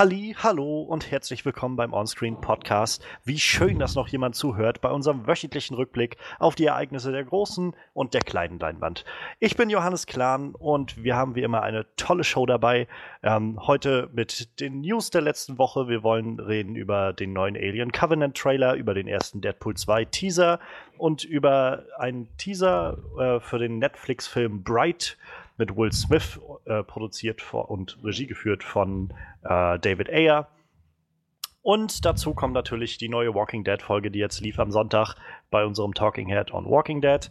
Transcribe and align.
Halli, 0.00 0.34
hallo 0.38 0.80
und 0.80 1.10
herzlich 1.10 1.44
willkommen 1.44 1.76
beim 1.76 1.92
Onscreen 1.92 2.40
Podcast. 2.40 3.04
Wie 3.22 3.38
schön, 3.38 3.78
dass 3.78 3.96
noch 3.96 4.08
jemand 4.08 4.34
zuhört 4.34 4.80
bei 4.80 4.90
unserem 4.90 5.26
wöchentlichen 5.26 5.76
Rückblick 5.76 6.16
auf 6.38 6.54
die 6.54 6.64
Ereignisse 6.64 7.12
der 7.12 7.22
großen 7.22 7.76
und 7.92 8.14
der 8.14 8.22
kleinen 8.22 8.58
Leinwand. 8.58 9.04
Ich 9.40 9.58
bin 9.58 9.68
Johannes 9.68 10.06
Klahn 10.06 10.54
und 10.54 11.04
wir 11.04 11.16
haben 11.16 11.34
wie 11.34 11.42
immer 11.42 11.62
eine 11.62 11.84
tolle 11.96 12.24
Show 12.24 12.46
dabei. 12.46 12.88
Ähm, 13.22 13.58
heute 13.66 14.08
mit 14.14 14.58
den 14.58 14.80
News 14.80 15.10
der 15.10 15.20
letzten 15.20 15.58
Woche. 15.58 15.86
Wir 15.86 16.02
wollen 16.02 16.40
reden 16.40 16.76
über 16.76 17.12
den 17.12 17.34
neuen 17.34 17.54
Alien 17.54 17.92
Covenant 17.92 18.34
Trailer, 18.34 18.76
über 18.76 18.94
den 18.94 19.06
ersten 19.06 19.42
Deadpool 19.42 19.76
2 19.76 20.06
Teaser 20.06 20.60
und 20.96 21.24
über 21.24 21.84
einen 21.98 22.34
Teaser 22.38 22.96
äh, 23.18 23.40
für 23.40 23.58
den 23.58 23.78
Netflix-Film 23.78 24.62
Bright 24.62 25.18
mit 25.60 25.76
Will 25.76 25.92
Smith 25.92 26.40
äh, 26.64 26.82
produziert 26.82 27.54
und 27.54 27.98
Regie 28.02 28.26
geführt 28.26 28.64
von 28.64 29.12
äh, 29.42 29.78
David 29.78 30.10
Ayer. 30.10 30.48
Und 31.62 32.04
dazu 32.06 32.34
kommt 32.34 32.54
natürlich 32.54 32.96
die 32.96 33.10
neue 33.10 33.34
Walking 33.34 33.62
Dead 33.62 33.80
Folge, 33.80 34.10
die 34.10 34.18
jetzt 34.18 34.40
lief 34.40 34.58
am 34.58 34.72
Sonntag 34.72 35.14
bei 35.50 35.64
unserem 35.64 35.92
Talking 35.94 36.28
Head 36.28 36.52
on 36.52 36.64
Walking 36.64 37.02
Dead. 37.02 37.30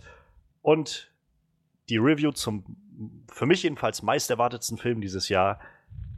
Und 0.61 1.11
die 1.89 1.97
Review 1.97 2.31
zum 2.31 2.63
für 3.31 3.45
mich 3.45 3.63
jedenfalls 3.63 4.03
meist 4.03 4.29
erwartetsten 4.29 4.77
Film 4.77 5.01
dieses 5.01 5.29
Jahr. 5.29 5.59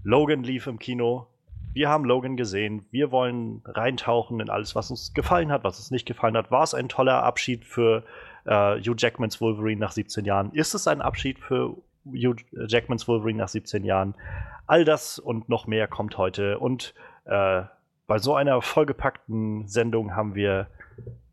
Logan 0.03 0.43
lief 0.43 0.67
im 0.67 0.79
Kino. 0.79 1.27
Wir 1.73 1.87
haben 1.89 2.03
Logan 2.03 2.35
gesehen. 2.35 2.85
Wir 2.91 3.11
wollen 3.11 3.61
reintauchen 3.65 4.39
in 4.39 4.49
alles, 4.49 4.75
was 4.75 4.89
uns 4.89 5.13
gefallen 5.13 5.51
hat, 5.51 5.63
was 5.63 5.77
uns 5.77 5.91
nicht 5.91 6.07
gefallen 6.07 6.35
hat. 6.35 6.51
War 6.51 6.63
es 6.63 6.73
ein 6.73 6.89
toller 6.89 7.23
Abschied 7.23 7.63
für 7.63 8.03
äh, 8.45 8.79
Hugh 8.79 8.95
Jackmans 8.97 9.39
Wolverine 9.39 9.79
nach 9.79 9.91
17 9.91 10.25
Jahren? 10.25 10.51
Ist 10.51 10.73
es 10.73 10.87
ein 10.87 11.01
Abschied 11.01 11.39
für 11.39 11.77
Hugh 12.05 12.35
Jackmans 12.67 13.07
Wolverine 13.07 13.39
nach 13.39 13.47
17 13.47 13.83
Jahren. 13.83 14.15
All 14.67 14.85
das 14.85 15.19
und 15.19 15.49
noch 15.49 15.67
mehr 15.67 15.87
kommt 15.87 16.17
heute. 16.17 16.59
Und 16.59 16.93
äh, 17.25 17.63
bei 18.07 18.17
so 18.19 18.35
einer 18.35 18.61
vollgepackten 18.61 19.67
Sendung 19.67 20.15
haben 20.15 20.35
wir 20.35 20.67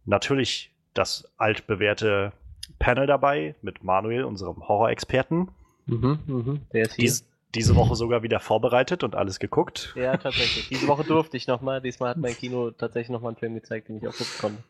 natürlich 0.04 0.72
das 0.94 1.30
altbewährte 1.36 2.32
Panel 2.78 3.06
dabei 3.06 3.54
mit 3.62 3.82
Manuel, 3.84 4.24
unserem 4.24 4.66
Horror-Experten. 4.66 5.48
Mhm, 5.86 6.18
mh, 6.26 6.58
der 6.72 6.82
ist 6.82 6.94
hier. 6.94 7.02
Dies, 7.04 7.28
diese 7.54 7.76
Woche 7.76 7.96
sogar 7.96 8.22
wieder 8.22 8.40
vorbereitet 8.40 9.02
und 9.04 9.14
alles 9.14 9.38
geguckt. 9.38 9.94
Ja, 9.96 10.16
tatsächlich. 10.16 10.68
Diese 10.68 10.86
Woche 10.86 11.04
durfte 11.04 11.36
ich 11.36 11.46
nochmal. 11.46 11.80
Diesmal 11.80 12.10
hat 12.10 12.18
mein 12.18 12.34
Kino 12.34 12.70
tatsächlich 12.70 13.10
nochmal 13.10 13.30
einen 13.30 13.38
Film 13.38 13.54
gezeigt, 13.54 13.88
den 13.88 13.96
ich 13.96 14.06
auch 14.06 14.12
gucken 14.12 14.34
konnte. 14.40 14.62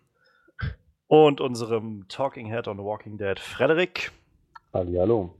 Und 1.08 1.40
unserem 1.40 2.06
Talking 2.08 2.46
Head 2.46 2.68
on 2.68 2.76
The 2.76 2.84
Walking 2.84 3.18
Dead, 3.18 3.38
Frederik. 3.40 4.12
Hallo. 4.72 5.34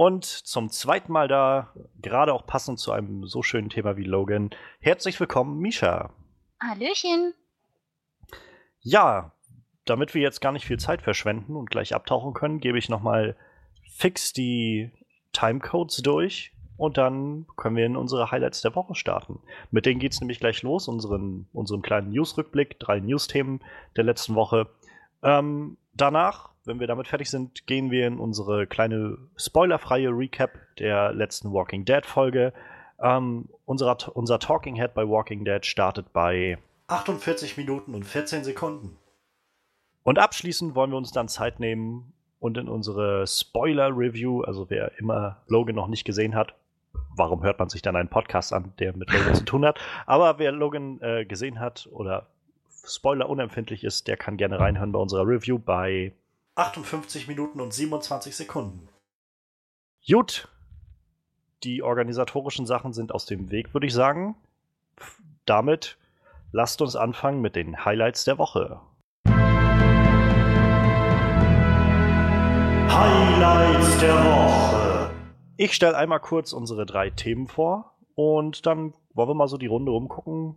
Und 0.00 0.24
zum 0.24 0.70
zweiten 0.70 1.12
Mal 1.12 1.28
da, 1.28 1.74
gerade 2.00 2.32
auch 2.32 2.46
passend 2.46 2.78
zu 2.78 2.90
einem 2.90 3.26
so 3.26 3.42
schönen 3.42 3.68
Thema 3.68 3.98
wie 3.98 4.04
Logan, 4.04 4.48
herzlich 4.80 5.20
willkommen, 5.20 5.58
Misha. 5.58 6.08
Hallöchen. 6.58 7.34
Ja, 8.80 9.34
damit 9.84 10.14
wir 10.14 10.22
jetzt 10.22 10.40
gar 10.40 10.52
nicht 10.52 10.64
viel 10.64 10.78
Zeit 10.78 11.02
verschwenden 11.02 11.54
und 11.54 11.68
gleich 11.68 11.94
abtauchen 11.94 12.32
können, 12.32 12.60
gebe 12.60 12.78
ich 12.78 12.88
nochmal 12.88 13.36
fix 13.90 14.32
die 14.32 14.90
Timecodes 15.32 15.98
durch 15.98 16.54
und 16.78 16.96
dann 16.96 17.46
können 17.56 17.76
wir 17.76 17.84
in 17.84 17.98
unsere 17.98 18.30
Highlights 18.30 18.62
der 18.62 18.74
Woche 18.74 18.94
starten. 18.94 19.40
Mit 19.70 19.84
denen 19.84 20.00
geht 20.00 20.12
es 20.14 20.20
nämlich 20.22 20.40
gleich 20.40 20.62
los, 20.62 20.88
unseren, 20.88 21.46
unserem 21.52 21.82
kleinen 21.82 22.10
News-Rückblick, 22.10 22.80
drei 22.80 23.00
News-Themen 23.00 23.60
der 23.96 24.04
letzten 24.04 24.34
Woche. 24.34 24.66
Ähm, 25.22 25.76
danach 25.92 26.48
wenn 26.70 26.78
wir 26.78 26.86
damit 26.86 27.08
fertig 27.08 27.28
sind, 27.28 27.66
gehen 27.66 27.90
wir 27.90 28.06
in 28.06 28.20
unsere 28.20 28.68
kleine 28.68 29.18
spoilerfreie 29.36 30.10
Recap 30.10 30.52
der 30.78 31.12
letzten 31.12 31.52
Walking 31.52 31.84
Dead 31.84 32.06
Folge. 32.06 32.52
Ähm, 33.00 33.48
unser, 33.64 34.16
unser 34.16 34.38
Talking 34.38 34.76
Head 34.76 34.94
bei 34.94 35.08
Walking 35.08 35.44
Dead 35.44 35.66
startet 35.66 36.12
bei 36.12 36.58
48 36.86 37.56
Minuten 37.56 37.94
und 37.94 38.04
14 38.04 38.44
Sekunden. 38.44 38.96
Und 40.04 40.18
abschließend 40.18 40.76
wollen 40.76 40.90
wir 40.90 40.96
uns 40.96 41.10
dann 41.10 41.26
Zeit 41.26 41.58
nehmen 41.58 42.12
und 42.38 42.56
in 42.56 42.68
unsere 42.68 43.26
Spoiler-Review, 43.26 44.42
also 44.42 44.70
wer 44.70 44.96
immer 44.98 45.42
Logan 45.48 45.74
noch 45.74 45.88
nicht 45.88 46.04
gesehen 46.04 46.36
hat, 46.36 46.54
warum 47.16 47.42
hört 47.42 47.58
man 47.58 47.68
sich 47.68 47.82
dann 47.82 47.96
einen 47.96 48.08
Podcast 48.08 48.52
an, 48.52 48.72
der 48.78 48.96
mit 48.96 49.12
Logan 49.12 49.34
zu 49.34 49.44
tun 49.44 49.64
hat? 49.64 49.78
Aber 50.06 50.38
wer 50.38 50.52
Logan 50.52 51.00
äh, 51.02 51.24
gesehen 51.24 51.58
hat 51.58 51.88
oder 51.90 52.28
Spoiler 52.86 53.28
unempfindlich 53.28 53.84
ist, 53.84 54.08
der 54.08 54.16
kann 54.16 54.36
gerne 54.36 54.58
reinhören 54.58 54.92
bei 54.92 54.98
unserer 54.98 55.26
Review 55.26 55.58
bei 55.58 56.12
58 56.56 57.28
Minuten 57.28 57.60
und 57.60 57.72
27 57.72 58.34
Sekunden. 58.34 58.88
Gut. 60.06 60.48
Die 61.62 61.82
organisatorischen 61.82 62.66
Sachen 62.66 62.92
sind 62.92 63.12
aus 63.12 63.26
dem 63.26 63.50
Weg, 63.50 63.72
würde 63.74 63.86
ich 63.86 63.92
sagen. 63.92 64.34
Damit 65.46 65.96
lasst 66.52 66.82
uns 66.82 66.96
anfangen 66.96 67.40
mit 67.40 67.54
den 67.54 67.84
Highlights 67.84 68.24
der 68.24 68.38
Woche. 68.38 68.80
Highlights 72.88 73.98
der 74.00 74.14
Woche. 74.24 75.10
Ich 75.56 75.74
stelle 75.74 75.96
einmal 75.96 76.20
kurz 76.20 76.52
unsere 76.52 76.86
drei 76.86 77.10
Themen 77.10 77.46
vor 77.46 77.94
und 78.14 78.66
dann 78.66 78.94
wollen 79.14 79.28
wir 79.28 79.34
mal 79.34 79.48
so 79.48 79.58
die 79.58 79.66
Runde 79.66 79.92
rumgucken, 79.92 80.56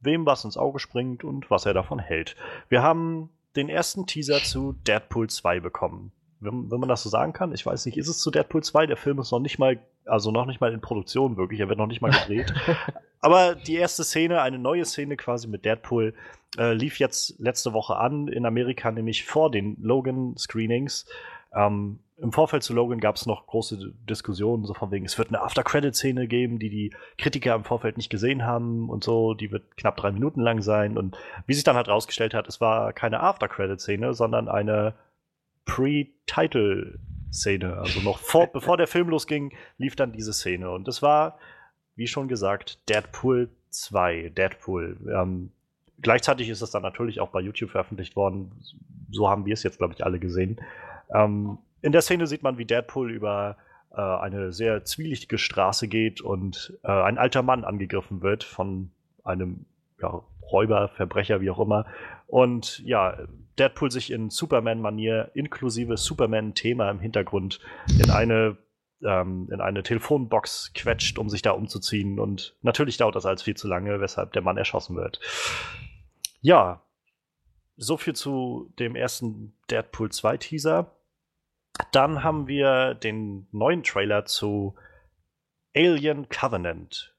wem 0.00 0.24
was 0.26 0.44
ins 0.44 0.56
Auge 0.56 0.78
springt 0.78 1.24
und 1.24 1.50
was 1.50 1.66
er 1.66 1.74
davon 1.74 1.98
hält. 1.98 2.36
Wir 2.68 2.82
haben 2.82 3.30
den 3.56 3.68
ersten 3.68 4.06
Teaser 4.06 4.42
zu 4.42 4.72
Deadpool 4.86 5.28
2 5.28 5.60
bekommen. 5.60 6.12
Wenn, 6.40 6.70
wenn, 6.70 6.80
man 6.80 6.88
das 6.88 7.02
so 7.02 7.08
sagen 7.08 7.32
kann, 7.32 7.52
ich 7.52 7.64
weiß 7.64 7.86
nicht, 7.86 7.96
ist 7.96 8.08
es 8.08 8.18
zu 8.18 8.30
Deadpool 8.30 8.62
2? 8.62 8.86
Der 8.86 8.96
Film 8.96 9.18
ist 9.20 9.30
noch 9.30 9.38
nicht 9.38 9.58
mal, 9.58 9.78
also 10.04 10.32
noch 10.32 10.46
nicht 10.46 10.60
mal 10.60 10.72
in 10.72 10.80
Produktion 10.80 11.36
wirklich, 11.36 11.60
er 11.60 11.68
wird 11.68 11.78
noch 11.78 11.86
nicht 11.86 12.00
mal 12.00 12.10
gedreht. 12.10 12.52
Aber 13.20 13.54
die 13.54 13.76
erste 13.76 14.02
Szene, 14.02 14.42
eine 14.42 14.58
neue 14.58 14.84
Szene 14.84 15.16
quasi 15.16 15.46
mit 15.46 15.64
Deadpool, 15.64 16.14
äh, 16.58 16.72
lief 16.72 16.98
jetzt 16.98 17.38
letzte 17.38 17.72
Woche 17.72 17.96
an 17.96 18.26
in 18.26 18.44
Amerika, 18.44 18.90
nämlich 18.90 19.24
vor 19.24 19.50
den 19.50 19.76
Logan-Screenings. 19.80 21.06
Ähm, 21.54 22.00
Im 22.22 22.30
Vorfeld 22.30 22.62
zu 22.62 22.72
Logan 22.72 23.00
gab 23.00 23.16
es 23.16 23.26
noch 23.26 23.48
große 23.48 23.94
Diskussionen, 24.08 24.64
so 24.64 24.74
von 24.74 24.92
wegen, 24.92 25.04
es 25.04 25.18
wird 25.18 25.30
eine 25.30 25.42
After-Credit-Szene 25.42 26.28
geben, 26.28 26.60
die 26.60 26.70
die 26.70 26.94
Kritiker 27.18 27.56
im 27.56 27.64
Vorfeld 27.64 27.96
nicht 27.96 28.10
gesehen 28.10 28.44
haben 28.44 28.88
und 28.88 29.02
so. 29.02 29.34
Die 29.34 29.50
wird 29.50 29.76
knapp 29.76 29.96
drei 29.96 30.12
Minuten 30.12 30.40
lang 30.40 30.62
sein. 30.62 30.96
Und 30.96 31.18
wie 31.48 31.54
sich 31.54 31.64
dann 31.64 31.74
halt 31.74 31.88
rausgestellt 31.88 32.32
hat, 32.32 32.46
es 32.46 32.60
war 32.60 32.92
keine 32.92 33.18
After-Credit-Szene, 33.18 34.14
sondern 34.14 34.48
eine 34.48 34.94
Pre-Title-Szene. 35.64 37.76
Also 37.76 38.00
noch 38.02 38.18
vor, 38.18 38.46
bevor 38.52 38.76
der 38.76 38.86
Film 38.86 39.08
losging, 39.08 39.52
lief 39.76 39.96
dann 39.96 40.12
diese 40.12 40.32
Szene. 40.32 40.70
Und 40.70 40.86
es 40.86 41.02
war, 41.02 41.40
wie 41.96 42.06
schon 42.06 42.28
gesagt, 42.28 42.88
Deadpool 42.88 43.50
2. 43.70 44.28
Deadpool. 44.28 44.96
Ähm, 45.12 45.50
gleichzeitig 46.00 46.50
ist 46.50 46.62
es 46.62 46.70
dann 46.70 46.82
natürlich 46.82 47.18
auch 47.18 47.30
bei 47.30 47.40
YouTube 47.40 47.70
veröffentlicht 47.70 48.14
worden. 48.14 48.52
So 49.10 49.28
haben 49.28 49.44
wir 49.44 49.54
es 49.54 49.64
jetzt, 49.64 49.78
glaube 49.78 49.94
ich, 49.94 50.04
alle 50.04 50.20
gesehen. 50.20 50.60
Ähm, 51.12 51.58
in 51.82 51.92
der 51.92 52.02
Szene 52.02 52.26
sieht 52.26 52.42
man, 52.42 52.58
wie 52.58 52.64
Deadpool 52.64 53.12
über 53.12 53.56
äh, 53.90 54.00
eine 54.00 54.52
sehr 54.52 54.84
zwielichtige 54.84 55.38
Straße 55.38 55.88
geht 55.88 56.20
und 56.20 56.78
äh, 56.82 56.90
ein 56.90 57.18
alter 57.18 57.42
Mann 57.42 57.64
angegriffen 57.64 58.22
wird 58.22 58.44
von 58.44 58.90
einem 59.24 59.66
ja, 60.00 60.22
Räuber, 60.50 60.88
Verbrecher, 60.88 61.40
wie 61.40 61.50
auch 61.50 61.60
immer. 61.60 61.86
Und 62.26 62.78
ja, 62.80 63.18
Deadpool 63.58 63.90
sich 63.90 64.10
in 64.10 64.30
Superman-Manier 64.30 65.30
inklusive 65.34 65.96
Superman-Thema 65.96 66.90
im 66.90 67.00
Hintergrund 67.00 67.60
in 67.88 68.10
eine 68.10 68.56
ähm, 69.04 69.48
in 69.52 69.60
eine 69.60 69.82
Telefonbox 69.82 70.72
quetscht, 70.74 71.18
um 71.18 71.28
sich 71.28 71.42
da 71.42 71.50
umzuziehen. 71.52 72.18
Und 72.18 72.56
natürlich 72.62 72.96
dauert 72.96 73.16
das 73.16 73.26
alles 73.26 73.42
viel 73.42 73.56
zu 73.56 73.68
lange, 73.68 74.00
weshalb 74.00 74.32
der 74.32 74.42
Mann 74.42 74.56
erschossen 74.56 74.96
wird. 74.96 75.20
Ja, 76.40 76.82
so 77.76 77.96
viel 77.96 78.14
zu 78.14 78.72
dem 78.78 78.96
ersten 78.96 79.54
Deadpool 79.70 80.10
2 80.10 80.36
Teaser. 80.36 80.94
Dann 81.90 82.22
haben 82.22 82.48
wir 82.48 82.94
den 82.94 83.46
neuen 83.50 83.82
Trailer 83.82 84.24
zu 84.24 84.74
Alien 85.74 86.28
Covenant. 86.28 87.14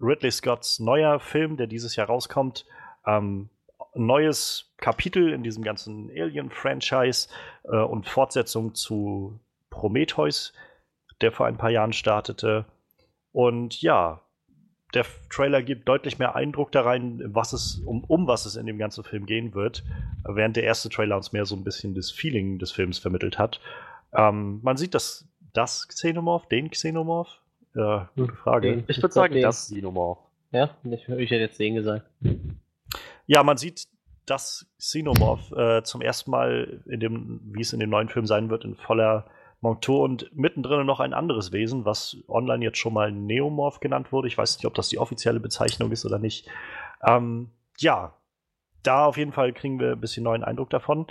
Ridley 0.00 0.30
Scotts 0.30 0.78
neuer 0.78 1.20
Film, 1.20 1.56
der 1.56 1.66
dieses 1.66 1.96
Jahr 1.96 2.06
rauskommt. 2.06 2.66
Ähm, 3.06 3.50
neues 3.94 4.74
Kapitel 4.76 5.32
in 5.32 5.42
diesem 5.42 5.64
ganzen 5.64 6.10
Alien-Franchise 6.10 7.28
äh, 7.64 7.76
und 7.76 8.06
Fortsetzung 8.06 8.74
zu 8.74 9.40
Prometheus, 9.70 10.52
der 11.20 11.32
vor 11.32 11.46
ein 11.46 11.56
paar 11.56 11.70
Jahren 11.70 11.92
startete. 11.92 12.66
Und 13.32 13.80
ja, 13.80 14.25
der 14.94 15.04
Trailer 15.30 15.62
gibt 15.62 15.88
deutlich 15.88 16.18
mehr 16.18 16.36
Eindruck 16.36 16.72
da 16.72 16.82
rein, 16.82 17.20
was 17.26 17.52
es, 17.52 17.82
um, 17.84 18.04
um 18.04 18.26
was 18.26 18.46
es 18.46 18.56
in 18.56 18.66
dem 18.66 18.78
ganzen 18.78 19.04
Film 19.04 19.26
gehen 19.26 19.54
wird, 19.54 19.84
während 20.24 20.56
der 20.56 20.64
erste 20.64 20.88
Trailer 20.88 21.16
uns 21.16 21.32
mehr 21.32 21.44
so 21.44 21.56
ein 21.56 21.64
bisschen 21.64 21.94
das 21.94 22.10
Feeling 22.10 22.58
des 22.58 22.72
Films 22.72 22.98
vermittelt 22.98 23.38
hat. 23.38 23.60
Ähm, 24.12 24.60
man 24.62 24.76
sieht 24.76 24.94
das, 24.94 25.28
das 25.52 25.88
Xenomorph, 25.88 26.46
den 26.48 26.70
Xenomorph? 26.70 27.40
Ja, 27.74 28.08
gute 28.16 28.34
Frage. 28.34 28.84
Ich 28.86 29.02
würde 29.02 29.12
sagen, 29.12 29.40
das 29.40 29.66
Xenomorph. 29.66 30.18
Ja, 30.52 30.70
ich, 30.84 31.08
ich 31.08 31.30
hätte 31.30 31.42
jetzt 31.42 31.58
den 31.58 31.74
gesagt. 31.74 32.06
Ja, 33.26 33.42
man 33.42 33.56
sieht 33.56 33.84
das 34.24 34.66
Xenomorph 34.78 35.52
äh, 35.52 35.82
zum 35.82 36.00
ersten 36.00 36.30
Mal 36.30 36.82
in 36.86 37.00
dem, 37.00 37.40
wie 37.52 37.60
es 37.60 37.72
in 37.72 37.80
dem 37.80 37.90
neuen 37.90 38.08
Film 38.08 38.26
sein 38.26 38.50
wird, 38.50 38.64
in 38.64 38.76
voller 38.76 39.26
Monto 39.60 40.04
und 40.04 40.30
mittendrin 40.34 40.86
noch 40.86 41.00
ein 41.00 41.14
anderes 41.14 41.52
Wesen, 41.52 41.84
was 41.84 42.18
online 42.28 42.64
jetzt 42.64 42.78
schon 42.78 42.92
mal 42.92 43.10
Neomorph 43.10 43.80
genannt 43.80 44.12
wurde. 44.12 44.28
Ich 44.28 44.38
weiß 44.38 44.58
nicht, 44.58 44.66
ob 44.66 44.74
das 44.74 44.88
die 44.88 44.98
offizielle 44.98 45.40
Bezeichnung 45.40 45.90
ist 45.92 46.04
oder 46.04 46.18
nicht. 46.18 46.48
Ähm, 47.06 47.50
ja, 47.78 48.14
da 48.82 49.06
auf 49.06 49.16
jeden 49.16 49.32
Fall 49.32 49.52
kriegen 49.52 49.80
wir 49.80 49.92
ein 49.92 50.00
bisschen 50.00 50.24
neuen 50.24 50.44
Eindruck 50.44 50.70
davon. 50.70 51.06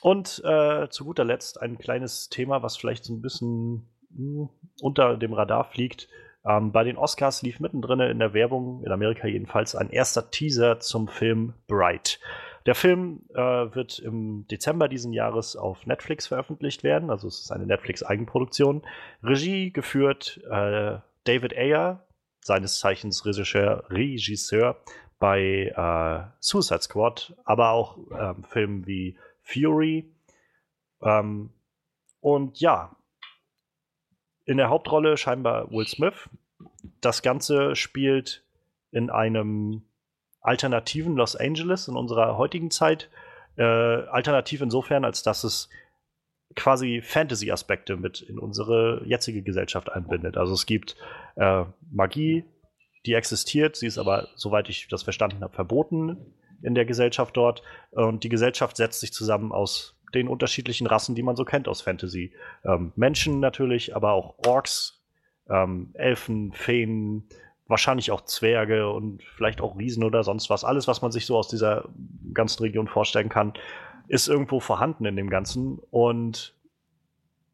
Und 0.00 0.42
äh, 0.44 0.88
zu 0.88 1.04
guter 1.04 1.24
Letzt 1.24 1.62
ein 1.62 1.78
kleines 1.78 2.28
Thema, 2.28 2.62
was 2.62 2.76
vielleicht 2.76 3.04
so 3.04 3.14
ein 3.14 3.22
bisschen 3.22 3.88
mh, 4.10 4.16
hm, 4.16 4.48
unter 4.80 5.16
dem 5.16 5.32
Radar 5.32 5.64
fliegt. 5.64 6.08
Ähm, 6.44 6.72
bei 6.72 6.82
den 6.82 6.96
Oscars 6.96 7.42
lief 7.42 7.60
mittendrin 7.60 8.00
in 8.00 8.18
der 8.18 8.34
Werbung, 8.34 8.82
in 8.84 8.90
Amerika 8.90 9.28
jedenfalls, 9.28 9.76
ein 9.76 9.90
erster 9.90 10.30
Teaser 10.30 10.80
zum 10.80 11.06
Film 11.06 11.54
Bright. 11.68 12.18
Der 12.66 12.74
Film 12.74 13.22
äh, 13.34 13.40
wird 13.40 13.98
im 13.98 14.46
Dezember 14.48 14.88
diesen 14.88 15.12
Jahres 15.12 15.56
auf 15.56 15.86
Netflix 15.86 16.28
veröffentlicht 16.28 16.84
werden. 16.84 17.10
Also 17.10 17.28
es 17.28 17.40
ist 17.40 17.50
eine 17.50 17.66
Netflix-Eigenproduktion. 17.66 18.82
Regie 19.22 19.72
geführt 19.72 20.40
äh, 20.48 20.98
David 21.24 21.56
Ayer, 21.56 22.06
seines 22.40 22.78
Zeichens 22.78 23.24
Regisseur, 23.24 23.84
Regisseur 23.90 24.76
bei 25.18 25.72
äh, 25.76 26.32
Suicide 26.40 26.82
Squad, 26.82 27.34
aber 27.44 27.70
auch 27.70 27.98
ähm, 28.18 28.44
Filmen 28.44 28.86
wie 28.86 29.16
Fury. 29.42 30.12
Ähm, 31.02 31.50
und 32.20 32.60
ja, 32.60 32.96
in 34.44 34.56
der 34.56 34.68
Hauptrolle 34.68 35.16
scheinbar 35.16 35.70
Will 35.70 35.86
Smith. 35.86 36.28
Das 37.00 37.22
Ganze 37.22 37.76
spielt 37.76 38.44
in 38.90 39.10
einem 39.10 39.82
alternativen 40.42 41.16
Los 41.16 41.36
Angeles 41.36 41.88
in 41.88 41.96
unserer 41.96 42.36
heutigen 42.36 42.70
Zeit. 42.70 43.08
Äh, 43.56 43.62
alternativ 43.62 44.60
insofern, 44.60 45.04
als 45.04 45.22
dass 45.22 45.44
es 45.44 45.68
quasi 46.54 47.00
Fantasy-Aspekte 47.02 47.96
mit 47.96 48.20
in 48.20 48.38
unsere 48.38 49.02
jetzige 49.06 49.42
Gesellschaft 49.42 49.90
einbindet. 49.90 50.36
Also 50.36 50.52
es 50.52 50.66
gibt 50.66 50.96
äh, 51.36 51.64
Magie, 51.90 52.44
die 53.06 53.14
existiert, 53.14 53.76
sie 53.76 53.86
ist 53.86 53.98
aber, 53.98 54.28
soweit 54.36 54.68
ich 54.68 54.88
das 54.88 55.02
verstanden 55.02 55.42
habe, 55.42 55.54
verboten 55.54 56.34
in 56.62 56.74
der 56.74 56.84
Gesellschaft 56.84 57.36
dort. 57.36 57.62
Und 57.90 58.22
die 58.24 58.28
Gesellschaft 58.28 58.76
setzt 58.76 59.00
sich 59.00 59.12
zusammen 59.12 59.52
aus 59.52 59.98
den 60.14 60.28
unterschiedlichen 60.28 60.86
Rassen, 60.86 61.14
die 61.14 61.22
man 61.22 61.36
so 61.36 61.44
kennt 61.44 61.68
aus 61.68 61.80
Fantasy. 61.80 62.34
Ähm, 62.64 62.92
Menschen 62.96 63.40
natürlich, 63.40 63.96
aber 63.96 64.12
auch 64.12 64.36
Orks, 64.46 65.02
ähm, 65.48 65.90
Elfen, 65.94 66.52
Feen, 66.52 67.28
wahrscheinlich 67.72 68.12
auch 68.12 68.20
Zwerge 68.20 68.88
und 68.88 69.24
vielleicht 69.36 69.60
auch 69.60 69.76
Riesen 69.76 70.04
oder 70.04 70.22
sonst 70.22 70.48
was. 70.48 70.62
Alles, 70.62 70.86
was 70.86 71.02
man 71.02 71.10
sich 71.10 71.26
so 71.26 71.36
aus 71.36 71.48
dieser 71.48 71.88
ganzen 72.32 72.62
Region 72.62 72.86
vorstellen 72.86 73.28
kann, 73.28 73.54
ist 74.06 74.28
irgendwo 74.28 74.60
vorhanden 74.60 75.04
in 75.06 75.16
dem 75.16 75.28
Ganzen. 75.28 75.80
Und 75.90 76.54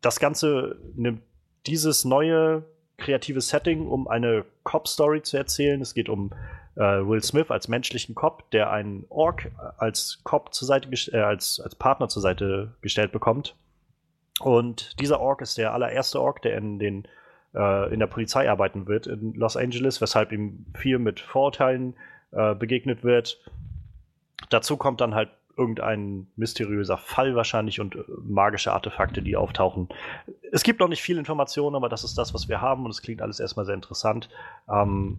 das 0.02 0.20
Ganze 0.20 0.76
nimmt 0.94 1.22
dieses 1.66 2.04
neue 2.04 2.64
kreative 2.98 3.40
Setting, 3.40 3.86
um 3.86 4.08
eine 4.08 4.44
Cop-Story 4.64 5.22
zu 5.22 5.38
erzählen. 5.38 5.80
Es 5.80 5.94
geht 5.94 6.08
um 6.08 6.32
äh, 6.74 6.80
Will 6.80 7.22
Smith 7.22 7.50
als 7.50 7.68
menschlichen 7.68 8.14
Cop, 8.14 8.50
der 8.50 8.70
einen 8.70 9.06
Ork 9.08 9.50
als 9.78 10.20
Cop 10.24 10.52
zur 10.52 10.66
Seite 10.66 10.90
äh, 11.12 11.20
als, 11.20 11.60
als 11.60 11.74
Partner 11.74 12.08
zur 12.08 12.22
Seite 12.22 12.74
gestellt 12.80 13.12
bekommt. 13.12 13.56
Und 14.40 15.00
dieser 15.00 15.20
Ork 15.20 15.40
ist 15.40 15.58
der 15.58 15.72
allererste 15.72 16.20
Ork, 16.20 16.42
der 16.42 16.56
in 16.56 16.78
den 16.78 17.08
äh, 17.58 17.92
in 17.92 17.98
der 18.00 18.06
Polizei 18.06 18.48
arbeiten 18.48 18.86
wird 18.86 19.06
in 19.06 19.34
Los 19.34 19.56
Angeles, 19.56 20.00
weshalb 20.00 20.32
ihm 20.32 20.66
viel 20.74 20.98
mit 20.98 21.20
Vorurteilen 21.20 21.94
äh, 22.30 22.54
begegnet 22.54 23.04
wird. 23.04 23.40
Dazu 24.50 24.76
kommt 24.76 25.00
dann 25.00 25.14
halt 25.14 25.30
irgendein 25.56 26.28
mysteriöser 26.36 26.96
Fall 26.96 27.34
wahrscheinlich 27.34 27.80
und 27.80 27.96
äh, 27.96 28.04
magische 28.22 28.72
Artefakte, 28.72 29.22
die 29.22 29.36
auftauchen. 29.36 29.88
Es 30.52 30.62
gibt 30.62 30.78
noch 30.78 30.88
nicht 30.88 31.02
viel 31.02 31.18
Informationen, 31.18 31.74
aber 31.74 31.88
das 31.88 32.04
ist 32.04 32.16
das, 32.16 32.32
was 32.32 32.48
wir 32.48 32.60
haben 32.60 32.84
und 32.84 32.92
es 32.92 33.02
klingt 33.02 33.20
alles 33.20 33.40
erstmal 33.40 33.66
sehr 33.66 33.74
interessant. 33.74 34.30
Ähm, 34.72 35.18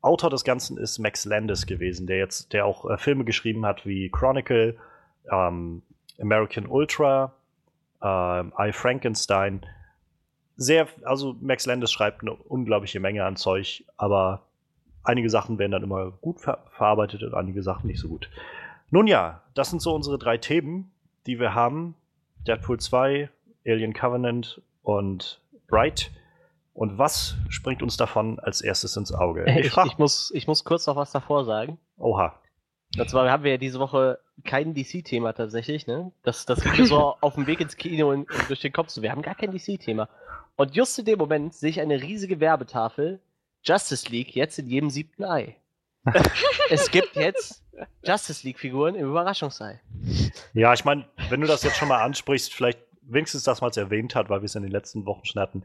Autor 0.00 0.30
des 0.30 0.44
Ganzen 0.44 0.78
ist 0.78 0.98
Max 1.00 1.24
Landis 1.24 1.66
gewesen, 1.66 2.06
der 2.06 2.18
jetzt, 2.18 2.52
der 2.52 2.64
auch 2.64 2.88
äh, 2.88 2.96
Filme 2.96 3.24
geschrieben 3.24 3.66
hat 3.66 3.84
wie 3.84 4.08
Chronicle, 4.10 4.76
ähm, 5.30 5.82
American 6.20 6.66
Ultra, 6.68 7.34
ähm, 8.00 8.52
I 8.56 8.70
Frankenstein 8.72 9.66
sehr, 10.56 10.88
also 11.04 11.36
Max 11.40 11.66
Landis 11.66 11.92
schreibt 11.92 12.22
eine 12.22 12.32
unglaubliche 12.32 13.00
Menge 13.00 13.24
an 13.24 13.36
Zeug, 13.36 13.84
aber 13.96 14.42
einige 15.02 15.30
Sachen 15.30 15.58
werden 15.58 15.72
dann 15.72 15.82
immer 15.82 16.10
gut 16.10 16.40
ver 16.40 16.64
verarbeitet 16.70 17.22
und 17.22 17.34
einige 17.34 17.62
Sachen 17.62 17.86
nicht 17.86 18.00
so 18.00 18.08
gut. 18.08 18.30
Nun 18.90 19.06
ja, 19.06 19.42
das 19.54 19.70
sind 19.70 19.82
so 19.82 19.94
unsere 19.94 20.18
drei 20.18 20.38
Themen, 20.38 20.90
die 21.26 21.38
wir 21.38 21.54
haben. 21.54 21.94
Deadpool 22.46 22.78
2, 22.78 23.28
Alien 23.66 23.92
Covenant 23.92 24.62
und 24.82 25.40
Bright. 25.68 26.12
Und 26.72 26.98
was 26.98 27.36
springt 27.48 27.82
uns 27.82 27.96
davon 27.96 28.38
als 28.38 28.60
erstes 28.60 28.96
ins 28.96 29.12
Auge? 29.12 29.44
Ich, 29.48 29.66
ich, 29.66 29.76
ich, 29.76 29.98
muss, 29.98 30.30
ich 30.34 30.46
muss 30.46 30.64
kurz 30.64 30.86
noch 30.86 30.96
was 30.96 31.10
davor 31.10 31.44
sagen. 31.44 31.78
Oha. 31.96 32.38
Und 32.98 33.10
zwar 33.10 33.28
haben 33.30 33.42
wir 33.42 33.52
ja 33.52 33.56
diese 33.56 33.80
Woche 33.80 34.18
kein 34.44 34.74
DC-Thema 34.74 35.32
tatsächlich, 35.32 35.86
ne? 35.86 36.12
Das, 36.22 36.46
das 36.46 36.62
geht 36.76 36.86
so 36.86 37.16
auf 37.20 37.34
dem 37.34 37.46
Weg 37.46 37.60
ins 37.60 37.76
Kino 37.76 38.10
und, 38.10 38.30
und 38.30 38.48
durch 38.48 38.60
den 38.60 38.72
Kopf. 38.72 38.94
Wir 39.00 39.10
haben 39.10 39.22
gar 39.22 39.34
kein 39.34 39.50
DC-Thema. 39.50 40.08
Und 40.56 40.74
just 40.74 40.98
in 40.98 41.04
dem 41.04 41.18
Moment 41.18 41.54
sehe 41.54 41.70
ich 41.70 41.80
eine 41.80 42.02
riesige 42.02 42.40
Werbetafel. 42.40 43.20
Justice 43.62 44.08
League 44.10 44.34
jetzt 44.34 44.58
in 44.58 44.68
jedem 44.68 44.90
siebten 44.90 45.24
Ei. 45.24 45.56
es 46.70 46.90
gibt 46.90 47.16
jetzt 47.16 47.64
Justice 48.04 48.46
League-Figuren 48.46 48.94
im 48.94 49.08
Überraschungsei. 49.08 49.80
Ja, 50.54 50.72
ich 50.72 50.84
meine, 50.84 51.06
wenn 51.28 51.40
du 51.40 51.46
das 51.46 51.62
jetzt 51.62 51.76
schon 51.76 51.88
mal 51.88 52.02
ansprichst, 52.02 52.54
vielleicht 52.54 52.78
wenigstens 53.02 53.44
das 53.44 53.60
mal 53.60 53.70
erwähnt 53.76 54.14
hat, 54.14 54.30
weil 54.30 54.40
wir 54.40 54.46
es 54.46 54.54
in 54.54 54.62
den 54.62 54.72
letzten 54.72 55.04
Wochen 55.04 55.24
schon 55.24 55.42
hatten. 55.42 55.64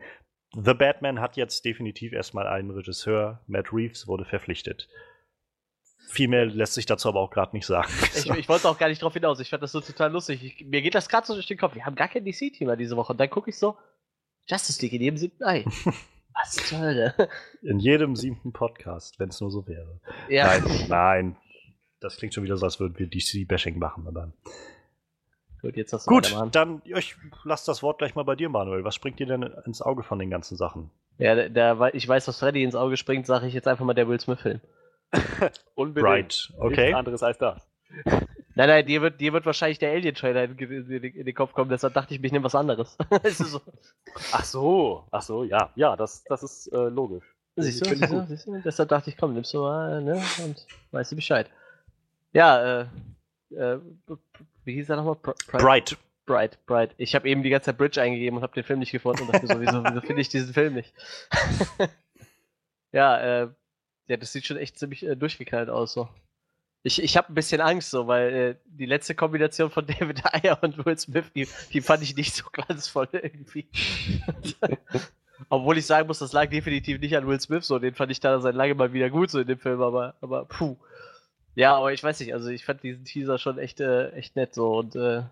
The 0.54 0.74
Batman 0.74 1.22
hat 1.22 1.38
jetzt 1.38 1.64
definitiv 1.64 2.12
erstmal 2.12 2.48
einen 2.48 2.72
Regisseur. 2.72 3.40
Matt 3.48 3.72
Reeves 3.72 4.08
wurde 4.08 4.26
verpflichtet. 4.26 4.90
Viel 6.10 6.28
mehr 6.28 6.46
lässt 6.46 6.74
sich 6.74 6.86
dazu 6.86 7.08
aber 7.08 7.22
auch 7.22 7.30
gerade 7.30 7.56
nicht 7.56 7.66
sagen. 7.66 7.90
Ich, 8.16 8.30
ich 8.30 8.50
wollte 8.50 8.68
auch 8.68 8.78
gar 8.78 8.90
nicht 8.90 9.02
drauf 9.02 9.14
hinaus. 9.14 9.40
Ich 9.40 9.50
fand 9.50 9.64
das 9.64 9.72
so 9.72 9.80
total 9.80 10.12
lustig. 10.12 10.44
Ich, 10.44 10.66
mir 10.66 10.82
geht 10.82 10.94
das 10.94 11.08
gerade 11.08 11.26
so 11.26 11.36
durch 11.36 11.48
den 11.48 11.58
Kopf. 11.58 11.76
Wir 11.76 11.86
haben 11.86 11.96
gar 11.96 12.10
kein 12.10 12.26
DC-Thema 12.26 12.76
diese 12.76 12.98
Woche. 12.98 13.14
Und 13.14 13.20
dann 13.20 13.30
gucke 13.30 13.50
ich 13.50 13.58
so, 13.58 13.78
Justice 14.52 14.82
League 14.82 14.92
in 14.92 15.02
jedem 15.02 15.18
siebten 15.18 15.46
Ei. 15.46 15.64
Was 16.34 16.56
zur 16.68 16.80
Hölle? 16.80 17.14
In 17.62 17.80
jedem 17.80 18.18
siebten 18.18 18.52
Podcast, 18.52 19.18
wenn 19.18 19.30
es 19.30 19.40
nur 19.40 19.50
so 19.50 19.66
wäre. 19.66 20.02
Ja. 20.28 20.46
Nein, 20.46 20.88
nein. 20.90 21.38
Das 22.02 22.18
klingt 22.18 22.34
schon 22.34 22.44
wieder 22.44 22.58
so, 22.58 22.66
als 22.66 22.80
würden 22.80 23.00
wir 23.00 23.08
DC-Bashing 23.08 23.80
machen, 23.80 24.08
aber. 24.08 24.34
Gut, 25.62 25.78
jetzt 25.78 25.94
hast 25.94 26.08
du 26.08 26.12
Gut, 26.12 26.36
dann 26.52 26.82
ich 26.84 27.16
lass 27.46 27.64
das 27.64 27.82
Wort 27.82 28.00
gleich 28.00 28.16
mal 28.16 28.24
bei 28.24 28.36
dir, 28.36 28.50
Manuel. 28.50 28.84
Was 28.84 28.96
springt 28.96 29.20
dir 29.20 29.28
denn 29.28 29.44
ins 29.66 29.82
Auge 29.82 30.04
von 30.04 30.20
den 30.20 30.30
ganzen 30.30 30.58
Sachen? 30.58 30.90
Ja, 31.18 31.36
der, 31.36 31.50
der, 31.50 31.94
ich 31.94 32.06
weiß, 32.06 32.28
was 32.28 32.40
Freddy 32.40 32.64
ins 32.64 32.76
Auge 32.76 32.98
springt, 32.98 33.28
sage 33.28 33.48
ich 33.48 33.54
jetzt 33.54 33.68
einfach 33.70 33.86
mal 33.86 33.94
der 33.94 34.10
Will 34.10 34.20
Smith-Film. 34.20 34.60
Unbedingt. 35.76 36.10
Right, 36.10 36.54
okay. 36.58 36.82
Nichts 36.86 36.98
anderes 36.98 37.24
als 37.24 37.38
das. 37.38 37.70
Nein, 38.56 38.68
nein, 38.68 38.86
dir 38.86 39.02
wird, 39.02 39.22
dir 39.22 39.34
wird 39.34 39.46
wahrscheinlich 39.46 39.80
der 39.80 39.92
Alien-Trailer 39.92 40.44
in, 40.44 40.58
in, 40.58 41.04
in, 41.04 41.26
den 41.26 41.36
Kopf 41.36 41.54
kommen, 41.54 41.70
deshalb 41.70 41.94
dachte 41.94 42.14
ich, 42.14 42.24
ich 42.24 42.32
nehme 42.32 42.44
was 42.44 42.56
anderes. 42.56 42.98
so. 43.32 43.62
Ach 44.32 44.44
so, 44.44 45.08
ach 45.12 45.22
so, 45.22 45.44
ja, 45.44 45.72
ja, 45.76 45.96
das, 45.96 46.24
das 46.26 46.44
ist 46.44 46.68
äh, 46.68 46.90
logisch. 46.90 47.26
Siehst 47.56 47.86
du, 47.86 47.96
siehst 47.96 48.12
du, 48.12 48.26
siehst 48.28 48.48
du, 48.48 48.62
deshalb 48.62 48.90
dachte 48.90 49.10
ich, 49.10 49.18
komm, 49.18 49.34
nimmst 49.34 49.54
du 49.54 49.60
mal, 49.60 50.02
ne, 50.02 50.22
und 50.44 50.66
weißt 50.92 51.12
du 51.12 51.16
Bescheid. 51.16 51.50
Ja, 52.34 52.82
äh, 52.82 52.88
äh 53.56 53.80
wie 54.64 54.74
hieß 54.74 54.90
er 54.90 54.98
nochmal? 54.98 55.16
Bright. 55.48 55.98
Bright, 56.26 56.66
Bright. 56.66 56.94
Ich 56.98 57.16
habe 57.16 57.28
eben 57.28 57.44
die 57.44 57.50
ganze 57.50 57.66
Zeit 57.66 57.78
Bridge 57.78 58.02
eingegeben 58.02 58.38
und 58.38 58.44
habe 58.44 58.54
den 58.54 58.64
Film 58.64 58.80
nicht 58.80 58.92
gefunden 58.92 59.24
und 59.24 59.34
dachte 59.34 59.48
so, 59.48 59.60
wieso, 59.60 59.84
wieso 59.84 60.02
finde 60.02 60.22
ich 60.22 60.30
diesen 60.30 60.54
Film 60.54 60.76
nicht? 60.76 60.94
ja, 62.92 63.18
äh, 63.18 63.50
ja, 64.08 64.18
das 64.18 64.32
sieht 64.32 64.46
schon 64.46 64.58
echt 64.58 64.78
ziemlich 64.78 65.06
äh, 65.06 65.16
durchgeknallt 65.16 65.70
aus, 65.70 65.94
so. 65.94 66.08
Ich, 66.84 67.02
ich 67.02 67.16
habe 67.16 67.32
ein 67.32 67.36
bisschen 67.36 67.62
Angst, 67.62 67.92
so, 67.92 68.08
weil 68.08 68.34
äh, 68.34 68.56
die 68.66 68.86
letzte 68.86 69.14
Kombination 69.14 69.70
von 69.70 69.86
David 70.00 70.22
Ayer 70.26 70.62
und 70.64 70.84
Will 70.86 70.98
Smith, 70.98 71.26
die, 71.36 71.48
die 71.74 71.82
fand 71.82 72.04
ich 72.04 72.16
nicht 72.16 72.34
so 72.34 72.46
glanzvoll 72.52 73.08
irgendwie. 73.12 73.68
Obwohl 75.50 75.78
ich 75.78 75.86
sagen 75.86 76.08
muss, 76.08 76.20
das 76.20 76.34
lag 76.34 76.50
definitiv 76.50 77.00
nicht 77.00 77.16
an 77.16 77.28
Will 77.28 77.40
Smith, 77.40 77.66
so, 77.66 77.80
den 77.80 77.94
fand 77.94 78.12
ich 78.12 78.20
da 78.20 78.40
seit 78.40 78.56
langem 78.56 78.78
mal 78.78 78.94
wieder 78.94 79.10
gut, 79.10 79.30
so 79.30 79.40
in 79.40 79.48
dem 79.48 79.60
Film, 79.60 79.82
aber, 79.82 80.16
aber 80.22 80.46
puh. 80.46 80.78
Ja, 81.56 81.76
aber 81.76 81.92
ich 81.94 82.04
weiß 82.04 82.20
nicht, 82.20 82.34
also 82.34 82.50
ich 82.50 82.64
fand 82.64 82.82
diesen 82.84 83.06
Teaser 83.06 83.38
schon 83.38 83.58
echt, 83.58 83.80
äh, 83.80 84.12
echt 84.12 84.36
nett, 84.36 84.54
so, 84.54 84.78
und 84.78 84.96
äh, 84.96 85.24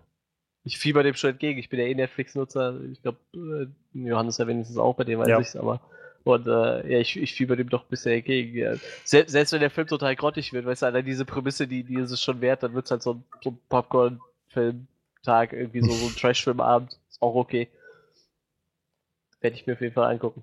ich 0.64 0.78
fieber 0.78 1.02
dem 1.02 1.14
schon 1.14 1.30
entgegen. 1.30 1.58
Ich 1.58 1.68
bin 1.68 1.80
ja 1.80 1.86
eh 1.86 1.94
Netflix-Nutzer, 1.94 2.80
ich 2.92 3.02
glaube, 3.02 3.18
äh, 3.34 3.66
Johannes 3.98 4.38
ja 4.38 4.46
wenigstens 4.46 4.78
auch, 4.78 4.94
bei 4.94 5.04
dem 5.04 5.18
weiß 5.18 5.28
ja. 5.28 5.40
ich's, 5.40 5.56
aber 5.56 5.80
und 6.24 6.46
äh, 6.46 6.92
ja, 6.92 6.98
ich, 6.98 7.16
ich 7.16 7.34
fieber 7.34 7.56
dem 7.56 7.70
doch 7.70 7.84
bisher 7.84 8.16
entgegen. 8.16 8.56
Ja. 8.56 8.74
Selbst, 9.04 9.32
selbst 9.32 9.52
wenn 9.52 9.60
der 9.60 9.70
Film 9.70 9.86
total 9.86 10.14
grottig 10.16 10.52
wird, 10.52 10.66
weißt 10.66 10.82
du, 10.82 10.86
allein 10.86 11.04
diese 11.04 11.24
Prämisse, 11.24 11.66
die, 11.66 11.82
die 11.82 11.94
ist 11.94 12.10
es 12.10 12.22
schon 12.22 12.40
wert, 12.40 12.62
dann 12.62 12.74
wird 12.74 12.84
es 12.84 12.90
halt 12.90 13.02
so 13.02 13.14
ein, 13.14 13.24
so 13.42 13.50
ein 13.50 13.58
Popcorn-Film-Tag, 13.68 15.52
irgendwie 15.52 15.80
so, 15.80 15.92
so 15.92 16.06
ein 16.06 16.14
Trash-Film-Abend. 16.16 16.98
Ist 17.08 17.22
auch 17.22 17.34
okay. 17.34 17.68
Werde 19.40 19.56
ich 19.56 19.66
mir 19.66 19.72
auf 19.72 19.80
jeden 19.80 19.94
Fall 19.94 20.12
angucken. 20.12 20.42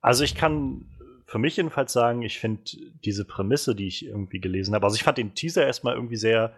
Also 0.00 0.22
ich 0.22 0.36
kann 0.36 0.86
für 1.26 1.38
mich 1.38 1.56
jedenfalls 1.56 1.92
sagen, 1.92 2.22
ich 2.22 2.38
finde 2.38 2.62
diese 3.04 3.24
Prämisse, 3.24 3.74
die 3.74 3.88
ich 3.88 4.06
irgendwie 4.06 4.38
gelesen 4.38 4.74
habe, 4.74 4.84
also 4.84 4.94
ich 4.94 5.02
fand 5.02 5.18
den 5.18 5.34
Teaser 5.34 5.66
erstmal 5.66 5.94
irgendwie 5.94 6.16
sehr 6.16 6.54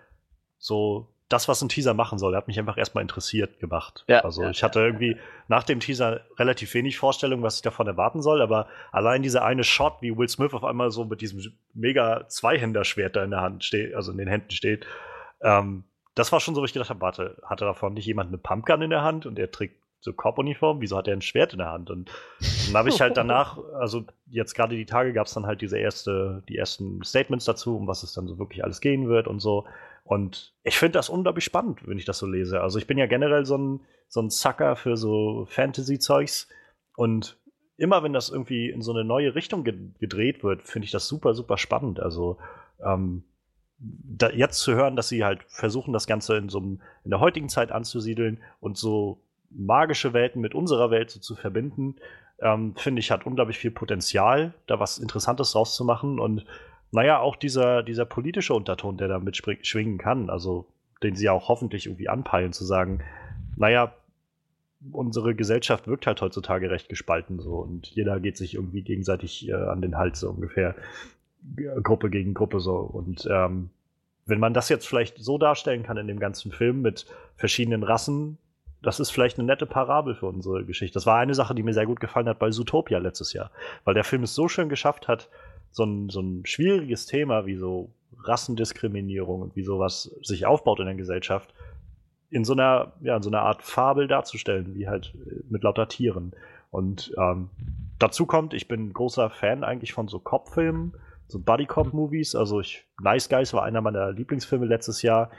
so 0.59 1.09
das, 1.28 1.49
was 1.49 1.61
ein 1.61 1.68
Teaser 1.68 1.92
machen 1.92 2.18
soll, 2.18 2.37
hat 2.37 2.47
mich 2.47 2.59
einfach 2.59 2.78
erstmal 2.78 3.02
interessiert 3.02 3.59
gemacht. 3.59 4.04
Ja, 4.06 4.21
also 4.21 4.45
ja, 4.45 4.50
ich 4.50 4.62
hatte 4.62 4.80
irgendwie 4.80 5.16
nach 5.49 5.64
dem 5.64 5.80
Teaser 5.80 6.21
relativ 6.38 6.73
wenig 6.75 6.99
Vorstellung, 6.99 7.42
was 7.42 7.56
ich 7.56 7.62
davon 7.62 7.87
erwarten 7.87 8.23
soll, 8.23 8.40
aber 8.40 8.68
allein 8.92 9.23
dieser 9.23 9.45
eine 9.45 9.64
Shot, 9.64 9.95
wie 10.02 10.16
Will 10.16 10.28
Smith 10.28 10.54
auf 10.54 10.64
einmal 10.64 10.90
so 10.90 11.04
mit 11.04 11.21
diesem 11.21 11.52
mega 11.75 12.28
Zweihänderschwert 12.28 13.16
da 13.16 13.25
in 13.25 13.30
der 13.30 13.40
Hand 13.40 13.64
steht, 13.64 13.95
also 13.95 14.12
in 14.12 14.18
den 14.18 14.28
Händen 14.28 14.52
steht, 14.52 14.87
ähm, 15.40 15.85
das 16.14 16.33
war 16.33 16.40
schon 16.40 16.54
so, 16.54 16.62
wo 16.62 16.64
ich 16.64 16.73
gedacht 16.73 16.90
habe, 16.90 17.00
warte, 17.00 17.37
hatte 17.45 17.64
davon 17.64 17.95
nicht 17.95 18.06
jemand 18.06 18.28
eine 18.28 18.38
Pumpgun 18.38 18.83
in 18.83 18.90
der 18.90 19.02
Hand 19.02 19.26
und 19.26 19.38
er 19.38 19.50
trägt 19.50 19.76
so 20.00 20.12
Cop-Uniform, 20.12 20.80
wieso 20.80 20.97
hat 20.97 21.09
er 21.09 21.14
ein 21.14 21.23
Schwert 21.23 21.52
in 21.52 21.59
der 21.59 21.73
Hand? 21.73 21.90
Und 21.90 22.11
dann 22.66 22.76
habe 22.76 22.88
ich 22.88 23.00
halt 23.00 23.16
danach, 23.16 23.59
also 23.78 24.04
jetzt 24.30 24.54
gerade 24.54 24.76
die 24.76 24.87
Tage 24.87 25.12
gab 25.12 25.26
es 25.26 25.35
dann 25.35 25.47
halt 25.47 25.61
diese 25.61 25.78
erste, 25.78 26.42
die 26.49 26.56
ersten 26.56 27.02
Statements 27.02 27.45
dazu, 27.45 27.76
um 27.76 27.87
was 27.87 28.02
es 28.02 28.12
dann 28.12 28.26
so 28.28 28.38
wirklich 28.38 28.64
alles 28.64 28.80
gehen 28.80 29.09
wird 29.09 29.28
und 29.28 29.40
so. 29.40 29.66
Und 30.07 30.55
ich 30.63 30.79
finde 30.79 30.93
das 30.93 31.09
unglaublich 31.09 31.45
spannend, 31.45 31.87
wenn 31.87 31.99
ich 31.99 32.05
das 32.05 32.19
so 32.19 32.27
lese. 32.27 32.61
Also 32.61 32.79
ich 32.79 32.87
bin 32.87 32.97
ja 32.97 33.07
generell 33.07 33.45
so 33.45 33.59
ein, 33.59 33.81
so 34.09 34.21
ein 34.21 34.31
Sucker 34.31 34.77
für 34.77 34.97
so 34.97 35.47
Fantasy-Zeugs. 35.51 36.49
Und 36.97 37.37
immer 37.77 38.05
wenn 38.05 38.13
das 38.13 38.31
irgendwie 38.31 38.71
in 38.71 38.83
so 38.83 38.93
eine 38.93 39.03
neue 39.03 39.35
Richtung 39.35 39.65
ge 39.65 39.75
gedreht 39.99 40.45
wird, 40.45 40.63
finde 40.63 40.85
ich 40.87 40.93
das 40.93 41.09
super, 41.09 41.35
super 41.35 41.59
spannend. 41.59 41.99
Also 41.99 42.39
ähm, 42.85 43.25
da, 43.79 44.31
jetzt 44.31 44.61
zu 44.61 44.75
hören, 44.75 44.95
dass 44.95 45.09
sie 45.09 45.25
halt 45.25 45.43
versuchen, 45.49 45.93
das 45.93 46.07
Ganze 46.07 46.37
in 46.37 46.49
so 46.49 46.59
einem, 46.59 46.81
in 47.03 47.11
der 47.11 47.19
heutigen 47.19 47.49
Zeit 47.49 47.73
anzusiedeln 47.73 48.41
und 48.61 48.79
so 48.79 49.21
magische 49.51 50.13
Welten 50.13 50.41
mit 50.41 50.55
unserer 50.55 50.93
Welt 50.93 51.11
so 51.11 51.19
zu 51.19 51.35
verbinden, 51.35 51.97
ähm, 52.41 52.75
finde 52.77 53.01
ich, 53.01 53.11
hat 53.11 53.27
unglaublich 53.27 53.59
viel 53.59 53.73
Potenzial, 53.73 54.55
da 54.69 54.79
was 54.79 54.99
Interessantes 54.99 55.57
rauszumachen. 55.57 56.21
Und 56.21 56.47
naja, 56.93 57.19
auch 57.21 57.37
dieser, 57.37 57.83
dieser 57.83 58.05
politische 58.05 58.55
Unterton, 58.55 58.97
der 58.97 59.09
da 59.09 59.19
mitschwingen 59.19 59.99
kann, 59.99 60.31
also 60.31 60.66
den 61.02 61.14
sie 61.14 61.26
ja 61.26 61.33
auch 61.33 61.49
hoffentlich 61.49 61.87
irgendwie 61.87 62.09
anpeilen, 62.09 62.52
zu 62.52 62.64
sagen, 62.64 63.02
naja, 63.57 63.93
unsere 64.93 65.35
Gesellschaft 65.35 65.88
wirkt 65.88 66.07
halt 66.07 66.21
heutzutage 66.21 66.71
recht 66.71 66.88
gespalten 66.88 67.40
so 67.40 67.57
und 67.57 67.87
jeder 67.88 68.21
geht 68.21 68.37
sich 68.37 68.55
irgendwie 68.55 68.83
gegenseitig 68.83 69.49
äh, 69.49 69.55
an 69.55 69.81
den 69.81 69.97
Hals 69.97 70.21
so 70.21 70.31
ungefähr. 70.31 70.75
Gruppe 71.83 72.11
gegen 72.11 72.35
Gruppe 72.35 72.61
so. 72.61 72.76
Und 72.76 73.28
ähm, 73.31 73.71
wenn 74.26 74.40
man 74.40 74.55
das 74.55 74.69
jetzt 74.69 74.87
vielleicht 74.87 75.19
so 75.19 75.38
darstellen 75.38 75.83
kann 75.83 75.97
in 75.97 76.09
dem 76.09 76.19
ganzen 76.19 76.50
Film 76.50 76.83
mit 76.83 77.07
verschiedenen 77.37 77.83
Rassen, 77.83 78.38
das 78.83 79.00
ist 79.00 79.11
vielleicht 79.11 79.38
eine 79.38 79.47
nette 79.47 79.66
Parabel 79.66 80.14
für 80.14 80.26
unsere 80.26 80.64
Geschichte. 80.64 80.95
Das 80.95 81.07
war 81.07 81.19
eine 81.19 81.35
Sache, 81.35 81.55
die 81.55 81.62
mir 81.62 81.73
sehr 81.73 81.87
gut 81.87 82.00
gefallen 82.00 82.28
hat 82.28 82.38
bei 82.38 82.50
Zootopia 82.50 82.99
letztes 82.99 83.33
Jahr, 83.33 83.50
weil 83.85 83.95
der 83.95 84.05
Film 84.05 84.23
es 84.25 84.35
so 84.35 84.49
schön 84.49 84.69
geschafft 84.69 85.09
hat, 85.09 85.28
so 85.71 85.85
ein, 85.85 86.09
so 86.09 86.21
ein 86.21 86.47
schwieriges 86.47 87.07
Thema 87.07 87.47
wie 87.47 87.57
so 87.57 87.93
Rassendiskriminierung 88.23 89.43
und 89.43 89.57
wie 89.57 89.63
sowas 89.63 90.15
sich 90.23 90.47
aufbaut 90.47 90.81
in 90.81 90.87
der 90.87 90.95
Gesellschaft, 90.95 91.55
in 92.31 92.45
so 92.45 92.53
einer, 92.55 92.93
ja, 93.03 93.17
in 93.17 93.23
so 93.23 93.31
einer 93.31 93.43
Art 93.43 93.63
Fabel 93.63 94.09
darzustellen, 94.09 94.75
wie 94.75 94.89
halt 94.89 95.15
mit 95.49 95.63
lauter 95.63 95.89
Tieren. 95.89 96.33
Und 96.71 97.15
ähm, 97.19 97.51
dazu 97.99 98.27
kommt, 98.27 98.53
ich 98.53 98.69
bin 98.69 98.93
großer 98.93 99.31
Fan 99.31 99.65
eigentlich 99.65 99.93
von 99.93 100.09
so 100.09 100.19
Cop-Filmen, 100.19 100.95
so 101.29 101.39
Buddy 101.39 101.67
Cop 101.67 101.93
Movies. 101.93 102.35
Also 102.35 102.61
ich, 102.61 102.85
Nice 103.01 103.29
Guys 103.29 103.53
war 103.55 103.63
einer 103.63 103.81
meiner 103.81 104.13
Lieblingsfilme 104.13 104.67
letztes 104.67 105.03
Jahr. 105.03 105.31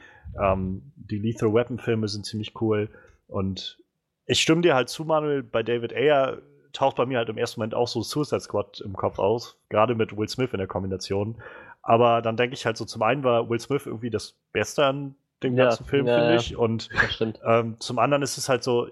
Ähm, 0.41 0.93
die 0.95 1.19
Lethal 1.19 1.53
Weapon 1.53 1.79
Filme 1.79 2.07
sind 2.07 2.25
ziemlich 2.25 2.59
cool. 2.61 2.89
Und 3.27 3.79
ich 4.25 4.41
stimme 4.41 4.61
dir 4.61 4.75
halt 4.75 4.89
zu, 4.89 5.05
Manuel, 5.05 5.43
bei 5.43 5.63
David 5.63 5.93
Ayer 5.93 6.41
taucht 6.73 6.95
bei 6.95 7.05
mir 7.05 7.17
halt 7.19 7.29
im 7.29 7.37
ersten 7.37 7.59
Moment 7.59 7.75
auch 7.75 7.87
so 7.87 8.01
Suicide 8.01 8.41
Squad 8.41 8.81
im 8.81 8.93
Kopf 8.93 9.19
aus, 9.19 9.59
gerade 9.69 9.95
mit 9.95 10.15
Will 10.15 10.27
Smith 10.27 10.51
in 10.53 10.59
der 10.59 10.67
Kombination. 10.67 11.41
Aber 11.81 12.21
dann 12.21 12.37
denke 12.37 12.53
ich 12.53 12.65
halt 12.65 12.77
so, 12.77 12.85
zum 12.85 13.01
einen 13.03 13.23
war 13.23 13.49
Will 13.49 13.59
Smith 13.59 13.85
irgendwie 13.85 14.09
das 14.09 14.35
Beste 14.51 14.85
an 14.85 15.15
dem 15.43 15.55
Ja, 15.55 15.65
ganzen 15.65 15.85
Film, 15.85 16.07
ja, 16.07 16.15
finde 16.15 16.33
ja. 16.33 16.39
ich. 16.39 16.57
Und 16.57 16.89
ähm, 17.45 17.79
zum 17.79 17.99
anderen 17.99 18.23
ist 18.23 18.37
es 18.37 18.49
halt 18.49 18.63
so, 18.63 18.87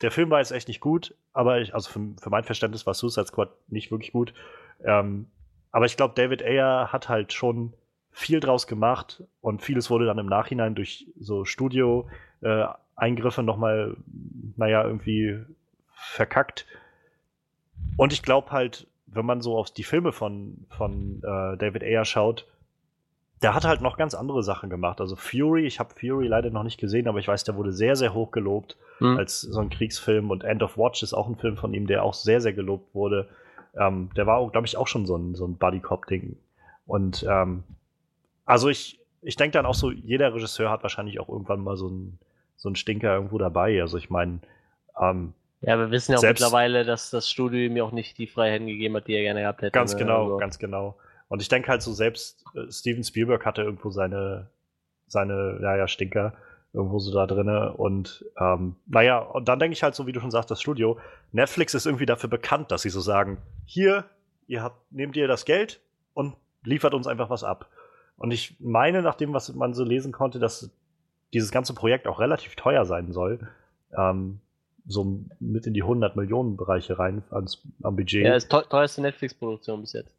der 0.00 0.10
Film 0.10 0.30
war 0.30 0.40
jetzt 0.40 0.50
echt 0.52 0.68
nicht 0.68 0.80
gut, 0.80 1.14
aber 1.32 1.60
ich, 1.60 1.74
also 1.74 1.90
für, 1.90 2.00
für 2.20 2.30
mein 2.30 2.44
Verständnis 2.44 2.86
war 2.86 2.94
Suicide 2.94 3.26
Squad 3.26 3.50
nicht 3.68 3.90
wirklich 3.90 4.12
gut. 4.12 4.34
Ähm, 4.82 5.26
aber 5.70 5.86
ich 5.86 5.96
glaube, 5.96 6.14
David 6.14 6.42
Ayer 6.42 6.92
hat 6.92 7.08
halt 7.08 7.32
schon 7.32 7.72
viel 8.10 8.38
draus 8.40 8.66
gemacht 8.66 9.22
und 9.40 9.62
vieles 9.62 9.90
wurde 9.90 10.06
dann 10.06 10.18
im 10.18 10.26
Nachhinein 10.26 10.74
durch 10.76 11.06
so 11.18 11.44
Studio-Eingriffe 11.44 13.42
nochmal, 13.42 13.96
naja, 14.56 14.84
irgendwie 14.84 15.40
verkackt. 15.94 16.66
Und 17.96 18.12
ich 18.12 18.22
glaube 18.22 18.50
halt, 18.50 18.86
wenn 19.06 19.26
man 19.26 19.40
so 19.40 19.56
auf 19.56 19.70
die 19.70 19.84
Filme 19.84 20.12
von, 20.12 20.66
von 20.70 21.18
äh, 21.18 21.56
David 21.56 21.82
Ayer 21.82 22.04
schaut, 22.04 22.46
der 23.42 23.54
hat 23.54 23.64
halt 23.64 23.80
noch 23.82 23.96
ganz 23.96 24.14
andere 24.14 24.42
Sachen 24.42 24.70
gemacht. 24.70 25.00
Also 25.00 25.16
Fury, 25.16 25.66
ich 25.66 25.78
habe 25.78 25.94
Fury 25.94 26.26
leider 26.26 26.50
noch 26.50 26.62
nicht 26.62 26.80
gesehen, 26.80 27.08
aber 27.08 27.18
ich 27.18 27.28
weiß, 27.28 27.44
der 27.44 27.56
wurde 27.56 27.72
sehr, 27.72 27.96
sehr 27.96 28.14
hoch 28.14 28.30
gelobt 28.30 28.76
Hm. 28.98 29.18
als 29.18 29.40
so 29.40 29.60
ein 29.60 29.70
Kriegsfilm. 29.70 30.30
Und 30.30 30.44
End 30.44 30.62
of 30.62 30.78
Watch 30.78 31.02
ist 31.02 31.14
auch 31.14 31.28
ein 31.28 31.36
Film 31.36 31.56
von 31.56 31.74
ihm, 31.74 31.86
der 31.86 32.04
auch 32.04 32.14
sehr, 32.14 32.40
sehr 32.40 32.52
gelobt 32.52 32.94
wurde. 32.94 33.28
Ähm, 33.76 34.10
der 34.16 34.26
war, 34.26 34.48
glaube 34.50 34.66
ich, 34.66 34.76
auch 34.76 34.86
schon 34.86 35.04
so 35.04 35.16
ein, 35.16 35.34
so 35.34 35.46
ein 35.46 35.56
Buddy-Cop-Ding. 35.56 36.36
Und 36.86 37.26
ähm, 37.28 37.64
also 38.44 38.68
ich, 38.68 39.00
ich 39.20 39.36
denke 39.36 39.52
dann 39.52 39.66
auch 39.66 39.74
so, 39.74 39.90
jeder 39.90 40.32
Regisseur 40.32 40.70
hat 40.70 40.82
wahrscheinlich 40.82 41.18
auch 41.18 41.28
irgendwann 41.28 41.62
mal 41.62 41.76
so 41.76 41.88
einen 41.88 42.18
so 42.56 42.68
einen 42.68 42.76
Stinker 42.76 43.14
irgendwo 43.14 43.36
dabei. 43.36 43.80
Also 43.80 43.98
ich 43.98 44.10
meine, 44.10 44.40
ähm, 45.00 45.34
Ja, 45.66 45.78
wir 45.78 45.90
wissen 45.90 46.12
ja 46.12 46.18
auch 46.18 46.20
Selbst- 46.20 46.40
mittlerweile, 46.42 46.84
dass 46.84 47.10
das 47.10 47.30
Studio 47.30 47.60
ihm 47.60 47.76
ja 47.76 47.84
auch 47.84 47.92
nicht 47.92 48.18
die 48.18 48.26
Freiheiten 48.26 48.66
gegeben 48.66 48.96
hat, 48.96 49.06
die 49.08 49.14
er 49.14 49.22
gerne 49.22 49.40
gehabt 49.40 49.62
hätte. 49.62 49.72
Ganz 49.72 49.92
ne? 49.94 50.00
genau, 50.00 50.24
Also, 50.24 50.36
ganz 50.36 50.58
genau. 50.58 50.96
Und 51.28 51.40
ich 51.42 51.48
denke 51.48 51.68
halt 51.68 51.82
so, 51.82 51.92
selbst 51.92 52.44
äh, 52.54 52.70
Steven 52.70 53.02
Spielberg 53.02 53.44
hatte 53.46 53.62
irgendwo 53.62 53.90
seine, 53.90 54.50
seine, 55.06 55.58
naja, 55.60 55.88
Stinker 55.88 56.34
irgendwo 56.72 56.98
so 56.98 57.14
da 57.14 57.26
drinne. 57.26 57.72
Und 57.74 58.24
ähm, 58.38 58.76
naja, 58.86 59.18
und 59.18 59.48
dann 59.48 59.58
denke 59.58 59.72
ich 59.72 59.82
halt 59.82 59.94
so, 59.94 60.06
wie 60.06 60.12
du 60.12 60.20
schon 60.20 60.30
sagst, 60.30 60.50
das 60.50 60.60
Studio. 60.60 60.98
Netflix 61.32 61.72
ist 61.74 61.86
irgendwie 61.86 62.06
dafür 62.06 62.28
bekannt, 62.28 62.70
dass 62.70 62.82
sie 62.82 62.90
so 62.90 63.00
sagen, 63.00 63.38
hier, 63.64 64.04
ihr 64.48 64.62
habt, 64.62 64.92
nehmt 64.92 65.16
ihr 65.16 65.28
das 65.28 65.44
Geld 65.44 65.80
und 66.12 66.34
liefert 66.64 66.94
uns 66.94 67.06
einfach 67.06 67.30
was 67.30 67.44
ab. 67.44 67.68
Und 68.16 68.32
ich 68.32 68.56
meine, 68.60 69.02
nach 69.02 69.14
dem, 69.14 69.32
was 69.32 69.52
man 69.54 69.72
so 69.74 69.84
lesen 69.84 70.12
konnte, 70.12 70.38
dass 70.38 70.70
dieses 71.32 71.50
ganze 71.50 71.74
Projekt 71.74 72.06
auch 72.06 72.20
relativ 72.20 72.54
teuer 72.54 72.84
sein 72.84 73.12
soll. 73.12 73.48
Ähm, 73.96 74.40
so 74.86 75.24
mit 75.40 75.66
in 75.66 75.74
die 75.74 75.82
100 75.82 76.16
Millionen 76.16 76.56
Bereiche 76.56 76.98
rein 76.98 77.22
ans, 77.30 77.62
am 77.82 77.96
Budget. 77.96 78.24
Ja, 78.24 78.34
ist 78.34 78.50
teu 78.50 78.62
teuerste 78.62 79.00
Netflix-Produktion 79.00 79.80
bis 79.80 79.92
jetzt. 79.94 80.10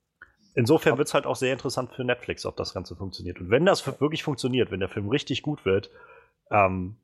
Insofern 0.56 0.98
wird 0.98 1.08
es 1.08 1.14
halt 1.14 1.26
auch 1.26 1.36
sehr 1.36 1.52
interessant 1.52 1.92
für 1.92 2.04
Netflix, 2.04 2.46
ob 2.46 2.56
das 2.56 2.74
Ganze 2.74 2.96
funktioniert. 2.96 3.40
Und 3.42 3.50
wenn 3.50 3.66
das 3.66 3.86
wirklich 4.00 4.24
funktioniert, 4.24 4.72
wenn 4.72 4.80
der 4.80 4.90
Film 4.90 5.10
richtig 5.10 5.42
gut 5.42 5.66
wird, 5.66 5.92
ähm, 6.50 6.96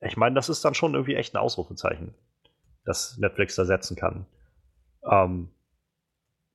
ich 0.00 0.16
meine, 0.16 0.34
das 0.34 0.48
ist 0.48 0.64
dann 0.64 0.74
schon 0.74 0.94
irgendwie 0.94 1.14
echt 1.14 1.34
ein 1.34 1.38
Ausrufezeichen, 1.38 2.14
das 2.84 3.16
Netflix 3.18 3.54
da 3.54 3.64
setzen 3.64 3.96
kann. 3.96 4.26
Ähm, 5.08 5.50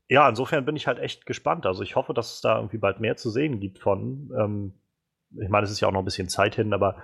ja, 0.08 0.28
insofern 0.28 0.66
bin 0.66 0.76
ich 0.76 0.88
halt 0.88 1.00
echt 1.00 1.26
gespannt. 1.26 1.66
Also 1.66 1.84
ich 1.84 1.96
hoffe, 1.96 2.14
dass 2.14 2.34
es 2.34 2.42
da 2.42 2.58
irgendwie 2.58 2.78
bald 2.78 3.00
mehr 3.00 3.18
zu 3.18 3.30
sehen 3.30 3.60
gibt 3.60 3.80
von. 3.80 4.32
Ähm, 4.38 4.74
ich 5.40 5.50
meine, 5.50 5.66
es 5.66 5.72
ist 5.72 5.80
ja 5.80 5.88
auch 5.88 5.94
noch 5.94 6.02
ein 6.02 6.06
bisschen 6.06 6.30
Zeit 6.30 6.56
hin, 6.56 6.74
aber 6.74 6.98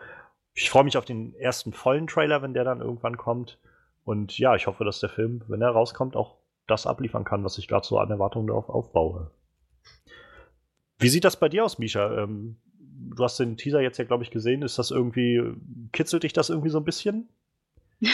ich 0.53 0.69
freue 0.69 0.83
mich 0.83 0.97
auf 0.97 1.05
den 1.05 1.33
ersten 1.35 1.73
vollen 1.73 2.07
Trailer, 2.07 2.41
wenn 2.41 2.53
der 2.53 2.63
dann 2.63 2.81
irgendwann 2.81 3.17
kommt. 3.17 3.57
Und 4.03 4.37
ja, 4.37 4.55
ich 4.55 4.67
hoffe, 4.67 4.83
dass 4.83 4.99
der 4.99 5.09
Film, 5.09 5.43
wenn 5.47 5.61
er 5.61 5.69
rauskommt, 5.69 6.15
auch 6.15 6.37
das 6.67 6.87
abliefern 6.87 7.23
kann, 7.23 7.43
was 7.43 7.57
ich 7.57 7.67
gerade 7.67 7.85
so 7.85 7.99
an 7.99 8.09
Erwartungen 8.09 8.47
darauf 8.47 8.69
aufbaue. 8.69 9.31
Wie 10.99 11.09
sieht 11.09 11.23
das 11.23 11.39
bei 11.39 11.49
dir 11.49 11.65
aus, 11.65 11.79
Misha? 11.79 12.23
Ähm, 12.23 12.57
du 12.79 13.23
hast 13.23 13.39
den 13.39 13.57
Teaser 13.57 13.81
jetzt 13.81 13.97
ja, 13.97 14.05
glaube 14.05 14.23
ich, 14.23 14.31
gesehen. 14.31 14.61
Ist 14.61 14.77
das 14.77 14.91
irgendwie, 14.91 15.41
kitzelt 15.91 16.23
dich 16.23 16.33
das 16.33 16.49
irgendwie 16.49 16.69
so 16.69 16.79
ein 16.79 16.85
bisschen? 16.85 17.29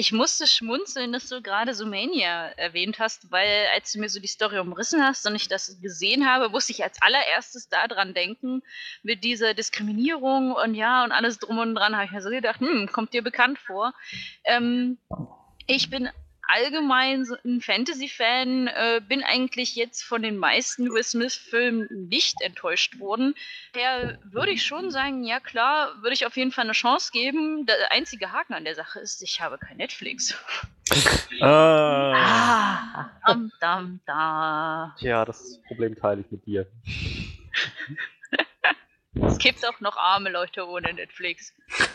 Ich 0.00 0.12
musste 0.12 0.46
schmunzeln, 0.46 1.10
dass 1.10 1.28
du 1.28 1.42
gerade 1.42 1.74
so 1.74 1.84
Mania 1.84 2.50
erwähnt 2.50 3.00
hast, 3.00 3.32
weil 3.32 3.66
als 3.74 3.90
du 3.90 3.98
mir 3.98 4.08
so 4.08 4.20
die 4.20 4.28
Story 4.28 4.60
umrissen 4.60 5.02
hast 5.02 5.26
und 5.26 5.34
ich 5.34 5.48
das 5.48 5.80
gesehen 5.80 6.24
habe, 6.24 6.50
musste 6.50 6.70
ich 6.70 6.84
als 6.84 7.02
allererstes 7.02 7.68
daran 7.68 8.14
denken, 8.14 8.62
mit 9.02 9.24
dieser 9.24 9.54
Diskriminierung 9.54 10.52
und 10.52 10.76
ja 10.76 11.02
und 11.02 11.10
alles 11.10 11.40
drum 11.40 11.58
und 11.58 11.74
dran, 11.74 11.96
habe 11.96 12.04
ich 12.04 12.12
mir 12.12 12.22
so 12.22 12.30
gedacht, 12.30 12.60
hm, 12.60 12.88
kommt 12.92 13.12
dir 13.12 13.22
bekannt 13.22 13.58
vor. 13.58 13.92
Ähm, 14.44 14.98
ich 15.66 15.90
bin 15.90 16.08
allgemein 16.48 17.26
ein 17.44 17.60
Fantasy-Fan, 17.60 18.66
äh, 18.68 19.00
bin 19.06 19.22
eigentlich 19.22 19.76
jetzt 19.76 20.02
von 20.02 20.22
den 20.22 20.36
meisten 20.36 20.90
Will 20.90 21.04
Smith-Filmen 21.04 22.08
nicht 22.08 22.40
enttäuscht 22.40 22.98
worden. 22.98 23.34
Daher 23.74 24.18
würde 24.24 24.52
ich 24.52 24.64
schon 24.64 24.90
sagen, 24.90 25.24
ja 25.24 25.40
klar, 25.40 25.94
würde 26.02 26.14
ich 26.14 26.26
auf 26.26 26.36
jeden 26.36 26.50
Fall 26.50 26.64
eine 26.64 26.72
Chance 26.72 27.10
geben. 27.12 27.66
Der 27.66 27.92
einzige 27.92 28.32
Haken 28.32 28.54
an 28.54 28.64
der 28.64 28.74
Sache 28.74 28.98
ist, 28.98 29.22
ich 29.22 29.40
habe 29.40 29.58
kein 29.58 29.76
Netflix. 29.76 30.34
Ah, 31.40 33.10
dam, 33.26 33.52
dam, 33.60 34.00
da. 34.06 34.96
Tja, 34.98 35.24
das 35.26 35.60
Problem 35.68 35.94
teile 35.94 36.22
ich 36.22 36.30
mit 36.32 36.46
dir. 36.46 36.66
Es 39.26 39.38
gibt 39.38 39.66
auch 39.66 39.80
noch 39.80 39.96
arme 39.96 40.30
Leute 40.30 40.66
ohne 40.68 40.92
Netflix. 40.92 41.52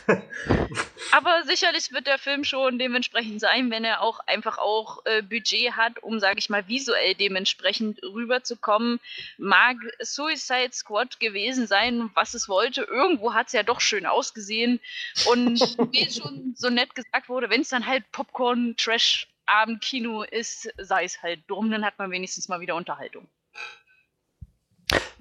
Aber 1.11 1.43
sicherlich 1.43 1.91
wird 1.91 2.07
der 2.07 2.17
Film 2.17 2.43
schon 2.43 2.79
dementsprechend 2.79 3.39
sein, 3.39 3.69
wenn 3.69 3.83
er 3.83 4.01
auch 4.01 4.19
einfach 4.21 4.57
auch 4.57 5.05
äh, 5.05 5.21
Budget 5.21 5.73
hat, 5.73 6.01
um, 6.01 6.19
sage 6.19 6.39
ich 6.39 6.49
mal, 6.49 6.67
visuell 6.67 7.15
dementsprechend 7.15 8.01
rüberzukommen. 8.01 8.99
Mag 9.37 9.77
Suicide 9.99 10.71
Squad 10.71 11.19
gewesen 11.19 11.67
sein, 11.67 12.09
was 12.13 12.33
es 12.33 12.49
wollte. 12.49 12.81
Irgendwo 12.81 13.33
hat 13.33 13.47
es 13.47 13.53
ja 13.53 13.63
doch 13.63 13.79
schön 13.79 14.05
ausgesehen. 14.05 14.79
Und 15.27 15.59
wie 15.91 16.09
schon 16.11 16.53
so 16.55 16.69
nett 16.69 16.95
gesagt 16.95 17.29
wurde, 17.29 17.49
wenn 17.49 17.61
es 17.61 17.69
dann 17.69 17.85
halt 17.85 18.11
Popcorn, 18.11 18.75
Trash, 18.77 19.27
Abendkino 19.45 20.23
ist, 20.23 20.73
sei 20.77 21.03
es 21.03 21.21
halt 21.21 21.41
dumm, 21.47 21.69
dann 21.69 21.85
hat 21.85 21.99
man 21.99 22.11
wenigstens 22.11 22.47
mal 22.47 22.61
wieder 22.61 22.75
Unterhaltung. 22.75 23.27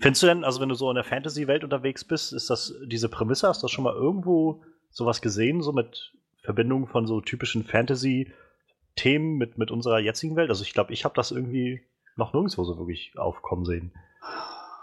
Findest 0.02 0.24
du 0.24 0.26
denn, 0.26 0.42
also 0.42 0.60
wenn 0.60 0.68
du 0.68 0.74
so 0.74 0.90
in 0.90 0.96
der 0.96 1.04
Fantasy-Welt 1.04 1.62
unterwegs 1.62 2.02
bist, 2.02 2.32
ist 2.32 2.50
das 2.50 2.74
diese 2.84 3.08
Prämisse, 3.08 3.46
hast 3.46 3.62
du 3.62 3.68
schon 3.68 3.84
mal 3.84 3.94
irgendwo 3.94 4.64
sowas 4.90 5.22
gesehen, 5.22 5.62
so 5.62 5.72
mit 5.72 6.12
Verbindungen 6.42 6.88
von 6.88 7.06
so 7.06 7.20
typischen 7.20 7.64
Fantasy-Themen 7.64 9.36
mit, 9.38 9.58
mit 9.58 9.70
unserer 9.70 10.00
jetzigen 10.00 10.34
Welt? 10.34 10.50
Also 10.50 10.64
ich 10.64 10.72
glaube, 10.74 10.92
ich 10.92 11.04
habe 11.04 11.14
das 11.14 11.30
irgendwie 11.30 11.86
noch 12.16 12.32
nirgendwo 12.32 12.64
so 12.64 12.78
wirklich 12.78 13.16
aufkommen 13.16 13.64
sehen. 13.64 13.94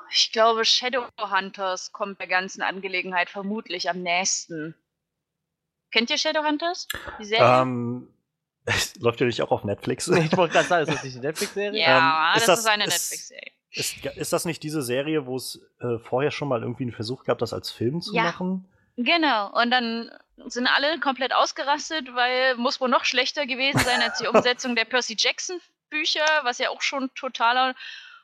Ich 0.09 0.31
glaube, 0.31 0.63
Shadowhunters 0.63 1.91
kommt 1.91 2.21
der 2.21 2.27
ganzen 2.27 2.61
Angelegenheit 2.61 3.29
vermutlich 3.29 3.89
am 3.89 4.01
nächsten. 4.01 4.73
Kennt 5.91 6.09
ihr 6.11 6.17
Shadowhunters? 6.17 6.87
Die 7.19 7.25
Serie? 7.25 7.61
Ähm, 7.61 8.07
läuft 8.99 9.19
ja 9.19 9.25
nicht 9.25 9.41
auch 9.41 9.51
auf 9.51 9.65
Netflix? 9.65 10.07
Nee, 10.07 10.27
ich 10.31 10.37
wollte 10.37 10.53
gerade 10.53 10.67
sagen, 10.67 10.83
ist 10.87 10.95
das 10.95 11.03
nicht 11.03 11.17
eine 11.17 11.25
Netflix-Serie? 11.27 11.77
Ja, 11.77 12.31
ähm, 12.31 12.37
ist 12.37 12.47
das, 12.47 12.55
das, 12.55 12.59
ist 12.59 12.67
eine 12.67 12.85
Netflix-Serie. 12.85 13.58
Ist, 13.71 14.05
ist, 14.05 14.33
das 14.33 14.45
nicht 14.45 14.63
diese 14.63 14.81
Serie, 14.81 15.25
wo 15.27 15.35
es 15.35 15.61
äh, 15.79 15.99
vorher 15.99 16.31
schon 16.31 16.47
mal 16.47 16.61
irgendwie 16.61 16.83
einen 16.83 16.91
Versuch 16.91 17.23
gab, 17.23 17.37
das 17.37 17.53
als 17.53 17.71
Film 17.71 18.01
zu 18.01 18.15
ja. 18.15 18.23
machen? 18.23 18.67
Genau, 18.97 19.51
und 19.61 19.71
dann 19.71 20.11
sind 20.47 20.67
alle 20.67 20.99
komplett 20.99 21.33
ausgerastet, 21.33 22.13
weil 22.13 22.55
muss 22.55 22.81
wohl 22.81 22.89
noch 22.89 23.05
schlechter 23.05 23.45
gewesen 23.45 23.79
sein 23.79 24.01
als 24.01 24.17
die 24.19 24.27
Umsetzung 24.33 24.75
der 24.75 24.85
Percy 24.85 25.15
Jackson 25.17 25.61
Bücher, 25.89 26.25
was 26.43 26.57
ja 26.57 26.69
auch 26.69 26.81
schon 26.81 27.13
totaler 27.15 27.75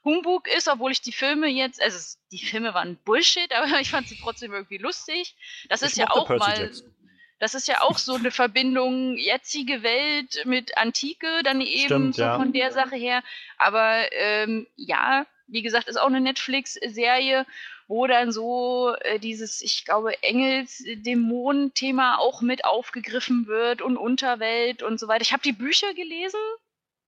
Humbug 0.04 0.48
ist, 0.48 0.68
obwohl 0.68 0.92
ich 0.92 1.02
die 1.02 1.12
Filme 1.12 1.48
jetzt, 1.48 1.82
also 1.82 2.18
die 2.32 2.44
Filme 2.44 2.74
waren 2.74 2.98
Bullshit, 2.98 3.52
aber 3.56 3.80
ich 3.80 3.90
fand 3.90 4.08
sie 4.08 4.18
trotzdem 4.22 4.54
irgendwie 4.54 4.78
lustig. 4.78 5.36
Das 5.70 5.82
ich 5.82 5.90
ist 5.90 5.98
ja 5.98 6.10
auch 6.10 6.28
Percy 6.28 6.40
mal, 6.40 6.60
Jackson. 6.60 6.96
das 7.40 7.56
ist 7.56 7.68
ja 7.68 7.82
auch 7.82 7.98
so 7.98 8.16
eine 8.16 8.32
Verbindung 8.32 9.18
jetzige 9.18 9.84
Welt 9.84 10.46
mit 10.46 10.78
Antike, 10.78 11.44
dann 11.44 11.62
eben 11.62 11.86
Stimmt, 11.86 12.16
so 12.16 12.22
ja. 12.22 12.38
von 12.38 12.54
der 12.54 12.72
Sache 12.72 12.96
her. 12.96 13.24
Aber 13.58 14.12
ähm, 14.12 14.68
ja, 14.76 15.26
wie 15.48 15.62
gesagt, 15.62 15.88
ist 15.88 15.98
auch 15.98 16.08
eine 16.08 16.22
Netflix-Serie, 16.22 17.46
wo 17.88 18.08
dann 18.08 18.32
so 18.32 18.96
äh, 19.02 19.20
dieses, 19.20 19.62
ich 19.62 19.86
glaube, 19.86 20.24
Engels-Dämonen-Thema 20.24 22.18
auch 22.20 22.42
mit 22.42 22.66
aufgegriffen 22.66 23.48
wird 23.48 23.82
und 23.82 23.98
Unterwelt 23.98 24.82
und 24.82 25.00
so 25.00 25.08
weiter. 25.08 25.22
Ich 25.22 25.34
habe 25.34 25.44
die 25.44 25.52
Bücher 25.52 25.94
gelesen, 25.94 26.40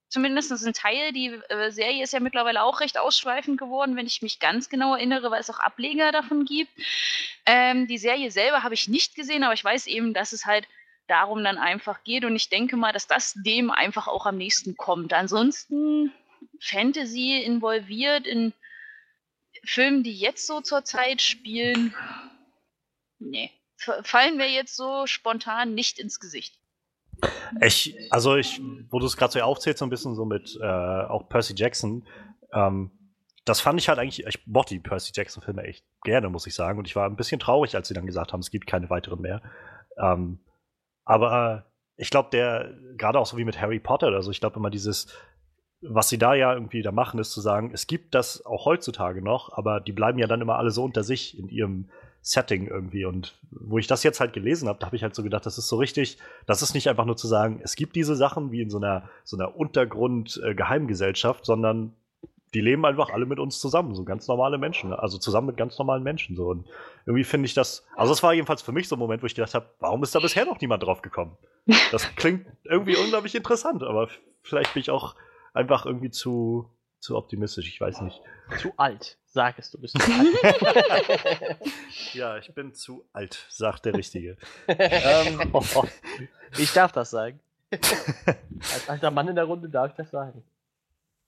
zumindest 0.08 0.52
ein 0.52 0.72
Teil. 0.72 1.12
Die 1.12 1.40
äh, 1.48 1.70
Serie 1.70 2.02
ist 2.02 2.12
ja 2.12 2.20
mittlerweile 2.20 2.62
auch 2.62 2.80
recht 2.80 2.98
ausschweifend 2.98 3.58
geworden, 3.58 3.96
wenn 3.96 4.06
ich 4.06 4.22
mich 4.22 4.38
ganz 4.38 4.68
genau 4.68 4.94
erinnere, 4.94 5.30
weil 5.30 5.40
es 5.40 5.50
auch 5.50 5.60
Ableger 5.60 6.12
davon 6.12 6.44
gibt. 6.44 6.70
Ähm, 7.46 7.86
die 7.86 7.98
Serie 7.98 8.30
selber 8.30 8.62
habe 8.62 8.74
ich 8.74 8.88
nicht 8.88 9.14
gesehen, 9.14 9.42
aber 9.42 9.54
ich 9.54 9.64
weiß 9.64 9.86
eben, 9.88 10.14
dass 10.14 10.32
es 10.32 10.46
halt 10.46 10.68
darum 11.08 11.42
dann 11.42 11.58
einfach 11.58 12.04
geht 12.04 12.24
und 12.24 12.36
ich 12.36 12.50
denke 12.50 12.76
mal, 12.76 12.92
dass 12.92 13.06
das 13.06 13.34
dem 13.34 13.70
einfach 13.70 14.08
auch 14.08 14.26
am 14.26 14.36
nächsten 14.36 14.76
kommt. 14.76 15.12
Ansonsten 15.12 16.12
Fantasy 16.60 17.42
involviert 17.42 18.26
in 18.26 18.52
Filmen, 19.64 20.02
die 20.02 20.16
jetzt 20.16 20.46
so 20.46 20.60
zur 20.60 20.84
Zeit 20.84 21.20
spielen, 21.20 21.94
nee, 23.18 23.50
fallen 23.76 24.36
mir 24.36 24.50
jetzt 24.50 24.76
so 24.76 25.06
spontan 25.06 25.74
nicht 25.74 25.98
ins 25.98 26.20
Gesicht. 26.20 26.58
Ich, 27.60 27.96
also 28.10 28.36
ich, 28.36 28.60
wo 28.90 28.98
du 28.98 29.06
es 29.06 29.16
gerade 29.16 29.32
so 29.32 29.40
aufzählst, 29.40 29.80
so 29.80 29.86
ein 29.86 29.90
bisschen 29.90 30.14
so 30.14 30.24
mit 30.24 30.56
äh, 30.60 30.66
auch 30.66 31.28
Percy 31.28 31.54
Jackson, 31.56 32.06
ähm, 32.52 32.92
das 33.44 33.60
fand 33.60 33.80
ich 33.80 33.88
halt 33.88 33.98
eigentlich, 33.98 34.26
ich 34.26 34.46
mochte 34.46 34.74
die 34.74 34.80
Percy 34.80 35.12
Jackson-Filme 35.14 35.62
echt 35.62 35.84
gerne, 36.02 36.28
muss 36.28 36.46
ich 36.46 36.54
sagen. 36.54 36.78
Und 36.78 36.86
ich 36.86 36.94
war 36.94 37.08
ein 37.08 37.16
bisschen 37.16 37.40
traurig, 37.40 37.74
als 37.74 37.88
sie 37.88 37.94
dann 37.94 38.06
gesagt 38.06 38.32
haben, 38.32 38.40
es 38.40 38.50
gibt 38.50 38.66
keine 38.66 38.90
weiteren 38.90 39.20
mehr. 39.20 39.42
Ähm, 39.96 40.40
aber 41.04 41.64
äh, 41.66 42.02
ich 42.02 42.10
glaube, 42.10 42.28
der, 42.30 42.74
gerade 42.96 43.18
auch 43.18 43.26
so 43.26 43.38
wie 43.38 43.44
mit 43.44 43.60
Harry 43.60 43.80
Potter 43.80 44.08
oder 44.08 44.22
so, 44.22 44.30
ich 44.30 44.40
glaube 44.40 44.56
immer 44.56 44.70
dieses, 44.70 45.12
was 45.80 46.08
sie 46.08 46.18
da 46.18 46.34
ja 46.34 46.52
irgendwie 46.52 46.82
da 46.82 46.92
machen, 46.92 47.20
ist 47.20 47.30
zu 47.30 47.40
sagen, 47.40 47.70
es 47.72 47.86
gibt 47.86 48.14
das 48.14 48.44
auch 48.44 48.64
heutzutage 48.64 49.22
noch, 49.22 49.56
aber 49.56 49.80
die 49.80 49.92
bleiben 49.92 50.18
ja 50.18 50.26
dann 50.26 50.40
immer 50.40 50.56
alle 50.56 50.70
so 50.70 50.84
unter 50.84 51.04
sich 51.04 51.38
in 51.38 51.48
ihrem 51.48 51.88
Setting 52.20 52.66
irgendwie. 52.66 53.04
Und 53.04 53.38
wo 53.50 53.78
ich 53.78 53.86
das 53.86 54.02
jetzt 54.02 54.20
halt 54.20 54.32
gelesen 54.32 54.68
habe, 54.68 54.78
da 54.80 54.86
habe 54.86 54.96
ich 54.96 55.02
halt 55.02 55.14
so 55.14 55.22
gedacht, 55.22 55.46
das 55.46 55.56
ist 55.56 55.68
so 55.68 55.76
richtig, 55.76 56.18
das 56.46 56.62
ist 56.62 56.74
nicht 56.74 56.88
einfach 56.88 57.04
nur 57.04 57.16
zu 57.16 57.28
sagen, 57.28 57.60
es 57.62 57.76
gibt 57.76 57.96
diese 57.96 58.16
Sachen 58.16 58.50
wie 58.50 58.60
in 58.60 58.70
so 58.70 58.78
einer, 58.78 59.08
so 59.24 59.36
einer 59.36 59.56
Untergrund-Geheimgesellschaft, 59.56 61.44
sondern 61.46 61.94
die 62.54 62.60
leben 62.60 62.84
einfach 62.86 63.10
alle 63.10 63.26
mit 63.26 63.38
uns 63.38 63.60
zusammen, 63.60 63.94
so 63.94 64.04
ganz 64.04 64.26
normale 64.26 64.58
Menschen, 64.58 64.92
also 64.92 65.18
zusammen 65.18 65.48
mit 65.48 65.56
ganz 65.58 65.78
normalen 65.78 66.02
Menschen 66.02 66.34
so. 66.34 66.48
Und 66.48 66.66
irgendwie 67.06 67.24
finde 67.24 67.46
ich 67.46 67.54
das, 67.54 67.86
also 67.94 68.12
das 68.12 68.22
war 68.22 68.32
jedenfalls 68.32 68.62
für 68.62 68.72
mich 68.72 68.88
so 68.88 68.96
ein 68.96 68.98
Moment, 68.98 69.22
wo 69.22 69.26
ich 69.26 69.34
gedacht 69.34 69.54
habe, 69.54 69.66
warum 69.80 70.02
ist 70.02 70.14
da 70.14 70.20
bisher 70.20 70.44
noch 70.46 70.60
niemand 70.60 70.82
drauf 70.82 71.02
gekommen? 71.02 71.36
Das 71.92 72.14
klingt 72.16 72.46
irgendwie 72.64 72.96
unglaublich 72.96 73.34
interessant, 73.34 73.82
aber 73.82 74.08
vielleicht 74.42 74.72
bin 74.72 74.80
ich 74.80 74.90
auch 74.90 75.14
einfach 75.58 75.84
irgendwie 75.84 76.10
zu, 76.10 76.70
zu 77.00 77.16
optimistisch, 77.16 77.68
ich 77.68 77.80
weiß 77.80 78.00
nicht. 78.02 78.22
Zu 78.58 78.72
alt, 78.76 79.18
sag 79.26 79.58
es, 79.58 79.70
du 79.70 79.80
bist 79.80 80.00
zu 80.00 80.12
alt. 80.12 81.58
ja, 82.14 82.38
ich 82.38 82.54
bin 82.54 82.72
zu 82.72 83.04
alt, 83.12 83.46
sagt 83.50 83.84
der 83.84 83.94
Richtige. 83.94 84.38
ähm, 84.68 85.40
ich 86.58 86.72
darf 86.72 86.92
das 86.92 87.10
sagen. 87.10 87.40
Als 87.70 88.88
alter 88.88 89.10
Mann 89.10 89.28
in 89.28 89.34
der 89.34 89.44
Runde 89.44 89.68
darf 89.68 89.90
ich 89.90 89.96
das 89.96 90.10
sagen. 90.10 90.42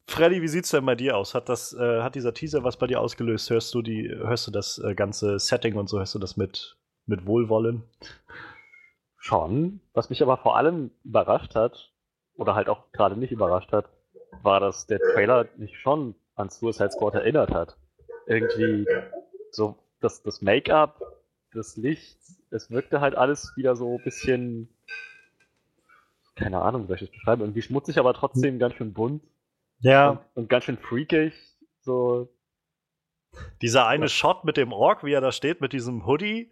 Freddy, 0.06 0.40
wie 0.42 0.48
sieht's 0.48 0.70
denn 0.70 0.86
bei 0.86 0.94
dir 0.94 1.16
aus? 1.16 1.34
Hat 1.34 1.48
das, 1.48 1.72
äh, 1.72 2.00
hat 2.02 2.14
dieser 2.14 2.32
Teaser 2.32 2.64
was 2.64 2.78
bei 2.78 2.86
dir 2.86 3.00
ausgelöst? 3.00 3.50
Hörst 3.50 3.74
du 3.74 3.82
die, 3.82 4.08
hörst 4.08 4.46
du 4.46 4.50
das 4.50 4.78
äh, 4.78 4.94
ganze 4.94 5.38
Setting 5.38 5.76
und 5.76 5.88
so, 5.88 5.98
hörst 5.98 6.14
du 6.14 6.18
das 6.18 6.36
mit, 6.36 6.78
mit 7.06 7.26
Wohlwollen? 7.26 7.84
Schon. 9.18 9.80
Was 9.92 10.08
mich 10.08 10.22
aber 10.22 10.38
vor 10.38 10.56
allem 10.56 10.90
überrascht 11.04 11.54
hat, 11.54 11.92
oder 12.40 12.54
halt 12.54 12.68
auch 12.68 12.90
gerade 12.92 13.16
nicht 13.16 13.32
überrascht 13.32 13.70
hat, 13.70 13.90
war, 14.42 14.60
dass 14.60 14.86
der 14.86 14.98
Trailer 14.98 15.46
mich 15.56 15.78
schon 15.78 16.14
an 16.34 16.50
Suicide 16.50 16.90
Squad 16.90 17.14
erinnert 17.14 17.50
hat. 17.50 17.76
Irgendwie 18.26 18.86
so 19.50 19.76
das, 20.00 20.22
das 20.22 20.40
Make-up, 20.42 21.00
das 21.52 21.76
Licht, 21.76 22.18
es 22.50 22.70
wirkte 22.70 23.00
halt 23.00 23.14
alles 23.14 23.52
wieder 23.56 23.76
so 23.76 23.96
ein 23.96 24.04
bisschen, 24.04 24.68
keine 26.36 26.60
Ahnung, 26.62 26.84
wie 26.84 26.86
soll 26.88 26.96
ich 26.96 27.02
das 27.02 27.10
beschreiben, 27.10 27.42
irgendwie 27.42 27.62
schmutzig, 27.62 27.98
aber 27.98 28.14
trotzdem 28.14 28.58
ganz 28.58 28.74
schön 28.74 28.92
bunt. 28.92 29.22
Ja. 29.80 30.10
Und, 30.10 30.20
und 30.34 30.48
ganz 30.48 30.64
schön 30.64 30.78
freakig, 30.78 31.34
so. 31.80 32.28
Dieser 33.62 33.86
eine 33.86 34.06
ja. 34.06 34.08
Shot 34.08 34.44
mit 34.44 34.56
dem 34.56 34.72
Ork, 34.72 35.04
wie 35.04 35.12
er 35.12 35.20
da 35.20 35.30
steht, 35.30 35.60
mit 35.60 35.72
diesem 35.72 36.06
Hoodie, 36.06 36.50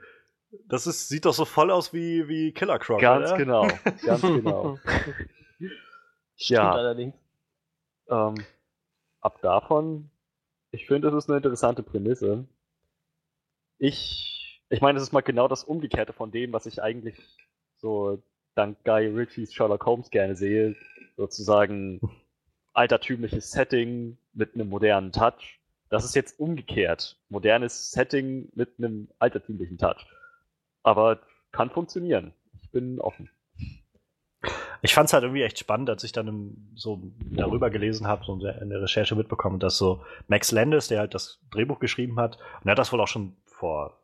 das 0.67 0.87
ist, 0.87 1.09
sieht 1.09 1.25
doch 1.25 1.35
so 1.35 1.45
voll 1.45 1.71
aus 1.71 1.93
wie, 1.93 2.29
wie 2.29 2.53
Killer 2.53 2.79
Croc, 2.79 3.01
Ganz 3.01 3.31
oder? 3.31 3.37
genau, 3.37 3.69
ganz 4.05 4.23
genau. 4.23 4.79
ja. 6.37 6.73
allerdings. 6.73 7.14
Ähm, 8.09 8.35
ab 9.21 9.40
davon, 9.42 10.11
ich 10.71 10.87
finde, 10.87 11.11
das 11.11 11.25
ist 11.25 11.31
eine 11.31 11.38
interessante 11.38 11.83
Prämisse. 11.83 12.47
Ich, 13.79 14.62
ich 14.68 14.81
meine, 14.81 14.94
das 14.99 15.05
ist 15.05 15.12
mal 15.12 15.21
genau 15.21 15.49
das 15.49 15.64
Umgekehrte 15.64 16.12
von 16.12 16.31
dem, 16.31 16.53
was 16.53 16.66
ich 16.66 16.83
eigentlich 16.83 17.16
so 17.77 18.23
dank 18.55 18.83
Guy 18.85 19.07
Ritchies 19.07 19.55
Sherlock 19.55 19.87
Holmes 19.87 20.11
gerne 20.11 20.35
sehe. 20.35 20.75
Sozusagen 21.16 22.01
altertümliches 22.73 23.51
Setting 23.51 24.18
mit 24.33 24.55
einem 24.55 24.68
modernen 24.68 25.12
Touch. 25.12 25.61
Das 25.90 26.05
ist 26.05 26.14
jetzt 26.14 26.38
umgekehrt. 26.38 27.18
Modernes 27.29 27.90
Setting 27.90 28.51
mit 28.55 28.79
einem 28.79 29.09
altertümlichen 29.18 29.79
Touch. 29.79 30.07
Aber 30.83 31.21
kann 31.51 31.71
funktionieren. 31.71 32.35
Ich 32.62 32.71
bin 32.71 33.01
offen. 33.01 33.31
Ich 34.83 34.95
fand 34.95 35.09
es 35.09 35.12
halt 35.12 35.25
irgendwie 35.25 35.43
echt 35.43 35.59
spannend, 35.59 35.91
als 35.91 36.05
ich 36.05 36.12
dann 36.12 36.57
so 36.75 37.03
darüber 37.31 37.71
gelesen 37.71 38.07
habe, 38.07 38.25
so 38.25 38.35
in 38.35 38.71
der 38.71 38.83
Recherche 38.83 39.14
mitbekommen, 39.14 39.59
dass 39.59 39.79
so 39.79 40.03
Max 40.29 40.53
Landis, 40.53 40.88
der 40.88 41.01
halt 41.01 41.14
das 41.14 41.41
Drehbuch 41.51 41.79
geschrieben 41.79 42.19
hat, 42.19 42.38
und 42.61 42.69
er 42.69 42.73
hat 42.73 42.79
das 42.79 42.93
wohl 42.93 43.01
auch 43.01 43.09
schon 43.09 43.37
vor 43.47 44.01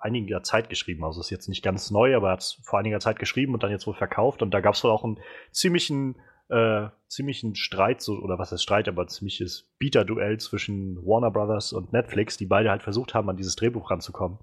einiger 0.00 0.42
Zeit 0.42 0.68
geschrieben, 0.68 1.04
also 1.04 1.20
ist 1.20 1.30
jetzt 1.30 1.48
nicht 1.48 1.62
ganz 1.62 1.90
neu, 1.90 2.14
aber 2.16 2.28
er 2.28 2.32
hat 2.32 2.40
es 2.40 2.60
vor 2.64 2.78
einiger 2.78 3.00
Zeit 3.00 3.18
geschrieben 3.18 3.54
und 3.54 3.62
dann 3.62 3.70
jetzt 3.70 3.86
wohl 3.86 3.94
verkauft 3.94 4.42
und 4.42 4.52
da 4.52 4.60
gab 4.60 4.74
es 4.74 4.84
wohl 4.84 4.90
auch 4.90 5.04
einen 5.04 5.18
ziemlichen 5.52 6.16
äh, 6.48 6.88
ziemlichen 7.08 7.56
Streit, 7.56 8.00
so, 8.00 8.18
oder 8.18 8.38
was 8.38 8.52
heißt 8.52 8.62
Streit, 8.62 8.88
aber 8.88 9.06
ziemliches 9.08 9.68
Bieterduell 9.78 10.38
zwischen 10.38 10.96
Warner 11.04 11.30
Brothers 11.30 11.72
und 11.72 11.92
Netflix, 11.92 12.36
die 12.36 12.46
beide 12.46 12.70
halt 12.70 12.82
versucht 12.82 13.14
haben, 13.14 13.28
an 13.28 13.36
dieses 13.36 13.56
Drehbuch 13.56 13.90
ranzukommen. 13.90 14.38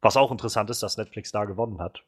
Was 0.00 0.16
auch 0.16 0.32
interessant 0.32 0.70
ist, 0.70 0.82
dass 0.82 0.98
Netflix 0.98 1.32
da 1.32 1.44
gewonnen 1.44 1.80
hat. 1.80 2.02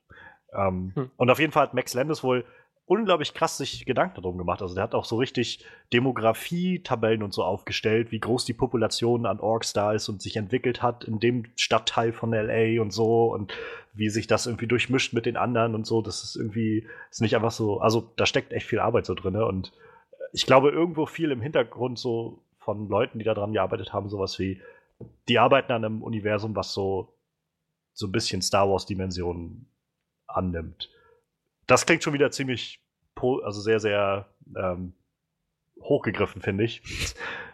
Ähm, 0.52 0.92
hm. 0.94 1.10
Und 1.16 1.30
auf 1.30 1.38
jeden 1.38 1.52
Fall 1.52 1.64
hat 1.64 1.74
Max 1.74 1.94
Landis 1.94 2.22
wohl 2.22 2.44
unglaublich 2.86 3.34
krass 3.34 3.58
sich 3.58 3.84
Gedanken 3.84 4.22
darum 4.22 4.38
gemacht. 4.38 4.62
Also 4.62 4.74
der 4.74 4.84
hat 4.84 4.94
auch 4.94 5.04
so 5.04 5.16
richtig 5.16 5.64
Demografie-Tabellen 5.92 7.24
und 7.24 7.34
so 7.34 7.42
aufgestellt, 7.42 8.12
wie 8.12 8.20
groß 8.20 8.44
die 8.44 8.54
Population 8.54 9.26
an 9.26 9.40
Orks 9.40 9.72
da 9.72 9.92
ist 9.92 10.08
und 10.08 10.22
sich 10.22 10.36
entwickelt 10.36 10.82
hat 10.82 11.04
in 11.04 11.18
dem 11.18 11.46
Stadtteil 11.56 12.12
von 12.12 12.30
LA 12.30 12.80
und 12.80 12.92
so 12.92 13.32
und 13.32 13.52
wie 13.92 14.08
sich 14.08 14.28
das 14.28 14.46
irgendwie 14.46 14.68
durchmischt 14.68 15.12
mit 15.14 15.26
den 15.26 15.36
anderen 15.36 15.74
und 15.74 15.84
so. 15.84 16.00
Das 16.00 16.22
ist 16.22 16.36
irgendwie, 16.36 16.86
ist 17.10 17.20
nicht 17.20 17.34
einfach 17.34 17.50
so, 17.50 17.80
also 17.80 18.12
da 18.16 18.24
steckt 18.24 18.52
echt 18.52 18.66
viel 18.66 18.78
Arbeit 18.78 19.06
so 19.06 19.14
drin 19.14 19.34
und 19.36 19.72
ich 20.32 20.46
glaube 20.46 20.70
irgendwo 20.70 21.06
viel 21.06 21.32
im 21.32 21.40
Hintergrund 21.40 21.98
so 21.98 22.42
von 22.58 22.88
Leuten, 22.88 23.18
die 23.18 23.24
daran 23.24 23.52
gearbeitet 23.52 23.92
haben, 23.92 24.08
sowas 24.08 24.38
wie, 24.38 24.60
die 25.28 25.38
arbeiten 25.38 25.72
an 25.72 25.84
einem 25.84 26.02
Universum, 26.02 26.54
was 26.54 26.72
so, 26.72 27.14
so 27.94 28.06
ein 28.06 28.12
bisschen 28.12 28.42
Star 28.42 28.68
Wars-Dimensionen 28.68 29.66
annimmt 30.26 30.90
das 31.66 31.86
klingt 31.86 32.02
schon 32.02 32.12
wieder 32.12 32.30
ziemlich, 32.30 32.80
also 33.42 33.60
sehr, 33.60 33.80
sehr 33.80 34.26
ähm, 34.56 34.94
hochgegriffen, 35.80 36.42
finde 36.42 36.64
ich. 36.64 36.82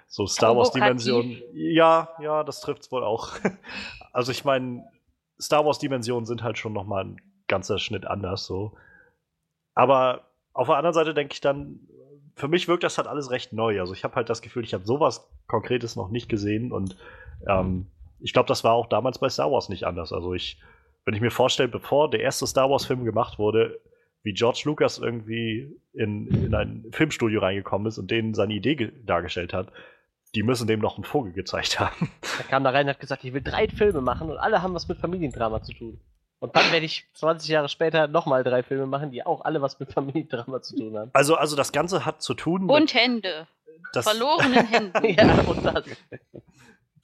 So 0.07 0.27
Star 0.27 0.57
Wars-Dimensionen. 0.57 1.43
Ja, 1.55 2.11
ja, 2.21 2.45
das 2.45 2.61
trifft 2.61 2.83
es 2.83 2.93
wohl 2.93 3.05
auch. 3.05 3.33
Also 4.15 4.31
ich 4.31 4.45
meine, 4.45 4.85
Star 5.41 5.65
Wars-Dimensionen 5.65 6.27
sind 6.27 6.43
halt 6.43 6.59
schon 6.59 6.75
nochmal 6.75 7.05
ein 7.07 7.17
ganzer 7.49 7.79
Schnitt 7.79 8.07
anders 8.07 8.45
so. 8.45 8.77
Aber 9.75 10.29
auf 10.53 10.67
der 10.67 10.77
anderen 10.77 10.93
Seite 10.93 11.15
denke 11.15 11.33
ich 11.33 11.41
dann, 11.41 11.81
für 12.37 12.47
mich 12.47 12.69
wirkt 12.69 12.85
das 12.85 12.99
halt 12.99 13.09
alles 13.09 13.31
recht 13.31 13.55
neu. 13.55 13.81
Also 13.81 13.95
ich 13.95 14.05
habe 14.05 14.15
halt 14.17 14.29
das 14.29 14.43
Gefühl, 14.43 14.65
ich 14.65 14.75
habe 14.75 14.85
sowas 14.85 15.31
Konkretes 15.47 15.97
noch 15.97 16.11
nicht 16.11 16.29
gesehen 16.29 16.73
und 16.73 16.97
ähm, 17.49 17.87
ich 18.21 18.33
glaube, 18.33 18.49
das 18.49 18.65
war 18.65 18.73
auch 18.73 18.87
damals 18.87 19.19
bei 19.19 19.29
Star 19.29 19.51
Wars 19.51 19.69
nicht 19.69 19.85
anders. 19.85 20.13
Also 20.13 20.35
ich, 20.35 20.61
wenn 21.05 21.15
ich 21.15 21.21
mir 21.21 21.31
vorstelle, 21.31 21.69
bevor 21.69 22.11
der 22.11 22.21
erste 22.21 22.47
Star 22.47 22.71
Wars-Film 22.71 23.05
gemacht 23.05 23.39
wurde, 23.39 23.81
wie 24.23 24.33
George 24.33 24.63
Lucas 24.65 24.99
irgendwie 24.99 25.75
in, 25.93 26.27
in 26.29 26.55
ein 26.55 26.87
Filmstudio 26.93 27.41
reingekommen 27.41 27.87
ist 27.89 27.99
und 27.99 28.11
denen 28.11 28.35
seine 28.35 28.55
Idee 28.55 28.93
dargestellt 29.05 29.53
hat, 29.53 29.73
die 30.35 30.43
müssen 30.43 30.67
dem 30.67 30.81
noch 30.81 30.97
einen 30.97 31.05
Vogel 31.05 31.33
gezeigt 31.33 31.81
haben. 31.81 32.11
Er 32.39 32.45
kam 32.45 32.65
da 32.65 32.71
rein 32.71 32.87
und 32.87 32.95
hat 32.95 33.01
gesagt, 33.01 33.25
ich 33.25 33.33
will 33.33 33.43
drei 33.43 33.69
Filme 33.69 34.01
machen 34.01 34.31
und 34.31 34.39
alle 34.39 34.63
haben 34.63 34.75
was 34.75 34.89
mit 34.89 34.99
Familiendrama 34.99 35.63
zu 35.63 35.73
tun. 35.73 36.01
Und 36.39 36.57
dann 36.57 36.73
werde 36.73 36.87
ich 36.87 37.07
20 37.15 37.51
Jahre 37.51 37.69
später 37.69 38.09
nochmal 38.09 38.43
drei 38.43 38.65
Filme 38.65 38.87
machen, 38.87 39.13
die 39.13 39.25
auch 39.25 39.45
alle 39.45 39.63
was 39.63 39.79
mit 39.79 39.93
Familiendrama 39.93 40.61
zu 40.61 40.75
tun 40.75 40.97
haben. 40.99 41.11
Also, 41.13 41.37
also 41.37 41.55
das 41.55 41.71
Ganze 41.71 42.05
hat 42.05 42.21
zu 42.21 42.35
tun 42.35 42.63
mit. 42.63 42.75
Und 42.75 42.95
Hände. 42.95 43.47
Das 43.93 44.07
Verlorenen 44.09 44.67
Händen. 44.67 45.05
ja, 45.09 45.41
und 45.43 45.65
das. 45.65 45.85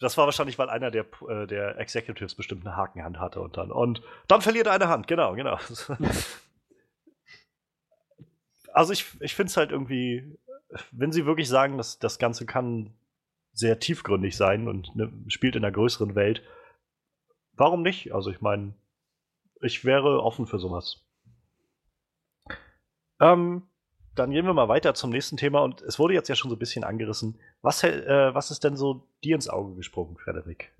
Das 0.00 0.16
war 0.16 0.26
wahrscheinlich, 0.26 0.58
weil 0.58 0.70
einer 0.70 0.90
der, 0.90 1.06
äh, 1.28 1.46
der 1.46 1.78
Executives 1.78 2.34
bestimmt 2.34 2.66
eine 2.66 2.76
Hakenhand 2.76 3.20
hatte 3.20 3.40
und 3.40 3.56
dann. 3.56 3.70
Und 3.70 4.02
dann 4.26 4.40
verliert 4.40 4.66
er 4.66 4.72
eine 4.72 4.88
Hand, 4.88 5.06
genau, 5.06 5.34
genau. 5.34 5.58
also 8.78 8.92
ich, 8.92 9.06
ich 9.18 9.34
finde 9.34 9.50
es 9.50 9.56
halt 9.56 9.72
irgendwie, 9.72 10.38
wenn 10.92 11.10
sie 11.10 11.26
wirklich 11.26 11.48
sagen, 11.48 11.78
dass 11.78 11.98
das 11.98 12.20
Ganze 12.20 12.46
kann 12.46 12.94
sehr 13.52 13.80
tiefgründig 13.80 14.36
sein 14.36 14.68
und 14.68 14.94
ne, 14.94 15.12
spielt 15.26 15.56
in 15.56 15.64
einer 15.64 15.72
größeren 15.72 16.14
Welt, 16.14 16.44
warum 17.54 17.82
nicht? 17.82 18.14
Also 18.14 18.30
ich 18.30 18.40
meine, 18.40 18.74
ich 19.60 19.84
wäre 19.84 20.22
offen 20.22 20.46
für 20.46 20.60
sowas. 20.60 21.04
Ähm, 23.18 23.68
dann 24.14 24.30
gehen 24.30 24.46
wir 24.46 24.54
mal 24.54 24.68
weiter 24.68 24.94
zum 24.94 25.10
nächsten 25.10 25.36
Thema 25.36 25.58
und 25.64 25.82
es 25.82 25.98
wurde 25.98 26.14
jetzt 26.14 26.28
ja 26.28 26.36
schon 26.36 26.50
so 26.50 26.54
ein 26.54 26.60
bisschen 26.60 26.84
angerissen. 26.84 27.40
Was, 27.62 27.82
äh, 27.82 28.32
was 28.32 28.52
ist 28.52 28.62
denn 28.62 28.76
so 28.76 29.08
dir 29.24 29.34
ins 29.34 29.48
Auge 29.48 29.74
gesprungen, 29.74 30.16
Frederik? 30.18 30.72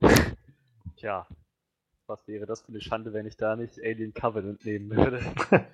Tja, 0.96 1.26
was 2.06 2.26
wäre 2.26 2.46
das 2.46 2.62
für 2.62 2.68
eine 2.68 2.80
Schande, 2.80 3.12
wenn 3.12 3.26
ich 3.26 3.36
da 3.36 3.56
nicht 3.56 3.78
Alien 3.78 4.14
Covenant 4.14 4.64
nehmen 4.64 4.88
würde? 4.88 5.20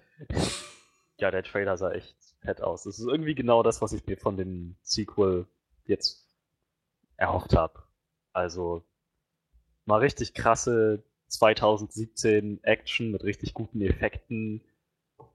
ja, 1.18 1.31
der 1.31 1.42
Trailer 1.42 1.77
sah 1.77 1.92
echt 1.92 2.16
fett 2.40 2.61
aus. 2.61 2.85
Das 2.85 2.98
ist 2.98 3.07
irgendwie 3.07 3.35
genau 3.35 3.62
das, 3.62 3.81
was 3.81 3.92
ich 3.92 4.07
mir 4.07 4.16
von 4.16 4.37
dem 4.37 4.77
Sequel 4.83 5.46
jetzt 5.85 6.27
erhofft 7.16 7.55
habe. 7.55 7.83
Also 8.33 8.85
mal 9.85 10.00
richtig 10.00 10.35
krasse 10.35 11.05
2017 11.29 12.62
Action 12.62 13.11
mit 13.11 13.24
richtig 13.24 13.55
guten 13.55 13.81
Effekten, 13.81 14.62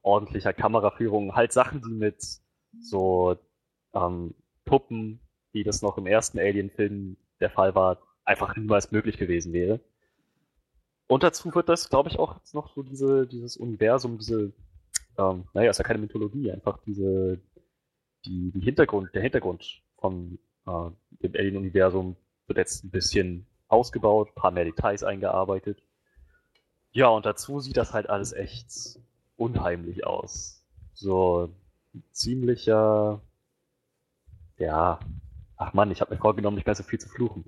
ordentlicher 0.01 0.53
Kameraführung, 0.53 1.35
halt 1.35 1.51
Sachen, 1.51 1.81
die 1.81 1.93
mit 1.93 2.23
so 2.81 3.37
ähm, 3.93 4.35
Puppen, 4.65 5.19
wie 5.51 5.63
das 5.63 5.81
noch 5.81 5.97
im 5.97 6.07
ersten 6.07 6.39
Alien-Film 6.39 7.17
der 7.39 7.49
Fall 7.49 7.75
war, 7.75 8.01
einfach 8.23 8.55
niemals 8.55 8.91
möglich 8.91 9.17
gewesen 9.17 9.53
wäre. 9.53 9.79
Und 11.07 11.23
dazu 11.23 11.53
wird 11.55 11.69
das, 11.69 11.89
glaube 11.89 12.09
ich, 12.09 12.19
auch 12.19 12.39
noch 12.53 12.73
so 12.75 12.83
diese, 12.83 13.25
dieses 13.25 13.57
Universum, 13.57 14.19
diese 14.19 14.53
ähm, 15.17 15.45
naja, 15.53 15.69
ist 15.69 15.77
ja 15.77 15.83
keine 15.83 15.99
Mythologie, 15.99 16.51
einfach 16.51 16.79
diese, 16.85 17.39
die, 18.25 18.51
die 18.51 18.61
Hintergrund, 18.61 19.13
der 19.13 19.21
Hintergrund 19.21 19.81
von 19.97 20.39
äh, 20.65 20.89
dem 21.21 21.35
Alien-Universum 21.35 22.15
wird 22.47 22.57
jetzt 22.57 22.83
ein 22.83 22.91
bisschen 22.91 23.45
ausgebaut, 23.67 24.29
ein 24.29 24.35
paar 24.35 24.51
mehr 24.51 24.65
Details 24.65 25.03
eingearbeitet. 25.03 25.81
Ja, 26.91 27.09
und 27.09 27.25
dazu 27.25 27.59
sieht 27.59 27.77
das 27.77 27.93
halt 27.93 28.09
alles 28.09 28.33
echt 28.33 28.99
unheimlich 29.35 30.05
aus. 30.05 30.65
So 30.93 31.53
ziemlicher, 32.11 33.21
ja, 34.57 34.99
ach 35.55 35.73
man, 35.73 35.91
ich 35.91 36.01
habe 36.01 36.13
mir 36.13 36.19
vorgenommen, 36.19 36.55
nicht 36.55 36.65
mehr 36.65 36.75
so 36.75 36.83
viel 36.83 36.99
zu 36.99 37.09
fluchen. 37.09 37.45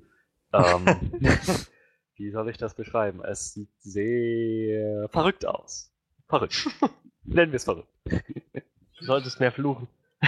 Ähm, 0.54 0.86
wie 2.16 2.32
soll 2.32 2.50
ich 2.50 2.58
das 2.58 2.76
beschreiben? 2.76 3.24
Es 3.24 3.54
sieht 3.54 3.72
sehr 3.80 5.10
verrückt 5.10 5.46
aus. 5.46 5.92
Verrückt. 6.28 6.68
Nennen 7.24 7.52
wir 7.52 7.58
es 7.58 7.64
verrückt. 7.64 7.90
Du 8.06 9.06
solltest 9.06 9.40
mehr 9.40 9.52
fluchen. 9.52 9.88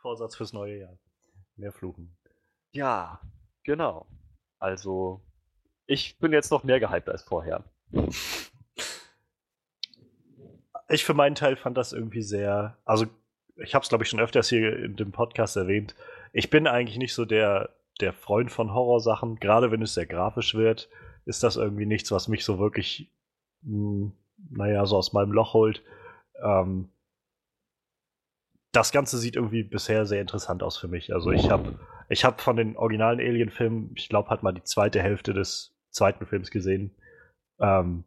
Vorsatz 0.00 0.36
fürs 0.36 0.52
neue 0.52 0.78
Jahr. 0.78 0.98
Mehr 1.56 1.72
fluchen. 1.72 2.16
Ja, 2.72 3.20
genau. 3.62 4.06
Also, 4.58 5.20
ich 5.86 6.18
bin 6.18 6.32
jetzt 6.32 6.50
noch 6.50 6.64
mehr 6.64 6.80
gehypt 6.80 7.08
als 7.08 7.22
vorher. 7.22 7.64
Ich 10.88 11.04
für 11.04 11.14
meinen 11.14 11.34
Teil 11.34 11.56
fand 11.56 11.76
das 11.76 11.92
irgendwie 11.92 12.22
sehr. 12.22 12.76
Also, 12.84 13.06
ich 13.56 13.74
habe 13.74 13.82
es, 13.82 13.88
glaube 13.88 14.04
ich, 14.04 14.10
schon 14.10 14.20
öfters 14.20 14.48
hier 14.48 14.76
in 14.76 14.96
dem 14.96 15.12
Podcast 15.12 15.56
erwähnt. 15.56 15.94
Ich 16.32 16.50
bin 16.50 16.66
eigentlich 16.66 16.98
nicht 16.98 17.14
so 17.14 17.24
der, 17.24 17.70
der 18.00 18.12
Freund 18.12 18.50
von 18.50 18.74
Horrorsachen. 18.74 19.36
Gerade 19.36 19.70
wenn 19.70 19.82
es 19.82 19.94
sehr 19.94 20.06
grafisch 20.06 20.54
wird, 20.54 20.88
ist 21.24 21.42
das 21.42 21.56
irgendwie 21.56 21.86
nichts, 21.86 22.10
was 22.10 22.28
mich 22.28 22.44
so 22.44 22.58
wirklich 22.58 23.10
mh, 23.62 23.72
hm, 23.72 24.12
naja, 24.50 24.86
so 24.86 24.96
aus 24.96 25.12
meinem 25.12 25.32
Loch 25.32 25.54
holt. 25.54 25.82
Ähm, 26.42 26.88
das 28.72 28.92
Ganze 28.92 29.18
sieht 29.18 29.36
irgendwie 29.36 29.62
bisher 29.62 30.04
sehr 30.04 30.20
interessant 30.20 30.62
aus 30.62 30.76
für 30.76 30.88
mich. 30.88 31.14
Also 31.14 31.30
ich 31.30 31.50
habe 31.50 31.78
ich 32.08 32.24
hab 32.24 32.40
von 32.40 32.56
den 32.56 32.76
originalen 32.76 33.20
Alien-Filmen, 33.20 33.92
ich 33.94 34.08
glaube, 34.08 34.30
halt 34.30 34.42
mal 34.42 34.52
die 34.52 34.64
zweite 34.64 35.00
Hälfte 35.00 35.32
des 35.32 35.76
zweiten 35.90 36.26
Films 36.26 36.50
gesehen. 36.50 36.94
Ähm, 37.60 38.04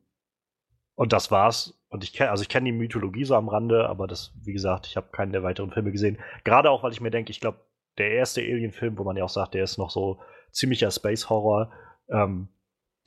und 0.96 1.14
das 1.14 1.32
war's. 1.32 1.80
Und 1.90 2.04
ich 2.04 2.12
kenne, 2.12 2.32
also 2.32 2.42
ich 2.42 2.50
kenne 2.50 2.66
die 2.66 2.78
Mythologie 2.78 3.24
so 3.24 3.36
am 3.36 3.48
Rande, 3.48 3.88
aber 3.88 4.08
das, 4.08 4.34
wie 4.44 4.52
gesagt, 4.52 4.88
ich 4.88 4.98
habe 4.98 5.08
keinen 5.12 5.32
der 5.32 5.44
weiteren 5.44 5.72
Filme 5.72 5.92
gesehen. 5.92 6.18
Gerade 6.44 6.70
auch, 6.70 6.84
weil 6.84 6.92
ich 6.92 7.02
mir 7.02 7.12
denke, 7.12 7.32
ich 7.32 7.40
glaube, 7.40 7.60
der 7.98 8.12
erste 8.12 8.42
Alien-Film, 8.42 8.98
wo 8.98 9.04
man 9.04 9.16
ja 9.16 9.24
auch 9.24 9.30
sagt, 9.30 9.54
der 9.54 9.64
ist 9.64 9.78
noch 9.78 9.90
so 9.90 10.20
ziemlicher 10.52 10.92
Space-Horror, 10.92 11.72
ähm, 12.10 12.50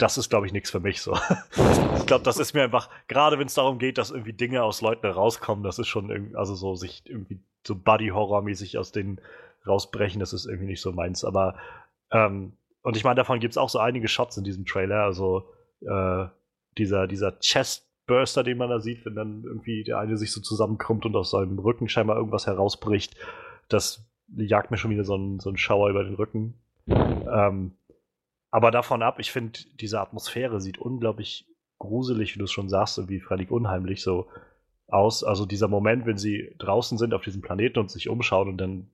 das 0.00 0.18
ist, 0.18 0.30
glaube 0.30 0.46
ich, 0.46 0.52
nichts 0.52 0.70
für 0.70 0.80
mich 0.80 1.02
so. 1.02 1.14
ich 1.96 2.06
glaube, 2.06 2.24
das 2.24 2.38
ist 2.38 2.54
mir 2.54 2.62
einfach, 2.62 2.88
gerade 3.06 3.38
wenn 3.38 3.46
es 3.46 3.54
darum 3.54 3.78
geht, 3.78 3.98
dass 3.98 4.10
irgendwie 4.10 4.32
Dinge 4.32 4.62
aus 4.62 4.80
Leuten 4.80 5.06
rauskommen, 5.06 5.62
das 5.62 5.78
ist 5.78 5.88
schon 5.88 6.10
irgendwie, 6.10 6.36
also 6.36 6.54
so 6.54 6.74
sich 6.74 7.02
irgendwie 7.06 7.40
so 7.66 7.74
Buddy-Horror-mäßig 7.74 8.78
aus 8.78 8.92
denen 8.92 9.20
rausbrechen, 9.66 10.20
das 10.20 10.32
ist 10.32 10.46
irgendwie 10.46 10.66
nicht 10.66 10.80
so 10.80 10.92
meins. 10.92 11.24
Aber, 11.24 11.56
ähm, 12.12 12.54
und 12.82 12.96
ich 12.96 13.04
meine, 13.04 13.16
davon 13.16 13.40
gibt 13.40 13.52
es 13.52 13.58
auch 13.58 13.68
so 13.68 13.78
einige 13.78 14.08
Shots 14.08 14.38
in 14.38 14.44
diesem 14.44 14.64
Trailer, 14.64 15.02
also 15.02 15.44
äh, 15.82 16.26
dieser, 16.78 17.06
dieser 17.06 17.38
Chestburster, 17.40 18.42
den 18.42 18.56
man 18.56 18.70
da 18.70 18.80
sieht, 18.80 19.04
wenn 19.04 19.14
dann 19.14 19.44
irgendwie 19.44 19.84
der 19.84 19.98
eine 19.98 20.16
sich 20.16 20.32
so 20.32 20.40
zusammenkrümmt 20.40 21.04
und 21.04 21.14
aus 21.14 21.30
seinem 21.30 21.58
Rücken 21.58 21.88
scheinbar 21.88 22.16
irgendwas 22.16 22.46
herausbricht, 22.46 23.16
das 23.68 24.06
jagt 24.34 24.70
mir 24.70 24.78
schon 24.78 24.90
wieder 24.90 25.04
so 25.04 25.16
ein, 25.16 25.40
so 25.40 25.50
ein 25.50 25.58
Schauer 25.58 25.90
über 25.90 26.04
den 26.04 26.14
Rücken. 26.14 26.54
Ähm, 26.86 27.72
aber 28.50 28.70
davon 28.70 29.02
ab, 29.02 29.18
ich 29.18 29.30
finde, 29.30 29.60
diese 29.80 30.00
Atmosphäre 30.00 30.60
sieht 30.60 30.78
unglaublich 30.78 31.46
gruselig, 31.78 32.34
wie 32.34 32.38
du 32.38 32.44
es 32.44 32.52
schon 32.52 32.68
sagst, 32.68 32.98
und 32.98 33.08
wie 33.08 33.20
völlig 33.20 33.50
unheimlich 33.50 34.02
so 34.02 34.28
aus. 34.88 35.24
Also 35.24 35.46
dieser 35.46 35.68
Moment, 35.68 36.06
wenn 36.06 36.18
sie 36.18 36.54
draußen 36.58 36.98
sind 36.98 37.14
auf 37.14 37.22
diesem 37.22 37.42
Planeten 37.42 37.78
und 37.78 37.90
sich 37.90 38.08
umschauen 38.08 38.48
und 38.48 38.58
dann 38.58 38.90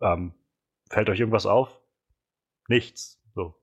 ähm, 0.00 0.34
fällt 0.90 1.08
euch 1.08 1.20
irgendwas 1.20 1.46
auf? 1.46 1.80
Nichts. 2.68 3.20
So. 3.34 3.54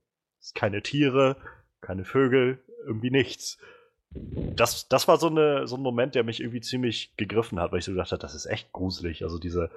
Keine 0.54 0.82
Tiere, 0.82 1.36
keine 1.80 2.04
Vögel, 2.04 2.62
irgendwie 2.86 3.10
nichts. 3.10 3.58
Das, 4.10 4.88
das 4.88 5.06
war 5.06 5.18
so, 5.18 5.28
eine, 5.28 5.68
so 5.68 5.76
ein 5.76 5.82
Moment, 5.82 6.14
der 6.14 6.24
mich 6.24 6.40
irgendwie 6.40 6.60
ziemlich 6.60 7.16
gegriffen 7.16 7.60
hat, 7.60 7.70
weil 7.70 7.78
ich 7.78 7.84
so 7.84 7.92
gedacht 7.92 8.10
habe, 8.10 8.20
das 8.20 8.34
ist 8.34 8.46
echt 8.46 8.72
gruselig. 8.72 9.22
Also 9.22 9.38
diese, 9.38 9.70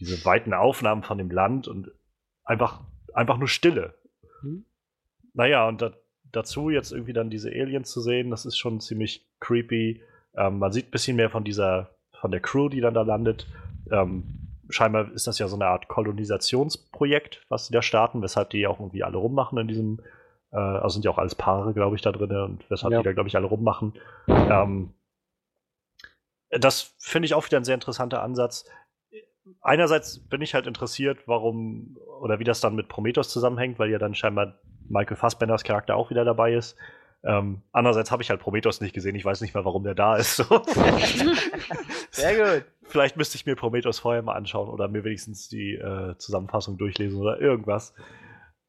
diese 0.00 0.24
weiten 0.24 0.54
Aufnahmen 0.54 1.02
von 1.02 1.18
dem 1.18 1.30
Land 1.30 1.68
und 1.68 1.92
einfach, 2.44 2.80
einfach 3.14 3.36
nur 3.36 3.48
Stille. 3.48 3.94
Mhm. 4.42 4.64
Naja, 5.36 5.68
und 5.68 5.82
da, 5.82 5.92
dazu 6.32 6.70
jetzt 6.70 6.92
irgendwie 6.92 7.12
dann 7.12 7.30
diese 7.30 7.50
Aliens 7.50 7.90
zu 7.90 8.00
sehen, 8.00 8.30
das 8.30 8.46
ist 8.46 8.56
schon 8.56 8.80
ziemlich 8.80 9.28
creepy. 9.40 10.02
Ähm, 10.36 10.58
man 10.58 10.72
sieht 10.72 10.88
ein 10.88 10.90
bisschen 10.90 11.16
mehr 11.16 11.30
von 11.30 11.44
dieser, 11.44 11.90
von 12.20 12.30
der 12.30 12.40
Crew, 12.40 12.68
die 12.68 12.80
dann 12.80 12.94
da 12.94 13.02
landet. 13.02 13.46
Ähm, 13.90 14.24
scheinbar 14.70 15.12
ist 15.12 15.26
das 15.26 15.38
ja 15.38 15.46
so 15.46 15.56
eine 15.56 15.66
Art 15.66 15.88
Kolonisationsprojekt, 15.88 17.44
was 17.48 17.66
sie 17.66 17.72
da 17.72 17.82
starten, 17.82 18.22
weshalb 18.22 18.50
die 18.50 18.66
auch 18.66 18.80
irgendwie 18.80 19.04
alle 19.04 19.18
rummachen 19.18 19.58
in 19.58 19.68
diesem, 19.68 20.00
äh, 20.52 20.56
also 20.56 20.94
sind 20.94 21.04
ja 21.04 21.10
auch 21.10 21.18
alles 21.18 21.34
Paare, 21.34 21.74
glaube 21.74 21.96
ich, 21.96 22.02
da 22.02 22.12
drin 22.12 22.30
und 22.30 22.68
weshalb 22.70 22.92
Ja. 22.92 22.98
die 23.00 23.04
da, 23.04 23.12
glaube 23.12 23.28
ich, 23.28 23.36
alle 23.36 23.46
rummachen. 23.46 23.92
Ähm, 24.28 24.94
das 26.50 26.94
finde 26.98 27.26
ich 27.26 27.34
auch 27.34 27.44
wieder 27.44 27.58
ein 27.58 27.64
sehr 27.64 27.74
interessanter 27.74 28.22
Ansatz. 28.22 28.64
Einerseits 29.60 30.18
bin 30.18 30.42
ich 30.42 30.54
halt 30.54 30.66
interessiert, 30.66 31.18
warum 31.26 31.98
oder 32.20 32.38
wie 32.38 32.44
das 32.44 32.60
dann 32.60 32.74
mit 32.74 32.88
Prometheus 32.88 33.28
zusammenhängt, 33.28 33.78
weil 33.78 33.90
ja 33.90 33.98
dann 33.98 34.14
scheinbar 34.14 34.58
Michael 34.88 35.16
Fassbenders 35.16 35.64
Charakter 35.64 35.96
auch 35.96 36.10
wieder 36.10 36.24
dabei 36.24 36.54
ist. 36.54 36.76
Ähm, 37.24 37.62
andererseits 37.72 38.12
habe 38.12 38.22
ich 38.22 38.30
halt 38.30 38.40
Prometheus 38.40 38.80
nicht 38.80 38.94
gesehen, 38.94 39.16
ich 39.16 39.24
weiß 39.24 39.40
nicht 39.40 39.54
mehr, 39.54 39.64
warum 39.64 39.82
der 39.82 39.94
da 39.94 40.16
ist. 40.16 40.36
So. 40.48 40.62
Sehr 42.10 42.36
gut. 42.36 42.64
Vielleicht 42.82 43.16
müsste 43.16 43.36
ich 43.36 43.46
mir 43.46 43.56
Prometheus 43.56 43.98
vorher 43.98 44.22
mal 44.22 44.34
anschauen 44.34 44.68
oder 44.68 44.88
mir 44.88 45.04
wenigstens 45.04 45.48
die 45.48 45.74
äh, 45.74 46.16
Zusammenfassung 46.18 46.78
durchlesen 46.78 47.20
oder 47.20 47.40
irgendwas. 47.40 47.94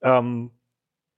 Ähm, 0.02 0.52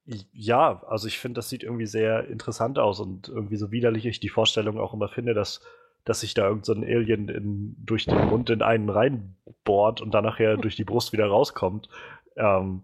ja, 0.05 0.83
also 0.87 1.07
ich 1.07 1.19
finde, 1.19 1.37
das 1.37 1.49
sieht 1.49 1.63
irgendwie 1.63 1.85
sehr 1.85 2.27
interessant 2.27 2.79
aus 2.79 2.99
und 2.99 3.29
irgendwie 3.29 3.57
so 3.57 3.71
widerlich 3.71 4.05
ich 4.05 4.19
die 4.19 4.29
Vorstellung 4.29 4.79
auch 4.79 4.93
immer 4.93 5.07
finde, 5.07 5.33
dass, 5.33 5.61
dass 6.03 6.21
sich 6.21 6.33
da 6.33 6.47
irgend 6.47 6.65
so 6.65 6.73
ein 6.73 6.83
Alien 6.83 7.29
in, 7.29 7.75
durch 7.79 8.05
den 8.05 8.25
Mund 8.27 8.49
in 8.49 8.61
einen 8.61 8.89
reinbohrt 8.89 10.01
und 10.01 10.11
dann 10.13 10.23
nachher 10.23 10.57
durch 10.57 10.75
die 10.75 10.83
Brust 10.83 11.13
wieder 11.13 11.27
rauskommt. 11.27 11.89
Ähm, 12.35 12.83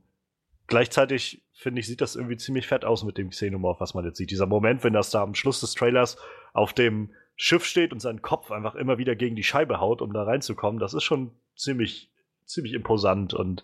gleichzeitig 0.67 1.43
finde 1.53 1.79
ich, 1.79 1.87
sieht 1.87 2.01
das 2.01 2.15
irgendwie 2.15 2.37
ziemlich 2.37 2.67
fett 2.67 2.85
aus 2.85 3.03
mit 3.03 3.17
dem 3.17 3.29
Xenomorph, 3.29 3.79
was 3.79 3.93
man 3.93 4.05
jetzt 4.05 4.17
sieht. 4.17 4.31
Dieser 4.31 4.45
Moment, 4.45 4.83
wenn 4.83 4.93
das 4.93 5.09
da 5.09 5.21
am 5.21 5.35
Schluss 5.35 5.61
des 5.61 5.73
Trailers 5.73 6.17
auf 6.53 6.73
dem 6.73 7.13
Schiff 7.35 7.65
steht 7.65 7.91
und 7.91 7.99
seinen 7.99 8.21
Kopf 8.21 8.51
einfach 8.51 8.75
immer 8.75 8.97
wieder 8.97 9.15
gegen 9.15 9.35
die 9.35 9.43
Scheibe 9.43 9.79
haut, 9.79 10.01
um 10.01 10.13
da 10.13 10.23
reinzukommen, 10.23 10.79
das 10.79 10.93
ist 10.93 11.03
schon 11.03 11.31
ziemlich, 11.55 12.11
ziemlich 12.45 12.73
imposant. 12.73 13.33
Und 13.33 13.63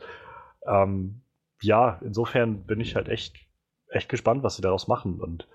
ähm, 0.67 1.21
ja, 1.61 1.99
insofern 2.03 2.65
bin 2.65 2.79
ich 2.79 2.95
halt 2.95 3.09
echt, 3.09 3.35
echt 3.89 4.09
gespannt, 4.09 4.43
was 4.43 4.55
sie 4.55 4.61
daraus 4.61 4.87
machen. 4.87 5.19
Und 5.19 5.47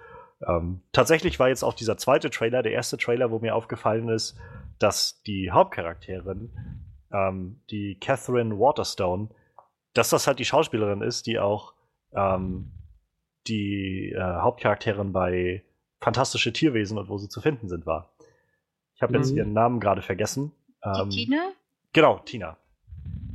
ähm, 0.46 0.82
tatsächlich 0.92 1.38
war 1.38 1.48
jetzt 1.48 1.62
auch 1.62 1.74
dieser 1.74 1.96
zweite 1.96 2.30
Trailer, 2.30 2.62
der 2.62 2.72
erste 2.72 2.96
Trailer, 2.96 3.30
wo 3.30 3.38
mir 3.38 3.54
aufgefallen 3.54 4.08
ist, 4.08 4.38
dass 4.78 5.22
die 5.22 5.50
Hauptcharakterin, 5.50 6.52
ähm, 7.12 7.60
die 7.70 7.98
Catherine 7.98 8.58
Waterstone, 8.58 9.30
dass 9.96 10.10
das 10.10 10.26
halt 10.26 10.38
die 10.38 10.44
Schauspielerin 10.44 11.02
ist, 11.02 11.26
die 11.26 11.38
auch 11.38 11.74
ähm, 12.14 12.70
die 13.46 14.12
äh, 14.12 14.20
Hauptcharakterin 14.20 15.12
bei 15.12 15.62
Fantastische 16.00 16.52
Tierwesen 16.52 16.98
und 16.98 17.08
wo 17.08 17.16
sie 17.18 17.28
zu 17.28 17.40
finden 17.40 17.68
sind 17.68 17.86
war. 17.86 18.10
Ich 18.94 19.02
habe 19.02 19.16
jetzt 19.16 19.32
Mhm. 19.32 19.38
ihren 19.38 19.52
Namen 19.52 19.80
gerade 19.80 20.02
vergessen. 20.02 20.52
Die 20.84 21.00
Ähm, 21.02 21.10
Tina? 21.10 21.52
Genau, 21.92 22.18
Tina. 22.18 22.56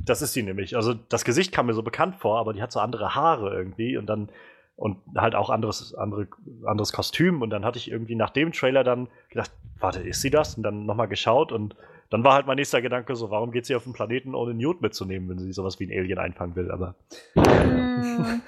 Das 0.04 0.22
ist 0.22 0.32
sie 0.32 0.42
nämlich. 0.42 0.76
Also 0.76 0.94
das 0.94 1.24
Gesicht 1.24 1.52
kam 1.52 1.66
mir 1.66 1.74
so 1.74 1.82
bekannt 1.82 2.16
vor, 2.16 2.38
aber 2.38 2.52
die 2.52 2.62
hat 2.62 2.72
so 2.72 2.80
andere 2.80 3.14
Haare 3.14 3.52
irgendwie 3.54 3.96
und 3.96 4.06
dann 4.06 4.30
und 4.74 4.98
halt 5.16 5.34
auch 5.34 5.50
anderes, 5.50 5.94
andere, 5.94 6.28
anderes 6.64 6.92
Kostüm. 6.92 7.42
Und 7.42 7.50
dann 7.50 7.64
hatte 7.64 7.78
ich 7.78 7.90
irgendwie 7.90 8.14
nach 8.16 8.30
dem 8.30 8.52
Trailer 8.52 8.82
dann 8.84 9.08
gedacht, 9.28 9.52
warte, 9.78 10.00
ist 10.00 10.22
sie 10.22 10.30
das? 10.30 10.56
Und 10.56 10.62
dann 10.64 10.86
nochmal 10.86 11.08
geschaut 11.08 11.52
und 11.52 11.76
dann 12.12 12.24
war 12.24 12.34
halt 12.34 12.46
mein 12.46 12.56
nächster 12.56 12.82
Gedanke 12.82 13.16
so, 13.16 13.30
warum 13.30 13.52
geht 13.52 13.64
sie 13.64 13.74
auf 13.74 13.84
den 13.84 13.94
Planeten 13.94 14.34
ohne 14.34 14.52
Newt 14.52 14.82
mitzunehmen, 14.82 15.30
wenn 15.30 15.38
sie 15.38 15.52
sowas 15.52 15.80
wie 15.80 15.86
ein 15.86 15.98
Alien 15.98 16.18
einfangen 16.18 16.54
will? 16.54 16.70
Aber 16.70 16.94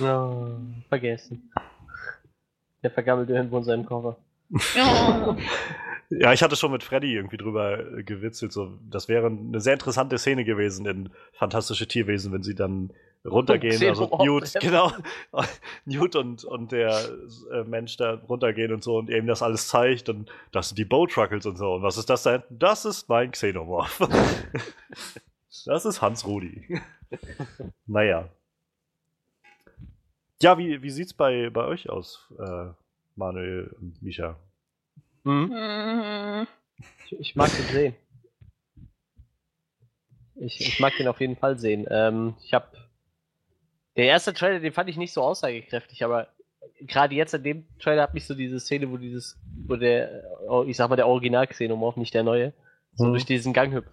No, 0.00 0.58
vergessen. 0.88 1.52
Der 2.82 2.90
vergammelt 2.90 3.30
irgendwo 3.30 3.58
in 3.58 3.64
seinem 3.64 3.86
Koffer. 3.86 4.16
oh. 4.52 5.36
ja, 6.10 6.32
ich 6.32 6.42
hatte 6.42 6.56
schon 6.56 6.72
mit 6.72 6.82
Freddy 6.82 7.14
irgendwie 7.14 7.36
drüber 7.36 7.98
äh, 7.98 8.02
gewitzelt. 8.02 8.52
So, 8.52 8.78
das 8.90 9.08
wäre 9.08 9.26
eine 9.26 9.60
sehr 9.60 9.74
interessante 9.74 10.18
Szene 10.18 10.44
gewesen 10.44 10.84
in 10.86 11.10
Fantastische 11.34 11.86
Tierwesen, 11.86 12.32
wenn 12.32 12.42
sie 12.42 12.56
dann 12.56 12.90
runtergehen. 13.24 13.82
Also 13.88 14.06
Newt, 14.22 14.52
genau. 14.60 14.92
Newt 15.84 16.16
und, 16.16 16.44
und 16.44 16.72
der 16.72 16.90
äh, 17.52 17.64
Mensch 17.64 17.96
da 17.96 18.14
runtergehen 18.14 18.72
und 18.72 18.82
so 18.82 18.96
und 18.98 19.10
eben 19.10 19.26
das 19.26 19.42
alles 19.42 19.68
zeigt. 19.68 20.08
Und 20.08 20.30
das 20.52 20.68
sind 20.68 20.78
die 20.78 20.84
Bow-Truckles 20.84 21.46
und 21.46 21.56
so. 21.56 21.74
Und 21.74 21.82
was 21.82 21.96
ist 21.96 22.10
das 22.10 22.22
da 22.22 22.32
hinten? 22.32 22.58
Das 22.58 22.84
ist 22.84 23.08
mein 23.08 23.30
Xenomorph. 23.30 23.98
das 25.66 25.84
ist 25.84 26.02
Hans 26.02 26.26
Rudi. 26.26 26.80
naja. 27.86 28.28
Ja, 30.40 30.56
wie, 30.56 30.82
wie 30.82 30.90
sieht's 30.90 31.12
bei, 31.14 31.50
bei 31.50 31.64
euch 31.64 31.90
aus, 31.90 32.28
äh, 32.38 32.66
Manuel 33.16 33.74
und 33.80 34.00
Misha? 34.00 34.36
Hm? 35.24 35.50
Hm, 35.52 36.46
Ich, 37.06 37.18
ich 37.18 37.36
mag 37.36 37.50
den 37.50 37.66
sehen. 37.66 37.94
Ich, 40.36 40.60
ich 40.60 40.78
mag 40.78 40.96
den 40.96 41.08
auf 41.08 41.20
jeden 41.20 41.34
Fall 41.36 41.58
sehen. 41.58 41.86
Ähm, 41.90 42.34
ich 42.44 42.54
habe 42.54 42.66
der 43.98 44.06
erste 44.06 44.32
Trailer, 44.32 44.60
den 44.60 44.72
fand 44.72 44.88
ich 44.88 44.96
nicht 44.96 45.12
so 45.12 45.22
aussagekräftig, 45.22 46.02
aber 46.04 46.28
gerade 46.80 47.14
jetzt 47.14 47.34
in 47.34 47.42
dem 47.42 47.66
Trailer 47.78 48.02
hat 48.04 48.14
mich 48.14 48.24
so 48.26 48.34
diese 48.34 48.58
Szene, 48.60 48.90
wo 48.90 48.96
dieses, 48.96 49.36
wo 49.66 49.76
der, 49.76 50.22
oh, 50.48 50.64
ich 50.66 50.76
sag 50.76 50.88
mal 50.88 50.96
der 50.96 51.08
Original 51.08 51.46
Xenomorph, 51.46 51.96
nicht 51.96 52.14
der 52.14 52.22
neue, 52.22 52.52
so 52.94 53.04
Mhm. 53.06 53.10
durch 53.10 53.26
diesen 53.26 53.52
Gang 53.52 53.72
hüpft. 53.74 53.90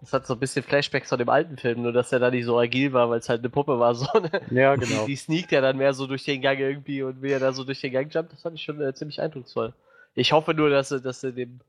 Das 0.00 0.12
hat 0.12 0.26
so 0.26 0.34
ein 0.34 0.40
bisschen 0.40 0.64
Flashbacks 0.64 1.08
von 1.10 1.18
dem 1.18 1.28
alten 1.28 1.56
Film, 1.56 1.82
nur 1.82 1.92
dass 1.92 2.10
er 2.12 2.18
da 2.18 2.30
nicht 2.30 2.44
so 2.44 2.58
agil 2.58 2.92
war, 2.92 3.08
weil 3.08 3.20
es 3.20 3.28
halt 3.28 3.38
eine 3.40 3.50
Puppe 3.50 3.78
war. 3.78 3.94
So, 3.94 4.06
ne? 4.18 4.30
Ja, 4.50 4.76
Die, 4.76 4.84
genau. 4.86 5.06
die 5.06 5.14
sneakt 5.16 5.52
ja 5.52 5.60
dann 5.60 5.76
mehr 5.78 5.94
so 5.94 6.06
durch 6.08 6.24
den 6.24 6.40
Gang 6.42 6.58
irgendwie 6.58 7.02
und 7.02 7.22
wie 7.22 7.30
er 7.30 7.38
da 7.38 7.52
so 7.52 7.62
durch 7.64 7.80
den 7.80 7.92
Gang 7.92 8.12
jumpt, 8.12 8.32
das 8.32 8.42
fand 8.42 8.56
ich 8.56 8.62
schon 8.64 8.80
äh, 8.80 8.92
ziemlich 8.94 9.20
eindrucksvoll. 9.20 9.72
Ich 10.14 10.32
hoffe 10.32 10.54
nur, 10.54 10.70
dass 10.70 10.88
sie, 10.88 11.00
dass 11.00 11.20
sie 11.20 11.32
dem 11.32 11.60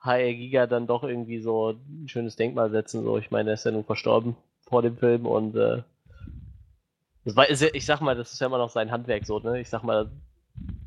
HR 0.00 0.32
Giga 0.32 0.66
dann 0.66 0.86
doch 0.86 1.02
irgendwie 1.02 1.40
so 1.40 1.70
ein 1.70 2.08
schönes 2.08 2.36
Denkmal 2.36 2.70
setzen. 2.70 3.02
So, 3.02 3.18
ich 3.18 3.30
meine, 3.30 3.50
er 3.50 3.54
ist 3.54 3.64
ja 3.64 3.72
nun 3.72 3.84
verstorben 3.84 4.36
vor 4.68 4.82
dem 4.82 4.96
Film 4.96 5.26
und 5.26 5.56
äh, 5.56 5.82
das 5.82 5.82
war, 5.82 5.82
ist 5.82 7.02
ja, 7.02 7.11
ich 7.24 7.86
sag 7.86 8.00
mal, 8.00 8.16
das 8.16 8.32
ist 8.32 8.40
ja 8.40 8.46
immer 8.46 8.58
noch 8.58 8.70
sein 8.70 8.90
Handwerk 8.90 9.24
so, 9.26 9.38
ne? 9.38 9.60
Ich 9.60 9.68
sag 9.68 9.82
mal, 9.82 10.10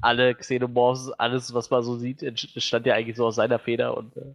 alle 0.01 0.35
Xenomorphs, 0.35 1.11
alles, 1.11 1.53
was 1.53 1.69
man 1.69 1.83
so 1.83 1.97
sieht, 1.97 2.21
entsch- 2.21 2.59
stand 2.59 2.85
ja 2.85 2.93
eigentlich 2.95 3.15
so 3.17 3.25
aus 3.25 3.35
seiner 3.35 3.59
Feder 3.59 3.97
und 3.97 4.15
äh, 4.17 4.33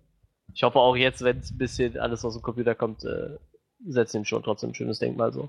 ich 0.52 0.62
hoffe 0.64 0.78
auch 0.80 0.96
jetzt, 0.96 1.22
wenn 1.22 1.38
es 1.38 1.50
ein 1.52 1.58
bisschen 1.58 1.98
alles 1.98 2.24
aus 2.24 2.34
dem 2.34 2.42
Computer 2.42 2.74
kommt, 2.74 3.04
äh, 3.04 3.36
setzt 3.86 4.14
ihm 4.14 4.24
schon 4.24 4.42
trotzdem 4.42 4.70
ein 4.70 4.74
schönes 4.74 4.98
Denkmal 4.98 5.32
so. 5.32 5.48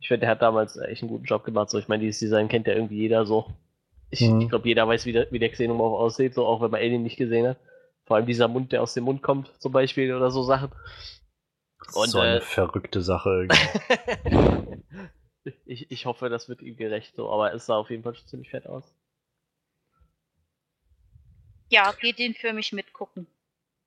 Ich 0.00 0.06
finde, 0.06 0.20
der 0.20 0.30
hat 0.30 0.42
damals 0.42 0.76
echt 0.76 1.02
einen 1.02 1.10
guten 1.10 1.24
Job 1.24 1.44
gemacht. 1.44 1.68
So, 1.70 1.78
ich 1.78 1.88
meine, 1.88 2.04
dieses 2.04 2.20
Design 2.20 2.48
kennt 2.48 2.68
ja 2.68 2.74
irgendwie 2.74 2.98
jeder 2.98 3.26
so. 3.26 3.46
Ich, 4.10 4.20
Mhm. 4.22 4.42
ich 4.42 4.48
glaube, 4.48 4.68
jeder 4.68 4.86
weiß, 4.86 5.04
wie 5.06 5.12
der, 5.12 5.26
wie 5.32 5.40
der 5.40 5.50
Xenomorph 5.50 5.98
aussieht, 6.00 6.34
so 6.34 6.46
auch 6.46 6.60
wenn 6.62 6.70
man 6.70 6.80
Alien 6.80 7.02
nicht 7.02 7.16
gesehen 7.16 7.48
hat. 7.48 7.56
Vor 8.06 8.16
allem 8.16 8.26
dieser 8.26 8.46
Mund, 8.48 8.70
der 8.72 8.82
aus 8.82 8.94
dem 8.94 9.04
Mund 9.04 9.22
kommt, 9.22 9.50
zum 9.58 9.72
Beispiel, 9.72 10.14
oder 10.14 10.30
so 10.30 10.42
Sachen. 10.44 10.70
Und, 11.92 12.08
so 12.08 12.20
eine 12.20 12.36
äh, 12.36 12.40
verrückte 12.40 13.02
Sache. 13.02 13.48
ich, 15.64 15.90
ich 15.90 16.06
hoffe, 16.06 16.28
das 16.28 16.48
wird 16.48 16.62
ihm 16.62 16.76
gerecht, 16.76 17.14
so, 17.16 17.30
aber 17.30 17.52
es 17.54 17.66
sah 17.66 17.76
auf 17.76 17.90
jeden 17.90 18.02
Fall 18.02 18.14
schon 18.14 18.26
ziemlich 18.26 18.50
fett 18.50 18.66
aus. 18.66 18.84
Ja, 21.70 21.92
geht 21.92 22.18
den 22.18 22.34
für 22.34 22.52
mich 22.52 22.72
mitgucken. 22.72 23.26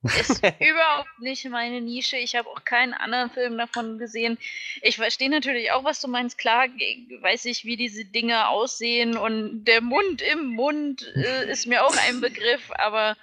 Ist 0.03 0.41
überhaupt 0.59 1.19
nicht 1.19 1.45
meine 1.49 1.81
Nische. 1.81 2.17
Ich 2.17 2.35
habe 2.35 2.49
auch 2.49 2.63
keinen 2.63 2.93
anderen 2.93 3.29
Film 3.29 3.57
davon 3.57 3.99
gesehen. 3.99 4.37
Ich 4.81 4.95
verstehe 4.95 5.29
natürlich 5.29 5.71
auch, 5.71 5.83
was 5.83 6.01
du 6.01 6.07
meinst. 6.07 6.37
Klar, 6.37 6.67
weiß 6.67 7.45
ich, 7.45 7.65
wie 7.65 7.77
diese 7.77 8.05
Dinge 8.05 8.49
aussehen 8.49 9.15
und 9.15 9.65
der 9.65 9.81
Mund 9.81 10.21
im 10.21 10.45
Mund 10.45 11.11
äh, 11.15 11.51
ist 11.51 11.67
mir 11.67 11.85
auch 11.85 11.95
ein 12.07 12.21
Begriff, 12.21 12.71
aber 12.71 13.15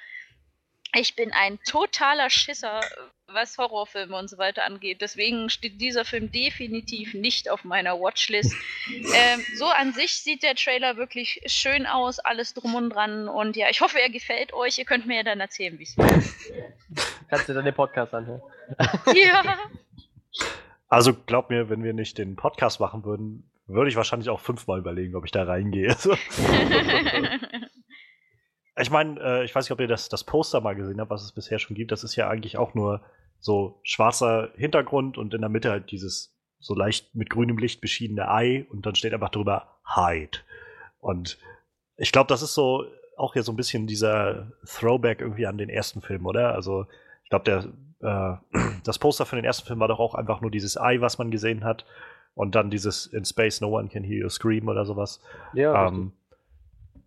ich 0.94 1.16
bin 1.16 1.32
ein 1.32 1.58
totaler 1.64 2.30
Schisser, 2.30 2.80
was 3.32 3.58
Horrorfilme 3.58 4.16
und 4.16 4.28
so 4.28 4.38
weiter 4.38 4.64
angeht. 4.64 5.00
Deswegen 5.00 5.50
steht 5.50 5.80
dieser 5.80 6.04
Film 6.04 6.32
definitiv 6.32 7.14
nicht 7.14 7.50
auf 7.50 7.64
meiner 7.64 7.98
Watchlist. 8.00 8.54
Ähm, 8.88 9.40
so 9.56 9.66
an 9.66 9.92
sich 9.92 10.12
sieht 10.12 10.42
der 10.42 10.54
Trailer 10.54 10.96
wirklich 10.96 11.42
schön 11.46 11.86
aus, 11.86 12.18
alles 12.18 12.54
drum 12.54 12.74
und 12.74 12.90
dran. 12.90 13.28
Und 13.28 13.56
ja, 13.56 13.68
ich 13.70 13.80
hoffe, 13.80 14.00
er 14.00 14.10
gefällt 14.10 14.52
euch. 14.52 14.78
Ihr 14.78 14.84
könnt 14.84 15.06
mir 15.06 15.16
ja 15.16 15.22
dann 15.22 15.40
erzählen, 15.40 15.78
wie 15.78 15.82
es 15.82 15.96
war. 15.98 16.08
Kannst 17.28 17.48
du 17.48 17.54
dann 17.54 17.64
den 17.64 17.74
Podcast 17.74 18.14
anhören? 18.14 18.40
ja. 19.14 19.58
Also 20.88 21.14
glaub 21.14 21.50
mir, 21.50 21.68
wenn 21.68 21.82
wir 21.82 21.92
nicht 21.92 22.18
den 22.18 22.36
Podcast 22.36 22.80
machen 22.80 23.04
würden, 23.04 23.48
würde 23.66 23.90
ich 23.90 23.96
wahrscheinlich 23.96 24.30
auch 24.30 24.40
fünfmal 24.40 24.78
überlegen, 24.78 25.14
ob 25.14 25.24
ich 25.26 25.32
da 25.32 25.44
reingehe. 25.44 25.94
Ich 28.80 28.90
meine, 28.90 29.20
äh, 29.20 29.44
ich 29.44 29.54
weiß 29.54 29.64
nicht, 29.64 29.72
ob 29.72 29.80
ihr 29.80 29.88
das, 29.88 30.08
das 30.08 30.24
Poster 30.24 30.60
mal 30.60 30.74
gesehen 30.74 31.00
habt, 31.00 31.10
was 31.10 31.24
es 31.24 31.32
bisher 31.32 31.58
schon 31.58 31.76
gibt. 31.76 31.92
Das 31.92 32.04
ist 32.04 32.16
ja 32.16 32.28
eigentlich 32.28 32.58
auch 32.58 32.74
nur 32.74 33.02
so 33.40 33.80
schwarzer 33.82 34.50
Hintergrund 34.56 35.18
und 35.18 35.34
in 35.34 35.40
der 35.40 35.50
Mitte 35.50 35.70
halt 35.70 35.90
dieses 35.90 36.34
so 36.58 36.74
leicht 36.74 37.14
mit 37.14 37.30
grünem 37.30 37.58
Licht 37.58 37.80
beschiedene 37.80 38.28
Ei 38.28 38.66
und 38.70 38.84
dann 38.84 38.94
steht 38.94 39.14
einfach 39.14 39.30
drüber 39.30 39.78
Hide. 39.94 40.38
Und 40.98 41.38
ich 41.96 42.12
glaube, 42.12 42.28
das 42.28 42.42
ist 42.42 42.54
so 42.54 42.84
auch 43.16 43.32
hier 43.32 43.42
so 43.42 43.52
ein 43.52 43.56
bisschen 43.56 43.86
dieser 43.86 44.52
Throwback 44.64 45.20
irgendwie 45.20 45.46
an 45.46 45.58
den 45.58 45.68
ersten 45.68 46.00
Film, 46.00 46.26
oder? 46.26 46.54
Also 46.54 46.86
ich 47.24 47.30
glaube, 47.30 47.44
der 47.44 47.64
äh, 48.00 48.58
das 48.84 48.98
Poster 48.98 49.26
für 49.26 49.36
den 49.36 49.44
ersten 49.44 49.66
Film 49.66 49.80
war 49.80 49.88
doch 49.88 50.00
auch 50.00 50.14
einfach 50.14 50.40
nur 50.40 50.50
dieses 50.50 50.76
Ei, 50.80 51.00
was 51.00 51.18
man 51.18 51.30
gesehen 51.30 51.64
hat 51.64 51.84
und 52.34 52.54
dann 52.54 52.70
dieses 52.70 53.06
In 53.06 53.24
Space 53.24 53.60
No 53.60 53.76
One 53.76 53.88
Can 53.88 54.04
Hear 54.04 54.22
You 54.22 54.28
Scream 54.28 54.68
oder 54.68 54.84
sowas. 54.84 55.20
Ja, 55.54 55.88
Ähm, 55.88 56.12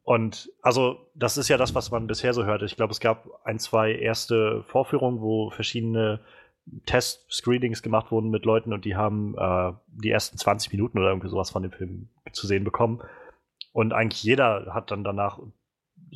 und 0.04 0.52
also, 0.62 1.12
das 1.14 1.38
ist 1.38 1.48
ja 1.48 1.58
das, 1.58 1.76
was 1.76 1.92
man 1.92 2.08
bisher 2.08 2.34
so 2.34 2.46
hört. 2.46 2.64
Ich 2.64 2.76
glaube, 2.76 2.92
es 2.92 3.00
gab 3.00 3.28
ein, 3.44 3.60
zwei 3.60 3.94
erste 3.94 4.64
Vorführungen, 4.64 5.22
wo 5.22 5.52
verschiedene 5.52 6.22
Test-Screenings 6.86 7.82
gemacht 7.82 8.12
wurden 8.12 8.30
mit 8.30 8.46
Leuten 8.46 8.74
und 8.74 8.86
die 8.86 8.96
haben 8.96 9.36
äh, 9.38 9.74
die 9.88 10.12
ersten 10.12 10.38
20 10.38 10.72
Minuten 10.72 10.98
oder 11.00 11.10
irgendwie 11.10 11.30
sowas 11.30 11.50
von 11.50 11.64
dem 11.64 11.72
Film 11.72 12.10
zu 12.32 12.48
sehen 12.48 12.64
bekommen. 12.64 13.02
Und 13.74 13.94
eigentlich 13.94 14.24
jeder 14.24 14.74
hat 14.74 14.92
dann 14.92 15.04
danach 15.04 15.40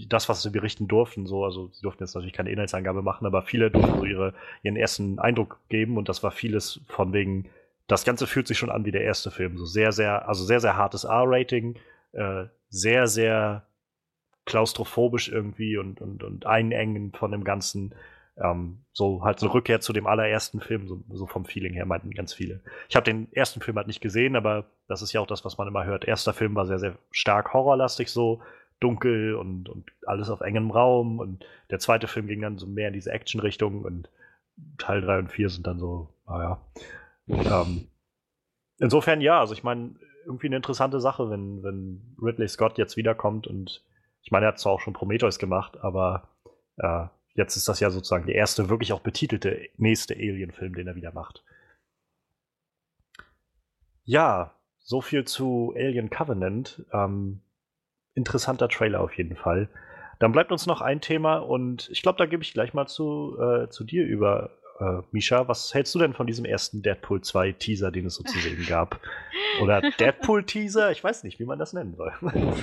das, 0.08 0.28
was 0.28 0.42
sie 0.42 0.50
berichten 0.50 0.88
durften, 0.88 1.26
so, 1.26 1.46
also 1.46 1.70
sie 1.72 1.82
durften 1.82 2.04
jetzt 2.04 2.16
natürlich 2.16 2.34
keine 2.34 2.52
Inhaltsangabe 2.52 3.02
machen, 3.02 3.26
aber 3.26 3.44
viele 3.44 3.72
durften 3.72 4.00
so 4.00 4.06
ihre, 4.06 4.34
ihren 4.62 4.76
ersten 4.76 5.20
Eindruck 5.20 5.60
geben 5.70 5.98
und 5.98 6.10
das 6.10 6.22
war 6.22 6.32
vieles 6.32 6.82
von 6.88 7.14
wegen, 7.14 7.50
das 7.88 8.04
Ganze 8.04 8.28
fühlt 8.28 8.48
sich 8.48 8.58
schon 8.58 8.72
an 8.72 8.84
wie 8.84 8.92
der 8.92 9.04
erste 9.04 9.32
Film. 9.32 9.58
So 9.58 9.66
sehr, 9.66 9.92
sehr, 9.94 10.28
also 10.28 10.44
sehr, 10.44 10.60
sehr 10.60 10.76
hartes 10.76 11.06
R-Rating, 11.06 11.78
äh, 12.12 12.46
sehr, 12.68 13.08
sehr 13.08 13.66
klaustrophobisch 14.46 15.30
irgendwie 15.30 15.78
und, 15.78 16.02
und, 16.02 16.24
und 16.24 16.46
einengen 16.46 17.12
von 17.14 17.32
dem 17.32 17.44
Ganzen. 17.44 17.96
Ähm, 18.38 18.80
so 18.92 19.24
halt 19.24 19.40
so 19.40 19.48
Rückkehr 19.48 19.80
zu 19.80 19.94
dem 19.94 20.08
allerersten 20.08 20.60
Film, 20.60 20.88
so, 20.88 21.02
so 21.14 21.26
vom 21.26 21.46
Feeling 21.46 21.74
her 21.74 21.86
meinten 21.86 22.12
ganz 22.12 22.34
viele. 22.34 22.60
Ich 22.90 22.98
habe 22.98 23.06
den 23.06 23.32
ersten 23.32 23.62
Film 23.62 23.78
halt 23.78 23.88
nicht 23.88 24.02
gesehen, 24.02 24.36
aber 24.36 24.66
das 24.90 25.02
ist 25.02 25.14
ja 25.14 25.22
auch 25.22 25.28
das, 25.28 25.46
was 25.46 25.58
man 25.58 25.70
immer 25.70 25.86
hört. 25.86 26.06
Erster 26.06 26.34
Film 26.34 26.54
war 26.54 26.66
sehr, 26.66 26.80
sehr 26.80 26.98
stark 27.12 27.54
horrorlastig 27.54 28.12
so, 28.12 28.42
dunkel 28.80 29.36
und, 29.36 29.70
und 29.70 29.92
alles 30.06 30.30
auf 30.30 30.42
engem 30.42 30.72
Raum 30.72 31.20
und 31.20 31.46
der 31.70 31.80
zweite 31.80 32.08
Film 32.08 32.28
ging 32.28 32.42
dann 32.42 32.58
so 32.58 32.68
mehr 32.68 32.90
in 32.90 32.94
diese 32.94 33.12
Action-Richtung 33.12 33.84
und 33.84 34.10
Teil 34.78 35.02
3 35.02 35.20
und 35.20 35.32
4 35.32 35.50
sind 35.50 35.68
dann 35.68 35.80
so, 35.80 36.10
naja. 36.28 36.62
Ähm, 37.28 37.88
insofern 38.80 39.22
ja, 39.22 39.40
also 39.40 39.54
ich 39.54 39.64
meine, 39.64 39.96
irgendwie 40.26 40.48
eine 40.48 40.58
interessante 40.58 41.00
Sache, 41.00 41.30
wenn, 41.30 41.64
wenn 41.64 42.16
Ridley 42.22 42.48
Scott 42.48 42.78
jetzt 42.78 42.98
wiederkommt 42.98 43.48
und 43.48 43.84
ich 44.26 44.32
meine, 44.32 44.48
er 44.48 44.50
hat 44.50 44.60
zwar 44.60 44.74
auch 44.74 44.82
schon 44.82 44.94
Prometheus 44.94 45.38
gemacht, 45.38 45.78
aber 45.82 46.30
äh, 46.78 47.06
jetzt 47.36 47.56
ist 47.56 47.68
das 47.68 47.80
ja 47.80 47.92
sozusagen 47.92 48.26
der 48.26 48.36
erste 48.36 48.70
wirklich 48.70 48.92
auch 48.92 49.02
betitelte 49.02 49.70
nächste 49.78 50.16
Alien-Film, 50.16 50.74
den 50.74 50.88
er 50.88 50.96
wieder 50.96 51.14
macht. 51.14 51.44
Ja, 54.04 54.56
so 54.80 55.02
viel 55.02 55.26
zu 55.26 55.74
Alien 55.78 56.10
Covenant. 56.10 56.84
Ähm, 56.92 57.42
interessanter 58.16 58.68
Trailer 58.68 59.02
auf 59.02 59.16
jeden 59.16 59.36
Fall. 59.36 59.70
Dann 60.18 60.32
bleibt 60.32 60.52
uns 60.52 60.66
noch 60.66 60.82
ein 60.82 61.02
Thema 61.02 61.38
und 61.38 61.88
ich 61.92 62.02
glaube, 62.02 62.18
da 62.18 62.26
gebe 62.26 62.42
ich 62.42 62.54
gleich 62.54 62.74
mal 62.74 62.88
zu, 62.88 63.38
äh, 63.40 63.70
zu 63.70 63.84
dir 63.84 64.06
über, 64.06 64.50
äh, 64.80 65.02
Misha. 65.12 65.48
Was 65.48 65.72
hältst 65.72 65.94
du 65.94 66.00
denn 66.00 66.14
von 66.14 66.26
diesem 66.26 66.46
ersten 66.46 66.82
Deadpool 66.82 67.22
2 67.22 67.52
Teaser, 67.52 67.92
den 67.92 68.08
es 68.08 68.16
so 68.16 68.24
zu 68.24 68.40
sehen 68.40 68.66
gab? 68.68 69.00
Oder 69.62 69.82
Deadpool 70.00 70.46
Teaser? 70.46 70.92
Ich 70.92 71.04
weiß 71.04 71.24
nicht, 71.24 71.40
wie 71.40 71.46
man 71.46 71.60
das 71.60 71.74
nennen 71.74 71.96
soll. 71.96 72.12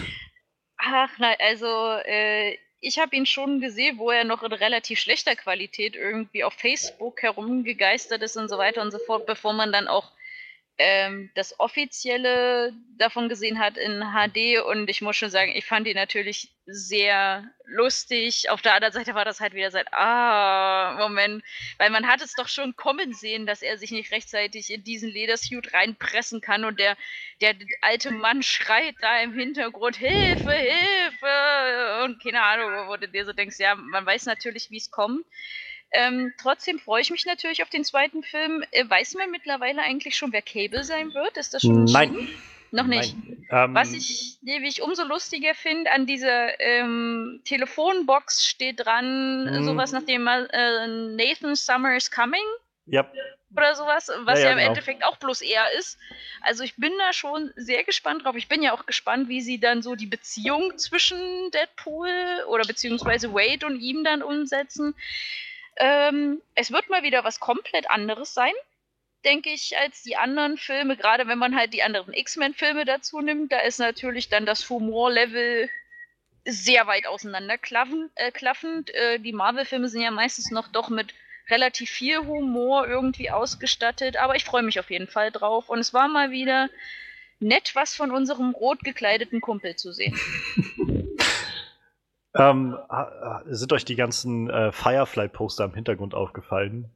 Ach 0.84 1.16
nein, 1.18 1.36
also 1.38 1.66
äh, 2.04 2.58
ich 2.80 2.98
habe 2.98 3.14
ihn 3.14 3.24
schon 3.24 3.60
gesehen, 3.60 3.98
wo 3.98 4.10
er 4.10 4.24
noch 4.24 4.42
in 4.42 4.52
relativ 4.52 4.98
schlechter 4.98 5.36
Qualität 5.36 5.94
irgendwie 5.94 6.42
auf 6.42 6.54
Facebook 6.54 7.22
herumgegeistert 7.22 8.20
ist 8.22 8.36
und 8.36 8.48
so 8.48 8.58
weiter 8.58 8.82
und 8.82 8.90
so 8.90 8.98
fort, 8.98 9.24
bevor 9.24 9.52
man 9.52 9.70
dann 9.72 9.86
auch 9.86 10.10
ähm, 10.78 11.30
das 11.34 11.58
offizielle 11.60 12.72
davon 12.96 13.28
gesehen 13.28 13.58
hat 13.58 13.76
in 13.76 14.02
HD 14.12 14.62
und 14.64 14.88
ich 14.88 15.02
muss 15.02 15.16
schon 15.16 15.30
sagen, 15.30 15.52
ich 15.54 15.66
fand 15.66 15.86
ihn 15.86 15.96
natürlich 15.96 16.50
sehr 16.66 17.44
lustig. 17.66 18.48
Auf 18.50 18.62
der 18.62 18.74
anderen 18.74 18.92
Seite 18.92 19.14
war 19.14 19.24
das 19.24 19.40
halt 19.40 19.54
wieder 19.54 19.70
seit, 19.70 19.92
ah, 19.92 20.96
Moment, 20.98 21.44
weil 21.78 21.90
man 21.90 22.06
hat 22.06 22.22
es 22.22 22.34
doch 22.34 22.48
schon 22.48 22.74
kommen 22.76 23.12
sehen, 23.12 23.46
dass 23.46 23.62
er 23.62 23.76
sich 23.78 23.90
nicht 23.90 24.12
rechtzeitig 24.12 24.70
in 24.70 24.82
diesen 24.82 25.10
Ledersuit 25.10 25.74
reinpressen 25.74 26.40
kann 26.40 26.64
und 26.64 26.78
der, 26.78 26.96
der 27.40 27.54
alte 27.82 28.10
Mann 28.10 28.42
schreit 28.42 28.94
da 29.00 29.20
im 29.20 29.34
Hintergrund, 29.34 29.96
Hilfe, 29.96 30.52
Hilfe 30.52 32.04
und 32.04 32.22
keine 32.22 32.42
Ahnung, 32.42 32.88
wo 32.88 32.96
du 32.96 33.08
dir 33.08 33.24
so 33.24 33.32
denkst, 33.32 33.58
ja, 33.58 33.74
man 33.74 34.06
weiß 34.06 34.26
natürlich, 34.26 34.70
wie 34.70 34.78
es 34.78 34.90
kommt. 34.90 35.24
Ähm, 35.92 36.32
trotzdem 36.40 36.78
freue 36.78 37.02
ich 37.02 37.10
mich 37.10 37.26
natürlich 37.26 37.62
auf 37.62 37.70
den 37.70 37.84
zweiten 37.84 38.22
Film. 38.22 38.64
Äh, 38.70 38.88
weiß 38.88 39.14
man 39.14 39.30
mittlerweile 39.30 39.82
eigentlich 39.82 40.16
schon, 40.16 40.32
wer 40.32 40.42
Cable 40.42 40.84
sein 40.84 41.12
wird? 41.14 41.36
Ist 41.36 41.54
das 41.54 41.62
schon 41.62 41.84
Nein. 41.84 42.16
Noch 42.74 42.86
nicht. 42.86 43.14
Ähm, 43.50 43.74
Was 43.74 43.92
ich 43.92 44.38
nämlich 44.40 44.80
umso 44.80 45.04
lustiger 45.04 45.54
finde, 45.54 45.90
an 45.92 46.06
dieser 46.06 46.58
ähm, 46.58 47.42
Telefonbox 47.44 48.46
steht 48.46 48.80
dran, 48.80 49.44
Mhm. 49.44 49.64
sowas 49.64 49.92
nach 49.92 50.04
dem 50.04 50.26
äh, 50.26 50.86
Nathan 50.86 51.54
Summer 51.54 51.94
is 51.94 52.10
coming 52.10 52.40
ja, 52.86 53.06
oder 53.54 53.74
sowas, 53.74 54.10
was 54.24 54.38
Ja, 54.38 54.44
ja, 54.44 54.46
ja, 54.46 54.52
im 54.52 54.58
genau. 54.58 54.68
Endeffekt 54.70 55.04
auch 55.04 55.18
bloß 55.18 55.42
er 55.42 55.70
ist. 55.78 55.98
Also 56.40 56.64
ich 56.64 56.74
bin 56.76 56.92
da 56.98 57.12
schon 57.12 57.52
sehr 57.56 57.84
gespannt 57.84 58.24
drauf. 58.24 58.36
Ich 58.36 58.48
bin 58.48 58.62
ja 58.62 58.72
auch 58.72 58.86
gespannt, 58.86 59.28
wie 59.28 59.42
sie 59.42 59.60
dann 59.60 59.82
so 59.82 59.94
die 59.94 60.06
Beziehung 60.06 60.78
zwischen 60.78 61.50
Deadpool 61.50 62.08
oder 62.48 62.64
beziehungsweise 62.64 63.34
Wade 63.34 63.66
und 63.66 63.80
ihm 63.80 64.02
dann 64.04 64.22
umsetzen. 64.22 64.94
Ähm, 65.76 66.42
es 66.54 66.70
wird 66.70 66.90
mal 66.90 67.02
wieder 67.02 67.24
was 67.24 67.40
komplett 67.40 67.90
anderes 67.90 68.34
sein, 68.34 68.52
denke 69.24 69.50
ich, 69.50 69.76
als 69.78 70.02
die 70.02 70.16
anderen 70.16 70.58
Filme. 70.58 70.96
Gerade 70.96 71.26
wenn 71.26 71.38
man 71.38 71.56
halt 71.56 71.72
die 71.72 71.82
anderen 71.82 72.14
X-Men-Filme 72.14 72.84
dazu 72.84 73.20
nimmt, 73.20 73.52
da 73.52 73.60
ist 73.60 73.78
natürlich 73.78 74.28
dann 74.28 74.46
das 74.46 74.68
Humor-Level 74.68 75.68
sehr 76.44 76.86
weit 76.86 77.06
auseinanderklaffend. 77.06 78.10
Äh. 78.94 79.14
Äh, 79.14 79.18
die 79.18 79.32
Marvel-Filme 79.32 79.88
sind 79.88 80.02
ja 80.02 80.10
meistens 80.10 80.50
noch 80.50 80.68
doch 80.68 80.88
mit 80.88 81.14
relativ 81.48 81.90
viel 81.90 82.18
Humor 82.18 82.86
irgendwie 82.86 83.30
ausgestattet, 83.30 84.16
aber 84.16 84.36
ich 84.36 84.44
freue 84.44 84.62
mich 84.62 84.78
auf 84.78 84.90
jeden 84.90 85.08
Fall 85.08 85.30
drauf. 85.30 85.68
Und 85.68 85.78
es 85.78 85.92
war 85.92 86.08
mal 86.08 86.30
wieder 86.30 86.68
nett, 87.40 87.74
was 87.74 87.94
von 87.94 88.10
unserem 88.10 88.52
rot 88.52 88.80
gekleideten 88.80 89.40
Kumpel 89.40 89.76
zu 89.76 89.92
sehen. 89.92 90.18
ähm, 92.34 92.76
sind 93.46 93.72
euch 93.72 93.84
die 93.84 93.96
ganzen 93.96 94.48
äh, 94.50 94.72
Firefly-Poster 94.72 95.64
im 95.64 95.74
Hintergrund 95.74 96.14
aufgefallen? 96.14 96.90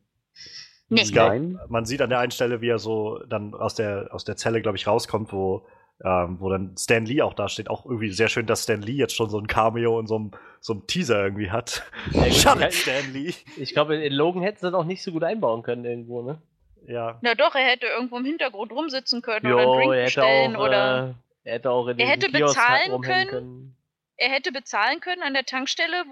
Nee. 0.89 1.05
Gab, 1.11 1.31
Nein. 1.31 1.59
man 1.69 1.85
sieht 1.85 2.01
an 2.01 2.11
der 2.11 2.21
einen 2.21 2.31
Stelle, 2.31 2.61
wie 2.61 2.69
er 2.69 2.79
so 2.79 3.19
dann 3.29 3.55
aus 3.55 3.75
der, 3.75 4.09
aus 4.13 4.25
der 4.25 4.37
Zelle, 4.37 4.63
glaube 4.63 4.77
ich, 4.77 4.87
rauskommt, 4.87 5.33
wo, 5.33 5.67
ähm, 6.05 6.37
wo 6.41 6.49
dann 6.49 6.77
Stan 6.79 7.05
Lee 7.05 7.23
auch 7.23 7.35
da 7.35 7.49
steht. 7.49 7.69
Auch 7.69 7.85
irgendwie 7.87 8.11
sehr 8.11 8.29
schön, 8.29 8.47
dass 8.47 8.63
Stan 8.63 8.81
Lee 8.81 8.93
jetzt 8.93 9.15
schon 9.15 9.29
so 9.29 9.39
ein 9.39 9.49
Cameo 9.49 9.99
in 9.99 10.07
so 10.07 10.17
einem, 10.17 10.31
so 10.61 10.75
einem 10.75 10.87
Teaser 10.87 11.25
irgendwie 11.25 11.51
hat. 11.51 11.83
Ja, 12.13 12.31
Shut 12.31 12.73
Stan 12.73 13.13
Lee. 13.13 13.35
Ich 13.57 13.73
glaube, 13.73 13.97
in 13.97 14.13
Logan 14.13 14.43
hätten 14.43 14.59
sie 14.59 14.67
das 14.67 14.75
auch 14.75 14.85
nicht 14.85 15.03
so 15.03 15.11
gut 15.11 15.25
einbauen 15.25 15.63
können 15.63 15.85
irgendwo, 15.85 16.23
ne? 16.23 16.41
Ja. 16.87 17.19
Na 17.23 17.35
doch, 17.35 17.55
er 17.57 17.65
hätte 17.65 17.87
irgendwo 17.87 18.19
im 18.19 18.25
Hintergrund 18.25 18.71
rumsitzen 18.71 19.23
können 19.23 19.53
oder 19.53 19.63
einen 19.63 19.69
Jo, 19.69 19.77
Drink 19.77 19.93
er 19.93 19.99
hätte 19.99 20.05
bestellen 20.05 20.57
auch, 20.57 20.65
oder 20.65 21.17
äh, 21.45 21.49
er 21.49 21.55
hätte 21.55 21.71
auch 21.71 21.89
in 21.89 21.99
Er 21.99 22.07
den 22.07 22.07
hätte 22.07 22.31
Kiosk 22.31 22.55
bezahlen 22.55 22.93
rumhängen 22.93 23.29
können. 23.29 23.77
Er 24.17 24.31
hätte 24.31 24.53
bezahlen 24.53 25.01
können 25.01 25.23
an 25.23 25.35
der 25.35 25.45
Tankstelle, 25.45 26.05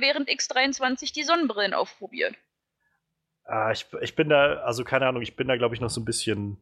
während 0.00 0.28
X23 0.28 1.12
die 1.12 1.22
Sonnenbrillen 1.22 1.74
aufprobiert. 1.74 2.34
Ah, 3.44 3.70
ich, 3.70 3.86
ich 4.00 4.16
bin 4.16 4.28
da, 4.28 4.56
also 4.58 4.84
keine 4.84 5.06
Ahnung, 5.06 5.22
ich 5.22 5.36
bin 5.36 5.48
da, 5.48 5.56
glaube 5.56 5.74
ich, 5.74 5.80
noch 5.80 5.90
so 5.90 6.00
ein 6.00 6.04
bisschen. 6.04 6.58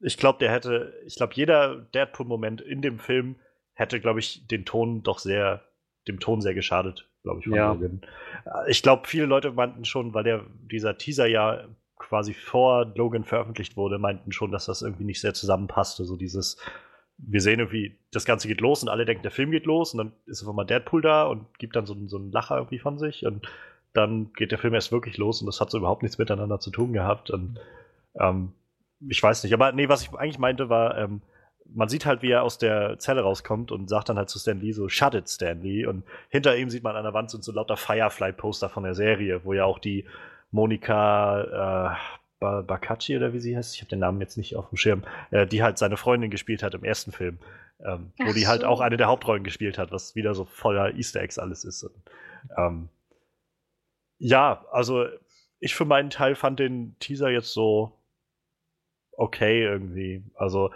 Ich 0.00 0.16
glaube, 0.16 0.38
der 0.40 0.50
hätte, 0.50 1.00
ich 1.06 1.14
glaube, 1.16 1.34
jeder 1.34 1.76
Deadpool-Moment 1.76 2.60
in 2.60 2.82
dem 2.82 2.98
Film 2.98 3.36
hätte, 3.72 4.00
glaube 4.00 4.20
ich, 4.20 4.46
den 4.46 4.64
Ton 4.64 5.02
doch 5.02 5.18
sehr, 5.18 5.64
dem 6.08 6.20
Ton 6.20 6.40
sehr 6.42 6.54
geschadet, 6.54 7.08
glaube 7.22 7.40
ich, 7.40 7.46
von 7.46 7.54
Ja. 7.54 7.72
Logan. 7.72 8.02
Ich 8.66 8.82
glaube, 8.82 9.06
viele 9.06 9.26
Leute 9.26 9.52
meinten 9.52 9.84
schon, 9.84 10.12
weil 10.12 10.24
der, 10.24 10.44
dieser 10.70 10.98
Teaser 10.98 11.26
ja 11.26 11.68
quasi 11.96 12.34
vor 12.34 12.92
Logan 12.96 13.24
veröffentlicht 13.24 13.76
wurde, 13.76 13.98
meinten 13.98 14.32
schon, 14.32 14.50
dass 14.50 14.66
das 14.66 14.82
irgendwie 14.82 15.04
nicht 15.04 15.20
sehr 15.20 15.32
zusammenpasste. 15.34 16.04
So 16.04 16.16
dieses, 16.16 16.58
wir 17.18 17.40
sehen 17.40 17.60
irgendwie, 17.60 17.96
das 18.12 18.24
Ganze 18.24 18.48
geht 18.48 18.60
los 18.60 18.82
und 18.82 18.88
alle 18.88 19.04
denken, 19.04 19.22
der 19.22 19.30
Film 19.30 19.50
geht 19.50 19.66
los 19.66 19.92
und 19.94 19.98
dann 19.98 20.12
ist 20.26 20.42
einfach 20.42 20.52
mal 20.54 20.64
Deadpool 20.64 21.02
da 21.02 21.24
und 21.24 21.58
gibt 21.58 21.76
dann 21.76 21.86
so, 21.86 21.94
einen- 21.94 22.08
so 22.08 22.16
einen 22.16 22.32
Lacher 22.32 22.56
irgendwie 22.56 22.78
von 22.78 22.98
sich 22.98 23.24
und 23.24 23.46
dann 23.92 24.32
geht 24.34 24.50
der 24.50 24.58
Film 24.58 24.74
erst 24.74 24.90
wirklich 24.92 25.16
los 25.18 25.40
und 25.40 25.46
das 25.46 25.60
hat 25.60 25.70
so 25.70 25.78
überhaupt 25.78 26.02
nichts 26.02 26.18
miteinander 26.18 26.58
zu 26.58 26.70
tun 26.70 26.92
gehabt. 26.92 27.30
Und 27.30 27.60
ähm, 28.18 28.52
ich 29.08 29.22
weiß 29.22 29.44
nicht, 29.44 29.52
aber 29.54 29.70
nee, 29.72 29.88
was 29.88 30.02
ich 30.02 30.12
eigentlich 30.14 30.38
meinte 30.40 30.68
war, 30.68 30.98
ähm, 30.98 31.20
man 31.72 31.88
sieht 31.88 32.04
halt, 32.04 32.20
wie 32.22 32.30
er 32.30 32.42
aus 32.42 32.58
der 32.58 32.98
Zelle 32.98 33.22
rauskommt 33.22 33.70
und 33.72 33.88
sagt 33.88 34.08
dann 34.08 34.18
halt 34.18 34.28
zu 34.28 34.38
Stan 34.38 34.58
Lee 34.60 34.72
so, 34.72 34.88
shut 34.88 35.14
it, 35.14 35.28
Stan 35.30 35.60
Lee. 35.62 35.86
Und 35.86 36.02
hinter 36.28 36.56
ihm 36.56 36.68
sieht 36.70 36.82
man 36.82 36.96
an 36.96 37.04
der 37.04 37.14
Wand 37.14 37.30
sind 37.30 37.42
so 37.44 37.52
lauter 37.52 37.76
Firefly-Poster 37.76 38.68
von 38.68 38.82
der 38.82 38.94
Serie, 38.94 39.44
wo 39.44 39.52
ja 39.54 39.64
auch 39.64 39.78
die 39.78 40.04
Monika 40.50 41.92
äh, 41.92 41.96
Ba- 42.44 42.62
Bacacci 42.62 43.16
oder 43.16 43.32
wie 43.32 43.40
sie 43.40 43.56
heißt, 43.56 43.74
ich 43.74 43.80
habe 43.80 43.88
den 43.88 44.00
Namen 44.00 44.20
jetzt 44.20 44.36
nicht 44.36 44.54
auf 44.56 44.68
dem 44.68 44.76
Schirm, 44.76 45.02
äh, 45.30 45.46
die 45.46 45.62
halt 45.62 45.78
seine 45.78 45.96
Freundin 45.96 46.30
gespielt 46.30 46.62
hat 46.62 46.74
im 46.74 46.84
ersten 46.84 47.12
Film. 47.12 47.38
Ähm, 47.84 48.12
wo 48.24 48.32
die 48.32 48.46
halt 48.46 48.64
auch 48.64 48.80
eine 48.80 48.96
der 48.96 49.08
Hauptrollen 49.08 49.42
gespielt 49.44 49.78
hat, 49.78 49.90
was 49.90 50.14
wieder 50.14 50.34
so 50.34 50.44
voller 50.44 50.94
Easter 50.94 51.20
Eggs 51.20 51.38
alles 51.38 51.64
ist. 51.64 51.82
Und, 51.82 51.94
ähm, 52.56 52.88
ja, 54.18 54.64
also 54.70 55.06
ich 55.58 55.74
für 55.74 55.84
meinen 55.84 56.08
Teil 56.08 56.34
fand 56.34 56.60
den 56.60 56.96
Teaser 57.00 57.30
jetzt 57.30 57.52
so 57.52 57.92
okay 59.12 59.62
irgendwie. 59.62 60.22
Also 60.34 60.70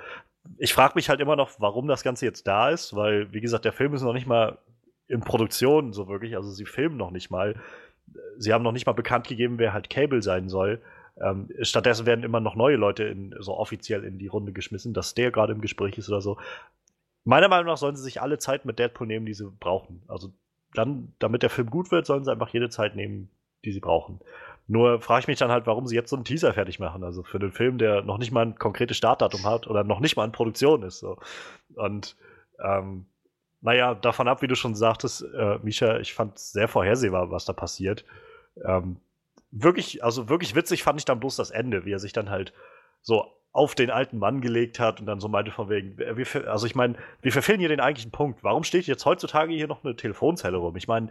ich 0.59 0.75
frage 0.75 0.95
mich 0.97 1.09
halt 1.09 1.21
immer 1.21 1.37
noch, 1.37 1.61
warum 1.61 1.87
das 1.87 2.03
Ganze 2.03 2.27
jetzt 2.27 2.47
da 2.47 2.71
ist, 2.71 2.97
weil, 2.97 3.33
wie 3.33 3.41
gesagt, 3.41 3.65
der 3.65 3.73
Film 3.73 3.95
ist 3.95 4.03
noch 4.03 4.13
nicht 4.13 4.27
mal 4.27 4.59
in 5.07 5.21
Produktion 5.21 5.93
so 5.93 6.09
wirklich. 6.09 6.37
Also 6.37 6.51
sie 6.51 6.67
filmen 6.67 6.97
noch 6.97 7.13
nicht 7.13 7.31
mal. 7.31 7.55
Sie 8.39 8.53
haben 8.53 8.65
noch 8.65 8.73
nicht 8.73 8.87
mal 8.87 8.93
bekannt 8.93 9.29
gegeben, 9.29 9.59
wer 9.59 9.73
halt 9.73 9.89
Cable 9.89 10.21
sein 10.21 10.49
soll. 10.49 10.81
Ähm, 11.21 11.49
stattdessen 11.63 12.07
werden 12.07 12.25
immer 12.25 12.41
noch 12.41 12.55
neue 12.55 12.77
Leute 12.77 13.05
in, 13.05 13.35
so 13.39 13.57
offiziell 13.57 14.05
in 14.05 14.19
die 14.19 14.29
Runde 14.29 14.53
geschmissen, 14.53 14.95
dass 14.95 15.15
der 15.15 15.31
gerade 15.31 15.53
im 15.53 15.61
Gespräch 15.61 15.99
ist 15.99 16.09
oder 16.09 16.21
so. 16.21 16.39
meiner 17.25 17.49
Meinung 17.49 17.67
nach 17.67 17.77
sollen 17.77 17.97
sie 17.97 18.03
sich 18.03 18.23
alle 18.23 18.39
Zeit 18.39 18.65
mit 18.65 18.79
Deadpool 18.79 19.07
nehmen, 19.07 19.27
die 19.27 19.35
sie 19.35 19.51
brauchen. 19.51 20.03
Also 20.09 20.33
dann, 20.75 21.13
damit 21.19 21.43
der 21.43 21.51
Film 21.51 21.71
gut 21.71 21.91
wird, 21.91 22.07
sollen 22.07 22.25
sie 22.25 22.33
einfach 22.33 22.51
jede 22.51 22.69
Zeit 22.69 22.95
nehmen, 22.97 23.31
die 23.65 23.73
sie 23.73 23.81
brauchen. 23.81 24.21
Nur 24.67 25.01
frage 25.01 25.21
ich 25.21 25.29
mich 25.29 25.39
dann 25.39 25.51
halt, 25.51 25.67
warum 25.67 25.87
sie 25.87 25.97
jetzt 25.97 26.11
so 26.11 26.17
einen 26.17 26.27
Teaser 26.27 26.53
fertig 26.53 26.79
machen. 26.79 27.03
Also 27.03 27.23
für 27.23 27.39
den 27.39 27.53
Film, 27.53 27.79
der 27.79 28.03
noch 28.03 28.19
nicht 28.19 28.33
mal 28.33 28.45
ein 28.45 28.59
konkretes 28.59 28.99
Startdatum 28.99 29.45
hat 29.45 29.67
oder 29.67 29.83
noch 29.83 30.01
nicht 30.01 30.17
mal 30.17 30.25
in 30.25 30.33
Produktion 30.33 30.83
ist. 30.83 30.99
So. 30.99 31.19
Und 31.75 32.17
ähm, 32.63 33.07
naja, 33.61 33.95
davon 33.95 34.29
ab, 34.29 34.43
wie 34.43 34.47
du 34.47 34.55
schon 34.55 34.75
sagtest, 34.75 35.23
äh, 35.35 35.59
Misha, 35.63 35.99
ich 35.99 36.13
fand 36.15 36.37
es 36.37 36.53
sehr 36.53 36.69
vorhersehbar, 36.69 37.31
was 37.31 37.47
da 37.47 37.55
passiert. 37.55 38.05
Ähm, 38.65 38.99
wirklich, 39.51 40.05
also 40.05 40.29
wirklich 40.29 40.55
witzig 40.55 40.83
fand 40.83 41.01
ich 41.01 41.05
dann 41.05 41.21
bloß 41.21 41.37
das 41.37 41.51
Ende, 41.51 41.85
wie 41.85 41.93
er 41.93 41.99
sich 41.99 42.13
dann 42.13 42.31
halt 42.31 42.53
so 43.01 43.25
auf 43.53 43.75
den 43.75 43.91
alten 43.91 44.19
Mann 44.19 44.41
gelegt 44.41 44.79
hat 44.79 45.01
und 45.01 45.07
dann 45.07 45.21
so 45.21 45.29
meinte 45.29 45.51
von 45.51 45.69
wegen, 45.69 45.97
also 46.47 46.67
ich 46.67 46.75
meine, 46.75 46.97
wir 47.23 47.33
verfehlen 47.33 47.61
hier 47.61 47.69
den 47.69 47.81
eigentlichen 47.81 48.13
Punkt. 48.13 48.45
Warum 48.45 48.63
steht 48.63 48.87
jetzt 48.87 49.07
heutzutage 49.07 49.53
hier 49.55 49.67
noch 49.67 49.85
eine 49.85 49.97
Telefonzelle 49.97 50.59
rum? 50.59 50.77
Ich 50.77 50.87
meine, 50.87 51.09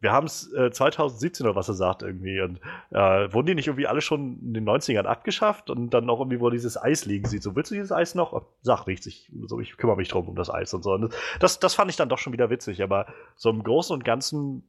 wir 0.00 0.12
haben 0.12 0.26
es 0.26 0.52
äh, 0.52 0.70
2017 0.70 1.46
oder 1.46 1.56
was 1.56 1.68
er 1.68 1.74
sagt 1.74 2.02
irgendwie. 2.02 2.40
Und 2.40 2.60
äh, 2.90 3.32
wurden 3.32 3.46
die 3.46 3.54
nicht 3.54 3.66
irgendwie 3.66 3.86
alle 3.86 4.00
schon 4.00 4.40
in 4.40 4.54
den 4.54 4.68
90ern 4.68 5.04
abgeschafft 5.04 5.70
und 5.70 5.90
dann 5.90 6.10
auch 6.10 6.20
irgendwie, 6.20 6.40
wo 6.40 6.50
dieses 6.50 6.80
Eis 6.80 7.06
liegen 7.06 7.26
sieht. 7.26 7.42
So, 7.42 7.56
willst 7.56 7.70
du 7.70 7.74
dieses 7.74 7.92
Eis 7.92 8.14
noch? 8.14 8.42
Sag 8.62 8.86
nichts, 8.86 9.06
ich, 9.06 9.30
so, 9.46 9.60
ich 9.60 9.76
kümmere 9.76 9.96
mich 9.96 10.08
drum 10.08 10.28
um 10.28 10.36
das 10.36 10.50
Eis 10.50 10.74
und 10.74 10.82
so. 10.82 10.92
Und 10.92 11.14
das, 11.40 11.60
das 11.60 11.74
fand 11.74 11.90
ich 11.90 11.96
dann 11.96 12.08
doch 12.08 12.18
schon 12.18 12.32
wieder 12.32 12.50
witzig, 12.50 12.82
aber 12.82 13.06
so 13.36 13.50
im 13.50 13.62
Großen 13.62 13.94
und 13.94 14.04
Ganzen 14.04 14.68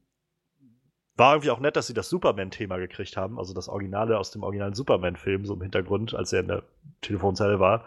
war 1.18 1.34
irgendwie 1.34 1.50
auch 1.50 1.60
nett, 1.60 1.76
dass 1.76 1.88
sie 1.88 1.94
das 1.94 2.08
Superman-Thema 2.08 2.78
gekriegt 2.78 3.16
haben, 3.16 3.38
also 3.38 3.52
das 3.52 3.68
Originale 3.68 4.18
aus 4.18 4.30
dem 4.30 4.42
originalen 4.44 4.74
Superman-Film, 4.74 5.44
so 5.44 5.54
im 5.54 5.62
Hintergrund, 5.62 6.14
als 6.14 6.32
er 6.32 6.40
in 6.40 6.48
der 6.48 6.62
Telefonzelle 7.00 7.58
war. 7.58 7.84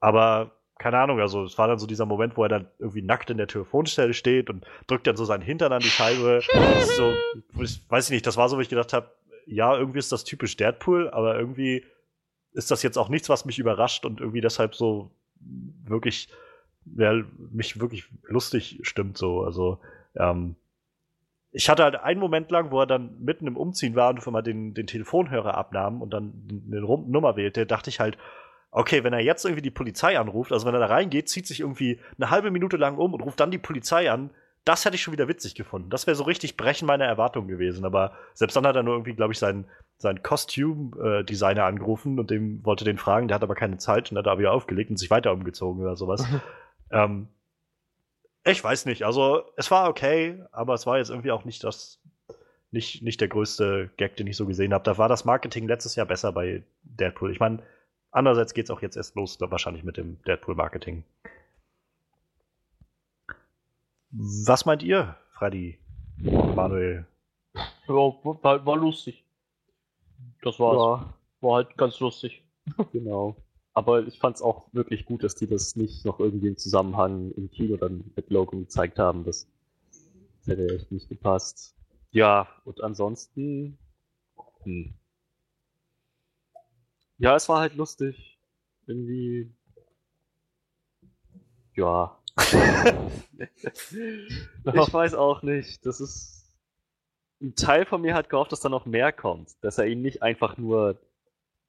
Aber 0.00 0.50
keine 0.78 0.98
Ahnung, 0.98 1.20
also 1.20 1.44
es 1.44 1.56
war 1.58 1.68
dann 1.68 1.78
so 1.78 1.86
dieser 1.86 2.06
Moment, 2.06 2.36
wo 2.36 2.42
er 2.42 2.48
dann 2.48 2.66
irgendwie 2.80 3.02
nackt 3.02 3.30
in 3.30 3.36
der 3.36 3.46
Telefonstelle 3.46 4.14
steht 4.14 4.50
und 4.50 4.66
drückt 4.88 5.06
dann 5.06 5.16
so 5.16 5.24
seinen 5.24 5.42
Hintern 5.42 5.72
an 5.72 5.80
die 5.80 5.88
Scheibe. 5.88 6.40
so, 6.96 7.14
ich 7.62 7.80
weiß 7.88 8.10
nicht, 8.10 8.26
das 8.26 8.36
war 8.36 8.48
so, 8.48 8.56
wo 8.56 8.60
ich 8.60 8.68
gedacht 8.68 8.92
habe, 8.92 9.08
ja, 9.46 9.76
irgendwie 9.76 10.00
ist 10.00 10.10
das 10.10 10.24
typisch 10.24 10.56
Deadpool, 10.56 11.10
aber 11.10 11.38
irgendwie 11.38 11.84
ist 12.52 12.72
das 12.72 12.82
jetzt 12.82 12.98
auch 12.98 13.08
nichts, 13.08 13.28
was 13.28 13.44
mich 13.44 13.60
überrascht 13.60 14.04
und 14.04 14.20
irgendwie 14.20 14.40
deshalb 14.40 14.74
so 14.74 15.12
wirklich, 15.84 16.28
ja, 16.96 17.22
mich 17.52 17.80
wirklich 17.80 18.08
lustig 18.24 18.80
stimmt 18.82 19.16
so. 19.16 19.44
Also, 19.44 19.78
ähm, 20.16 20.56
ich 21.52 21.68
hatte 21.68 21.84
halt 21.84 21.96
einen 21.96 22.18
Moment 22.18 22.50
lang, 22.50 22.70
wo 22.70 22.80
er 22.80 22.86
dann 22.86 23.18
mitten 23.20 23.46
im 23.46 23.56
Umziehen 23.56 23.94
war 23.94 24.10
und 24.10 24.18
auf 24.18 24.26
einmal 24.26 24.42
den, 24.42 24.72
den 24.74 24.86
Telefonhörer 24.86 25.54
abnahm 25.54 26.00
und 26.00 26.12
dann 26.12 26.32
eine 26.66 26.80
Nummer 26.80 27.36
wählte, 27.36 27.66
dachte 27.66 27.90
ich 27.90 28.00
halt, 28.00 28.16
okay, 28.70 29.04
wenn 29.04 29.12
er 29.12 29.20
jetzt 29.20 29.44
irgendwie 29.44 29.62
die 29.62 29.70
Polizei 29.70 30.18
anruft, 30.18 30.50
also 30.50 30.66
wenn 30.66 30.74
er 30.74 30.80
da 30.80 30.86
reingeht, 30.86 31.28
zieht 31.28 31.46
sich 31.46 31.60
irgendwie 31.60 32.00
eine 32.16 32.30
halbe 32.30 32.50
Minute 32.50 32.78
lang 32.78 32.96
um 32.96 33.12
und 33.12 33.20
ruft 33.20 33.38
dann 33.38 33.50
die 33.50 33.58
Polizei 33.58 34.10
an, 34.10 34.30
das 34.64 34.84
hätte 34.84 34.94
ich 34.94 35.02
schon 35.02 35.12
wieder 35.12 35.28
witzig 35.28 35.54
gefunden. 35.54 35.90
Das 35.90 36.06
wäre 36.06 36.14
so 36.14 36.22
richtig 36.22 36.56
Brechen 36.56 36.86
meiner 36.86 37.04
Erwartungen 37.04 37.48
gewesen. 37.48 37.84
Aber 37.84 38.12
selbst 38.32 38.56
dann 38.56 38.66
hat 38.66 38.76
er 38.76 38.82
nur 38.82 38.94
irgendwie, 38.94 39.14
glaube 39.14 39.32
ich, 39.32 39.38
seinen, 39.38 39.66
seinen 39.98 40.22
Costume-Designer 40.22 41.64
angerufen 41.64 42.18
und 42.18 42.30
dem 42.30 42.64
wollte 42.64 42.84
den 42.84 42.96
fragen, 42.96 43.28
der 43.28 43.34
hat 43.34 43.42
aber 43.42 43.56
keine 43.56 43.78
Zeit 43.78 44.10
und 44.10 44.18
hat 44.18 44.26
da 44.26 44.38
wieder 44.38 44.52
aufgelegt 44.52 44.90
und 44.90 44.98
sich 44.98 45.10
weiter 45.10 45.32
umgezogen 45.32 45.82
oder 45.82 45.96
sowas. 45.96 46.24
ähm, 46.92 47.28
ich 48.44 48.62
weiß 48.62 48.86
nicht, 48.86 49.04
also 49.04 49.44
es 49.56 49.70
war 49.70 49.88
okay, 49.88 50.42
aber 50.52 50.74
es 50.74 50.86
war 50.86 50.98
jetzt 50.98 51.10
irgendwie 51.10 51.30
auch 51.30 51.44
nicht 51.44 51.62
das, 51.64 52.00
nicht, 52.70 53.02
nicht 53.02 53.20
der 53.20 53.28
größte 53.28 53.90
Gag, 53.96 54.16
den 54.16 54.26
ich 54.26 54.36
so 54.36 54.46
gesehen 54.46 54.72
habe. 54.72 54.84
Da 54.84 54.98
war 54.98 55.08
das 55.08 55.24
Marketing 55.24 55.68
letztes 55.68 55.94
Jahr 55.94 56.06
besser 56.06 56.32
bei 56.32 56.62
Deadpool. 56.82 57.30
Ich 57.30 57.40
meine, 57.40 57.62
Andererseits 58.12 58.52
geht 58.52 58.66
es 58.66 58.70
auch 58.70 58.82
jetzt 58.82 58.96
erst 58.96 59.16
los, 59.16 59.40
wahrscheinlich 59.40 59.84
mit 59.84 59.96
dem 59.96 60.22
Deadpool-Marketing. 60.24 61.02
Was 64.10 64.66
meint 64.66 64.82
ihr, 64.82 65.16
Freddy? 65.32 65.78
Manuel? 66.18 67.06
Ja, 67.54 67.94
war, 67.94 68.66
war 68.66 68.76
lustig. 68.76 69.24
Das 70.42 70.60
war's. 70.60 70.76
Ja. 70.76 71.14
War 71.40 71.54
halt 71.56 71.76
ganz 71.78 71.98
lustig. 72.00 72.44
Genau. 72.92 73.34
Aber 73.74 74.06
ich 74.06 74.18
fand 74.18 74.36
es 74.36 74.42
auch 74.42 74.68
wirklich 74.72 75.06
gut, 75.06 75.24
dass 75.24 75.34
die 75.34 75.46
das 75.46 75.76
nicht 75.76 76.04
noch 76.04 76.20
irgendwie 76.20 76.48
im 76.48 76.58
Zusammenhang 76.58 77.30
im 77.32 77.50
Kino 77.50 77.76
dann 77.76 78.04
mit 78.14 78.30
Logan 78.30 78.60
gezeigt 78.60 78.98
haben. 78.98 79.24
Das, 79.24 79.48
hätte 80.44 80.74
echt 80.74 80.92
nicht 80.92 81.08
gepasst. 81.08 81.74
Ja, 82.10 82.48
und 82.64 82.82
ansonsten. 82.82 83.78
Hm. 84.64 84.92
Ja, 87.18 87.36
es 87.36 87.48
war 87.48 87.60
halt 87.60 87.76
lustig. 87.76 88.38
Irgendwie. 88.86 89.50
Ja. 91.74 92.18
ich 92.38 92.46
weiß 94.92 95.14
auch 95.14 95.42
nicht. 95.42 95.86
Das 95.86 96.00
ist. 96.00 96.40
Ein 97.40 97.54
Teil 97.56 97.86
von 97.86 98.02
mir 98.02 98.14
hat 98.14 98.28
gehofft, 98.28 98.52
dass 98.52 98.60
da 98.60 98.68
noch 98.68 98.86
mehr 98.86 99.12
kommt. 99.12 99.52
Dass 99.62 99.78
er 99.78 99.86
ihn 99.86 100.02
nicht 100.02 100.22
einfach 100.22 100.58
nur 100.58 101.00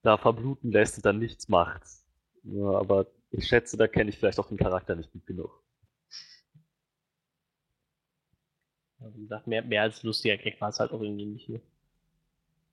da 0.03 0.17
verbluten 0.17 0.71
lässt 0.71 0.97
und 0.97 1.05
dann 1.05 1.17
nichts 1.17 1.49
macht. 1.49 1.81
Ja, 2.43 2.71
aber 2.71 3.07
ich 3.31 3.47
schätze, 3.47 3.77
da 3.77 3.87
kenne 3.87 4.09
ich 4.09 4.17
vielleicht 4.17 4.39
auch 4.39 4.47
den 4.47 4.57
Charakter 4.57 4.95
nicht 4.95 5.11
gut 5.11 5.25
genug. 5.25 5.63
Wie 8.99 9.21
gesagt, 9.21 9.47
mehr, 9.47 9.63
mehr 9.63 9.81
als 9.81 10.03
lustiger 10.03 10.37
Gag 10.37 10.61
war 10.61 10.69
es 10.69 10.79
halt 10.79 10.91
auch 10.91 11.01
irgendwie 11.01 11.25
nicht. 11.25 11.49
Ne? 11.49 11.61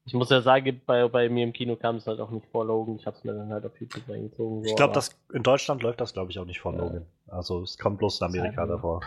Ich 0.04 0.14
muss 0.14 0.30
ja 0.30 0.42
sagen, 0.42 0.80
bei, 0.86 1.06
bei 1.08 1.28
mir 1.28 1.44
im 1.44 1.52
Kino 1.52 1.76
kam 1.76 1.96
es 1.96 2.06
halt 2.06 2.20
auch 2.20 2.30
nicht 2.30 2.46
vor 2.46 2.64
Logan. 2.64 2.96
Ich 2.96 3.06
habe 3.06 3.16
es 3.16 3.24
mir 3.24 3.32
dann 3.32 3.50
halt 3.50 3.64
auf 3.64 3.80
YouTube 3.80 4.08
reingezogen. 4.08 4.62
So, 4.62 4.70
ich 4.70 4.76
glaube, 4.76 5.00
in 5.32 5.42
Deutschland 5.42 5.82
läuft 5.82 6.00
das, 6.00 6.12
glaube 6.12 6.30
ich, 6.30 6.38
auch 6.38 6.44
nicht 6.44 6.60
vor 6.60 6.72
ja. 6.72 6.78
Logan. 6.78 7.06
Also 7.26 7.62
es 7.62 7.78
kommt 7.78 7.98
bloß 7.98 8.20
in 8.20 8.26
Amerika 8.26 8.66
davor. 8.66 9.02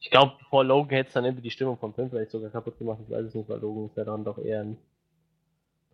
Ich 0.00 0.10
glaube, 0.10 0.34
vor 0.48 0.64
Logan 0.64 0.90
hätte 0.90 1.08
es 1.08 1.14
dann 1.14 1.24
irgendwie 1.24 1.42
die 1.42 1.50
Stimmung 1.50 1.78
vom 1.78 1.94
Film 1.94 2.10
vielleicht 2.10 2.30
sogar 2.30 2.50
kaputt 2.50 2.78
gemacht. 2.78 3.00
Ich 3.02 3.10
weiß 3.10 3.26
es 3.26 3.34
nicht, 3.34 3.48
weil 3.48 3.60
Logan 3.60 3.86
ist 3.86 3.96
ja 3.96 4.04
dann 4.04 4.24
doch 4.24 4.38
eher 4.38 4.60
ein 4.62 4.78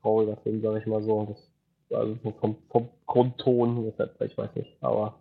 trauriger 0.03 0.37
Film, 0.39 0.61
sag 0.61 0.81
ich 0.81 0.87
mal 0.87 1.03
so. 1.03 1.27
Das, 1.91 1.99
also 1.99 2.17
vom, 2.41 2.57
vom 2.71 2.89
Grundton, 3.07 3.85
deshalb, 3.85 4.21
ich 4.21 4.37
weiß 4.37 4.55
nicht, 4.55 4.77
aber 4.81 5.19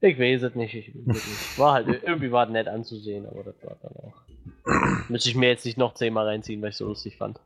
ich 0.00 0.18
weiß 0.18 0.42
es 0.42 0.54
nicht. 0.54 0.74
Ich, 0.74 0.94
nicht. 0.94 1.58
War 1.58 1.74
halt, 1.74 1.88
irgendwie 2.02 2.32
war 2.32 2.46
es 2.46 2.52
nett 2.52 2.68
anzusehen, 2.68 3.26
aber 3.26 3.44
das 3.44 3.54
war 3.62 3.76
dann 3.82 3.92
auch. 3.96 5.08
Müsste 5.08 5.28
ich 5.28 5.36
mir 5.36 5.48
jetzt 5.48 5.64
nicht 5.64 5.78
noch 5.78 5.94
zehnmal 5.94 6.26
reinziehen, 6.26 6.62
weil 6.62 6.70
ich 6.70 6.76
so 6.76 6.86
lustig 6.86 7.16
fand. 7.16 7.38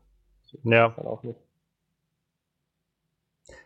Ja. 0.63 0.91
Dann 0.97 1.07
auch 1.07 1.23
nicht. 1.25 1.39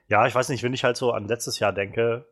Ja, 0.09 0.27
ich 0.27 0.35
weiß 0.35 0.49
nicht, 0.49 0.63
wenn 0.63 0.73
ich 0.73 0.85
halt 0.85 0.97
so 0.97 1.13
an 1.13 1.29
letztes 1.29 1.59
Jahr 1.59 1.73
denke, 1.73 2.25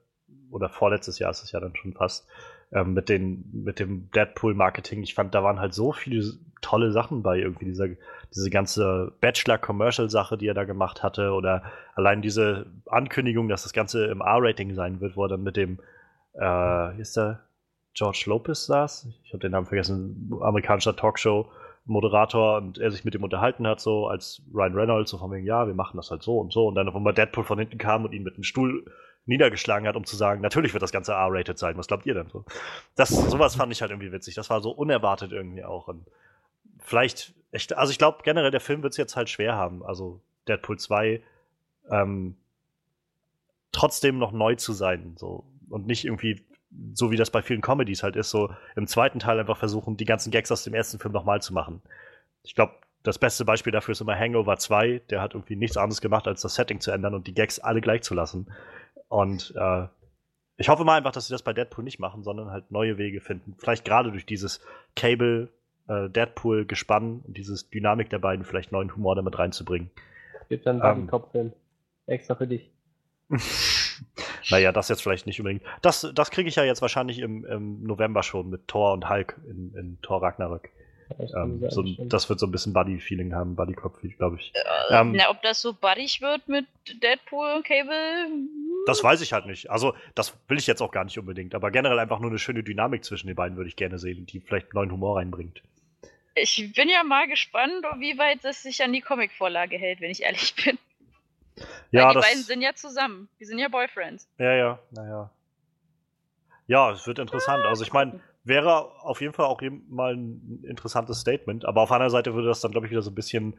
oder 0.50 0.70
vorletztes 0.70 1.18
Jahr 1.18 1.30
ist 1.30 1.42
es 1.42 1.52
ja 1.52 1.60
dann 1.60 1.76
schon 1.76 1.92
fast, 1.92 2.26
ähm, 2.72 2.94
mit, 2.94 3.08
den, 3.08 3.44
mit 3.52 3.78
dem 3.78 4.10
Deadpool-Marketing, 4.10 5.02
ich 5.02 5.14
fand, 5.14 5.34
da 5.34 5.42
waren 5.42 5.60
halt 5.60 5.74
so 5.74 5.92
viele 5.92 6.24
tolle 6.62 6.90
Sachen 6.92 7.22
bei, 7.22 7.38
irgendwie 7.38 7.66
diese, 7.66 7.96
diese 8.34 8.50
ganze 8.50 9.12
Bachelor-Commercial-Sache, 9.20 10.36
die 10.36 10.48
er 10.48 10.54
da 10.54 10.64
gemacht 10.64 11.02
hatte, 11.02 11.32
oder 11.32 11.62
allein 11.94 12.22
diese 12.22 12.66
Ankündigung, 12.86 13.48
dass 13.48 13.62
das 13.62 13.72
Ganze 13.72 14.06
im 14.06 14.20
R-Rating 14.20 14.74
sein 14.74 15.00
wird, 15.00 15.16
wo 15.16 15.24
er 15.24 15.28
dann 15.28 15.42
mit 15.42 15.56
dem, 15.56 15.78
äh, 16.40 17.00
ist 17.00 17.16
der, 17.16 17.46
George 17.96 18.24
Lopez 18.26 18.66
saß. 18.66 19.08
Ich 19.24 19.32
habe 19.32 19.40
den 19.40 19.52
Namen 19.52 19.66
vergessen, 19.66 20.30
amerikanischer 20.42 20.94
Talkshow-Moderator 20.94 22.58
und 22.58 22.78
er 22.78 22.90
sich 22.90 23.04
mit 23.06 23.14
ihm 23.14 23.24
unterhalten 23.24 23.66
hat, 23.66 23.80
so 23.80 24.06
als 24.06 24.42
Ryan 24.52 24.74
Reynolds, 24.74 25.10
so 25.10 25.18
von 25.18 25.32
wegen, 25.32 25.46
ja, 25.46 25.66
wir 25.66 25.74
machen 25.74 25.96
das 25.96 26.10
halt 26.10 26.22
so 26.22 26.38
und 26.38 26.52
so. 26.52 26.68
Und 26.68 26.74
dann 26.74 26.88
auf 26.88 26.94
einmal 26.94 27.14
Deadpool 27.14 27.44
von 27.44 27.58
hinten 27.58 27.78
kam 27.78 28.04
und 28.04 28.12
ihn 28.12 28.22
mit 28.22 28.34
einem 28.34 28.44
Stuhl 28.44 28.84
niedergeschlagen 29.26 29.88
hat, 29.88 29.96
um 29.96 30.04
zu 30.04 30.16
sagen, 30.16 30.40
natürlich 30.40 30.72
wird 30.72 30.82
das 30.82 30.92
Ganze 30.92 31.12
R-rated 31.12 31.58
sein. 31.58 31.76
Was 31.76 31.88
glaubt 31.88 32.06
ihr 32.06 32.14
denn 32.14 32.28
so? 32.28 32.44
Das, 32.94 33.08
sowas 33.08 33.56
fand 33.56 33.72
ich 33.72 33.80
halt 33.80 33.90
irgendwie 33.90 34.12
witzig. 34.12 34.34
Das 34.34 34.50
war 34.50 34.60
so 34.60 34.70
unerwartet 34.70 35.32
irgendwie 35.32 35.64
auch. 35.64 35.88
Und 35.88 36.06
vielleicht, 36.78 37.34
echt, 37.50 37.76
also 37.76 37.90
ich 37.90 37.98
glaube 37.98 38.18
generell, 38.22 38.50
der 38.50 38.60
Film 38.60 38.82
wird 38.82 38.92
es 38.92 38.96
jetzt 38.96 39.16
halt 39.16 39.28
schwer 39.28 39.54
haben. 39.54 39.84
Also 39.84 40.20
Deadpool 40.48 40.78
2, 40.78 41.22
ähm, 41.90 42.36
trotzdem 43.72 44.18
noch 44.18 44.32
neu 44.32 44.54
zu 44.54 44.72
sein, 44.72 45.14
so. 45.16 45.44
Und 45.68 45.86
nicht 45.86 46.04
irgendwie 46.04 46.44
so 46.94 47.10
wie 47.10 47.16
das 47.16 47.30
bei 47.30 47.42
vielen 47.42 47.60
Comedies 47.60 48.02
halt 48.02 48.16
ist, 48.16 48.30
so 48.30 48.50
im 48.74 48.86
zweiten 48.86 49.18
Teil 49.18 49.40
einfach 49.40 49.56
versuchen, 49.56 49.96
die 49.96 50.04
ganzen 50.04 50.30
Gags 50.30 50.52
aus 50.52 50.64
dem 50.64 50.74
ersten 50.74 50.98
Film 50.98 51.12
nochmal 51.12 51.40
zu 51.40 51.54
machen. 51.54 51.82
Ich 52.42 52.54
glaube, 52.54 52.74
das 53.02 53.18
beste 53.18 53.44
Beispiel 53.44 53.72
dafür 53.72 53.92
ist 53.92 54.00
immer 54.00 54.18
Hangover 54.18 54.56
2. 54.56 55.02
Der 55.10 55.20
hat 55.20 55.34
irgendwie 55.34 55.56
nichts 55.56 55.76
anderes 55.76 56.00
gemacht, 56.00 56.26
als 56.26 56.42
das 56.42 56.56
Setting 56.56 56.80
zu 56.80 56.90
ändern 56.90 57.14
und 57.14 57.26
die 57.26 57.34
Gags 57.34 57.58
alle 57.58 57.80
gleich 57.80 58.02
zu 58.02 58.14
lassen. 58.14 58.48
Und 59.08 59.54
äh, 59.56 59.86
ich 60.56 60.68
hoffe 60.68 60.84
mal 60.84 60.96
einfach, 60.96 61.12
dass 61.12 61.26
sie 61.26 61.34
das 61.34 61.42
bei 61.42 61.52
Deadpool 61.52 61.84
nicht 61.84 61.98
machen, 61.98 62.22
sondern 62.22 62.50
halt 62.50 62.70
neue 62.70 62.98
Wege 62.98 63.20
finden. 63.20 63.56
Vielleicht 63.58 63.84
gerade 63.84 64.10
durch 64.10 64.26
dieses 64.26 64.60
Cable, 64.94 65.50
äh, 65.88 66.08
und 66.08 67.36
dieses 67.36 67.70
Dynamik 67.70 68.10
der 68.10 68.18
beiden 68.18 68.44
vielleicht 68.44 68.72
neuen 68.72 68.94
Humor 68.94 69.14
damit 69.14 69.38
reinzubringen. 69.38 69.90
Gibt 70.48 70.66
dann 70.66 70.82
einen 70.82 71.02
ähm, 71.02 71.06
Kopffilm. 71.06 71.52
Extra 72.06 72.34
für 72.34 72.46
dich. 72.46 72.70
Naja, 74.50 74.72
das 74.72 74.88
jetzt 74.88 75.02
vielleicht 75.02 75.26
nicht 75.26 75.40
unbedingt. 75.40 75.62
Das, 75.82 76.08
das 76.14 76.30
kriege 76.30 76.48
ich 76.48 76.56
ja 76.56 76.64
jetzt 76.64 76.82
wahrscheinlich 76.82 77.18
im, 77.18 77.44
im 77.44 77.82
November 77.82 78.22
schon 78.22 78.48
mit 78.48 78.68
Thor 78.68 78.92
und 78.92 79.08
Hulk 79.08 79.40
in, 79.48 79.74
in 79.74 79.98
Thor 80.02 80.22
Ragnarök. 80.22 80.70
Ähm, 81.18 81.64
so, 81.70 81.82
das 81.98 82.28
wird 82.28 82.40
so 82.40 82.46
ein 82.46 82.50
bisschen 82.50 82.72
Buddy-Feeling 82.72 83.34
haben, 83.34 83.54
Buddy-Cop, 83.56 84.00
glaube 84.16 84.36
ich. 84.40 84.52
Äh, 84.54 84.94
ähm, 85.00 85.12
na, 85.12 85.30
ob 85.30 85.40
das 85.42 85.62
so 85.62 85.72
buddig 85.72 86.20
wird 86.20 86.48
mit 86.48 86.66
Deadpool 87.02 87.52
und 87.56 87.64
Cable, 87.64 88.26
Das 88.86 89.02
weiß 89.02 89.20
ich 89.20 89.32
halt 89.32 89.46
nicht. 89.46 89.70
Also, 89.70 89.94
das 90.14 90.36
will 90.48 90.58
ich 90.58 90.66
jetzt 90.66 90.80
auch 90.82 90.90
gar 90.90 91.04
nicht 91.04 91.18
unbedingt. 91.18 91.54
Aber 91.54 91.70
generell 91.70 91.98
einfach 91.98 92.18
nur 92.18 92.30
eine 92.30 92.38
schöne 92.38 92.62
Dynamik 92.62 93.04
zwischen 93.04 93.28
den 93.28 93.36
beiden 93.36 93.56
würde 93.56 93.68
ich 93.68 93.76
gerne 93.76 93.98
sehen, 93.98 94.26
die 94.26 94.40
vielleicht 94.40 94.74
neuen 94.74 94.90
Humor 94.90 95.18
reinbringt. 95.18 95.62
Ich 96.34 96.72
bin 96.74 96.88
ja 96.88 97.02
mal 97.02 97.26
gespannt, 97.28 97.84
wie 97.98 98.18
weit 98.18 98.44
es 98.44 98.62
sich 98.62 98.82
an 98.82 98.92
die 98.92 99.00
Comicvorlage 99.00 99.78
hält, 99.78 100.00
wenn 100.00 100.10
ich 100.10 100.22
ehrlich 100.22 100.54
bin. 100.56 100.78
Ja, 101.90 102.02
Weil 102.02 102.08
die 102.08 102.14
das, 102.16 102.26
beiden 102.26 102.42
sind 102.42 102.60
ja 102.62 102.74
zusammen. 102.74 103.28
Die 103.40 103.44
sind 103.46 103.58
ja 103.58 103.68
Boyfriends. 103.68 104.28
ja, 104.38 104.52
ja, 104.52 104.78
naja. 104.90 105.30
Ja, 106.68 106.90
es 106.90 107.06
wird 107.06 107.20
interessant. 107.20 107.64
Also, 107.64 107.84
ich 107.84 107.92
meine, 107.92 108.20
wäre 108.46 109.02
auf 109.02 109.20
jeden 109.20 109.32
Fall 109.32 109.46
auch 109.46 109.60
mal 109.88 110.14
ein 110.14 110.64
interessantes 110.66 111.20
Statement. 111.20 111.64
Aber 111.64 111.82
auf 111.82 111.88
der 111.88 111.96
anderen 111.96 112.12
Seite 112.12 112.34
würde 112.34 112.48
das 112.48 112.60
dann, 112.60 112.70
glaube 112.72 112.86
ich, 112.86 112.90
wieder 112.90 113.02
so 113.02 113.10
ein 113.10 113.14
bisschen 113.14 113.58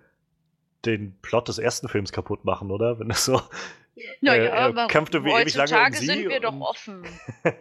den 0.85 1.17
Plot 1.21 1.47
des 1.47 1.57
ersten 1.57 1.89
Films 1.89 2.11
kaputt 2.11 2.45
machen, 2.45 2.71
oder? 2.71 2.99
Wenn 2.99 3.09
es 3.11 3.25
so. 3.25 3.41
Naja, 4.21 4.53
aber 4.53 4.87
kämpfte 4.87 5.23
wie 5.23 5.31
ewig 5.31 5.55
lange 5.55 5.87
um 5.87 5.91
sie 5.91 6.05
sind 6.05 6.29
wir 6.29 6.39
doch 6.39 6.59
offen. 6.59 7.03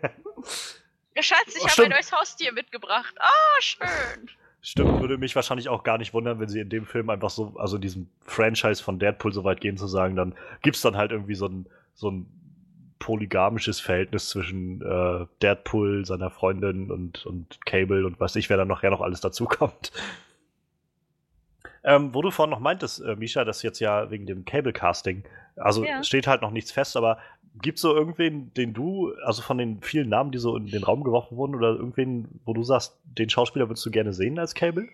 Ja, 1.16 1.22
Schatz, 1.22 1.56
ich 1.56 1.62
Oh, 1.62 1.68
habe 1.68 1.84
ein 1.84 1.90
neues 1.92 2.12
Haustier 2.12 2.52
mitgebracht. 2.52 3.14
Ah, 3.18 3.60
schön. 3.60 4.28
Stimmt, 4.60 5.00
würde 5.00 5.16
mich 5.16 5.34
wahrscheinlich 5.34 5.70
auch 5.70 5.82
gar 5.82 5.96
nicht 5.96 6.12
wundern, 6.12 6.40
wenn 6.40 6.48
sie 6.50 6.60
in 6.60 6.68
dem 6.68 6.84
Film 6.84 7.08
einfach 7.08 7.30
so, 7.30 7.54
also 7.56 7.76
in 7.76 7.82
diesem 7.82 8.10
Franchise 8.20 8.82
von 8.82 8.98
Deadpool 8.98 9.32
so 9.32 9.42
weit 9.42 9.62
gehen 9.62 9.78
zu 9.78 9.86
sagen, 9.86 10.14
dann 10.14 10.34
gibt's 10.60 10.82
dann 10.82 10.96
halt 10.96 11.12
irgendwie 11.12 11.34
so 11.34 11.46
ein, 11.46 11.66
so 11.94 12.10
ein 12.10 12.26
polygamisches 12.98 13.80
Verhältnis 13.80 14.28
zwischen 14.30 14.82
äh, 14.82 15.26
Deadpool, 15.42 16.04
seiner 16.06 16.30
Freundin 16.30 16.90
und, 16.90 17.26
und 17.26 17.60
Cable 17.66 18.06
und 18.06 18.18
weiß 18.18 18.36
ich, 18.36 18.48
wer 18.48 18.56
dann 18.56 18.68
nachher 18.68 18.90
noch 18.90 19.00
alles 19.00 19.20
dazukommt. 19.20 19.92
Ähm, 21.84 22.12
wo 22.14 22.22
du 22.22 22.30
vorhin 22.30 22.50
noch 22.50 22.60
meintest, 22.60 23.00
äh, 23.00 23.14
Misha, 23.14 23.44
dass 23.44 23.62
jetzt 23.62 23.78
ja 23.78 24.10
wegen 24.10 24.26
dem 24.26 24.44
Cable-Casting, 24.44 25.24
also 25.56 25.84
Ja. 25.84 26.02
steht 26.02 26.26
halt 26.26 26.42
noch 26.42 26.50
nichts 26.50 26.72
fest, 26.72 26.96
aber 26.96 27.18
gibt's 27.62 27.80
so 27.80 27.94
irgendwen, 27.94 28.52
den 28.54 28.74
du, 28.74 29.14
also 29.24 29.40
von 29.40 29.56
den 29.58 29.80
vielen 29.82 30.08
Namen, 30.08 30.32
die 30.32 30.38
so 30.38 30.56
in 30.56 30.66
den 30.66 30.82
Raum 30.82 31.04
geworfen 31.04 31.36
wurden, 31.36 31.54
oder 31.54 31.76
irgendwen, 31.76 32.40
wo 32.44 32.54
du 32.54 32.64
sagst, 32.64 32.98
den 33.04 33.30
Schauspieler 33.30 33.68
würdest 33.68 33.86
du 33.86 33.90
gerne 33.90 34.12
sehen 34.12 34.38
als 34.38 34.54
Cable? 34.54 34.88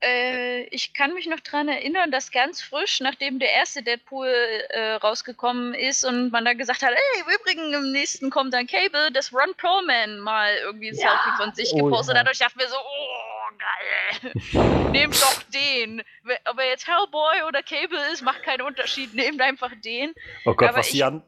Äh, 0.00 0.62
ich 0.66 0.94
kann 0.94 1.12
mich 1.14 1.26
noch 1.26 1.40
dran 1.40 1.68
erinnern, 1.68 2.10
dass 2.12 2.30
ganz 2.30 2.62
frisch, 2.62 3.00
nachdem 3.00 3.38
der 3.40 3.52
erste 3.52 3.82
Deadpool 3.82 4.28
äh, 4.28 4.92
rausgekommen 4.94 5.74
ist 5.74 6.04
und 6.04 6.30
man 6.30 6.44
da 6.44 6.52
gesagt 6.52 6.82
hat, 6.82 6.90
ey, 6.92 7.20
im 7.20 7.26
Übrigen, 7.34 7.74
im 7.74 7.90
nächsten 7.92 8.30
kommt 8.30 8.54
dann 8.54 8.66
Cable, 8.68 9.10
dass 9.12 9.32
Ron 9.32 9.54
Perlman 9.56 10.20
mal 10.20 10.54
irgendwie 10.62 10.90
ein 10.90 10.94
Ja. 10.94 11.10
Selfie 11.10 11.36
von 11.42 11.52
sich 11.54 11.70
Oh, 11.72 11.84
gepostet 11.84 12.14
ja. 12.14 12.20
hat. 12.20 12.26
Und 12.28 12.32
ich 12.32 12.38
dachte 12.38 12.56
mir 12.58 12.68
so, 12.68 12.76
oh, 12.76 13.58
geil. 13.58 14.90
Nehmt 14.92 15.20
doch 15.20 15.42
den. 15.52 16.02
Ob 16.44 16.58
er 16.58 16.68
jetzt 16.68 16.86
Hellboy 16.86 17.42
oder 17.48 17.62
Cable 17.62 17.98
ist, 18.12 18.22
macht 18.22 18.42
keinen 18.44 18.62
Unterschied. 18.62 19.14
Nehmt 19.14 19.40
einfach 19.40 19.72
den. 19.84 20.14
Oh 20.44 20.54
Gott, 20.54 20.68
Aber 20.68 20.78
was 20.78 20.88
die 20.90 20.98
ich- 20.98 21.04
an 21.04 21.22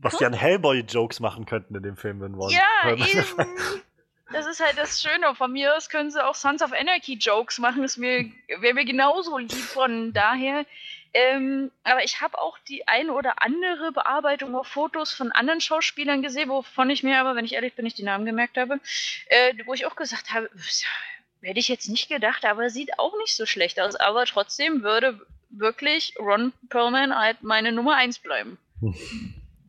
was 0.00 0.18
die 0.18 0.26
an 0.26 0.34
Hellboy-Jokes 0.34 1.20
machen 1.20 1.46
könnten 1.46 1.74
in 1.76 1.82
dem 1.82 1.96
Film, 1.96 2.20
wenn 2.20 2.34
Ron 2.34 2.50
Ja, 2.50 2.90
eben. 2.90 3.06
Das 4.32 4.46
ist 4.46 4.60
halt 4.60 4.78
das 4.78 5.02
Schöne. 5.02 5.34
Von 5.34 5.52
mir 5.52 5.76
aus 5.76 5.88
können 5.88 6.10
sie 6.10 6.24
auch 6.24 6.34
Sons 6.34 6.62
of 6.62 6.72
Anarchy 6.72 7.14
Jokes 7.14 7.58
machen. 7.58 7.82
Das 7.82 8.00
wäre 8.00 8.30
wär 8.58 8.74
mir 8.74 8.84
genauso 8.84 9.38
lieb 9.38 9.52
von 9.52 10.12
daher. 10.12 10.64
Ähm, 11.12 11.70
aber 11.84 12.02
ich 12.02 12.20
habe 12.20 12.38
auch 12.38 12.58
die 12.68 12.88
ein 12.88 13.08
oder 13.08 13.40
andere 13.40 13.92
Bearbeitung 13.92 14.56
auf 14.56 14.66
Fotos 14.66 15.12
von 15.12 15.30
anderen 15.30 15.60
Schauspielern 15.60 16.22
gesehen, 16.22 16.48
wovon 16.48 16.90
ich 16.90 17.04
mir 17.04 17.20
aber, 17.20 17.36
wenn 17.36 17.44
ich 17.44 17.52
ehrlich 17.54 17.74
bin, 17.74 17.84
nicht 17.84 17.98
die 17.98 18.02
Namen 18.02 18.24
gemerkt 18.24 18.56
habe, 18.56 18.80
äh, 19.26 19.54
wo 19.64 19.74
ich 19.74 19.86
auch 19.86 19.94
gesagt 19.94 20.34
habe, 20.34 20.50
hätte 21.40 21.60
ich 21.60 21.68
jetzt 21.68 21.88
nicht 21.88 22.08
gedacht, 22.08 22.44
aber 22.44 22.68
sieht 22.68 22.98
auch 22.98 23.16
nicht 23.18 23.36
so 23.36 23.46
schlecht 23.46 23.78
aus. 23.80 23.94
Aber 23.94 24.24
trotzdem 24.24 24.82
würde 24.82 25.20
wirklich 25.50 26.14
Ron 26.18 26.52
Perlman 26.68 27.16
halt 27.16 27.42
meine 27.42 27.70
Nummer 27.70 27.94
1 27.94 28.18
bleiben. 28.18 28.58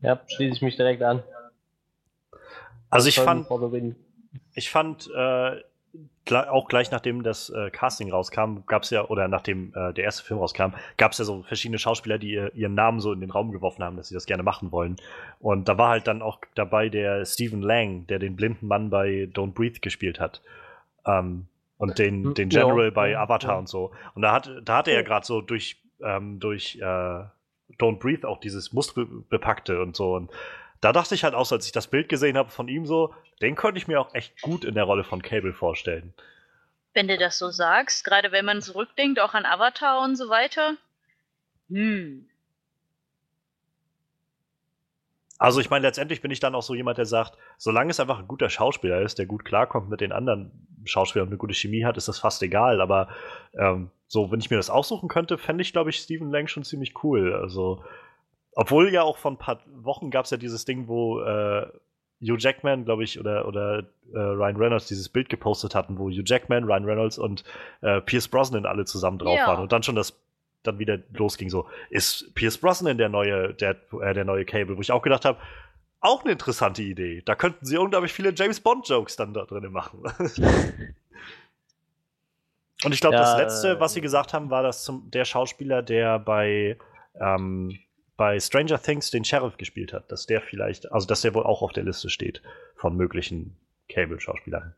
Ja, 0.02 0.20
schließe 0.26 0.56
ich 0.56 0.62
mich 0.62 0.76
direkt 0.76 1.02
an. 1.02 1.22
Also 2.90 3.08
ich 3.08 3.16
fand. 3.16 3.48
Ich 4.54 4.70
fand 4.70 5.10
äh, 5.14 5.62
auch 6.32 6.68
gleich 6.68 6.90
nachdem 6.90 7.22
das 7.22 7.50
äh, 7.50 7.70
Casting 7.70 8.10
rauskam, 8.10 8.58
gab 8.66 8.82
es 8.82 8.90
ja, 8.90 9.04
oder 9.06 9.28
nachdem 9.28 9.72
äh, 9.74 9.92
der 9.92 10.04
erste 10.04 10.24
Film 10.24 10.40
rauskam, 10.40 10.74
gab 10.96 11.12
es 11.12 11.18
ja 11.18 11.24
so 11.24 11.42
verschiedene 11.42 11.78
Schauspieler, 11.78 12.18
die 12.18 12.32
ihr, 12.32 12.54
ihren 12.54 12.74
Namen 12.74 13.00
so 13.00 13.12
in 13.12 13.20
den 13.20 13.30
Raum 13.30 13.52
geworfen 13.52 13.84
haben, 13.84 13.96
dass 13.96 14.08
sie 14.08 14.14
das 14.14 14.26
gerne 14.26 14.42
machen 14.42 14.72
wollen. 14.72 14.96
Und 15.38 15.68
da 15.68 15.78
war 15.78 15.90
halt 15.90 16.06
dann 16.06 16.22
auch 16.22 16.40
dabei 16.54 16.88
der 16.88 17.24
Stephen 17.24 17.62
Lang, 17.62 18.06
der 18.08 18.18
den 18.18 18.36
blinden 18.36 18.66
Mann 18.66 18.90
bei 18.90 19.28
Don't 19.32 19.52
Breathe 19.52 19.80
gespielt 19.80 20.20
hat. 20.20 20.42
Ähm, 21.06 21.46
und 21.78 21.98
den, 21.98 22.34
den 22.34 22.50
ja, 22.50 22.62
General 22.62 22.90
bei 22.90 23.10
ja, 23.10 23.22
Avatar 23.22 23.52
ja. 23.52 23.58
und 23.58 23.68
so. 23.68 23.92
Und 24.14 24.22
da 24.22 24.32
hat, 24.32 24.50
da 24.64 24.78
hatte 24.78 24.90
er 24.90 24.98
Ja. 24.98 25.02
gerade 25.02 25.26
so 25.26 25.40
durch, 25.40 25.80
ähm, 26.00 26.40
durch 26.40 26.76
äh, 26.76 27.24
Don't 27.78 27.98
Breathe 27.98 28.26
auch 28.26 28.40
dieses 28.40 28.72
Muskelbepackte 28.72 29.80
und 29.82 29.94
so. 29.94 30.14
Und 30.14 30.30
da 30.80 30.92
dachte 30.92 31.14
ich 31.14 31.24
halt 31.24 31.34
auch, 31.34 31.46
so, 31.46 31.54
als 31.54 31.66
ich 31.66 31.72
das 31.72 31.88
Bild 31.88 32.08
gesehen 32.08 32.36
habe 32.36 32.50
von 32.50 32.68
ihm 32.68 32.86
so, 32.86 33.14
den 33.40 33.54
könnte 33.54 33.78
ich 33.78 33.88
mir 33.88 34.00
auch 34.00 34.14
echt 34.14 34.40
gut 34.42 34.64
in 34.64 34.74
der 34.74 34.84
Rolle 34.84 35.04
von 35.04 35.22
Cable 35.22 35.52
vorstellen. 35.52 36.14
Wenn 36.94 37.08
du 37.08 37.18
das 37.18 37.38
so 37.38 37.50
sagst, 37.50 38.04
gerade 38.04 38.32
wenn 38.32 38.44
man 38.44 38.62
zurückdenkt, 38.62 39.20
auch 39.20 39.34
an 39.34 39.44
Avatar 39.44 40.02
und 40.02 40.16
so 40.16 40.28
weiter. 40.28 40.76
Hm. 41.68 42.28
Also 45.38 45.60
ich 45.60 45.68
meine, 45.68 45.86
letztendlich 45.86 46.22
bin 46.22 46.30
ich 46.30 46.40
dann 46.40 46.54
auch 46.54 46.62
so 46.62 46.74
jemand, 46.74 46.98
der 46.98 47.04
sagt, 47.04 47.36
solange 47.58 47.90
es 47.90 48.00
einfach 48.00 48.18
ein 48.18 48.28
guter 48.28 48.48
Schauspieler 48.48 49.02
ist, 49.02 49.18
der 49.18 49.26
gut 49.26 49.44
klarkommt 49.44 49.90
mit 49.90 50.00
den 50.00 50.12
anderen 50.12 50.50
Schauspielern 50.84 51.26
und 51.26 51.32
eine 51.32 51.38
gute 51.38 51.54
Chemie 51.54 51.84
hat, 51.84 51.96
ist 51.96 52.08
das 52.08 52.18
fast 52.18 52.42
egal. 52.42 52.80
Aber 52.80 53.08
ähm, 53.58 53.90
so, 54.06 54.30
wenn 54.30 54.40
ich 54.40 54.50
mir 54.50 54.56
das 54.56 54.70
aussuchen 54.70 55.08
könnte, 55.08 55.36
fände 55.36 55.62
ich, 55.62 55.72
glaube 55.72 55.90
ich, 55.90 55.98
Stephen 55.98 56.30
Lang 56.30 56.46
schon 56.46 56.64
ziemlich 56.64 57.02
cool. 57.04 57.34
Also, 57.34 57.84
obwohl 58.56 58.92
ja 58.92 59.02
auch 59.02 59.18
vor 59.18 59.30
ein 59.30 59.36
paar 59.38 59.60
Wochen 59.66 60.10
gab 60.10 60.24
es 60.24 60.32
ja 60.32 60.36
dieses 60.36 60.64
Ding, 60.64 60.88
wo 60.88 61.20
äh, 61.20 61.66
Hugh 62.20 62.36
Jackman, 62.38 62.84
glaube 62.86 63.04
ich, 63.04 63.20
oder, 63.20 63.46
oder 63.46 63.84
äh, 64.12 64.18
Ryan 64.18 64.56
Reynolds 64.56 64.88
dieses 64.88 65.08
Bild 65.08 65.28
gepostet 65.28 65.74
hatten, 65.74 65.98
wo 65.98 66.08
Hugh 66.08 66.22
Jackman, 66.24 66.64
Ryan 66.64 66.84
Reynolds 66.86 67.18
und 67.18 67.44
äh, 67.82 68.00
Pierce 68.00 68.26
Brosnan 68.28 68.66
alle 68.66 68.86
zusammen 68.86 69.18
drauf 69.18 69.36
Ja. 69.38 69.46
waren 69.46 69.60
und 69.60 69.70
dann 69.72 69.82
schon 69.82 69.94
das 69.94 70.18
dann 70.62 70.78
wieder 70.80 70.98
losging 71.12 71.48
so, 71.48 71.68
ist 71.90 72.34
Pierce 72.34 72.58
Brosnan 72.58 72.98
der 72.98 73.08
neue, 73.08 73.54
der, 73.54 73.76
äh, 74.00 74.14
der 74.14 74.24
neue 74.24 74.44
Cable, 74.44 74.76
wo 74.76 74.80
ich 74.80 74.90
auch 74.90 75.02
gedacht 75.02 75.24
habe, 75.24 75.38
auch 76.00 76.22
eine 76.24 76.32
interessante 76.32 76.82
Idee. 76.82 77.22
Da 77.24 77.34
könnten 77.34 77.64
sie 77.66 77.76
unglaublich 77.78 78.12
viele 78.12 78.32
James 78.34 78.60
Bond-Jokes 78.60 79.16
dann 79.16 79.32
da 79.34 79.44
drin 79.44 79.70
machen. 79.70 80.02
Und 82.84 82.92
ich 82.92 83.00
glaube, 83.00 83.16
Ja, 83.16 83.22
das 83.22 83.36
letzte, 83.38 83.70
äh, 83.76 83.80
was 83.80 83.94
sie 83.94 84.00
gesagt 84.00 84.34
haben, 84.34 84.50
war, 84.50 84.62
dass 84.62 84.84
zum, 84.84 85.10
der 85.10 85.24
Schauspieler, 85.24 85.82
der 85.82 86.18
bei, 86.18 86.76
ähm, 87.20 87.78
bei 88.16 88.40
Stranger 88.40 88.80
Things 88.80 89.10
den 89.10 89.24
Sheriff 89.24 89.56
gespielt 89.56 89.92
hat, 89.92 90.10
dass 90.10 90.26
der 90.26 90.40
vielleicht, 90.40 90.90
also 90.92 91.06
dass 91.06 91.20
der 91.22 91.34
wohl 91.34 91.44
auch 91.44 91.62
auf 91.62 91.72
der 91.72 91.84
Liste 91.84 92.08
steht 92.10 92.42
von 92.76 92.96
möglichen 92.96 93.56
Cable-Schauspielern. 93.90 94.74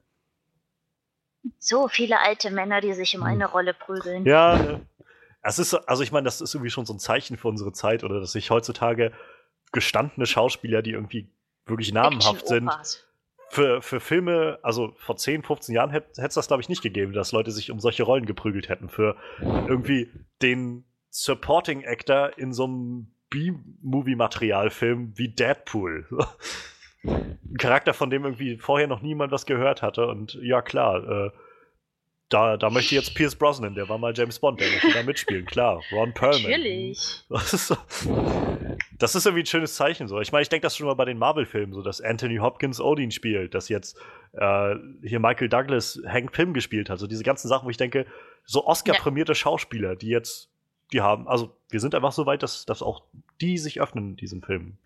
So 1.58 1.88
viele 1.88 2.20
alte 2.20 2.50
Männer, 2.50 2.80
die 2.80 2.92
sich 2.94 3.14
um 3.16 3.22
Hm. 3.22 3.28
eine 3.28 3.46
Rolle 3.46 3.74
prügeln. 3.74 4.24
Ja, 4.26 4.56
ne. 4.56 4.80
es 5.42 5.58
ist, 5.58 5.70
so- 5.70 5.78
also 5.86 6.02
ich 6.02 6.12
meine, 6.12 6.24
das 6.24 6.40
ist 6.40 6.54
irgendwie 6.54 6.70
schon 6.70 6.84
so 6.84 6.92
ein 6.92 6.98
Zeichen 6.98 7.36
für 7.36 7.48
unsere 7.48 7.72
Zeit, 7.72 8.04
oder 8.04 8.20
dass 8.20 8.32
sich 8.32 8.50
heutzutage 8.50 9.12
gestandene 9.72 10.26
Schauspieler, 10.26 10.82
die 10.82 10.92
irgendwie 10.92 11.28
wirklich 11.66 11.92
namhaft 11.92 12.46
sind, 12.48 12.70
für, 13.50 13.80
für 13.80 14.00
Filme, 14.00 14.58
also 14.62 14.94
vor 14.98 15.16
10, 15.16 15.42
15 15.42 15.74
Jahren 15.74 15.90
hätte 15.90 16.08
es 16.22 16.34
das, 16.34 16.48
glaube 16.48 16.60
ich, 16.60 16.68
nicht 16.68 16.82
gegeben, 16.82 17.12
dass 17.14 17.32
Leute 17.32 17.50
sich 17.50 17.70
um 17.70 17.80
solche 17.80 18.02
Rollen 18.02 18.26
geprügelt 18.26 18.68
hätten. 18.68 18.88
Für 18.90 19.16
irgendwie 19.40 20.10
den 20.42 20.84
Supporting 21.10 21.84
Actor 21.86 22.36
in 22.36 22.52
so 22.52 22.64
einem 22.64 23.14
B-Movie-Materialfilm 23.30 25.12
wie 25.16 25.28
Deadpool. 25.28 26.06
Ein 27.04 27.56
Charakter, 27.58 27.94
von 27.94 28.10
dem 28.10 28.24
irgendwie 28.24 28.56
vorher 28.56 28.88
noch 28.88 29.02
niemand 29.02 29.32
was 29.32 29.46
gehört 29.46 29.82
hatte. 29.82 30.06
Und 30.06 30.34
ja, 30.42 30.62
klar, 30.62 31.26
äh, 31.26 31.30
da, 32.28 32.58
da 32.58 32.68
möchte 32.68 32.94
jetzt 32.94 33.14
Pierce 33.14 33.36
Brosnan, 33.36 33.74
der 33.74 33.88
war 33.88 33.96
mal 33.96 34.12
James 34.14 34.38
Bond, 34.38 34.60
der 34.60 34.68
möchte 34.68 34.92
da 34.92 35.02
mitspielen, 35.02 35.46
klar. 35.46 35.82
Ron 35.92 36.12
Perlman. 36.12 36.50
Natürlich. 36.50 37.24
Das 37.28 37.54
ist, 37.54 37.68
so, 37.68 37.76
das 38.98 39.14
ist 39.14 39.26
irgendwie 39.26 39.44
ein 39.44 39.46
schönes 39.46 39.76
Zeichen. 39.76 40.08
So. 40.08 40.20
Ich 40.20 40.32
meine, 40.32 40.42
ich 40.42 40.48
denke 40.48 40.62
das 40.62 40.76
schon 40.76 40.86
mal 40.86 40.94
bei 40.94 41.06
den 41.06 41.18
Marvel-Filmen, 41.18 41.72
so 41.72 41.82
dass 41.82 42.00
Anthony 42.00 42.36
Hopkins 42.36 42.80
Odin 42.80 43.10
spielt, 43.10 43.54
dass 43.54 43.68
jetzt 43.68 43.98
äh, 44.32 44.74
hier 45.02 45.20
Michael 45.20 45.48
Douglas 45.48 46.00
Hank 46.06 46.32
Pym 46.32 46.52
gespielt 46.52 46.90
hat. 46.90 46.98
So 46.98 47.06
diese 47.06 47.24
ganzen 47.24 47.48
Sachen, 47.48 47.64
wo 47.64 47.70
ich 47.70 47.76
denke, 47.78 48.06
so 48.44 48.66
Oscar-prämierte 48.66 49.34
Schauspieler, 49.34 49.96
die 49.96 50.08
jetzt, 50.08 50.50
die 50.92 51.00
haben, 51.00 51.28
also 51.28 51.54
wir 51.70 51.80
sind 51.80 51.94
einfach 51.94 52.12
so 52.12 52.26
weit, 52.26 52.42
dass, 52.42 52.64
dass 52.66 52.82
auch 52.82 53.02
die 53.40 53.58
sich 53.58 53.80
öffnen 53.80 54.10
in 54.10 54.16
diesen 54.16 54.42
Filmen. 54.42 54.78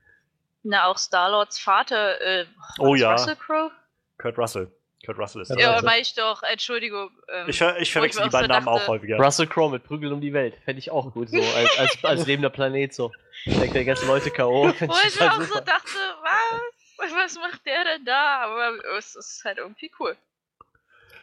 Na, 0.64 0.86
auch 0.86 0.98
Star-Lords 0.98 1.58
Vater, 1.58 2.20
äh, 2.20 2.46
Oh 2.78 2.94
ja. 2.94 3.12
Russell 3.12 3.36
Crowe? 3.36 3.70
Kurt 4.18 4.38
Russell. 4.38 4.70
Kurt 5.04 5.18
Russell 5.18 5.42
ist 5.42 5.48
Ja, 5.48 5.54
das. 5.56 5.64
Ja, 5.64 5.72
also- 5.72 5.86
mach 5.86 5.96
ich 5.96 6.14
doch, 6.14 6.42
Entschuldigung. 6.44 7.10
Ähm, 7.32 7.48
Ich, 7.48 7.60
ich 7.60 7.92
verwechsel 7.92 8.22
die 8.24 8.30
beiden 8.30 8.48
Namen 8.50 8.68
auch 8.68 8.86
häufiger. 8.86 9.18
Russell 9.18 9.48
Crowe 9.48 9.70
mit 9.72 9.82
Prügeln 9.84 10.12
um 10.12 10.20
die 10.20 10.32
Welt. 10.32 10.54
Fände 10.64 10.78
ich 10.78 10.90
auch 10.92 11.12
gut, 11.12 11.30
so 11.30 11.36
als, 11.56 11.78
als, 11.78 12.04
als 12.04 12.26
lebender 12.26 12.50
Planet 12.50 12.94
so. 12.94 13.10
Steckt 13.42 13.74
der 13.74 13.84
ganzen 13.84 14.06
Leute 14.06 14.30
K.O. 14.30 14.66
wo 14.66 14.68
ich 15.08 15.20
mir 15.20 15.32
auch 15.32 15.42
so 15.42 15.58
dachte, 15.60 15.98
was? 16.22 17.10
Was 17.12 17.34
macht 17.36 17.66
der 17.66 17.82
denn 17.84 18.04
da? 18.04 18.44
Aber 18.44 18.74
es 18.96 19.16
ist 19.16 19.42
halt 19.44 19.58
irgendwie 19.58 19.90
cool. 19.98 20.16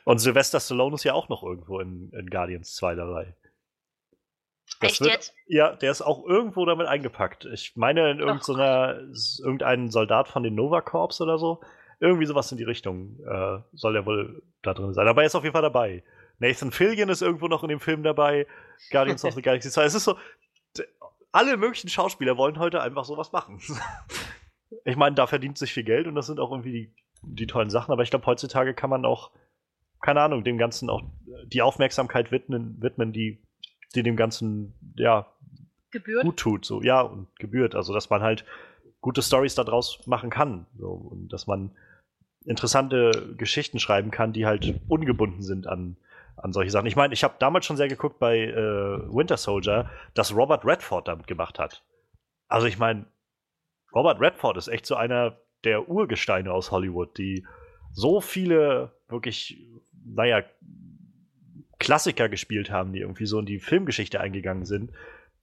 Und 0.03 0.19
Sylvester 0.19 0.59
Stallone 0.59 0.95
ist 0.95 1.05
ja 1.05 1.13
auch 1.13 1.29
noch 1.29 1.41
irgendwo 1.43 1.79
in, 1.79 2.11
in 2.11 2.29
Guardians 2.29 2.75
2 2.75 2.95
dabei. 2.95 3.33
Das 4.79 4.93
Echt 4.93 5.01
wird, 5.01 5.11
jetzt? 5.11 5.35
Ja, 5.47 5.75
der 5.75 5.91
ist 5.91 6.01
auch 6.01 6.25
irgendwo 6.25 6.65
damit 6.65 6.87
eingepackt. 6.87 7.45
Ich 7.45 7.73
meine 7.75 8.11
in 8.11 8.19
irgendeiner, 8.19 8.99
irgendein 9.39 9.89
Soldat 9.89 10.29
von 10.29 10.43
den 10.43 10.55
Nova 10.55 10.81
Corps 10.81 11.19
oder 11.21 11.37
so. 11.37 11.61
Irgendwie 11.99 12.25
sowas 12.25 12.49
in 12.51 12.57
die 12.57 12.63
Richtung 12.63 13.19
äh, 13.27 13.59
soll 13.73 13.97
er 13.97 14.05
wohl 14.05 14.41
da 14.61 14.73
drin 14.73 14.93
sein. 14.93 15.07
Aber 15.07 15.21
er 15.21 15.27
ist 15.27 15.35
auf 15.35 15.43
jeden 15.43 15.53
Fall 15.53 15.61
dabei. 15.61 16.03
Nathan 16.37 16.71
Fillion 16.71 17.09
ist 17.09 17.21
irgendwo 17.21 17.49
noch 17.49 17.63
in 17.63 17.69
dem 17.69 17.81
Film 17.81 18.03
dabei. 18.03 18.47
Guardians 18.89 19.25
of 19.25 19.33
the 19.33 19.41
Galaxy 19.43 19.69
2. 19.69 19.83
Es 19.83 19.95
ist 19.95 20.05
so, 20.05 20.15
alle 21.31 21.57
möglichen 21.57 21.89
Schauspieler 21.89 22.37
wollen 22.37 22.59
heute 22.59 22.81
einfach 22.81 23.05
sowas 23.05 23.31
machen. 23.31 23.59
ich 24.85 24.95
meine, 24.95 25.15
da 25.15 25.27
verdient 25.27 25.57
sich 25.57 25.73
viel 25.73 25.83
Geld 25.83 26.07
und 26.07 26.15
das 26.15 26.27
sind 26.27 26.39
auch 26.39 26.51
irgendwie 26.51 26.71
die, 26.71 26.95
die 27.21 27.47
tollen 27.47 27.69
Sachen. 27.69 27.91
Aber 27.91 28.03
ich 28.03 28.09
glaube, 28.09 28.25
heutzutage 28.25 28.73
kann 28.73 28.89
man 28.89 29.05
auch, 29.05 29.31
keine 30.01 30.21
Ahnung, 30.21 30.43
dem 30.43 30.57
Ganzen 30.57 30.89
auch 30.89 31.03
die 31.47 31.61
Aufmerksamkeit 31.61 32.31
widmen, 32.31 32.81
widmen 32.81 33.11
die, 33.11 33.43
die 33.95 34.03
dem 34.03 34.15
Ganzen, 34.15 34.73
ja, 34.95 35.27
Gebührt? 35.91 36.23
gut 36.23 36.37
tut, 36.37 36.65
so 36.65 36.81
ja 36.81 37.01
und 37.01 37.27
gebührt, 37.39 37.73
also 37.75 37.93
dass 37.93 38.09
man 38.09 38.21
halt 38.21 38.45
gute 39.01 39.21
Stories 39.21 39.55
daraus 39.55 40.05
machen 40.05 40.29
kann, 40.29 40.67
so 40.77 40.89
und 40.89 41.33
dass 41.33 41.47
man 41.47 41.71
interessante 42.45 43.33
Geschichten 43.37 43.79
schreiben 43.79 44.11
kann, 44.11 44.33
die 44.33 44.45
halt 44.45 44.79
ungebunden 44.87 45.41
sind 45.41 45.67
an 45.67 45.97
an 46.41 46.53
solche 46.53 46.71
Sachen. 46.71 46.85
Ich 46.85 46.95
meine, 46.95 47.13
ich 47.13 47.23
habe 47.23 47.35
damals 47.39 47.65
schon 47.65 47.77
sehr 47.77 47.87
geguckt 47.87 48.19
bei 48.19 48.39
äh, 48.39 49.13
Winter 49.13 49.37
Soldier, 49.37 49.89
dass 50.13 50.35
Robert 50.35 50.65
Redford 50.65 51.07
damit 51.07 51.27
gemacht 51.27 51.59
hat. 51.59 51.83
Also 52.47 52.67
ich 52.67 52.79
meine, 52.79 53.05
Robert 53.93 54.19
Redford 54.19 54.57
ist 54.57 54.67
echt 54.67 54.85
so 54.85 54.95
einer 54.95 55.37
der 55.63 55.89
Urgesteine 55.89 56.51
aus 56.51 56.71
Hollywood, 56.71 57.17
die 57.17 57.45
so 57.91 58.21
viele 58.21 58.93
wirklich, 59.07 59.67
naja, 60.05 60.43
Klassiker 61.79 62.29
gespielt 62.29 62.69
haben, 62.69 62.93
die 62.93 62.99
irgendwie 62.99 63.25
so 63.25 63.39
in 63.39 63.45
die 63.45 63.59
Filmgeschichte 63.59 64.19
eingegangen 64.19 64.65
sind. 64.65 64.91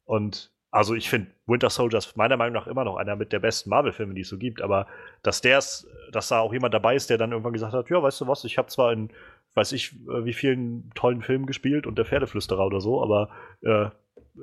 Und 0.04 0.50
also 0.70 0.94
ich 0.94 1.08
finde 1.08 1.30
Winter 1.46 1.70
Soldier 1.70 1.98
ist 1.98 2.16
meiner 2.16 2.36
Meinung 2.36 2.54
nach 2.54 2.66
immer 2.66 2.84
noch 2.84 2.96
einer 2.96 3.16
mit 3.16 3.32
der 3.32 3.38
besten 3.38 3.70
Marvel-Filme, 3.70 4.14
die 4.14 4.20
es 4.20 4.28
so 4.28 4.38
gibt. 4.38 4.60
Aber 4.60 4.86
dass 5.22 5.40
der's, 5.40 5.88
dass 6.12 6.28
da 6.28 6.40
auch 6.40 6.52
jemand 6.52 6.74
dabei 6.74 6.94
ist, 6.94 7.08
der 7.08 7.18
dann 7.18 7.32
irgendwann 7.32 7.52
gesagt 7.52 7.72
hat, 7.72 7.88
ja, 7.88 8.02
weißt 8.02 8.20
du 8.20 8.26
was, 8.26 8.44
ich 8.44 8.58
habe 8.58 8.68
zwar 8.68 8.92
in, 8.92 9.10
weiß 9.54 9.72
ich, 9.72 9.94
äh, 10.08 10.24
wie 10.24 10.34
vielen 10.34 10.90
tollen 10.94 11.22
Filmen 11.22 11.46
gespielt 11.46 11.86
und 11.86 11.96
der 11.96 12.04
Pferdeflüsterer 12.04 12.66
oder 12.66 12.80
so, 12.80 13.02
aber 13.02 13.30
äh, 13.62 13.90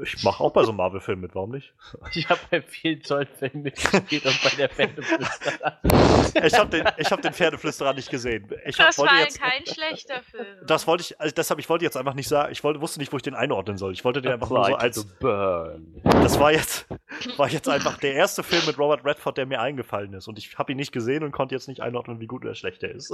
ich 0.01 0.23
mache 0.23 0.43
auch 0.43 0.51
bei 0.51 0.63
so 0.63 0.69
einem 0.69 0.77
Marvel-Film 0.77 1.19
mit, 1.21 1.35
warum 1.35 1.51
nicht? 1.51 1.73
Ich 2.15 2.29
habe 2.29 2.39
bei 2.49 2.61
vielen 2.61 3.01
tollen 3.01 3.27
Filmen 3.27 3.63
mitgespielt 3.63 4.25
und 4.25 4.43
bei 4.43 4.49
der 4.57 4.69
Pferdeflüsterer. 4.69 5.79
Ich 6.43 6.53
habe 6.57 6.69
den, 6.69 6.87
ich 6.97 7.11
hab 7.11 7.21
den 7.21 7.33
Pferdeflüsterer 7.33 7.93
nicht 7.93 8.09
gesehen. 8.09 8.49
Ich 8.65 8.79
hab, 8.79 8.87
Das 8.87 8.97
war 8.99 9.19
jetzt, 9.19 9.39
kein 9.39 9.65
schlechter 9.65 10.21
Film. 10.23 10.45
das 10.65 10.87
wollte 10.87 11.01
ich, 11.01 11.19
also 11.19 11.33
deshalb, 11.35 11.59
ich 11.59 11.69
wollte 11.69 11.85
jetzt 11.85 11.97
einfach 11.97 12.13
nicht 12.13 12.27
sagen, 12.27 12.51
ich 12.51 12.63
wollte, 12.63 12.81
wusste 12.81 12.99
nicht, 12.99 13.11
wo 13.11 13.17
ich 13.17 13.23
den 13.23 13.35
einordnen 13.35 13.77
soll. 13.77 13.93
Ich 13.93 14.03
wollte 14.03 14.21
den 14.21 14.31
einfach 14.31 14.49
nur 14.49 14.65
so 14.65 14.75
als, 14.75 15.07
das 15.19 16.39
war 16.39 16.51
jetzt, 16.51 16.87
war 17.37 17.49
jetzt 17.49 17.69
einfach 17.69 17.97
der 17.97 18.13
erste 18.13 18.43
Film 18.43 18.65
mit 18.65 18.77
Robert 18.77 19.05
Redford, 19.05 19.37
der 19.37 19.45
mir 19.45 19.61
eingefallen 19.61 20.13
ist. 20.13 20.27
Und 20.27 20.37
ich 20.37 20.57
habe 20.57 20.71
ihn 20.71 20.77
nicht 20.77 20.91
gesehen 20.91 21.23
und 21.23 21.31
konnte 21.31 21.55
jetzt 21.55 21.67
nicht 21.67 21.81
einordnen, 21.81 22.19
wie 22.19 22.27
gut 22.27 22.43
oder 22.43 22.55
schlecht 22.55 22.83
er 22.83 22.91
ist. 22.91 23.11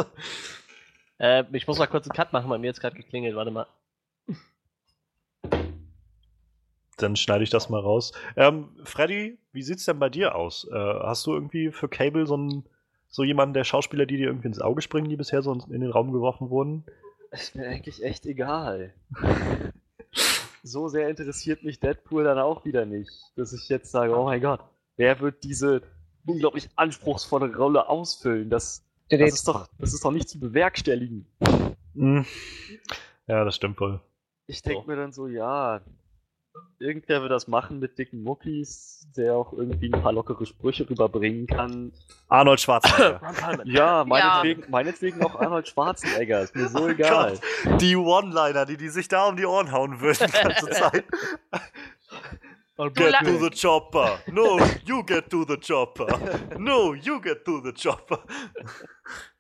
äh, 1.20 1.44
ich 1.52 1.68
muss 1.68 1.78
mal 1.80 1.88
kurz 1.88 2.06
einen 2.08 2.16
Cut 2.16 2.34
machen, 2.34 2.50
bei 2.50 2.58
mir 2.58 2.68
jetzt 2.68 2.82
gerade 2.82 2.96
geklingelt. 2.96 3.36
Warte 3.36 3.52
mal. 3.52 3.68
Dann 7.02 7.16
schneide 7.16 7.44
ich 7.44 7.50
das 7.50 7.70
mal 7.70 7.80
raus. 7.80 8.14
Ähm, 8.36 8.70
Freddy, 8.84 9.38
wie 9.52 9.62
sieht's 9.62 9.86
denn 9.86 10.00
bei 10.00 10.10
dir 10.10 10.36
aus? 10.36 10.68
Äh, 10.72 10.76
hast 10.76 11.26
du 11.26 11.34
irgendwie 11.34 11.72
für 11.72 11.88
Cable 11.88 12.28
so 12.28 12.36
einen, 12.36 12.66
so 13.08 13.24
jemanden 13.24 13.54
der 13.54 13.64
Schauspieler, 13.64 14.06
die 14.06 14.18
dir 14.18 14.28
irgendwie 14.28 14.48
ins 14.48 14.62
Auge 14.62 14.82
springen, 14.82 15.10
die 15.10 15.18
bisher 15.18 15.42
so 15.42 15.54
in 15.54 15.82
den 15.82 15.92
Raum 15.92 16.12
geworfen 16.12 16.50
wurden? 16.50 16.84
Ist 17.32 17.56
mir 17.56 17.68
eigentlich 17.68 18.04
echt 18.04 18.26
egal. 18.26 18.94
so 20.64 20.88
sehr 20.88 21.10
interessiert 21.10 21.64
mich 21.64 21.80
Deadpool 21.80 22.24
dann 22.24 22.40
auch 22.40 22.66
wieder 22.66 22.86
nicht, 22.86 23.12
dass 23.36 23.54
ich 23.54 23.70
jetzt 23.70 23.92
sage, 23.92 24.18
oh 24.18 24.26
mein 24.26 24.42
Gott, 24.42 24.62
wer 24.98 25.20
wird 25.20 25.44
diese 25.44 25.82
unglaublich 26.26 26.70
anspruchsvolle 26.76 27.56
Rolle 27.56 27.88
ausfüllen? 27.88 28.50
Das, 28.50 28.84
das, 29.10 29.34
ist, 29.34 29.48
doch, 29.48 29.68
das 29.78 29.94
ist 29.94 30.04
doch 30.04 30.12
nicht 30.12 30.30
zu 30.30 30.40
bewerkstelligen. 30.40 31.26
Hm. 31.96 32.26
Ja, 33.28 33.46
das 33.46 33.56
stimmt 33.56 33.80
wohl. 33.80 34.02
Ich 34.48 34.62
denke 34.64 34.82
So. 34.82 34.88
mir 34.88 34.96
dann 34.96 35.12
so, 35.12 35.28
ja, 35.28 35.82
irgendwer 36.80 37.22
wird 37.22 37.32
das 37.32 37.48
machen 37.48 37.80
mit 37.80 37.98
dicken 37.98 38.24
Muckis, 38.24 39.08
der 39.18 39.36
auch 39.36 39.54
irgendwie 39.54 39.92
ein 39.92 40.02
paar 40.02 40.14
lockere 40.14 40.46
Sprüche 40.46 40.90
rüberbringen 40.90 41.46
kann. 41.48 41.92
Arnold 42.28 42.62
Schwarzenegger. 42.62 43.22
Ja, 43.66 44.06
meinetwegen, 44.06 44.70
meinetwegen 44.70 45.24
auch 45.24 45.36
Arnold 45.40 45.68
Schwarzenegger, 45.68 46.42
ist 46.42 46.56
mir 46.56 46.68
so 46.70 46.80
Oh 46.84 46.88
egal. 46.90 47.40
die 47.80 47.96
One-Liner, 47.96 48.66
die 48.66 48.78
die 48.78 48.90
sich 48.90 49.08
da 49.08 49.28
um 49.28 49.36
die 49.36 49.46
Ohren 49.46 49.72
hauen 49.72 50.00
würden 50.00 50.28
die 50.28 50.32
ganze 50.32 50.70
Zeit. 50.72 51.06
Und 52.78 52.96
Get 52.96 53.14
to 53.26 53.38
the 53.38 53.50
chopper. 53.50 54.20
No, 54.32 54.58
you 54.86 55.04
get 55.04 55.30
to 55.30 55.44
the 55.46 55.58
chopper. 55.58 56.08
No, 56.58 56.94
you 56.94 57.20
get 57.20 57.44
to 57.44 57.60
the 57.62 57.74
chopper. 57.74 58.24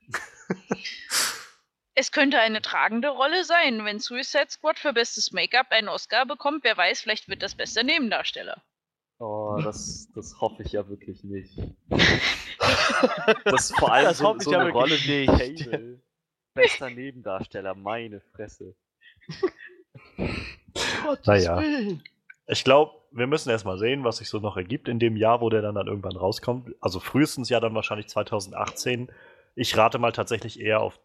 Es 2.00 2.14
könnte 2.14 2.40
eine 2.40 2.62
tragende 2.62 3.10
Rolle 3.10 3.44
sein, 3.44 3.84
wenn 3.84 4.00
Suicide 4.00 4.46
Squad 4.48 4.80
für 4.80 4.94
bestes 4.94 5.34
Make-up 5.34 5.68
einen 5.72 5.90
Oscar 5.90 6.26
bekommt. 6.26 6.64
Wer 6.64 6.78
weiß, 6.78 7.02
vielleicht 7.02 7.28
wird 7.28 7.44
das 7.44 7.56
bester 7.56 7.84
Nebendarsteller. 7.84 8.64
Oh, 9.20 9.60
das, 9.64 10.08
das 10.16 10.40
hoffe 10.40 10.64
ich 10.64 10.72
ja 10.72 10.88
wirklich 10.88 11.24
nicht. 11.26 11.60
Das 13.46 13.70
ist 13.70 13.80
vor 13.80 13.92
allem 13.92 14.06
Das 14.06 14.18
so, 14.20 14.26
hoffe 14.26 14.38
ich 14.40 14.44
so 14.46 14.52
ja 14.52 14.60
eine 14.60 14.72
Rolle 14.72 14.92
wirklich 14.92 15.30
wie 15.30 15.50
nicht. 15.50 15.70
Cable. 15.70 16.02
Bester 16.54 16.90
Nebendarsteller, 16.90 17.76
meine 17.76 18.22
Fresse. 18.22 18.76
Naja. 21.26 21.62
Ich 22.48 22.64
glaube, 22.64 22.94
wir 23.12 23.28
müssen 23.28 23.50
erst 23.50 23.66
mal 23.66 23.78
sehen, 23.78 24.04
was 24.04 24.18
sich 24.18 24.30
so 24.30 24.40
noch 24.40 24.56
ergibt 24.58 24.88
in 24.88 25.00
dem 25.00 25.16
Jahr, 25.18 25.42
wo 25.42 25.50
der 25.50 25.62
dann, 25.62 25.76
dann 25.76 25.88
irgendwann 25.88 26.16
rauskommt. 26.16 26.76
Also 26.80 27.00
frühestens 27.00 27.50
ja 27.50 27.60
dann 27.60 27.74
wahrscheinlich 27.74 28.08
2018. 28.08 29.10
Ich 29.56 29.76
rate 29.76 29.98
mal 29.98 30.12
tatsächlich 30.12 30.60
eher 30.60 30.82
auf 30.82 31.00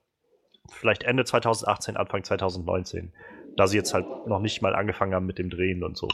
vielleicht 0.70 1.04
Ende 1.04 1.24
2018, 1.24 1.96
Anfang 1.96 2.24
2019. 2.24 3.12
Da 3.56 3.66
sie 3.66 3.76
jetzt 3.76 3.94
halt 3.94 4.06
noch 4.26 4.40
nicht 4.40 4.62
mal 4.62 4.74
angefangen 4.74 5.14
haben 5.14 5.26
mit 5.26 5.38
dem 5.38 5.50
Drehen 5.50 5.84
und 5.84 5.96
so. 5.96 6.08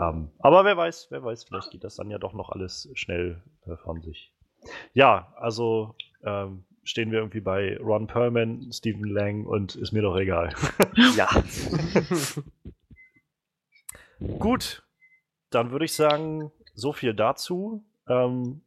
Ähm, 0.00 0.30
aber 0.38 0.64
wer 0.64 0.76
weiß, 0.76 1.08
wer 1.10 1.22
weiß, 1.22 1.44
vielleicht 1.44 1.70
geht 1.70 1.84
das 1.84 1.96
dann 1.96 2.10
ja 2.10 2.18
doch 2.18 2.32
noch 2.32 2.50
alles 2.50 2.88
schnell 2.94 3.42
äh, 3.66 3.76
von 3.76 4.00
sich. 4.00 4.32
Ja, 4.92 5.32
also 5.36 5.94
ähm, 6.24 6.64
stehen 6.84 7.10
wir 7.10 7.18
irgendwie 7.18 7.40
bei 7.40 7.76
Ron 7.78 8.06
Perlman, 8.06 8.70
Stephen 8.72 9.04
Lang 9.04 9.44
und 9.44 9.74
ist 9.76 9.92
mir 9.92 10.02
doch 10.02 10.16
egal. 10.16 10.54
Ja. 11.16 11.28
Gut, 14.38 14.82
dann 15.50 15.70
würde 15.70 15.84
ich 15.84 15.92
sagen, 15.92 16.50
so 16.74 16.92
viel 16.92 17.14
dazu. 17.14 17.84
Ähm, 18.08 18.62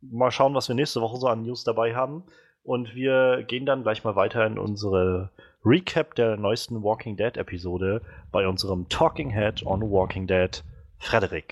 mal 0.00 0.30
schauen, 0.30 0.54
was 0.54 0.68
wir 0.68 0.76
nächste 0.76 1.00
Woche 1.00 1.16
so 1.16 1.26
an 1.26 1.42
News 1.42 1.64
dabei 1.64 1.94
haben. 1.94 2.24
Und 2.64 2.94
wir 2.94 3.42
gehen 3.42 3.66
dann 3.66 3.82
gleich 3.82 4.04
mal 4.04 4.14
weiter 4.14 4.46
in 4.46 4.56
unsere 4.56 5.30
Recap 5.64 6.14
der 6.14 6.36
neuesten 6.36 6.84
Walking 6.84 7.16
Dead 7.16 7.36
Episode 7.36 8.02
bei 8.30 8.46
unserem 8.46 8.88
Talking 8.88 9.30
Head 9.30 9.66
on 9.66 9.90
Walking 9.90 10.28
Dead, 10.28 10.62
Frederik. 10.98 11.50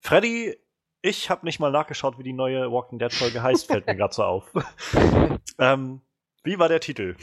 Freddy, 0.00 0.56
ich 1.02 1.28
habe 1.28 1.44
nicht 1.44 1.60
mal 1.60 1.70
nachgeschaut, 1.70 2.18
wie 2.18 2.22
die 2.22 2.32
neue 2.32 2.72
Walking 2.72 2.98
Dead 2.98 3.12
Folge 3.12 3.42
heißt, 3.42 3.66
fällt 3.66 3.86
mir 3.86 3.94
gerade 3.94 4.14
so 4.14 4.24
auf. 4.24 4.50
ähm, 5.58 6.00
wie 6.44 6.58
war 6.58 6.68
der 6.68 6.80
Titel? 6.80 7.16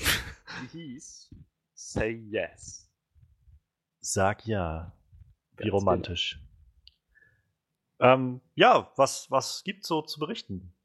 Die 0.61 0.67
hieß 0.77 1.33
Say 1.73 2.11
Yes. 2.29 2.91
Sag 4.01 4.45
ja. 4.45 4.91
Wie 5.57 5.63
Ganz 5.63 5.73
romantisch. 5.73 6.39
Ähm, 7.99 8.41
ja, 8.53 8.91
was, 8.97 9.31
was 9.31 9.63
gibt's 9.63 9.87
so 9.87 10.03
zu 10.03 10.19
berichten? 10.19 10.75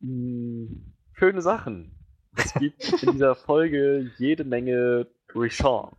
Mm, 0.00 0.92
Schöne 1.12 1.42
Sachen. 1.42 1.94
Es 2.34 2.54
gibt 2.54 3.02
in 3.02 3.12
dieser 3.12 3.34
Folge 3.34 4.10
jede 4.18 4.44
Menge 4.44 5.06
Richard. 5.34 5.94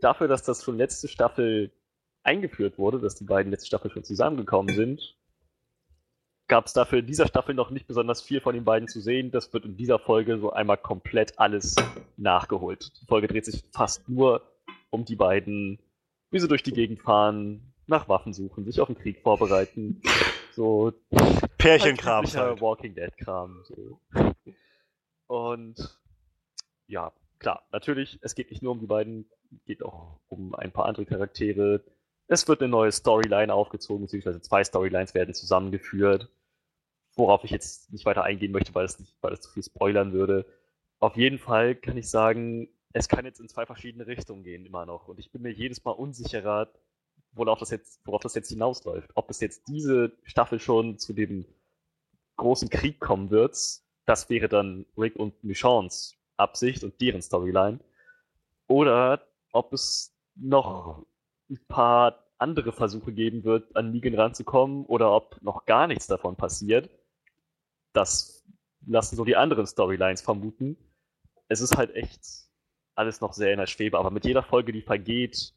Dafür, 0.00 0.28
dass 0.28 0.42
das 0.42 0.64
schon 0.64 0.78
letzte 0.78 1.08
Staffel 1.08 1.70
eingeführt 2.22 2.78
wurde, 2.78 2.98
dass 2.98 3.16
die 3.16 3.24
beiden 3.24 3.50
letzte 3.50 3.66
Staffel 3.66 3.90
schon 3.90 4.04
zusammengekommen 4.04 4.74
sind, 4.74 5.16
gab 6.48 6.66
es 6.66 6.72
dafür 6.72 7.00
in 7.00 7.06
dieser 7.06 7.26
Staffel 7.26 7.54
noch 7.54 7.70
nicht 7.70 7.86
besonders 7.86 8.22
viel 8.22 8.40
von 8.40 8.54
den 8.54 8.64
beiden 8.64 8.88
zu 8.88 9.00
sehen. 9.00 9.30
Das 9.30 9.52
wird 9.52 9.64
in 9.64 9.76
dieser 9.76 9.98
Folge 9.98 10.38
so 10.38 10.52
einmal 10.52 10.78
komplett 10.78 11.38
alles 11.38 11.74
nachgeholt. 12.16 12.92
Die 13.00 13.06
Folge 13.06 13.28
dreht 13.28 13.44
sich 13.44 13.64
fast 13.72 14.08
nur 14.08 14.42
um 14.90 15.04
die 15.04 15.16
beiden, 15.16 15.78
wie 16.30 16.38
sie 16.38 16.48
durch 16.48 16.62
die 16.62 16.72
Gegend 16.72 17.00
fahren, 17.02 17.74
nach 17.86 18.08
Waffen 18.08 18.32
suchen, 18.32 18.64
sich 18.64 18.80
auf 18.80 18.88
den 18.88 18.98
Krieg 18.98 19.20
vorbereiten. 19.22 20.02
So 20.52 20.92
Pärchenkram. 21.58 22.24
Halt. 22.24 22.60
Walking 22.60 22.94
Dead 22.94 23.16
Kram. 23.16 23.62
So. 23.64 24.00
Und 25.26 25.98
ja, 26.86 27.12
klar, 27.38 27.66
natürlich, 27.72 28.18
es 28.22 28.34
geht 28.34 28.50
nicht 28.50 28.62
nur 28.62 28.72
um 28.72 28.80
die 28.80 28.86
beiden, 28.86 29.28
geht 29.66 29.82
auch 29.82 30.20
um 30.28 30.54
ein 30.54 30.72
paar 30.72 30.86
andere 30.86 31.06
Charaktere. 31.06 31.84
Es 32.28 32.48
wird 32.48 32.60
eine 32.60 32.70
neue 32.70 32.92
Storyline 32.92 33.52
aufgezogen, 33.52 34.04
beziehungsweise 34.04 34.40
zwei 34.40 34.64
Storylines 34.64 35.14
werden 35.14 35.34
zusammengeführt, 35.34 36.28
worauf 37.14 37.44
ich 37.44 37.50
jetzt 37.50 37.92
nicht 37.92 38.04
weiter 38.04 38.24
eingehen 38.24 38.52
möchte, 38.52 38.74
weil 38.74 38.84
es 38.84 38.98
nicht, 38.98 39.14
weil 39.20 39.32
es 39.32 39.40
zu 39.40 39.50
viel 39.50 39.62
spoilern 39.62 40.12
würde. 40.12 40.46
Auf 40.98 41.16
jeden 41.16 41.38
Fall 41.38 41.74
kann 41.74 41.96
ich 41.96 42.08
sagen, 42.08 42.68
es 42.92 43.08
kann 43.08 43.26
jetzt 43.26 43.40
in 43.40 43.48
zwei 43.48 43.66
verschiedene 43.66 44.06
Richtungen 44.06 44.42
gehen 44.42 44.64
immer 44.64 44.86
noch. 44.86 45.06
Und 45.08 45.18
ich 45.18 45.30
bin 45.30 45.42
mir 45.42 45.52
jedes 45.52 45.84
Mal 45.84 45.90
unsicherer, 45.90 46.72
worauf 47.36 47.58
das 47.58 47.70
jetzt, 47.70 48.00
worauf 48.04 48.22
das 48.22 48.34
jetzt 48.34 48.48
hinausläuft. 48.48 49.10
Ob 49.14 49.30
es 49.30 49.40
jetzt 49.40 49.68
diese 49.68 50.12
Staffel 50.24 50.58
schon 50.58 50.98
zu 50.98 51.12
dem 51.12 51.46
großen 52.36 52.68
Krieg 52.68 53.00
kommen 53.00 53.30
wird, 53.30 53.56
das 54.06 54.28
wäre 54.30 54.48
dann 54.48 54.86
Rick 54.96 55.16
und 55.16 55.42
Michons 55.44 56.16
Absicht 56.36 56.84
und 56.84 57.00
deren 57.00 57.22
Storyline. 57.22 57.80
Oder 58.68 59.26
ob 59.52 59.72
es 59.72 60.14
noch 60.34 61.06
ein 61.48 61.58
paar 61.68 62.24
andere 62.38 62.72
Versuche 62.72 63.12
geben 63.12 63.44
wird, 63.44 63.74
an 63.76 63.92
Negan 63.92 64.14
ranzukommen 64.14 64.84
oder 64.86 65.12
ob 65.12 65.40
noch 65.42 65.64
gar 65.64 65.86
nichts 65.86 66.06
davon 66.06 66.36
passiert. 66.36 66.90
Das 67.92 68.44
lassen 68.86 69.16
so 69.16 69.24
die 69.24 69.36
anderen 69.36 69.66
Storylines 69.66 70.20
vermuten. 70.20 70.76
Es 71.48 71.60
ist 71.60 71.76
halt 71.76 71.94
echt 71.94 72.20
alles 72.94 73.20
noch 73.20 73.32
sehr 73.32 73.52
in 73.52 73.58
der 73.58 73.66
Schwebe, 73.66 73.98
aber 73.98 74.10
mit 74.10 74.24
jeder 74.24 74.42
Folge, 74.42 74.72
die 74.72 74.82
vergeht, 74.82 75.54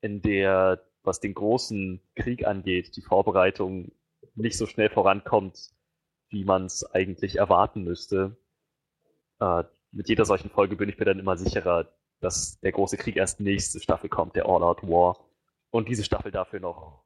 in 0.00 0.22
der, 0.22 0.82
was 1.02 1.20
den 1.20 1.34
großen 1.34 2.00
Krieg 2.14 2.46
angeht, 2.46 2.96
die 2.96 3.02
Vorbereitung 3.02 3.92
nicht 4.34 4.56
so 4.56 4.66
schnell 4.66 4.90
vorankommt, 4.90 5.70
wie 6.28 6.44
man 6.44 6.66
es 6.66 6.84
eigentlich 6.84 7.36
erwarten 7.36 7.82
müsste, 7.82 8.36
äh, 9.40 9.64
mit 9.92 10.08
jeder 10.08 10.24
solchen 10.24 10.50
Folge 10.50 10.76
bin 10.76 10.88
ich 10.88 10.98
mir 10.98 11.04
dann 11.04 11.18
immer 11.18 11.36
sicherer, 11.36 11.92
dass 12.20 12.60
der 12.60 12.72
große 12.72 12.96
Krieg 12.96 13.16
erst 13.16 13.40
nächste 13.40 13.80
Staffel 13.80 14.08
kommt, 14.08 14.36
der 14.36 14.46
All-Out 14.46 14.82
War. 14.82 15.18
Und 15.70 15.88
diese 15.88 16.04
Staffel 16.04 16.30
dafür 16.30 16.60
noch, 16.60 17.04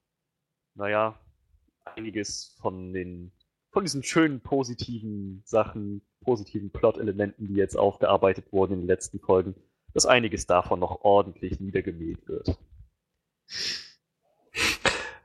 naja, 0.75 1.19
einiges 1.85 2.57
von 2.61 2.93
den, 2.93 3.33
von 3.71 3.85
diesen 3.85 4.03
schönen 4.03 4.41
positiven 4.41 5.43
Sachen, 5.45 6.03
positiven 6.21 6.71
Plot-Elementen, 6.71 7.47
die 7.47 7.55
jetzt 7.55 7.77
aufgearbeitet 7.77 8.53
wurden 8.53 8.75
in 8.75 8.81
den 8.81 8.89
letzten 8.89 9.21
Folgen, 9.21 9.55
dass 9.93 10.07
einiges 10.07 10.47
davon 10.47 10.81
noch 10.81 11.03
ordentlich 11.03 11.61
niedergemäht 11.61 12.27
wird. 12.27 12.59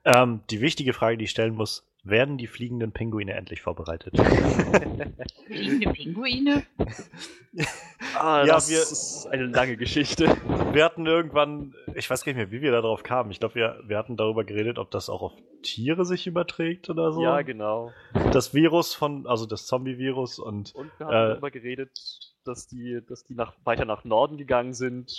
Ähm, 0.06 0.42
die 0.50 0.62
wichtige 0.62 0.94
Frage, 0.94 1.18
die 1.18 1.26
ich 1.26 1.32
stellen 1.32 1.56
muss, 1.56 1.86
werden 2.04 2.38
die 2.38 2.48
fliegenden 2.48 2.92
Pinguine 2.94 3.34
endlich 3.34 3.62
vorbereitet? 3.62 4.16
Fliegende 5.46 5.90
Pinguine? 5.94 6.64
ah, 8.16 8.46
Ja, 8.46 8.54
das 8.56 8.70
wir- 8.70 8.80
ist 8.80 9.28
eine 9.32 9.46
lange 9.48 9.76
Geschichte. 9.78 10.26
Wir 10.72 10.86
hatten 10.86 11.06
irgendwann, 11.06 11.74
ich 11.96 12.10
weiß 12.10 12.24
gar 12.24 12.32
nicht 12.32 12.38
mehr, 12.38 12.52
wie 12.52 12.62
wir 12.62 12.72
da 12.72 12.82
drauf 12.82 13.04
kamen. 13.04 13.32
Ich 13.32 13.40
glaube, 13.40 13.56
wir, 13.56 13.80
wir 13.86 13.98
hatten 13.98 14.16
darüber 14.18 14.44
geredet, 14.44 14.80
ob 14.80 14.92
das 14.92 15.10
auch 15.10 15.22
auf 15.22 15.34
Tiere 15.62 16.06
sich 16.06 16.26
überträgt 16.28 16.90
oder 16.90 17.12
so. 17.12 17.22
Ja, 17.22 17.42
genau. 17.42 17.92
Das 18.32 18.54
Virus 18.54 18.94
von, 18.94 19.28
also 19.28 19.46
das 19.46 19.66
Zombie-Virus 19.68 20.40
und 20.40 20.74
Und 20.76 20.92
wir 21.00 21.06
haben 21.08 21.14
Äh, 21.14 21.30
darüber 21.32 21.52
geredet, 21.52 21.92
dass 22.46 22.68
die, 22.68 23.02
dass 23.08 23.24
die 23.24 23.36
nach, 23.36 23.54
weiter 23.64 23.86
nach 23.86 24.04
Norden 24.04 24.38
gegangen 24.38 24.74
sind, 24.74 25.12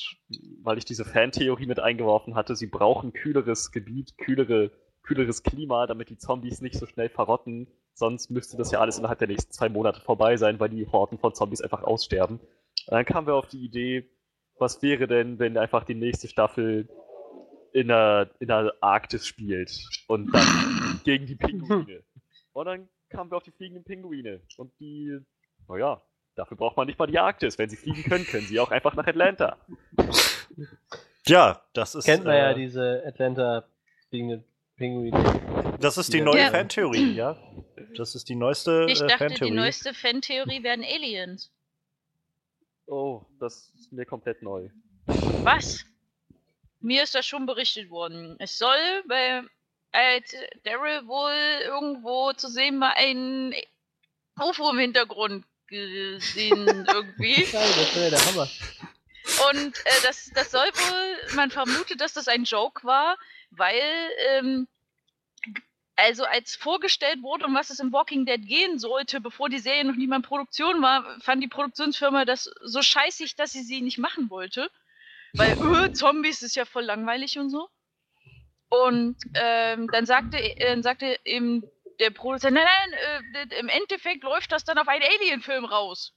weil 0.62 0.79
ich 0.79 0.85
diese 0.85 1.05
Fantheorie 1.05 1.66
mit 1.66 1.81
eingeworfen 1.81 2.35
hatte. 2.35 2.57
Sie 2.57 2.66
brauchen 2.66 3.12
kühleres 3.12 3.73
Gebiet, 3.73 4.16
kühlere, 4.18 4.71
kühleres 5.03 5.43
Klima, 5.43 5.87
damit 5.87 6.11
die 6.11 6.18
Zombies 6.18 6.61
nicht 6.61 6.77
so 6.77 6.87
schnell 6.87 7.09
verrotten. 7.09 7.68
Sonst 7.95 8.31
müsste 8.31 8.57
das 8.57 8.71
ja 8.71 8.81
alles 8.81 8.99
innerhalb 8.99 9.18
der 9.18 9.29
nächsten 9.29 9.53
zwei 9.53 9.68
Monate 9.68 10.01
vorbei 10.01 10.37
sein, 10.37 10.59
weil 10.59 10.71
die 10.71 10.87
Horden 10.87 11.18
von 11.18 11.35
Zombies 11.35 11.61
einfach 11.61 11.83
aussterben. 11.83 12.39
Und 12.39 12.49
dann 12.91 13.05
kamen 13.05 13.27
wir 13.27 13.35
auf 13.35 13.49
die 13.49 13.64
Idee, 13.64 14.09
was 14.59 14.83
wäre 14.83 15.07
denn, 15.07 15.39
wenn 15.39 15.57
einfach 15.57 15.85
die 15.85 15.95
nächste 15.95 16.29
Staffel 16.29 16.89
in 17.73 17.89
der, 17.89 18.31
in 18.41 18.49
der 18.49 18.75
Arktis 18.81 19.27
spielt 19.27 19.73
und 20.09 20.33
dann 20.35 21.01
gegen 21.05 21.27
die 21.27 21.37
Pinguine. 21.37 22.03
Und 22.53 22.64
dann 22.66 22.89
kamen 23.11 23.31
wir 23.31 23.37
auf 23.37 23.45
die 23.45 23.53
fliegenden 23.53 23.85
Pinguine. 23.85 24.43
Und 24.57 24.73
die, 24.81 25.21
naja, 25.68 26.03
dafür 26.35 26.57
braucht 26.57 26.76
man 26.76 26.87
nicht 26.87 26.99
mal 26.99 27.07
die 27.07 27.18
Arktis. 27.18 27.59
Wenn 27.59 27.68
sie 27.70 27.76
fliegen 27.76 28.03
können, 28.05 28.26
können 28.26 28.47
sie 28.47 28.59
auch 28.61 28.70
einfach 28.70 28.95
nach 28.95 29.07
Atlanta. 29.07 29.59
ja, 31.26 31.61
das 31.72 31.95
ist, 31.95 32.05
Kennt 32.05 32.24
man 32.24 32.37
ja 32.37 32.51
äh, 32.51 32.55
diese 32.55 33.03
Atlanta 33.07 33.64
fliegenden 34.09 34.45
Pinguine. 34.76 35.76
das 35.81 35.99
ist 35.99 36.12
die 36.12 36.20
neue 36.20 36.41
Ja. 36.41 36.51
Fantheorie, 36.51 37.12
ja. 37.14 37.37
Das 37.97 38.14
ist 38.14 38.28
die 38.28 38.35
neueste 38.37 38.87
Ich 38.89 39.01
äh, 39.01 39.07
dachte, 39.07 39.24
die 39.26 39.28
Fantheorie. 39.35 39.51
neueste 39.55 39.95
Fan-Theorie 39.95 40.62
wären 40.62 40.83
Aliens. 40.85 41.51
Oh, 42.87 43.22
das 43.39 43.72
ist 43.78 43.93
mir 43.93 44.05
komplett 44.07 44.43
neu. 44.43 44.68
Was? 45.43 45.85
Mir 46.81 47.03
ist 47.03 47.14
das 47.14 47.26
schon 47.26 47.47
berichtet 47.47 47.91
worden. 47.91 48.37
Es 48.39 48.59
soll 48.59 48.78
bei 49.09 49.43
als 49.93 50.35
Daryl 50.64 51.07
wohl 51.07 51.33
irgendwo 51.64 52.33
zu 52.33 52.49
sehen 52.49 52.81
war 52.81 52.95
ein 52.97 53.53
UFO 54.41 54.70
im 54.70 54.78
Hintergrund 54.78 55.45
gesehen 55.71 56.87
irgendwie. 56.87 57.47
Das 57.53 57.97
wäre 57.97 58.11
der 58.11 58.27
Hammer. 58.27 58.49
Und 59.51 59.79
äh, 59.79 60.03
das, 60.03 60.31
das 60.35 60.51
soll 60.51 60.66
wohl, 60.66 61.35
man 61.37 61.51
vermutet, 61.51 62.01
dass 62.01 62.12
das 62.12 62.29
ein 62.29 62.45
Joke 62.45 62.85
war, 62.85 63.16
weil, 63.51 64.11
ähm, 64.31 64.66
also 65.97 66.25
als 66.25 66.57
vorgestellt 66.57 67.23
wurde, 67.23 67.47
um 67.47 67.55
was 67.55 67.71
es 67.71 67.79
im 67.79 67.93
Walking 67.93 68.27
Dead 68.27 68.47
gehen 68.47 68.79
sollte, 68.79 69.21
bevor 69.21 69.49
die 69.49 69.59
Serie 69.59 69.85
noch 69.85 69.97
nie 69.97 70.07
mal 70.07 70.16
in 70.16 70.23
Produktion 70.23 70.83
war, 70.83 71.21
fand 71.21 71.43
die 71.43 71.49
Produktionsfirma 71.49 72.25
das 72.25 72.51
so 72.62 72.83
scheißig, 72.83 73.37
dass 73.37 73.53
sie 73.53 73.62
sie 73.62 73.83
nicht 73.83 73.99
machen 73.99 74.31
wollte. 74.31 74.71
Weil, 75.33 75.57
öh, 75.59 75.93
Zombies 75.93 76.43
ist 76.43 76.57
ja 76.57 76.64
voll 76.64 76.85
langweilig 76.85 77.39
und 77.39 77.51
so. 77.51 77.68
Und 78.68 79.16
ähm, 79.35 79.89
dann 79.93 80.07
sagte, 80.07 80.39
äh, 80.39 80.81
sagte 80.83 81.18
eben 81.25 81.62
der 82.01 82.11
Produzent, 82.11 82.55
nein, 82.55 82.66
nein, 82.66 83.51
äh, 83.51 83.59
im 83.61 83.68
Endeffekt 83.68 84.24
läuft 84.24 84.51
das 84.51 84.64
dann 84.64 84.78
auf 84.78 84.88
einen 84.88 85.05
Alien-Film 85.05 85.64
raus. 85.64 86.14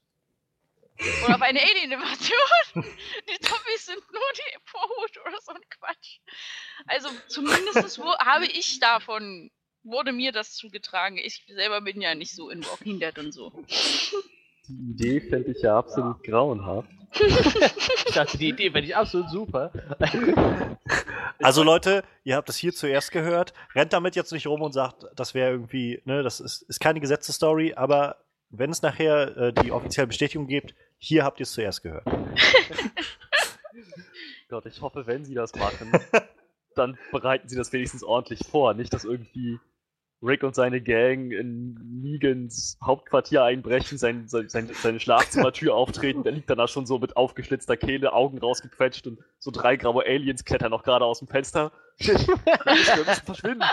Oder 1.26 1.36
auf 1.36 1.42
eine 1.42 1.62
Alien-Invasion. 1.62 2.40
Die 2.76 3.40
Zombies 3.40 3.86
sind 3.86 4.12
nur 4.12 4.32
die 4.36 4.58
Vorhut 4.66 5.18
oder 5.26 5.42
so 5.42 5.52
ein 5.52 5.62
Quatsch. 5.70 6.20
Also 6.86 7.10
zumindest 7.28 8.00
habe 8.00 8.46
ich 8.46 8.80
davon, 8.80 9.52
wurde 9.84 10.12
mir 10.12 10.32
das 10.32 10.54
zugetragen. 10.54 11.18
Ich 11.18 11.44
selber 11.48 11.82
bin 11.82 12.00
ja 12.00 12.16
nicht 12.16 12.36
so 12.36 12.50
in 12.50 12.66
Walking 12.66 13.00
Dead 13.00 13.18
und 13.18 13.32
so. 13.32 13.52
Die 14.68 14.92
Idee 14.92 15.22
fände 15.22 15.52
ich 15.52 15.62
ja 15.62 15.78
absolut 15.78 16.24
grauenhaft. 16.24 16.90
Ich 18.06 18.16
dachte, 18.16 18.38
die 18.38 18.50
Idee 18.50 18.70
fände 18.70 18.88
ich 18.88 18.96
absolut 18.96 19.30
super. 19.30 19.72
Also 21.40 21.64
Leute, 21.64 22.04
ihr 22.24 22.38
habt 22.38 22.48
es 22.48 22.56
hier 22.56 22.72
zuerst 22.72 23.12
gehört. 23.12 23.54
Rennt 23.76 23.92
damit 23.92 24.16
jetzt 24.16 24.32
nicht 24.32 24.48
rum 24.48 24.62
und 24.62 24.72
sagt, 24.72 25.08
das 25.16 25.34
wäre 25.34 25.52
irgendwie, 25.52 26.02
ne, 26.06 26.24
das 26.24 26.40
ist, 26.40 26.62
ist 26.62 26.80
keine 26.80 27.02
Gesetzesstory, 27.02 27.74
aber 27.74 28.18
wenn 28.50 28.70
es 28.70 28.82
nachher 28.82 29.36
äh, 29.36 29.52
die 29.52 29.72
offizielle 29.72 30.08
Bestätigung 30.08 30.48
gibt, 30.48 30.74
hier 30.98 31.26
habt 31.26 31.40
ihr 31.40 31.44
es 31.44 31.52
zuerst 31.52 31.84
gehört. 31.84 32.06
Gott, 34.48 34.66
ich 34.68 34.80
hoffe, 34.80 35.06
wenn 35.06 35.26
sie 35.26 35.34
das 35.34 35.54
machen, 35.56 35.92
dann 36.76 36.98
bereiten 37.12 37.50
sie 37.50 37.58
das 37.58 37.74
wenigstens 37.74 38.04
ordentlich 38.04 38.40
vor. 38.48 38.74
Nicht, 38.74 38.94
dass 38.94 39.04
irgendwie 39.04 39.60
Rick 40.24 40.44
und 40.44 40.56
seine 40.56 40.82
Gang 40.82 41.32
in 41.32 41.74
Negans 42.02 42.78
Hauptquartier 42.84 43.44
einbrechen, 43.44 43.98
sein, 43.98 44.28
sein, 44.28 44.50
sein, 44.50 44.70
seine 44.74 45.00
Schlafzimmertür 45.00 45.76
auftreten, 45.76 46.24
der 46.24 46.32
liegt 46.32 46.50
dann 46.50 46.58
da 46.58 46.68
schon 46.68 46.86
so 46.86 47.00
mit 47.00 47.18
aufgeschlitzter 47.18 47.78
Kehle, 47.78 48.14
Augen 48.14 48.38
rausgequetscht 48.38 49.06
und 49.08 49.20
so 49.40 49.52
drei 49.52 49.76
graue 49.76 50.06
Aliens 50.06 50.46
klettern 50.46 50.72
noch 50.72 50.84
gerade 50.84 51.06
aus 51.06 51.20
dem 51.20 51.28
Fenster. 51.28 51.72
Wir 52.00 52.18
müssen 53.06 53.26
verschwinden. 53.26 53.64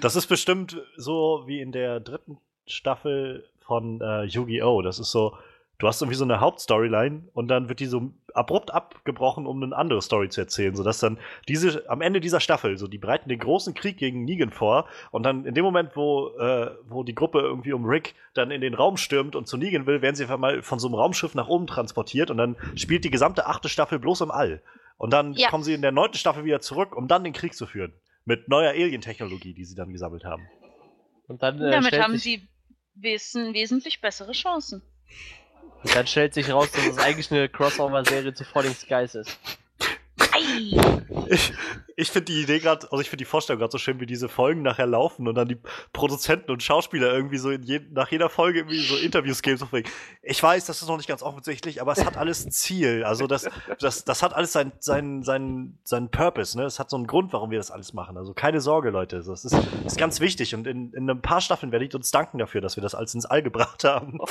Das 0.00 0.16
ist 0.16 0.26
bestimmt 0.26 0.80
so 0.96 1.44
wie 1.46 1.60
in 1.60 1.72
der 1.72 2.00
dritten 2.00 2.38
Staffel 2.66 3.44
von 3.60 4.00
äh, 4.00 4.24
Yu-Gi-Oh! 4.24 4.82
Das 4.82 4.98
ist 4.98 5.10
so, 5.10 5.36
du 5.78 5.88
hast 5.88 6.00
irgendwie 6.00 6.16
so 6.16 6.24
eine 6.24 6.40
Hauptstoryline 6.40 7.28
und 7.32 7.48
dann 7.48 7.68
wird 7.68 7.80
die 7.80 7.86
so 7.86 8.12
abrupt 8.32 8.72
abgebrochen, 8.72 9.46
um 9.46 9.62
eine 9.62 9.76
andere 9.76 10.02
Story 10.02 10.28
zu 10.28 10.40
erzählen, 10.40 10.74
sodass 10.74 10.98
dann 10.98 11.18
diese, 11.48 11.88
am 11.88 12.00
Ende 12.00 12.20
dieser 12.20 12.40
Staffel, 12.40 12.76
so, 12.78 12.88
die 12.88 12.98
bereiten 12.98 13.28
den 13.28 13.38
großen 13.38 13.74
Krieg 13.74 13.96
gegen 13.96 14.24
Negan 14.24 14.50
vor 14.50 14.86
und 15.10 15.22
dann 15.24 15.44
in 15.46 15.54
dem 15.54 15.64
Moment, 15.64 15.94
wo, 15.94 16.30
äh, 16.38 16.70
wo 16.88 17.02
die 17.04 17.14
Gruppe 17.14 17.40
irgendwie 17.40 17.72
um 17.72 17.84
Rick 17.84 18.14
dann 18.34 18.50
in 18.50 18.60
den 18.60 18.74
Raum 18.74 18.96
stürmt 18.96 19.36
und 19.36 19.46
zu 19.46 19.56
Negan 19.56 19.86
will, 19.86 20.02
werden 20.02 20.16
sie 20.16 20.24
einfach 20.24 20.38
mal 20.38 20.62
von 20.62 20.78
so 20.78 20.88
einem 20.88 20.94
Raumschiff 20.94 21.34
nach 21.34 21.48
oben 21.48 21.66
transportiert 21.66 22.30
und 22.30 22.36
dann 22.38 22.56
spielt 22.76 23.04
die 23.04 23.10
gesamte 23.10 23.46
achte 23.46 23.68
Staffel 23.68 23.98
bloß 23.98 24.22
im 24.22 24.30
All. 24.30 24.62
Und 24.96 25.12
dann 25.12 25.34
Ja. 25.34 25.48
kommen 25.48 25.64
sie 25.64 25.74
in 25.74 25.82
der 25.82 25.92
neunten 25.92 26.18
Staffel 26.18 26.44
wieder 26.44 26.60
zurück, 26.60 26.96
um 26.96 27.08
dann 27.08 27.24
den 27.24 27.32
Krieg 27.32 27.54
zu 27.54 27.66
führen. 27.66 27.92
Mit 28.24 28.48
neuer 28.48 28.70
Alien-Technologie, 28.70 29.52
die 29.52 29.64
sie 29.64 29.74
dann 29.74 29.92
gesammelt 29.92 30.24
haben. 30.24 30.48
Und 31.26 31.42
dann, 31.42 31.60
äh, 31.60 31.70
Damit 31.70 31.98
haben 31.98 32.16
sie 32.16 32.48
wesen, 32.94 33.54
wesentlich 33.54 34.00
bessere 34.00 34.32
Chancen. 34.32 34.82
Und 35.84 35.94
dann 35.94 36.06
stellt 36.06 36.34
sich 36.34 36.50
raus, 36.50 36.70
dass 36.72 36.86
es 36.86 36.98
eigentlich 36.98 37.30
eine 37.30 37.48
Crossover-Serie 37.48 38.34
zu 38.34 38.44
Falling 38.44 38.74
Skies 38.74 39.14
ist. 39.14 39.38
Ei! 40.32 40.80
Ich, 41.28 41.52
ich 41.96 42.10
finde 42.10 42.32
die 42.32 42.42
Idee 42.42 42.58
gerade, 42.58 42.90
also 42.90 43.00
ich 43.00 43.08
finde 43.08 43.22
die 43.22 43.28
Vorstellung 43.28 43.60
gerade 43.60 43.70
so 43.70 43.78
schön, 43.78 44.00
wie 44.00 44.06
diese 44.06 44.28
Folgen 44.28 44.62
nachher 44.62 44.86
laufen 44.86 45.28
und 45.28 45.34
dann 45.34 45.46
die 45.46 45.58
Produzenten 45.92 46.50
und 46.50 46.62
Schauspieler 46.62 47.12
irgendwie 47.12 47.38
so 47.38 47.50
in 47.50 47.62
je, 47.62 47.80
nach 47.92 48.10
jeder 48.10 48.28
Folge 48.28 48.60
irgendwie 48.60 48.80
so 48.80 48.96
Interviews 48.96 49.42
geben. 49.42 49.58
So 49.58 49.68
ich 50.22 50.42
weiß, 50.42 50.66
das 50.66 50.82
ist 50.82 50.88
noch 50.88 50.96
nicht 50.96 51.08
ganz 51.08 51.22
offensichtlich, 51.22 51.80
aber 51.80 51.92
es 51.92 52.04
hat 52.04 52.16
alles 52.16 52.44
ein 52.44 52.50
Ziel. 52.50 53.04
Also 53.04 53.26
das, 53.26 53.48
das, 53.78 54.04
das 54.04 54.22
hat 54.22 54.34
alles 54.34 54.52
seinen 54.52 54.72
sein, 54.80 55.22
sein, 55.22 55.78
sein 55.84 56.10
Purpose. 56.10 56.58
Ne? 56.58 56.64
Es 56.64 56.80
hat 56.80 56.90
so 56.90 56.96
einen 56.96 57.06
Grund, 57.06 57.32
warum 57.32 57.50
wir 57.50 57.58
das 57.58 57.70
alles 57.70 57.92
machen. 57.92 58.16
Also 58.16 58.34
keine 58.34 58.60
Sorge, 58.60 58.90
Leute. 58.90 59.22
Das 59.24 59.44
ist, 59.44 59.56
ist 59.84 59.98
ganz 59.98 60.20
wichtig 60.20 60.54
und 60.54 60.66
in, 60.66 60.92
in 60.94 61.08
ein 61.08 61.22
paar 61.22 61.40
Staffeln 61.40 61.70
werdet 61.70 61.94
ihr 61.94 61.96
uns 61.96 62.10
danken 62.10 62.38
dafür, 62.38 62.60
dass 62.60 62.76
wir 62.76 62.82
das 62.82 62.94
alles 62.94 63.14
ins 63.14 63.26
All 63.26 63.42
gebracht 63.42 63.84
haben. 63.84 64.18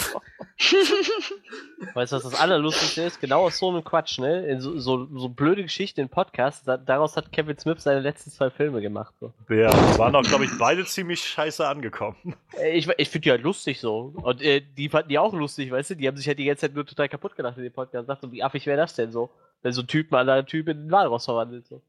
Weißt 1.93 2.11
du, 2.11 2.15
was 2.15 2.23
das 2.23 2.35
Allerlustigste 2.35 3.03
ist? 3.03 3.19
Genau 3.19 3.43
aus 3.45 3.57
so 3.57 3.69
einem 3.69 3.83
Quatsch, 3.83 4.19
ne? 4.19 4.59
So, 4.59 4.79
so, 4.79 5.07
so 5.15 5.29
blöde 5.29 5.63
Geschichten 5.63 5.99
in 6.01 6.09
Podcasts. 6.09 6.63
Da, 6.63 6.77
daraus 6.77 7.15
hat 7.17 7.31
Kevin 7.31 7.52
Smith 7.59 7.81
seine 7.83 7.99
letzten 7.99 8.31
zwei 8.31 8.49
Filme 8.49 8.81
gemacht. 8.81 9.13
So. 9.19 9.33
Ja, 9.49 9.71
waren 9.97 10.15
auch, 10.15 10.23
glaube 10.23 10.45
ich, 10.45 10.51
beide 10.57 10.85
ziemlich 10.85 11.23
scheiße 11.23 11.67
angekommen. 11.67 12.35
Äh, 12.59 12.77
Ich, 12.77 12.87
ich 12.97 13.09
finde 13.09 13.23
die 13.23 13.31
halt 13.31 13.41
lustig 13.43 13.79
so. 13.79 14.13
Und 14.21 14.41
äh, 14.41 14.61
die 14.61 14.89
fanden 14.89 15.09
die 15.09 15.19
auch 15.19 15.33
lustig, 15.33 15.71
weißt 15.71 15.91
du? 15.91 15.95
Die 15.95 16.07
haben 16.07 16.17
sich 16.17 16.27
halt 16.27 16.39
die 16.39 16.45
ganze 16.45 16.61
Zeit 16.61 16.73
nur 16.75 16.85
total 16.85 17.09
kaputt 17.09 17.35
gemacht 17.35 17.57
in 17.57 17.63
dem 17.63 17.73
Podcast. 17.73 18.07
Dachten, 18.09 18.31
wie 18.31 18.43
affig 18.43 18.65
wäre 18.65 18.77
das 18.77 18.95
denn 18.95 19.11
so? 19.11 19.29
Wenn 19.61 19.71
so 19.73 19.81
ein 19.81 19.87
Typ 19.87 20.11
mal 20.11 20.19
einen 20.19 20.29
anderen 20.29 20.47
Typ 20.47 20.67
in 20.67 20.83
den 20.85 20.91
Walross 20.91 21.25
verwandelt. 21.25 21.65
So. 21.67 21.81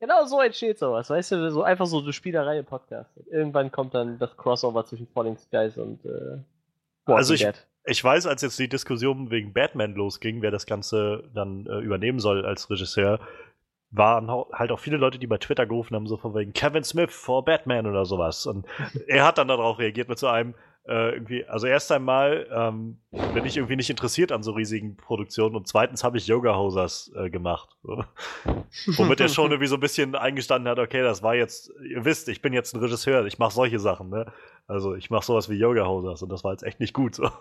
Genau 0.00 0.24
so 0.26 0.40
entsteht 0.40 0.78
sowas, 0.78 1.10
weißt 1.10 1.32
du? 1.32 1.50
So 1.50 1.62
einfach 1.62 1.86
so 1.86 1.98
eine 2.00 2.12
Spielerei 2.12 2.58
im 2.58 2.64
Podcast. 2.64 3.10
Und 3.16 3.26
irgendwann 3.28 3.70
kommt 3.72 3.94
dann 3.94 4.18
das 4.18 4.36
Crossover 4.36 4.84
zwischen 4.86 5.08
Falling 5.14 5.36
Skies 5.36 5.76
und 5.76 6.04
äh, 6.04 6.38
Also 7.06 7.34
ich- 7.34 7.40
Dead. 7.44 7.54
Ich 7.90 8.04
weiß, 8.04 8.26
als 8.26 8.42
jetzt 8.42 8.58
die 8.58 8.68
Diskussion 8.68 9.30
wegen 9.30 9.54
Batman 9.54 9.94
losging, 9.94 10.42
wer 10.42 10.50
das 10.50 10.66
Ganze 10.66 11.24
dann 11.32 11.64
äh, 11.66 11.78
übernehmen 11.78 12.20
soll 12.20 12.44
als 12.44 12.68
Regisseur, 12.68 13.18
waren 13.90 14.30
halt 14.52 14.70
auch 14.70 14.80
viele 14.80 14.98
Leute, 14.98 15.18
die 15.18 15.26
bei 15.26 15.38
Twitter 15.38 15.66
gerufen 15.66 15.94
haben, 15.94 16.06
so 16.06 16.16
von 16.16 16.34
wegen 16.34 16.52
Kevin 16.52 16.84
Smith 16.84 17.10
vor 17.12 17.44
Batman 17.44 17.86
oder 17.86 18.04
sowas. 18.04 18.46
Und 18.46 18.66
er 19.06 19.24
hat 19.24 19.38
dann 19.38 19.48
darauf 19.48 19.78
reagiert 19.78 20.08
mit 20.08 20.18
so 20.18 20.26
einem, 20.26 20.54
äh, 20.88 21.12
irgendwie, 21.12 21.44
also 21.44 21.66
erst 21.66 21.92
einmal 21.92 22.46
ähm, 22.50 22.98
bin 23.34 23.44
ich 23.44 23.58
irgendwie 23.58 23.76
nicht 23.76 23.90
interessiert 23.90 24.32
an 24.32 24.42
so 24.42 24.52
riesigen 24.52 24.96
Produktionen 24.96 25.54
und 25.54 25.68
zweitens 25.68 26.02
habe 26.02 26.16
ich 26.16 26.26
Yoga 26.26 26.56
Hosers 26.56 27.12
äh, 27.14 27.28
gemacht. 27.28 27.68
So. 27.82 28.04
Womit 28.96 29.20
er 29.20 29.28
schon 29.28 29.50
irgendwie 29.50 29.68
so 29.68 29.76
ein 29.76 29.80
bisschen 29.80 30.14
eingestanden 30.14 30.70
hat, 30.70 30.78
okay, 30.78 31.02
das 31.02 31.22
war 31.22 31.34
jetzt, 31.34 31.70
ihr 31.86 32.06
wisst, 32.06 32.30
ich 32.30 32.40
bin 32.40 32.54
jetzt 32.54 32.74
ein 32.74 32.80
Regisseur, 32.80 33.26
ich 33.26 33.38
mache 33.38 33.52
solche 33.52 33.78
Sachen, 33.78 34.08
ne? 34.08 34.32
Also 34.66 34.94
ich 34.94 35.10
mache 35.10 35.26
sowas 35.26 35.50
wie 35.50 35.56
Yoga 35.56 35.86
Hosers 35.86 36.22
und 36.22 36.30
das 36.30 36.42
war 36.42 36.52
jetzt 36.52 36.62
echt 36.62 36.80
nicht 36.80 36.94
gut. 36.94 37.14
So. 37.14 37.30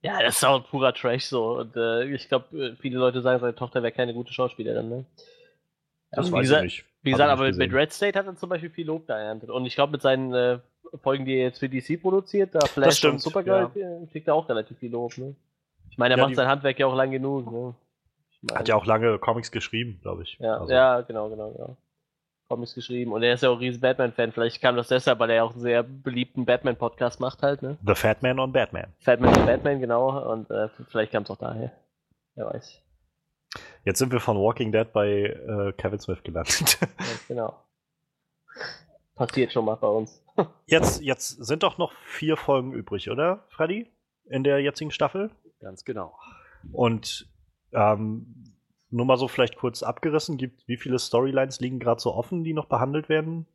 Ja, 0.00 0.22
das 0.22 0.36
ist 0.36 0.44
auch 0.44 0.64
purer 0.70 0.94
Trash 0.94 1.24
so. 1.24 1.58
Und 1.58 1.74
äh, 1.76 2.04
ich 2.04 2.28
glaube, 2.28 2.76
viele 2.80 2.98
Leute 2.98 3.20
sagen, 3.20 3.40
seine 3.40 3.56
Tochter 3.56 3.82
wäre 3.82 3.90
keine 3.90 4.14
gute 4.14 4.32
Schauspielerin, 4.32 4.88
ne? 4.88 5.06
Das 6.10 6.28
wie 6.28 6.32
weiß 6.32 6.40
gesagt, 6.42 6.64
ich 6.64 6.78
nicht. 6.78 6.84
Wie 7.02 7.10
gesagt, 7.12 7.30
aber 7.30 7.50
mit. 7.52 7.72
Red 7.72 7.92
State 7.92 8.18
hat 8.18 8.26
er 8.26 8.36
zum 8.36 8.48
Beispiel 8.48 8.70
viel 8.70 8.86
Lob 8.86 9.06
da 9.06 9.18
erntet. 9.18 9.50
Und 9.50 9.66
ich 9.66 9.74
glaube, 9.74 9.92
mit 9.92 10.02
seinen 10.02 10.32
äh, 10.34 10.58
Folgen, 11.02 11.24
die 11.24 11.34
er 11.36 11.44
jetzt 11.44 11.58
für 11.58 11.68
DC 11.68 12.00
produziert, 12.00 12.54
da 12.54 12.60
Flash 12.66 12.96
stimmt, 12.98 13.14
und 13.14 13.18
Supergirl, 13.20 13.70
äh, 13.76 14.06
kriegt 14.10 14.26
er 14.28 14.34
auch 14.34 14.48
relativ 14.48 14.78
viel 14.78 14.90
Lob, 14.90 15.16
ne? 15.18 15.34
Ich 15.90 15.98
meine, 15.98 16.14
er 16.14 16.18
Ja, 16.18 16.22
macht 16.24 16.30
die- 16.32 16.34
sein 16.36 16.48
Handwerk 16.48 16.78
ja 16.78 16.86
auch 16.86 16.94
lang 16.96 17.10
genug, 17.10 17.50
ne? 17.52 17.74
Ich 18.42 18.54
Hat 18.54 18.68
ja 18.68 18.76
auch 18.76 18.86
lange 18.86 19.18
Comics 19.18 19.50
geschrieben, 19.50 19.98
glaube 20.02 20.22
ich. 20.22 20.36
Ja, 20.40 20.58
Also, 20.58 20.72
ja, 20.72 21.00
genau, 21.02 21.28
genau, 21.28 21.50
genau. 21.52 21.76
Comics 22.48 22.74
geschrieben. 22.74 23.12
Und 23.12 23.22
er 23.22 23.34
ist 23.34 23.42
ja 23.42 23.50
auch 23.50 23.54
ein 23.56 23.58
riesen 23.58 23.80
Batman-Fan. 23.80 24.32
Vielleicht 24.32 24.62
kam 24.62 24.74
das 24.76 24.88
deshalb, 24.88 25.18
weil 25.18 25.28
er 25.30 25.36
ja 25.36 25.42
auch 25.42 25.52
einen 25.52 25.60
sehr 25.60 25.82
beliebten 25.82 26.46
Batman-Podcast 26.46 27.20
macht 27.20 27.42
halt, 27.42 27.62
ne? 27.62 27.76
The 27.86 27.94
Fat 27.94 28.22
Man 28.22 28.38
on 28.38 28.52
Batman. 28.52 28.86
Batman 29.04 29.36
und 29.36 29.44
Batman, 29.46 29.80
genau. 29.80 30.32
Und 30.32 30.50
äh, 30.50 30.68
vielleicht 30.88 31.12
kam 31.12 31.24
es 31.24 31.30
auch 31.30 31.36
daher. 31.36 31.72
Wer 32.36 32.46
weiß. 32.46 32.80
Jetzt 33.84 33.98
sind 33.98 34.12
wir 34.12 34.20
von 34.20 34.36
Walking 34.36 34.72
Dead 34.72 34.92
bei 34.92 35.08
äh, 35.08 35.72
Kevin 35.76 35.98
Smith 35.98 36.22
gelandet. 36.22 36.78
Ganz 36.80 37.24
genau. 37.28 37.64
Passiert 39.14 39.52
schon 39.52 39.64
mal 39.64 39.76
bei 39.76 39.88
uns. 39.88 40.24
jetzt, 40.66 41.02
jetzt 41.02 41.28
sind 41.44 41.62
doch 41.62 41.78
noch 41.78 41.92
vier 42.04 42.36
Folgen 42.36 42.72
übrig, 42.72 43.10
oder, 43.10 43.44
Freddy? 43.48 43.90
In 44.26 44.44
der 44.44 44.60
jetzigen 44.60 44.90
Staffel. 44.90 45.30
Ganz 45.60 45.84
genau. 45.84 46.18
Und 46.72 47.28
ähm, 47.72 48.54
nur 48.90 49.06
mal 49.06 49.16
so 49.16 49.28
vielleicht 49.28 49.56
kurz 49.56 49.82
abgerissen, 49.82 50.36
gibt, 50.36 50.66
wie 50.68 50.76
viele 50.76 50.98
Storylines 50.98 51.60
liegen 51.60 51.78
gerade 51.78 52.00
so 52.00 52.14
offen, 52.14 52.44
die 52.44 52.52
noch 52.52 52.66
behandelt 52.66 53.08
werden? 53.08 53.46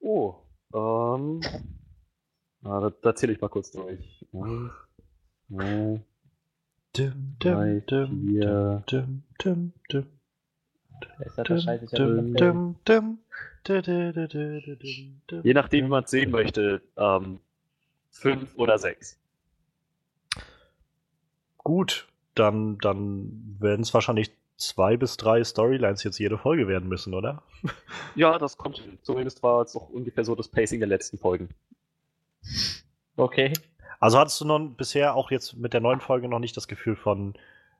Oh, 0.00 0.36
ähm. 0.74 1.40
Na, 2.60 2.80
da, 2.80 2.90
da 2.90 3.14
zähle 3.14 3.32
ich 3.32 3.40
mal 3.40 3.48
kurz 3.48 3.72
durch. 3.72 4.26
Eins, 4.32 4.72
zwei, 5.48 6.00
Dim, 6.96 7.36
dim, 7.42 7.86
dim, 7.88 9.22
dim, 9.42 9.72
dim. 9.90 10.06
Je 15.42 15.54
nachdem, 15.54 15.84
wie 15.86 15.88
man 15.88 16.04
es 16.04 16.10
sehen 16.10 16.30
möchte, 16.30 16.82
ähm, 16.96 17.40
fünf 18.10 18.54
oder 18.56 18.78
sechs. 18.78 19.18
Gut, 21.58 22.08
dann, 22.34 22.78
dann 22.78 23.56
werden 23.58 23.82
es 23.82 23.94
wahrscheinlich 23.94 24.32
zwei 24.56 24.96
bis 24.96 25.16
drei 25.16 25.42
Storylines 25.42 26.04
jetzt 26.04 26.18
jede 26.18 26.38
Folge 26.38 26.68
werden 26.68 26.88
müssen, 26.88 27.14
oder? 27.14 27.42
Ja, 28.14 28.38
das 28.38 28.58
kommt 28.58 28.76
hin. 28.78 28.98
Zumindest 29.02 29.42
war 29.42 29.62
es 29.62 29.74
auch 29.74 29.88
ungefähr 29.88 30.24
so 30.24 30.34
das 30.34 30.48
Pacing 30.48 30.80
der 30.80 30.88
letzten 30.88 31.16
Folgen. 31.16 31.48
Okay. 33.16 33.54
Also 34.02 34.18
hattest 34.18 34.40
du 34.40 34.44
noch 34.44 34.58
bisher 34.58 35.14
auch 35.14 35.30
jetzt 35.30 35.56
mit 35.56 35.72
der 35.74 35.80
neuen 35.80 36.00
Folge 36.00 36.26
noch 36.26 36.40
nicht 36.40 36.56
das 36.56 36.66
Gefühl 36.66 36.96
von, 36.96 37.34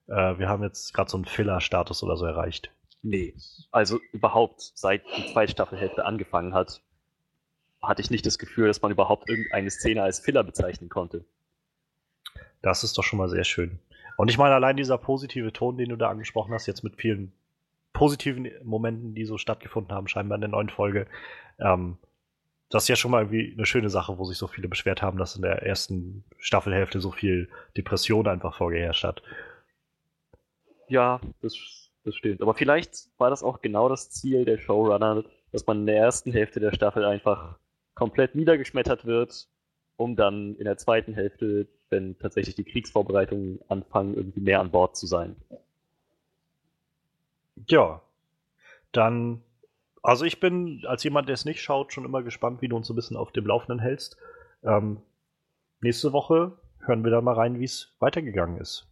äh, 0.06 0.38
wir 0.38 0.48
haben 0.48 0.62
jetzt 0.62 0.94
gerade 0.94 1.10
so 1.10 1.16
einen 1.16 1.24
Filler-Status 1.24 2.04
oder 2.04 2.16
so 2.16 2.24
erreicht? 2.24 2.70
Nee. 3.02 3.34
Also 3.72 3.98
überhaupt, 4.12 4.70
seit 4.76 5.02
die 5.16 5.32
zweite 5.32 5.50
Staffelhälfte 5.50 6.04
angefangen 6.04 6.54
hat, 6.54 6.80
hatte 7.82 8.02
ich 8.02 8.10
nicht 8.12 8.24
das 8.24 8.38
Gefühl, 8.38 8.68
dass 8.68 8.80
man 8.80 8.92
überhaupt 8.92 9.28
irgendeine 9.28 9.68
Szene 9.68 10.04
als 10.04 10.20
Filler 10.20 10.44
bezeichnen 10.44 10.88
konnte. 10.88 11.24
Das 12.62 12.84
ist 12.84 12.96
doch 12.96 13.02
schon 13.02 13.18
mal 13.18 13.28
sehr 13.28 13.42
schön. 13.42 13.80
Und 14.16 14.30
ich 14.30 14.38
meine, 14.38 14.54
allein 14.54 14.76
dieser 14.76 14.98
positive 14.98 15.52
Ton, 15.52 15.76
den 15.76 15.88
du 15.88 15.96
da 15.96 16.08
angesprochen 16.08 16.54
hast, 16.54 16.66
jetzt 16.66 16.84
mit 16.84 16.94
vielen 16.94 17.32
positiven 17.94 18.48
Momenten, 18.62 19.16
die 19.16 19.24
so 19.24 19.38
stattgefunden 19.38 19.92
haben, 19.92 20.06
scheinbar 20.06 20.36
in 20.36 20.42
der 20.42 20.50
neuen 20.50 20.70
Folge, 20.70 21.08
ähm, 21.58 21.98
das 22.72 22.84
ist 22.84 22.88
ja 22.88 22.96
schon 22.96 23.10
mal 23.10 23.24
irgendwie 23.24 23.52
eine 23.52 23.66
schöne 23.66 23.90
Sache, 23.90 24.16
wo 24.16 24.24
sich 24.24 24.38
so 24.38 24.46
viele 24.46 24.66
beschwert 24.66 25.02
haben, 25.02 25.18
dass 25.18 25.36
in 25.36 25.42
der 25.42 25.62
ersten 25.62 26.24
Staffelhälfte 26.38 27.00
so 27.00 27.10
viel 27.10 27.50
Depression 27.76 28.26
einfach 28.26 28.56
vorgeherrscht 28.56 29.04
hat. 29.04 29.22
Ja, 30.88 31.20
das, 31.42 31.54
das 32.02 32.14
stimmt. 32.14 32.40
Aber 32.40 32.54
vielleicht 32.54 33.10
war 33.18 33.28
das 33.28 33.42
auch 33.42 33.60
genau 33.60 33.90
das 33.90 34.10
Ziel 34.10 34.46
der 34.46 34.56
Showrunner, 34.56 35.22
dass 35.52 35.66
man 35.66 35.80
in 35.80 35.86
der 35.86 35.98
ersten 35.98 36.32
Hälfte 36.32 36.60
der 36.60 36.72
Staffel 36.72 37.04
einfach 37.04 37.58
komplett 37.94 38.34
niedergeschmettert 38.34 39.04
wird, 39.04 39.48
um 39.98 40.16
dann 40.16 40.56
in 40.56 40.64
der 40.64 40.78
zweiten 40.78 41.12
Hälfte, 41.12 41.68
wenn 41.90 42.18
tatsächlich 42.18 42.54
die 42.54 42.64
Kriegsvorbereitungen 42.64 43.60
anfangen, 43.68 44.14
irgendwie 44.14 44.40
mehr 44.40 44.60
an 44.60 44.70
Bord 44.70 44.96
zu 44.96 45.06
sein. 45.06 45.36
Ja, 47.68 48.00
dann, 48.92 49.42
also 50.02 50.24
ich 50.24 50.40
bin 50.40 50.84
als 50.86 51.04
jemand, 51.04 51.28
der 51.28 51.34
es 51.34 51.44
nicht 51.44 51.62
schaut, 51.62 51.92
schon 51.92 52.04
immer 52.04 52.22
gespannt, 52.22 52.62
wie 52.62 52.68
du 52.68 52.76
uns 52.76 52.86
so 52.86 52.92
ein 52.92 52.96
bisschen 52.96 53.16
auf 53.16 53.32
dem 53.32 53.46
Laufenden 53.46 53.78
hältst. 53.78 54.16
Ähm, 54.64 55.00
nächste 55.80 56.12
Woche 56.12 56.52
hören 56.80 57.04
wir 57.04 57.10
dann 57.10 57.24
mal 57.24 57.34
rein, 57.34 57.60
wie 57.60 57.64
es 57.64 57.94
weitergegangen 58.00 58.58
ist. 58.58 58.86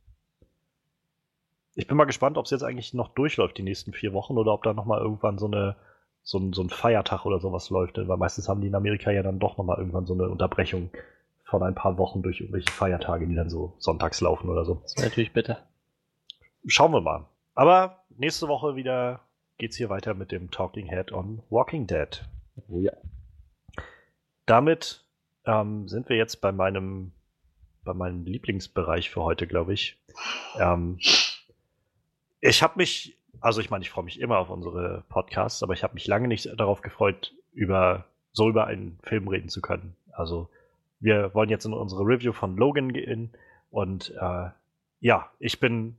Ich 1.74 1.86
bin 1.86 1.96
mal 1.96 2.04
gespannt, 2.04 2.36
ob 2.36 2.44
es 2.44 2.50
jetzt 2.50 2.62
eigentlich 2.62 2.94
noch 2.94 3.08
durchläuft, 3.08 3.58
die 3.58 3.62
nächsten 3.62 3.92
vier 3.92 4.12
Wochen, 4.12 4.38
oder 4.38 4.52
ob 4.52 4.62
da 4.62 4.72
noch 4.72 4.84
mal 4.84 5.00
irgendwann 5.00 5.38
so 5.38 5.46
eine 5.46 5.76
so 6.22 6.38
ein, 6.38 6.52
so 6.52 6.62
ein 6.62 6.70
Feiertag 6.70 7.24
oder 7.24 7.40
sowas 7.40 7.70
läuft, 7.70 7.96
weil 7.96 8.16
meistens 8.16 8.48
haben 8.48 8.60
die 8.60 8.68
in 8.68 8.74
Amerika 8.74 9.10
ja 9.10 9.22
dann 9.22 9.38
doch 9.38 9.56
noch 9.56 9.64
mal 9.64 9.78
irgendwann 9.78 10.06
so 10.06 10.14
eine 10.14 10.28
Unterbrechung 10.28 10.90
von 11.44 11.62
ein 11.62 11.74
paar 11.74 11.98
Wochen 11.98 12.22
durch 12.22 12.40
irgendwelche 12.40 12.70
Feiertage, 12.70 13.26
die 13.26 13.34
dann 13.34 13.50
so 13.50 13.74
sonntags 13.78 14.20
laufen 14.20 14.48
oder 14.48 14.64
so. 14.64 14.80
Das 14.82 14.96
wäre 14.96 15.08
natürlich 15.08 15.32
bitter. 15.32 15.58
Schauen 16.66 16.92
wir 16.92 17.00
mal. 17.00 17.26
Aber 17.54 18.04
nächste 18.16 18.48
Woche 18.48 18.76
wieder 18.76 19.20
geht's 19.60 19.76
hier 19.76 19.90
weiter 19.90 20.14
mit 20.14 20.32
dem 20.32 20.50
Talking 20.50 20.86
Head 20.86 21.12
on 21.12 21.42
Walking 21.50 21.86
Dead. 21.86 22.24
Oh 22.68 22.80
ja. 22.80 22.92
Damit 24.46 25.04
ähm, 25.44 25.86
sind 25.86 26.08
wir 26.08 26.16
jetzt 26.16 26.40
bei 26.40 26.50
meinem, 26.50 27.12
bei 27.84 27.92
meinem 27.92 28.24
Lieblingsbereich 28.24 29.10
für 29.10 29.22
heute, 29.22 29.46
glaube 29.46 29.74
ich. 29.74 29.98
Ähm, 30.58 30.98
ich 32.40 32.62
habe 32.62 32.72
mich, 32.76 33.18
also 33.40 33.60
ich 33.60 33.68
meine, 33.68 33.82
ich 33.82 33.90
freue 33.90 34.04
mich 34.04 34.18
immer 34.18 34.38
auf 34.38 34.48
unsere 34.48 35.04
Podcasts, 35.10 35.62
aber 35.62 35.74
ich 35.74 35.82
habe 35.82 35.92
mich 35.92 36.06
lange 36.06 36.26
nicht 36.26 36.48
darauf 36.58 36.80
gefreut, 36.80 37.34
über 37.52 38.06
so 38.32 38.48
über 38.48 38.66
einen 38.66 38.98
Film 39.02 39.28
reden 39.28 39.50
zu 39.50 39.60
können. 39.60 39.94
Also 40.10 40.48
wir 41.00 41.34
wollen 41.34 41.50
jetzt 41.50 41.66
in 41.66 41.74
unsere 41.74 42.02
Review 42.02 42.32
von 42.32 42.56
Logan 42.56 42.94
gehen 42.94 43.36
und 43.68 44.14
äh, 44.18 44.48
ja, 45.00 45.30
ich 45.38 45.60
bin 45.60 45.96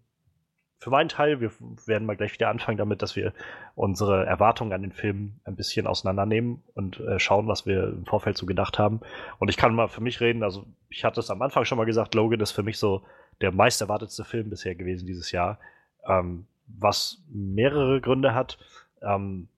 für 0.82 0.90
meinen 0.90 1.10
Teil, 1.10 1.40
wir 1.40 1.52
werden 1.86 2.08
mal 2.08 2.18
gleich 2.18 2.34
wieder 2.34 2.50
anfangen 2.50 2.80
damit, 2.80 3.04
dass 3.04 3.16
wir 3.16 3.34
unsere 3.76 4.26
Erwartungen 4.26 4.74
an 4.74 4.82
den 4.82 4.92
Film 4.92 5.34
ein 5.44 5.56
bisschen 5.56 5.86
auseinandernehmen 5.86 6.64
und 6.74 7.00
äh, 7.00 7.20
schauen, 7.20 7.48
was 7.48 7.68
wir 7.68 7.84
im 7.84 8.06
Vorfeld 8.08 8.36
so 8.36 8.48
gedacht 8.48 8.80
haben. 8.80 9.00
Und 9.38 9.50
ich 9.50 9.58
kann 9.58 9.76
mal 9.76 9.90
für 9.90 10.02
mich 10.02 10.22
reden, 10.22 10.42
also 10.42 10.66
ich 10.90 11.06
hatte 11.06 11.20
es 11.20 11.30
am 11.30 11.44
Anfang 11.44 11.66
schon 11.66 11.78
mal 11.78 11.86
gesagt, 11.86 12.16
Logan 12.16 12.40
ist 12.40 12.52
für 12.52 12.64
mich 12.64 12.80
so 12.80 13.04
der 13.42 13.52
meist 13.52 13.80
erwartetste 13.80 14.24
Film 14.24 14.50
bisher 14.50 14.74
gewesen 14.74 15.06
dieses 15.06 15.32
Jahr, 15.32 15.60
ähm, 16.08 16.48
was 16.66 17.22
mehrere 17.32 18.02
Gründe 18.02 18.34
hat. 18.34 18.58
Ähm, 19.04 19.50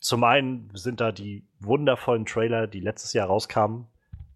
zum 0.00 0.22
einen 0.22 0.70
sind 0.74 1.00
da 1.00 1.12
die 1.12 1.44
wundervollen 1.60 2.26
Trailer, 2.26 2.66
die 2.66 2.80
letztes 2.80 3.14
Jahr 3.14 3.28
rauskamen. 3.28 3.86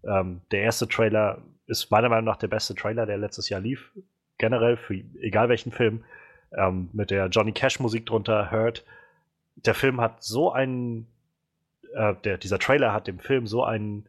Ähm, 0.03 0.41
der 0.49 0.63
erste 0.63 0.87
Trailer 0.87 1.43
ist 1.67 1.91
meiner 1.91 2.09
Meinung 2.09 2.25
nach 2.25 2.37
der 2.37 2.47
beste 2.47 2.73
Trailer, 2.73 3.05
der 3.05 3.19
letztes 3.19 3.49
Jahr 3.49 3.61
lief, 3.61 3.91
generell 4.39 4.77
für 4.77 4.95
egal 5.21 5.47
welchen 5.47 5.71
Film 5.71 6.03
ähm, 6.57 6.89
mit 6.93 7.11
der 7.11 7.27
Johnny 7.27 7.51
Cash 7.51 7.79
Musik 7.79 8.05
drunter 8.05 8.51
hört. 8.51 8.83
Der 9.55 9.75
Film 9.75 10.01
hat 10.01 10.23
so 10.23 10.51
einen, 10.51 11.07
äh, 11.93 12.15
der, 12.23 12.37
dieser 12.37 12.59
Trailer 12.59 12.93
hat 12.93 13.07
dem 13.07 13.19
Film 13.19 13.47
so 13.47 13.63
einen 13.63 14.07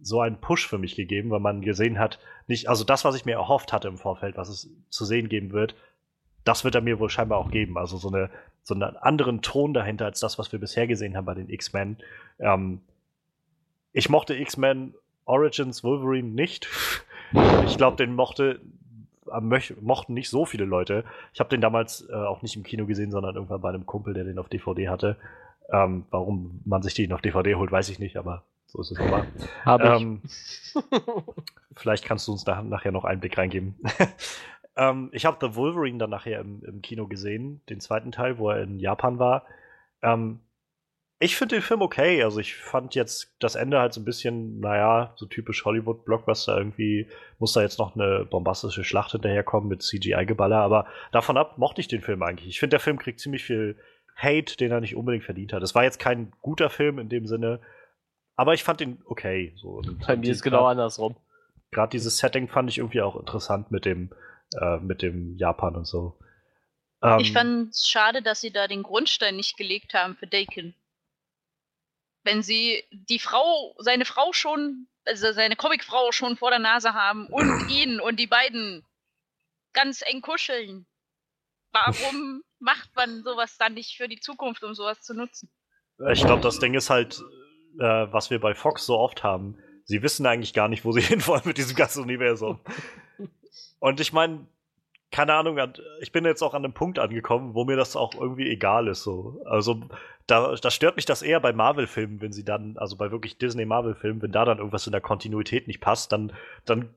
so 0.00 0.20
einen 0.20 0.36
Push 0.36 0.66
für 0.66 0.78
mich 0.78 0.94
gegeben, 0.94 1.30
weil 1.30 1.40
man 1.40 1.62
gesehen 1.62 1.98
hat, 1.98 2.18
nicht, 2.46 2.68
also 2.68 2.84
das, 2.84 3.04
was 3.04 3.16
ich 3.16 3.24
mir 3.24 3.36
erhofft 3.36 3.72
hatte 3.72 3.88
im 3.88 3.96
Vorfeld, 3.96 4.36
was 4.36 4.48
es 4.48 4.68
zu 4.90 5.04
sehen 5.04 5.28
geben 5.28 5.52
wird, 5.52 5.74
das 6.44 6.64
wird 6.64 6.74
er 6.74 6.80
mir 6.80 7.00
wohl 7.00 7.10
scheinbar 7.10 7.38
auch 7.38 7.50
geben. 7.50 7.76
Also 7.76 7.96
so, 7.96 8.08
eine, 8.08 8.30
so 8.62 8.74
einen 8.74 8.82
anderen 8.82 9.42
Ton 9.42 9.74
dahinter 9.74 10.04
als 10.04 10.20
das, 10.20 10.38
was 10.38 10.52
wir 10.52 10.60
bisher 10.60 10.86
gesehen 10.86 11.16
haben 11.16 11.24
bei 11.24 11.34
den 11.34 11.48
X-Men. 11.48 11.96
Ähm, 12.38 12.82
ich 13.92 14.08
mochte 14.08 14.34
X-Men 14.34 14.94
Origins 15.24 15.82
Wolverine 15.82 16.28
nicht. 16.28 16.68
ich 17.66 17.76
glaube, 17.76 17.96
den 17.96 18.14
mochte 18.14 18.60
mochten 19.80 20.14
nicht 20.14 20.28
so 20.28 20.44
viele 20.44 20.64
Leute. 20.64 21.04
Ich 21.32 21.40
habe 21.40 21.50
den 21.50 21.60
damals 21.60 22.08
äh, 22.08 22.14
auch 22.14 22.42
nicht 22.42 22.56
im 22.56 22.62
Kino 22.62 22.86
gesehen, 22.86 23.10
sondern 23.10 23.34
irgendwann 23.34 23.60
bei 23.60 23.68
einem 23.68 23.86
Kumpel, 23.86 24.14
der 24.14 24.24
den 24.24 24.38
auf 24.38 24.48
DVD 24.48 24.88
hatte. 24.88 25.16
Ähm, 25.70 26.04
warum 26.10 26.60
man 26.64 26.82
sich 26.82 26.94
den 26.94 27.12
auf 27.12 27.20
DVD 27.20 27.56
holt, 27.56 27.72
weiß 27.72 27.88
ich 27.88 27.98
nicht, 27.98 28.16
aber 28.16 28.44
so 28.66 28.80
ist 28.80 28.92
es 28.92 28.98
ich. 29.96 30.02
Ähm, 30.02 30.22
vielleicht 31.74 32.04
kannst 32.04 32.28
du 32.28 32.32
uns 32.32 32.44
da 32.44 32.62
nachher 32.62 32.92
noch 32.92 33.04
einen 33.04 33.20
Blick 33.20 33.36
reingeben. 33.36 33.76
ähm, 34.76 35.10
ich 35.12 35.26
habe 35.26 35.38
The 35.40 35.56
Wolverine 35.56 35.98
dann 35.98 36.10
nachher 36.10 36.40
im, 36.40 36.62
im, 36.64 36.82
Kino 36.82 37.06
gesehen, 37.06 37.62
den 37.68 37.80
zweiten 37.80 38.12
Teil, 38.12 38.38
wo 38.38 38.50
er 38.50 38.62
in 38.62 38.78
Japan 38.78 39.18
war. 39.18 39.44
Ähm, 40.02 40.40
ich 41.18 41.36
finde 41.36 41.56
den 41.56 41.62
Film 41.62 41.80
okay. 41.80 42.22
Also 42.22 42.40
ich 42.40 42.56
fand 42.56 42.94
jetzt 42.94 43.34
das 43.38 43.54
Ende 43.54 43.78
halt 43.78 43.94
so 43.94 44.00
ein 44.00 44.04
bisschen, 44.04 44.60
naja, 44.60 45.14
so 45.16 45.26
typisch 45.26 45.64
Hollywood-Blockbuster. 45.64 46.58
Irgendwie 46.58 47.08
muss 47.38 47.54
da 47.54 47.62
jetzt 47.62 47.78
noch 47.78 47.94
eine 47.94 48.26
bombastische 48.26 48.84
Schlacht 48.84 49.12
hinterherkommen 49.12 49.68
mit 49.68 49.82
CGI-Geballer. 49.82 50.58
Aber 50.58 50.86
davon 51.12 51.38
ab 51.38 51.56
mochte 51.56 51.80
ich 51.80 51.88
den 51.88 52.02
Film 52.02 52.22
eigentlich. 52.22 52.48
Ich 52.48 52.60
finde, 52.60 52.74
der 52.74 52.80
Film 52.80 52.98
kriegt 52.98 53.20
ziemlich 53.20 53.44
viel 53.44 53.78
Hate, 54.14 54.56
den 54.56 54.72
er 54.72 54.80
nicht 54.80 54.96
unbedingt 54.96 55.24
verdient 55.24 55.52
hat. 55.52 55.62
Es 55.62 55.74
war 55.74 55.84
jetzt 55.84 55.98
kein 55.98 56.32
guter 56.42 56.70
Film 56.70 56.98
in 56.98 57.08
dem 57.08 57.26
Sinne, 57.26 57.60
aber 58.34 58.54
ich 58.54 58.64
fand 58.64 58.80
ihn 58.80 59.02
okay. 59.06 59.54
So. 59.56 59.82
Bei 60.06 60.16
mir 60.16 60.30
ist 60.30 60.42
genau 60.42 60.66
andersrum. 60.66 61.16
Gerade 61.70 61.90
dieses 61.90 62.18
Setting 62.18 62.48
fand 62.48 62.70
ich 62.70 62.78
irgendwie 62.78 63.02
auch 63.02 63.16
interessant 63.16 63.70
mit 63.70 63.84
dem, 63.84 64.10
äh, 64.60 64.78
mit 64.78 65.02
dem 65.02 65.36
Japan 65.36 65.76
und 65.76 65.86
so. 65.86 66.18
Ähm, 67.02 67.18
ich 67.20 67.32
fand 67.32 67.72
es 67.72 67.88
schade, 67.88 68.22
dass 68.22 68.40
sie 68.40 68.52
da 68.52 68.68
den 68.68 68.82
Grundstein 68.82 69.36
nicht 69.36 69.56
gelegt 69.56 69.92
haben 69.92 70.16
für 70.16 70.26
Dakin 70.26 70.74
wenn 72.26 72.42
sie 72.42 72.84
die 72.90 73.18
Frau, 73.18 73.74
seine 73.78 74.04
Frau 74.04 74.32
schon, 74.32 74.88
also 75.04 75.32
seine 75.32 75.56
Comicfrau 75.56 76.12
schon 76.12 76.36
vor 76.36 76.50
der 76.50 76.58
Nase 76.58 76.92
haben 76.92 77.28
und 77.28 77.68
ihn 77.70 78.00
und 78.00 78.20
die 78.20 78.26
beiden 78.26 78.84
ganz 79.72 80.02
eng 80.04 80.20
kuscheln. 80.20 80.86
Warum 81.72 82.42
macht 82.58 82.94
man 82.96 83.22
sowas 83.22 83.56
dann 83.58 83.74
nicht 83.74 83.96
für 83.96 84.08
die 84.08 84.20
Zukunft, 84.20 84.64
um 84.64 84.74
sowas 84.74 85.00
zu 85.00 85.14
nutzen? 85.14 85.50
Ich 86.12 86.24
glaube, 86.24 86.42
das 86.42 86.58
Ding 86.58 86.74
ist 86.74 86.90
halt, 86.90 87.20
äh, 87.78 88.06
was 88.10 88.30
wir 88.30 88.40
bei 88.40 88.54
Fox 88.54 88.86
so 88.86 88.98
oft 88.98 89.22
haben. 89.22 89.58
Sie 89.84 90.02
wissen 90.02 90.26
eigentlich 90.26 90.52
gar 90.52 90.68
nicht, 90.68 90.84
wo 90.84 90.92
sie 90.92 91.00
hinwollen 91.02 91.42
mit 91.44 91.58
diesem 91.58 91.76
ganzen 91.76 92.02
Universum. 92.02 92.60
Und 93.78 94.00
ich 94.00 94.12
meine, 94.12 94.46
keine 95.10 95.34
Ahnung, 95.34 95.58
ich 96.00 96.12
bin 96.12 96.24
jetzt 96.24 96.42
auch 96.42 96.54
an 96.54 96.64
einem 96.64 96.74
Punkt 96.74 96.98
angekommen, 96.98 97.54
wo 97.54 97.64
mir 97.64 97.76
das 97.76 97.96
auch 97.96 98.14
irgendwie 98.14 98.50
egal 98.50 98.88
ist. 98.88 99.02
So. 99.02 99.40
Also 99.46 99.82
da, 100.26 100.54
da 100.54 100.70
stört 100.70 100.96
mich 100.96 101.04
das 101.04 101.22
eher 101.22 101.40
bei 101.40 101.52
Marvel-Filmen, 101.52 102.20
wenn 102.20 102.32
sie 102.32 102.44
dann, 102.44 102.76
also 102.76 102.96
bei 102.96 103.10
wirklich 103.10 103.38
Disney-Marvel-Filmen, 103.38 104.20
wenn 104.22 104.32
da 104.32 104.44
dann 104.44 104.58
irgendwas 104.58 104.86
in 104.86 104.92
der 104.92 105.00
Kontinuität 105.00 105.68
nicht 105.68 105.80
passt, 105.80 106.12
dann, 106.12 106.32
dann 106.64 106.90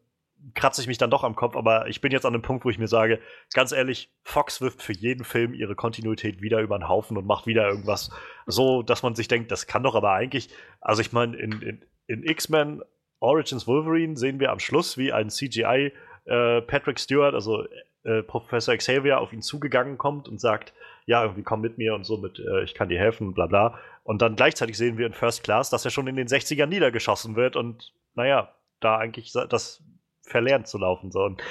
kratze 0.55 0.81
ich 0.81 0.87
mich 0.87 0.97
dann 0.97 1.11
doch 1.11 1.23
am 1.23 1.35
Kopf. 1.35 1.55
Aber 1.55 1.87
ich 1.87 2.01
bin 2.01 2.11
jetzt 2.11 2.25
an 2.25 2.33
einem 2.33 2.41
Punkt, 2.41 2.65
wo 2.65 2.69
ich 2.69 2.79
mir 2.79 2.87
sage, 2.87 3.19
ganz 3.53 3.71
ehrlich, 3.71 4.11
Fox 4.23 4.59
wirft 4.59 4.81
für 4.81 4.93
jeden 4.93 5.23
Film 5.23 5.53
ihre 5.53 5.75
Kontinuität 5.75 6.41
wieder 6.41 6.61
über 6.61 6.77
den 6.77 6.87
Haufen 6.87 7.15
und 7.17 7.27
macht 7.27 7.45
wieder 7.45 7.67
irgendwas 7.67 8.09
so, 8.47 8.81
dass 8.81 9.03
man 9.03 9.15
sich 9.15 9.27
denkt, 9.27 9.51
das 9.51 9.67
kann 9.67 9.83
doch 9.83 9.95
aber 9.95 10.11
eigentlich, 10.11 10.49
also 10.81 11.01
ich 11.01 11.11
meine, 11.11 11.37
in, 11.37 11.61
in, 11.61 11.81
in 12.07 12.23
X-Men 12.23 12.81
Origins 13.19 13.67
Wolverine 13.67 14.17
sehen 14.17 14.39
wir 14.39 14.51
am 14.51 14.59
Schluss, 14.59 14.97
wie 14.97 15.11
ein 15.11 15.29
CGI 15.29 15.91
äh, 16.25 16.61
Patrick 16.61 16.99
Stewart, 16.99 17.33
also 17.33 17.65
äh, 18.09 18.23
Professor 18.23 18.75
Xavier 18.75 19.19
auf 19.19 19.33
ihn 19.33 19.41
zugegangen 19.41 19.97
kommt 19.97 20.27
und 20.27 20.39
sagt, 20.41 20.73
ja, 21.05 21.23
irgendwie 21.23 21.43
komm 21.43 21.61
mit 21.61 21.77
mir 21.77 21.93
und 21.95 22.05
so 22.05 22.17
mit, 22.17 22.39
äh, 22.39 22.63
ich 22.63 22.73
kann 22.73 22.89
dir 22.89 22.99
helfen, 22.99 23.33
bla 23.33 23.47
bla. 23.47 23.79
Und 24.03 24.21
dann 24.21 24.35
gleichzeitig 24.35 24.77
sehen 24.77 24.97
wir 24.97 25.05
in 25.05 25.13
First 25.13 25.43
Class, 25.43 25.69
dass 25.69 25.85
er 25.85 25.91
schon 25.91 26.07
in 26.07 26.15
den 26.15 26.27
60ern 26.27 26.65
niedergeschossen 26.65 27.35
wird 27.35 27.55
und 27.55 27.93
naja, 28.15 28.53
da 28.79 28.97
eigentlich 28.97 29.31
das 29.31 29.83
verlernt 30.21 30.67
zu 30.67 30.77
laufen. 30.77 31.11
So. 31.11 31.23
Und 31.23 31.41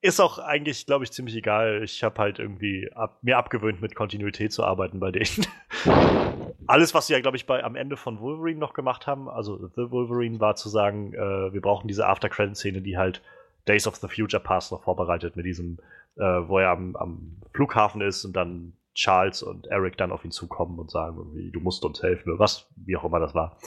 ist 0.00 0.20
auch 0.20 0.38
eigentlich, 0.38 0.86
glaube 0.86 1.04
ich, 1.04 1.12
ziemlich 1.12 1.34
egal. 1.34 1.82
Ich 1.82 2.04
habe 2.04 2.20
halt 2.20 2.38
irgendwie 2.38 2.90
ab, 2.94 3.18
mir 3.22 3.38
abgewöhnt, 3.38 3.80
mit 3.80 3.94
Kontinuität 3.94 4.52
zu 4.52 4.64
arbeiten 4.64 5.00
bei 5.00 5.10
denen. 5.10 5.46
Alles, 6.66 6.94
was 6.94 7.06
sie 7.06 7.12
ja, 7.12 7.20
glaube 7.20 7.36
ich, 7.36 7.46
bei, 7.46 7.62
am 7.62 7.76
Ende 7.76 7.96
von 7.96 8.20
Wolverine 8.20 8.58
noch 8.58 8.74
gemacht 8.74 9.06
haben, 9.06 9.28
also 9.28 9.68
The 9.68 9.90
Wolverine, 9.90 10.40
war 10.40 10.56
zu 10.56 10.68
sagen, 10.68 11.12
äh, 11.14 11.52
wir 11.52 11.60
brauchen 11.60 11.88
diese 11.88 12.06
After-Credit-Szene, 12.06 12.82
die 12.82 12.96
halt 12.98 13.22
Days 13.68 13.86
of 13.86 13.96
the 13.96 14.08
Future 14.08 14.42
Past 14.42 14.72
noch 14.72 14.82
vorbereitet 14.82 15.36
mit 15.36 15.46
diesem, 15.46 15.78
äh, 16.16 16.22
wo 16.22 16.58
er 16.58 16.70
am, 16.70 16.96
am, 16.96 17.36
Flughafen 17.52 18.00
ist 18.00 18.24
und 18.24 18.34
dann 18.34 18.74
Charles 18.94 19.42
und 19.42 19.66
Eric 19.66 19.96
dann 19.96 20.12
auf 20.12 20.24
ihn 20.24 20.30
zukommen 20.30 20.78
und 20.78 20.90
sagen 20.90 21.16
irgendwie, 21.18 21.50
du 21.50 21.60
musst 21.60 21.84
uns 21.84 22.02
helfen 22.02 22.30
oder 22.30 22.38
was, 22.38 22.68
wie 22.76 22.96
auch 22.96 23.04
immer 23.04 23.20
das 23.20 23.34
war. 23.34 23.58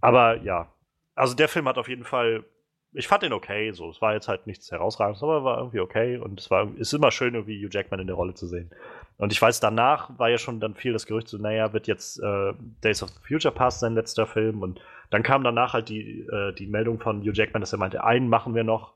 Aber 0.00 0.42
ja, 0.42 0.72
also 1.14 1.34
der 1.34 1.48
Film 1.48 1.68
hat 1.68 1.78
auf 1.78 1.88
jeden 1.88 2.04
Fall, 2.04 2.44
ich 2.92 3.08
fand 3.08 3.22
ihn 3.22 3.32
okay, 3.32 3.72
so, 3.72 3.90
es 3.90 4.00
war 4.00 4.14
jetzt 4.14 4.28
halt 4.28 4.46
nichts 4.46 4.70
herausragendes, 4.70 5.22
aber 5.22 5.44
war 5.44 5.58
irgendwie 5.58 5.80
okay 5.80 6.16
und 6.16 6.40
es 6.40 6.50
war, 6.50 6.74
ist 6.76 6.94
immer 6.94 7.10
schön 7.10 7.34
irgendwie 7.34 7.62
Hugh 7.62 7.70
Jackman 7.70 8.00
in 8.00 8.06
der 8.06 8.16
Rolle 8.16 8.34
zu 8.34 8.46
sehen. 8.46 8.70
Und 9.18 9.32
ich 9.32 9.42
weiß, 9.42 9.60
danach 9.60 10.18
war 10.18 10.30
ja 10.30 10.38
schon 10.38 10.60
dann 10.60 10.74
viel 10.74 10.94
das 10.94 11.04
Gerücht 11.04 11.28
so, 11.28 11.36
naja, 11.36 11.74
wird 11.74 11.86
jetzt 11.86 12.18
äh, 12.22 12.54
Days 12.82 13.02
of 13.02 13.10
the 13.10 13.20
Future 13.26 13.54
Past 13.54 13.80
sein 13.80 13.94
letzter 13.94 14.26
Film 14.26 14.62
und 14.62 14.80
dann 15.10 15.22
kam 15.22 15.42
danach 15.44 15.74
halt 15.74 15.88
die, 15.88 16.20
äh, 16.20 16.52
die 16.54 16.66
Meldung 16.66 17.00
von 17.00 17.20
Hugh 17.20 17.32
Jackman, 17.32 17.60
dass 17.60 17.72
er 17.72 17.78
meinte, 17.78 18.04
einen 18.04 18.28
machen 18.28 18.54
wir 18.54 18.64
noch. 18.64 18.94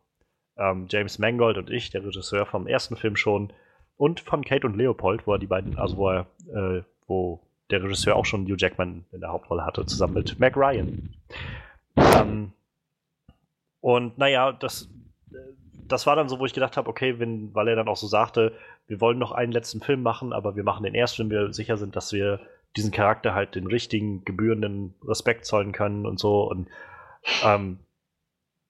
Ähm, 0.57 0.87
James 0.89 1.19
Mangold 1.19 1.59
und 1.59 1.71
ich, 1.71 1.91
der 1.91 2.05
Regisseur 2.05 2.47
vom 2.47 2.67
ersten 2.69 2.97
Film 2.97 3.17
schon. 3.17 3.53
Und 3.97 4.21
von 4.21 4.45
Kate 4.45 4.67
und 4.67 4.77
Leopold, 4.77 5.27
wo 5.27 5.33
er 5.33 5.39
die 5.39 5.47
beiden, 5.47 5.77
also 5.77 5.97
wo 5.97 6.11
er, 6.11 6.27
äh, 6.53 6.83
wo 7.07 7.41
der 7.71 7.83
Regisseur 7.83 8.15
auch 8.15 8.25
schon 8.25 8.47
Hugh 8.47 8.57
Jackman 8.57 9.05
in 9.13 9.21
der 9.21 9.31
Hauptrolle 9.31 9.67
hatte, 9.67 9.85
zusammen 9.87 10.15
mit 10.15 10.39
Mac 10.39 10.57
Ryan. 10.57 11.15
Ähm, 11.97 12.53
und 13.81 14.17
naja, 14.17 14.53
das, 14.53 14.89
das 15.89 16.07
war 16.07 16.17
dann 16.17 16.29
so, 16.29 16.39
wo 16.39 16.47
ich 16.47 16.55
gedacht 16.55 16.77
habe, 16.77 16.89
okay, 16.89 17.19
wenn, 17.19 17.55
weil 17.55 17.69
er 17.69 17.77
dann 17.77 17.89
auch 17.89 17.97
so 17.97 18.07
sagte, 18.07 18.53
wir 18.87 19.01
wollen 19.01 19.19
noch 19.19 19.33
einen 19.33 19.53
letzten 19.53 19.81
Film 19.81 20.03
machen, 20.03 20.33
aber 20.33 20.57
wir 20.57 20.65
machen 20.65 20.85
den 20.85 20.95
erst, 20.95 21.19
wenn 21.19 21.31
wir 21.31 21.53
sicher 21.53 21.77
sind, 21.77 21.97
dass 21.97 22.13
wir 22.13 22.41
diesen 22.77 22.91
Charakter 22.91 23.35
halt 23.35 23.55
den 23.55 23.67
richtigen, 23.67 24.25
gebührenden 24.25 24.95
Respekt 25.07 25.45
zollen 25.45 25.73
können 25.73 26.07
und 26.07 26.19
so. 26.19 26.43
Und 26.43 26.69
ähm, 27.45 27.79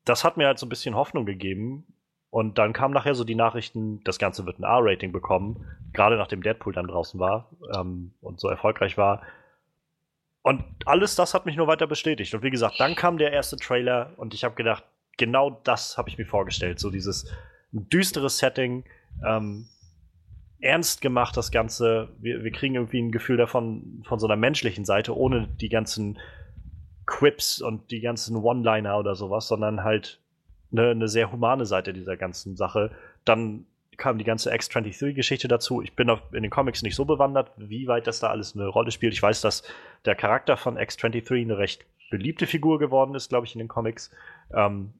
das 0.04 0.24
hat 0.24 0.36
mir 0.36 0.46
halt 0.46 0.58
so 0.58 0.66
ein 0.66 0.68
bisschen 0.68 0.94
Hoffnung 0.94 1.26
gegeben. 1.26 1.86
Und 2.30 2.58
dann 2.58 2.72
kamen 2.72 2.92
nachher 2.92 3.14
so 3.14 3.22
die 3.22 3.36
Nachrichten, 3.36 4.02
das 4.04 4.18
Ganze 4.18 4.44
wird 4.44 4.58
ein 4.58 4.64
R-Rating 4.64 5.12
bekommen, 5.12 5.66
gerade 5.92 6.16
nachdem 6.16 6.42
Deadpool 6.42 6.72
dann 6.72 6.88
draußen 6.88 7.20
war 7.20 7.50
ähm, 7.72 8.12
und 8.20 8.40
so 8.40 8.48
erfolgreich 8.48 8.98
war. 8.98 9.22
Und 10.42 10.64
alles 10.84 11.14
das 11.14 11.32
hat 11.32 11.46
mich 11.46 11.56
nur 11.56 11.68
weiter 11.68 11.86
bestätigt. 11.86 12.34
Und 12.34 12.42
wie 12.42 12.50
gesagt, 12.50 12.80
dann 12.80 12.96
kam 12.96 13.18
der 13.18 13.32
erste 13.32 13.56
Trailer 13.56 14.12
und 14.16 14.34
ich 14.34 14.42
habe 14.44 14.56
gedacht, 14.56 14.84
genau 15.16 15.60
das 15.62 15.96
habe 15.96 16.08
ich 16.10 16.18
mir 16.18 16.26
vorgestellt. 16.26 16.80
So 16.80 16.90
dieses 16.90 17.32
düsteres 17.70 18.38
Setting, 18.38 18.84
ähm, 19.24 19.68
ernst 20.64 21.00
gemacht, 21.00 21.36
das 21.36 21.50
Ganze. 21.50 22.08
Wir, 22.18 22.42
wir 22.42 22.50
kriegen 22.50 22.74
irgendwie 22.74 23.02
ein 23.02 23.12
Gefühl 23.12 23.36
davon, 23.36 24.02
von 24.06 24.18
so 24.18 24.26
einer 24.26 24.36
menschlichen 24.36 24.84
Seite, 24.84 25.16
ohne 25.16 25.46
die 25.60 25.68
ganzen 25.68 26.18
Quips 27.06 27.60
und 27.60 27.90
die 27.90 28.00
ganzen 28.00 28.36
One-Liner 28.36 28.98
oder 28.98 29.14
sowas, 29.14 29.46
sondern 29.46 29.84
halt 29.84 30.20
eine, 30.72 30.90
eine, 30.90 31.08
sehr 31.08 31.30
humane 31.30 31.66
Seite 31.66 31.92
dieser 31.92 32.16
ganzen 32.16 32.56
Sache. 32.56 32.90
Dann 33.24 33.66
kam 33.96 34.18
die 34.18 34.24
ganze 34.24 34.52
X-23-Geschichte 34.52 35.46
dazu. 35.46 35.82
Ich 35.82 35.94
bin 35.94 36.10
auf, 36.10 36.20
in 36.32 36.42
den 36.42 36.50
Comics 36.50 36.82
nicht 36.82 36.96
so 36.96 37.04
bewandert, 37.04 37.52
wie 37.56 37.86
weit 37.86 38.06
das 38.06 38.20
da 38.20 38.28
alles 38.28 38.56
eine 38.56 38.66
Rolle 38.66 38.90
spielt. 38.90 39.12
Ich 39.12 39.22
weiß, 39.22 39.42
dass 39.42 39.62
der 40.04 40.14
Charakter 40.14 40.56
von 40.56 40.76
X-23 40.78 41.42
eine 41.42 41.58
recht 41.58 41.84
beliebte 42.10 42.46
Figur 42.46 42.78
geworden 42.78 43.14
ist, 43.14 43.28
glaube 43.28 43.46
ich, 43.46 43.54
in 43.54 43.58
den 43.58 43.68
Comics. 43.68 44.10
Ähm, 44.52 44.94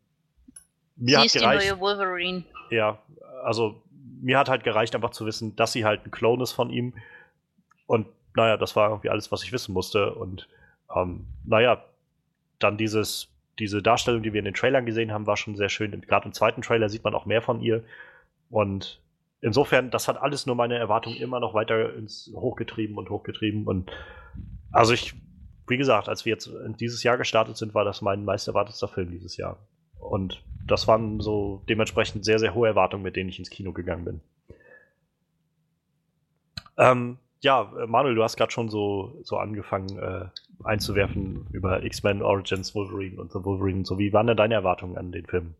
mir 0.97 1.21
Sie 1.21 1.27
ist 1.27 1.35
gereicht, 1.35 1.65
die 1.65 1.71
neue 1.71 1.81
Wolverine. 1.81 2.45
Ja, 2.71 2.99
also 3.43 3.83
mir 4.25 4.39
hat 4.39 4.49
halt 4.49 4.65
gereicht, 4.65 4.95
einfach 4.95 5.11
zu 5.11 5.27
wissen, 5.27 5.55
dass 5.55 5.73
sie 5.73 5.85
halt 5.85 6.07
ein 6.07 6.11
Clone 6.11 6.43
ist 6.43 6.53
von 6.53 6.71
ihm. 6.71 6.95
Und 7.87 8.07
naja, 8.35 8.57
das 8.57 8.75
war 8.75 8.89
irgendwie 8.89 9.11
alles, 9.11 9.31
was 9.31 9.45
ich 9.45 9.53
wissen 9.53 9.75
musste. 9.75 10.15
Und 10.15 10.49
ähm, 10.95 11.27
naja, 11.45 11.85
dann 12.59 12.79
dieses, 12.79 13.29
diese 13.59 13.83
Darstellung, 13.83 14.23
die 14.23 14.33
wir 14.33 14.39
in 14.39 14.47
den 14.47 14.55
Trailern 14.55 14.87
gesehen 14.87 15.13
haben, 15.13 15.27
war 15.27 15.37
schon 15.37 15.57
sehr 15.57 15.69
schön. 15.69 16.01
Gerade 16.01 16.27
im 16.27 16.33
zweiten 16.33 16.63
Trailer 16.63 16.89
sieht 16.89 17.05
man 17.05 17.15
auch 17.15 17.27
mehr 17.27 17.43
von 17.43 17.61
ihr. 17.61 17.85
Und 18.49 19.03
insofern, 19.43 19.91
das 19.91 20.09
hat 20.09 20.21
alles 20.21 20.47
nur 20.47 20.57
meine 20.57 20.79
Erwartungen 20.79 21.19
immer 21.19 21.39
noch 21.39 21.53
weiter 21.53 21.95
ins 21.95 22.33
hochgetrieben 22.35 22.97
und 22.97 23.11
hochgetrieben. 23.11 23.67
Und 23.67 23.91
also 24.73 24.95
ich, 24.95 25.15
wie 25.69 25.77
gesagt, 25.77 26.09
als 26.09 26.25
wir 26.25 26.33
jetzt 26.33 26.51
dieses 26.81 27.03
Jahr 27.03 27.19
gestartet 27.19 27.59
sind, 27.59 27.75
war 27.75 27.85
das 27.85 28.01
mein 28.01 28.25
meist 28.25 28.49
erwartetster 28.49 28.89
Film 28.89 29.11
dieses 29.11 29.37
Jahr. 29.37 29.59
Und 30.05 30.43
das 30.67 30.87
waren 30.89 31.21
so 31.21 31.63
dementsprechend 31.69 32.25
sehr, 32.25 32.39
sehr 32.39 32.55
hohe 32.55 32.69
Erwartungen, 32.69 33.03
mit 33.03 33.17
denen 33.17 33.29
ich 33.31 33.39
ins 33.39 33.51
Kino 33.51 33.73
gegangen 33.73 34.05
bin. 34.05 34.21
Ähm, 36.77 37.19
ja, 37.41 37.71
Manuel, 37.87 38.15
du 38.15 38.23
hast 38.23 38.37
gerade 38.37 38.53
schon 38.53 38.69
so, 38.69 39.21
so 39.25 39.37
angefangen, 39.39 39.99
äh, 39.99 40.27
einzuwerfen 40.65 41.47
über 41.53 41.83
X-Men 41.85 42.23
Origins 42.23 42.75
Wolverine 42.75 43.21
und 43.21 43.33
The 43.33 43.45
Wolverine 43.45 43.85
so. 43.85 43.99
Wie 43.99 44.13
waren 44.13 44.27
denn 44.27 44.37
deine 44.37 44.55
Erwartungen 44.55 44.97
an 44.97 45.13
den 45.13 45.27
Film? 45.27 45.55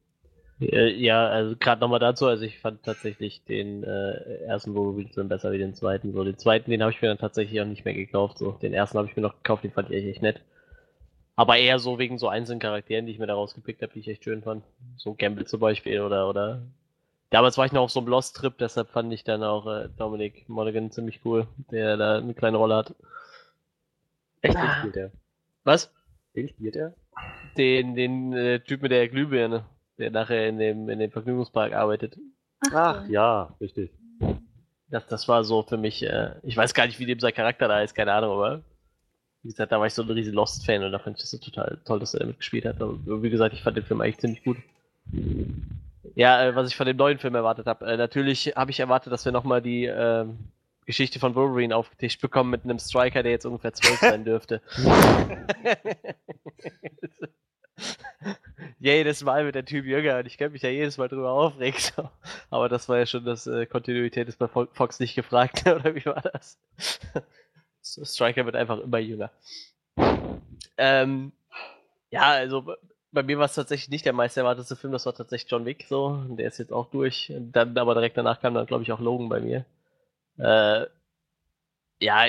Äh, 0.61 0.91
Ja, 0.95 1.29
also 1.29 1.57
gerade 1.57 1.81
nochmal 1.81 2.01
dazu, 2.01 2.27
also 2.27 2.45
ich 2.45 2.59
fand 2.59 2.83
tatsächlich 2.85 3.45
den 3.45 3.85
äh, 3.85 4.45
ersten 4.47 4.75
Wolverine 4.75 5.29
besser 5.29 5.53
wie 5.53 5.59
den 5.59 5.75
zweiten. 5.75 6.13
So, 6.13 6.25
den 6.25 6.39
zweiten, 6.39 6.71
den 6.71 6.83
habe 6.83 6.93
ich 6.93 7.03
mir 7.03 7.09
dann 7.09 7.19
tatsächlich 7.19 7.61
auch 7.61 7.67
nicht 7.67 7.85
mehr 7.85 7.95
gekauft. 7.95 8.39
So, 8.39 8.53
den 8.53 8.73
ersten 8.75 8.99
habe 8.99 9.09
ich 9.09 9.17
mir 9.17 9.23
noch 9.23 9.37
gekauft, 9.37 9.65
den 9.65 9.73
fand 9.73 9.91
ich 9.91 9.97
echt, 9.97 10.07
echt 10.09 10.23
nett. 10.23 10.41
Aber 11.37 11.57
eher 11.57 11.79
so 11.79 11.99
wegen 11.99 12.19
so 12.19 12.29
einzelnen 12.29 12.61
Charakteren, 12.61 13.07
die 13.07 13.13
ich 13.13 13.19
mir 13.19 13.27
da 13.27 13.35
rausgepickt 13.35 13.83
habe, 13.83 13.93
die 13.93 14.01
ich 14.01 14.09
echt 14.09 14.25
schön 14.25 14.43
fand. 14.43 14.65
So 14.97 15.15
Gamble 15.15 15.47
zum 15.47 15.61
Beispiel 15.61 16.01
oder 16.01 16.29
oder. 16.29 16.63
Damals 17.31 17.59
war 17.59 17.67
ich 17.67 17.73
noch 17.73 17.83
auf 17.83 17.91
so 17.91 17.99
einem 17.99 18.09
Lost-Trip, 18.09 18.57
deshalb 18.59 18.91
fand 18.91 19.13
ich 19.13 19.25
dann 19.25 19.43
auch 19.43 19.67
äh, 19.67 19.89
Dominic 19.97 20.49
Monaghan 20.49 20.93
ziemlich 20.93 21.21
cool, 21.25 21.49
der 21.73 21.97
da 21.97 22.19
eine 22.19 22.35
kleine 22.35 22.59
Rolle 22.59 22.77
hat. 22.77 22.95
Echt, 24.43 24.55
den 24.55 24.63
Ah. 24.63 24.77
spielt 24.79 24.97
er. 24.97 25.11
Was? 25.65 25.93
Den 26.37 26.49
spielt 26.49 26.77
er? 26.77 26.95
Den, 27.57 27.97
den 27.97 28.33
äh, 28.35 28.61
Typ 28.61 28.83
mit 28.83 28.93
der 28.93 29.09
Glühbirne, 29.09 29.65
der 29.99 30.11
nachher 30.13 30.49
in 30.49 30.59
dem, 30.59 30.89
in 30.89 31.01
dem 31.01 31.11
Vergnügungspark 31.11 31.73
arbeitet. 31.73 32.17
Ach, 32.73 33.09
ja, 33.09 33.55
richtig. 33.61 33.91
Das, 34.91 35.07
das 35.09 35.27
war 35.27 35.43
so 35.43 35.63
für 35.63 35.77
mich, 35.77 36.05
äh, 36.05 36.35
ich 36.45 36.57
weiß 36.57 36.73
gar 36.75 36.87
nicht, 36.87 37.01
wie 37.01 37.07
dem 37.07 37.19
sein 37.19 37.35
Charakter 37.35 37.67
da 37.67 37.81
ist, 37.81 37.95
keine 37.95 38.13
Ahnung, 38.13 38.31
aber 38.33 38.63
wie 39.45 39.51
gesagt, 39.51 39.71
da 39.73 39.79
war 39.79 39.87
ich 39.87 39.95
so 39.95 40.03
ein 40.03 40.11
riesen 40.11 40.35
Lost-Fan 40.35 40.83
und 40.83 40.93
da 40.93 40.99
fand 40.99 41.17
ich 41.17 41.23
das 41.23 41.31
so 41.31 41.39
total 41.39 41.79
toll, 41.85 42.01
dass 42.01 42.15
er 42.15 42.21
damit 42.21 42.39
gespielt 42.39 42.65
hat. 42.65 42.81
Aber 42.83 43.23
wie 43.23 43.31
gesagt, 43.31 43.55
ich 43.55 43.63
fand 43.63 43.77
den 43.77 43.85
Film 43.85 44.01
eigentlich 44.01 44.19
ziemlich 44.19 44.43
gut. 44.43 44.57
Ja, 46.15 46.43
äh, 46.45 46.57
was 46.57 46.69
ich 46.69 46.77
von 46.77 46.87
dem 46.87 46.97
neuen 46.97 47.19
Film 47.19 47.35
erwartet 47.35 47.67
habe. 47.67 47.87
Äh, 47.87 47.97
natürlich 47.97 48.55
habe 48.57 48.71
ich 48.71 48.81
erwartet, 48.81 49.13
dass 49.13 49.25
wir 49.25 49.33
nochmal 49.33 49.63
die 49.63 49.85
ähm, 49.85 50.39
Geschichte 50.87 51.19
von 51.19 51.35
Wolverine 51.35 51.77
aufgetischt 51.77 52.21
bekommen 52.21 52.51
mit 52.51 52.65
einem 52.65 52.79
Striker, 52.79 53.23
der 53.23 53.33
jetzt 53.33 53.47
ungefähr 53.47 53.73
zwölf 53.73 53.99
sein 54.01 54.25
dürfte. 54.35 54.61
jedes 58.79 59.25
Mal 59.25 59.45
wird 59.45 59.55
der 59.57 59.65
Typ 59.65 59.85
jünger 59.85 60.19
und 60.19 60.27
ich 60.27 60.39
kann 60.39 60.53
mich 60.53 60.63
ja 60.63 60.71
jedes 60.71 60.99
Mal 60.99 61.09
drüber 61.09 61.33
aufregen. 61.33 61.79
So. 61.79 62.09
Aber 62.51 62.69
das 62.69 62.89
war 62.89 62.99
ja 62.99 63.07
schon, 63.07 63.25
dass 63.25 63.47
äh, 63.47 63.67
Kontinuität 63.67 64.29
ist 64.29 64.39
bei 64.39 64.49
Fo- 64.49 64.69
Fox 64.73 65.01
nicht 65.01 65.15
gefragt, 65.15 65.63
oder 65.67 65.95
wie 65.95 66.05
war 66.07 66.21
das? 66.23 66.59
Striker 67.85 68.47
wird 68.47 68.57
einfach 68.57 68.81
immer 68.81 68.99
jünger. 68.99 69.31
Ähm, 70.77 71.33
ja, 72.11 72.31
also 72.31 72.75
bei 73.13 73.23
mir 73.23 73.39
war 73.39 73.47
es 73.47 73.55
tatsächlich 73.55 73.91
nicht 73.91 74.07
der 74.07 74.13
meist 74.13 74.37
erwartete 74.37 74.75
Film, 74.77 74.93
das 74.93 75.07
war 75.07 75.15
tatsächlich 75.15 75.51
John 75.51 75.65
Wick 75.65 75.87
so. 75.89 76.25
Der 76.31 76.49
ist 76.49 76.59
jetzt 76.59 76.73
auch 76.73 76.91
durch. 76.91 77.33
Dann 77.39 77.77
aber 77.79 77.95
direkt 77.95 78.17
danach 78.17 78.41
kam 78.41 78.55
dann, 78.55 78.67
glaube 78.67 78.83
ich, 78.83 78.93
auch 78.93 79.01
Logan 79.01 79.29
bei 79.29 79.41
mir. 79.41 79.65
Äh, 80.39 80.87
ja, 82.01 82.27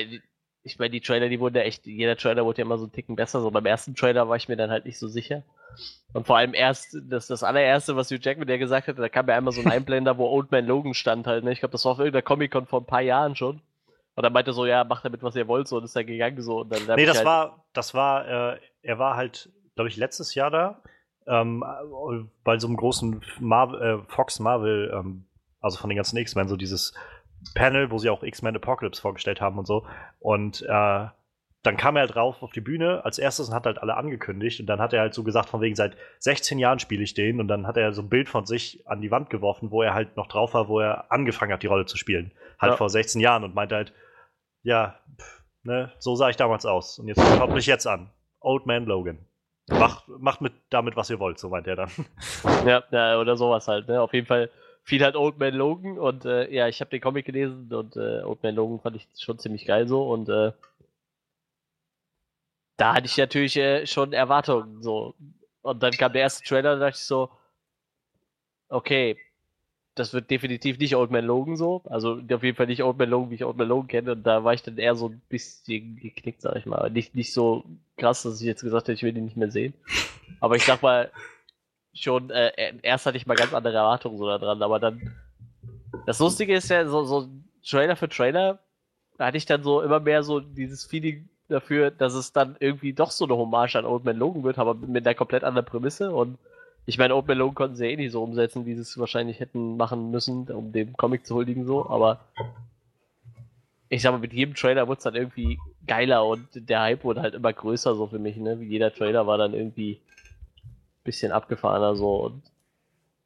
ich 0.64 0.80
meine, 0.80 0.91
die 0.91 1.01
Trailer, 1.01 1.30
die 1.30 1.39
wurden 1.39 1.56
ja 1.56 1.62
echt, 1.62 1.86
jeder 1.86 2.18
Trailer 2.18 2.45
wurde 2.45 2.60
ja 2.60 2.66
immer 2.66 2.78
so 2.78 2.86
einen 2.86 2.91
Ticken 2.91 3.16
besser. 3.16 3.41
So 3.41 3.51
beim 3.51 3.66
ersten 3.66 3.95
Trailer 3.95 4.30
war 4.30 4.36
ich 4.36 4.47
mir 4.47 4.58
dann 4.58 4.72
halt 4.72 4.86
nicht 4.86 4.99
so 4.99 5.08
sicher. 5.08 5.43
Und 6.14 6.28
vor 6.28 6.38
allem 6.38 6.53
erst, 6.53 6.97
das, 7.10 7.28
das 7.28 7.43
allererste, 7.43 7.95
was 7.95 8.10
Hugh 8.10 8.20
Jackman 8.22 8.47
der 8.47 8.58
gesagt 8.58 8.88
hatte, 8.88 9.01
da 9.01 9.10
kam 9.10 9.28
ja 9.28 9.36
einmal 9.36 9.53
so 9.53 9.62
ein 9.62 9.68
Einblender, 9.72 10.18
wo 10.18 10.28
Old 10.28 10.51
Man 10.51 10.66
Logan 10.66 10.93
stand 10.93 11.28
halt, 11.28 11.43
ne? 11.43 11.51
Ich 11.51 11.60
glaube, 11.60 11.74
das 11.74 11.86
war 11.86 11.93
auf 11.93 11.99
irgendeiner 11.99 12.22
Comic-Con 12.24 12.68
vor 12.68 12.82
ein 12.82 12.86
paar 12.86 13.01
Jahren 13.01 13.36
schon. 13.36 13.62
Und 14.16 14.24
er 14.24 14.30
meinte 14.30 14.53
so, 14.53 14.66
ja, 14.66 14.84
macht 14.84 15.03
damit, 15.05 15.22
was 15.24 15.36
ihr 15.36 15.47
wollt, 15.47 15.68
so, 15.68 15.78
und 15.78 15.84
ist 15.84 15.95
er 15.95 16.03
gegangen, 16.05 16.41
so. 16.41 16.61
Und 16.61 16.72
dann 16.72 16.95
Nee, 16.95 17.05
das 17.05 17.18
halt, 17.18 17.26
war, 17.26 17.66
das 17.74 17.93
war, 17.93 18.53
äh, 18.53 18.59
er 18.82 18.97
war 18.99 19.16
halt, 19.16 19.49
glaube 19.76 19.89
ich, 19.89 19.97
letztes 19.97 20.36
Jahr 20.36 20.49
da, 20.51 20.82
ähm, 21.28 21.63
äh, 21.63 22.24
bei 22.43 22.57
so 22.57 22.68
einem 22.68 22.78
großen 22.78 23.22
Marvel, 23.39 23.82
äh, 23.82 24.11
Fox 24.11 24.39
Marvel, 24.39 24.91
ähm, 24.93 25.26
also 25.59 25.78
von 25.78 25.89
den 25.89 25.97
ganzen 25.97 26.18
X-Men, 26.18 26.47
so 26.47 26.55
dieses 26.55 26.93
Panel, 27.55 27.91
wo 27.91 27.97
sie 27.97 28.09
auch 28.09 28.24
X-Men 28.24 28.55
Apocalypse 28.55 29.01
vorgestellt 29.01 29.41
haben 29.41 29.57
und 29.59 29.66
so. 29.66 29.86
Und 30.20 30.61
äh, 30.61 31.07
dann 31.63 31.78
kam 31.78 31.95
er 31.95 32.01
halt 32.01 32.13
drauf 32.16 32.43
auf 32.43 32.51
die 32.51 32.61
Bühne 32.61 33.03
als 33.03 33.18
erstes 33.18 33.49
und 33.49 33.55
hat 33.55 33.66
halt 33.66 33.80
alle 33.80 33.97
angekündigt. 33.97 34.59
Und 34.59 34.68
dann 34.68 34.80
hat 34.80 34.93
er 34.93 35.01
halt 35.01 35.16
so 35.16 35.24
gesagt, 35.24 35.49
von 35.49 35.61
wegen 35.61 35.76
seit 35.76 35.97
16 36.20 36.59
Jahren 36.59 36.78
spiele 36.78 37.01
ich 37.03 37.16
den. 37.16 37.39
Und 37.39 37.47
dann 37.47 37.66
hat 37.66 37.76
er 37.76 37.91
so 37.91 38.03
ein 38.03 38.09
Bild 38.09 38.30
von 38.30 38.45
sich 38.45 38.84
an 38.88 39.01
die 39.01 39.09
Wand 39.09 39.32
geworfen, 39.32 39.72
wo 39.72 39.82
er 39.82 39.95
halt 39.95 40.16
noch 40.16 40.28
drauf 40.28 40.53
war, 40.53 40.68
wo 40.68 40.80
er 40.80 41.11
angefangen 41.11 41.51
hat, 41.51 41.63
die 41.63 41.68
Rolle 41.68 41.88
zu 41.88 41.97
spielen. 41.97 42.32
Halt 42.59 42.74
Ja. 42.74 42.78
vor 42.78 42.89
16 42.89 43.20
Jahren 43.20 43.43
und 43.43 43.55
meinte 43.55 43.76
halt, 43.76 43.93
ja, 44.66 44.99
ne, 45.63 45.91
so 45.99 46.16
sah 46.16 46.30
ich 46.30 46.36
damals 46.36 46.66
aus. 46.66 46.99
Und 46.99 47.07
jetzt 47.07 47.22
schaut 47.22 47.51
mich 47.51 47.68
jetzt 47.68 47.88
an. 47.88 48.09
Old 48.39 48.66
Man 48.66 48.86
Logan. 48.86 49.20
Macht, 49.68 50.07
macht 50.07 50.41
mit 50.41 50.53
damit, 50.70 50.95
was 50.95 51.09
ihr 51.09 51.20
wollt, 51.20 51.39
so 51.39 51.49
meint 51.49 51.68
er 51.68 51.76
dann. 51.76 51.91
Ja, 52.66 52.84
ja, 52.91 53.20
oder 53.20 53.38
sowas 53.38 53.68
halt, 53.68 53.88
ne? 53.88 54.01
Auf 54.01 54.13
jeden 54.13 54.28
Fall 54.28 54.49
fiel 54.84 55.03
halt 55.03 55.16
Old 55.16 55.39
Man 55.39 55.53
Logan 55.53 55.97
und 55.97 56.26
äh, 56.26 56.51
ja, 56.51 56.68
ich 56.68 56.82
habe 56.82 56.91
den 56.91 57.01
Comic 57.01 57.26
gelesen 57.26 57.72
und 57.74 57.95
äh, 57.95 58.22
Old 58.24 58.43
Man 58.43 58.55
Logan 58.55 58.80
fand 58.80 58.95
ich 58.95 59.07
schon 59.18 59.39
ziemlich 59.39 59.66
geil 59.66 59.88
so 59.88 60.07
und 60.11 60.30
äh, 60.30 60.51
da 62.78 62.95
hatte 62.95 63.05
ich 63.05 63.18
natürlich 63.18 63.55
äh, 63.57 63.86
schon 63.88 64.13
Erwartungen 64.13 64.82
so. 64.82 65.16
Und 65.61 65.82
dann 65.82 65.91
kam 65.93 66.13
der 66.13 66.24
erste 66.24 66.43
Trailer 66.43 66.74
und 66.74 66.80
dachte 66.80 66.97
ich 66.97 67.03
so, 67.03 67.32
okay, 68.70 69.18
das 69.96 70.14
wird 70.14 70.30
definitiv 70.30 70.78
nicht 70.78 70.96
Old 70.96 71.10
Man 71.10 71.26
Logan 71.26 71.56
so. 71.56 71.82
Also 71.86 72.20
auf 72.32 72.43
jeden 72.43 72.56
Fall 72.56 72.68
nicht 72.68 72.84
Old 72.84 72.98
Man 72.98 73.10
Logan, 73.10 73.32
wie 73.32 73.36
ich 73.36 73.46
Old 73.46 73.58
Man 73.58 73.68
Logan 73.68 73.88
kenne. 73.88 74.12
Und 74.12 74.24
da 74.24 74.43
war 74.43 74.54
ich 74.54 74.62
dann 74.62 74.78
eher 74.78 74.96
so 74.96 75.08
ein 75.08 75.22
bisschen 75.30 75.96
geknickt, 75.96 76.41
sag 76.41 76.58
ich 76.58 76.66
mal. 76.66 76.89
Nicht, 76.91 77.16
nicht 77.16 77.34
so 77.34 77.64
krass, 77.98 78.24
dass 78.24 78.41
ich 78.41 78.46
jetzt 78.46 78.62
gesagt 78.62 78.84
hätte, 78.84 78.93
ich 78.93 79.04
will 79.04 79.14
den 79.14 79.24
nicht 79.24 79.38
mehr 79.38 79.52
sehen. 79.52 79.74
Aber 80.41 80.58
ich 80.58 80.66
sag 80.66 80.82
mal, 80.82 81.12
schon, 81.93 82.30
äh, 82.30 82.74
erst 82.82 83.06
hatte 83.06 83.18
ich 83.18 83.26
mal 83.26 83.36
ganz 83.36 83.54
andere 83.54 83.78
Erwartungen 83.78 84.18
so 84.18 84.28
da 84.28 84.38
dran, 84.38 84.62
aber 84.62 84.80
dann. 84.80 85.16
Das 86.06 86.20
Lustige 86.20 86.54
ist 86.54 86.70
ja, 86.70 86.86
so, 86.88 87.06
so 87.06 87.30
Trailer 87.66 87.96
für 87.96 88.10
Trailer, 88.10 88.60
hatte 89.18 89.38
ich 89.38 89.46
dann 89.46 89.64
so 89.64 89.82
immer 89.82 90.02
mehr 90.02 90.24
so 90.24 90.41
dieses 90.41 90.84
Feeling 90.84 91.30
dafür, 91.48 91.89
dass 91.89 92.14
es 92.16 92.34
dann 92.34 92.58
irgendwie 92.60 92.91
doch 92.91 93.12
so 93.12 93.24
eine 93.24 93.38
Hommage 93.38 93.78
an 93.78 93.86
Old 93.86 94.04
Man 94.04 94.18
Logan 94.18 94.43
wird, 94.43 94.60
aber 94.60 94.74
mit 94.74 95.08
einer 95.08 95.16
komplett 95.16 95.46
anderen 95.46 95.66
Prämisse 95.66 96.12
und 96.12 96.38
ich 96.86 96.97
meine, 96.97 97.15
Man 97.15 97.38
Logan 97.38 97.55
konnten 97.55 97.75
sie 97.75 97.88
eh 97.88 97.95
nicht 97.95 98.11
so 98.11 98.23
umsetzen, 98.23 98.65
wie 98.65 98.75
sie 98.75 98.81
es 98.81 98.97
wahrscheinlich 98.97 99.39
hätten 99.39 99.77
machen 99.77 100.11
müssen, 100.11 100.49
um 100.49 100.71
dem 100.71 100.93
Comic 100.93 101.25
zu 101.25 101.36
huldigen, 101.36 101.65
so, 101.65 101.89
aber 101.89 102.19
ich 103.89 104.01
sag 104.01 104.11
mal, 104.11 104.19
mit 104.19 104.33
jedem 104.33 104.55
Trailer 104.55 104.88
wurde 104.88 104.97
es 104.97 105.03
dann 105.03 105.15
irgendwie 105.15 105.59
geiler 105.88 106.25
und 106.25 106.47
der 106.53 106.81
Hype 106.81 107.03
wurde 107.03 107.21
halt 107.21 107.33
immer 107.33 107.53
größer, 107.53 107.95
so 107.95 108.07
für 108.07 108.19
mich, 108.19 108.38
ne? 108.38 108.57
Jeder 108.61 108.93
Trailer 108.93 109.27
war 109.27 109.38
dann 109.38 109.53
irgendwie 109.53 110.01
ein 110.63 111.03
bisschen 111.03 111.31
abgefahrener, 111.31 111.95
so 111.95 112.25
und 112.25 112.43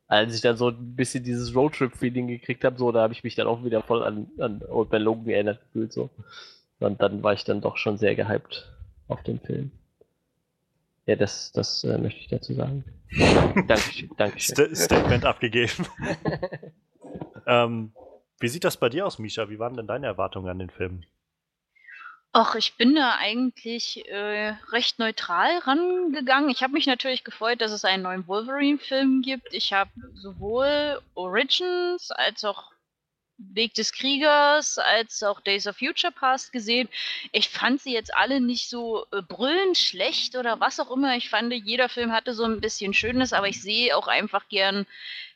als 0.07 0.33
ich 0.33 0.41
dann 0.41 0.57
so 0.57 0.69
ein 0.69 0.95
bisschen 0.95 1.23
dieses 1.23 1.55
Roadtrip-Feeling 1.55 2.27
gekriegt 2.27 2.63
habe, 2.63 2.77
so, 2.79 2.91
da 2.91 3.01
habe 3.01 3.13
ich 3.13 3.23
mich 3.23 3.35
dann 3.35 3.45
auch 3.45 3.63
wieder 3.63 3.83
voll 3.83 4.03
an, 4.03 4.27
an 4.39 4.61
Old 4.67 4.91
Man 4.91 5.03
Logan 5.03 5.29
erinnert 5.29 5.61
gefühlt, 5.61 5.93
so. 5.93 6.09
Und 6.79 6.99
dann 7.01 7.21
war 7.21 7.33
ich 7.33 7.43
dann 7.43 7.61
doch 7.61 7.77
schon 7.77 7.97
sehr 7.97 8.15
gehypt 8.15 8.71
auf 9.07 9.21
den 9.21 9.39
Film. 9.39 9.71
Ja, 11.09 11.15
das, 11.15 11.51
das 11.53 11.83
äh, 11.83 11.97
möchte 11.97 12.19
ich 12.19 12.27
dazu 12.27 12.53
sagen. 12.53 12.83
Dankeschön, 13.67 14.11
Dankeschön. 14.15 14.75
St 14.75 14.83
Statement 14.83 15.25
abgegeben. 15.25 15.87
ähm, 17.47 17.93
wie 18.39 18.47
sieht 18.47 18.63
das 18.63 18.77
bei 18.77 18.89
dir 18.89 19.07
aus, 19.07 19.17
Misha? 19.17 19.49
Wie 19.49 19.57
waren 19.57 19.75
denn 19.75 19.87
deine 19.87 20.05
Erwartungen 20.05 20.49
an 20.49 20.59
den 20.59 20.69
Film? 20.69 21.03
Och, 22.37 22.53
ich 22.53 22.77
bin 22.77 22.93
da 22.93 23.15
eigentlich 23.17 24.07
äh, 24.07 24.53
recht 24.71 24.99
neutral 24.99 25.57
rangegangen. 25.57 26.51
Ich 26.51 26.61
habe 26.61 26.73
mich 26.73 26.85
natürlich 26.85 27.23
gefreut, 27.23 27.59
dass 27.59 27.71
es 27.71 27.85
einen 27.85 28.03
neuen 28.03 28.27
Wolverine-Film 28.27 29.23
gibt. 29.23 29.51
Ich 29.51 29.73
habe 29.73 29.89
sowohl 30.13 31.01
Origins 31.15 32.11
als 32.11 32.43
auch 32.45 32.71
Weg 33.39 33.73
des 33.73 33.93
Kriegers 33.93 34.77
als 34.77 35.23
auch 35.23 35.39
Days 35.41 35.65
of 35.65 35.77
Future 35.77 36.11
Past 36.11 36.51
gesehen. 36.51 36.89
Ich 37.31 37.49
fand 37.49 37.81
sie 37.81 37.93
jetzt 37.93 38.15
alle 38.15 38.41
nicht 38.41 38.69
so 38.69 39.05
äh, 39.11 39.21
brüllend 39.21 39.77
schlecht 39.77 40.35
oder 40.35 40.59
was 40.59 40.79
auch 40.79 40.91
immer. 40.91 41.15
Ich 41.15 41.29
fand, 41.29 41.53
jeder 41.53 41.89
Film 41.89 42.11
hatte 42.11 42.33
so 42.33 42.43
ein 42.43 42.59
bisschen 42.59 42.93
Schönes, 42.93 43.33
aber 43.33 43.47
ich 43.47 43.61
sehe 43.61 43.95
auch 43.95 44.07
einfach 44.07 44.47
gern 44.49 44.85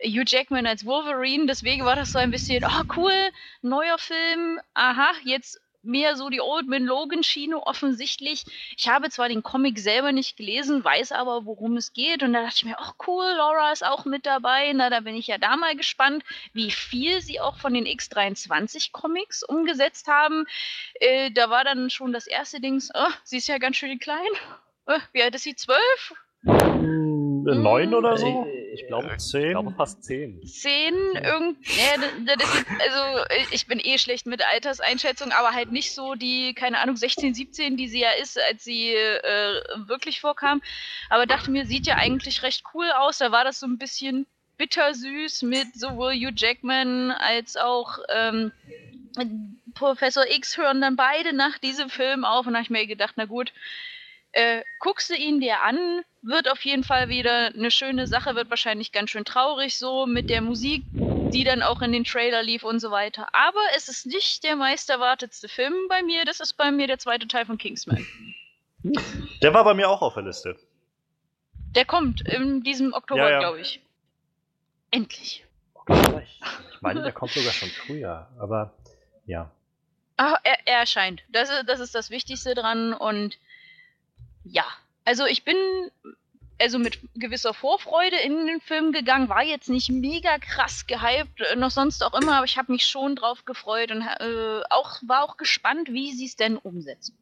Hugh 0.03 0.25
Jackman 0.25 0.67
als 0.67 0.85
Wolverine. 0.85 1.45
Deswegen 1.45 1.85
war 1.85 1.95
das 1.95 2.11
so 2.11 2.19
ein 2.19 2.31
bisschen, 2.31 2.65
oh 2.65 2.83
cool, 2.97 3.31
neuer 3.61 3.97
Film. 3.97 4.59
Aha, 4.73 5.11
jetzt 5.23 5.61
mehr 5.83 6.15
so 6.15 6.29
die 6.29 6.41
Old 6.41 6.67
Man 6.67 6.83
Logan 6.83 7.23
Schiene 7.23 7.61
offensichtlich. 7.61 8.45
Ich 8.77 8.87
habe 8.87 9.09
zwar 9.09 9.29
den 9.29 9.43
Comic 9.43 9.79
selber 9.79 10.11
nicht 10.11 10.37
gelesen, 10.37 10.83
weiß 10.83 11.11
aber, 11.11 11.45
worum 11.45 11.77
es 11.77 11.93
geht. 11.93 12.23
Und 12.23 12.33
da 12.33 12.43
dachte 12.43 12.55
ich 12.57 12.65
mir, 12.65 12.79
ach 12.79 12.93
cool, 13.07 13.25
Laura 13.37 13.71
ist 13.71 13.85
auch 13.85 14.05
mit 14.05 14.25
dabei. 14.25 14.71
Na, 14.73 14.89
da 14.89 15.01
bin 15.01 15.15
ich 15.15 15.27
ja 15.27 15.37
da 15.37 15.57
mal 15.57 15.75
gespannt, 15.75 16.23
wie 16.53 16.71
viel 16.71 17.21
sie 17.21 17.39
auch 17.39 17.57
von 17.57 17.73
den 17.73 17.85
X23 17.85 18.91
Comics 18.91 19.43
umgesetzt 19.43 20.07
haben. 20.07 20.45
Äh, 20.95 21.31
da 21.31 21.49
war 21.49 21.63
dann 21.63 21.89
schon 21.89 22.13
das 22.13 22.27
erste 22.27 22.59
Dings, 22.61 22.89
oh, 22.93 23.11
sie 23.23 23.37
ist 23.37 23.47
ja 23.47 23.57
ganz 23.57 23.77
schön 23.77 23.99
klein. 23.99 24.19
Äh, 24.85 24.99
wie 25.11 25.23
alt 25.23 25.35
ist 25.35 25.43
sie? 25.43 25.55
Zwölf? 25.55 26.13
Neun 26.43 27.93
oder 27.93 28.17
so? 28.17 28.45
Äh, 28.73 28.75
Ich 28.75 28.87
glaube, 28.87 29.11
ich 29.15 29.23
Zehn? 29.23 29.51
glaube 29.51 29.71
fast 29.75 30.03
zehn. 30.03 30.41
Zehn? 30.45 30.93
Irgend, 31.23 31.57
ja, 31.67 31.95
das, 32.25 32.37
das 32.37 32.53
ist, 32.55 32.65
also 32.81 33.23
äh, 33.29 33.45
ich 33.51 33.67
bin 33.67 33.79
eh 33.79 33.97
schlecht 33.97 34.25
mit 34.25 34.41
Alterseinschätzung, 34.45 35.31
aber 35.31 35.51
halt 35.53 35.71
nicht 35.71 35.93
so 35.93 36.15
die, 36.15 36.53
keine 36.53 36.79
Ahnung, 36.79 36.95
16, 36.95 37.33
17, 37.33 37.77
die 37.77 37.87
sie 37.87 38.01
ja 38.01 38.11
ist, 38.21 38.39
als 38.49 38.63
sie 38.63 38.89
äh, 38.93 39.61
wirklich 39.87 40.21
vorkam. 40.21 40.61
Aber 41.09 41.25
dachte 41.25 41.51
mir, 41.51 41.65
sieht 41.65 41.87
ja 41.87 41.95
eigentlich 41.95 42.43
recht 42.43 42.63
cool 42.73 42.89
aus. 42.91 43.19
Da 43.19 43.31
war 43.31 43.43
das 43.43 43.59
so 43.59 43.67
ein 43.67 43.77
bisschen 43.77 44.25
bittersüß 44.57 45.43
mit 45.43 45.73
sowohl 45.75 46.13
Hugh 46.13 46.33
Jackman 46.35 47.11
als 47.11 47.57
auch 47.57 47.97
ähm, 48.09 48.51
Professor 49.73 50.23
X 50.29 50.57
hören 50.57 50.81
dann 50.81 50.95
beide 50.95 51.33
nach 51.33 51.57
diesem 51.57 51.89
Film 51.89 52.25
auf 52.25 52.45
und 52.47 52.53
da 52.53 52.59
habe 52.59 52.63
ich 52.63 52.69
mir 52.69 52.87
gedacht, 52.87 53.13
na 53.15 53.25
gut, 53.25 53.51
Äh, 54.33 54.63
guckst 54.79 55.09
du 55.09 55.15
ihn 55.15 55.39
dir 55.39 55.61
an, 55.61 56.03
wird 56.23 56.49
auf 56.49 56.63
jeden 56.65 56.83
Fall 56.83 57.07
wieder 57.07 57.47
eine 57.53 57.69
schöne 57.69 58.07
Sache, 58.07 58.35
wird 58.35 58.49
wahrscheinlich 58.49 58.91
ganz 58.91 59.11
schön 59.11 59.25
traurig 59.25 59.77
so 59.77 60.07
mit 60.07 60.29
der 60.29 60.41
Musik, 60.41 60.83
die 60.91 61.43
dann 61.43 61.61
auch 61.61 61.81
in 61.81 61.91
den 61.91 62.03
Trailer 62.03 62.41
lief 62.41 62.63
und 62.63 62.79
so 62.79 62.89
weiter. 62.89 63.27
Aber 63.33 63.59
es 63.75 63.89
ist 63.89 64.07
nicht 64.07 64.43
der 64.43 64.55
meisterwartetste 64.55 65.47
Film 65.47 65.73
bei 65.87 66.01
mir, 66.01 66.25
das 66.25 66.39
ist 66.39 66.53
bei 66.53 66.71
mir 66.71 66.87
der 66.87 66.97
zweite 66.97 67.27
Teil 67.27 67.45
von 67.45 67.57
Kingsman. 67.59 68.05
Der 69.41 69.53
war 69.53 69.63
bei 69.63 69.73
mir 69.75 69.87
auch 69.87 70.01
auf 70.01 70.15
der 70.15 70.23
Liste. 70.23 70.57
Der 71.75 71.85
kommt 71.85 72.21
in 72.27 72.63
diesem 72.63 72.93
Oktober, 72.93 73.21
Ja, 73.21 73.29
ja. 73.31 73.39
glaube 73.39 73.59
ich. 73.61 73.81
Endlich. 74.91 75.45
Ich 75.89 76.81
meine, 76.81 77.01
der 77.01 77.11
kommt 77.11 77.31
sogar 77.31 77.51
schon 77.53 77.69
früher, 77.69 78.27
aber 78.39 78.73
ja. 79.25 79.51
Ah, 80.17 80.37
er, 80.43 80.57
er 80.65 80.79
erscheint. 80.79 81.23
Das 81.29 81.49
ist, 81.49 81.63
das 81.67 81.79
ist 81.79 81.95
das 81.95 82.09
Wichtigste 82.09 82.53
dran 82.55 82.93
und 82.93 83.37
ja. 84.43 84.65
Also 85.05 85.25
ich 85.25 85.43
bin 85.43 85.57
also 86.59 86.79
mit 86.79 86.99
gewisser 87.15 87.53
Vorfreude 87.53 88.17
in 88.17 88.47
den 88.47 88.61
Film 88.61 88.91
gegangen, 88.91 89.29
war 89.29 89.43
jetzt 89.43 89.69
nicht 89.69 89.89
mega 89.89 90.37
krass 90.37 90.87
gehypt, 90.87 91.41
äh, 91.41 91.55
noch 91.55 91.71
sonst 91.71 92.03
auch 92.03 92.13
immer, 92.19 92.37
aber 92.37 92.45
ich 92.45 92.57
habe 92.57 92.71
mich 92.71 92.85
schon 92.85 93.15
drauf 93.15 93.45
gefreut 93.45 93.91
und 93.91 94.01
äh, 94.01 94.61
auch, 94.69 95.01
war 95.05 95.23
auch 95.23 95.37
gespannt, 95.37 95.89
wie 95.91 96.13
sie 96.13 96.25
es 96.25 96.35
denn 96.35 96.57
umsetzen. 96.57 97.17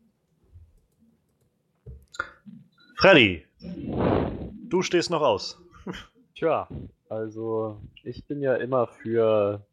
Freddy, 2.97 3.45
du 3.59 4.81
stehst 4.83 5.09
noch 5.09 5.21
aus. 5.21 5.59
Tja, 6.35 6.67
also 7.09 7.81
ich 8.03 8.23
bin 8.25 8.41
ja 8.41 8.55
immer 8.55 8.87
für 8.87 9.65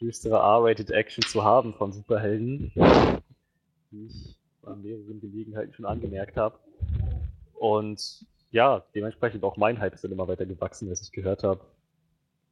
düstere 0.00 0.36
R-rated 0.36 0.90
Action 0.90 1.22
zu 1.22 1.44
haben 1.44 1.72
von 1.74 1.92
Superhelden, 1.92 2.72
ich 3.90 4.36
an 4.64 4.82
mehreren 4.82 5.20
Gelegenheiten 5.20 5.72
schon 5.72 5.86
angemerkt 5.86 6.36
habe. 6.36 6.58
Und 7.54 8.26
ja, 8.50 8.84
dementsprechend 8.94 9.44
auch 9.44 9.56
mein 9.56 9.78
Hype 9.78 9.94
ist 9.94 10.04
dann 10.04 10.12
immer 10.12 10.28
weiter 10.28 10.46
gewachsen, 10.46 10.88
als 10.88 11.02
ich 11.02 11.12
gehört 11.12 11.42
habe. 11.42 11.60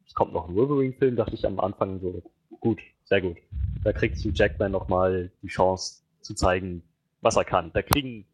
Es 0.06 0.14
kommt 0.14 0.32
noch 0.32 0.48
ein 0.48 0.54
Wolverine-Film, 0.54 1.16
dachte 1.16 1.34
ich 1.34 1.46
am 1.46 1.60
Anfang 1.60 2.00
so, 2.00 2.22
gut, 2.60 2.80
sehr 3.04 3.20
gut. 3.20 3.36
Da 3.84 3.92
kriegt 3.92 4.16
Hugh 4.18 4.32
Jackman 4.34 4.72
nochmal 4.72 5.30
die 5.42 5.48
Chance 5.48 6.02
zu 6.20 6.34
zeigen, 6.34 6.82
was 7.20 7.36
er 7.36 7.44
kann. 7.44 7.72
Da 7.72 7.82
kriegen 7.82 8.24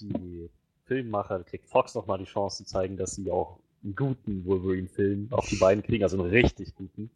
die 0.00 0.50
Filmmacher, 0.84 1.38
da 1.38 1.44
kriegt 1.44 1.66
Fox 1.66 1.94
nochmal 1.94 2.18
die 2.18 2.24
Chance 2.24 2.58
zu 2.58 2.64
zeigen, 2.64 2.96
dass 2.96 3.14
sie 3.14 3.30
auch 3.30 3.58
einen 3.82 3.94
guten 3.94 4.44
Wolverine-Film 4.44 5.28
auf 5.30 5.48
die 5.48 5.56
Beine 5.56 5.82
kriegen, 5.82 6.02
also 6.02 6.20
einen 6.20 6.30
richtig 6.30 6.74
guten. 6.74 7.10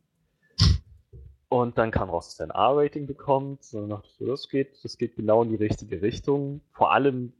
Und 1.52 1.76
dann 1.76 1.90
kam 1.90 2.08
raus, 2.08 2.28
dass 2.28 2.40
er 2.40 2.46
ein 2.46 2.58
R-Rating 2.58 3.06
bekommt. 3.06 3.60
Und 3.74 3.82
dann 3.82 3.90
dachte 3.90 4.08
ich 4.08 4.14
so, 4.14 4.26
das 4.26 4.48
geht, 4.48 4.82
das 4.84 4.96
geht 4.96 5.16
genau 5.16 5.42
in 5.42 5.50
die 5.50 5.56
richtige 5.56 6.00
Richtung. 6.00 6.62
Vor 6.72 6.92
allem, 6.92 7.34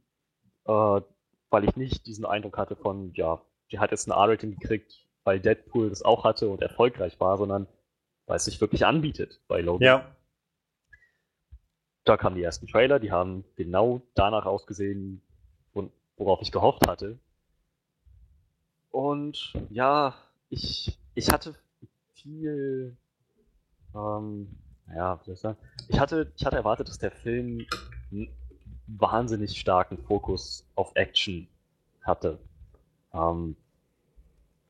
äh, 0.65 1.01
weil 1.49 1.63
ich 1.63 1.75
nicht 1.75 2.05
diesen 2.05 2.23
Eindruck 2.23 2.59
hatte 2.59 2.75
von, 2.75 3.11
ja, 3.15 3.41
die 3.71 3.79
hat 3.79 3.89
jetzt 3.89 4.07
ein 4.07 4.11
R-Rating 4.11 4.51
gekriegt, 4.51 5.07
weil 5.23 5.39
Deadpool 5.39 5.89
das 5.89 6.03
auch 6.03 6.25
hatte 6.25 6.49
und 6.49 6.61
erfolgreich 6.61 7.19
war, 7.19 7.39
sondern 7.39 7.65
weil 8.27 8.35
es 8.35 8.45
sich 8.45 8.61
wirklich 8.61 8.85
anbietet 8.85 9.41
bei 9.47 9.61
Logan. 9.61 9.83
Ja. 9.83 10.15
Da 12.03 12.15
kamen 12.15 12.35
die 12.35 12.43
ersten 12.43 12.67
Trailer, 12.67 12.99
die 12.99 13.11
haben 13.11 13.43
genau 13.55 14.03
danach 14.13 14.45
ausgesehen, 14.45 15.23
wo- 15.73 15.89
worauf 16.17 16.39
ich 16.43 16.51
gehofft 16.51 16.85
hatte. 16.87 17.17
Und 18.91 19.53
ja, 19.71 20.13
ich, 20.49 20.99
ich 21.15 21.31
hatte 21.31 21.55
viel, 22.13 22.95
ähm, 23.95 24.47
ja, 24.93 25.19
ich 25.25 25.43
ich 25.87 25.99
hatte, 25.99 26.31
ich 26.35 26.45
hatte 26.45 26.55
erwartet, 26.55 26.89
dass 26.89 26.97
der 26.97 27.11
Film 27.11 27.65
einen 28.11 28.29
wahnsinnig 28.87 29.59
starken 29.59 29.97
Fokus 29.97 30.65
auf 30.75 30.91
Action 30.95 31.47
hatte. 32.01 32.39
Ähm, 33.13 33.55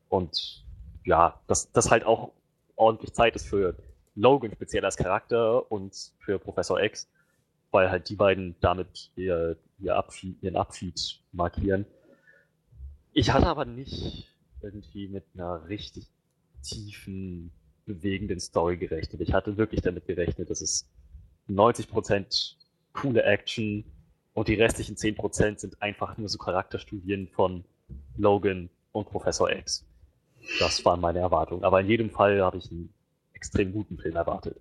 und 0.08 0.64
ja, 1.04 1.40
dass 1.46 1.70
das 1.72 1.90
halt 1.90 2.04
auch 2.04 2.32
ordentlich 2.76 3.12
Zeit 3.12 3.36
ist 3.36 3.48
für 3.48 3.76
Logan 4.14 4.52
speziell 4.52 4.84
als 4.84 4.96
Charakter 4.96 5.70
und 5.70 6.12
für 6.18 6.38
Professor 6.38 6.80
X, 6.80 7.08
weil 7.70 7.90
halt 7.90 8.08
die 8.08 8.16
beiden 8.16 8.54
damit 8.60 9.10
ihr, 9.16 9.56
ihr 9.78 9.96
Abschied, 9.96 10.40
ihren 10.42 10.56
Abschied 10.56 11.20
markieren. 11.32 11.84
Ich 13.12 13.32
hatte 13.32 13.46
aber 13.46 13.64
nicht 13.64 14.32
irgendwie 14.62 15.08
mit 15.08 15.24
einer 15.34 15.68
richtig 15.68 16.08
tiefen, 16.62 17.52
bewegenden 17.86 18.40
Story 18.40 18.76
gerechnet. 18.76 19.20
Ich 19.20 19.32
hatte 19.32 19.56
wirklich 19.56 19.82
damit 19.82 20.06
gerechnet, 20.06 20.50
dass 20.50 20.60
es 20.60 20.88
90% 21.48 22.56
coole 22.92 23.22
Action 23.22 23.84
und 24.32 24.48
die 24.48 24.54
restlichen 24.54 24.96
10% 24.96 25.58
sind 25.58 25.80
einfach 25.82 26.16
nur 26.16 26.28
so 26.28 26.38
Charakterstudien 26.38 27.28
von 27.28 27.64
Logan 28.16 28.70
und 28.92 29.08
Professor 29.08 29.50
X. 29.50 29.86
Das 30.58 30.84
waren 30.84 31.00
meine 31.00 31.20
Erwartungen. 31.20 31.64
Aber 31.64 31.80
in 31.80 31.88
jedem 31.88 32.10
Fall 32.10 32.42
habe 32.42 32.58
ich 32.58 32.70
einen 32.70 32.92
extrem 33.32 33.72
guten 33.72 33.98
Film 33.98 34.16
erwartet. 34.16 34.60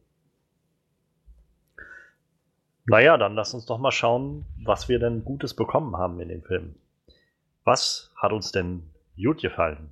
Naja, 2.85 3.17
dann 3.17 3.35
lass 3.35 3.53
uns 3.53 3.65
doch 3.65 3.77
mal 3.77 3.91
schauen, 3.91 4.45
was 4.61 4.89
wir 4.89 4.99
denn 4.99 5.23
Gutes 5.23 5.53
bekommen 5.55 5.95
haben 5.97 6.19
in 6.19 6.27
dem 6.27 6.43
Film. 6.43 6.75
Was 7.63 8.11
hat 8.15 8.33
uns 8.33 8.51
denn 8.51 8.83
gut 9.15 9.41
gefallen? 9.41 9.89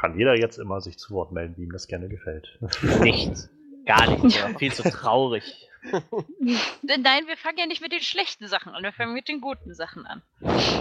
Kann 0.00 0.16
jeder 0.16 0.34
jetzt 0.34 0.58
immer 0.58 0.80
sich 0.80 0.96
zu 0.96 1.12
Wort 1.12 1.30
melden, 1.30 1.58
wie 1.58 1.64
ihm 1.64 1.72
das 1.72 1.86
gerne 1.86 2.08
gefällt. 2.08 2.58
Nichts. 3.02 3.50
Gar 3.84 4.10
nichts. 4.10 4.34
Ja. 4.40 4.58
Viel 4.58 4.72
zu 4.72 4.82
traurig. 4.82 5.68
Nein, 6.82 7.26
wir 7.26 7.36
fangen 7.36 7.58
ja 7.58 7.66
nicht 7.66 7.80
mit 7.80 7.92
den 7.92 8.00
schlechten 8.00 8.46
Sachen 8.46 8.74
an, 8.74 8.82
wir 8.82 8.92
fangen 8.92 9.14
mit 9.14 9.28
den 9.28 9.40
guten 9.40 9.74
Sachen 9.74 10.06
an. 10.06 10.22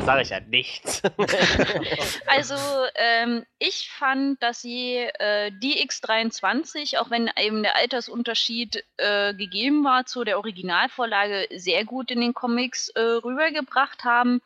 Sag 0.06 0.22
ich 0.22 0.30
ja 0.30 0.40
nichts. 0.40 1.02
Also, 2.28 2.56
ähm, 2.96 3.46
ich 3.58 3.90
fand, 3.90 4.42
dass 4.42 4.62
sie 4.62 4.98
äh, 4.98 5.52
die 5.52 5.84
X23, 5.86 6.98
auch 6.98 7.10
wenn 7.10 7.30
eben 7.38 7.64
der 7.64 7.76
Altersunterschied 7.76 8.84
äh, 8.98 9.34
gegeben 9.34 9.84
war 9.84 10.06
zu 10.06 10.24
der 10.24 10.38
Originalvorlage, 10.38 11.48
sehr 11.56 11.86
gut 11.86 12.12
in 12.12 12.22
den 12.22 12.34
Comics 12.34 12.90
äh, 12.90 13.00
rübergebracht 13.00 14.04
haben. 14.04 14.42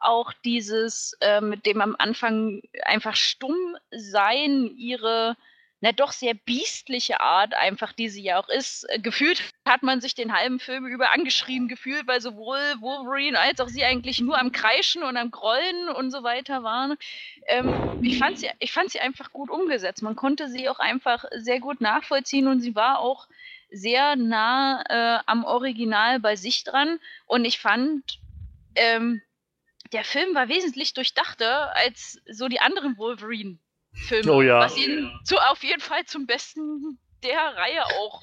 Auch 0.00 0.32
dieses 0.44 1.16
äh, 1.20 1.40
mit 1.40 1.66
dem 1.66 1.80
am 1.80 1.96
Anfang 1.98 2.62
einfach 2.84 3.16
stumm 3.16 3.76
sein, 3.90 4.70
ihre 4.76 5.36
na 5.80 5.92
doch 5.92 6.10
sehr 6.12 6.34
biestliche 6.34 7.20
Art, 7.20 7.54
einfach 7.54 7.92
die 7.92 8.08
sie 8.08 8.22
ja 8.22 8.40
auch 8.40 8.48
ist. 8.48 8.84
Äh, 8.88 8.98
gefühlt 8.98 9.42
hat 9.64 9.82
man 9.82 10.00
sich 10.00 10.14
den 10.14 10.32
halben 10.32 10.58
Film 10.58 10.86
über 10.86 11.10
angeschrien 11.12 11.68
gefühlt, 11.68 12.06
weil 12.06 12.20
sowohl 12.20 12.58
Wolverine 12.80 13.38
als 13.38 13.60
auch 13.60 13.68
sie 13.68 13.84
eigentlich 13.84 14.20
nur 14.20 14.38
am 14.38 14.50
Kreischen 14.50 15.02
und 15.04 15.16
am 15.16 15.30
Grollen 15.30 15.88
und 15.88 16.10
so 16.10 16.22
weiter 16.22 16.62
waren. 16.64 16.96
Ähm, 17.46 18.00
ich, 18.02 18.18
fand 18.18 18.38
sie, 18.38 18.50
ich 18.58 18.72
fand 18.72 18.90
sie 18.90 19.00
einfach 19.00 19.30
gut 19.32 19.50
umgesetzt. 19.50 20.02
Man 20.02 20.16
konnte 20.16 20.48
sie 20.48 20.68
auch 20.68 20.80
einfach 20.80 21.24
sehr 21.36 21.60
gut 21.60 21.80
nachvollziehen 21.80 22.48
und 22.48 22.60
sie 22.60 22.74
war 22.74 22.98
auch 22.98 23.28
sehr 23.70 24.16
nah 24.16 24.82
äh, 24.88 25.22
am 25.26 25.44
Original 25.44 26.18
bei 26.18 26.34
sich 26.34 26.64
dran. 26.64 26.98
Und 27.26 27.44
ich 27.44 27.60
fand, 27.60 28.18
ähm, 28.74 29.22
der 29.92 30.04
Film 30.04 30.34
war 30.34 30.48
wesentlich 30.48 30.92
durchdachter 30.92 31.74
als 31.76 32.20
so 32.28 32.48
die 32.48 32.60
anderen 32.60 32.96
Wolverine. 32.98 33.58
Filme, 34.06 34.32
Oh 34.32 34.42
ja. 34.42 34.60
was 34.60 34.76
ihn 34.76 35.10
so 35.24 35.38
auf 35.38 35.62
jeden 35.62 35.80
Fall 35.80 36.04
zum 36.06 36.26
Besten 36.26 36.98
der 37.22 37.38
Reihe 37.56 37.84
auch 37.84 38.22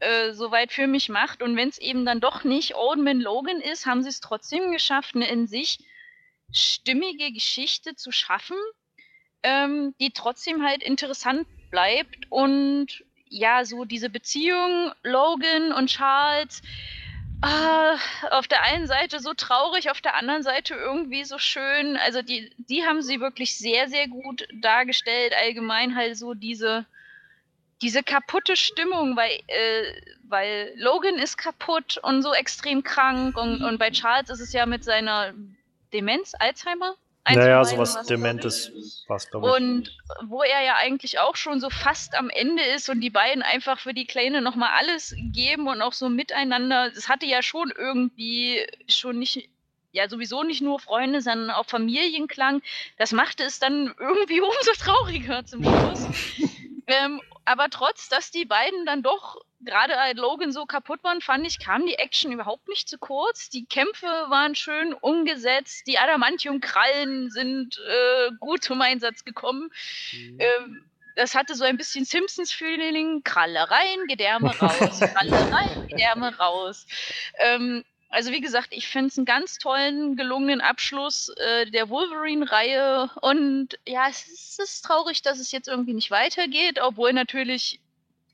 äh, 0.00 0.32
soweit 0.32 0.72
für 0.72 0.86
mich 0.86 1.08
macht. 1.08 1.42
Und 1.42 1.56
wenn 1.56 1.68
es 1.68 1.78
eben 1.78 2.04
dann 2.04 2.20
doch 2.20 2.44
nicht 2.44 2.74
Old 2.74 2.98
Man 2.98 3.20
Logan 3.20 3.60
ist, 3.60 3.86
haben 3.86 4.02
sie 4.02 4.10
es 4.10 4.20
trotzdem 4.20 4.70
geschafft, 4.72 5.14
eine 5.14 5.28
in 5.28 5.46
sich 5.46 5.78
stimmige 6.52 7.32
Geschichte 7.32 7.94
zu 7.94 8.12
schaffen, 8.12 8.56
ähm, 9.42 9.94
die 10.00 10.10
trotzdem 10.10 10.64
halt 10.64 10.82
interessant 10.82 11.46
bleibt. 11.70 12.26
Und 12.30 13.04
ja, 13.30 13.64
so 13.64 13.84
diese 13.84 14.10
Beziehung 14.10 14.92
Logan 15.02 15.72
und 15.72 15.88
Charles, 15.88 16.62
auf 17.40 18.48
der 18.48 18.62
einen 18.62 18.86
Seite 18.86 19.20
so 19.20 19.32
traurig, 19.32 19.90
auf 19.90 20.00
der 20.00 20.16
anderen 20.16 20.42
Seite 20.42 20.74
irgendwie 20.74 21.24
so 21.24 21.38
schön. 21.38 21.96
Also 21.96 22.22
die, 22.22 22.52
die 22.56 22.84
haben 22.84 23.02
sie 23.02 23.20
wirklich 23.20 23.56
sehr, 23.56 23.88
sehr 23.88 24.08
gut 24.08 24.46
dargestellt. 24.60 25.32
Allgemein 25.40 25.94
halt 25.94 26.16
so 26.16 26.34
diese, 26.34 26.84
diese 27.80 28.02
kaputte 28.02 28.56
Stimmung, 28.56 29.16
weil, 29.16 29.30
äh, 29.46 30.00
weil 30.24 30.72
Logan 30.76 31.14
ist 31.14 31.36
kaputt 31.36 31.98
und 32.02 32.22
so 32.22 32.32
extrem 32.32 32.82
krank 32.82 33.36
und, 33.36 33.62
und 33.62 33.78
bei 33.78 33.90
Charles 33.90 34.30
ist 34.30 34.40
es 34.40 34.52
ja 34.52 34.66
mit 34.66 34.82
seiner 34.82 35.32
Demenz, 35.92 36.32
Alzheimer? 36.38 36.96
Eins 37.28 37.36
naja, 37.36 37.64
sowas 37.64 37.94
was- 37.96 38.06
Dementes 38.06 39.04
was, 39.06 39.30
glaube 39.30 39.48
ich. 39.48 39.54
und 39.56 39.96
wo 40.24 40.42
er 40.42 40.62
ja 40.64 40.76
eigentlich 40.76 41.18
auch 41.18 41.36
schon 41.36 41.60
so 41.60 41.68
fast 41.68 42.14
am 42.16 42.30
Ende 42.30 42.62
ist 42.62 42.88
und 42.88 43.00
die 43.00 43.10
beiden 43.10 43.42
einfach 43.42 43.78
für 43.78 43.92
die 43.92 44.06
Kleine 44.06 44.40
nochmal 44.40 44.70
alles 44.78 45.14
geben 45.32 45.68
und 45.68 45.82
auch 45.82 45.92
so 45.92 46.08
miteinander. 46.08 46.90
Das 46.90 47.08
hatte 47.08 47.26
ja 47.26 47.42
schon 47.42 47.70
irgendwie 47.76 48.66
schon 48.88 49.18
nicht, 49.18 49.48
ja 49.92 50.08
sowieso 50.08 50.42
nicht 50.42 50.62
nur 50.62 50.80
Freunde, 50.80 51.20
sondern 51.20 51.50
auch 51.50 51.66
Familienklang. 51.66 52.62
Das 52.96 53.12
machte 53.12 53.44
es 53.44 53.58
dann 53.58 53.94
irgendwie 53.98 54.40
umso 54.40 54.72
trauriger 54.78 55.44
zum 55.44 55.62
Schluss. 55.62 56.06
ähm, 56.86 57.20
aber 57.44 57.68
trotz, 57.70 58.08
dass 58.08 58.30
die 58.30 58.46
beiden 58.46 58.86
dann 58.86 59.02
doch 59.02 59.36
gerade 59.60 59.98
als 59.98 60.18
Logan 60.18 60.52
so 60.52 60.66
kaputt 60.66 61.02
war, 61.02 61.18
fand 61.20 61.46
ich, 61.46 61.58
kam 61.58 61.86
die 61.86 61.94
Action 61.94 62.32
überhaupt 62.32 62.68
nicht 62.68 62.88
zu 62.88 62.98
kurz. 62.98 63.50
Die 63.50 63.64
Kämpfe 63.64 64.06
waren 64.06 64.54
schön 64.54 64.94
umgesetzt, 64.94 65.86
die 65.86 65.98
Adamantium-Krallen 65.98 67.30
sind 67.30 67.78
äh, 67.78 68.30
gut 68.38 68.64
zum 68.64 68.80
Einsatz 68.80 69.24
gekommen. 69.24 69.70
Mhm. 70.12 70.38
Ähm, 70.40 70.84
das 71.16 71.34
hatte 71.34 71.56
so 71.56 71.64
ein 71.64 71.76
bisschen 71.76 72.04
Simpsons-Feeling. 72.04 73.24
Kralle 73.24 73.68
rein, 73.68 74.06
Gedärme 74.06 74.56
raus, 74.56 75.00
Kralle 75.00 75.52
rein, 75.52 75.86
Gedärme 75.88 76.36
raus. 76.38 76.86
Ähm, 77.38 77.84
also 78.08 78.30
wie 78.30 78.40
gesagt, 78.40 78.68
ich 78.70 78.88
finde 78.88 79.08
es 79.08 79.18
einen 79.18 79.26
ganz 79.26 79.58
tollen, 79.58 80.16
gelungenen 80.16 80.60
Abschluss 80.60 81.28
äh, 81.28 81.66
der 81.66 81.88
Wolverine-Reihe. 81.88 83.10
Und 83.20 83.78
ja, 83.86 84.08
es 84.08 84.28
ist, 84.28 84.60
es 84.60 84.74
ist, 84.74 84.84
traurig, 84.84 85.22
dass 85.22 85.40
es 85.40 85.50
jetzt 85.50 85.68
irgendwie 85.68 85.92
nicht 85.92 86.10
weitergeht, 86.10 86.78
obwohl 86.80 87.12
natürlich 87.12 87.80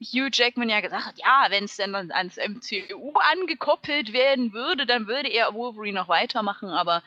Hugh 0.00 0.28
Jackman 0.32 0.68
ja 0.68 0.80
gesagt 0.80 1.06
hat, 1.06 1.18
ja, 1.18 1.46
wenn 1.48 1.64
es 1.64 1.76
dann 1.76 1.94
ans 1.94 2.36
MCU 2.36 3.12
angekoppelt 3.32 4.12
werden 4.12 4.52
würde, 4.52 4.86
dann 4.86 5.06
würde 5.06 5.28
er 5.28 5.54
Wolverine 5.54 6.00
noch 6.00 6.08
weitermachen. 6.08 6.68
Aber 6.68 7.02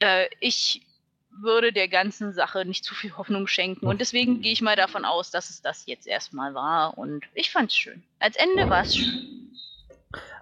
äh, 0.00 0.28
ich 0.40 0.82
würde 1.30 1.72
der 1.72 1.88
ganzen 1.88 2.32
Sache 2.32 2.64
nicht 2.64 2.84
zu 2.84 2.94
viel 2.94 3.16
Hoffnung 3.16 3.46
schenken. 3.46 3.86
Und 3.86 4.00
deswegen 4.00 4.42
gehe 4.42 4.52
ich 4.52 4.60
mal 4.60 4.76
davon 4.76 5.04
aus, 5.04 5.30
dass 5.30 5.50
es 5.50 5.62
das 5.62 5.86
jetzt 5.86 6.06
erstmal 6.06 6.54
war. 6.54 6.98
Und 6.98 7.24
ich 7.34 7.50
fand 7.50 7.70
es 7.70 7.76
schön. 7.76 8.02
Als 8.18 8.36
Ende 8.36 8.68
war 8.68 8.82
es 8.82 8.96
schön. 8.96 9.50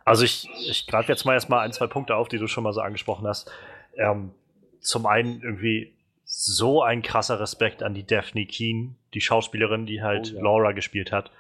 Also 0.05 0.25
ich, 0.25 0.49
ich 0.69 0.87
greife 0.87 1.13
jetzt 1.13 1.25
mal 1.25 1.35
erstmal 1.35 1.61
ein, 1.61 1.73
zwei 1.73 1.87
Punkte 1.87 2.17
auf, 2.17 2.29
die 2.29 2.39
du 2.39 2.49
schon 2.49 2.65
mal 2.65 2.73
so 2.73 2.81
angesprochen 2.81 3.27
hast. 3.27 3.51
Ähm, 3.97 4.33
zum 4.81 5.07
einen 5.07 5.41
irgendwie 5.43 5.93
so 6.25 6.83
ein 6.83 7.03
krasser 7.03 7.39
Respekt 7.39 7.83
an 7.83 7.95
die 7.95 8.07
Daphne 8.07 8.47
Keen, 8.47 8.97
die 9.15 9.21
Schauspielerin, 9.21 9.87
die 9.87 10.03
halt 10.03 10.33
oh, 10.33 10.37
ja. 10.37 10.43
Laura 10.43 10.73
gespielt 10.73 11.13
hat. 11.13 11.31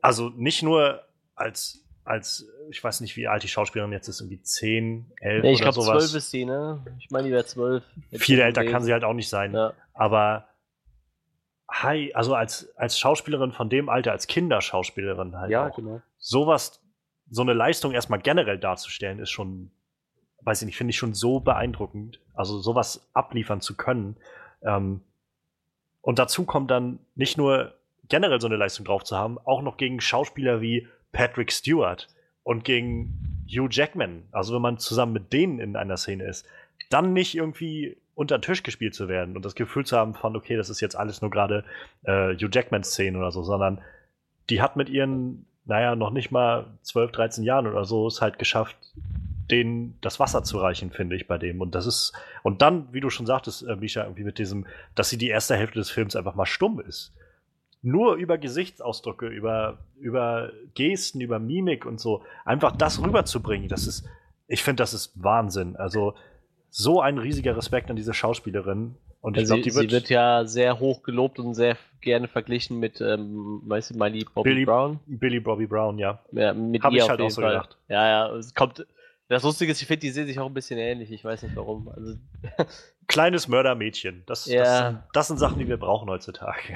Also 0.00 0.30
nicht 0.30 0.62
nur 0.62 1.02
als, 1.34 1.84
als, 2.04 2.46
ich 2.70 2.82
weiß 2.82 3.00
nicht, 3.00 3.16
wie 3.16 3.28
alt 3.28 3.42
die 3.42 3.48
Schauspielerin 3.48 3.92
jetzt 3.92 4.08
ist, 4.08 4.20
irgendwie 4.20 4.40
10, 4.40 5.12
11 5.20 5.44
ja, 5.44 5.50
ich 5.50 5.56
oder 5.56 5.72
glaub, 5.72 5.74
sowas. 5.84 6.04
12 6.10 6.14
ist 6.14 6.30
sie, 6.30 6.44
ne? 6.44 6.84
Ich 6.98 7.10
meine, 7.10 7.26
die 7.28 7.32
wäre 7.32 7.44
12. 7.44 7.82
Viel 8.12 8.40
älter 8.40 8.64
kann 8.64 8.82
sie 8.82 8.92
halt 8.92 9.04
auch 9.04 9.14
nicht 9.14 9.28
sein. 9.28 9.52
Ja. 9.52 9.72
Aber 9.92 10.46
hi, 11.68 12.12
also 12.14 12.34
als, 12.34 12.74
als 12.76 12.98
Schauspielerin 12.98 13.52
von 13.52 13.68
dem 13.68 13.88
Alter, 13.88 14.12
als 14.12 14.26
Kinderschauspielerin 14.26 15.36
halt. 15.36 15.50
Ja, 15.50 15.68
auch, 15.68 15.76
genau. 15.76 16.00
Sowas 16.18 16.80
so 17.30 17.42
eine 17.42 17.54
Leistung 17.54 17.92
erstmal 17.92 18.20
generell 18.20 18.58
darzustellen, 18.58 19.18
ist 19.18 19.30
schon, 19.30 19.70
weiß 20.42 20.62
ich 20.62 20.66
nicht, 20.66 20.76
finde 20.76 20.90
ich 20.90 20.96
schon 20.96 21.14
so 21.14 21.40
beeindruckend. 21.40 22.20
Also 22.34 22.58
sowas 22.58 23.08
abliefern 23.14 23.60
zu 23.60 23.76
können. 23.76 24.16
Ähm, 24.62 25.00
und 26.02 26.18
dazu 26.18 26.44
kommt 26.44 26.70
dann 26.70 27.00
nicht 27.14 27.36
nur 27.36 27.74
generell 28.08 28.40
so 28.40 28.46
eine 28.46 28.56
Leistung 28.56 28.84
drauf 28.84 29.04
zu 29.04 29.16
haben, 29.16 29.38
auch 29.44 29.62
noch 29.62 29.76
gegen 29.76 30.00
Schauspieler 30.00 30.60
wie 30.60 30.88
Patrick 31.12 31.52
Stewart 31.52 32.08
und 32.42 32.64
gegen 32.64 33.44
Hugh 33.48 33.68
Jackman. 33.70 34.24
Also 34.32 34.54
wenn 34.54 34.62
man 34.62 34.78
zusammen 34.78 35.12
mit 35.12 35.32
denen 35.32 35.58
in 35.58 35.76
einer 35.76 35.96
Szene 35.96 36.24
ist, 36.24 36.46
dann 36.90 37.12
nicht 37.12 37.34
irgendwie 37.34 37.96
unter 38.14 38.38
den 38.38 38.42
Tisch 38.42 38.62
gespielt 38.62 38.94
zu 38.94 39.08
werden 39.08 39.36
und 39.36 39.44
das 39.44 39.54
Gefühl 39.54 39.84
zu 39.84 39.96
haben 39.96 40.14
von, 40.14 40.36
okay, 40.36 40.56
das 40.56 40.70
ist 40.70 40.80
jetzt 40.80 40.96
alles 40.96 41.20
nur 41.20 41.30
gerade 41.30 41.64
äh, 42.04 42.34
Hugh 42.34 42.48
Jackman-Szenen 42.50 43.16
oder 43.16 43.30
so, 43.30 43.42
sondern 43.42 43.80
die 44.48 44.62
hat 44.62 44.76
mit 44.76 44.88
ihren 44.88 45.46
naja, 45.66 45.96
noch 45.96 46.10
nicht 46.10 46.30
mal 46.30 46.66
12, 46.82 47.12
13 47.12 47.44
Jahren 47.44 47.66
oder 47.66 47.84
so 47.84 48.06
es 48.06 48.22
halt 48.22 48.38
geschafft, 48.38 48.76
denen 49.50 49.98
das 50.00 50.18
Wasser 50.18 50.44
zu 50.44 50.58
reichen, 50.58 50.90
finde 50.90 51.16
ich, 51.16 51.26
bei 51.26 51.38
dem. 51.38 51.60
Und 51.60 51.74
das 51.74 51.86
ist, 51.86 52.12
und 52.42 52.62
dann, 52.62 52.92
wie 52.92 53.00
du 53.00 53.10
schon 53.10 53.26
sagtest, 53.26 53.62
äh, 53.62 53.76
Misha, 53.76 54.04
irgendwie 54.04 54.24
mit 54.24 54.38
diesem, 54.38 54.66
dass 54.94 55.10
sie 55.10 55.18
die 55.18 55.28
erste 55.28 55.56
Hälfte 55.56 55.78
des 55.78 55.90
Films 55.90 56.16
einfach 56.16 56.36
mal 56.36 56.46
stumm 56.46 56.80
ist. 56.80 57.12
Nur 57.82 58.14
über 58.14 58.38
Gesichtsausdrücke, 58.38 59.26
über, 59.26 59.78
über 59.98 60.52
Gesten, 60.74 61.20
über 61.20 61.38
Mimik 61.38 61.86
und 61.86 62.00
so, 62.00 62.22
einfach 62.44 62.76
das 62.76 63.00
rüberzubringen, 63.02 63.68
das 63.68 63.86
ist, 63.86 64.08
ich 64.48 64.62
finde, 64.62 64.82
das 64.82 64.94
ist 64.94 65.12
Wahnsinn. 65.22 65.76
Also, 65.76 66.14
so 66.70 67.00
ein 67.00 67.16
riesiger 67.18 67.56
Respekt 67.56 67.88
an 67.88 67.96
diese 67.96 68.12
Schauspielerin. 68.12 68.96
Und 69.22 69.36
ich 69.36 69.44
also 69.44 69.54
glaub, 69.54 69.64
die 69.64 69.74
wird, 69.74 69.90
sie 69.90 69.92
wird 69.92 70.08
ja 70.10 70.44
sehr 70.44 70.78
hoch 70.78 71.02
gelobt 71.02 71.38
und 71.38 71.54
sehr 71.54 71.76
gerne 72.00 72.28
verglichen 72.28 72.78
mit, 72.78 73.00
ähm, 73.00 73.62
weißt 73.64 73.90
du, 73.90 73.98
Miley 73.98 74.26
Bobby 74.32 74.50
Billy, 74.50 74.64
Brown. 74.66 75.00
Billy 75.06 75.40
Bobby 75.40 75.66
Brown, 75.66 75.98
ja. 75.98 76.20
Ja, 76.32 76.52
mit 76.52 76.82
Hab 76.82 76.92
ihr 76.92 77.02
ich 77.02 77.08
halt 77.08 77.20
auch 77.20 77.30
so 77.30 77.40
gedacht. 77.40 77.76
Ja, 77.88 78.06
ja, 78.06 78.36
es 78.36 78.54
kommt. 78.54 78.86
Das 79.28 79.42
Lustige 79.42 79.72
ist, 79.72 79.80
ich 79.80 79.88
finde, 79.88 80.00
die 80.00 80.10
sehen 80.10 80.26
sich 80.26 80.38
auch 80.38 80.46
ein 80.46 80.54
bisschen 80.54 80.78
ähnlich. 80.78 81.10
Ich 81.10 81.24
weiß 81.24 81.42
nicht 81.42 81.56
warum. 81.56 81.88
Also, 81.88 82.14
Kleines 83.08 83.48
Mördermädchen. 83.48 84.22
Das, 84.26 84.46
ja. 84.46 84.92
das, 84.92 85.00
das, 85.12 85.28
sind 85.28 85.38
Sachen, 85.38 85.58
die 85.58 85.68
wir 85.68 85.76
brauchen 85.76 86.08
heutzutage. 86.08 86.74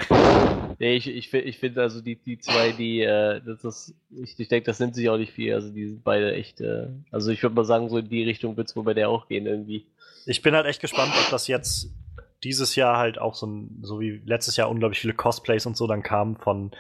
Nee, 0.79 0.95
ich, 0.95 1.09
ich, 1.09 1.33
ich 1.35 1.59
finde 1.59 1.83
also 1.83 2.01
die, 2.01 2.17
die 2.17 2.39
zwei, 2.39 2.73
die, 2.73 3.03
äh, 3.03 3.41
das 3.45 3.65
ist, 3.65 3.95
ich, 4.11 4.39
ich 4.39 4.49
denke, 4.49 4.67
das 4.67 4.81
nimmt 4.81 4.95
sich 4.95 5.09
auch 5.11 5.17
nicht 5.17 5.33
viel. 5.33 5.55
Also 5.55 5.71
die 5.71 5.89
sind 5.89 6.05
beide 6.05 6.33
echt, 6.35 6.61
äh, 6.61 6.89
also 7.11 7.31
ich 7.31 7.43
würde 7.43 7.55
mal 7.55 7.65
sagen, 7.65 7.89
so 7.89 7.99
in 7.99 8.09
die 8.09 8.25
Richtung 8.25 8.57
wird 8.57 8.69
es 8.69 8.77
wohl 8.77 8.85
bei 8.85 8.95
der 8.95 9.11
auch 9.11 9.29
gehen 9.29 9.47
irgendwie. 9.47 9.87
Ich 10.27 10.43
bin 10.43 10.55
halt 10.55 10.67
echt 10.67 10.81
gespannt, 10.81 11.13
ob 11.21 11.31
das 11.31 11.49
jetzt 11.49 11.91
dieses 12.43 12.77
Jahr 12.77 12.97
halt 12.97 13.19
auch 13.19 13.35
so 13.35 13.47
ein, 13.47 13.81
so 13.83 14.01
wie 14.01 14.23
letztes 14.25 14.57
Jahr 14.57 14.71
unglaublich 14.71 15.01
viele 15.01 15.15
Cosplays 15.15 15.67
und 15.67 15.77
so 15.77 15.87
dann 15.87 16.03
kamen 16.03 16.37
von, 16.37 16.71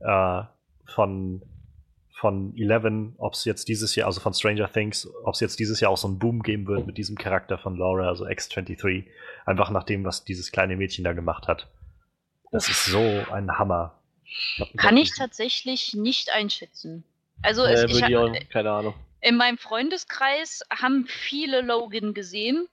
äh, 0.00 0.42
von, 0.86 1.42
von 2.20 2.54
Eleven, 2.54 3.14
ob 3.16 3.32
es 3.32 3.46
jetzt 3.46 3.68
dieses 3.68 3.96
Jahr, 3.96 4.06
also 4.06 4.20
von 4.20 4.34
Stranger 4.34 4.70
Things, 4.70 5.08
ob 5.24 5.32
es 5.32 5.40
jetzt 5.40 5.58
dieses 5.58 5.80
Jahr 5.80 5.90
auch 5.90 5.96
so 5.96 6.06
einen 6.06 6.18
Boom 6.18 6.42
geben 6.42 6.66
wird 6.66 6.86
mit 6.86 6.98
diesem 6.98 7.16
Charakter 7.16 7.56
von 7.56 7.78
Laura, 7.78 8.08
also 8.08 8.26
X23, 8.26 9.06
einfach 9.46 9.70
nach 9.70 9.84
dem, 9.84 10.04
was 10.04 10.22
dieses 10.24 10.52
kleine 10.52 10.76
Mädchen 10.76 11.02
da 11.02 11.14
gemacht 11.14 11.48
hat. 11.48 11.68
Das 12.52 12.68
ist 12.68 12.84
so 12.84 13.24
ein 13.32 13.58
Hammer. 13.58 14.02
Kann 14.76 14.98
ich 14.98 15.16
tatsächlich 15.16 15.94
nicht 15.94 16.30
einschätzen. 16.30 17.04
Also 17.40 17.64
äh, 17.64 17.86
ich, 17.86 18.02
ich 18.02 18.16
auch, 18.16 18.30
keine 18.52 18.70
Ahnung. 18.70 18.94
In 19.22 19.38
meinem 19.38 19.56
Freundeskreis 19.56 20.62
haben 20.70 21.06
viele 21.08 21.62
Logan 21.62 22.12
gesehen 22.12 22.68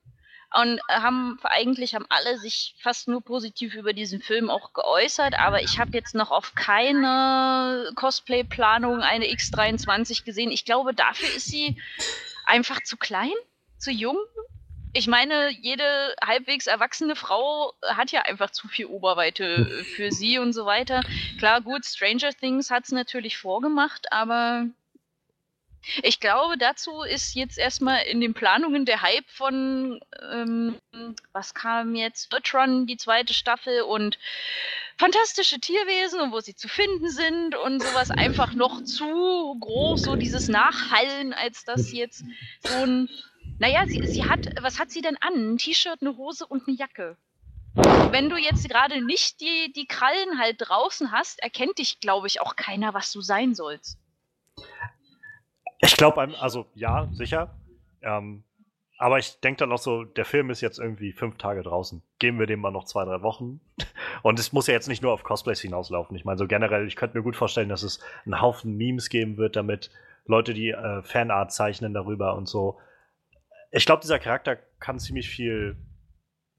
und 0.53 0.79
haben 0.89 1.39
eigentlich 1.43 1.93
haben 1.93 2.05
alle 2.09 2.37
sich 2.37 2.75
fast 2.79 3.07
nur 3.07 3.21
positiv 3.21 3.75
über 3.75 3.93
diesen 3.93 4.21
Film 4.21 4.49
auch 4.49 4.73
geäußert, 4.73 5.37
aber 5.39 5.61
ich 5.61 5.77
habe 5.77 5.91
jetzt 5.93 6.15
noch 6.15 6.31
auf 6.31 6.55
keine 6.55 7.91
Cosplay-Planung 7.95 9.01
eine 9.01 9.25
X23 9.25 10.23
gesehen. 10.23 10.51
Ich 10.51 10.63
glaube, 10.63 10.93
dafür 10.93 11.27
ist 11.35 11.47
sie 11.47 11.75
einfach 12.45 12.81
zu 12.81 12.95
klein, 12.95 13.33
zu 13.77 13.91
jung. 13.91 14.17
Ich 14.93 15.07
meine, 15.07 15.49
jede 15.49 16.15
halbwegs 16.25 16.65
erwachsene 16.65 17.15
Frau 17.15 17.73
hat 17.85 18.11
ja 18.11 18.21
einfach 18.21 18.49
zu 18.49 18.69
viel 18.69 18.85
Oberweite 18.85 19.65
für 19.95 20.11
sie 20.11 20.39
und 20.39 20.53
so 20.53 20.65
weiter. 20.65 21.01
Klar, 21.39 21.61
gut, 21.61 21.85
Stranger 21.85 22.33
Things 22.33 22.71
hat 22.71 22.85
es 22.85 22.91
natürlich 22.91 23.37
vorgemacht, 23.37 24.11
aber 24.13 24.65
ich 26.03 26.19
glaube, 26.19 26.57
dazu 26.57 27.01
ist 27.01 27.35
jetzt 27.35 27.57
erstmal 27.57 28.03
in 28.03 28.21
den 28.21 28.33
Planungen 28.33 28.85
der 28.85 29.01
Hype 29.01 29.29
von, 29.29 29.99
ähm, 30.31 30.75
was 31.31 31.53
kam 31.53 31.95
jetzt? 31.95 32.33
Ultron, 32.33 32.87
die 32.87 32.97
zweite 32.97 33.33
Staffel 33.33 33.81
und 33.81 34.17
fantastische 34.97 35.59
Tierwesen 35.59 36.21
und 36.21 36.31
wo 36.31 36.39
sie 36.39 36.55
zu 36.55 36.67
finden 36.67 37.09
sind 37.09 37.55
und 37.55 37.81
sowas 37.81 38.11
einfach 38.11 38.53
noch 38.53 38.83
zu 38.83 39.55
groß, 39.59 40.03
so 40.03 40.15
dieses 40.15 40.47
Nachhallen, 40.47 41.33
als 41.33 41.65
das 41.65 41.91
jetzt 41.91 42.23
so 42.63 42.83
ein. 42.83 43.09
Naja, 43.59 43.85
sie, 43.87 44.05
sie 44.05 44.23
hat, 44.23 44.61
was 44.61 44.77
hat 44.77 44.91
sie 44.91 45.01
denn 45.01 45.17
an? 45.17 45.53
Ein 45.53 45.57
T-Shirt, 45.57 46.01
eine 46.01 46.15
Hose 46.15 46.45
und 46.45 46.67
eine 46.67 46.77
Jacke. 46.77 47.17
Wenn 48.11 48.29
du 48.29 48.37
jetzt 48.37 48.67
gerade 48.69 49.03
nicht 49.03 49.39
die, 49.41 49.71
die 49.73 49.87
Krallen 49.87 50.39
halt 50.39 50.57
draußen 50.59 51.11
hast, 51.11 51.39
erkennt 51.39 51.77
dich, 51.77 51.99
glaube 51.99 52.27
ich, 52.27 52.41
auch 52.41 52.55
keiner, 52.55 52.93
was 52.93 53.11
du 53.11 53.21
sein 53.21 53.55
sollst. 53.55 53.97
Ich 55.79 55.95
glaube, 55.95 56.27
also 56.39 56.65
ja, 56.73 57.07
sicher. 57.11 57.55
Ähm, 58.01 58.43
aber 58.97 59.19
ich 59.19 59.39
denke 59.41 59.59
dann 59.59 59.71
auch 59.71 59.77
so, 59.77 60.03
der 60.03 60.25
Film 60.25 60.49
ist 60.49 60.61
jetzt 60.61 60.79
irgendwie 60.79 61.11
fünf 61.11 61.37
Tage 61.37 61.61
draußen. 61.61 62.01
Geben 62.17 62.39
wir 62.39 62.47
dem 62.47 62.59
mal 62.59 62.71
noch 62.71 62.85
zwei, 62.85 63.05
drei 63.05 63.21
Wochen. 63.21 63.61
Und 64.23 64.39
es 64.39 64.53
muss 64.53 64.67
ja 64.67 64.73
jetzt 64.73 64.87
nicht 64.87 65.03
nur 65.03 65.13
auf 65.13 65.23
Cosplays 65.23 65.61
hinauslaufen. 65.61 66.15
Ich 66.15 66.25
meine, 66.25 66.39
so 66.39 66.47
generell, 66.47 66.87
ich 66.87 66.95
könnte 66.95 67.15
mir 67.17 67.23
gut 67.23 67.35
vorstellen, 67.35 67.69
dass 67.69 67.83
es 67.83 67.99
einen 68.25 68.41
Haufen 68.41 68.75
Memes 68.75 69.09
geben 69.09 69.37
wird, 69.37 69.55
damit 69.55 69.91
Leute, 70.25 70.53
die 70.53 70.69
äh, 70.69 71.03
Fanart 71.03 71.53
zeichnen 71.53 71.93
darüber 71.93 72.35
und 72.35 72.47
so. 72.47 72.79
Ich 73.71 73.85
glaube, 73.85 74.01
dieser 74.01 74.19
Charakter 74.19 74.55
kann 74.79 74.99
ziemlich 74.99 75.29
viel 75.29 75.77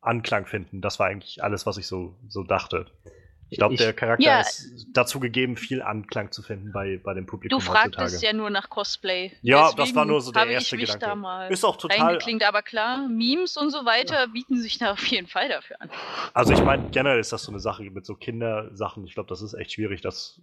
Anklang 0.01 0.47
finden. 0.47 0.81
Das 0.81 1.01
war 1.01 1.09
eigentlich 1.09 1.43
alles, 1.43 1.67
was 1.67 1.77
ich 1.77 1.87
so, 1.87 2.17
so 2.29 2.45
dachte. 2.45 2.87
Ich 3.51 3.59
glaube, 3.59 3.77
der 3.77 3.93
Charakter 3.93 4.25
ja, 4.25 4.41
ist 4.41 4.87
dazu 4.93 5.21
gegeben, 5.21 5.57
viel 5.57 5.81
Anklang 5.81 6.31
zu 6.33 6.43
finden 6.43 6.71
bei, 6.73 7.01
bei 7.03 7.15
dem 7.15 7.27
Publikum. 7.27 7.59
Du 7.59 7.65
fragtest 7.65 8.23
ja 8.23 8.33
nur 8.33 8.51
nach 8.51 8.69
Cosplay. 8.69 9.33
Ja, 9.43 9.69
Deswegen 9.71 9.77
das 9.79 9.95
war 9.95 10.05
nur 10.05 10.21
so 10.21 10.33
der 10.33 10.47
erste 10.47 10.77
ich 10.77 10.83
Gedanke. 10.83 11.07
Da 11.07 11.15
mal 11.15 11.51
ist 11.51 11.65
auch 11.65 11.77
total. 11.77 12.19
Klingt 12.19 12.47
aber 12.47 12.63
klar, 12.63 13.09
Memes 13.09 13.57
und 13.57 13.71
so 13.71 13.85
weiter 13.85 14.21
ja. 14.21 14.27
bieten 14.27 14.61
sich 14.61 14.79
da 14.79 14.93
auf 14.93 15.05
jeden 15.07 15.29
Fall 15.29 15.49
dafür 15.49 15.81
an. 15.81 15.91
Also 16.35 16.53
ich 16.53 16.63
meine, 16.63 16.91
generell 16.91 17.21
ist 17.21 17.33
das 17.33 17.43
so 17.43 17.51
eine 17.51 17.61
Sache 17.61 17.85
mit 17.85 18.05
so 18.05 18.15
Kindersachen. 18.15 19.07
Ich 19.07 19.15
glaube, 19.15 19.29
das 19.29 19.41
ist 19.41 19.55
echt 19.55 19.73
schwierig, 19.73 20.03
das 20.03 20.41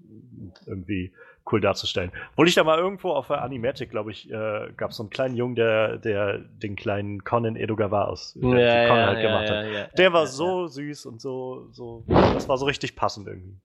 irgendwie 0.66 1.14
cool 1.52 1.62
darzustellen. 1.62 2.12
Wollte 2.36 2.50
ich 2.50 2.56
da 2.56 2.64
mal 2.64 2.80
irgendwo 2.80 3.12
auf 3.12 3.28
der 3.28 3.42
Animatic, 3.42 3.90
glaube 3.90 4.12
ich, 4.12 4.30
äh, 4.32 4.72
gab 4.76 4.92
es 4.92 4.98
so 4.98 5.04
einen 5.04 5.10
kleinen 5.10 5.36
Jungen, 5.36 5.56
der, 5.56 5.98
der 5.98 6.40
den 6.40 6.76
kleinen 6.76 7.24
Conan 7.24 7.56
Edogawa 7.56 8.06
aus 8.06 8.38
ja, 8.42 8.58
ja, 8.58 9.06
halt 9.06 9.20
ja, 9.20 9.22
gemacht 9.22 9.50
hat. 9.50 9.98
Der 9.98 10.14
war 10.14 10.28
so 10.28 10.68
süß 10.68 11.06
und 11.06 11.22
so, 11.22 11.68
so, 11.72 12.04
das 12.08 12.50
war 12.50 12.58
so 12.58 12.66
richtig 12.66 12.96
passend 12.96 13.28
irgendwie. 13.28 13.58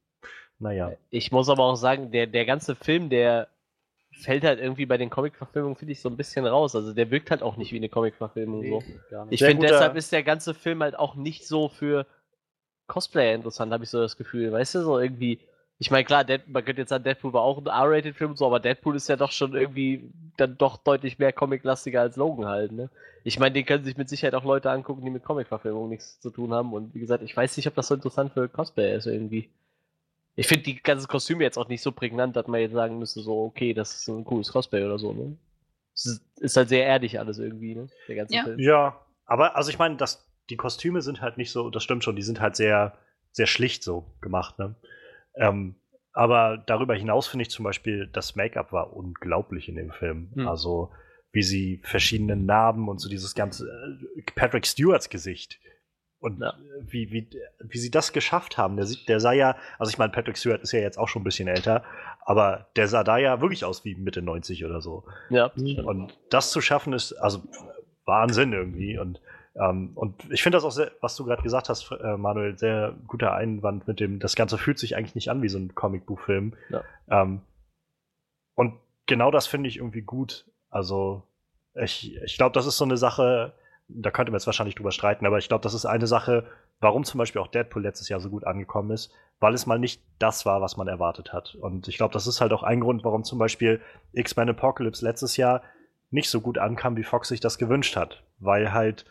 naja. 0.59 0.93
Ich 1.11 1.33
muss 1.33 1.49
aber 1.49 1.65
auch 1.65 1.77
sagen, 1.77 2.11
der, 2.11 2.27
der 2.27 2.45
ganze 2.45 2.75
Film, 2.75 3.09
der 3.09 3.49
fällt 4.13 4.45
halt 4.45 4.61
irgendwie 4.61 4.87
bei 4.87 4.99
den 4.99 5.09
Comic-Verfilmungen, 5.09 5.77
finde 5.77 5.93
ich, 5.93 6.01
so 6.01 6.09
ein 6.09 6.17
bisschen 6.17 6.47
raus. 6.47 6.75
Also 6.77 6.93
der 6.93 7.11
wirkt 7.11 7.31
halt 7.31 7.43
auch 7.43 7.57
nicht 7.57 7.73
wie 7.73 7.77
eine 7.77 7.89
Comic-Verfilmung. 7.89 8.67
So. 8.67 8.83
Ich 9.31 9.43
finde, 9.43 9.67
deshalb 9.67 9.97
ist 9.97 10.13
der 10.13 10.23
ganze 10.23 10.53
Film 10.53 10.83
halt 10.83 10.99
auch 10.99 11.15
nicht 11.15 11.47
so 11.47 11.69
für 11.69 12.07
Cosplayer 12.87 13.35
interessant, 13.35 13.73
habe 13.73 13.85
ich 13.85 13.91
so 13.91 14.01
das 14.01 14.17
Gefühl. 14.17 14.53
Weißt 14.53 14.75
du, 14.75 14.83
so 14.83 14.99
irgendwie. 14.99 15.39
Ich 15.83 15.91
meine, 15.91 16.05
klar, 16.05 16.25
Dead, 16.25 16.47
man 16.47 16.63
könnte 16.63 16.83
jetzt 16.83 16.91
sagen, 16.91 17.05
Deadpool 17.05 17.33
war 17.33 17.41
auch 17.41 17.57
ein 17.57 17.67
R-Rated-Film, 17.67 18.37
so, 18.37 18.45
aber 18.45 18.61
Deadpool 18.61 18.97
ist 18.97 19.09
ja 19.09 19.17
doch 19.17 19.33
schon 19.33 19.55
irgendwie 19.55 20.13
dann 20.37 20.59
doch 20.59 20.77
deutlich 20.77 21.19
mehr 21.19 21.33
Comic-lastiger 21.33 22.03
als 22.03 22.17
Logan 22.17 22.47
halt, 22.47 22.73
ne? 22.73 22.91
Ich 23.25 23.39
meine, 23.39 23.55
den 23.55 23.65
können 23.65 23.83
sich 23.83 23.97
mit 23.97 24.11
Sicherheit 24.11 24.35
auch 24.35 24.45
Leute 24.45 24.71
angucken, 24.71 25.03
die 25.07 25.11
mit 25.11 25.25
Comic-Verfilmungen 25.25 25.89
nichts 25.89 26.21
zu 26.21 26.29
tun 26.29 26.53
haben. 26.53 26.75
Und 26.75 26.95
wie 26.95 27.01
gesagt, 27.01 27.23
ich 27.23 27.35
weiß 27.35 27.57
nicht, 27.57 27.67
ob 27.67 27.75
das 27.77 27.89
so 27.89 27.95
interessant 27.95 28.35
für 28.35 28.47
Cosplayer 28.47 28.97
ist 28.97 29.07
irgendwie. 29.07 29.49
Ich 30.37 30.47
finde 30.47 30.65
die 30.65 30.83
ganzen 30.83 31.09
Kostüme 31.09 31.45
jetzt 31.45 31.57
auch 31.57 31.69
nicht 31.69 31.83
so 31.83 31.93
prägnant, 31.93 32.37
dass 32.37 32.47
man 32.47 32.61
jetzt 32.61 32.73
sagen 32.73 32.99
müsste, 32.99 33.23
so, 33.23 33.45
okay, 33.45 33.73
das 33.73 33.95
ist 33.95 34.09
ein 34.09 34.25
cooles 34.25 34.53
Cosplay 34.53 34.85
oder 34.85 34.99
so, 34.99 35.15
ne? 35.15 35.39
Es 35.95 36.05
ist, 36.05 36.23
ist 36.41 36.57
halt 36.59 36.69
sehr 36.69 36.87
erdig 36.87 37.19
alles 37.19 37.39
irgendwie, 37.39 37.75
ne? 37.75 37.89
Der 38.07 38.17
ganze 38.17 38.35
Ja. 38.35 38.45
Film. 38.45 38.59
Ja, 38.59 39.01
aber 39.25 39.57
also 39.57 39.71
ich 39.71 39.79
meine, 39.79 39.97
das, 39.97 40.27
die 40.51 40.57
Kostüme 40.57 41.01
sind 41.01 41.23
halt 41.23 41.39
nicht 41.39 41.53
so, 41.53 41.71
das 41.71 41.83
stimmt 41.83 42.05
schon, 42.05 42.17
die 42.17 42.23
sind 42.23 42.39
halt 42.39 42.57
sehr, 42.57 42.99
sehr 43.33 43.47
schlicht 43.47 43.83
so 43.83 44.05
gemacht, 44.21 44.59
ne? 44.59 44.75
Ähm, 45.35 45.77
aber 46.13 46.63
darüber 46.67 46.95
hinaus 46.95 47.29
finde 47.29 47.43
ich 47.43 47.51
zum 47.51 47.65
Beispiel, 47.65 48.09
das 48.13 48.35
Make-up 48.37 48.73
war 48.73 48.95
unglaublich 48.95 49.69
in 49.69 49.77
dem 49.77 49.93
Film. 49.93 50.31
Hm. 50.35 50.49
Also, 50.49 50.91
wie 51.33 51.43
sie 51.43 51.81
verschiedene 51.85 52.37
Narben 52.37 52.89
und 52.89 52.99
so 52.99 53.09
dieses 53.09 53.35
ganze 53.35 53.67
äh, 53.69 54.23
Patrick 54.35 54.67
Stewarts 54.67 55.09
Gesicht. 55.09 55.61
Und 56.19 56.41
Ja. 56.41 56.53
wie, 56.83 57.11
wie, 57.13 57.31
wie 57.61 57.79
sie 57.79 57.91
das 57.91 58.13
geschafft 58.13 58.59
haben. 58.59 58.77
Der, 58.77 58.85
sieht, 58.85 59.09
der 59.09 59.21
sah 59.21 59.33
ja, 59.33 59.57
also 59.79 59.91
ich 59.91 59.97
meine, 59.97 60.13
Patrick 60.13 60.37
Stewart 60.37 60.61
ist 60.61 60.73
ja 60.73 60.81
jetzt 60.81 60.99
auch 60.99 61.09
schon 61.09 61.23
ein 61.23 61.25
bisschen 61.25 61.49
älter, 61.49 61.83
aber 62.27 62.67
der 62.77 62.89
sah 62.89 63.05
da 63.05 63.17
ja 63.17 63.41
wirklich 63.41 63.65
aus 63.65 63.87
wie 63.87 63.95
Mitte 63.95 64.21
90 64.21 64.67
oder 64.67 64.83
so. 64.83 65.05
Ja, 65.31 65.51
stimmt. 65.57 65.87
Und 65.87 66.19
das 66.29 66.51
zu 66.51 66.61
schaffen 66.61 66.93
ist, 66.93 67.15
also 67.15 67.43
Wahnsinn 68.05 68.53
irgendwie. 68.53 68.99
Und, 68.99 69.21
ähm, 69.55 69.93
und 69.95 70.31
ich 70.31 70.43
finde 70.43 70.57
das 70.57 70.65
auch 70.65 70.71
sehr, 70.71 70.93
was 71.01 71.17
du 71.17 71.25
gerade 71.25 71.43
gesagt 71.43 71.69
hast, 71.69 71.91
äh, 71.91 72.17
Manuel, 72.17 72.57
sehr 72.57 72.95
guter 73.07 73.35
Einwand 73.35 73.89
mit 73.89 74.01
dem, 74.01 74.21
das 74.21 74.37
Ganze 74.37 74.59
fühlt 74.59 74.79
sich 74.79 74.97
eigentlich 74.97 75.15
nicht 75.15 75.31
an 75.31 75.43
wie 75.43 75.49
so 75.49 75.59
ein 75.59 75.75
Comicbuchfilm. 75.75 76.55
Ja. 76.69 76.83
Ähm, 77.11 77.43
und 78.55 78.75
genau 79.07 79.31
das 79.31 79.47
finde 79.47 79.69
ich 79.69 79.79
irgendwie 79.79 80.03
gut. 80.03 80.47
Also, 80.71 81.25
ich, 81.75 82.17
ich 82.23 82.37
glaube, 82.37 82.53
das 82.53 82.67
ist 82.67 82.77
so 82.77 82.85
eine 82.85 82.97
Sache, 82.97 83.53
da 83.89 84.11
könnte 84.11 84.31
man 84.31 84.39
jetzt 84.39 84.47
wahrscheinlich 84.47 84.77
drüber 84.77 84.93
streiten, 84.93 85.27
aber 85.27 85.39
ich 85.39 85.49
glaube, 85.49 85.63
das 85.63 85.75
ist 85.75 85.85
eine 85.85 86.07
Sache, 86.07 86.47
warum 86.81 87.05
zum 87.05 87.19
Beispiel 87.19 87.41
auch 87.41 87.49
Deadpool 87.49 87.83
letztes 87.83 88.09
Jahr 88.09 88.21
so 88.21 88.31
gut 88.31 88.47
angekommen 88.47 88.93
ist, 88.93 89.13
weil 89.41 89.55
es 89.55 89.67
mal 89.67 89.79
nicht 89.79 90.03
das 90.19 90.47
war, 90.47 90.61
was 90.61 90.77
man 90.77 90.87
erwartet 90.87 91.33
hat. 91.33 91.57
Und 91.57 91.89
ich 91.89 91.97
glaube, 91.97 92.13
das 92.13 92.27
ist 92.27 92.41
halt 92.41 92.53
auch 92.53 92.63
ein 92.63 92.81
Grund, 92.81 93.05
warum 93.05 93.25
zum 93.25 93.39
Beispiel 93.39 93.81
X-Men 94.13 94.51
Apocalypse 94.51 95.05
letztes 95.05 95.37
Jahr 95.37 95.63
nicht 96.11 96.31
so 96.31 96.41
gut 96.41 96.59
ankam, 96.59 96.97
wie 96.97 97.05
Fox 97.05 97.29
sich 97.29 97.41
das 97.41 97.59
gewünscht 97.59 97.97
hat, 97.97 98.23
weil 98.39 98.73
halt 98.73 99.07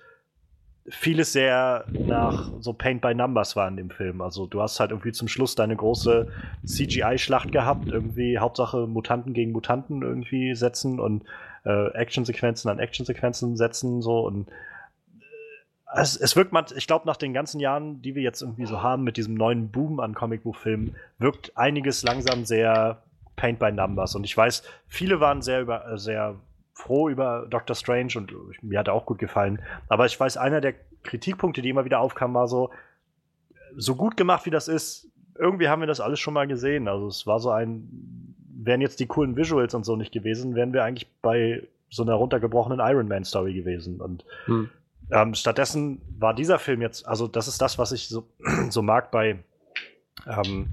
vieles 0.92 1.34
sehr 1.34 1.86
nach 1.92 2.52
so 2.60 2.74
Paint 2.74 3.02
by 3.02 3.14
Numbers 3.14 3.56
war 3.56 3.68
in 3.68 3.78
dem 3.78 3.90
Film. 3.90 4.22
Also 4.22 4.48
du 4.48 4.62
hast 4.62 4.80
halt 4.80 4.92
irgendwie 4.92 5.12
zum 5.12 5.28
Schluss 5.28 5.56
deine 5.56 5.76
große 5.76 6.28
CGI-Schlacht 6.66 7.52
gehabt, 7.52 7.88
irgendwie 7.88 8.40
Hauptsache 8.40 8.88
Mutanten 8.88 9.34
gegen 9.34 9.52
Mutanten 9.52 10.02
irgendwie 10.02 10.56
setzen 10.56 11.00
und 11.00 11.24
äh, 11.66 11.88
Actionsequenzen 11.94 12.70
an 12.70 12.80
Actionsequenzen 12.80 13.58
setzen 13.58 14.02
so 14.02 14.20
und 14.26 14.48
äh, 14.50 16.02
es, 16.02 16.16
es 16.16 16.36
wirkt 16.36 16.52
man, 16.52 16.66
ich 16.76 16.88
glaube, 16.88 17.08
nach 17.08 17.18
den 17.18 17.34
ganzen 17.34 17.60
Jahren, 17.60 18.02
die 18.02 18.16
wir 18.16 18.24
jetzt 18.24 18.42
irgendwie 18.42 18.66
so 18.66 18.82
haben 18.82 19.04
mit 19.04 19.18
diesem 19.18 19.36
neuen 19.36 19.72
Boom 19.72 20.00
an 20.00 20.14
Comicbuchfilmen, 20.14 20.96
wirkt 21.18 21.58
einiges 21.58 22.04
langsam 22.04 22.46
sehr 22.46 23.04
Paint 23.36 23.60
by 23.60 23.72
Numbers. 23.72 24.16
Und 24.16 24.26
ich 24.26 24.36
weiß, 24.36 24.64
viele 24.88 25.20
waren 25.20 25.42
sehr 25.42 25.62
über, 25.62 25.92
äh, 25.92 25.98
sehr 25.98 26.36
froh 26.80 27.10
über 27.10 27.46
Doctor 27.50 27.76
Strange 27.76 28.14
und 28.16 28.32
ich- 28.52 28.64
mir 28.64 28.80
hat 28.80 28.88
er 28.88 28.94
auch 28.94 29.06
gut 29.06 29.20
gefallen. 29.20 29.62
Aber 29.90 30.06
ich 30.06 30.18
weiß, 30.20 30.38
einer 30.38 30.62
der 30.62 30.74
Kritikpunkte, 31.04 31.62
die 31.62 31.70
immer 31.70 31.86
wieder 31.86 32.00
aufkamen, 32.00 32.34
war 32.36 32.48
so, 32.48 32.72
so 33.76 33.96
gut 33.96 34.16
gemacht 34.18 34.46
wie 34.46 34.50
das 34.50 34.68
ist, 34.68 35.08
irgendwie 35.38 35.68
haben 35.70 35.82
wir 35.82 35.88
das 35.88 36.00
alles 36.00 36.20
schon 36.20 36.34
mal 36.34 36.48
gesehen. 36.48 36.88
Also 36.88 37.08
es 37.08 37.28
war 37.28 37.40
so 37.40 37.52
ein, 37.52 38.36
wären 38.62 38.82
jetzt 38.82 39.00
die 39.00 39.08
coolen 39.08 39.36
Visuals 39.36 39.74
und 39.74 39.86
so 39.86 39.96
nicht 39.96 40.12
gewesen, 40.12 40.56
wären 40.56 40.74
wir 40.74 40.84
eigentlich 40.84 41.08
bei 41.22 41.64
so 41.90 42.04
einer 42.04 42.14
runtergebrochenen 42.14 42.80
Iron 42.80 43.08
Man 43.08 43.24
Story 43.24 43.54
gewesen. 43.54 44.00
Und 44.02 44.24
Hm. 44.46 44.70
ähm, 45.12 45.34
stattdessen 45.36 46.02
war 46.18 46.34
dieser 46.34 46.60
Film 46.60 46.82
jetzt, 46.82 47.08
also 47.08 47.28
das 47.28 47.48
ist 47.48 47.62
das, 47.62 47.78
was 47.78 47.92
ich 47.92 48.08
so, 48.08 48.28
so 48.70 48.82
mag 48.82 49.12
bei, 49.12 49.40
ähm, 50.28 50.70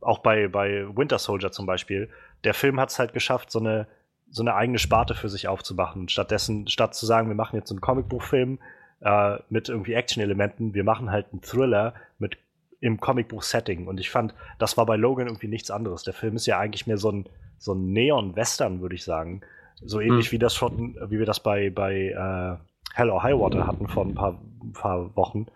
auch 0.00 0.18
bei, 0.18 0.48
bei 0.48 0.86
Winter 0.96 1.18
Soldier 1.18 1.50
zum 1.52 1.66
Beispiel. 1.66 2.08
Der 2.44 2.54
Film 2.54 2.80
hat 2.80 2.90
es 2.90 2.98
halt 2.98 3.12
geschafft, 3.12 3.50
so 3.50 3.58
eine, 3.60 3.86
so 4.30 4.42
eine 4.42 4.54
eigene 4.54 4.78
Sparte 4.78 5.14
für 5.14 5.28
sich 5.28 5.48
aufzumachen. 5.48 6.08
Stattdessen, 6.08 6.68
statt 6.68 6.94
zu 6.94 7.06
sagen, 7.06 7.28
wir 7.28 7.34
machen 7.34 7.56
jetzt 7.56 7.70
einen 7.70 7.80
Comicbuchfilm 7.80 8.58
äh, 9.00 9.38
mit 9.48 9.68
irgendwie 9.68 9.94
Action-Elementen, 9.94 10.74
wir 10.74 10.84
machen 10.84 11.10
halt 11.10 11.26
einen 11.32 11.42
Thriller 11.42 11.94
mit 12.18 12.38
im 12.80 13.00
Comicbuch-Setting. 13.00 13.86
Und 13.86 14.00
ich 14.00 14.10
fand, 14.10 14.34
das 14.58 14.76
war 14.76 14.86
bei 14.86 14.96
Logan 14.96 15.26
irgendwie 15.26 15.48
nichts 15.48 15.70
anderes. 15.70 16.02
Der 16.02 16.14
Film 16.14 16.36
ist 16.36 16.46
ja 16.46 16.58
eigentlich 16.58 16.86
mehr 16.86 16.96
so 16.96 17.10
ein, 17.10 17.28
so 17.58 17.74
ein 17.74 17.92
Neon-Western, 17.92 18.80
würde 18.80 18.94
ich 18.94 19.04
sagen. 19.04 19.42
So 19.82 20.00
ähnlich 20.00 20.32
wie 20.32 20.38
das 20.38 20.54
schon, 20.54 20.96
wie 21.08 21.18
wir 21.18 21.26
das 21.26 21.40
bei, 21.40 21.70
bei 21.70 22.08
äh, 22.08 22.56
Hell 22.94 23.10
or 23.10 23.22
High 23.22 23.38
Water 23.38 23.66
hatten 23.66 23.86
vor 23.86 24.04
ein 24.04 24.14
paar, 24.14 24.40
ein 24.62 24.72
paar 24.72 25.14
Wochen. 25.16 25.46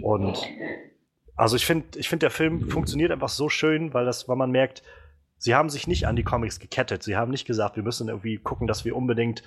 Und 0.00 0.38
also 1.36 1.56
ich 1.56 1.66
finde, 1.66 1.98
ich 1.98 2.08
finde, 2.08 2.24
der 2.24 2.30
Film 2.30 2.70
funktioniert 2.70 3.10
einfach 3.10 3.28
so 3.28 3.48
schön, 3.48 3.92
weil 3.94 4.04
das, 4.04 4.28
weil 4.28 4.36
man 4.36 4.50
merkt, 4.50 4.82
sie 5.42 5.56
haben 5.56 5.70
sich 5.70 5.88
nicht 5.88 6.06
an 6.06 6.14
die 6.14 6.22
Comics 6.22 6.60
gekettet. 6.60 7.02
Sie 7.02 7.16
haben 7.16 7.32
nicht 7.32 7.46
gesagt, 7.46 7.74
wir 7.74 7.82
müssen 7.82 8.06
irgendwie 8.08 8.38
gucken, 8.38 8.68
dass 8.68 8.84
wir 8.84 8.94
unbedingt 8.94 9.42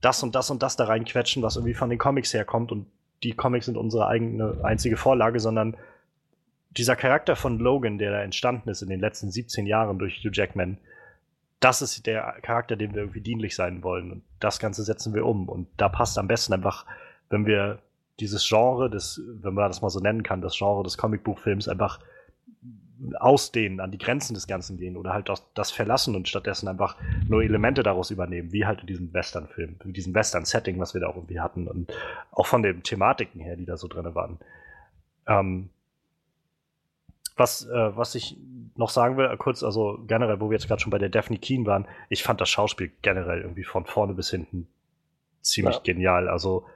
das 0.00 0.22
und 0.22 0.36
das 0.36 0.48
und 0.48 0.62
das 0.62 0.76
da 0.76 0.84
reinquetschen, 0.84 1.42
was 1.42 1.56
irgendwie 1.56 1.74
von 1.74 1.90
den 1.90 1.98
Comics 1.98 2.32
herkommt 2.32 2.70
und 2.70 2.86
die 3.24 3.32
Comics 3.32 3.66
sind 3.66 3.76
unsere 3.76 4.06
eigene 4.06 4.60
einzige 4.62 4.96
Vorlage, 4.96 5.40
sondern 5.40 5.76
dieser 6.70 6.94
Charakter 6.94 7.34
von 7.34 7.58
Logan, 7.58 7.98
der 7.98 8.12
da 8.12 8.22
entstanden 8.22 8.68
ist 8.68 8.80
in 8.80 8.88
den 8.88 9.00
letzten 9.00 9.32
17 9.32 9.66
Jahren 9.66 9.98
durch 9.98 10.20
Hugh 10.24 10.30
Jackman, 10.32 10.78
das 11.58 11.82
ist 11.82 12.06
der 12.06 12.36
Charakter, 12.42 12.76
dem 12.76 12.94
wir 12.94 13.02
irgendwie 13.02 13.20
dienlich 13.20 13.56
sein 13.56 13.82
wollen. 13.82 14.12
Und 14.12 14.22
das 14.38 14.60
Ganze 14.60 14.84
setzen 14.84 15.14
wir 15.14 15.26
um. 15.26 15.48
Und 15.48 15.66
da 15.76 15.88
passt 15.88 16.16
am 16.16 16.28
besten 16.28 16.54
einfach, 16.54 16.86
wenn 17.28 17.44
wir 17.44 17.80
dieses 18.20 18.48
Genre 18.48 18.88
des, 18.88 19.20
wenn 19.42 19.54
man 19.54 19.68
das 19.68 19.82
mal 19.82 19.90
so 19.90 19.98
nennen 19.98 20.22
kann, 20.22 20.40
das 20.40 20.56
Genre 20.56 20.84
des 20.84 20.96
Comicbuchfilms 20.96 21.68
einfach 21.68 21.98
ausdehnen, 23.18 23.80
an 23.80 23.90
die 23.90 23.98
Grenzen 23.98 24.34
des 24.34 24.46
Ganzen 24.46 24.76
gehen 24.76 24.96
oder 24.96 25.12
halt 25.12 25.28
das, 25.28 25.46
das 25.54 25.70
verlassen 25.70 26.14
und 26.14 26.28
stattdessen 26.28 26.68
einfach 26.68 26.96
nur 27.28 27.42
Elemente 27.42 27.82
daraus 27.82 28.10
übernehmen, 28.10 28.52
wie 28.52 28.66
halt 28.66 28.80
in 28.80 28.86
diesem 28.86 29.12
Western-Film, 29.12 29.76
in 29.84 29.92
diesem 29.92 30.14
Western-Setting, 30.14 30.78
was 30.78 30.94
wir 30.94 31.00
da 31.00 31.08
auch 31.08 31.16
irgendwie 31.16 31.40
hatten 31.40 31.66
und 31.66 31.92
auch 32.30 32.46
von 32.46 32.62
den 32.62 32.82
Thematiken 32.82 33.40
her, 33.40 33.56
die 33.56 33.64
da 33.64 33.76
so 33.76 33.88
drin 33.88 34.14
waren. 34.14 34.38
Ähm, 35.26 35.70
was, 37.36 37.66
äh, 37.66 37.96
was 37.96 38.14
ich 38.14 38.36
noch 38.76 38.90
sagen 38.90 39.16
will, 39.16 39.34
kurz, 39.38 39.62
also 39.62 39.98
generell, 40.06 40.40
wo 40.40 40.50
wir 40.50 40.56
jetzt 40.56 40.68
gerade 40.68 40.80
schon 40.80 40.90
bei 40.90 40.98
der 40.98 41.08
Daphne 41.08 41.38
Keen 41.38 41.64
waren, 41.66 41.86
ich 42.08 42.22
fand 42.22 42.40
das 42.40 42.50
Schauspiel 42.50 42.92
generell 43.02 43.40
irgendwie 43.40 43.64
von 43.64 43.86
vorne 43.86 44.14
bis 44.14 44.30
hinten 44.30 44.68
ziemlich 45.40 45.76
Ja. 45.76 45.82
genial. 45.82 46.28
Also 46.28 46.66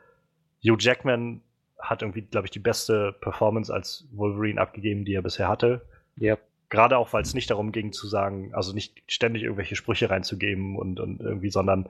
Hugh 0.63 0.79
Jackman 0.79 1.43
hat 1.79 2.01
irgendwie, 2.01 2.23
glaube 2.23 2.47
ich, 2.47 2.51
die 2.51 2.61
beste 2.61 3.13
Performance 3.21 3.73
als 3.73 4.09
Wolverine 4.13 4.61
abgegeben, 4.61 5.05
die 5.05 5.15
er 5.15 5.23
bisher 5.23 5.49
hatte. 5.49 5.83
Ja. 6.17 6.39
Gerade 6.71 6.99
auch, 6.99 7.13
weil 7.13 7.23
es 7.23 7.35
nicht 7.35 7.51
darum 7.51 7.71
ging 7.71 7.93
zu 7.93 8.09
sagen, 8.09 8.53
also 8.55 8.73
nicht 8.73 9.03
ständig 9.07 9.43
irgendwelche 9.45 9.77
Sprüche 9.77 10.11
reinzugeben 10.11 10.77
und, 10.77 10.99
und 10.99 11.21
irgendwie, 11.21 11.51
sondern 11.51 11.89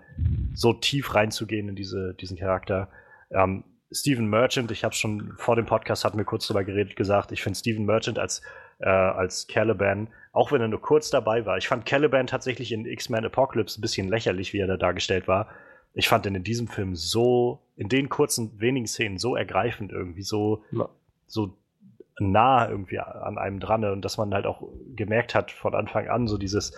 so 0.55 0.73
tief 0.75 1.15
reinzugehen 1.15 1.69
in 1.69 1.77
diese, 1.77 2.15
diesen 2.15 2.37
Charakter. 2.37 2.89
Ähm, 3.31 3.65
Stephen 3.91 4.29
Merchant, 4.29 4.71
ich 4.73 4.85
habe 4.85 4.95
schon 4.95 5.35
vor 5.39 5.57
dem 5.57 5.67
Podcast, 5.67 6.05
hatten 6.05 6.19
wir 6.19 6.25
kurz 6.25 6.47
drüber 6.47 6.65
geredet, 6.65 6.97
gesagt, 6.97 7.33
ich 7.33 7.43
finde 7.43 7.59
Stephen 7.59 7.87
Merchant 7.87 8.19
als, 8.19 8.43
äh, 8.81 8.89
als 8.89 9.47
Caliban, 9.47 10.09
auch 10.33 10.53
wenn 10.53 10.61
er 10.61 10.69
nur 10.69 10.83
kurz 10.83 11.11
dabei 11.11 11.47
war, 11.47 11.57
ich 11.57 11.69
fand 11.69 11.87
Caliban 11.87 12.27
tatsächlich 12.27 12.73
in 12.73 12.85
X-Men 12.87 13.25
Apocalypse 13.25 13.79
ein 13.79 13.83
bisschen 13.83 14.09
lächerlich, 14.09 14.53
wie 14.53 14.59
er 14.59 14.67
da 14.67 14.77
dargestellt 14.77 15.29
war. 15.29 15.49
Ich 15.95 16.09
fand 16.09 16.27
ihn 16.27 16.35
in 16.35 16.43
diesem 16.43 16.67
Film 16.67 16.97
so, 16.97 17.63
in 17.77 17.89
den 17.89 18.09
kurzen, 18.09 18.61
wenigen 18.61 18.89
Szenen 18.89 19.19
so 19.19 19.37
ergreifend 19.37 19.93
irgendwie, 19.93 20.23
so, 20.23 20.65
Ja. 20.73 20.89
so 21.27 21.57
nah 22.19 22.69
irgendwie 22.69 23.01
an 23.01 23.39
einem 23.39 23.61
dran 23.61 23.85
und 23.85 24.05
dass 24.05 24.19
man 24.19 24.35
halt 24.35 24.47
auch 24.47 24.63
gemerkt 24.95 25.35
hat 25.35 25.51
von 25.51 25.75
Anfang 25.75 26.09
an, 26.09 26.29
so 26.29 26.39
dieses, 26.39 26.77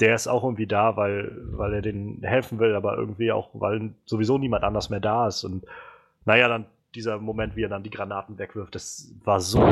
der 0.00 0.14
ist 0.14 0.26
auch 0.26 0.42
irgendwie 0.42 0.66
da, 0.66 0.96
weil, 0.96 1.32
weil 1.52 1.74
er 1.74 1.82
denen 1.82 2.22
helfen 2.22 2.58
will, 2.58 2.74
aber 2.74 2.96
irgendwie 2.96 3.30
auch, 3.30 3.50
weil 3.52 3.94
sowieso 4.04 4.38
niemand 4.38 4.64
anders 4.64 4.90
mehr 4.90 5.00
da 5.00 5.28
ist. 5.28 5.44
Und 5.44 5.64
naja, 6.24 6.48
dann 6.48 6.66
dieser 6.94 7.18
Moment, 7.18 7.56
wie 7.56 7.62
er 7.62 7.68
dann 7.68 7.84
die 7.84 7.90
Granaten 7.90 8.38
wegwirft, 8.38 8.74
das 8.74 9.14
war 9.24 9.40
so, 9.40 9.64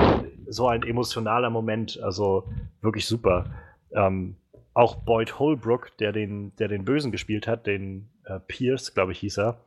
so 0.48 0.68
ein 0.68 0.82
emotionaler 0.82 1.50
Moment, 1.50 2.00
also 2.02 2.44
wirklich 2.80 3.06
super. 3.06 3.46
Ähm, 3.92 4.36
auch 4.72 4.96
Boyd 4.96 5.38
Holbrook, 5.38 5.96
der 5.98 6.12
den, 6.12 6.54
der 6.56 6.68
den 6.68 6.84
Bösen 6.84 7.10
gespielt 7.10 7.46
hat, 7.46 7.66
den 7.66 8.08
äh, 8.24 8.38
Pierce, 8.38 8.94
glaube 8.94 9.12
ich, 9.12 9.18
hieß 9.18 9.38
er, 9.38 9.58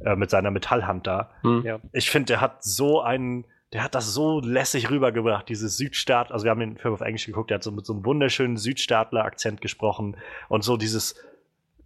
äh, 0.00 0.16
mit 0.16 0.30
seiner 0.30 0.50
Metallhand 0.50 1.06
da. 1.06 1.30
Hm. 1.42 1.62
Ja. 1.64 1.78
Ich 1.92 2.10
finde, 2.10 2.26
der 2.26 2.40
hat 2.40 2.64
so 2.64 3.00
einen 3.00 3.44
der 3.72 3.84
hat 3.84 3.94
das 3.94 4.12
so 4.12 4.40
lässig 4.40 4.90
rübergebracht, 4.90 5.48
dieses 5.48 5.76
Südstaat, 5.76 6.32
also 6.32 6.44
wir 6.44 6.50
haben 6.50 6.60
den 6.60 6.76
Film 6.76 6.94
auf 6.94 7.00
Englisch 7.00 7.26
geguckt, 7.26 7.50
der 7.50 7.56
hat 7.56 7.62
so 7.62 7.70
mit 7.70 7.86
so 7.86 7.92
einem 7.92 8.04
wunderschönen 8.04 8.56
Südstaatler-Akzent 8.56 9.60
gesprochen 9.60 10.16
und 10.48 10.64
so 10.64 10.76
dieses 10.76 11.14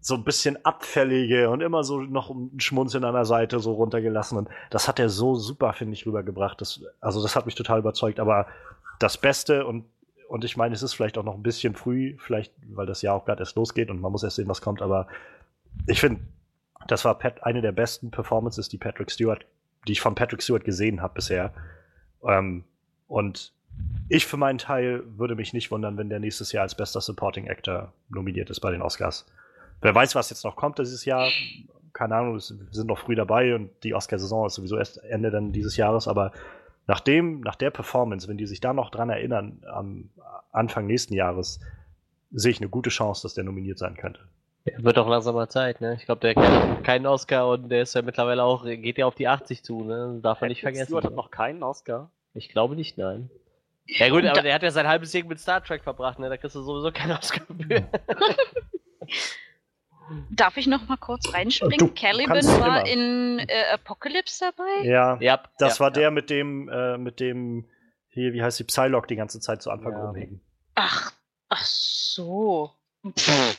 so 0.00 0.14
ein 0.14 0.24
bisschen 0.24 0.62
abfällige 0.66 1.48
und 1.48 1.62
immer 1.62 1.82
so 1.82 2.00
noch 2.00 2.28
ein 2.28 2.60
Schmunzeln 2.60 3.04
an 3.04 3.14
der 3.14 3.24
Seite 3.24 3.58
so 3.60 3.72
runtergelassen 3.72 4.36
und 4.36 4.48
das 4.70 4.86
hat 4.86 4.98
er 4.98 5.08
so 5.08 5.34
super, 5.34 5.72
finde 5.72 5.94
ich, 5.94 6.06
rübergebracht. 6.06 6.60
Das, 6.60 6.82
also 7.00 7.22
das 7.22 7.36
hat 7.36 7.46
mich 7.46 7.54
total 7.54 7.78
überzeugt, 7.78 8.20
aber 8.20 8.46
das 8.98 9.16
Beste 9.18 9.66
und 9.66 9.84
und 10.26 10.42
ich 10.42 10.56
meine, 10.56 10.74
es 10.74 10.82
ist 10.82 10.94
vielleicht 10.94 11.18
auch 11.18 11.22
noch 11.22 11.34
ein 11.34 11.42
bisschen 11.42 11.74
früh, 11.74 12.16
vielleicht, 12.18 12.52
weil 12.70 12.86
das 12.86 13.02
Jahr 13.02 13.14
auch 13.14 13.24
gerade 13.24 13.40
erst 13.40 13.56
losgeht 13.56 13.90
und 13.90 14.00
man 14.00 14.10
muss 14.10 14.22
erst 14.22 14.36
sehen, 14.36 14.48
was 14.48 14.62
kommt, 14.62 14.82
aber 14.82 15.06
ich 15.86 16.00
finde, 16.00 16.22
das 16.88 17.04
war 17.04 17.18
Pat, 17.18 17.44
eine 17.44 17.60
der 17.60 17.72
besten 17.72 18.10
Performances, 18.10 18.68
die 18.68 18.78
Patrick 18.78 19.10
Stewart, 19.10 19.44
die 19.86 19.92
ich 19.92 20.00
von 20.00 20.14
Patrick 20.14 20.42
Stewart 20.42 20.64
gesehen 20.64 21.02
habe 21.02 21.14
bisher. 21.14 21.52
Ähm, 22.26 22.64
und 23.06 23.52
ich 24.08 24.26
für 24.26 24.36
meinen 24.36 24.58
Teil 24.58 25.02
würde 25.18 25.34
mich 25.34 25.52
nicht 25.52 25.70
wundern, 25.70 25.96
wenn 25.96 26.08
der 26.08 26.20
nächstes 26.20 26.52
Jahr 26.52 26.62
als 26.62 26.74
bester 26.74 27.00
Supporting 27.00 27.48
Actor 27.48 27.92
nominiert 28.08 28.50
ist 28.50 28.60
bei 28.60 28.70
den 28.70 28.82
Oscars. 28.82 29.26
Wer 29.80 29.94
weiß, 29.94 30.14
was 30.14 30.30
jetzt 30.30 30.44
noch 30.44 30.56
kommt 30.56 30.78
dieses 30.78 31.04
Jahr. 31.04 31.28
Keine 31.92 32.16
Ahnung, 32.16 32.34
wir 32.34 32.40
sind 32.40 32.86
noch 32.86 32.98
früh 32.98 33.14
dabei 33.14 33.54
und 33.54 33.70
die 33.82 33.94
Oscar-Saison 33.94 34.46
ist 34.46 34.54
sowieso 34.54 34.76
erst 34.76 35.02
Ende 35.04 35.30
dann 35.30 35.52
dieses 35.52 35.76
Jahres, 35.76 36.08
aber 36.08 36.32
nach 36.86 37.00
dem, 37.00 37.40
nach 37.40 37.54
der 37.54 37.70
Performance, 37.70 38.28
wenn 38.28 38.36
die 38.36 38.46
sich 38.46 38.60
da 38.60 38.72
noch 38.72 38.90
dran 38.90 39.10
erinnern, 39.10 39.62
am 39.72 40.10
Anfang 40.52 40.86
nächsten 40.86 41.14
Jahres, 41.14 41.60
sehe 42.30 42.50
ich 42.50 42.60
eine 42.60 42.68
gute 42.68 42.90
Chance, 42.90 43.22
dass 43.22 43.34
der 43.34 43.44
nominiert 43.44 43.78
sein 43.78 43.96
könnte. 43.96 44.20
Ja, 44.66 44.82
wird 44.82 44.98
auch 44.98 45.08
langsam 45.08 45.34
mal 45.34 45.48
Zeit, 45.48 45.80
ne? 45.80 45.94
Ich 45.98 46.06
glaube, 46.06 46.20
der 46.20 46.34
hat 46.34 46.84
keinen 46.84 47.06
Oscar 47.06 47.48
und 47.48 47.68
der 47.68 47.82
ist 47.82 47.94
ja 47.94 48.02
mittlerweile 48.02 48.42
auch, 48.42 48.64
geht 48.64 48.96
ja 48.96 49.06
auf 49.06 49.14
die 49.14 49.28
80 49.28 49.62
zu, 49.62 49.84
ne? 49.84 50.20
Darf 50.22 50.40
man 50.40 50.48
nicht 50.48 50.62
vergessen. 50.62 50.86
Stewart 50.86 51.04
hat 51.04 51.14
noch 51.14 51.30
keinen 51.30 51.62
Oscar. 51.62 52.10
Ich 52.32 52.48
glaube 52.48 52.74
nicht, 52.74 52.96
nein. 52.96 53.30
Ja 53.86 54.08
gut, 54.08 54.24
aber 54.24 54.40
der 54.40 54.54
hat 54.54 54.62
ja 54.62 54.70
sein 54.70 54.88
halbes 54.88 55.12
Leben 55.12 55.28
mit 55.28 55.38
Star 55.38 55.62
Trek 55.62 55.82
verbracht, 55.82 56.18
ne? 56.18 56.30
Da 56.30 56.38
kriegst 56.38 56.56
du 56.56 56.62
sowieso 56.62 56.90
keinen 56.90 57.12
Oscar 57.12 57.42
für. 57.46 57.86
Darf 60.30 60.56
ich 60.56 60.66
noch 60.66 60.86
mal 60.88 60.96
kurz 60.96 61.32
reinspringen? 61.32 61.78
Du 61.78 61.88
Caliban 61.88 62.44
war 62.44 62.86
immer. 62.86 62.86
In 62.86 63.38
äh, 63.40 63.72
Apocalypse 63.72 64.44
dabei? 64.44 64.86
Ja, 64.86 65.18
ja, 65.20 65.42
das 65.58 65.78
ja, 65.78 65.84
war 65.84 65.88
ja. 65.88 65.94
der 65.94 66.10
mit 66.10 66.30
dem, 66.30 66.68
äh, 66.68 66.98
mit 66.98 67.20
dem, 67.20 67.66
hier, 68.08 68.32
wie 68.32 68.42
heißt 68.42 68.58
die, 68.58 68.64
Psylocke 68.64 69.06
die 69.06 69.16
ganze 69.16 69.40
Zeit 69.40 69.62
zu 69.62 69.70
Anfang 69.70 69.92
Ja. 69.92 70.06
rumhängen. 70.06 70.40
Ach, 70.74 71.12
ach 71.48 71.64
so. 71.64 72.70
Aber 73.02 73.54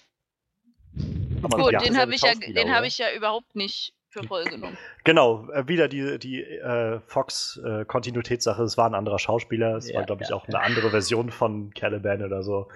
Gut, 1.41 1.71
ja, 1.71 1.79
den 1.79 1.97
habe 1.97 2.15
ich, 2.15 2.21
ja, 2.21 2.33
den 2.33 2.73
hab 2.73 2.83
ich 2.83 2.97
ja 2.97 3.07
überhaupt 3.15 3.55
nicht 3.55 3.93
für 4.09 4.23
voll 4.23 4.45
genommen. 4.45 4.77
Genau, 5.03 5.49
äh, 5.51 5.67
wieder 5.67 5.87
die, 5.87 6.17
die 6.19 6.41
äh, 6.41 6.99
Fox-Kontinuitätssache. 7.01 8.63
es 8.63 8.77
war 8.77 8.89
ein 8.89 8.95
anderer 8.95 9.19
Schauspieler. 9.19 9.75
Es 9.75 9.89
Ja, 9.89 9.97
war, 9.97 10.05
glaube 10.05 10.23
ich, 10.23 10.29
ja, 10.29 10.35
auch 10.35 10.47
eine 10.47 10.61
andere 10.61 10.89
Version 10.89 11.29
von 11.31 11.73
Caliban 11.73 12.23
oder 12.23 12.41
so. 12.43 12.69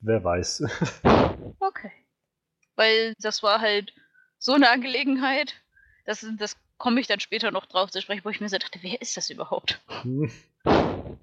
Wer 0.00 0.22
weiß. 0.22 0.64
Okay. 1.58 1.92
Weil 2.74 3.14
das 3.20 3.42
war 3.42 3.60
halt 3.60 3.92
so 4.38 4.52
eine 4.54 4.70
Angelegenheit, 4.70 5.54
das, 6.06 6.26
das 6.38 6.56
komme 6.76 7.00
ich 7.00 7.06
dann 7.06 7.20
später 7.20 7.50
noch 7.52 7.66
drauf 7.66 7.90
zu 7.90 8.00
sprechen, 8.00 8.24
wo 8.24 8.30
ich 8.30 8.40
mir 8.40 8.48
so 8.48 8.58
dachte, 8.58 8.80
wer 8.82 9.00
ist 9.00 9.16
das 9.16 9.30
überhaupt? 9.30 9.80
Hm. 10.02 10.30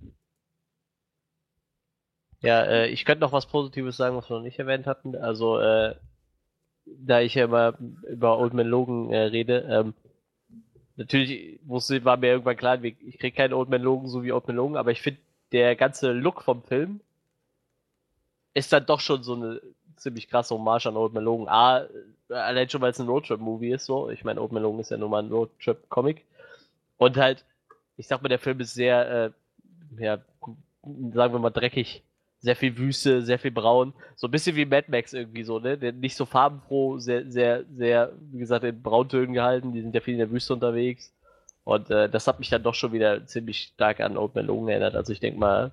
Ja, 2.41 2.63
äh, 2.63 2.87
ich 2.87 3.03
könnte 3.03 3.19
noch 3.19 3.33
was 3.33 3.47
Positives 3.47 3.97
sagen, 3.97 4.15
was 4.15 4.29
wir 4.29 4.37
noch 4.37 4.43
nicht 4.43 4.59
erwähnt 4.59 4.87
hatten. 4.87 5.13
Also, 5.13 5.59
äh, 5.59 5.95
da 6.97 7.21
ich 7.21 7.35
ja 7.35 7.45
immer 7.45 7.75
über 8.09 8.39
Old 8.39 8.53
Man 8.53 8.67
Logan 8.67 9.11
äh, 9.11 9.19
rede, 9.23 9.67
ähm, 9.69 9.93
natürlich 10.95 11.59
wusste, 11.63 12.03
war 12.05 12.17
mir 12.17 12.27
irgendwann 12.27 12.57
klar, 12.57 12.83
ich 12.83 12.95
ich 13.01 13.19
krieg 13.19 13.35
keinen 13.35 13.53
Old 13.53 13.69
Man 13.69 13.81
Logan 13.81 14.07
so 14.07 14.23
wie 14.23 14.31
Old 14.31 14.47
Man 14.47 14.57
Logan, 14.57 14.77
aber 14.77 14.91
ich 14.91 15.01
finde, 15.01 15.19
der 15.51 15.75
ganze 15.75 16.11
Look 16.11 16.43
vom 16.43 16.63
Film 16.63 17.01
ist 18.53 18.73
dann 18.73 18.85
doch 18.85 18.99
schon 18.99 19.23
so 19.23 19.35
eine 19.35 19.61
ziemlich 19.95 20.29
krasse 20.29 20.55
Hommage 20.55 20.87
an 20.87 20.97
Old 20.97 21.13
Man 21.13 21.23
Logan. 21.23 21.47
A, 21.47 21.87
allein 22.29 22.69
schon, 22.69 22.81
weil 22.81 22.91
es 22.91 22.99
ein 22.99 23.07
Roadtrip-Movie 23.07 23.71
ist, 23.71 23.85
so. 23.85 24.09
Ich 24.09 24.23
meine, 24.23 24.41
Old 24.41 24.51
Man 24.51 24.63
Logan 24.63 24.81
ist 24.81 24.91
ja 24.91 24.97
nur 24.97 25.09
mal 25.09 25.23
ein 25.23 25.31
Roadtrip-Comic. 25.31 26.25
Und 26.97 27.17
halt, 27.17 27.45
ich 27.97 28.07
sag 28.07 28.21
mal, 28.21 28.29
der 28.29 28.39
Film 28.39 28.59
ist 28.59 28.73
sehr, 28.73 29.33
äh, 29.97 30.03
ja, 30.03 30.19
sagen 31.13 31.33
wir 31.33 31.39
mal, 31.39 31.49
dreckig. 31.49 32.03
Sehr 32.41 32.55
viel 32.55 32.77
Wüste, 32.77 33.21
sehr 33.21 33.37
viel 33.37 33.51
Braun. 33.51 33.93
So 34.15 34.27
ein 34.27 34.31
bisschen 34.31 34.55
wie 34.55 34.65
Mad 34.65 34.87
Max 34.89 35.13
irgendwie 35.13 35.43
so, 35.43 35.59
ne? 35.59 35.77
Nicht 35.93 36.15
so 36.15 36.25
farbenfroh, 36.25 36.99
sehr, 36.99 37.29
sehr, 37.29 37.65
sehr, 37.75 38.13
wie 38.31 38.39
gesagt, 38.39 38.63
in 38.63 38.81
Brauntönen 38.81 39.33
gehalten. 39.33 39.73
Die 39.73 39.81
sind 39.81 39.93
ja 39.93 40.01
viel 40.01 40.13
in 40.13 40.19
der 40.19 40.31
Wüste 40.31 40.53
unterwegs. 40.53 41.13
Und 41.65 41.89
äh, 41.91 42.09
das 42.09 42.27
hat 42.27 42.39
mich 42.39 42.49
dann 42.49 42.63
doch 42.63 42.75
schon 42.75 42.93
wieder 42.93 43.25
ziemlich 43.27 43.71
stark 43.75 43.99
an 43.99 44.17
Old 44.17 44.35
Man 44.35 44.45
Logan 44.45 44.69
erinnert. 44.69 44.95
Also 44.95 45.11
ich 45.11 45.19
denke 45.19 45.39
mal, 45.39 45.71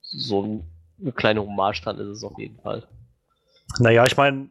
so 0.00 0.42
ein, 0.42 0.64
eine 1.00 1.12
kleine 1.12 1.40
Hommage 1.42 1.82
dran 1.82 1.98
ist 1.98 2.08
es 2.08 2.24
auf 2.24 2.38
jeden 2.38 2.58
Fall. 2.60 2.84
Naja, 3.80 4.04
ich 4.06 4.16
meine, 4.16 4.48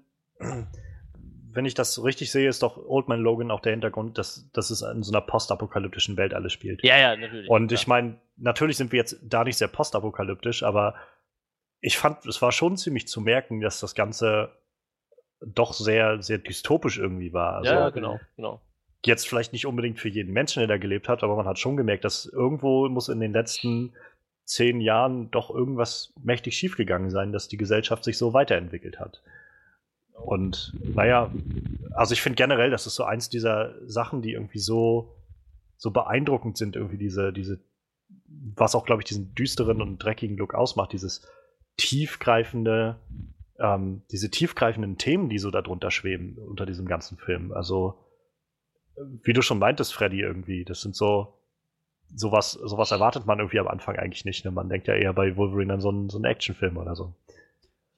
wenn 1.56 1.66
ich 1.66 1.74
das 1.74 2.04
richtig 2.04 2.32
sehe, 2.32 2.50
ist 2.50 2.62
doch 2.62 2.78
Old 2.78 3.08
Man 3.08 3.22
Logan 3.22 3.50
auch 3.50 3.62
der 3.62 3.72
Hintergrund, 3.72 4.18
dass, 4.18 4.50
dass 4.52 4.70
es 4.70 4.82
in 4.82 5.04
so 5.04 5.12
einer 5.12 5.22
postapokalyptischen 5.22 6.18
Welt 6.18 6.34
alles 6.34 6.54
spielt. 6.54 6.84
Ja, 6.84 6.98
ja, 6.98 7.16
natürlich. 7.16 7.50
Und 7.50 7.72
ich 7.72 7.88
meine, 7.88 8.20
natürlich 8.36 8.78
sind 8.78 8.92
wir 8.92 8.98
jetzt 8.98 9.18
da 9.24 9.44
nicht 9.44 9.58
sehr 9.58 9.70
postapokalyptisch, 9.70 10.64
aber 10.64 10.96
ich 11.80 11.98
fand, 11.98 12.26
es 12.26 12.42
war 12.42 12.52
schon 12.52 12.78
ziemlich 12.78 13.08
zu 13.08 13.22
merken, 13.22 13.62
dass 13.62 13.80
das 13.80 13.96
Ganze 13.96 14.52
doch 15.42 15.74
sehr, 15.74 16.22
sehr 16.22 16.40
dystopisch 16.40 16.98
irgendwie 16.98 17.34
war. 17.34 17.56
Also 17.58 17.72
ja, 17.72 17.80
ja, 17.80 17.90
genau, 17.90 18.20
genau. 18.36 18.62
jetzt 19.06 19.28
vielleicht 19.28 19.54
nicht 19.54 19.66
unbedingt 19.66 20.00
für 20.00 20.10
jeden 20.10 20.34
Menschen, 20.34 20.60
der 20.60 20.68
da 20.68 20.78
gelebt 20.78 21.08
hat, 21.08 21.24
aber 21.24 21.36
man 21.36 21.46
hat 21.46 21.60
schon 21.60 21.78
gemerkt, 21.78 22.04
dass 22.04 22.26
irgendwo 22.26 22.90
muss 22.90 23.10
in 23.10 23.20
den 23.20 23.34
letzten 23.34 23.94
zehn 24.46 24.82
Jahren 24.82 25.32
doch 25.32 25.50
irgendwas 25.50 26.14
mächtig 26.22 26.56
schiefgegangen 26.56 27.10
sein, 27.10 27.32
dass 27.32 27.48
die 27.48 27.58
Gesellschaft 27.58 28.04
sich 28.04 28.18
so 28.18 28.34
weiterentwickelt 28.34 29.00
hat. 29.00 29.22
Und 30.24 30.74
naja, 30.84 31.32
also 31.92 32.14
ich 32.14 32.22
finde 32.22 32.36
generell, 32.36 32.72
das 32.72 32.88
ist 32.88 32.96
so 32.96 33.04
eins 33.04 33.30
dieser 33.30 33.76
Sachen, 33.88 34.22
die 34.22 34.34
irgendwie 34.34 34.60
so, 34.60 35.16
so 35.78 35.92
beeindruckend 35.92 36.58
sind, 36.58 36.76
irgendwie 36.76 36.98
diese, 36.98 37.32
diese, 37.34 37.60
was 38.56 38.76
auch, 38.76 38.86
glaube 38.86 39.02
ich, 39.02 39.08
diesen 39.08 39.36
düsteren 39.36 39.82
und 39.82 40.00
dreckigen 40.00 40.38
Look 40.38 40.54
ausmacht, 40.54 40.94
dieses 40.94 41.28
tiefgreifende, 41.78 42.98
ähm, 43.60 44.04
diese 44.12 44.32
tiefgreifenden 44.32 44.98
Themen, 44.98 45.30
die 45.30 45.38
so 45.38 45.52
darunter 45.52 45.92
schweben, 45.92 46.38
unter 46.38 46.66
diesem 46.66 46.88
ganzen 46.88 47.18
Film. 47.18 47.52
Also, 47.52 48.00
wie 49.24 49.34
du 49.34 49.42
schon 49.42 49.60
meintest, 49.60 49.94
Freddy, 49.94 50.22
irgendwie, 50.22 50.64
das 50.64 50.82
sind 50.82 50.96
so, 50.96 51.38
sowas, 52.14 52.52
sowas 52.52 52.92
erwartet 52.92 53.26
man 53.26 53.40
irgendwie 53.40 53.60
am 53.60 53.68
Anfang 53.68 53.98
eigentlich 53.98 54.26
nicht. 54.26 54.46
Ne? 54.46 54.52
Man 54.52 54.70
denkt 54.70 54.88
ja 54.88 54.96
eher 54.96 55.14
bei 55.14 55.36
Wolverine 55.36 55.74
an 55.74 55.82
so 55.82 55.90
einen, 55.90 56.10
so 56.10 56.18
einen 56.18 56.26
Actionfilm 56.26 56.78
oder 56.78 56.96
so. 56.96 57.14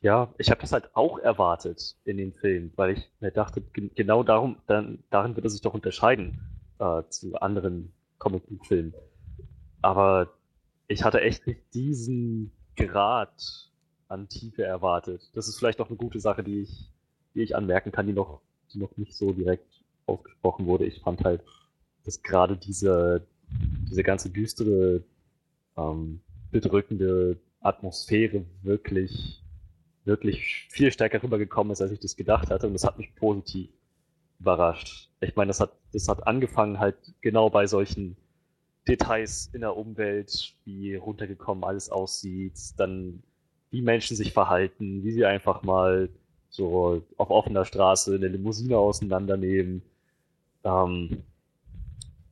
Ja, 0.02 0.34
ich 0.38 0.52
habe 0.52 0.62
das 0.62 0.72
halt 0.72 0.96
auch 0.96 1.18
erwartet 1.20 1.96
in 2.06 2.18
den 2.18 2.34
Film, 2.34 2.72
weil 2.76 2.92
ich 2.98 3.12
mir 3.20 3.32
dachte, 3.32 3.62
gen- 3.62 3.92
genau 3.96 4.24
darum, 4.24 4.58
dann, 4.68 5.04
darin 5.10 5.36
wird 5.36 5.46
er 5.46 5.50
sich 5.50 5.62
doch 5.62 5.74
unterscheiden 5.74 6.40
äh, 6.80 7.04
zu 7.10 7.36
anderen 7.38 7.94
Comic-Book-Filmen. 8.20 8.94
Aber 9.82 10.34
ich 10.88 11.04
hatte 11.04 11.22
echt 11.22 11.48
nicht 11.48 11.62
diesen 11.74 12.52
Grad 12.78 13.72
an 14.10 14.30
Tiefe 14.30 14.64
erwartet. 14.64 15.30
Das 15.36 15.48
ist 15.48 15.58
vielleicht 15.60 15.82
auch 15.82 15.90
eine 15.90 15.98
gute 15.98 16.20
Sache, 16.20 16.44
die 16.44 16.62
ich, 16.64 16.92
die 17.36 17.42
ich 17.44 17.56
anmerken 17.56 17.92
kann, 17.92 18.08
die 18.08 18.14
noch, 18.14 18.42
die 18.74 18.80
noch 18.80 18.96
nicht 18.98 19.16
so 19.16 19.34
direkt 19.34 19.84
ausgesprochen 20.08 20.68
wurde. 20.68 20.86
Ich 20.86 21.02
fand 21.02 21.24
halt, 21.26 21.44
dass 22.06 22.22
gerade 22.24 22.58
diese, 22.58 23.28
diese 23.90 24.04
ganze 24.04 24.30
düstere, 24.30 25.04
ähm, 25.78 26.22
bedrückende 26.52 27.38
Atmosphäre 27.62 28.46
wirklich 28.64 29.44
wirklich 30.08 30.68
viel 30.70 30.92
stärker 30.92 31.22
rübergekommen 31.22 31.74
ist, 31.74 31.82
als 31.82 31.92
ich 31.92 32.00
das 32.00 32.16
gedacht 32.16 32.50
hatte. 32.50 32.68
Und 32.68 32.74
das 32.74 32.86
hat 32.86 32.98
mich 32.98 33.14
positiv 33.16 33.70
überrascht. 34.40 35.10
Ich 35.20 35.36
meine, 35.36 35.50
das 35.50 35.60
hat, 35.60 35.74
das 35.94 36.08
hat 36.08 36.26
angefangen 36.26 36.80
halt 36.80 36.96
genau 37.22 37.50
bei 37.50 37.68
solchen 37.68 38.18
Details 38.88 39.50
in 39.54 39.62
der 39.62 39.76
Umwelt, 39.76 40.56
wie 40.64 40.96
runtergekommen 40.96 41.64
alles 41.64 41.90
aussieht, 41.90 42.58
dann 42.78 43.22
wie 43.70 43.82
Menschen 43.82 44.16
sich 44.16 44.32
verhalten, 44.32 45.04
wie 45.04 45.12
sie 45.12 45.26
einfach 45.26 45.62
mal 45.64 46.10
so 46.50 47.04
auf 47.18 47.30
offener 47.30 47.66
Straße 47.66 48.16
eine 48.16 48.30
Limousine 48.30 48.78
auseinandernehmen. 48.78 49.82
Ähm, 50.64 51.24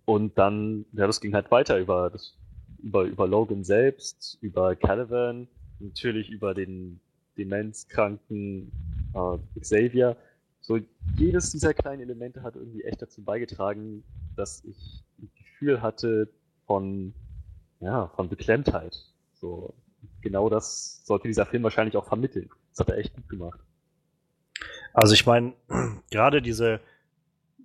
und 0.05 0.37
dann, 0.37 0.85
ja, 0.93 1.07
das 1.07 1.19
ging 1.19 1.33
halt 1.33 1.51
weiter 1.51 1.77
über 1.77 2.09
das, 2.09 2.37
über, 2.81 3.03
über 3.03 3.27
Logan 3.27 3.63
selbst, 3.63 4.37
über 4.41 4.75
Caliban, 4.75 5.47
natürlich 5.79 6.29
über 6.29 6.53
den 6.53 7.01
demenzkranken 7.37 8.71
äh, 9.13 9.59
Xavier. 9.59 10.17
So 10.61 10.79
jedes 11.17 11.51
dieser 11.51 11.73
kleinen 11.73 12.01
Elemente 12.01 12.41
hat 12.43 12.55
irgendwie 12.55 12.83
echt 12.83 13.01
dazu 13.01 13.23
beigetragen, 13.23 14.03
dass 14.35 14.63
ich 14.63 15.03
ein 15.19 15.29
Gefühl 15.37 15.81
hatte 15.81 16.29
von, 16.65 17.13
ja, 17.79 18.07
von 18.15 18.29
Beklemmtheit. 18.29 18.97
So, 19.35 19.73
genau 20.21 20.49
das 20.49 21.05
sollte 21.05 21.27
dieser 21.27 21.45
Film 21.45 21.63
wahrscheinlich 21.63 21.95
auch 21.97 22.07
vermitteln. 22.07 22.49
Das 22.71 22.79
hat 22.79 22.89
er 22.89 22.97
echt 22.97 23.15
gut 23.15 23.29
gemacht. 23.29 23.59
Also 24.93 25.13
ich 25.13 25.25
meine, 25.25 25.53
gerade 26.11 26.41
diese, 26.41 26.79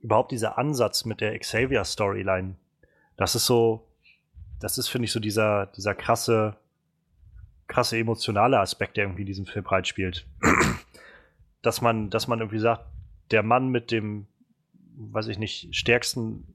überhaupt 0.03 0.33
dieser 0.33 0.59
Ansatz 0.59 1.05
mit 1.05 1.21
der 1.21 1.39
Xavier-Storyline, 1.39 2.57
das 3.17 3.35
ist 3.35 3.47
so, 3.47 3.87
das 4.61 4.79
ist, 4.79 4.89
finde 4.89 5.07
ich, 5.07 5.13
so 5.13 5.21
dieser, 5.21 5.67
dieser 5.67 5.95
krasse, 5.95 6.57
krasse 7.71 7.97
emotionale 7.97 8.59
Aspekt, 8.59 8.97
der 8.97 9.05
irgendwie 9.05 9.23
in 9.23 9.27
diesem 9.27 9.47
Film 9.47 9.65
reinspielt. 9.65 10.27
dass 11.63 11.81
man, 11.81 12.11
dass 12.11 12.27
man 12.27 12.41
irgendwie 12.41 12.59
sagt, 12.59 12.85
der 13.31 13.43
Mann 13.43 13.69
mit 13.69 13.91
dem, 13.91 14.27
weiß 14.97 15.29
ich 15.29 15.39
nicht, 15.39 15.75
stärksten 15.75 16.47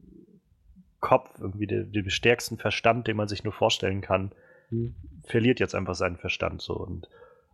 Kopf, 1.00 1.40
irgendwie 1.40 1.68
dem, 1.68 1.92
dem 1.92 2.10
stärksten 2.10 2.58
Verstand, 2.58 3.08
den 3.08 3.16
man 3.16 3.30
sich 3.30 3.44
nur 3.44 3.54
vorstellen 3.54 4.02
kann, 4.02 4.32
mhm. 4.70 4.94
verliert 5.24 5.60
jetzt 5.60 5.74
einfach 5.74 5.96
seinen 5.96 6.18
Verstand 6.18 6.62
so. 6.62 6.74
Und 6.76 7.08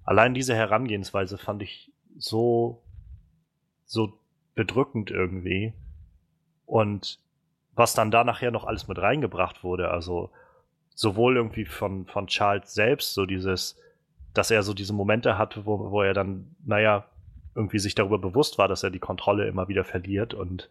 allein 0.04 0.34
diese 0.34 0.56
Herangehensweise 0.56 1.38
fand 1.38 1.62
ich 1.62 1.92
so, 2.18 2.82
so 3.86 4.18
bedrückend 4.56 5.12
irgendwie. 5.12 5.74
Und 6.66 7.20
was 7.76 7.94
dann 7.94 8.10
da 8.10 8.24
nachher 8.24 8.52
noch 8.52 8.66
alles 8.66 8.88
mit 8.88 8.98
reingebracht 8.98 9.64
wurde, 9.64 9.92
also 9.92 10.32
sowohl 11.02 11.36
irgendwie 11.36 11.65
von, 11.65 12.06
von 12.06 12.28
Charles 12.28 12.76
selbst, 12.76 13.15
so 13.15 13.26
dieses, 13.26 13.76
dass 14.36 14.52
er 14.52 14.61
so 14.61 14.76
diese 14.76 14.94
Momente 14.94 15.36
hatte, 15.36 15.65
wo, 15.65 15.90
wo 15.90 16.03
er 16.03 16.14
dann, 16.14 16.56
naja, 16.64 17.06
irgendwie 17.56 17.80
sich 17.80 17.95
darüber 17.95 18.19
bewusst 18.19 18.60
war, 18.60 18.68
dass 18.68 18.84
er 18.84 18.91
die 18.91 18.99
Kontrolle 18.99 19.48
immer 19.48 19.68
wieder 19.68 19.84
verliert 19.84 20.36
und, 20.36 20.69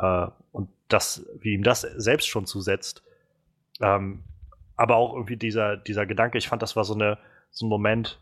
äh, 0.00 0.28
und 0.52 0.70
das, 0.88 1.26
wie 1.40 1.52
ihm 1.52 1.62
das 1.62 1.82
selbst 1.82 2.26
schon 2.26 2.46
zusetzt. 2.46 3.02
Ähm, 3.82 4.22
aber 4.76 4.96
auch 4.96 5.12
irgendwie 5.12 5.36
dieser, 5.36 5.76
dieser 5.76 6.06
Gedanke, 6.06 6.38
ich 6.38 6.48
fand, 6.48 6.62
das 6.62 6.74
war 6.74 6.84
so, 6.84 6.94
eine, 6.94 7.18
so 7.50 7.66
ein 7.66 7.68
Moment, 7.68 8.18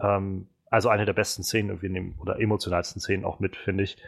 ähm, 0.00 0.46
also 0.70 0.88
eine 0.88 1.04
der 1.04 1.12
besten 1.12 1.42
Szenen 1.42 1.68
irgendwie 1.68 1.88
in 1.88 1.94
dem, 1.94 2.14
oder 2.18 2.40
emotionalsten 2.40 3.02
Szenen 3.02 3.26
auch 3.26 3.40
mit, 3.40 3.56
finde 3.56 3.84
ich. 3.84 3.98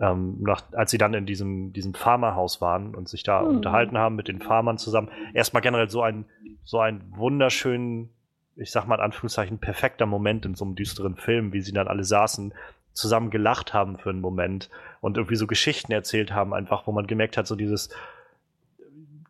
Ähm, 0.00 0.38
nach, 0.40 0.62
als 0.72 0.90
sie 0.90 0.98
dann 0.98 1.14
in 1.14 1.26
diesem, 1.26 1.72
diesem 1.72 1.94
Farmerhaus 1.94 2.60
waren 2.60 2.94
und 2.94 3.08
sich 3.08 3.22
da 3.22 3.42
mhm. 3.42 3.56
unterhalten 3.56 3.98
haben 3.98 4.16
mit 4.16 4.28
den 4.28 4.40
Farmern 4.40 4.78
zusammen. 4.78 5.10
Erstmal 5.34 5.62
generell 5.62 5.90
so 5.90 6.02
ein, 6.02 6.24
so 6.64 6.80
ein 6.80 7.02
wunderschönen, 7.14 8.10
ich 8.56 8.70
sag 8.70 8.86
mal 8.86 8.96
in 8.96 9.02
Anführungszeichen, 9.02 9.58
perfekter 9.58 10.06
Moment 10.06 10.46
in 10.46 10.54
so 10.54 10.64
einem 10.64 10.74
düsteren 10.74 11.16
Film, 11.16 11.52
wie 11.52 11.60
sie 11.60 11.72
dann 11.72 11.88
alle 11.88 12.04
saßen, 12.04 12.54
zusammen 12.92 13.30
gelacht 13.30 13.74
haben 13.74 13.98
für 13.98 14.10
einen 14.10 14.20
Moment 14.20 14.70
und 15.00 15.16
irgendwie 15.16 15.36
so 15.36 15.46
Geschichten 15.46 15.92
erzählt 15.92 16.32
haben, 16.32 16.52
einfach, 16.52 16.86
wo 16.86 16.92
man 16.92 17.06
gemerkt 17.06 17.36
hat, 17.36 17.46
so 17.46 17.56
dieses, 17.56 17.90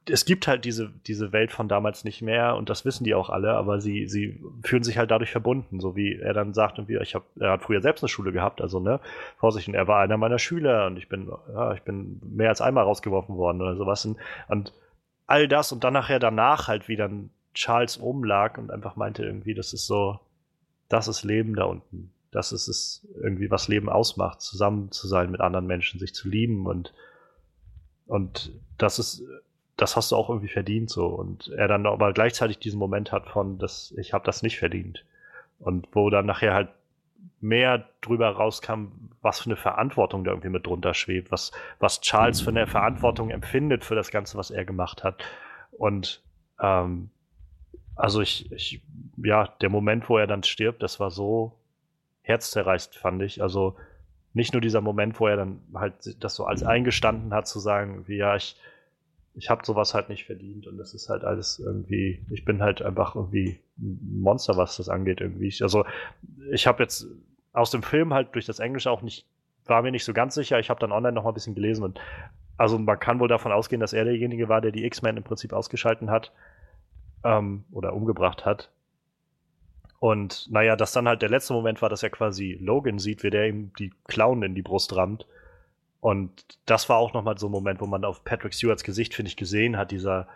es 0.06 0.24
gibt 0.24 0.48
halt 0.48 0.64
diese, 0.64 0.90
diese 1.06 1.32
Welt 1.32 1.52
von 1.52 1.68
damals 1.68 2.02
nicht 2.02 2.22
mehr 2.22 2.56
und 2.56 2.68
das 2.68 2.84
wissen 2.84 3.04
die 3.04 3.14
auch 3.14 3.30
alle, 3.30 3.54
aber 3.54 3.80
sie, 3.80 4.08
sie 4.08 4.40
fühlen 4.64 4.82
sich 4.82 4.98
halt 4.98 5.10
dadurch 5.10 5.30
verbunden, 5.30 5.78
so 5.80 5.94
wie 5.94 6.18
er 6.18 6.34
dann 6.34 6.54
sagt, 6.54 6.78
und 6.78 6.88
wie, 6.88 6.96
ich 6.96 7.14
hab, 7.14 7.24
er 7.38 7.52
hat 7.52 7.62
früher 7.62 7.80
selbst 7.80 8.02
eine 8.02 8.08
Schule 8.08 8.32
gehabt, 8.32 8.60
also 8.60 8.80
ne, 8.80 9.00
Vorsicht, 9.38 9.68
und 9.68 9.74
er 9.74 9.86
war 9.86 10.00
einer 10.00 10.16
meiner 10.16 10.38
Schüler 10.38 10.86
und 10.86 10.96
ich 10.96 11.08
bin, 11.08 11.30
ja, 11.52 11.72
ich 11.74 11.82
bin 11.82 12.20
mehr 12.24 12.48
als 12.48 12.60
einmal 12.60 12.84
rausgeworfen 12.84 13.36
worden 13.36 13.62
oder 13.62 13.76
sowas 13.76 14.04
und, 14.04 14.18
und 14.48 14.72
all 15.26 15.46
das 15.46 15.70
und 15.70 15.84
dann 15.84 15.92
nachher 15.92 16.18
danach 16.18 16.66
halt, 16.66 16.88
wie 16.88 16.96
dann 16.96 17.30
Charles 17.54 18.00
oben 18.00 18.24
lag 18.24 18.58
und 18.58 18.70
einfach 18.70 18.96
meinte 18.96 19.24
irgendwie, 19.24 19.54
das 19.54 19.72
ist 19.72 19.86
so, 19.86 20.18
das 20.88 21.06
ist 21.06 21.22
Leben 21.22 21.54
da 21.54 21.64
unten. 21.64 22.12
Das 22.32 22.50
ist 22.50 22.66
es 22.66 23.06
irgendwie, 23.22 23.50
was 23.50 23.68
Leben 23.68 23.90
ausmacht, 23.90 24.40
zusammen 24.40 24.90
zu 24.90 25.06
sein 25.06 25.30
mit 25.30 25.42
anderen 25.42 25.66
Menschen, 25.66 26.00
sich 26.00 26.14
zu 26.14 26.28
lieben 26.28 26.66
und, 26.66 26.94
und 28.06 28.52
das 28.78 28.98
ist 28.98 29.22
das 29.82 29.96
hast 29.96 30.12
du 30.12 30.16
auch 30.16 30.28
irgendwie 30.28 30.48
verdient 30.48 30.90
so. 30.90 31.06
Und 31.06 31.48
er 31.48 31.66
dann 31.66 31.86
aber 31.86 32.12
gleichzeitig 32.12 32.58
diesen 32.60 32.78
Moment 32.78 33.10
hat 33.10 33.26
von, 33.26 33.58
dass 33.58 33.92
ich 33.98 34.12
habe 34.12 34.24
das 34.24 34.42
nicht 34.42 34.58
verdient. 34.58 35.04
Und 35.58 35.88
wo 35.92 36.08
dann 36.08 36.26
nachher 36.26 36.54
halt 36.54 36.68
mehr 37.40 37.88
drüber 38.00 38.30
rauskam, 38.30 38.86
was 39.20 39.40
für 39.40 39.46
eine 39.46 39.56
Verantwortung 39.56 40.22
da 40.22 40.30
irgendwie 40.30 40.50
mit 40.50 40.66
drunter 40.66 40.94
schwebt, 40.94 41.32
was, 41.32 41.50
was 41.80 42.00
Charles 42.00 42.40
für 42.40 42.50
eine 42.50 42.68
Verantwortung 42.68 43.30
empfindet 43.30 43.84
für 43.84 43.96
das 43.96 44.12
Ganze, 44.12 44.38
was 44.38 44.52
er 44.52 44.64
gemacht 44.64 45.02
hat. 45.02 45.24
Und 45.72 46.22
ähm, 46.60 47.10
also 47.96 48.20
ich, 48.20 48.50
ich, 48.52 48.80
ja, 49.16 49.48
der 49.60 49.68
Moment, 49.68 50.08
wo 50.08 50.16
er 50.16 50.28
dann 50.28 50.44
stirbt, 50.44 50.82
das 50.82 51.00
war 51.00 51.10
so 51.10 51.58
herzzerreißend, 52.22 52.94
fand 52.94 53.20
ich. 53.22 53.42
Also 53.42 53.76
nicht 54.32 54.52
nur 54.52 54.62
dieser 54.62 54.80
Moment, 54.80 55.18
wo 55.18 55.26
er 55.26 55.36
dann 55.36 55.60
halt 55.74 56.22
das 56.22 56.36
so 56.36 56.44
als 56.46 56.62
eingestanden 56.62 57.34
hat, 57.34 57.48
zu 57.48 57.58
sagen, 57.58 58.06
wie 58.06 58.18
ja, 58.18 58.36
ich, 58.36 58.56
ich 59.34 59.48
habe 59.48 59.64
sowas 59.64 59.94
halt 59.94 60.08
nicht 60.08 60.26
verdient 60.26 60.66
und 60.66 60.76
das 60.76 60.94
ist 60.94 61.08
halt 61.08 61.24
alles 61.24 61.58
irgendwie, 61.58 62.24
ich 62.30 62.44
bin 62.44 62.62
halt 62.62 62.82
einfach 62.82 63.16
irgendwie 63.16 63.58
ein 63.78 64.20
Monster, 64.20 64.56
was 64.56 64.76
das 64.76 64.88
angeht 64.88 65.20
irgendwie. 65.20 65.54
Also 65.62 65.84
ich 66.50 66.66
habe 66.66 66.82
jetzt 66.82 67.06
aus 67.52 67.70
dem 67.70 67.82
Film 67.82 68.12
halt 68.12 68.34
durch 68.34 68.46
das 68.46 68.58
Englische 68.58 68.90
auch 68.90 69.02
nicht, 69.02 69.26
war 69.64 69.82
mir 69.82 69.90
nicht 69.90 70.04
so 70.04 70.12
ganz 70.12 70.34
sicher. 70.34 70.58
Ich 70.58 70.70
habe 70.70 70.80
dann 70.80 70.92
online 70.92 71.14
noch 71.14 71.24
mal 71.24 71.30
ein 71.30 71.34
bisschen 71.34 71.54
gelesen 71.54 71.84
und 71.84 71.98
also 72.58 72.78
man 72.78 72.98
kann 72.98 73.20
wohl 73.20 73.28
davon 73.28 73.52
ausgehen, 73.52 73.80
dass 73.80 73.94
er 73.94 74.04
derjenige 74.04 74.48
war, 74.48 74.60
der 74.60 74.72
die 74.72 74.84
X-Men 74.84 75.16
im 75.16 75.24
Prinzip 75.24 75.52
ausgeschalten 75.52 76.10
hat 76.10 76.32
ähm, 77.24 77.64
oder 77.72 77.94
umgebracht 77.94 78.44
hat. 78.44 78.70
Und 79.98 80.48
naja, 80.50 80.76
dass 80.76 80.92
dann 80.92 81.08
halt 81.08 81.22
der 81.22 81.30
letzte 81.30 81.54
Moment 81.54 81.80
war, 81.80 81.88
dass 81.88 82.02
er 82.02 82.10
quasi 82.10 82.58
Logan 82.60 82.98
sieht, 82.98 83.22
wie 83.22 83.30
der 83.30 83.48
ihm 83.48 83.72
die 83.78 83.92
Clown 84.08 84.42
in 84.42 84.54
die 84.54 84.62
Brust 84.62 84.94
rammt 84.94 85.26
und 86.02 86.44
das 86.66 86.88
war 86.88 86.96
auch 86.96 87.14
nochmal 87.14 87.38
so 87.38 87.46
ein 87.46 87.52
Moment, 87.52 87.80
wo 87.80 87.86
man 87.86 88.04
auf 88.04 88.24
Patrick 88.24 88.54
Stewarts 88.54 88.82
Gesicht, 88.82 89.14
finde 89.14 89.28
ich, 89.28 89.36
gesehen 89.36 89.76
hat, 89.76 89.92
dieser, 89.92 90.26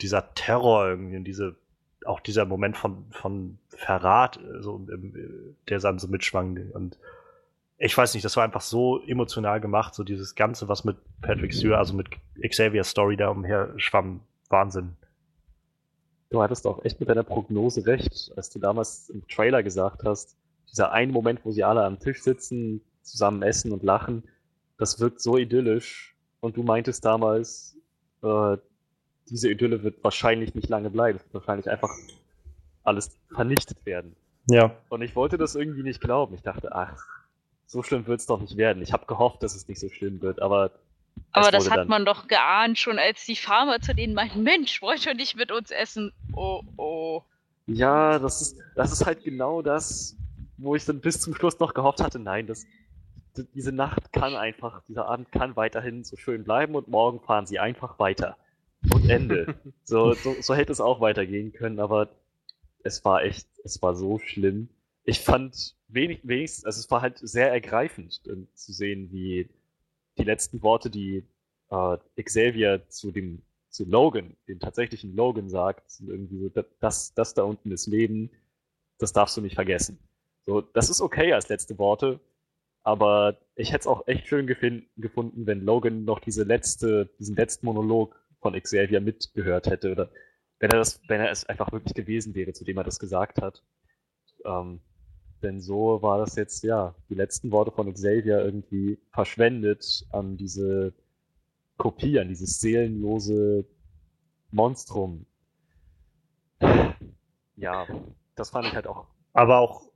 dieser 0.00 0.34
Terror 0.34 0.88
irgendwie 0.88 1.16
und 1.16 1.22
diese, 1.22 1.54
auch 2.04 2.18
dieser 2.18 2.44
Moment 2.46 2.76
von, 2.76 3.04
von 3.12 3.60
Verrat, 3.68 4.40
so, 4.58 4.84
der 5.68 5.78
dann 5.78 6.00
so 6.00 6.08
mitschwang. 6.08 6.72
Und 6.72 6.98
ich 7.78 7.96
weiß 7.96 8.12
nicht, 8.14 8.24
das 8.24 8.36
war 8.36 8.42
einfach 8.42 8.60
so 8.60 9.00
emotional 9.04 9.60
gemacht, 9.60 9.94
so 9.94 10.02
dieses 10.02 10.34
Ganze, 10.34 10.66
was 10.66 10.82
mit 10.82 10.96
Patrick 11.22 11.54
Stewart, 11.54 11.78
also 11.78 11.94
mit 11.94 12.08
Xavier's 12.42 12.90
Story 12.90 13.16
da 13.16 13.28
umher 13.28 13.74
schwamm. 13.76 14.22
Wahnsinn. 14.48 14.96
Du 16.30 16.42
hattest 16.42 16.66
auch 16.66 16.84
echt 16.84 16.98
mit 16.98 17.08
deiner 17.08 17.22
Prognose 17.22 17.86
recht, 17.86 18.32
als 18.34 18.50
du 18.50 18.58
damals 18.58 19.10
im 19.10 19.24
Trailer 19.28 19.62
gesagt 19.62 20.02
hast, 20.02 20.36
dieser 20.68 20.90
eine 20.90 21.12
Moment, 21.12 21.44
wo 21.44 21.52
sie 21.52 21.62
alle 21.62 21.84
am 21.84 22.00
Tisch 22.00 22.20
sitzen, 22.20 22.80
zusammen 23.02 23.42
essen 23.42 23.70
und 23.70 23.84
lachen, 23.84 24.24
das 24.78 25.00
wirkt 25.00 25.20
so 25.20 25.36
idyllisch. 25.36 26.14
Und 26.40 26.56
du 26.56 26.62
meintest 26.62 27.04
damals, 27.04 27.76
äh, 28.22 28.56
diese 29.28 29.50
Idylle 29.50 29.82
wird 29.82 30.02
wahrscheinlich 30.02 30.54
nicht 30.54 30.68
lange 30.68 30.88
bleiben. 30.88 31.18
Es 31.18 31.24
wird 31.24 31.34
wahrscheinlich 31.34 31.68
einfach 31.68 31.90
alles 32.84 33.18
vernichtet 33.34 33.84
werden. 33.84 34.16
Ja. 34.46 34.74
Und 34.88 35.02
ich 35.02 35.14
wollte 35.14 35.36
das 35.36 35.54
irgendwie 35.54 35.82
nicht 35.82 36.00
glauben. 36.00 36.34
Ich 36.34 36.42
dachte, 36.42 36.74
ach, 36.74 36.96
so 37.66 37.82
schlimm 37.82 38.06
wird 38.06 38.20
es 38.20 38.26
doch 38.26 38.40
nicht 38.40 38.56
werden. 38.56 38.82
Ich 38.82 38.92
habe 38.92 39.04
gehofft, 39.06 39.42
dass 39.42 39.54
es 39.54 39.68
nicht 39.68 39.80
so 39.80 39.88
schlimm 39.90 40.22
wird, 40.22 40.40
aber. 40.40 40.70
Aber 41.32 41.50
das 41.50 41.68
hat 41.68 41.88
man 41.88 42.04
doch 42.04 42.28
geahnt, 42.28 42.78
schon 42.78 42.98
als 42.98 43.26
die 43.26 43.34
Farmer 43.36 43.80
zu 43.80 43.94
denen 43.94 44.14
meinten, 44.14 44.44
Mensch, 44.44 44.80
wollt 44.80 45.04
ihr 45.04 45.14
nicht 45.14 45.36
mit 45.36 45.50
uns 45.50 45.72
essen? 45.72 46.12
Oh, 46.32 46.62
oh. 46.76 47.22
Ja, 47.66 48.20
das 48.20 48.40
ist, 48.40 48.56
das 48.76 48.92
ist 48.92 49.04
halt 49.04 49.24
genau 49.24 49.60
das, 49.60 50.16
wo 50.56 50.76
ich 50.76 50.84
dann 50.84 51.00
bis 51.00 51.20
zum 51.20 51.34
Schluss 51.34 51.58
noch 51.58 51.74
gehofft 51.74 52.00
hatte, 52.00 52.20
nein, 52.20 52.46
das, 52.46 52.66
diese 53.42 53.72
Nacht 53.72 54.12
kann 54.12 54.34
einfach, 54.34 54.82
dieser 54.84 55.06
Abend 55.06 55.32
kann 55.32 55.56
weiterhin 55.56 56.04
so 56.04 56.16
schön 56.16 56.44
bleiben 56.44 56.74
und 56.74 56.88
morgen 56.88 57.20
fahren 57.20 57.46
sie 57.46 57.58
einfach 57.58 57.98
weiter. 57.98 58.36
Und 58.92 59.08
Ende. 59.08 59.54
so, 59.84 60.12
so, 60.14 60.36
so 60.40 60.54
hätte 60.54 60.72
es 60.72 60.80
auch 60.80 61.00
weitergehen 61.00 61.52
können, 61.52 61.80
aber 61.80 62.08
es 62.82 63.04
war 63.04 63.22
echt, 63.22 63.48
es 63.64 63.82
war 63.82 63.94
so 63.94 64.18
schlimm. 64.18 64.68
Ich 65.04 65.20
fand 65.20 65.76
wenig, 65.88 66.20
wenigstens, 66.22 66.64
also 66.64 66.80
es 66.80 66.90
war 66.90 67.00
halt 67.00 67.18
sehr 67.18 67.50
ergreifend 67.50 68.20
äh, 68.26 68.46
zu 68.54 68.72
sehen, 68.72 69.10
wie 69.10 69.48
die 70.18 70.24
letzten 70.24 70.62
Worte, 70.62 70.90
die 70.90 71.26
äh, 71.70 72.22
Xavier 72.22 72.88
zu 72.88 73.10
dem, 73.10 73.42
zu 73.70 73.84
Logan, 73.84 74.36
dem 74.48 74.60
tatsächlichen 74.60 75.14
Logan 75.14 75.48
sagt, 75.48 75.90
sind 75.90 76.08
irgendwie 76.08 76.38
so, 76.38 76.64
das, 76.80 77.14
das 77.14 77.34
da 77.34 77.42
unten 77.42 77.70
ist 77.70 77.86
Leben, 77.86 78.30
das 78.98 79.12
darfst 79.12 79.36
du 79.36 79.40
nicht 79.40 79.54
vergessen. 79.54 79.98
So, 80.44 80.60
das 80.60 80.88
ist 80.88 81.00
okay 81.00 81.32
als 81.32 81.48
letzte 81.48 81.78
Worte, 81.78 82.20
aber 82.88 83.36
ich 83.54 83.68
hätte 83.68 83.80
es 83.80 83.86
auch 83.86 84.08
echt 84.08 84.28
schön 84.28 84.46
gefunden, 84.46 85.46
wenn 85.46 85.60
Logan 85.60 86.04
noch 86.04 86.20
diese 86.20 86.44
letzte, 86.44 87.10
diesen 87.18 87.36
letzten 87.36 87.66
Monolog 87.66 88.18
von 88.40 88.54
Xavier 88.58 89.02
mitgehört 89.02 89.66
hätte. 89.66 89.92
Oder 89.92 90.10
wenn 90.58 90.70
er 90.70 90.78
das, 90.78 90.98
wenn 91.06 91.20
er 91.20 91.30
es 91.30 91.44
einfach 91.44 91.70
wirklich 91.70 91.92
gewesen 91.92 92.34
wäre, 92.34 92.54
zu 92.54 92.64
dem 92.64 92.78
er 92.78 92.84
das 92.84 92.98
gesagt 92.98 93.42
hat. 93.42 93.62
Ähm, 94.46 94.80
denn 95.42 95.60
so 95.60 96.00
war 96.00 96.16
das 96.16 96.34
jetzt, 96.36 96.64
ja, 96.64 96.94
die 97.10 97.14
letzten 97.14 97.52
Worte 97.52 97.72
von 97.72 97.92
Xavier 97.92 98.42
irgendwie 98.42 98.98
verschwendet 99.12 100.06
an 100.10 100.38
diese 100.38 100.94
Kopie, 101.76 102.18
an 102.18 102.28
dieses 102.28 102.58
seelenlose 102.58 103.66
Monstrum. 104.50 105.26
Ja, 107.54 107.86
das 108.34 108.48
fand 108.48 108.66
ich 108.66 108.74
halt 108.74 108.86
auch. 108.86 109.08
Aber 109.34 109.58
auch 109.58 109.87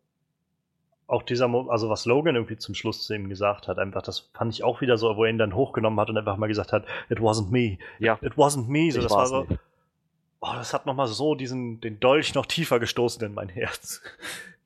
auch 1.13 1.23
dieser, 1.23 1.47
also 1.69 1.91
was 1.91 2.07
Logan 2.07 2.37
irgendwie 2.37 2.57
zum 2.57 2.75
Schluss 2.75 3.05
zu 3.05 3.15
ihm 3.15 3.29
gesagt 3.29 3.69
hat, 3.69 3.79
einfach, 3.79 4.01
das 4.01 4.31
fand 4.33 4.55
ich 4.55 4.65
auch 4.65 4.81
wieder 4.81 4.97
so, 4.97 5.15
wo 5.17 5.25
er 5.25 5.31
ihn 5.31 5.37
dann 5.37 5.55
hochgenommen 5.55 6.01
hat 6.01 6.09
und 6.09 6.17
einfach 6.17 6.39
mal 6.39 6.47
gesagt 6.47 6.73
hat, 6.73 6.87
it 7.11 7.19
wasn't 7.19 7.51
me. 7.51 7.79
Ja. 7.99 8.19
It 8.23 8.35
wasn't 8.35 8.69
me. 8.69 8.91
So, 8.91 9.03
das 9.03 9.13
war 9.13 9.27
so, 9.27 9.47
oh, 10.41 10.53
das 10.55 10.73
hat 10.73 10.87
nochmal 10.87 11.09
so 11.09 11.35
diesen, 11.35 11.83
den 11.83 12.01
Dolch 12.01 12.35
noch 12.35 12.47
tiefer 12.47 12.81
gestoßen 12.81 13.23
in 13.25 13.35
mein 13.35 13.51
Herz. 13.51 14.01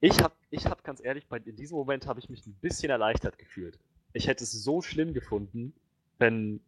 Ich 0.01 0.23
hab, 0.23 0.32
ich 0.51 0.66
hab 0.66 0.85
ganz 0.85 1.02
ehrlich, 1.02 1.27
bei, 1.27 1.39
in 1.39 1.56
diesem 1.56 1.77
Moment 1.77 2.06
habe 2.06 2.20
ich 2.20 2.28
mich 2.28 2.47
ein 2.47 2.55
bisschen 2.60 2.90
erleichtert 2.90 3.39
gefühlt. 3.39 3.78
Ich 4.12 4.28
hätte 4.28 4.44
es 4.44 4.52
so 4.52 4.82
schlimm 4.82 5.14
gefunden, 5.14 5.73
wenn 6.18 6.60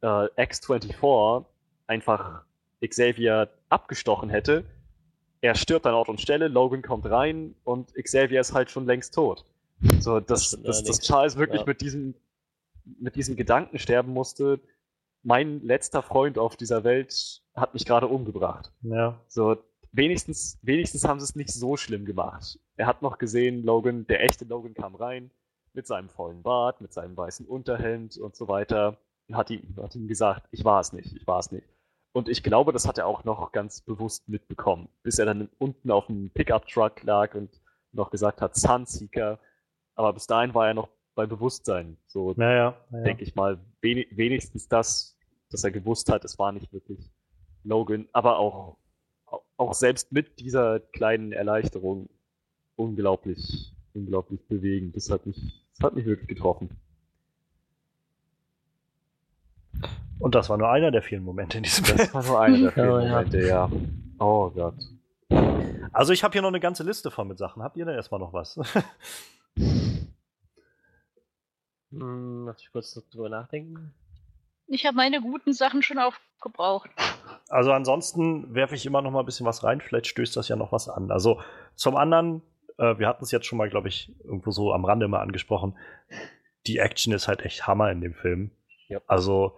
äh, 0.00 0.06
X24 0.06 1.44
einfach 1.88 2.42
Xavier 2.80 3.50
abgestochen 3.68 4.30
hätte. 4.30 4.64
Er 5.46 5.54
stirbt 5.54 5.86
an 5.86 5.94
Ort 5.94 6.08
und 6.08 6.20
Stelle, 6.20 6.48
Logan 6.48 6.82
kommt 6.82 7.08
rein 7.08 7.54
und 7.62 7.94
Xavier 7.94 8.40
ist 8.40 8.52
halt 8.52 8.68
schon 8.68 8.84
längst 8.84 9.14
tot. 9.14 9.44
So, 10.00 10.18
dass, 10.18 10.48
stimmt 10.48 10.66
dass, 10.66 10.82
dass. 10.82 10.98
Charles 10.98 11.36
wirklich 11.36 11.60
Ja. 11.60 11.66
mit 11.66 11.80
diesem 11.80 12.14
mit 12.98 13.14
diesem 13.14 13.36
Gedanken 13.36 13.78
sterben 13.78 14.12
musste, 14.12 14.58
mein 15.22 15.60
letzter 15.62 16.02
Freund 16.02 16.36
auf 16.36 16.56
dieser 16.56 16.82
Welt 16.82 17.42
hat 17.54 17.74
mich 17.74 17.84
gerade 17.84 18.08
umgebracht. 18.08 18.72
Ja. 18.82 19.20
So, 19.28 19.56
wenigstens, 19.92 20.58
wenigstens 20.62 21.04
haben 21.04 21.20
sie 21.20 21.24
es 21.24 21.36
nicht 21.36 21.52
so 21.52 21.76
schlimm 21.76 22.04
gemacht. 22.04 22.58
Er 22.76 22.86
hat 22.86 23.02
noch 23.02 23.18
gesehen, 23.18 23.64
Logan, 23.64 24.06
der 24.08 24.22
echte 24.24 24.44
Logan 24.44 24.74
kam 24.74 24.96
rein, 24.96 25.30
mit 25.74 25.86
seinem 25.86 26.08
vollen 26.08 26.42
Bart, 26.42 26.80
mit 26.80 26.92
seinem 26.92 27.16
weißen 27.16 27.46
Unterhemd 27.46 28.16
und 28.18 28.34
so 28.34 28.48
weiter, 28.48 28.98
hat 29.32 29.50
ihm, 29.50 29.62
hat 29.80 29.94
ihm 29.94 30.08
gesagt, 30.08 30.48
ich 30.50 30.64
war 30.64 30.80
es 30.80 30.92
nicht, 30.92 31.14
ich 31.14 31.26
war 31.26 31.38
es 31.38 31.52
nicht. 31.52 31.66
Und 32.16 32.30
ich 32.30 32.42
glaube, 32.42 32.72
das 32.72 32.88
hat 32.88 32.96
er 32.96 33.06
auch 33.06 33.24
noch 33.24 33.52
ganz 33.52 33.82
bewusst 33.82 34.26
mitbekommen, 34.26 34.88
bis 35.02 35.18
er 35.18 35.26
dann 35.26 35.50
unten 35.58 35.90
auf 35.90 36.06
dem 36.06 36.30
Pickup-Truck 36.30 37.02
lag 37.02 37.34
und 37.34 37.60
noch 37.92 38.08
gesagt 38.08 38.40
hat, 38.40 38.56
Sunseeker. 38.56 39.38
Aber 39.96 40.14
bis 40.14 40.26
dahin 40.26 40.54
war 40.54 40.66
er 40.66 40.72
noch 40.72 40.88
bei 41.14 41.26
Bewusstsein. 41.26 41.98
So, 42.06 42.32
Ja, 42.38 42.50
ja. 42.50 42.76
ja. 42.90 43.00
denke 43.02 43.22
ich 43.22 43.34
mal, 43.34 43.58
wenig, 43.82 44.08
wenigstens 44.16 44.66
das, 44.66 45.18
dass 45.50 45.62
er 45.62 45.72
gewusst 45.72 46.10
hat, 46.10 46.24
es 46.24 46.38
war 46.38 46.52
nicht 46.52 46.72
wirklich 46.72 47.10
Logan, 47.64 48.08
aber 48.14 48.38
auch, 48.38 48.78
auch 49.58 49.74
selbst 49.74 50.10
mit 50.10 50.40
dieser 50.40 50.80
kleinen 50.80 51.32
Erleichterung 51.32 52.08
unglaublich, 52.76 53.74
unglaublich 53.92 54.40
bewegend. 54.48 54.96
Das 54.96 55.10
hat 55.10 55.26
mich, 55.26 55.66
das 55.74 55.84
hat 55.84 55.94
mich 55.94 56.06
wirklich 56.06 56.28
getroffen. 56.28 56.70
Und 60.18 60.34
das 60.34 60.48
war 60.48 60.56
nur 60.56 60.70
einer 60.70 60.90
der 60.90 61.02
vielen 61.02 61.22
Momente 61.22 61.58
in 61.58 61.62
diesem 61.64 61.84
Film. 61.84 61.98
Das 61.98 62.14
war 62.14 62.24
nur 62.24 62.40
einer 62.40 62.58
der 62.58 62.72
vielen 62.72 62.86
Ja, 62.86 63.00
ja. 63.00 63.08
Momente, 63.08 63.46
ja. 63.46 63.70
Oh 64.18 64.50
Gott. 64.50 64.74
Also 65.92 66.12
ich 66.12 66.24
habe 66.24 66.32
hier 66.32 66.42
noch 66.42 66.48
eine 66.48 66.60
ganze 66.60 66.82
Liste 66.82 67.10
voll 67.10 67.24
mit 67.26 67.38
Sachen. 67.38 67.62
Habt 67.62 67.76
ihr 67.76 67.84
denn 67.84 67.94
erstmal 67.94 68.20
noch 68.20 68.32
was? 68.32 68.58
Hm, 71.92 72.46
lass 72.46 72.56
mich 72.58 72.72
kurz 72.72 72.94
drüber 73.10 73.28
nachdenken. 73.28 73.94
Ich 74.66 74.84
habe 74.84 74.96
meine 74.96 75.20
guten 75.20 75.52
Sachen 75.52 75.82
schon 75.82 75.98
aufgebraucht. 75.98 76.90
Also 77.48 77.72
ansonsten 77.72 78.52
werfe 78.54 78.74
ich 78.74 78.84
immer 78.84 79.00
noch 79.02 79.12
mal 79.12 79.20
ein 79.20 79.26
bisschen 79.26 79.46
was 79.46 79.62
rein. 79.62 79.80
Vielleicht 79.80 80.08
stößt 80.08 80.36
das 80.36 80.48
ja 80.48 80.56
noch 80.56 80.72
was 80.72 80.88
an. 80.88 81.10
Also 81.10 81.40
zum 81.76 81.96
anderen, 81.96 82.42
äh, 82.78 82.98
wir 82.98 83.06
hatten 83.06 83.22
es 83.22 83.30
jetzt 83.30 83.46
schon 83.46 83.58
mal, 83.58 83.70
glaube 83.70 83.88
ich, 83.88 84.12
irgendwo 84.24 84.50
so 84.50 84.72
am 84.72 84.84
Rande 84.84 85.06
mal 85.06 85.20
angesprochen. 85.20 85.78
Die 86.66 86.78
Action 86.78 87.12
ist 87.12 87.28
halt 87.28 87.42
echt 87.42 87.66
Hammer 87.66 87.92
in 87.92 88.00
dem 88.00 88.14
Film. 88.14 88.50
Ja. 88.88 89.00
Also 89.06 89.56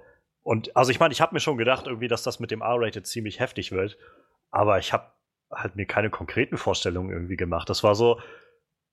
und 0.49 0.75
also 0.75 0.91
ich 0.91 0.99
meine, 0.99 1.13
ich 1.13 1.21
habe 1.21 1.35
mir 1.35 1.41
schon 1.41 1.59
gedacht, 1.59 1.87
irgendwie, 1.87 2.09
dass 2.09 2.23
das 2.23 2.41
mit 2.41 2.51
dem 2.51 2.63
R-Rated 2.63 3.07
ziemlich 3.07 3.39
heftig 3.39 3.71
wird. 3.71 3.99
Aber 4.51 4.79
ich 4.79 4.95
habe 4.95 5.13
halt 5.51 5.77
mir 5.77 5.85
keine 5.85 6.09
konkreten 6.09 6.57
Vorstellungen 6.57 7.11
irgendwie 7.11 7.37
gemacht. 7.37 7.69
Das 7.69 7.85
war 7.85 7.95
so, 7.95 8.19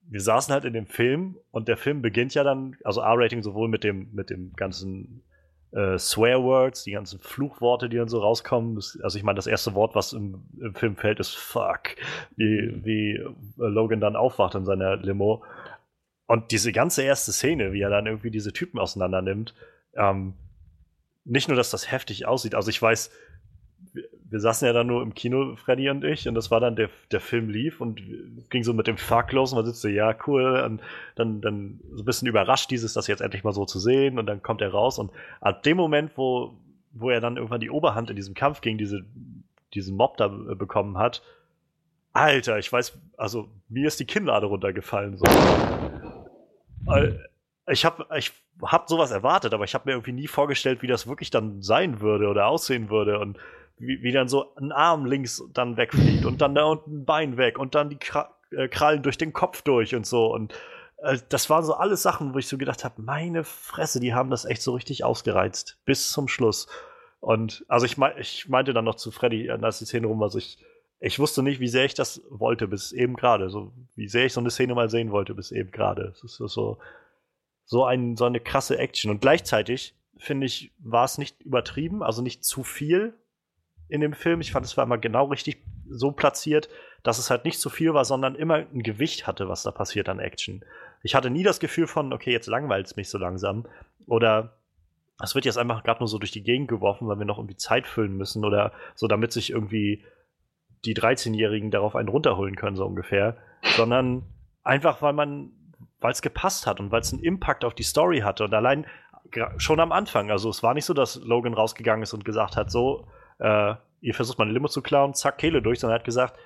wir 0.02 0.20
saßen 0.20 0.54
halt 0.54 0.66
in 0.66 0.74
dem 0.74 0.86
Film 0.86 1.38
und 1.52 1.70
der 1.70 1.78
Film 1.78 2.02
beginnt 2.02 2.34
ja 2.34 2.44
dann, 2.44 2.76
also 2.84 3.00
R-Rating 3.00 3.42
sowohl 3.42 3.70
mit 3.70 3.86
dem 3.86 4.10
mit 4.12 4.32
dem 4.32 4.52
ganzen 4.58 5.24
äh, 5.72 5.98
Swear 5.98 6.44
Words, 6.44 6.84
die 6.84 6.92
ganzen 6.92 7.22
Fluchworte, 7.22 7.88
die 7.88 7.96
dann 7.96 8.10
so 8.10 8.20
rauskommen. 8.20 8.76
Also 9.02 9.18
ich 9.18 9.24
meine, 9.24 9.38
das 9.38 9.48
erste 9.48 9.74
Wort, 9.76 9.96
was 9.96 10.12
im, 10.12 10.50
im 10.60 10.76
Film 10.76 10.98
fällt, 10.98 11.22
ist 11.22 11.38
Fuck. 11.38 11.96
Wie, 12.36 12.84
wie 12.84 13.12
äh, 13.14 13.30
Logan 13.56 14.02
dann 14.02 14.18
aufwacht 14.18 14.56
in 14.56 14.66
seiner 14.66 14.98
Limo. 14.98 15.46
Und 16.28 16.52
diese 16.52 16.74
ganze 16.74 17.04
erste 17.04 17.32
Szene, 17.32 17.72
wie 17.72 17.80
er 17.80 17.90
dann 17.90 18.08
irgendwie 18.08 18.32
diese 18.32 18.52
Typen 18.52 18.78
auseinander 18.78 19.22
nimmt, 19.22 19.56
ähm, 19.96 20.34
nicht 21.26 21.48
nur, 21.48 21.58
dass 21.58 21.72
das 21.72 21.92
heftig 21.92 22.26
aussieht, 22.26 22.56
also 22.56 22.70
ich 22.70 22.82
weiß, 22.82 23.12
wir, 24.30 24.40
saßen 24.40 24.66
ja 24.66 24.74
dann 24.74 24.88
nur 24.88 25.02
im 25.02 25.14
Kino, 25.14 25.56
Freddy 25.56 25.90
und 25.90 26.04
ich, 26.04 26.28
und 26.28 26.36
das 26.36 26.52
war 26.52 26.60
dann 26.60 26.76
der, 26.76 26.90
der 27.12 27.22
Film 27.22 27.50
lief 27.50 27.82
und 27.82 28.02
ging 28.50 28.64
so 28.64 28.74
mit 28.74 28.88
dem 28.88 28.98
Fuck 28.98 29.32
los 29.32 29.52
und 29.52 29.58
man 29.58 29.66
sitzt 29.66 29.82
so, 29.82 29.88
ja, 29.88 30.16
cool, 30.28 30.62
und 30.66 30.82
dann, 31.16 31.42
dann 31.42 31.80
so 31.94 32.04
ein 32.04 32.06
bisschen 32.06 32.28
überrascht, 32.28 32.70
dieses, 32.72 32.94
das 32.94 33.08
jetzt 33.08 33.22
endlich 33.22 33.44
mal 33.44 33.54
so 33.54 33.66
zu 33.66 33.80
sehen, 33.80 34.20
und 34.20 34.26
dann 34.26 34.42
kommt 34.42 34.62
er 34.62 34.72
raus 34.72 35.00
und 35.00 35.12
ab 35.42 35.64
dem 35.64 35.78
Moment, 35.78 36.12
wo, 36.16 36.58
wo 36.92 37.10
er 37.10 37.22
dann 37.22 37.38
irgendwann 37.38 37.62
die 37.62 37.70
Oberhand 37.70 38.10
in 38.10 38.16
diesem 38.16 38.34
Kampf 38.34 38.62
gegen 38.62 38.78
diese, 38.78 39.06
diesen 39.74 39.96
Mob 39.96 40.18
da 40.18 40.26
äh, 40.26 40.56
bekommen 40.56 40.98
hat, 40.98 41.22
Alter, 42.16 42.58
ich 42.60 42.72
weiß, 42.72 42.98
also 43.18 43.50
mir 43.68 43.88
ist 43.88 44.00
die 44.00 44.06
Kinnlade 44.06 44.46
runtergefallen. 44.46 45.18
So. 45.18 45.26
Ich 47.68 47.84
habe 47.84 48.06
ich 48.16 48.32
hab 48.62 48.90
sowas 48.90 49.12
erwartet, 49.12 49.54
aber 49.54 49.64
ich 49.64 49.74
habe 49.74 49.86
mir 49.90 49.94
irgendwie 49.94 50.12
nie 50.12 50.28
vorgestellt, 50.28 50.82
wie 50.82 50.88
das 50.88 51.08
wirklich 51.08 51.32
dann 51.32 51.62
sein 51.62 52.00
würde 52.00 52.28
oder 52.28 52.48
aussehen 52.48 52.90
würde 52.90 53.20
und 53.20 53.38
wie, 53.78 54.02
wie 54.04 54.12
dann 54.12 54.28
so 54.28 54.56
ein 54.56 54.72
Arm 54.72 55.06
links 55.06 55.44
dann 55.54 55.76
wegfliegt 55.76 56.26
und 56.26 56.42
dann 56.42 56.56
da 56.56 56.66
unten 56.66 57.02
ein 57.02 57.06
Bein 57.06 57.38
weg 57.38 57.58
und 57.58 57.76
dann 57.76 57.90
die 57.90 58.00
äh, 58.52 58.68
Krallen 58.68 59.04
durch 59.04 59.18
den 59.18 59.34
Kopf 59.34 59.64
durch 59.64 59.96
und 59.96 60.06
so 60.06 60.34
und 60.34 60.54
äh, 60.98 61.18
das 61.30 61.50
waren 61.50 61.64
so 61.64 61.74
alles 61.74 62.02
Sachen, 62.02 62.34
wo 62.34 62.38
ich 62.38 62.48
so 62.48 62.58
gedacht 62.58 62.84
habe, 62.84 63.02
meine 63.02 63.44
Fresse, 63.44 64.00
die 64.00 64.14
haben 64.14 64.30
das 64.30 64.46
echt 64.46 64.62
so 64.62 64.74
richtig 64.74 65.04
ausgereizt 65.04 65.80
bis 65.86 66.12
zum 66.12 66.28
Schluss. 66.28 66.68
Und 67.20 67.66
also 67.68 67.86
ich, 67.86 67.98
mein, 67.98 68.18
ich 68.20 68.48
meinte 68.50 68.74
dann 68.74 68.86
noch 68.86 68.96
zu 68.96 69.12
Freddy, 69.12 69.48
äh, 69.48 69.60
als 69.62 69.80
die 69.80 69.86
Szene 69.86 70.08
rum 70.08 70.20
war, 70.20 70.30
so 70.30 70.38
ich, 70.38 70.58
ich 71.00 71.20
wusste 71.20 71.44
nicht, 71.44 71.60
wie 71.60 71.68
sehr 71.68 71.86
ich 71.86 71.94
das 71.94 72.22
wollte 72.30 72.68
bis 72.68 72.92
eben 72.92 73.16
gerade, 73.16 73.50
so 73.50 73.74
wie 73.96 74.08
sehr 74.08 74.26
ich 74.26 74.34
so 74.34 74.40
eine 74.40 74.52
Szene 74.52 74.76
mal 74.76 74.90
sehen 74.90 75.12
wollte 75.12 75.34
bis 75.34 75.52
eben 75.52 75.72
gerade. 75.72 76.14
Es 76.16 76.24
ist 76.24 76.38
so, 76.38 76.78
so 77.66 77.86
ein, 77.86 78.16
so 78.16 78.26
eine 78.26 78.40
krasse 78.40 78.78
Action. 78.78 79.12
Und 79.12 79.22
gleichzeitig, 79.22 79.96
finde 80.18 80.46
ich, 80.46 80.72
war 80.80 81.06
es 81.06 81.18
nicht 81.18 81.42
übertrieben, 81.42 82.04
also 82.04 82.22
nicht 82.22 82.46
zu 82.46 82.64
viel 82.64 83.14
in 83.90 84.02
dem 84.02 84.14
Film. 84.14 84.42
Ich 84.42 84.52
fand, 84.52 84.66
es 84.66 84.78
war 84.78 84.84
immer 84.84 84.98
genau 84.98 85.26
richtig 85.26 85.64
so 85.88 86.12
platziert, 86.12 86.70
dass 87.04 87.20
es 87.20 87.30
halt 87.30 87.46
nicht 87.46 87.60
zu 87.60 87.70
viel 87.70 87.94
war, 87.94 88.06
sondern 88.06 88.36
immer 88.36 88.56
ein 88.56 88.82
Gewicht 88.82 89.28
hatte, 89.28 89.48
was 89.50 89.64
da 89.64 89.72
passiert 89.72 90.10
an 90.10 90.20
Action. 90.20 90.64
Ich 91.04 91.14
hatte 91.14 91.30
nie 91.30 91.44
das 91.44 91.60
Gefühl 91.60 91.88
von, 91.88 92.14
okay, 92.14 92.32
jetzt 92.32 92.48
langweilt 92.48 92.88
es 92.88 92.96
mich 92.96 93.10
so 93.10 93.18
langsam. 93.18 93.68
Oder 94.08 94.58
es 95.22 95.36
wird 95.36 95.46
jetzt 95.46 95.58
einfach 95.58 95.84
gerade 95.84 96.00
nur 96.00 96.08
so 96.08 96.18
durch 96.18 96.32
die 96.32 96.44
Gegend 96.44 96.68
geworfen, 96.68 97.08
weil 97.08 97.20
wir 97.20 97.26
noch 97.26 97.38
irgendwie 97.38 97.58
Zeit 97.58 97.88
füllen 97.88 98.18
müssen 98.18 98.44
oder 98.44 98.74
so, 98.96 99.08
damit 99.08 99.32
sich 99.32 99.52
irgendwie 99.52 100.04
die 100.84 100.96
13-Jährigen 100.96 101.72
darauf 101.72 101.96
einen 101.96 102.10
runterholen 102.10 102.56
können, 102.56 102.76
so 102.76 102.86
ungefähr. 102.86 103.38
Sondern 103.76 104.24
einfach, 104.64 105.02
weil 105.02 105.14
man 105.14 105.52
weil 106.06 106.12
es 106.12 106.22
gepasst 106.22 106.68
hat 106.68 106.80
und 106.80 106.92
weil 106.92 107.02
es 107.02 107.12
einen 107.12 107.24
Impact 107.24 107.66
auf 107.66 107.74
die 107.74 107.82
Story 107.82 108.20
hatte. 108.20 108.44
Und 108.44 108.54
allein 108.54 108.86
schon 109.58 109.80
am 109.80 109.92
Anfang, 109.92 110.30
also 110.30 110.52
es 110.52 110.62
war 110.62 110.76
nicht 110.76 110.86
so, 110.86 110.94
dass 110.94 111.16
Logan 111.16 111.56
rausgegangen 111.56 112.04
ist 112.04 112.14
und 112.14 112.24
gesagt 112.24 112.56
hat, 112.56 112.70
so, 112.70 113.08
äh, 113.40 113.74
ihr 114.02 114.14
versucht 114.14 114.38
meine 114.38 114.52
Limo 114.52 114.68
zu 114.68 114.84
klauen, 114.84 115.16
zack, 115.16 115.40
Kehle 115.40 115.64
durch, 115.64 115.80
sondern 115.80 115.96
er 115.96 116.00
hat 116.02 116.06
gesagt, 116.06 116.38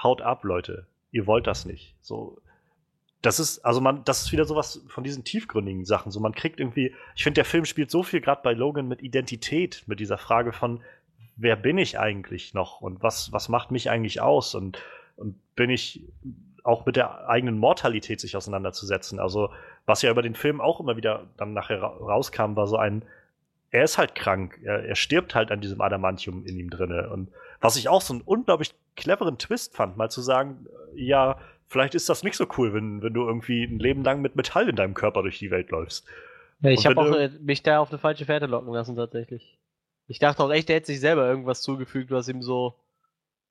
haut 0.00 0.22
ab, 0.22 0.44
Leute, 0.44 0.86
ihr 1.10 1.26
wollt 1.26 1.48
das 1.48 1.66
nicht. 1.66 1.96
So, 2.00 2.40
das 3.20 3.40
ist, 3.40 3.64
also 3.64 3.80
man, 3.80 4.04
das 4.04 4.22
ist 4.22 4.30
wieder 4.30 4.44
sowas 4.44 4.84
von 4.86 5.02
diesen 5.02 5.24
tiefgründigen 5.24 5.84
Sachen. 5.84 6.12
So, 6.12 6.20
man 6.20 6.32
kriegt 6.32 6.60
irgendwie, 6.60 6.94
ich 7.16 7.24
finde, 7.24 7.38
der 7.38 7.44
Film 7.44 7.64
spielt 7.64 7.90
so 7.90 8.04
viel 8.04 8.20
gerade 8.20 8.42
bei 8.44 8.52
Logan 8.52 8.86
mit 8.86 9.02
Identität, 9.02 9.82
mit 9.88 9.98
dieser 9.98 10.18
Frage 10.18 10.52
von, 10.52 10.84
wer 11.34 11.56
bin 11.56 11.78
ich 11.78 11.98
eigentlich 11.98 12.54
noch 12.54 12.80
und 12.80 13.02
was, 13.02 13.32
was 13.32 13.48
macht 13.48 13.72
mich 13.72 13.90
eigentlich 13.90 14.20
aus 14.20 14.54
und, 14.54 14.78
und 15.16 15.34
bin 15.56 15.68
ich 15.68 16.04
auch 16.70 16.86
mit 16.86 16.96
der 16.96 17.28
eigenen 17.28 17.58
Mortalität 17.58 18.20
sich 18.20 18.36
auseinanderzusetzen. 18.36 19.18
Also, 19.18 19.50
was 19.86 20.02
ja 20.02 20.10
über 20.10 20.22
den 20.22 20.34
Film 20.34 20.60
auch 20.60 20.80
immer 20.80 20.96
wieder 20.96 21.26
dann 21.36 21.52
nachher 21.52 21.82
ra 21.82 21.88
rauskam, 21.88 22.54
war 22.54 22.66
so 22.66 22.76
ein, 22.76 23.02
er 23.70 23.84
ist 23.84 23.98
halt 23.98 24.14
krank, 24.14 24.58
er, 24.62 24.84
er 24.84 24.94
stirbt 24.94 25.34
halt 25.34 25.50
an 25.50 25.60
diesem 25.60 25.80
Adamantium 25.80 26.46
in 26.46 26.56
ihm 26.56 26.70
drinne. 26.70 27.10
Und 27.10 27.28
was 27.60 27.76
ich 27.76 27.88
auch 27.88 28.00
so 28.00 28.14
einen 28.14 28.22
unglaublich 28.22 28.72
cleveren 28.96 29.38
Twist 29.38 29.76
fand, 29.76 29.96
mal 29.96 30.10
zu 30.10 30.22
sagen, 30.22 30.66
äh, 30.94 31.02
ja, 31.02 31.38
vielleicht 31.66 31.94
ist 31.94 32.08
das 32.08 32.22
nicht 32.22 32.36
so 32.36 32.46
cool, 32.56 32.72
wenn, 32.72 33.02
wenn 33.02 33.14
du 33.14 33.26
irgendwie 33.26 33.64
ein 33.64 33.78
Leben 33.78 34.04
lang 34.04 34.20
mit 34.20 34.36
Metall 34.36 34.68
in 34.68 34.76
deinem 34.76 34.94
Körper 34.94 35.22
durch 35.22 35.38
die 35.38 35.50
Welt 35.50 35.70
läufst. 35.70 36.06
Ja, 36.60 36.70
ich 36.70 36.86
habe 36.86 37.00
auch 37.00 37.14
äh, 37.16 37.30
mich 37.40 37.62
da 37.62 37.80
auf 37.80 37.90
eine 37.90 37.98
falsche 37.98 38.26
Fährte 38.26 38.46
locken 38.46 38.72
lassen, 38.72 38.96
tatsächlich. 38.96 39.58
Ich 40.06 40.18
dachte 40.18 40.42
auch 40.42 40.50
echt, 40.50 40.68
er 40.70 40.76
hätte 40.76 40.88
sich 40.88 41.00
selber 41.00 41.26
irgendwas 41.26 41.62
zugefügt, 41.62 42.10
was 42.10 42.28
ihm 42.28 42.42
so, 42.42 42.74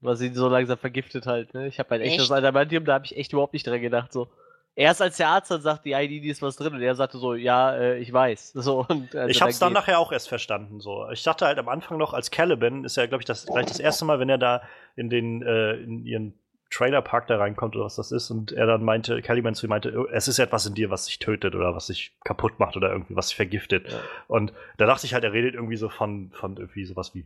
was 0.02 0.22
ihn 0.22 0.34
so 0.34 0.48
langsam 0.48 0.78
vergiftet 0.78 1.26
halt. 1.26 1.54
Ne? 1.54 1.68
Ich 1.68 1.80
habe 1.80 1.90
halt 1.92 2.02
echt, 2.02 2.12
Echt? 2.14 2.22
das 2.22 2.32
Adamantium, 2.32 2.86
da 2.86 2.94
habe 2.94 3.06
ich 3.06 3.18
echt 3.18 3.34
überhaupt 3.34 3.54
nicht 3.54 3.66
dran 3.68 3.82
gedacht. 3.82 4.14
So. 4.14 4.28
Erst 4.76 5.02
als 5.02 5.18
der 5.18 5.28
Arzt 5.28 5.52
dann 5.52 5.62
sagt, 5.62 5.84
die 5.86 5.92
ID, 5.92 6.24
die 6.24 6.30
ist 6.30 6.42
was 6.42 6.56
drin, 6.56 6.74
und 6.74 6.82
er 6.82 6.96
sagte 6.96 7.18
so, 7.18 7.34
ja, 7.34 7.76
äh, 7.76 7.98
ich 8.00 8.14
weiß. 8.14 8.54
So, 8.56 8.86
und, 8.88 9.14
also 9.16 9.30
ich 9.30 9.42
hab's 9.42 9.60
dann 9.60 9.70
geht- 9.70 9.76
nachher 9.82 10.00
auch 10.00 10.12
erst 10.12 10.30
verstanden. 10.30 10.80
So. 10.80 11.10
Ich 11.12 11.24
dachte 11.24 11.46
halt 11.46 11.58
am 11.60 11.68
Anfang 11.68 11.98
noch, 11.98 12.14
als 12.14 12.32
Caliban 12.32 12.86
ist 12.86 12.96
ja, 12.96 13.06
glaube 13.08 13.22
ich, 13.22 13.26
das 13.26 13.46
gleich 13.46 13.66
das 13.66 13.80
erste 13.80 14.06
Mal, 14.06 14.20
wenn 14.20 14.30
er 14.30 14.38
da 14.38 14.62
in 14.96 15.10
den 15.10 15.42
äh, 15.42 15.74
in 15.74 16.06
ihren 16.06 16.34
Trailerpark 16.72 17.26
da 17.26 17.38
reinkommt 17.38 17.76
oder 17.76 17.86
was 17.86 17.96
das 17.96 18.12
ist 18.12 18.30
und 18.30 18.52
er 18.52 18.68
dann 18.68 18.84
meinte, 18.86 19.24
Caliban 19.24 19.56
zu 19.56 19.66
ihm 19.66 19.70
meinte, 19.72 19.92
"Oh, 19.98 20.06
es 20.06 20.28
ist 20.28 20.38
etwas 20.38 20.68
in 20.68 20.76
dir, 20.76 20.92
was 20.92 21.08
dich 21.08 21.18
tötet 21.18 21.56
oder 21.56 21.74
was 21.74 21.88
dich 21.88 22.14
kaputt 22.24 22.60
macht 22.60 22.78
oder 22.78 22.92
irgendwie 22.92 23.16
was 23.16 23.30
dich 23.30 23.36
vergiftet. 23.38 23.92
Ja. 23.92 23.98
Und 24.28 24.54
da 24.78 24.86
dachte 24.86 25.08
ich 25.08 25.16
halt, 25.16 25.24
er 25.24 25.34
redet 25.34 25.56
irgendwie 25.56 25.78
so 25.78 25.90
von, 25.90 26.30
von 26.32 26.58
irgendwie 26.58 26.86
sowas 26.86 27.16
wie 27.16 27.26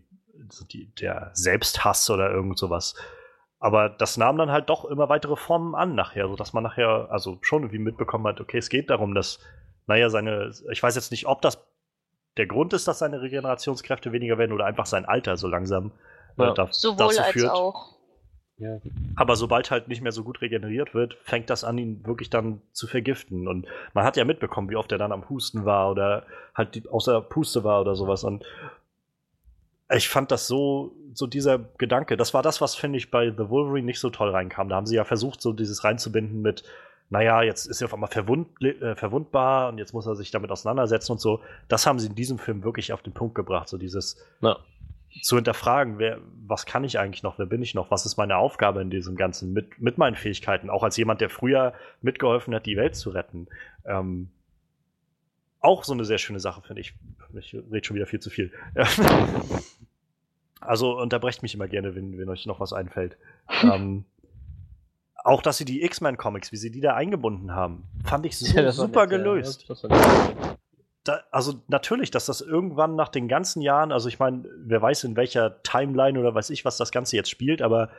so 0.50 0.66
die, 0.66 0.88
der 0.96 1.32
Selbsthass 1.34 2.10
oder 2.10 2.32
irgend 2.32 2.58
sowas. 2.58 2.96
Aber 3.60 3.90
das 3.90 4.18
nahm 4.18 4.38
dann 4.38 4.52
halt 4.52 4.70
doch 4.70 4.84
immer 4.86 5.08
weitere 5.10 5.36
Formen 5.36 5.74
an 5.76 5.96
nachher, 5.96 6.28
sodass 6.28 6.54
man 6.54 6.64
nachher 6.64 7.08
also 7.10 7.38
schon 7.42 7.62
irgendwie 7.64 7.80
mitbekommen 7.80 8.28
hat, 8.28 8.42
okay, 8.42 8.58
es 8.58 8.70
geht 8.70 8.90
darum, 8.90 9.16
dass, 9.16 9.40
naja, 9.88 10.10
seine, 10.10 10.52
ich 10.72 10.84
weiß 10.84 10.96
jetzt 10.96 11.12
nicht, 11.12 11.28
ob 11.28 11.42
das 11.42 11.64
der 12.36 12.48
Grund 12.48 12.74
ist, 12.74 12.88
dass 12.88 13.00
seine 13.00 13.22
Regenerationskräfte 13.22 14.12
weniger 14.12 14.38
werden 14.38 14.54
oder 14.54 14.66
einfach 14.66 14.86
sein 14.88 15.06
Alter 15.06 15.38
so 15.38 15.48
langsam 15.48 15.92
äh, 16.38 16.44
Ja. 16.44 16.54
da, 16.54 16.68
Sowohl 16.72 17.08
dazu 17.10 17.22
als 17.22 17.32
führt. 17.32 17.52
auch. 17.52 17.94
Ja. 18.58 18.80
Aber 19.16 19.36
sobald 19.36 19.72
halt 19.72 19.88
nicht 19.88 20.02
mehr 20.02 20.12
so 20.12 20.24
gut 20.24 20.42
regeneriert 20.42 20.94
wird, 20.94 21.16
fängt 21.24 21.50
das 21.50 21.64
an, 21.64 21.78
ihn 21.78 22.06
wirklich 22.06 22.30
dann 22.30 22.62
zu 22.72 22.88
vergiften. 22.88 23.48
Und 23.48 23.68
man 23.94 24.04
hat 24.04 24.16
ja 24.18 24.26
mitbekommen, 24.26 24.70
wie 24.70 24.76
oft 24.76 24.92
er 24.92 24.98
dann 24.98 25.12
am 25.12 25.28
Husten 25.30 25.66
war 25.66 25.90
oder 25.90 26.26
halt 26.56 26.88
außer 26.88 27.22
Puste 27.22 27.64
war 27.64 27.82
oder 27.82 27.96
sowas. 27.96 28.24
Und 28.24 28.44
ich 29.96 30.10
fand 30.10 30.32
das 30.32 30.48
so, 30.48 30.96
so 31.14 31.28
dieser 31.28 31.60
Gedanke, 31.78 32.18
das 32.18 32.34
war 32.34 32.42
das, 32.42 32.62
was, 32.62 32.76
finde 32.76 32.98
ich, 32.98 33.12
bei 33.12 33.32
The 33.32 33.50
Wolverine 33.50 33.86
nicht 33.86 34.00
so 34.00 34.10
toll 34.10 34.30
reinkam. 34.30 34.70
Da 34.70 34.76
haben 34.76 34.86
sie 34.86 34.96
ja 34.96 35.04
versucht, 35.04 35.42
so 35.42 35.54
dieses 35.54 35.84
reinzubinden 35.84 36.42
mit, 36.42 36.64
naja, 37.10 37.42
jetzt 37.44 37.66
ist 37.66 37.82
er 37.82 37.86
auf 37.86 37.94
einmal 37.94 38.10
verwund, 38.10 38.48
äh, 38.62 38.96
verwundbar 38.96 39.70
und 39.70 39.78
jetzt 39.78 39.94
muss 39.94 40.08
er 40.08 40.16
sich 40.16 40.32
damit 40.32 40.52
auseinandersetzen 40.52 41.12
und 41.12 41.22
so. 41.22 41.42
Das 41.68 41.86
haben 41.86 42.00
sie 42.00 42.08
in 42.08 42.16
diesem 42.16 42.40
Film 42.40 42.64
wirklich 42.64 42.94
auf 42.94 43.02
den 43.02 43.14
Punkt 43.14 43.36
gebracht. 43.36 43.70
So 43.70 43.78
dieses, 43.78 44.18
Ja. 44.42 44.58
zu 45.22 45.36
hinterfragen, 45.36 46.00
wer, 46.00 46.18
was 46.48 46.66
kann 46.66 46.84
ich 46.84 46.98
eigentlich 46.98 47.22
noch, 47.22 47.38
wer 47.38 47.46
bin 47.46 47.62
ich 47.62 47.76
noch, 47.76 47.92
was 47.92 48.08
ist 48.08 48.18
meine 48.18 48.38
Aufgabe 48.38 48.82
in 48.82 48.90
diesem 48.90 49.16
Ganzen 49.16 49.54
mit, 49.54 49.80
mit 49.80 50.00
meinen 50.00 50.16
Fähigkeiten, 50.16 50.72
auch 50.72 50.82
als 50.82 50.98
jemand, 50.98 51.22
der 51.22 51.30
früher 51.30 51.74
mitgeholfen 52.02 52.56
hat, 52.56 52.66
die 52.66 52.78
Welt 52.78 52.96
zu 52.96 53.12
retten. 53.12 53.48
Ähm, 53.86 54.32
auch 55.60 55.84
so 55.84 55.94
eine 55.94 56.04
sehr 56.04 56.18
schöne 56.18 56.40
Sache, 56.40 56.62
finde 56.64 56.82
ich. 56.82 56.94
Ich 57.34 57.54
rede 57.54 57.86
schon 57.86 57.96
wieder 57.96 58.06
viel 58.06 58.20
zu 58.20 58.30
viel. 58.30 58.52
also 60.62 61.00
unterbrecht 61.00 61.42
mich 61.42 61.54
immer 61.56 61.68
gerne, 61.68 61.96
wenn, 61.96 62.18
wenn 62.18 62.30
euch 62.30 62.46
noch 62.46 62.60
was 62.60 62.74
einfällt. 62.74 63.18
ähm, 63.64 64.06
auch, 65.24 65.42
dass 65.42 65.58
sie 65.58 65.66
die 65.66 65.84
X-Men-Comics, 65.84 66.52
wie 66.52 66.58
sie 66.58 66.72
die 66.72 66.82
da 66.82 66.96
eingebunden 66.96 67.56
haben, 67.56 67.86
fand 68.04 68.26
ich 68.26 68.38
so 68.38 68.46
Ja, 68.60 68.72
super 68.72 69.06
nett, 69.06 69.12
ja. 69.12 69.18
gelöst 69.18 69.70
nett. 69.70 70.58
da, 71.06 71.22
also 71.32 71.54
natürlich, 71.68 72.12
dass 72.12 72.26
das 72.26 72.42
irgendwann 72.42 72.96
nach 72.96 73.10
den 73.10 73.28
ganzen 73.28 73.62
Jahren, 73.62 73.92
also 73.92 74.10
ich 74.10 74.20
meine, 74.20 74.44
wer 74.58 74.82
weiß 74.82 75.06
in 75.06 75.16
welcher 75.16 75.64
Timeline 75.64 76.20
oder 76.20 76.36
weiß 76.36 76.50
ich, 76.50 76.66
was 76.66 76.78
das 76.78 76.92
Ganze 76.92 77.16
jetzt 77.16 77.30
spielt, 77.30 77.62
aber 77.62 77.90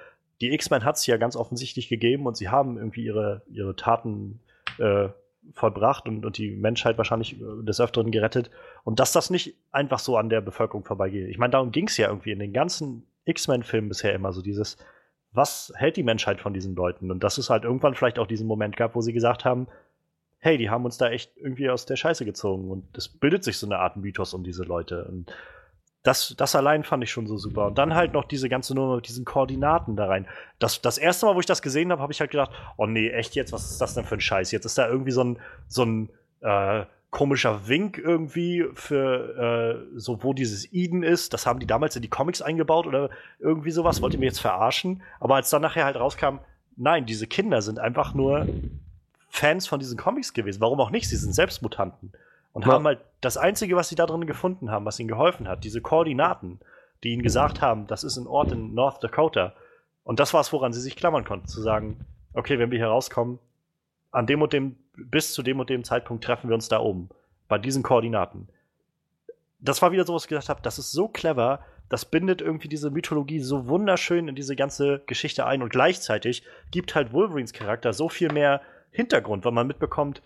die 0.40 0.52
X-Men 0.52 0.84
hat 0.84 0.96
es 0.96 1.06
ja 1.06 1.16
ganz 1.16 1.36
offensichtlich 1.36 1.88
gegeben 1.88 2.26
und 2.26 2.36
sie 2.36 2.48
haben 2.48 2.76
irgendwie 2.76 3.04
ihre, 3.04 3.42
ihre 3.48 3.76
Taten 3.76 4.40
äh, 4.78 5.08
vollbracht 5.52 6.08
und, 6.08 6.24
und 6.24 6.38
die 6.38 6.50
Menschheit 6.50 6.98
wahrscheinlich 6.98 7.40
äh, 7.40 7.64
des 7.64 7.80
Öfteren 7.80 8.10
gerettet. 8.10 8.50
Und 8.82 9.00
dass 9.00 9.12
das 9.12 9.30
nicht 9.30 9.56
einfach 9.70 9.98
so 9.98 10.16
an 10.16 10.28
der 10.28 10.40
Bevölkerung 10.40 10.84
vorbeigeht. 10.84 11.28
Ich 11.28 11.38
meine, 11.38 11.52
darum 11.52 11.70
ging 11.70 11.86
es 11.86 11.96
ja 11.96 12.08
irgendwie 12.08 12.32
in 12.32 12.38
den 12.38 12.52
ganzen 12.52 13.06
X-Men-Filmen 13.24 13.88
bisher 13.88 14.14
immer 14.14 14.32
so 14.32 14.42
dieses, 14.42 14.76
was 15.32 15.72
hält 15.76 15.96
die 15.96 16.02
Menschheit 16.02 16.40
von 16.40 16.54
diesen 16.54 16.74
Leuten? 16.74 17.10
Und 17.10 17.24
dass 17.24 17.38
es 17.38 17.50
halt 17.50 17.64
irgendwann 17.64 17.94
vielleicht 17.94 18.18
auch 18.18 18.26
diesen 18.26 18.46
Moment 18.46 18.76
gab, 18.76 18.94
wo 18.94 19.00
sie 19.00 19.12
gesagt 19.12 19.44
haben, 19.44 19.66
hey, 20.38 20.58
die 20.58 20.70
haben 20.70 20.84
uns 20.84 20.98
da 20.98 21.08
echt 21.08 21.36
irgendwie 21.36 21.70
aus 21.70 21.86
der 21.86 21.96
Scheiße 21.96 22.24
gezogen. 22.24 22.70
Und 22.70 22.96
es 22.96 23.08
bildet 23.08 23.44
sich 23.44 23.58
so 23.58 23.66
eine 23.66 23.78
Art 23.78 23.96
Mythos 23.96 24.34
um 24.34 24.44
diese 24.44 24.62
Leute. 24.62 25.04
Und 25.06 25.32
das, 26.04 26.34
das 26.36 26.54
allein 26.54 26.84
fand 26.84 27.02
ich 27.02 27.10
schon 27.10 27.26
so 27.26 27.38
super. 27.38 27.66
Und 27.66 27.78
dann 27.78 27.94
halt 27.94 28.12
noch 28.12 28.24
diese 28.24 28.50
ganze 28.50 28.74
Nummer 28.74 28.96
mit 28.96 29.08
diesen 29.08 29.24
Koordinaten 29.24 29.96
da 29.96 30.06
rein. 30.06 30.26
Das, 30.58 30.82
das 30.82 30.98
erste 30.98 31.24
Mal, 31.24 31.34
wo 31.34 31.40
ich 31.40 31.46
das 31.46 31.62
gesehen 31.62 31.90
habe, 31.90 32.02
habe 32.02 32.12
ich 32.12 32.20
halt 32.20 32.30
gedacht, 32.30 32.50
oh 32.76 32.86
nee, 32.86 33.08
echt 33.08 33.34
jetzt, 33.34 33.52
was 33.52 33.70
ist 33.70 33.80
das 33.80 33.94
denn 33.94 34.04
für 34.04 34.16
ein 34.16 34.20
Scheiß? 34.20 34.52
Jetzt 34.52 34.66
ist 34.66 34.76
da 34.76 34.86
irgendwie 34.86 35.12
so 35.12 35.24
ein, 35.24 35.38
so 35.66 35.82
ein 35.82 36.10
äh, 36.42 36.84
komischer 37.08 37.68
Wink 37.68 37.96
irgendwie 37.96 38.66
für 38.74 39.86
äh, 39.94 39.98
so, 39.98 40.22
wo 40.22 40.34
dieses 40.34 40.70
Eden 40.74 41.02
ist. 41.02 41.32
Das 41.32 41.46
haben 41.46 41.58
die 41.58 41.66
damals 41.66 41.96
in 41.96 42.02
die 42.02 42.10
Comics 42.10 42.42
eingebaut 42.42 42.86
oder 42.86 43.08
irgendwie 43.38 43.70
sowas. 43.70 44.02
Wollt 44.02 44.12
ihr 44.12 44.20
mir 44.20 44.26
jetzt 44.26 44.40
verarschen? 44.40 45.02
Aber 45.20 45.36
als 45.36 45.48
dann 45.48 45.62
nachher 45.62 45.86
halt 45.86 45.96
rauskam, 45.96 46.40
nein, 46.76 47.06
diese 47.06 47.26
Kinder 47.26 47.62
sind 47.62 47.78
einfach 47.78 48.12
nur 48.12 48.46
Fans 49.30 49.66
von 49.66 49.80
diesen 49.80 49.96
Comics 49.96 50.34
gewesen. 50.34 50.60
Warum 50.60 50.80
auch 50.80 50.90
nicht? 50.90 51.08
Sie 51.08 51.16
sind 51.16 51.34
selbst 51.34 51.62
Mutanten. 51.62 52.12
Und 52.54 52.64
Ja. 52.64 52.72
haben 52.72 52.86
halt 52.86 53.00
das 53.20 53.36
Einzige, 53.36 53.76
was 53.76 53.88
sie 53.88 53.96
da 53.96 54.06
drin 54.06 54.26
gefunden 54.26 54.70
haben, 54.70 54.86
was 54.86 54.98
ihnen 54.98 55.08
geholfen 55.08 55.46
hat, 55.48 55.64
diese 55.64 55.82
Koordinaten, 55.82 56.60
die 57.02 57.10
ihnen 57.12 57.22
gesagt 57.22 57.60
haben, 57.60 57.86
das 57.86 58.04
ist 58.04 58.16
ein 58.16 58.26
Ort 58.26 58.52
in 58.52 58.72
North 58.74 59.02
Dakota. 59.04 59.52
Und 60.04 60.20
das 60.20 60.32
war 60.32 60.40
es, 60.40 60.52
woran 60.52 60.72
sie 60.72 60.80
sich 60.80 60.96
klammern 60.96 61.24
konnten, 61.24 61.48
zu 61.48 61.60
sagen, 61.60 62.00
okay, 62.32 62.58
wenn 62.58 62.70
wir 62.70 62.78
hier 62.78 62.88
rauskommen, 62.88 63.38
an 64.12 64.26
dem 64.26 64.40
und 64.40 64.52
dem, 64.52 64.76
bis 64.94 65.34
zu 65.34 65.42
dem 65.42 65.58
und 65.58 65.68
dem 65.68 65.82
Zeitpunkt 65.82 66.24
treffen 66.24 66.48
wir 66.48 66.54
uns 66.54 66.68
da 66.68 66.78
oben. 66.78 67.08
Bei 67.48 67.58
diesen 67.58 67.82
Koordinaten. 67.82 68.48
Das 69.58 69.82
war 69.82 69.90
wieder 69.92 70.04
so, 70.04 70.14
was 70.14 70.24
ich 70.24 70.28
gedacht 70.28 70.48
habe, 70.48 70.62
das 70.62 70.78
ist 70.78 70.92
so 70.92 71.08
clever, 71.08 71.60
das 71.88 72.04
bindet 72.04 72.40
irgendwie 72.40 72.68
diese 72.68 72.90
Mythologie 72.90 73.40
so 73.40 73.66
wunderschön 73.66 74.28
in 74.28 74.34
diese 74.34 74.56
ganze 74.56 75.02
Geschichte 75.06 75.44
ein 75.46 75.62
und 75.62 75.70
gleichzeitig 75.70 76.44
gibt 76.70 76.94
halt 76.94 77.12
Wolverines 77.12 77.52
Charakter 77.52 77.92
so 77.92 78.08
viel 78.08 78.32
mehr 78.32 78.60
Hintergrund, 78.90 79.44
weil 79.44 79.52
man 79.52 79.66
mitbekommt, 79.66 80.22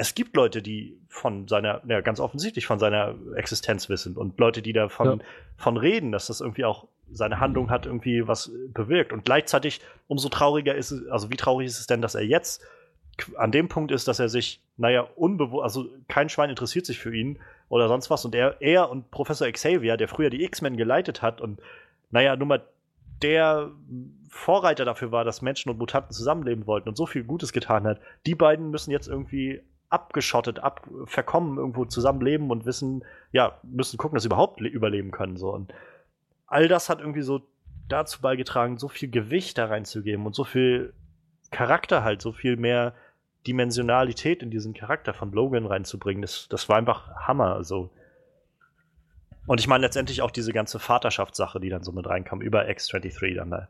es 0.00 0.14
gibt 0.14 0.36
Leute, 0.36 0.62
die 0.62 0.96
von 1.08 1.48
seiner, 1.48 1.82
ja, 1.88 2.00
ganz 2.00 2.20
offensichtlich 2.20 2.66
von 2.66 2.78
seiner 2.78 3.16
Existenz 3.34 3.88
wissen 3.88 4.16
und 4.16 4.38
Leute, 4.38 4.62
die 4.62 4.72
davon 4.72 5.18
Ja. 5.18 5.26
von 5.56 5.76
reden, 5.76 6.12
dass 6.12 6.28
das 6.28 6.40
irgendwie 6.40 6.64
auch 6.64 6.86
seine 7.10 7.40
Handlung 7.40 7.68
hat 7.68 7.84
irgendwie 7.84 8.28
was 8.28 8.52
bewirkt. 8.72 9.12
Und 9.12 9.24
gleichzeitig, 9.24 9.80
umso 10.06 10.28
trauriger 10.28 10.76
ist 10.76 10.92
es, 10.92 11.08
also 11.08 11.30
wie 11.30 11.36
traurig 11.36 11.66
ist 11.66 11.80
es 11.80 11.88
denn, 11.88 12.00
dass 12.00 12.14
er 12.14 12.22
jetzt 12.22 12.62
an 13.36 13.50
dem 13.50 13.68
Punkt 13.68 13.90
ist, 13.90 14.06
dass 14.06 14.20
er 14.20 14.28
sich, 14.28 14.62
naja, 14.76 15.00
unbewusst, 15.16 15.64
also 15.64 15.90
kein 16.06 16.28
Schwein 16.28 16.50
interessiert 16.50 16.86
sich 16.86 17.00
für 17.00 17.12
ihn 17.12 17.40
oder 17.68 17.88
sonst 17.88 18.08
was. 18.08 18.24
Und 18.24 18.36
er, 18.36 18.62
er 18.62 18.90
und 18.90 19.10
Professor 19.10 19.50
Xavier, 19.50 19.96
der 19.96 20.06
früher 20.06 20.30
die 20.30 20.44
X-Men 20.44 20.76
geleitet 20.76 21.22
hat 21.22 21.40
und, 21.40 21.60
naja, 22.12 22.36
nur 22.36 22.46
mal 22.46 22.62
der 23.20 23.72
Vorreiter 24.28 24.84
dafür 24.84 25.10
war, 25.10 25.24
dass 25.24 25.42
Menschen 25.42 25.70
und 25.70 25.78
Mutanten 25.78 26.12
zusammenleben 26.12 26.68
wollten 26.68 26.88
und 26.88 26.96
so 26.96 27.06
viel 27.06 27.24
Gutes 27.24 27.52
getan 27.52 27.84
hat, 27.84 28.00
die 28.26 28.36
beiden 28.36 28.70
müssen 28.70 28.92
jetzt 28.92 29.08
irgendwie 29.08 29.60
abgeschottet, 29.90 30.58
ab, 30.58 30.86
verkommen, 31.06 31.58
irgendwo 31.58 31.84
zusammenleben 31.84 32.50
und 32.50 32.66
wissen, 32.66 33.04
ja, 33.32 33.58
müssen 33.62 33.96
gucken, 33.96 34.16
dass 34.16 34.22
sie 34.22 34.28
überhaupt 34.28 34.60
le- 34.60 34.68
überleben 34.68 35.10
können. 35.10 35.36
So. 35.36 35.52
Und 35.52 35.72
all 36.46 36.68
das 36.68 36.88
hat 36.88 37.00
irgendwie 37.00 37.22
so 37.22 37.42
dazu 37.88 38.20
beigetragen, 38.20 38.78
so 38.78 38.88
viel 38.88 39.10
Gewicht 39.10 39.56
da 39.56 39.66
reinzugeben 39.66 40.26
und 40.26 40.34
so 40.34 40.44
viel 40.44 40.92
Charakter 41.50 42.04
halt, 42.04 42.20
so 42.20 42.32
viel 42.32 42.56
mehr 42.56 42.94
Dimensionalität 43.46 44.42
in 44.42 44.50
diesen 44.50 44.74
Charakter 44.74 45.14
von 45.14 45.32
Logan 45.32 45.64
reinzubringen. 45.64 46.20
Das, 46.20 46.48
das 46.50 46.68
war 46.68 46.76
einfach 46.76 47.14
Hammer. 47.16 47.54
Also. 47.54 47.90
Und 49.46 49.60
ich 49.60 49.68
meine 49.68 49.86
letztendlich 49.86 50.20
auch 50.20 50.30
diese 50.30 50.52
ganze 50.52 50.78
Vaterschaftssache, 50.78 51.60
die 51.60 51.70
dann 51.70 51.82
so 51.82 51.92
mit 51.92 52.06
reinkam, 52.06 52.42
über 52.42 52.64
X23 52.66 53.36
dann 53.36 53.50
da. 53.50 53.68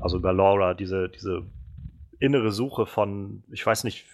Also 0.00 0.16
über 0.16 0.32
Laura, 0.32 0.74
diese, 0.74 1.08
diese 1.08 1.42
innere 2.18 2.50
Suche 2.50 2.86
von, 2.86 3.44
ich 3.52 3.64
weiß 3.64 3.84
nicht, 3.84 4.06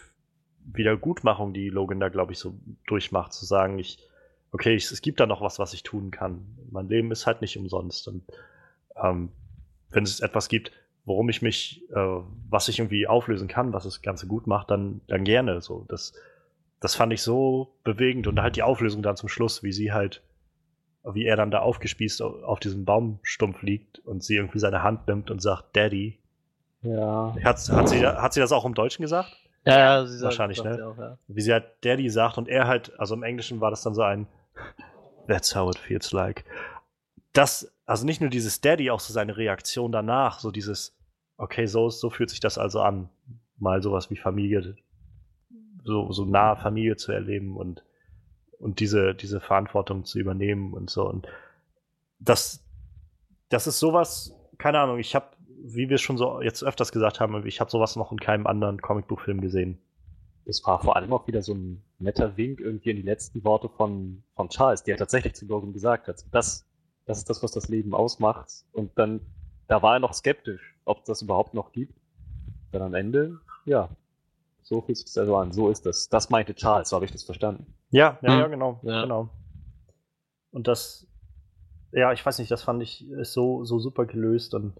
Wiedergutmachung, 0.72 1.52
die 1.52 1.68
Logan 1.68 2.00
da, 2.00 2.08
glaube 2.08 2.32
ich, 2.32 2.38
so 2.38 2.54
durchmacht, 2.86 3.32
zu 3.32 3.44
sagen, 3.44 3.78
ich, 3.78 3.98
okay, 4.52 4.74
ich, 4.74 4.90
es 4.90 5.00
gibt 5.02 5.20
da 5.20 5.26
noch 5.26 5.40
was, 5.40 5.58
was 5.58 5.74
ich 5.74 5.82
tun 5.82 6.10
kann. 6.10 6.44
Mein 6.70 6.88
Leben 6.88 7.10
ist 7.12 7.26
halt 7.26 7.40
nicht 7.40 7.56
umsonst. 7.56 8.08
Und 8.08 8.24
ähm, 9.02 9.30
wenn 9.90 10.04
es 10.04 10.20
etwas 10.20 10.48
gibt, 10.48 10.72
worum 11.04 11.28
ich 11.28 11.40
mich, 11.42 11.82
äh, 11.90 12.20
was 12.50 12.68
ich 12.68 12.78
irgendwie 12.78 13.06
auflösen 13.06 13.48
kann, 13.48 13.72
was 13.72 13.84
das 13.84 14.02
Ganze 14.02 14.26
gut 14.26 14.46
macht, 14.46 14.70
dann, 14.70 15.00
dann 15.06 15.24
gerne. 15.24 15.60
So, 15.60 15.84
das, 15.88 16.14
das 16.80 16.94
fand 16.96 17.12
ich 17.12 17.22
so 17.22 17.74
bewegend 17.84 18.26
und 18.26 18.40
halt 18.40 18.56
die 18.56 18.62
Auflösung 18.62 19.02
dann 19.02 19.16
zum 19.16 19.28
Schluss, 19.28 19.62
wie 19.62 19.72
sie 19.72 19.92
halt, 19.92 20.22
wie 21.04 21.24
er 21.24 21.36
dann 21.36 21.52
da 21.52 21.60
aufgespießt 21.60 22.20
au- 22.22 22.42
auf 22.42 22.58
diesem 22.58 22.84
Baumstumpf 22.84 23.62
liegt 23.62 24.00
und 24.00 24.24
sie 24.24 24.34
irgendwie 24.34 24.58
seine 24.58 24.82
Hand 24.82 25.06
nimmt 25.06 25.30
und 25.30 25.40
sagt, 25.40 25.76
Daddy. 25.76 26.18
Ja. 26.82 27.36
Hat, 27.44 27.68
hat, 27.68 27.88
sie, 27.88 28.04
hat 28.04 28.32
sie 28.34 28.40
das 28.40 28.52
auch 28.52 28.64
im 28.64 28.74
Deutschen 28.74 29.02
gesagt? 29.02 29.36
Ja, 29.66 30.04
ja, 30.04 30.22
Wahrscheinlich, 30.22 30.58
sagt 30.58 30.78
ne? 30.78 30.86
Auch, 30.86 30.96
ja. 30.96 31.18
wie 31.26 31.40
sie 31.40 31.52
halt 31.52 31.64
Daddy 31.84 32.08
sagt 32.08 32.38
und 32.38 32.48
er 32.48 32.68
halt, 32.68 32.98
also 33.00 33.14
im 33.14 33.24
Englischen 33.24 33.60
war 33.60 33.70
das 33.70 33.82
dann 33.82 33.94
so 33.94 34.02
ein 34.02 34.28
That's 35.26 35.56
how 35.56 35.68
it 35.68 35.78
feels 35.78 36.12
like. 36.12 36.44
Das, 37.32 37.72
also 37.84 38.06
nicht 38.06 38.20
nur 38.20 38.30
dieses 38.30 38.60
Daddy, 38.60 38.90
auch 38.90 39.00
so 39.00 39.12
seine 39.12 39.36
Reaktion 39.36 39.90
danach, 39.90 40.38
so 40.38 40.52
dieses, 40.52 40.96
okay, 41.36 41.66
so, 41.66 41.90
so 41.90 42.10
fühlt 42.10 42.30
sich 42.30 42.40
das 42.40 42.58
also 42.58 42.80
an, 42.80 43.08
mal 43.58 43.82
sowas 43.82 44.08
wie 44.10 44.16
Familie, 44.16 44.76
so, 45.84 46.12
so 46.12 46.24
nahe 46.24 46.56
Familie 46.56 46.96
zu 46.96 47.12
erleben 47.12 47.56
und, 47.56 47.82
und 48.58 48.80
diese, 48.80 49.14
diese 49.14 49.40
Verantwortung 49.40 50.04
zu 50.04 50.18
übernehmen 50.18 50.74
und 50.74 50.90
so. 50.90 51.08
Und 51.08 51.26
das, 52.20 52.64
das 53.48 53.66
ist 53.66 53.80
sowas, 53.80 54.32
keine 54.58 54.78
Ahnung, 54.78 54.98
ich 54.98 55.14
habe, 55.14 55.35
wie 55.74 55.88
wir 55.88 55.98
schon 55.98 56.16
so 56.18 56.40
jetzt 56.40 56.62
öfters 56.62 56.92
gesagt 56.92 57.20
haben, 57.20 57.46
ich 57.46 57.60
habe 57.60 57.70
sowas 57.70 57.96
noch 57.96 58.12
in 58.12 58.20
keinem 58.20 58.46
anderen 58.46 58.80
Comicbuchfilm 58.80 59.40
gesehen. 59.40 59.78
Das 60.44 60.62
war 60.64 60.80
vor 60.80 60.94
allem 60.96 61.12
auch 61.12 61.26
wieder 61.26 61.42
so 61.42 61.54
ein 61.54 61.82
netter 61.98 62.36
Wink 62.36 62.60
irgendwie 62.60 62.90
in 62.90 62.96
die 62.96 63.02
letzten 63.02 63.42
Worte 63.44 63.68
von, 63.68 64.22
von 64.36 64.48
Charles, 64.48 64.84
der 64.84 64.96
tatsächlich 64.96 65.34
zu 65.34 65.44
Logan 65.46 65.72
gesagt 65.72 66.06
hat. 66.06 66.24
Das, 66.30 66.64
das 67.04 67.18
ist 67.18 67.28
das, 67.28 67.42
was 67.42 67.50
das 67.50 67.68
Leben 67.68 67.94
ausmacht. 67.94 68.48
Und 68.72 68.96
dann, 68.96 69.20
da 69.66 69.82
war 69.82 69.94
er 69.94 69.98
noch 69.98 70.14
skeptisch, 70.14 70.76
ob 70.84 70.98
es 70.98 71.04
das 71.04 71.22
überhaupt 71.22 71.52
noch 71.54 71.72
gibt. 71.72 71.94
Dann 72.70 72.82
am 72.82 72.94
Ende, 72.94 73.40
ja, 73.64 73.88
so 74.62 74.82
fühlt 74.82 74.98
sich 74.98 75.18
also 75.18 75.36
an. 75.36 75.50
So 75.52 75.68
ist 75.70 75.84
das. 75.84 76.08
Das 76.08 76.30
meinte 76.30 76.54
Charles, 76.54 76.90
so 76.90 76.96
habe 76.96 77.06
ich 77.06 77.12
das 77.12 77.24
verstanden. 77.24 77.66
Ja, 77.90 78.18
ja, 78.22 78.32
Hm. 78.32 78.38
ja, 78.40 78.46
genau, 78.46 78.80
Ja. 78.84 79.02
genau. 79.02 79.30
Und 80.52 80.68
das, 80.68 81.08
ja, 81.92 82.12
ich 82.12 82.24
weiß 82.24 82.38
nicht, 82.38 82.50
das 82.52 82.62
fand 82.62 82.82
ich 82.82 83.04
so, 83.22 83.64
so 83.64 83.80
super 83.80 84.06
gelöst 84.06 84.54
und 84.54 84.74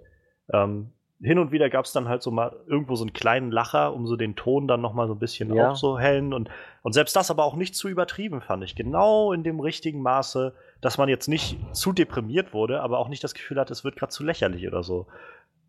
ähm, 0.53 0.91
hin 1.21 1.39
und 1.39 1.51
wieder 1.51 1.71
gab 1.71 1.87
es 1.87 1.93
dann 1.93 2.09
halt 2.09 2.23
so 2.23 2.31
mal 2.31 2.55
irgendwo 2.67 2.95
so 2.95 3.03
einen 3.05 3.15
kleinen 3.15 3.51
Lacher, 3.51 3.95
um 3.95 4.07
so 4.07 4.17
den 4.17 4.37
Ton 4.37 4.69
dann 4.69 4.83
nochmal 4.83 5.07
so 5.07 5.15
ein 5.15 5.19
bisschen 5.19 5.53
Ja. 5.55 5.71
aufzuhellen. 5.71 6.35
Und, 6.35 6.51
und 6.83 6.93
selbst 6.93 7.17
das 7.17 7.31
aber 7.31 7.45
auch 7.45 7.57
nicht 7.57 7.75
zu 7.75 7.89
übertrieben, 7.89 8.43
fand 8.43 8.63
ich. 8.65 8.75
Genau 8.77 9.33
in 9.33 9.43
dem 9.43 9.59
richtigen 9.61 10.03
Maße, 10.03 10.53
dass 10.83 10.99
man 10.99 11.09
jetzt 11.09 11.27
nicht 11.27 11.57
zu 11.75 11.93
deprimiert 11.93 12.53
wurde, 12.53 12.83
aber 12.83 12.99
auch 12.99 13.09
nicht 13.09 13.25
das 13.25 13.33
Gefühl 13.33 13.59
hat, 13.59 13.71
es 13.71 13.83
wird 13.83 13.97
gerade 13.97 14.13
zu 14.13 14.25
lächerlich 14.25 14.67
oder 14.69 14.83
so. 14.83 15.07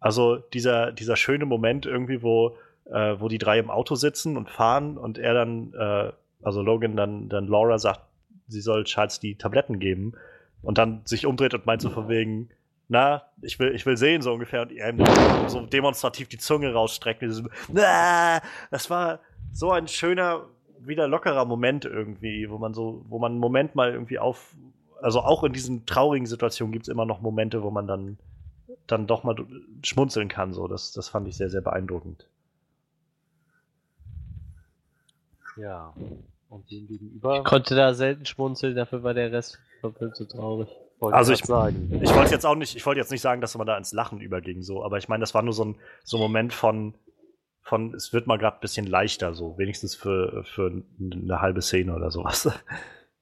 Also 0.02 0.36
dieser, 0.36 0.92
dieser 0.92 1.16
schöne 1.16 1.46
Moment 1.46 1.86
irgendwie, 1.86 2.22
wo, 2.22 2.58
äh, 2.86 3.16
wo 3.18 3.30
die 3.30 3.38
drei 3.38 3.58
im 3.58 3.70
Auto 3.72 3.96
sitzen 3.96 4.36
und 4.36 4.50
fahren 4.50 4.98
und 4.98 5.18
er 5.18 5.34
dann, 5.34 5.74
äh, 5.74 6.12
also 6.44 6.62
Logan 6.62 6.98
dann, 6.98 7.30
dann 7.30 7.48
Laura 7.48 7.80
sagt, 7.80 8.02
sie 8.48 8.62
soll 8.62 8.84
Charles 8.84 9.22
die 9.22 9.36
Tabletten 9.36 9.80
geben 9.80 10.14
und 10.62 10.78
dann 10.78 11.02
sich 11.06 11.26
umdreht 11.26 11.54
und 11.54 11.66
meint 11.66 11.82
so 11.82 11.90
von 11.90 12.10
wegen, 12.10 12.50
na, 12.90 13.24
ich 13.42 13.60
will, 13.60 13.76
ich 13.76 13.86
will 13.86 13.98
sehen, 13.98 14.22
so 14.22 14.32
ungefähr, 14.34 14.62
und 14.62 14.72
ihm 14.72 15.04
so 15.48 15.66
demonstrativ 15.66 16.30
die 16.30 16.38
Zunge 16.38 16.74
rausstreckt. 16.74 17.22
wie 17.22 17.30
so, 17.30 17.44
Na, 17.68 18.42
das 18.72 18.90
war 18.90 19.20
so 19.52 19.72
ein 19.72 19.88
schöner, 19.88 20.46
wieder 20.80 21.08
lockerer 21.08 21.46
Moment 21.46 21.86
irgendwie, 21.86 22.50
wo 22.50 22.58
man 22.58 22.74
so, 22.74 23.04
wo 23.10 23.20
man 23.20 23.34
einen 23.34 23.42
Moment 23.42 23.76
mal 23.76 23.92
irgendwie 23.92 24.20
auf, 24.20 24.56
also 25.02 25.22
auch 25.22 25.44
in 25.44 25.52
diesen 25.54 25.86
traurigen 25.86 26.28
Situationen 26.28 26.72
gibt 26.72 26.84
es 26.84 26.90
immer 26.90 27.06
noch 27.06 27.20
Momente, 27.20 27.62
wo 27.62 27.72
man 27.72 27.88
dann, 27.88 28.18
dann 28.88 29.06
doch 29.06 29.24
mal 29.24 29.36
schmunzeln 29.84 30.30
kann. 30.30 30.54
So, 30.54 30.68
das, 30.68 30.94
das 30.94 31.10
fand 31.10 31.28
ich 31.28 31.36
sehr, 31.36 31.50
sehr 31.50 31.62
beeindruckend. 31.62 32.26
Ja. 35.58 35.94
Und 36.50 36.72
dem 36.72 36.88
gegenüber 36.88 37.40
Ich 37.40 37.44
konnte 37.44 37.76
da 37.76 37.94
selten 37.94 38.26
schmunzeln, 38.26 38.76
dafür 38.76 39.04
war 39.04 39.14
der 39.14 39.32
Rest 39.34 39.60
vom 39.82 39.94
Film 39.94 40.12
so 40.14 40.24
traurig. 40.24 40.70
Wollte 41.00 41.16
Also 41.18 41.34
ich- 41.34 41.44
sagen. 41.46 42.00
Ich 42.02 42.14
wollte 42.16 42.32
jetzt 42.32 42.46
auch 42.46 42.56
nicht, 42.56 42.76
ich 42.76 42.86
wollte 42.86 43.00
jetzt 43.00 43.12
nicht 43.12 43.22
sagen, 43.22 43.42
dass 43.42 43.56
man 43.58 43.68
da 43.68 43.78
ins 43.78 43.94
Lachen 43.94 44.20
überging, 44.22 44.62
so, 44.64 44.84
aber 44.84 44.98
ich 44.98 45.08
meine, 45.08 45.22
das 45.22 45.34
war 45.34 45.42
nur 45.44 45.54
so 45.54 45.66
ein, 45.66 45.76
so 46.04 46.18
ein 46.18 46.22
Moment 46.22 46.54
von, 46.54 46.96
von, 47.62 47.94
es 47.94 48.14
wird 48.14 48.28
mal 48.28 48.38
gerade 48.38 48.58
ein 48.58 48.62
bisschen 48.62 48.88
leichter, 48.88 49.34
so, 49.34 49.58
wenigstens 49.58 49.94
für, 49.96 50.44
für 50.46 50.84
eine 51.00 51.42
halbe 51.42 51.62
Szene 51.62 51.94
oder 51.96 52.12
sowas. 52.12 52.50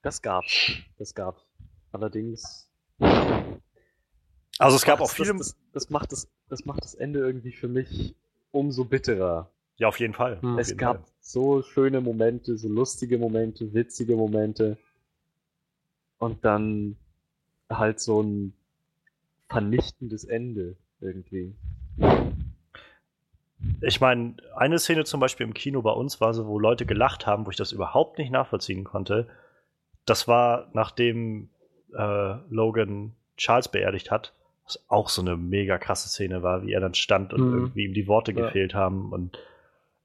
Das 0.01 0.21
gab's. 0.21 0.73
Das 0.99 1.15
gab's. 1.15 1.43
Allerdings. 1.91 2.69
Also 4.57 4.77
es 4.77 4.83
gab 4.85 5.01
auch 5.01 5.09
viele, 5.09 5.33
Das, 5.33 5.47
das, 5.47 5.57
das, 5.73 5.89
macht 5.89 6.11
das, 6.11 6.29
das 6.49 6.65
macht 6.65 6.83
das 6.83 6.93
Ende 6.93 7.19
irgendwie 7.19 7.51
für 7.51 7.67
mich 7.67 8.15
umso 8.51 8.85
bitterer. 8.85 9.49
ja, 9.77 9.87
auf 9.87 9.99
jeden 9.99 10.13
Fall. 10.13 10.41
Hm. 10.41 10.57
Es 10.59 10.69
jeden 10.69 10.77
gab 10.77 10.97
Fall. 10.97 11.05
so 11.19 11.61
schöne 11.61 11.99
Momente, 12.01 12.57
so 12.57 12.67
lustige 12.69 13.17
Momente, 13.17 13.73
witzige 13.73 14.15
Momente. 14.15 14.77
Und 16.19 16.45
dann 16.45 16.95
halt 17.69 17.99
so 17.99 18.21
ein 18.21 18.53
vernichtendes 19.49 20.23
Ende 20.23 20.75
irgendwie. 21.01 21.55
Ich 23.81 24.01
meine, 24.01 24.35
eine 24.55 24.79
Szene 24.79 25.03
zum 25.05 25.19
Beispiel 25.19 25.45
im 25.45 25.53
Kino 25.53 25.81
bei 25.81 25.91
uns 25.91 26.19
war 26.21 26.33
so, 26.33 26.47
wo 26.47 26.59
Leute 26.59 26.85
gelacht 26.85 27.25
haben, 27.25 27.45
wo 27.45 27.49
ich 27.51 27.55
das 27.57 27.71
überhaupt 27.71 28.17
nicht 28.17 28.31
nachvollziehen 28.31 28.83
konnte. 28.83 29.27
Das 30.05 30.27
war, 30.27 30.69
nachdem 30.73 31.49
äh, 31.95 32.35
Logan 32.49 33.13
Charles 33.37 33.67
beerdigt 33.67 34.11
hat, 34.11 34.33
was 34.65 34.83
auch 34.87 35.09
so 35.09 35.21
eine 35.21 35.37
mega 35.37 35.77
krasse 35.77 36.09
Szene 36.09 36.41
war, 36.43 36.63
wie 36.63 36.73
er 36.73 36.79
dann 36.79 36.93
stand 36.93 37.33
und 37.33 37.41
Mhm. 37.47 37.53
irgendwie 37.53 37.85
ihm 37.85 37.93
die 37.93 38.07
Worte 38.07 38.31
Ja. 38.31 38.45
gefehlt 38.45 38.73
haben 38.73 39.11
und 39.11 39.37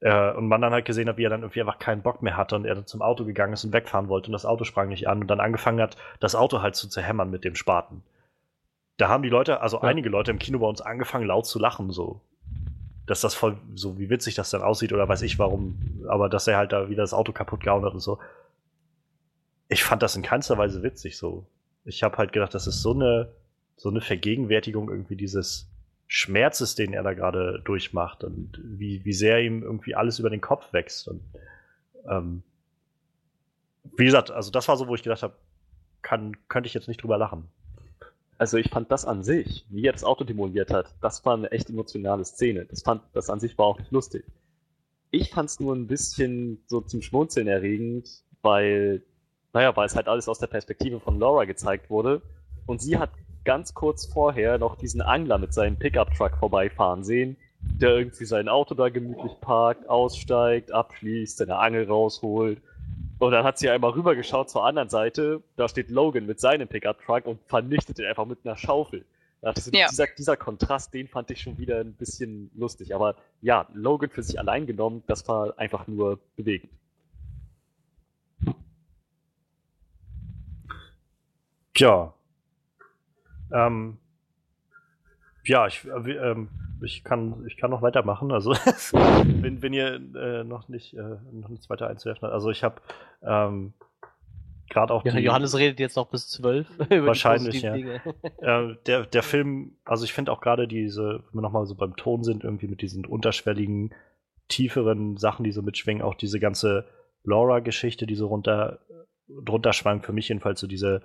äh, 0.01 0.31
und 0.33 0.47
man 0.47 0.61
dann 0.61 0.73
halt 0.73 0.85
gesehen 0.85 1.07
hat, 1.07 1.17
wie 1.17 1.23
er 1.23 1.29
dann 1.29 1.41
irgendwie 1.41 1.61
einfach 1.61 1.79
keinen 1.79 2.01
Bock 2.01 2.21
mehr 2.21 2.37
hatte 2.37 2.55
und 2.55 2.65
er 2.65 2.75
dann 2.75 2.85
zum 2.85 3.01
Auto 3.01 3.25
gegangen 3.25 3.53
ist 3.53 3.63
und 3.63 3.73
wegfahren 3.73 4.09
wollte 4.09 4.27
und 4.27 4.33
das 4.33 4.45
Auto 4.45 4.63
sprang 4.65 4.89
nicht 4.89 5.07
an 5.07 5.21
und 5.21 5.27
dann 5.27 5.39
angefangen 5.39 5.81
hat, 5.81 5.95
das 6.19 6.35
Auto 6.35 6.61
halt 6.61 6.75
zu 6.75 6.89
zerhämmern 6.89 7.31
mit 7.31 7.43
dem 7.43 7.55
Spaten. 7.55 8.03
Da 8.97 9.07
haben 9.07 9.23
die 9.23 9.29
Leute, 9.29 9.61
also 9.61 9.77
Ja. 9.77 9.83
einige 9.83 10.09
Leute 10.09 10.31
im 10.31 10.39
Kino 10.39 10.59
bei 10.59 10.67
uns 10.67 10.81
angefangen 10.81 11.25
laut 11.25 11.45
zu 11.45 11.57
lachen, 11.57 11.91
so 11.91 12.21
dass 13.07 13.21
das 13.21 13.33
voll, 13.35 13.57
so 13.75 13.97
wie 13.99 14.09
witzig 14.09 14.35
das 14.35 14.51
dann 14.51 14.61
aussieht 14.61 14.93
oder 14.93 15.09
weiß 15.09 15.23
ich 15.23 15.37
warum, 15.37 16.03
aber 16.07 16.29
dass 16.29 16.47
er 16.47 16.57
halt 16.57 16.71
da 16.71 16.87
wieder 16.89 17.03
das 17.03 17.13
Auto 17.13 17.33
kaputt 17.33 17.61
gehauen 17.61 17.83
hat 17.83 17.93
und 17.93 17.99
so. 17.99 18.19
Ich 19.67 19.83
fand 19.83 20.01
das 20.01 20.15
in 20.15 20.21
keinster 20.21 20.57
Weise 20.57 20.83
witzig 20.83 21.17
so. 21.17 21.45
Ich 21.83 22.03
habe 22.03 22.17
halt 22.17 22.31
gedacht, 22.31 22.53
das 22.53 22.67
ist 22.67 22.81
so 22.81 22.93
eine, 22.93 23.29
so 23.75 23.89
eine 23.89 24.01
Vergegenwärtigung 24.01 24.89
irgendwie 24.89 25.15
dieses 25.15 25.67
Schmerzes, 26.13 26.75
den 26.75 26.93
er 26.93 27.03
da 27.03 27.13
gerade 27.13 27.61
durchmacht 27.63 28.25
und 28.25 28.59
wie, 28.61 29.05
wie 29.05 29.13
sehr 29.13 29.39
ihm 29.39 29.63
irgendwie 29.63 29.95
alles 29.95 30.19
über 30.19 30.29
den 30.29 30.41
Kopf 30.41 30.73
wächst. 30.73 31.07
Und 31.07 31.21
ähm, 32.05 32.43
wie 33.95 34.03
gesagt, 34.03 34.29
also 34.29 34.51
das 34.51 34.67
war 34.67 34.75
so, 34.75 34.89
wo 34.89 34.95
ich 34.95 35.03
gedacht 35.03 35.23
habe, 35.23 35.35
könnte 36.01 36.67
ich 36.67 36.73
jetzt 36.73 36.89
nicht 36.89 37.01
drüber 37.01 37.17
lachen. 37.17 37.47
Also 38.37 38.57
ich 38.57 38.69
fand 38.69 38.91
das 38.91 39.05
an 39.05 39.23
sich, 39.23 39.65
wie 39.69 39.85
er 39.85 39.93
das 39.93 40.03
Auto 40.03 40.25
demoliert 40.25 40.69
hat, 40.69 40.93
das 40.99 41.23
war 41.25 41.35
eine 41.35 41.49
echt 41.49 41.69
emotionale 41.69 42.25
Szene. 42.25 42.65
Das 42.65 42.81
fand, 42.81 43.03
das 43.13 43.29
an 43.29 43.39
sich 43.39 43.57
war 43.57 43.67
auch 43.67 43.79
nicht 43.79 43.91
lustig. 43.91 44.25
Ich 45.11 45.29
fand 45.29 45.49
es 45.49 45.61
nur 45.61 45.73
ein 45.73 45.87
bisschen 45.87 46.61
so 46.67 46.81
zum 46.81 47.01
Schmunzeln 47.01 47.47
erregend, 47.47 48.09
weil, 48.41 49.01
naja, 49.53 49.73
weil 49.77 49.85
es 49.85 49.95
halt 49.95 50.09
alles 50.09 50.27
aus 50.27 50.39
der 50.39 50.47
Perspektive 50.47 50.99
von 50.99 51.19
Laura 51.19 51.45
gezeigt 51.45 51.89
wurde. 51.89 52.21
Und 52.65 52.81
sie 52.81 52.97
hat 52.97 53.11
ganz 53.43 53.73
kurz 53.73 54.05
vorher 54.05 54.57
noch 54.57 54.75
diesen 54.75 55.01
Angler 55.01 55.37
mit 55.37 55.53
seinem 55.53 55.77
Pickup-Truck 55.77 56.37
vorbeifahren 56.37 57.03
sehen, 57.03 57.37
der 57.61 57.91
irgendwie 57.97 58.25
sein 58.25 58.47
Auto 58.49 58.75
da 58.75 58.89
gemütlich 58.89 59.33
parkt, 59.41 59.87
aussteigt, 59.89 60.71
abschließt, 60.71 61.37
seine 61.37 61.57
Angel 61.57 61.85
rausholt. 61.87 62.61
Und 63.19 63.31
dann 63.31 63.43
hat 63.43 63.59
sie 63.59 63.69
einmal 63.69 63.91
rübergeschaut 63.91 64.49
zur 64.49 64.65
anderen 64.65 64.89
Seite, 64.89 65.43
da 65.55 65.67
steht 65.67 65.89
Logan 65.89 66.25
mit 66.25 66.39
seinem 66.39 66.67
Pickup-Truck 66.67 67.25
und 67.27 67.39
vernichtet 67.47 67.99
ihn 67.99 68.05
einfach 68.05 68.25
mit 68.25 68.39
einer 68.43 68.57
Schaufel. 68.57 69.05
Da 69.41 69.47
dachte 69.49 69.59
ich 69.59 69.65
so, 69.65 69.71
Ja. 69.73 69.87
dieser, 69.89 70.07
dieser 70.17 70.37
Kontrast, 70.37 70.93
den 70.93 71.07
fand 71.07 71.29
ich 71.31 71.41
schon 71.41 71.57
wieder 71.57 71.79
ein 71.79 71.93
bisschen 71.93 72.51
lustig. 72.55 72.95
Aber 72.95 73.15
ja, 73.41 73.67
Logan 73.73 74.09
für 74.09 74.23
sich 74.23 74.39
allein 74.39 74.65
genommen, 74.65 75.03
das 75.07 75.27
war 75.27 75.57
einfach 75.57 75.87
nur 75.87 76.19
bewegend. 76.35 76.71
Tja. 81.73 82.13
Ähm, 83.51 83.97
ja, 85.45 85.67
ich, 85.67 85.85
äh, 85.85 86.11
ähm, 86.11 86.49
ich, 86.81 87.03
kann, 87.03 87.45
ich 87.47 87.57
kann 87.57 87.71
noch 87.71 87.81
weitermachen. 87.81 88.31
Also, 88.31 88.51
wenn, 88.93 89.61
wenn 89.61 89.73
ihr 89.73 89.95
äh, 90.15 90.43
noch, 90.43 90.67
nicht, 90.67 90.93
äh, 90.93 91.17
noch 91.31 91.49
nichts 91.49 91.69
weiter 91.69 91.87
einzuwerfen 91.87 92.23
habt. 92.23 92.33
Also, 92.33 92.49
ich 92.51 92.63
habe 92.63 92.81
ähm, 93.23 93.73
gerade 94.69 94.93
auch. 94.93 95.03
Ja, 95.05 95.13
die- 95.13 95.19
Johannes 95.19 95.57
redet 95.57 95.79
jetzt 95.79 95.95
noch 95.95 96.09
bis 96.09 96.29
zwölf. 96.29 96.67
Wahrscheinlich, 96.89 97.61
ja. 97.61 97.75
Äh, 98.41 98.75
der, 98.85 99.05
der 99.05 99.23
Film, 99.23 99.73
also 99.85 100.03
ich 100.03 100.13
finde 100.13 100.31
auch 100.31 100.41
gerade 100.41 100.67
diese, 100.67 101.23
wenn 101.31 101.33
wir 101.39 101.41
nochmal 101.41 101.65
so 101.67 101.75
beim 101.75 101.95
Ton 101.95 102.23
sind, 102.23 102.43
irgendwie 102.43 102.67
mit 102.67 102.81
diesen 102.81 103.05
unterschwelligen, 103.05 103.93
tieferen 104.47 105.17
Sachen, 105.17 105.43
die 105.43 105.51
so 105.51 105.61
mitschwingen, 105.61 106.01
auch 106.03 106.15
diese 106.15 106.39
ganze 106.39 106.85
Laura-Geschichte, 107.23 108.07
die 108.07 108.15
so 108.15 108.27
runter, 108.27 108.79
drunter 109.27 109.73
schwang, 109.73 110.01
für 110.01 110.11
mich 110.11 110.27
jedenfalls 110.29 110.59
so 110.59 110.65
diese, 110.67 111.01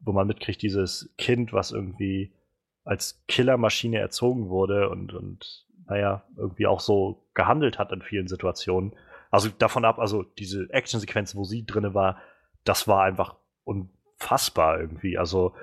wo 0.00 0.12
man 0.12 0.26
mitkriegt, 0.26 0.62
dieses 0.62 1.12
Kind, 1.18 1.52
was 1.52 1.72
irgendwie 1.72 2.32
als 2.84 3.22
Killermaschine 3.28 3.98
erzogen 3.98 4.48
wurde 4.48 4.88
und, 4.88 5.12
und 5.12 5.66
naja, 5.86 6.24
irgendwie 6.36 6.66
auch 6.66 6.80
so 6.80 7.26
gehandelt 7.34 7.78
hat 7.78 7.92
in 7.92 8.02
vielen 8.02 8.28
Situationen. 8.28 8.94
Also 9.30 9.48
davon 9.48 9.84
ab, 9.84 9.98
also 9.98 10.22
diese 10.22 10.68
Actionsequenz, 10.70 11.36
wo 11.36 11.44
sie 11.44 11.64
drinne 11.64 11.94
war, 11.94 12.18
das 12.64 12.88
war 12.88 13.04
einfach 13.04 13.36
unfassbar 13.64 14.80
irgendwie. 14.80 15.18
Also 15.18 15.54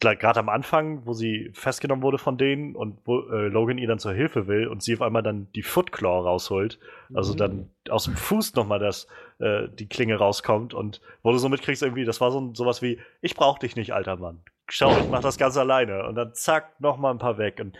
gerade 0.00 0.38
am 0.38 0.48
Anfang, 0.48 1.04
wo 1.06 1.12
sie 1.12 1.50
festgenommen 1.54 2.02
wurde 2.02 2.18
von 2.18 2.38
denen 2.38 2.76
und 2.76 2.98
wo 3.04 3.20
äh, 3.30 3.48
Logan 3.48 3.78
ihr 3.78 3.88
dann 3.88 3.98
zur 3.98 4.12
Hilfe 4.12 4.46
will 4.46 4.68
und 4.68 4.82
sie 4.82 4.94
auf 4.94 5.02
einmal 5.02 5.22
dann 5.22 5.48
die 5.54 5.62
Foot 5.62 5.90
Claw 5.90 6.22
rausholt, 6.22 6.78
also 7.14 7.34
dann 7.34 7.70
aus 7.88 8.04
dem 8.04 8.14
Fuß 8.14 8.54
nochmal 8.54 8.78
das, 8.78 9.08
äh, 9.38 9.68
die 9.68 9.88
Klinge 9.88 10.16
rauskommt 10.16 10.74
und 10.74 11.00
wo 11.22 11.32
du 11.32 11.38
so 11.38 11.48
mitkriegst 11.48 11.82
irgendwie, 11.82 12.04
das 12.04 12.20
war 12.20 12.30
so 12.30 12.52
sowas 12.54 12.82
wie, 12.82 12.98
ich 13.20 13.34
brauch 13.34 13.58
dich 13.58 13.76
nicht, 13.76 13.92
alter 13.92 14.16
Mann. 14.16 14.42
Schau, 14.68 14.96
ich 14.98 15.08
mach 15.08 15.20
das 15.20 15.38
ganz 15.38 15.56
alleine 15.56 16.06
und 16.06 16.14
dann 16.14 16.34
zack, 16.34 16.80
nochmal 16.80 17.12
ein 17.12 17.18
paar 17.18 17.38
weg 17.38 17.58
und 17.60 17.76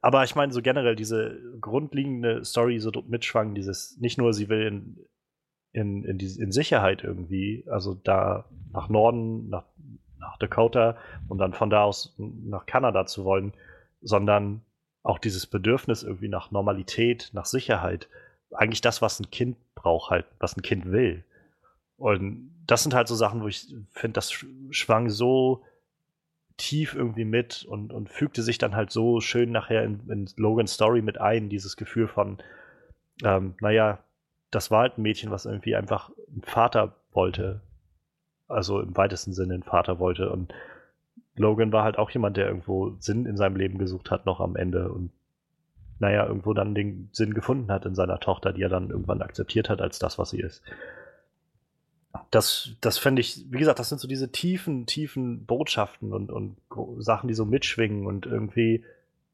aber 0.00 0.24
ich 0.24 0.34
meine 0.34 0.52
so 0.52 0.62
generell 0.62 0.96
diese 0.96 1.38
grundlegende 1.60 2.44
Story 2.44 2.78
so 2.80 2.90
mitschwang, 3.06 3.54
dieses, 3.54 3.98
nicht 3.98 4.18
nur 4.18 4.32
sie 4.32 4.48
will 4.48 4.66
in, 4.66 5.06
in, 5.72 6.04
in, 6.04 6.18
die, 6.18 6.38
in 6.38 6.52
Sicherheit 6.52 7.04
irgendwie, 7.04 7.64
also 7.68 7.94
da 7.94 8.44
nach 8.72 8.88
Norden, 8.88 9.48
nach, 9.48 9.64
nach 10.18 10.36
Dakota 10.38 10.96
und 11.28 11.38
dann 11.38 11.54
von 11.54 11.70
da 11.70 11.84
aus 11.84 12.14
nach 12.18 12.66
Kanada 12.66 13.06
zu 13.06 13.24
wollen, 13.24 13.52
sondern 14.00 14.62
auch 15.02 15.18
dieses 15.18 15.46
Bedürfnis 15.46 16.02
irgendwie 16.02 16.28
nach 16.28 16.50
Normalität, 16.50 17.30
nach 17.32 17.46
Sicherheit. 17.46 18.08
Eigentlich 18.52 18.80
das, 18.80 19.00
was 19.02 19.20
ein 19.20 19.30
Kind 19.30 19.56
braucht, 19.74 20.10
halt, 20.10 20.26
was 20.38 20.56
ein 20.56 20.62
Kind 20.62 20.90
will. 20.90 21.24
Und 21.96 22.50
das 22.66 22.82
sind 22.82 22.94
halt 22.94 23.08
so 23.08 23.14
Sachen, 23.14 23.42
wo 23.42 23.48
ich 23.48 23.74
finde, 23.90 24.14
das 24.14 24.32
sch- 24.32 24.46
schwang 24.70 25.10
so 25.10 25.62
tief 26.56 26.94
irgendwie 26.94 27.24
mit 27.24 27.64
und, 27.64 27.92
und 27.92 28.10
fügte 28.10 28.42
sich 28.42 28.58
dann 28.58 28.74
halt 28.76 28.90
so 28.90 29.20
schön 29.20 29.50
nachher 29.50 29.82
in, 29.84 30.00
in 30.10 30.28
Logans 30.36 30.74
Story 30.74 31.00
mit 31.02 31.18
ein, 31.18 31.48
dieses 31.48 31.76
Gefühl 31.76 32.06
von, 32.08 32.38
ähm, 33.24 33.54
naja, 33.60 33.98
das 34.50 34.70
war 34.70 34.80
halt 34.82 34.98
ein 34.98 35.02
Mädchen, 35.02 35.30
was 35.30 35.46
irgendwie 35.46 35.76
einfach 35.76 36.10
einen 36.30 36.42
Vater 36.42 36.96
wollte. 37.12 37.60
Also 38.48 38.80
im 38.80 38.96
weitesten 38.96 39.32
Sinne 39.32 39.54
einen 39.54 39.62
Vater 39.62 39.98
wollte. 40.00 40.30
Und 40.30 40.52
Logan 41.36 41.72
war 41.72 41.84
halt 41.84 41.98
auch 41.98 42.10
jemand, 42.10 42.36
der 42.36 42.48
irgendwo 42.48 42.96
Sinn 42.98 43.26
in 43.26 43.36
seinem 43.36 43.56
Leben 43.56 43.78
gesucht 43.78 44.10
hat, 44.10 44.26
noch 44.26 44.40
am 44.40 44.56
Ende. 44.56 44.90
Und 44.90 45.12
naja, 46.00 46.26
irgendwo 46.26 46.54
dann 46.54 46.74
den 46.74 47.10
Sinn 47.12 47.34
gefunden 47.34 47.70
hat 47.70 47.84
in 47.84 47.94
seiner 47.94 48.18
Tochter, 48.18 48.52
die 48.52 48.62
er 48.62 48.68
dann 48.68 48.90
irgendwann 48.90 49.22
akzeptiert 49.22 49.68
hat 49.68 49.80
als 49.80 49.98
das, 49.98 50.18
was 50.18 50.30
sie 50.30 50.40
ist. 50.40 50.62
Das, 52.30 52.70
das 52.80 52.98
fände 52.98 53.20
ich, 53.20 53.44
wie 53.50 53.58
gesagt, 53.58 53.78
das 53.78 53.90
sind 53.90 54.00
so 54.00 54.08
diese 54.08 54.32
tiefen, 54.32 54.86
tiefen 54.86 55.44
Botschaften 55.44 56.12
und, 56.12 56.30
und 56.32 56.56
Sachen, 56.98 57.28
die 57.28 57.34
so 57.34 57.44
mitschwingen 57.44 58.06
und 58.06 58.26
irgendwie 58.26 58.82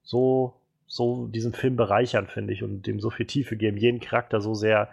so, 0.03 0.55
so 0.87 1.29
diesen 1.29 1.53
Film 1.53 1.77
bereichern, 1.77 2.27
finde 2.27 2.53
ich, 2.53 2.63
und 2.63 2.87
dem 2.87 3.01
so 3.01 3.11
viel 3.11 3.27
Tiefe 3.27 3.57
geben, 3.57 3.77
jeden 3.77 4.01
Charakter 4.01 4.41
so 4.41 4.55
sehr 4.55 4.89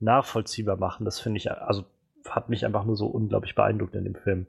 nachvollziehbar 0.00 0.76
machen. 0.76 1.04
Das 1.04 1.18
finde 1.18 1.38
ich, 1.38 1.50
also 1.50 1.84
hat 2.28 2.48
mich 2.48 2.64
einfach 2.64 2.84
nur 2.84 2.96
so 2.96 3.06
unglaublich 3.06 3.54
beeindruckt 3.54 3.94
in 3.94 4.04
dem 4.04 4.14
Film. 4.14 4.46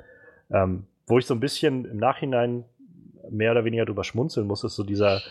Ähm, 0.52 0.86
wo 1.08 1.18
ich 1.18 1.26
so 1.26 1.34
ein 1.34 1.40
bisschen 1.40 1.86
im 1.86 1.98
Nachhinein 1.98 2.66
mehr 3.30 3.52
oder 3.52 3.66
weniger 3.66 3.86
drüber 3.86 4.04
schmunzeln 4.04 4.48
muss, 4.48 4.64
ist 4.64 4.76
so 4.76 4.84
dieser 4.84 5.22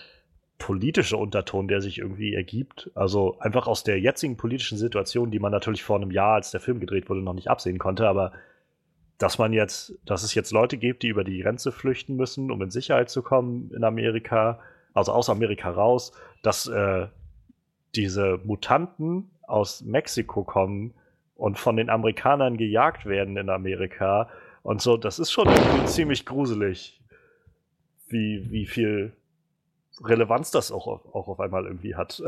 politische 0.58 1.16
Unterton, 1.16 1.68
der 1.68 1.80
sich 1.80 1.98
irgendwie 1.98 2.34
ergibt. 2.34 2.90
Also 2.94 3.38
einfach 3.40 3.66
aus 3.66 3.84
der 3.84 4.00
jetzigen 4.00 4.36
politischen 4.36 4.78
Situation, 4.78 5.30
die 5.30 5.38
man 5.38 5.52
natürlich 5.52 5.82
vor 5.82 5.96
einem 5.96 6.10
Jahr, 6.10 6.34
als 6.34 6.50
der 6.50 6.60
Film 6.60 6.80
gedreht 6.80 7.08
wurde, 7.08 7.22
noch 7.22 7.34
nicht 7.34 7.48
absehen 7.48 7.78
konnte, 7.78 8.08
aber 8.08 8.32
dass 9.18 9.38
man 9.38 9.52
jetzt, 9.52 9.94
dass 10.04 10.22
es 10.22 10.34
jetzt 10.34 10.52
Leute 10.52 10.76
gibt, 10.76 11.02
die 11.02 11.08
über 11.08 11.24
die 11.24 11.40
Grenze 11.40 11.72
flüchten 11.72 12.16
müssen, 12.16 12.50
um 12.50 12.60
in 12.62 12.70
Sicherheit 12.70 13.08
zu 13.08 13.22
kommen 13.22 13.70
in 13.74 13.84
Amerika, 13.84 14.60
also 14.92 15.12
aus 15.12 15.30
Amerika 15.30 15.70
raus, 15.70 16.12
dass 16.42 16.66
äh, 16.66 17.06
diese 17.94 18.40
Mutanten 18.44 19.30
aus 19.42 19.82
Mexiko 19.82 20.44
kommen 20.44 20.92
und 21.34 21.58
von 21.58 21.76
den 21.76 21.88
Amerikanern 21.88 22.56
gejagt 22.56 23.06
werden 23.06 23.36
in 23.36 23.48
Amerika 23.48 24.28
und 24.62 24.82
so, 24.82 24.96
das 24.96 25.18
ist 25.18 25.30
schon 25.30 25.48
ziemlich 25.86 26.26
gruselig, 26.26 27.00
wie, 28.08 28.50
wie 28.50 28.66
viel 28.66 29.12
Relevanz 30.04 30.50
das 30.50 30.72
auch, 30.72 30.86
auch 30.86 31.28
auf 31.28 31.40
einmal 31.40 31.64
irgendwie 31.66 31.94
hat. 31.94 32.22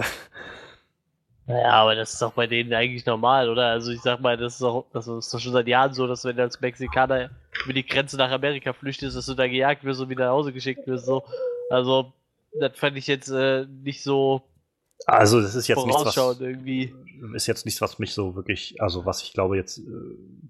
Naja, 1.46 1.72
aber 1.72 1.94
das 1.94 2.12
ist 2.12 2.20
doch 2.20 2.32
bei 2.32 2.46
denen 2.46 2.74
eigentlich 2.74 3.06
normal, 3.06 3.48
oder? 3.48 3.68
Also 3.68 3.90
ich 3.90 4.02
sag 4.02 4.20
mal, 4.20 4.36
das 4.36 4.54
ist 4.54 4.62
doch, 4.62 4.84
das 4.92 5.08
ist 5.08 5.32
doch 5.32 5.40
schon 5.40 5.52
seit 5.52 5.66
Jahren 5.66 5.94
so, 5.94 6.06
dass 6.06 6.24
wenn 6.26 6.36
du 6.36 6.42
als 6.42 6.60
Mexikaner 6.60 7.30
über 7.64 7.72
die 7.72 7.86
Grenze 7.86 8.18
nach 8.18 8.30
Amerika 8.30 8.74
flüchtest, 8.74 9.16
dass 9.16 9.24
du 9.24 9.34
da 9.34 9.48
gejagt 9.48 9.82
wirst 9.82 10.00
und 10.00 10.10
wieder 10.10 10.26
nach 10.26 10.32
Hause 10.32 10.52
geschickt 10.52 10.86
wirst. 10.86 11.06
So. 11.06 11.24
Also, 11.70 12.12
das 12.60 12.78
fand 12.78 12.98
ich 12.98 13.06
jetzt 13.06 13.30
äh, 13.30 13.64
nicht 13.64 14.02
so 14.02 14.42
also 15.06 15.40
das 15.40 15.54
ist 15.54 15.68
jetzt 15.68 15.86
nichts, 15.86 16.04
was, 16.04 16.40
irgendwie. 16.40 16.92
ist 17.34 17.46
jetzt 17.46 17.64
nichts, 17.64 17.80
was 17.80 17.98
mich 17.98 18.12
so 18.12 18.34
wirklich, 18.34 18.80
also 18.82 19.06
was 19.06 19.22
ich 19.22 19.32
glaube 19.32 19.56
jetzt 19.56 19.78
äh, 19.78 19.82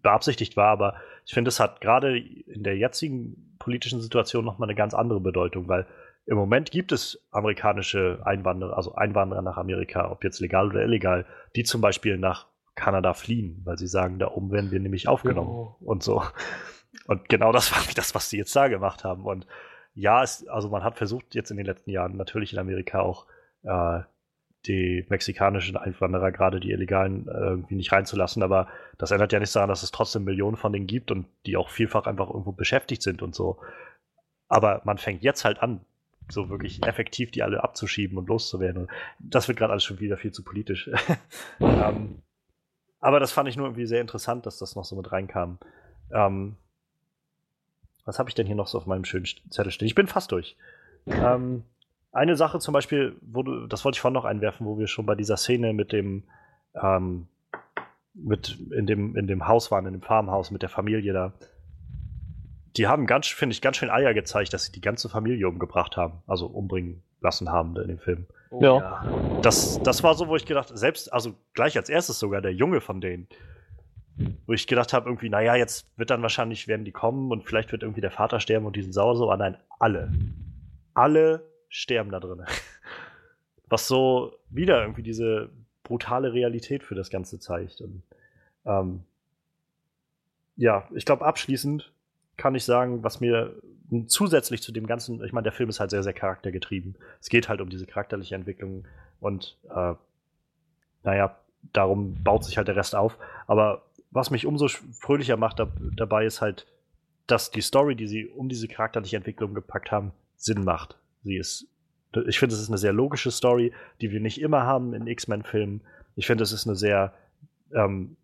beabsichtigt 0.02 0.56
war, 0.56 0.68
aber 0.68 0.94
ich 1.26 1.34
finde, 1.34 1.48
es 1.50 1.60
hat 1.60 1.80
gerade 1.80 2.18
in 2.18 2.62
der 2.62 2.76
jetzigen 2.76 3.56
politischen 3.58 4.00
Situation 4.00 4.44
nochmal 4.44 4.68
eine 4.68 4.76
ganz 4.76 4.94
andere 4.94 5.20
Bedeutung, 5.20 5.68
weil 5.68 5.86
im 6.28 6.36
Moment 6.36 6.70
gibt 6.70 6.92
es 6.92 7.26
amerikanische 7.30 8.20
Einwanderer, 8.22 8.76
also 8.76 8.94
Einwanderer 8.94 9.40
nach 9.40 9.56
Amerika, 9.56 10.10
ob 10.10 10.24
jetzt 10.24 10.40
legal 10.40 10.68
oder 10.68 10.82
illegal, 10.82 11.24
die 11.56 11.64
zum 11.64 11.80
Beispiel 11.80 12.18
nach 12.18 12.46
Kanada 12.74 13.14
fliehen, 13.14 13.62
weil 13.64 13.78
sie 13.78 13.86
sagen, 13.86 14.18
da 14.18 14.30
oben 14.30 14.52
werden 14.52 14.70
wir 14.70 14.78
nämlich 14.78 15.08
aufgenommen 15.08 15.48
oh. 15.48 15.76
und 15.80 16.02
so. 16.02 16.22
Und 17.06 17.30
genau 17.30 17.50
das 17.50 17.72
war 17.72 17.82
das, 17.94 18.14
was 18.14 18.28
sie 18.28 18.36
jetzt 18.36 18.54
da 18.54 18.68
gemacht 18.68 19.04
haben. 19.04 19.24
Und 19.24 19.46
ja, 19.94 20.22
es, 20.22 20.46
also 20.48 20.68
man 20.68 20.84
hat 20.84 20.98
versucht 20.98 21.34
jetzt 21.34 21.50
in 21.50 21.56
den 21.56 21.64
letzten 21.64 21.90
Jahren 21.90 22.18
natürlich 22.18 22.52
in 22.52 22.58
Amerika 22.58 23.00
auch 23.00 23.24
äh, 23.62 24.00
die 24.66 25.06
mexikanischen 25.08 25.78
Einwanderer, 25.78 26.30
gerade 26.30 26.60
die 26.60 26.72
illegalen, 26.72 27.26
äh, 27.26 27.32
irgendwie 27.32 27.76
nicht 27.76 27.90
reinzulassen. 27.90 28.42
Aber 28.42 28.68
das 28.98 29.12
ändert 29.12 29.32
ja 29.32 29.38
nichts 29.38 29.54
daran, 29.54 29.70
dass 29.70 29.82
es 29.82 29.92
trotzdem 29.92 30.24
Millionen 30.24 30.58
von 30.58 30.74
denen 30.74 30.86
gibt 30.86 31.10
und 31.10 31.26
die 31.46 31.56
auch 31.56 31.70
vielfach 31.70 32.06
einfach 32.06 32.28
irgendwo 32.28 32.52
beschäftigt 32.52 33.02
sind 33.02 33.22
und 33.22 33.34
so. 33.34 33.58
Aber 34.46 34.82
man 34.84 34.98
fängt 34.98 35.22
jetzt 35.22 35.46
halt 35.46 35.62
an, 35.62 35.80
so 36.30 36.48
wirklich 36.48 36.82
effektiv 36.84 37.30
die 37.30 37.42
alle 37.42 37.62
abzuschieben 37.62 38.18
und 38.18 38.28
loszuwerden. 38.28 38.82
Und 38.82 38.90
das 39.18 39.48
wird 39.48 39.58
gerade 39.58 39.72
alles 39.72 39.84
schon 39.84 40.00
wieder 40.00 40.16
viel 40.16 40.32
zu 40.32 40.42
politisch. 40.44 40.90
ähm, 41.60 42.22
aber 43.00 43.20
das 43.20 43.32
fand 43.32 43.48
ich 43.48 43.56
nur 43.56 43.66
irgendwie 43.66 43.86
sehr 43.86 44.00
interessant, 44.00 44.46
dass 44.46 44.58
das 44.58 44.76
noch 44.76 44.84
so 44.84 44.96
mit 44.96 45.10
reinkam. 45.12 45.58
Ähm, 46.12 46.56
was 48.04 48.18
habe 48.18 48.28
ich 48.28 48.34
denn 48.34 48.46
hier 48.46 48.56
noch 48.56 48.66
so 48.66 48.78
auf 48.78 48.86
meinem 48.86 49.04
schönen 49.04 49.26
Zettel 49.50 49.70
stehen? 49.70 49.86
Ich 49.86 49.94
bin 49.94 50.06
fast 50.06 50.32
durch. 50.32 50.56
Ähm, 51.06 51.64
eine 52.12 52.36
Sache 52.36 52.58
zum 52.58 52.72
Beispiel, 52.72 53.16
du, 53.20 53.66
das 53.66 53.84
wollte 53.84 53.96
ich 53.96 54.00
vorhin 54.00 54.14
noch 54.14 54.24
einwerfen, 54.24 54.66
wo 54.66 54.78
wir 54.78 54.86
schon 54.86 55.06
bei 55.06 55.14
dieser 55.14 55.36
Szene 55.36 55.72
mit 55.72 55.92
dem, 55.92 56.24
ähm, 56.74 57.28
mit 58.14 58.58
in 58.72 58.86
dem, 58.86 59.14
in 59.16 59.26
dem 59.26 59.46
Haus 59.46 59.70
waren, 59.70 59.86
in 59.86 59.92
dem 59.92 60.02
Farmhaus 60.02 60.50
mit 60.50 60.62
der 60.62 60.68
Familie 60.68 61.12
da. 61.12 61.32
Die 62.76 62.86
haben 62.86 63.06
ganz, 63.06 63.26
finde 63.28 63.54
ich, 63.54 63.60
ganz 63.60 63.76
schön 63.76 63.90
Eier 63.90 64.14
gezeigt, 64.14 64.52
dass 64.52 64.64
sie 64.64 64.72
die 64.72 64.80
ganze 64.80 65.08
Familie 65.08 65.48
umgebracht 65.48 65.96
haben, 65.96 66.22
also 66.26 66.46
umbringen 66.46 67.02
lassen 67.20 67.50
haben 67.50 67.76
in 67.76 67.88
dem 67.88 67.98
Film. 67.98 68.26
Oh, 68.50 68.62
ja. 68.62 69.04
Das, 69.42 69.82
das 69.82 70.02
war 70.02 70.14
so, 70.14 70.28
wo 70.28 70.36
ich 70.36 70.46
gedacht, 70.46 70.70
selbst, 70.72 71.12
also 71.12 71.34
gleich 71.54 71.76
als 71.76 71.88
erstes 71.88 72.18
sogar 72.18 72.40
der 72.40 72.52
Junge 72.52 72.80
von 72.80 73.00
denen, 73.00 73.28
wo 74.46 74.52
ich 74.52 74.66
gedacht 74.66 74.92
habe, 74.92 75.08
irgendwie, 75.08 75.28
naja, 75.28 75.54
jetzt 75.54 75.86
wird 75.96 76.10
dann 76.10 76.22
wahrscheinlich, 76.22 76.66
werden 76.66 76.84
die 76.84 76.92
kommen 76.92 77.30
und 77.30 77.44
vielleicht 77.44 77.72
wird 77.72 77.82
irgendwie 77.82 78.00
der 78.00 78.10
Vater 78.10 78.40
sterben 78.40 78.66
und 78.66 78.76
die 78.76 78.82
sind 78.82 78.92
sauer 78.92 79.16
so, 79.16 79.24
aber 79.24 79.36
nein, 79.36 79.56
alle. 79.78 80.10
Alle 80.94 81.42
sterben 81.68 82.10
da 82.10 82.20
drin. 82.20 82.44
Was 83.68 83.86
so 83.86 84.32
wieder 84.48 84.80
irgendwie 84.80 85.02
diese 85.02 85.50
brutale 85.82 86.32
Realität 86.32 86.82
für 86.82 86.94
das 86.94 87.10
Ganze 87.10 87.38
zeigt. 87.38 87.80
Und, 87.80 88.02
ähm, 88.64 89.04
ja, 90.56 90.88
ich 90.94 91.04
glaube, 91.04 91.24
abschließend 91.24 91.92
kann 92.38 92.54
ich 92.54 92.64
sagen, 92.64 93.02
was 93.04 93.20
mir 93.20 93.54
zusätzlich 94.06 94.62
zu 94.62 94.72
dem 94.72 94.86
ganzen, 94.86 95.22
ich 95.24 95.32
meine, 95.32 95.44
der 95.44 95.52
Film 95.52 95.68
ist 95.68 95.80
halt 95.80 95.90
sehr, 95.90 96.02
sehr 96.02 96.14
charaktergetrieben. 96.14 96.96
Es 97.20 97.28
geht 97.28 97.48
halt 97.48 97.60
um 97.60 97.68
diese 97.68 97.86
charakterliche 97.86 98.34
Entwicklung 98.34 98.86
und 99.20 99.58
äh, 99.68 99.94
naja, 101.02 101.38
darum 101.72 102.22
baut 102.22 102.44
sich 102.44 102.56
halt 102.56 102.68
der 102.68 102.76
Rest 102.76 102.94
auf. 102.94 103.18
Aber 103.46 103.82
was 104.10 104.30
mich 104.30 104.46
umso 104.46 104.68
fröhlicher 104.68 105.36
macht 105.36 105.58
da, 105.58 105.68
dabei 105.96 106.24
ist 106.24 106.40
halt, 106.40 106.66
dass 107.26 107.50
die 107.50 107.60
Story, 107.60 107.94
die 107.94 108.06
sie 108.06 108.26
um 108.26 108.48
diese 108.48 108.68
charakterliche 108.68 109.16
Entwicklung 109.16 109.54
gepackt 109.54 109.90
haben, 109.90 110.12
Sinn 110.36 110.64
macht. 110.64 110.96
Sie 111.24 111.36
ist, 111.36 111.66
ich 112.26 112.38
finde, 112.38 112.54
es 112.54 112.60
ist 112.60 112.68
eine 112.68 112.78
sehr 112.78 112.92
logische 112.92 113.30
Story, 113.30 113.72
die 114.00 114.10
wir 114.10 114.20
nicht 114.20 114.40
immer 114.40 114.62
haben 114.62 114.94
in 114.94 115.06
X-Men-Filmen. 115.06 115.82
Ich 116.16 116.26
finde, 116.26 116.44
es 116.44 116.52
ist 116.52 116.66
eine 116.66 116.76
sehr, 116.76 117.12
ähm, 117.74 118.16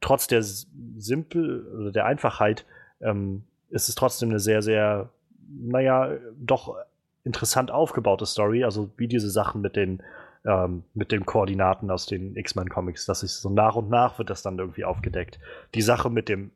trotz 0.00 0.26
der 0.28 0.42
simpel 0.42 1.66
oder 1.66 1.92
der 1.92 2.06
Einfachheit, 2.06 2.64
ähm, 3.00 3.44
ist 3.70 3.88
es 3.88 3.94
trotzdem 3.94 4.30
eine 4.30 4.40
sehr, 4.40 4.62
sehr, 4.62 5.10
naja, 5.48 6.16
doch 6.38 6.76
interessant 7.24 7.70
aufgebaute 7.70 8.26
Story. 8.26 8.64
Also 8.64 8.90
wie 8.96 9.08
diese 9.08 9.30
Sachen 9.30 9.60
mit 9.60 9.76
den, 9.76 10.02
ähm, 10.44 10.84
mit 10.94 11.12
den 11.12 11.26
Koordinaten 11.26 11.90
aus 11.90 12.06
den 12.06 12.36
X-Men-Comics, 12.36 13.06
dass 13.06 13.20
sich 13.20 13.32
so 13.32 13.50
nach 13.50 13.76
und 13.76 13.90
nach 13.90 14.18
wird 14.18 14.30
das 14.30 14.42
dann 14.42 14.58
irgendwie 14.58 14.84
aufgedeckt. 14.84 15.38
Die 15.74 15.82
Sache 15.82 16.10
mit 16.10 16.28
dem 16.28 16.50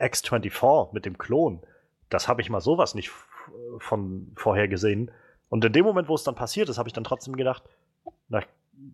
X-24, 0.00 0.94
mit 0.94 1.04
dem 1.04 1.18
Klon, 1.18 1.60
das 2.08 2.28
habe 2.28 2.40
ich 2.40 2.50
mal 2.50 2.60
sowas 2.60 2.94
nicht 2.94 3.10
von 3.78 4.32
vorher 4.36 4.68
gesehen. 4.68 5.10
Und 5.48 5.64
in 5.64 5.72
dem 5.72 5.84
Moment, 5.84 6.08
wo 6.08 6.14
es 6.14 6.24
dann 6.24 6.34
passiert 6.34 6.68
ist, 6.68 6.78
habe 6.78 6.88
ich 6.88 6.92
dann 6.92 7.04
trotzdem 7.04 7.36
gedacht, 7.36 7.62
na, 8.28 8.42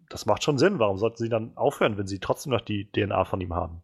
das 0.09 0.27
macht 0.27 0.43
schon 0.43 0.59
Sinn. 0.59 0.79
Warum 0.79 0.99
sollten 0.99 1.19
sie 1.19 1.29
dann 1.29 1.57
aufhören, 1.57 1.99
wenn 1.99 2.07
sie 2.07 2.19
trotzdem 2.19 2.53
noch 2.53 2.61
die 2.61 2.91
DNA 2.91 3.25
von 3.25 3.41
ihm 3.41 3.55
haben? 3.55 3.83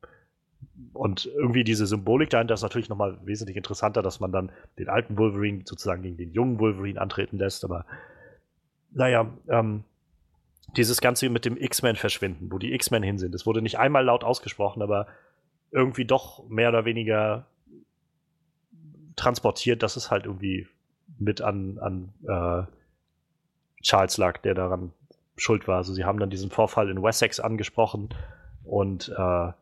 Und 0.93 1.27
irgendwie 1.27 1.65
diese 1.65 1.87
Symbolik 1.87 2.31
dahinter 2.31 2.55
ist 2.55 2.63
natürlich 2.63 2.89
nochmal 2.89 3.19
wesentlich 3.25 3.57
interessanter, 3.57 4.03
dass 4.03 4.21
man 4.21 4.33
dann 4.33 4.51
den 4.79 4.89
alten 4.89 5.17
Wolverine 5.17 5.63
sozusagen 5.65 6.03
gegen 6.03 6.17
den 6.17 6.33
jungen 6.33 6.59
Wolverine 6.59 7.01
antreten 7.01 7.39
lässt. 7.39 7.65
Aber 7.65 7.87
naja, 8.93 9.31
ähm, 9.49 9.85
dieses 10.77 11.01
Ganze 11.01 11.29
mit 11.29 11.45
dem 11.45 11.57
X-Men 11.57 11.97
verschwinden, 11.97 12.51
wo 12.51 12.59
die 12.59 12.73
X-Men 12.75 13.03
hin 13.03 13.19
sind, 13.19 13.35
das 13.35 13.47
wurde 13.47 13.63
nicht 13.63 13.79
einmal 13.79 14.05
laut 14.05 14.25
ausgesprochen, 14.25 14.83
aber 14.83 15.07
irgendwie 15.71 16.05
doch 16.05 16.49
mehr 16.49 16.69
oder 16.69 16.85
weniger 16.85 17.47
transportiert, 19.17 19.83
dass 19.83 19.97
es 19.97 20.11
halt 20.11 20.27
irgendwie 20.27 20.67
mit 21.19 21.41
an, 21.41 21.79
an 21.79 22.13
äh, 22.27 23.83
Charles 23.83 24.17
lag, 24.17 24.39
der 24.39 24.55
daran 24.55 24.93
schuld 25.37 25.69
war. 25.69 25.79
Also 25.79 25.95
sie 25.95 26.05
haben 26.05 26.19
dann 26.19 26.31
diesen 26.31 26.51
Vorfall 26.51 26.91
in 26.91 27.03
Wessex 27.03 27.41
angesprochen 27.41 28.11
und 28.65 29.09
äh, 29.17 29.53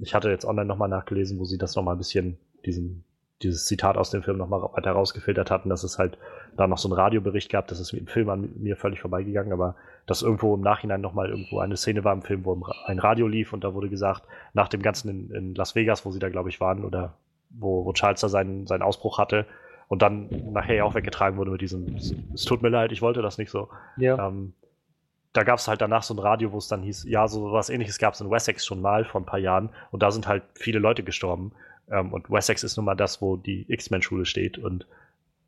ich 0.00 0.14
hatte 0.14 0.30
jetzt 0.30 0.44
online 0.44 0.66
nochmal 0.66 0.88
nachgelesen, 0.88 1.38
wo 1.38 1.44
sie 1.44 1.58
das 1.58 1.76
nochmal 1.76 1.94
ein 1.94 1.98
bisschen, 1.98 2.38
diesen, 2.64 3.04
dieses 3.42 3.66
Zitat 3.66 3.96
aus 3.96 4.10
dem 4.10 4.22
Film 4.22 4.36
nochmal 4.36 4.62
weiter 4.62 4.92
rausgefiltert 4.92 5.50
hatten, 5.50 5.68
dass 5.68 5.82
es 5.82 5.98
halt 5.98 6.18
da 6.56 6.66
noch 6.66 6.78
so 6.78 6.88
einen 6.88 6.98
Radiobericht 6.98 7.50
gab, 7.50 7.68
das 7.68 7.80
ist 7.80 7.92
im 7.92 8.06
Film 8.06 8.28
an 8.28 8.50
mir 8.56 8.76
völlig 8.76 9.00
vorbeigegangen, 9.00 9.52
aber 9.52 9.76
dass 10.06 10.22
irgendwo 10.22 10.54
im 10.54 10.60
Nachhinein 10.60 11.00
nochmal 11.00 11.30
irgendwo 11.30 11.60
eine 11.60 11.76
Szene 11.76 12.04
war 12.04 12.12
im 12.12 12.22
Film, 12.22 12.44
wo 12.44 12.60
ein 12.86 12.98
Radio 12.98 13.26
lief 13.28 13.52
und 13.52 13.64
da 13.64 13.74
wurde 13.74 13.88
gesagt, 13.88 14.24
nach 14.52 14.68
dem 14.68 14.82
Ganzen 14.82 15.08
in, 15.08 15.30
in 15.30 15.54
Las 15.54 15.74
Vegas, 15.74 16.04
wo 16.04 16.10
sie 16.10 16.18
da 16.18 16.28
glaube 16.28 16.48
ich 16.48 16.60
waren, 16.60 16.84
oder 16.84 17.14
wo, 17.50 17.84
wo 17.84 17.92
Charles 17.92 18.20
da 18.20 18.28
seinen, 18.28 18.66
seinen 18.66 18.82
Ausbruch 18.82 19.18
hatte 19.18 19.46
und 19.88 20.02
dann 20.02 20.28
nachher 20.52 20.76
ja 20.76 20.84
auch 20.84 20.94
weggetragen 20.94 21.38
wurde 21.38 21.50
mit 21.50 21.60
diesem, 21.60 21.96
es 21.96 22.44
tut 22.44 22.62
mir 22.62 22.68
leid, 22.68 22.92
ich 22.92 23.02
wollte 23.02 23.22
das 23.22 23.38
nicht 23.38 23.50
so. 23.50 23.68
Ja. 23.96 24.28
Ähm, 24.28 24.52
da 25.32 25.42
gab 25.44 25.58
es 25.58 25.68
halt 25.68 25.80
danach 25.80 26.02
so 26.02 26.14
ein 26.14 26.18
Radio, 26.18 26.52
wo 26.52 26.58
es 26.58 26.68
dann 26.68 26.82
hieß, 26.82 27.04
ja, 27.08 27.28
so 27.28 27.52
was 27.52 27.70
ähnliches 27.70 27.98
gab 27.98 28.14
es 28.14 28.20
in 28.20 28.30
Wessex 28.30 28.66
schon 28.66 28.80
mal 28.80 29.04
vor 29.04 29.20
ein 29.20 29.26
paar 29.26 29.38
Jahren 29.38 29.70
und 29.90 30.02
da 30.02 30.10
sind 30.10 30.26
halt 30.26 30.42
viele 30.54 30.78
Leute 30.80 31.02
gestorben. 31.04 31.52
Ähm, 31.90 32.12
und 32.12 32.30
Wessex 32.30 32.62
ist 32.64 32.76
nun 32.76 32.86
mal 32.86 32.94
das, 32.96 33.20
wo 33.22 33.36
die 33.36 33.66
X-Men-Schule 33.72 34.24
steht 34.26 34.58
und 34.58 34.86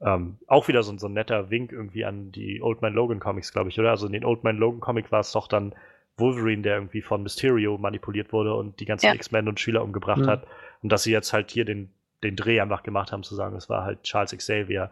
Ähm, 0.05 0.37
auch 0.49 0.67
wieder 0.67 0.83
so, 0.83 0.99
so 0.99 1.07
ein 1.07 1.13
netter 1.13 1.51
Wink 1.51 1.71
irgendwie 1.71 2.05
an 2.05 2.33
die 2.33 2.61
Old 2.61 2.83
Man 2.83 2.93
Logan 2.93 3.21
Comics, 3.21 3.53
glaube 3.53 3.69
ich, 3.71 3.79
oder? 3.79 3.91
Also 3.91 4.07
in 4.07 4.13
den 4.13 4.25
Old 4.25 4.43
Man 4.43 4.57
Logan 4.57 4.81
Comic 4.81 5.13
war 5.13 5.21
es 5.21 5.31
doch 5.31 5.47
dann 5.47 5.75
Wolverine, 6.17 6.63
der 6.63 6.75
irgendwie 6.75 7.03
von 7.03 7.23
Mysterio 7.23 7.79
manipuliert 7.79 8.33
wurde 8.33 8.53
und 8.55 8.81
die 8.81 8.85
ganzen 8.85 9.07
Ja. 9.07 9.15
X-Men 9.15 9.47
und 9.47 9.61
Schüler 9.61 9.83
umgebracht 9.85 10.27
Mhm. 10.27 10.27
hat. 10.27 10.47
Und 10.83 10.91
dass 10.91 11.05
sie 11.05 11.13
jetzt 11.13 11.33
halt 11.33 11.53
hier 11.53 11.65
den, 11.65 11.91
den 12.25 12.35
Dreh 12.35 12.61
einfach 12.61 12.83
gemacht 12.83 13.13
haben, 13.13 13.23
zu 13.23 13.37
sagen, 13.37 13.55
es 13.57 13.69
war 13.71 13.85
halt 13.85 14.03
Charles 14.03 14.37
Xavier, 14.37 14.91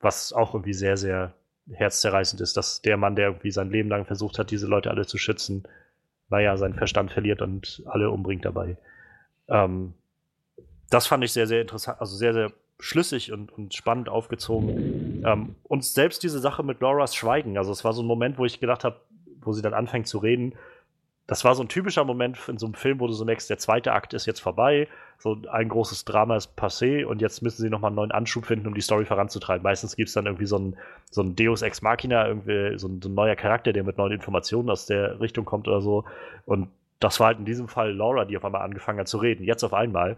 was 0.00 0.32
auch 0.32 0.54
irgendwie 0.54 0.72
sehr, 0.72 0.96
sehr 0.96 1.34
herzzerreißend 1.72 2.40
ist, 2.40 2.56
dass 2.56 2.82
der 2.82 2.96
Mann, 2.96 3.16
der 3.16 3.28
irgendwie 3.28 3.50
sein 3.50 3.70
Leben 3.70 3.88
lang 3.88 4.04
versucht 4.04 4.38
hat, 4.38 4.50
diese 4.50 4.66
Leute 4.66 4.90
alle 4.90 5.06
zu 5.06 5.18
schützen, 5.18 5.64
naja, 6.28 6.56
seinen 6.56 6.74
Verstand 6.74 7.12
verliert 7.12 7.42
und 7.42 7.82
alle 7.86 8.10
umbringt 8.10 8.44
dabei. 8.44 8.76
Ähm, 9.48 9.94
das 10.90 11.06
fand 11.06 11.24
ich 11.24 11.32
sehr, 11.32 11.46
sehr 11.46 11.60
interessant, 11.60 12.00
also 12.00 12.16
sehr, 12.16 12.32
sehr 12.32 12.52
schlüssig 12.78 13.32
und, 13.32 13.52
und 13.52 13.74
spannend 13.74 14.08
aufgezogen. 14.08 15.24
Ähm, 15.24 15.56
und 15.64 15.84
selbst 15.84 16.22
diese 16.22 16.38
Sache 16.38 16.62
mit 16.62 16.80
Lauras 16.80 17.14
Schweigen, 17.14 17.58
also 17.58 17.72
es 17.72 17.84
war 17.84 17.92
so 17.92 18.02
ein 18.02 18.06
Moment, 18.06 18.38
wo 18.38 18.44
ich 18.44 18.60
gedacht 18.60 18.84
habe, 18.84 19.00
wo 19.40 19.52
sie 19.52 19.62
dann 19.62 19.74
anfängt 19.74 20.06
zu 20.08 20.18
reden, 20.18 20.54
das 21.26 21.44
war 21.44 21.54
so 21.54 21.62
ein 21.62 21.68
typischer 21.68 22.04
Moment 22.04 22.38
in 22.48 22.56
so 22.58 22.66
einem 22.66 22.74
Film, 22.74 23.00
wo 23.00 23.06
du 23.08 23.12
so 23.12 23.24
merkst, 23.24 23.50
der 23.50 23.58
zweite 23.58 23.92
Akt 23.92 24.14
ist 24.14 24.26
jetzt 24.26 24.40
vorbei, 24.40 24.86
so 25.18 25.36
ein 25.50 25.68
großes 25.68 26.04
Drama 26.04 26.36
ist 26.36 26.56
passé 26.56 27.04
und 27.04 27.20
jetzt 27.20 27.42
müssen 27.42 27.62
sie 27.62 27.70
nochmal 27.70 27.88
einen 27.88 27.96
neuen 27.96 28.12
Anschub 28.12 28.46
finden, 28.46 28.68
um 28.68 28.74
die 28.74 28.80
Story 28.80 29.04
voranzutreiben. 29.04 29.62
Meistens 29.62 29.96
gibt 29.96 30.08
es 30.08 30.14
dann 30.14 30.26
irgendwie 30.26 30.46
so 30.46 30.58
ein, 30.58 30.76
so 31.10 31.22
ein 31.22 31.34
Deus 31.34 31.62
Ex 31.62 31.82
Machina, 31.82 32.28
irgendwie 32.28 32.78
so 32.78 32.86
ein, 32.86 33.02
so 33.02 33.08
ein 33.08 33.14
neuer 33.14 33.34
Charakter, 33.34 33.72
der 33.72 33.82
mit 33.82 33.98
neuen 33.98 34.12
Informationen 34.12 34.70
aus 34.70 34.86
der 34.86 35.20
Richtung 35.20 35.44
kommt 35.44 35.66
oder 35.66 35.80
so. 35.80 36.04
Und 36.44 36.68
das 37.00 37.18
war 37.18 37.28
halt 37.28 37.38
in 37.38 37.44
diesem 37.44 37.66
Fall 37.66 37.92
Laura, 37.92 38.24
die 38.24 38.36
auf 38.36 38.44
einmal 38.44 38.62
angefangen 38.62 39.00
hat 39.00 39.08
zu 39.08 39.18
reden. 39.18 39.42
Jetzt 39.42 39.64
auf 39.64 39.74
einmal. 39.74 40.16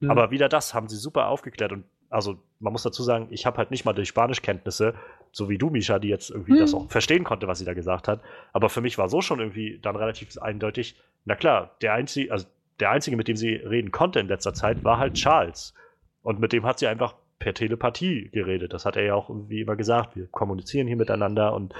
Mhm. 0.00 0.10
Aber 0.10 0.30
wieder 0.32 0.48
das 0.48 0.74
haben 0.74 0.88
sie 0.88 0.96
super 0.96 1.28
aufgeklärt 1.28 1.72
und 1.72 1.84
also 2.10 2.38
man 2.60 2.72
muss 2.72 2.82
dazu 2.82 3.02
sagen, 3.02 3.28
ich 3.30 3.46
habe 3.46 3.58
halt 3.58 3.70
nicht 3.70 3.84
mal 3.84 3.92
die 3.92 4.06
Spanischkenntnisse, 4.06 4.94
so 5.32 5.48
wie 5.48 5.58
du, 5.58 5.70
Misha, 5.70 5.98
die 5.98 6.08
jetzt 6.08 6.30
irgendwie 6.30 6.52
Hm. 6.52 6.58
das 6.60 6.74
auch 6.74 6.90
verstehen 6.90 7.24
konnte, 7.24 7.46
was 7.48 7.58
sie 7.58 7.64
da 7.64 7.74
gesagt 7.74 8.08
hat. 8.08 8.20
Aber 8.52 8.68
für 8.68 8.80
mich 8.80 8.98
war 8.98 9.08
so 9.08 9.20
schon 9.20 9.40
irgendwie 9.40 9.78
dann 9.80 9.96
relativ 9.96 10.36
eindeutig, 10.38 10.96
na 11.24 11.34
klar, 11.36 11.76
der 11.82 11.92
einzige, 11.94 12.32
also 12.32 12.46
der 12.80 12.90
einzige, 12.90 13.16
mit 13.16 13.28
dem 13.28 13.36
sie 13.36 13.54
reden 13.54 13.90
konnte 13.90 14.20
in 14.20 14.28
letzter 14.28 14.54
Zeit, 14.54 14.84
war 14.84 14.98
halt 14.98 15.14
Charles. 15.14 15.74
Und 16.22 16.40
mit 16.40 16.52
dem 16.52 16.64
hat 16.64 16.78
sie 16.78 16.86
einfach 16.86 17.14
per 17.38 17.54
Telepathie 17.54 18.30
geredet. 18.32 18.72
Das 18.72 18.84
hat 18.84 18.96
er 18.96 19.04
ja 19.04 19.14
auch 19.14 19.28
irgendwie 19.28 19.60
immer 19.60 19.76
gesagt. 19.76 20.16
Wir 20.16 20.26
kommunizieren 20.26 20.86
hier 20.86 20.96
miteinander 20.96 21.52
und 21.54 21.74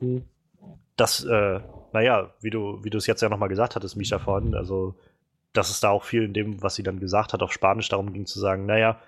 Mhm. 0.00 0.24
das, 0.96 1.24
äh, 1.24 1.60
naja, 1.92 2.30
wie 2.40 2.50
du, 2.50 2.82
wie 2.82 2.90
du 2.90 2.98
es 2.98 3.06
jetzt 3.06 3.20
ja 3.20 3.28
nochmal 3.28 3.48
gesagt 3.48 3.76
hattest, 3.76 3.96
Misha, 3.96 4.18
vorhin, 4.18 4.54
also, 4.54 4.94
dass 5.52 5.70
es 5.70 5.80
da 5.80 5.90
auch 5.90 6.02
viel 6.04 6.22
in 6.24 6.32
dem, 6.34 6.62
was 6.62 6.74
sie 6.74 6.82
dann 6.82 6.98
gesagt 7.00 7.32
hat, 7.32 7.42
auf 7.42 7.52
Spanisch 7.52 7.88
darum 7.88 8.12
ging 8.12 8.26
zu 8.26 8.40
sagen, 8.40 8.66
naja, 8.66 8.98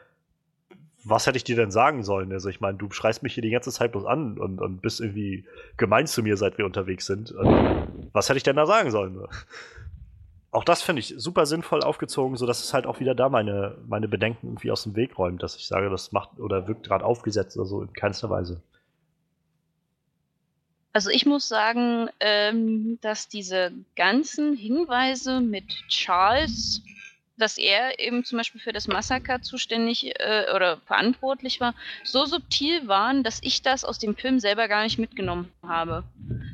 was 1.09 1.27
hätte 1.27 1.37
ich 1.37 1.45
dir 1.45 1.55
denn 1.55 1.71
sagen 1.71 2.03
sollen? 2.03 2.33
Also, 2.33 2.49
ich 2.49 2.61
meine, 2.61 2.79
du 2.79 2.91
schreist 2.91 3.23
mich 3.23 3.35
hier 3.35 3.43
die 3.43 3.51
ganze 3.51 3.71
Zeit 3.71 3.93
bloß 3.93 4.05
an 4.05 4.39
und, 4.39 4.61
und 4.61 4.83
bist 4.83 5.01
irgendwie 5.01 5.45
gemein 5.77 6.07
zu 6.07 6.23
mir, 6.23 6.37
seit 6.37 6.59
wir 6.59 6.67
unterwegs 6.67 7.07
sind. 7.07 7.31
Und 7.31 8.11
was 8.13 8.29
hätte 8.29 8.39
ich 8.39 8.43
denn 8.43 8.57
da 8.57 8.67
sagen 8.67 8.91
sollen? 8.91 9.27
Auch 10.51 10.65
das 10.65 10.83
finde 10.83 11.01
ich 11.01 11.15
super 11.17 11.47
sinnvoll 11.47 11.83
aufgezogen, 11.83 12.37
sodass 12.37 12.65
es 12.65 12.75
halt 12.75 12.87
auch 12.87 12.99
wieder 12.99 13.15
da 13.15 13.29
meine, 13.29 13.77
meine 13.87 14.09
Bedenken 14.09 14.49
irgendwie 14.49 14.71
aus 14.71 14.83
dem 14.83 14.97
Weg 14.97 15.17
räumt, 15.19 15.43
dass 15.43 15.55
ich 15.57 15.67
sage, 15.67 15.91
das 15.91 16.13
macht 16.13 16.41
oder 16.41 16.67
wirkt 16.67 16.87
gerade 16.87 17.05
aufgesetzt 17.05 17.57
oder 17.57 17.67
so 17.67 17.83
in 17.83 17.93
keinster 17.93 18.31
Weise. 18.31 18.61
Also 20.93 21.11
ich 21.11 21.27
muss 21.27 21.47
sagen, 21.47 22.09
ähm, 22.21 22.99
dass 23.03 23.29
diese 23.29 23.71
ganzen 23.97 24.57
Hinweise 24.57 25.41
mit 25.41 25.69
Charles, 25.89 26.83
dass 27.37 27.59
er 27.59 27.99
eben 27.99 28.25
zum 28.25 28.39
Beispiel 28.39 28.61
für 28.61 28.73
das 28.73 28.89
Massaker 28.89 29.43
zuständig 29.43 30.19
äh, 30.19 30.47
oder 30.55 30.79
verantwortlich 30.87 31.61
war, 31.61 31.75
so 32.05 32.25
subtil 32.25 32.89
waren, 32.89 33.23
dass 33.23 33.41
ich 33.43 33.63
das 33.63 33.85
aus 33.85 33.99
dem 33.99 34.17
Film 34.17 34.41
selber 34.41 34.69
gar 34.69 34.83
nicht 34.83 34.99
mitgenommen 34.99 35.53
habe. 35.63 36.05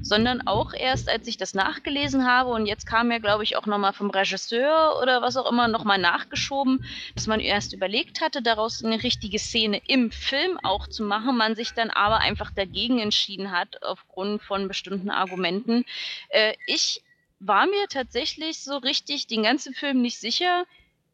Sondern 0.03 0.47
auch 0.47 0.75
erst, 0.75 1.09
als 1.09 1.27
ich 1.29 1.37
das 1.37 1.55
nachgelesen 1.55 2.27
habe 2.27 2.51
und 2.51 2.67
jetzt 2.67 2.87
kam 2.87 3.11
ja, 3.11 3.19
glaube 3.19 3.45
ich, 3.45 3.57
auch 3.57 3.67
nochmal 3.67 3.93
vom 3.93 4.11
Regisseur 4.11 4.99
oder 5.01 5.23
was 5.23 5.37
auch 5.37 5.51
immer 5.51 5.69
nochmal 5.69 5.99
nachgeschoben, 5.99 6.85
dass 7.15 7.27
man 7.27 7.41
erst 7.41 7.73
überlegt 7.73 8.21
hatte, 8.21 8.43
daraus 8.43 8.85
eine 8.85 9.03
richtige 9.03 9.39
Szene 9.39 9.81
im 9.87 10.11
Film 10.11 10.59
auch 10.63 10.89
zu 10.89 11.05
machen, 11.05 11.37
man 11.37 11.55
sich 11.55 11.73
dann 11.73 11.91
aber 11.91 12.19
einfach 12.19 12.51
dagegen 12.51 12.99
entschieden 12.99 13.53
hat, 13.53 13.83
aufgrund 13.83 14.43
von 14.43 14.69
bestimmten 14.69 15.11
Argumenten. 15.11 15.85
Äh, 16.31 16.55
ich 16.67 17.03
war 17.45 17.67
mir 17.67 17.89
tatsächlich 17.89 18.59
so 18.59 18.77
richtig 18.77 19.27
den 19.27 19.43
ganzen 19.43 19.75
Film 19.75 20.01
nicht 20.01 20.19
sicher, 20.19 20.65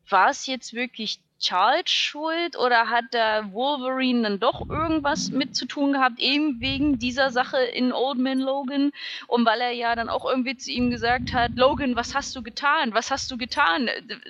war 0.09 0.29
es 0.29 0.47
jetzt 0.47 0.75
wirklich 0.75 1.21
Charles 1.39 1.91
schuld 1.91 2.57
oder 2.57 2.89
hat 2.89 3.05
da 3.13 3.53
Wolverine 3.53 4.23
dann 4.23 4.41
doch 4.41 4.69
irgendwas 4.69 5.31
mit 5.31 5.55
zu 5.55 5.67
tun 5.67 5.93
gehabt, 5.93 6.19
eben 6.19 6.61
wegen 6.61 6.99
dieser 6.99 7.31
Sache 7.31 7.59
in 7.59 7.93
Old 7.93 8.19
Man 8.19 8.41
Logan 8.41 8.91
und 9.29 9.47
weil 9.47 9.61
er 9.61 9.71
ja 9.71 9.95
dann 9.95 10.09
auch 10.09 10.29
irgendwie 10.29 10.57
zu 10.57 10.71
ihm 10.71 10.91
gesagt 10.91 11.33
hat, 11.33 11.53
Logan, 11.55 11.95
was 11.95 12.15
hast 12.15 12.35
du 12.35 12.43
getan? 12.43 12.93
Was 12.93 13.11
hast 13.11 13.31
du 13.31 13.37
getan? 13.37 13.89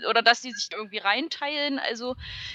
Oder 0.09 0.23
dass 0.23 0.43
die 0.43 0.53
sich 0.53 0.69
irgendwie 0.71 0.99
reinteilen. 0.99 1.79
Also 1.79 2.15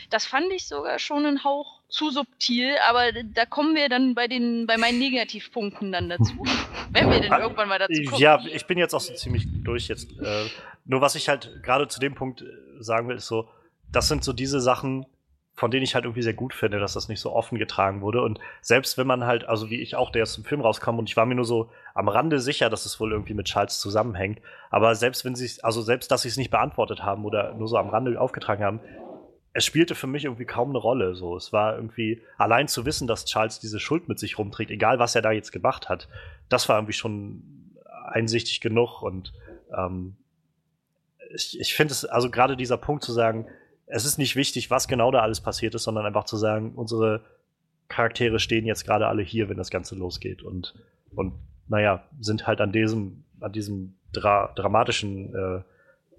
das 0.10 0.26
fand 0.26 0.52
ich 0.52 0.68
sogar 0.68 1.00
schon 1.00 1.26
einen 1.26 1.44
Hauch 1.44 1.80
zu 1.90 2.12
subtil, 2.12 2.76
aber 2.90 3.12
da 3.12 3.46
kommen 3.46 3.76
wir 3.76 3.90
dann 3.90 4.16
bei 4.16 4.28
den 4.28 4.66
bei 4.68 4.78
meinen 4.78 5.00
Negativpunkten 5.00 5.92
dann 5.92 6.10
dazu. 6.10 6.44
Wenn 6.92 7.10
wir 7.10 7.22
denn 7.22 7.32
irgendwann 7.32 7.70
mal 7.70 7.80
dazu 7.80 8.02
kommen. 8.04 8.22
Ja, 8.22 8.44
ich 8.46 8.66
bin 8.68 8.78
jetzt 8.78 8.94
auch 8.94 9.02
so 9.02 9.14
ziemlich 9.14 9.46
durch 9.64 9.88
jetzt. 9.88 10.12
Äh, 10.20 10.46
nur 10.86 11.02
was 11.02 11.16
ich 11.16 11.30
halt 11.30 11.64
gerade 11.64 11.88
zu 11.88 12.00
dem 12.00 12.14
Punkt 12.14 12.42
äh, 12.42 12.46
sagen 12.80 13.08
will, 13.08 13.16
ist 13.16 13.28
so, 13.28 13.48
das 13.94 14.08
sind 14.08 14.24
so 14.24 14.34
diese 14.34 14.60
Sachen, 14.60 15.06
von 15.56 15.70
denen 15.70 15.84
ich 15.84 15.94
halt 15.94 16.06
irgendwie 16.06 16.24
sehr 16.24 16.34
gut 16.34 16.54
finde, 16.54 16.80
dass 16.80 16.94
das 16.94 17.08
nicht 17.08 17.20
so 17.20 17.32
offen 17.32 17.60
getragen 17.60 18.02
wurde. 18.02 18.24
Und 18.24 18.40
selbst 18.62 18.98
wenn 18.98 19.06
man 19.06 19.26
halt, 19.26 19.48
also 19.48 19.70
wie 19.70 19.82
ich 19.82 19.96
auch, 19.96 20.12
der 20.12 20.24
jetzt 20.24 20.38
im 20.38 20.44
Film 20.44 20.62
rauskam 20.62 20.98
und 20.98 21.08
ich 21.08 21.16
war 21.16 21.28
mir 21.28 21.36
nur 21.36 21.46
so 21.46 21.70
am 21.94 22.08
Rande 22.08 22.40
sicher, 22.40 22.72
dass 22.72 22.86
es 22.86 23.00
wohl 23.00 23.12
irgendwie 23.12 23.36
mit 23.36 23.46
Charles 23.46 23.80
zusammenhängt. 23.80 24.42
Aber 24.72 24.96
selbst 24.96 25.26
wenn 25.26 25.36
sie 25.36 25.50
also 25.62 25.84
selbst, 25.84 26.12
dass 26.12 26.24
sie 26.24 26.30
es 26.30 26.38
nicht 26.38 26.50
beantwortet 26.50 27.04
haben 27.04 27.24
oder 27.24 27.54
nur 27.54 27.68
so 27.68 27.78
am 27.78 27.90
Rande 27.90 28.20
aufgetragen 28.20 28.64
haben, 28.64 28.80
es 29.54 29.64
spielte 29.64 29.94
für 29.94 30.08
mich 30.08 30.26
irgendwie 30.26 30.46
kaum 30.46 30.70
eine 30.70 30.80
Rolle. 30.80 31.14
So, 31.14 31.38
es 31.38 31.54
war 31.54 31.76
irgendwie 31.76 32.24
allein 32.40 32.68
zu 32.68 32.88
wissen, 32.88 33.08
dass 33.08 33.26
Charles 33.26 33.60
diese 33.60 33.80
Schuld 33.80 34.10
mit 34.10 34.18
sich 34.18 34.40
rumträgt, 34.40 34.72
egal 34.72 34.98
was 34.98 35.14
er 35.14 35.22
da 35.22 35.32
jetzt 35.32 35.52
gemacht 35.52 35.88
hat, 35.90 36.10
das 36.50 36.68
war 36.68 36.78
irgendwie 36.78 36.94
schon 36.94 37.44
einsichtig 38.08 38.60
genug. 38.60 39.04
Und 39.04 39.34
ähm, 39.78 40.16
ich, 41.36 41.60
ich 41.60 41.76
finde 41.76 41.92
es, 41.92 42.06
also 42.06 42.32
gerade 42.32 42.58
dieser 42.58 42.78
Punkt 42.78 43.04
zu 43.04 43.12
sagen, 43.12 43.46
es 43.86 44.06
ist 44.06 44.18
nicht 44.18 44.36
wichtig, 44.36 44.72
was 44.72 44.88
genau 44.88 45.12
da 45.12 45.20
alles 45.20 45.42
passiert 45.42 45.76
ist, 45.76 45.84
sondern 45.84 46.06
einfach 46.06 46.26
zu 46.26 46.38
sagen, 46.38 46.74
unsere 46.76 47.22
Charaktere 47.90 48.40
stehen 48.40 48.66
jetzt 48.66 48.86
gerade 48.86 49.08
alle 49.08 49.22
hier, 49.24 49.50
wenn 49.50 49.58
das 49.58 49.70
Ganze 49.70 49.96
losgeht. 49.96 50.42
Und, 50.42 50.74
und 51.16 51.34
naja, 51.68 52.04
sind 52.20 52.48
halt 52.48 52.62
an 52.62 52.72
diesem, 52.72 53.24
an 53.40 53.52
diesem 53.52 53.96
dra 54.14 54.52
dramatischen 54.56 55.34
äh, 55.36 55.62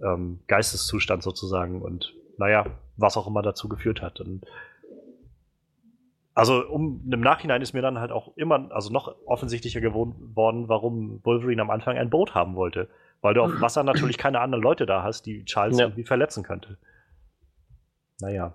ähm, 0.05 0.41
Geisteszustand 0.47 1.23
sozusagen 1.23 1.83
und 1.83 2.15
naja, 2.37 2.67
was 2.97 3.17
auch 3.17 3.27
immer 3.27 3.43
dazu 3.43 3.69
geführt 3.69 4.03
hat. 4.03 4.21
Und 4.21 4.45
also 6.35 6.67
um 6.67 7.01
im 7.11 7.21
Nachhinein 7.21 7.63
ist 7.63 7.73
mir 7.75 7.83
dann 7.83 7.99
halt 7.99 8.11
auch 8.11 8.37
immer, 8.37 8.71
also 8.73 8.93
noch 8.93 9.15
offensichtlicher 9.25 9.81
geworden, 9.81 10.15
warum 10.69 11.21
Wolverine 11.25 11.63
am 11.63 11.71
Anfang 11.71 11.97
ein 11.97 12.11
Boot 12.11 12.35
haben 12.35 12.57
wollte. 12.57 12.89
Weil 13.21 13.35
du 13.35 13.43
auf 13.43 13.51
dem 13.51 13.61
Wasser 13.63 13.85
natürlich 13.85 14.19
keine 14.19 14.41
anderen 14.41 14.63
Leute 14.63 14.85
da 14.85 15.03
hast, 15.03 15.27
die 15.27 15.45
Charles 15.45 15.79
Ja. 15.79 15.87
irgendwie 15.87 16.05
verletzen 16.05 16.43
könnte. 16.43 16.77
Naja. 18.21 18.55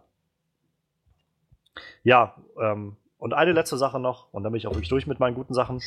Ja, 2.04 2.36
ähm, 2.62 2.96
und 3.18 3.34
eine 3.34 3.52
letzte 3.52 3.78
Sache 3.78 4.00
noch, 4.00 4.34
und 4.34 4.44
dann 4.44 4.52
bin 4.52 4.58
ich 4.58 4.68
auch 4.68 4.74
wirklich 4.74 4.90
durch 4.90 5.08
mit 5.08 5.20
meinen 5.20 5.36
guten 5.36 5.54
Sachen. 5.54 5.82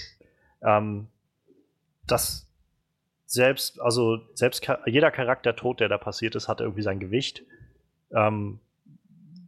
Ähm, 0.63 1.09
dass 2.07 2.47
selbst, 3.27 3.81
also 3.81 4.21
selbst 4.35 4.67
jeder 4.87 5.11
Charaktertod, 5.11 5.81
der 5.81 5.89
da 5.89 5.99
passiert 5.99 6.35
ist, 6.35 6.49
hat 6.49 6.61
irgendwie 6.61 6.83
sein 6.83 7.01
Gewicht. 7.01 7.43
Ähm, 8.11 8.61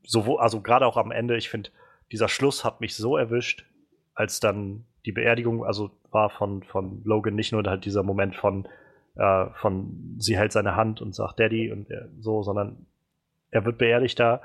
sowohl, 0.05 0.41
also 0.41 0.61
gerade 0.61 0.87
auch 0.87 0.97
am 0.97 1.11
Ende, 1.11 1.37
ich 1.37 1.51
finde, 1.51 1.71
dieser 2.11 2.29
Schluss 2.29 2.65
hat 2.65 2.81
mich 2.81 2.97
so 2.97 3.17
erwischt, 3.17 3.67
als 4.15 4.41
dann 4.41 4.87
die 5.05 5.13
Beerdigung, 5.13 5.65
also 5.65 5.91
war 6.11 6.31
von, 6.31 6.63
von 6.63 7.03
Logan 7.05 7.35
nicht 7.35 7.53
nur 7.53 7.63
halt 7.65 7.85
dieser 7.85 8.03
Moment 8.03 8.37
von, 8.37 8.67
äh, 9.17 9.47
von 9.61 10.17
sie 10.19 10.39
hält 10.39 10.53
seine 10.53 10.77
Hand 10.77 11.03
und 11.03 11.15
sagt 11.15 11.39
Daddy 11.39 11.71
und 11.71 11.91
er, 11.91 12.09
so, 12.21 12.43
sondern 12.43 12.87
er 13.55 13.65
wird 13.65 13.79
beerdigt 13.79 14.19
da. 14.19 14.43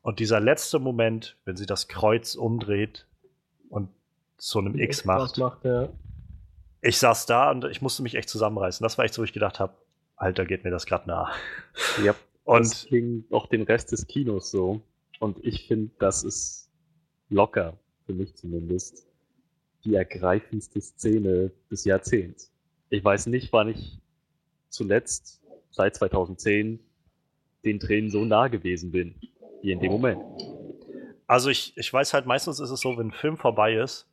Und 0.00 0.20
dieser 0.20 0.38
letzte 0.38 0.78
Moment, 0.78 1.36
wenn 1.44 1.56
sie 1.56 1.66
das 1.66 1.88
Kreuz 1.88 2.36
umdreht 2.36 3.06
und 3.68 3.88
zu 4.38 4.60
einem 4.60 4.78
X 4.78 5.04
macht, 5.04 5.38
macht 5.38 5.64
ja. 5.64 5.88
ich 6.80 6.98
saß 6.98 7.26
da 7.26 7.50
und 7.50 7.64
ich 7.64 7.82
musste 7.82 8.02
mich 8.02 8.14
echt 8.14 8.28
zusammenreißen. 8.28 8.82
Das 8.82 8.96
war 8.96 9.04
echt 9.04 9.14
so, 9.14 9.22
wo 9.22 9.24
ich 9.24 9.32
gedacht 9.32 9.58
habe, 9.58 9.74
Alter, 10.16 10.46
geht 10.46 10.62
mir 10.62 10.70
das 10.70 10.86
gerade 10.86 11.08
nah. 11.08 11.32
Ja, 12.04 12.14
das 12.44 12.84
Und 12.84 12.90
ging 12.90 13.24
auch 13.30 13.46
den 13.48 13.62
Rest 13.62 13.90
des 13.90 14.06
Kinos 14.06 14.52
so. 14.52 14.80
Und 15.18 15.44
ich 15.44 15.66
finde, 15.66 15.90
das 15.98 16.22
ist 16.22 16.70
locker, 17.28 17.76
für 18.06 18.12
mich 18.12 18.36
zumindest, 18.36 19.06
die 19.84 19.96
ergreifendste 19.96 20.80
Szene 20.80 21.50
des 21.72 21.84
Jahrzehnts. 21.84 22.52
Ich 22.88 23.02
weiß 23.02 23.26
nicht, 23.26 23.52
wann 23.52 23.68
ich 23.68 23.98
zuletzt, 24.68 25.42
seit 25.70 25.96
2010, 25.96 26.78
den 27.64 27.80
Tränen 27.80 28.10
so 28.10 28.24
nah 28.24 28.48
gewesen 28.48 28.90
bin, 28.90 29.14
wie 29.62 29.72
in 29.72 29.80
dem 29.80 29.92
Moment. 29.92 30.20
Also 31.26 31.50
ich, 31.50 31.72
ich 31.76 31.92
weiß 31.92 32.14
halt, 32.14 32.26
meistens 32.26 32.60
ist 32.60 32.70
es 32.70 32.80
so, 32.80 32.96
wenn 32.98 33.08
ein 33.08 33.12
Film 33.12 33.36
vorbei 33.36 33.74
ist, 33.74 34.08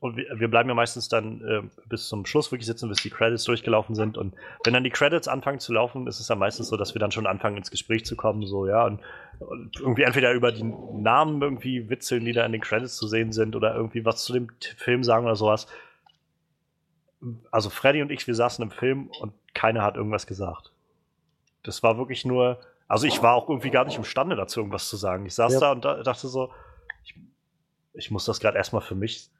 und 0.00 0.16
wir, 0.16 0.24
wir 0.40 0.48
bleiben 0.48 0.68
ja 0.68 0.74
meistens 0.74 1.08
dann 1.08 1.42
äh, 1.46 1.62
bis 1.86 2.08
zum 2.08 2.24
Schluss 2.24 2.50
wirklich 2.50 2.66
sitzen, 2.66 2.88
bis 2.88 3.02
die 3.02 3.10
Credits 3.10 3.44
durchgelaufen 3.44 3.94
sind. 3.94 4.16
Und 4.16 4.34
wenn 4.64 4.72
dann 4.72 4.82
die 4.82 4.90
Credits 4.90 5.28
anfangen 5.28 5.60
zu 5.60 5.74
laufen, 5.74 6.06
ist 6.06 6.20
es 6.20 6.28
ja 6.28 6.36
meistens 6.36 6.68
so, 6.68 6.78
dass 6.78 6.94
wir 6.94 7.00
dann 7.00 7.12
schon 7.12 7.26
anfangen, 7.26 7.58
ins 7.58 7.70
Gespräch 7.70 8.06
zu 8.06 8.16
kommen, 8.16 8.46
so, 8.46 8.66
ja, 8.66 8.86
und, 8.86 9.00
und 9.40 9.78
irgendwie 9.78 10.02
entweder 10.02 10.32
über 10.32 10.52
die 10.52 10.64
Namen 10.64 11.42
irgendwie 11.42 11.90
witzeln, 11.90 12.24
die 12.24 12.32
da 12.32 12.46
in 12.46 12.52
den 12.52 12.62
Credits 12.62 12.96
zu 12.96 13.06
sehen 13.06 13.32
sind, 13.32 13.54
oder 13.54 13.74
irgendwie 13.74 14.06
was 14.06 14.24
zu 14.24 14.32
dem 14.32 14.48
Film 14.78 15.04
sagen 15.04 15.26
oder 15.26 15.36
sowas. 15.36 15.66
Also 17.50 17.68
Freddy 17.68 18.00
und 18.00 18.10
ich, 18.10 18.26
wir 18.26 18.34
saßen 18.34 18.62
im 18.62 18.70
Film 18.70 19.10
und 19.20 19.34
keiner 19.52 19.82
hat 19.82 19.96
irgendwas 19.96 20.26
gesagt. 20.26 20.72
Das 21.62 21.82
war 21.82 21.98
wirklich 21.98 22.24
nur, 22.24 22.58
also 22.90 23.06
ich 23.06 23.22
war 23.22 23.34
auch 23.36 23.48
irgendwie 23.48 23.70
gar 23.70 23.84
nicht 23.84 23.96
imstande 23.96 24.34
dazu, 24.34 24.58
irgendwas 24.60 24.88
zu 24.88 24.96
sagen. 24.96 25.24
Ich 25.24 25.34
saß 25.34 25.52
Ja. 25.54 25.60
da 25.60 25.72
und 25.72 25.84
da, 25.84 26.02
dachte 26.02 26.26
so, 26.26 26.50
ich, 27.04 27.14
ich 27.94 28.10
muss 28.10 28.24
das 28.24 28.40
gerade 28.40 28.58
erstmal 28.58 28.82
für 28.82 28.96
mich, 28.96 29.30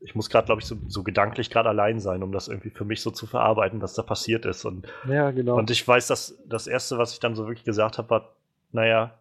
ich 0.00 0.14
muss 0.14 0.28
gerade, 0.28 0.44
glaube 0.44 0.60
ich, 0.60 0.66
so, 0.66 0.76
so 0.86 1.02
gedanklich 1.02 1.48
gerade 1.48 1.70
allein 1.70 1.98
sein, 1.98 2.22
um 2.22 2.30
das 2.30 2.48
irgendwie 2.48 2.68
für 2.68 2.84
mich 2.84 3.00
so 3.00 3.10
zu 3.10 3.26
verarbeiten, 3.26 3.80
was 3.80 3.94
da 3.94 4.02
passiert 4.02 4.44
ist. 4.44 4.66
Und, 4.66 4.86
Ja, 5.08 5.30
genau. 5.30 5.56
und 5.56 5.70
ich 5.70 5.86
weiß, 5.86 6.08
dass 6.08 6.38
das 6.46 6.66
Erste, 6.66 6.98
was 6.98 7.14
ich 7.14 7.20
dann 7.20 7.34
so 7.34 7.46
wirklich 7.46 7.64
gesagt 7.64 7.96
habe, 7.96 8.10
war, 8.10 8.34
naja, 8.72 9.18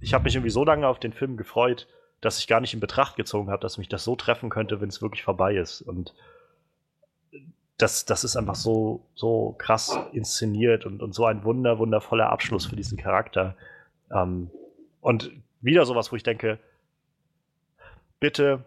ich 0.00 0.14
habe 0.14 0.22
mich 0.24 0.36
irgendwie 0.36 0.50
so 0.50 0.64
lange 0.64 0.86
auf 0.86 1.00
den 1.00 1.12
Film 1.12 1.36
gefreut, 1.36 1.88
dass 2.20 2.38
ich 2.38 2.46
gar 2.46 2.60
nicht 2.60 2.74
in 2.74 2.80
Betracht 2.80 3.16
gezogen 3.16 3.50
habe, 3.50 3.60
dass 3.60 3.76
mich 3.76 3.88
das 3.88 4.04
so 4.04 4.14
treffen 4.14 4.50
könnte, 4.50 4.80
wenn 4.80 4.88
es 4.88 5.02
wirklich 5.02 5.24
vorbei 5.24 5.56
ist. 5.56 5.82
Und 5.82 6.14
das, 7.78 8.06
das 8.06 8.24
ist 8.24 8.36
einfach 8.36 8.54
so, 8.54 9.06
so 9.14 9.54
krass 9.58 9.98
inszeniert 10.12 10.86
und, 10.86 11.02
und 11.02 11.14
so 11.14 11.26
ein 11.26 11.44
wunder, 11.44 11.78
wundervoller 11.78 12.30
Abschluss 12.30 12.66
für 12.66 12.76
diesen 12.76 12.96
Charakter. 12.96 13.56
Ähm, 14.10 14.50
und 15.00 15.30
wieder 15.60 15.84
sowas, 15.84 16.10
wo 16.10 16.16
ich 16.16 16.22
denke, 16.22 16.58
bitte, 18.18 18.64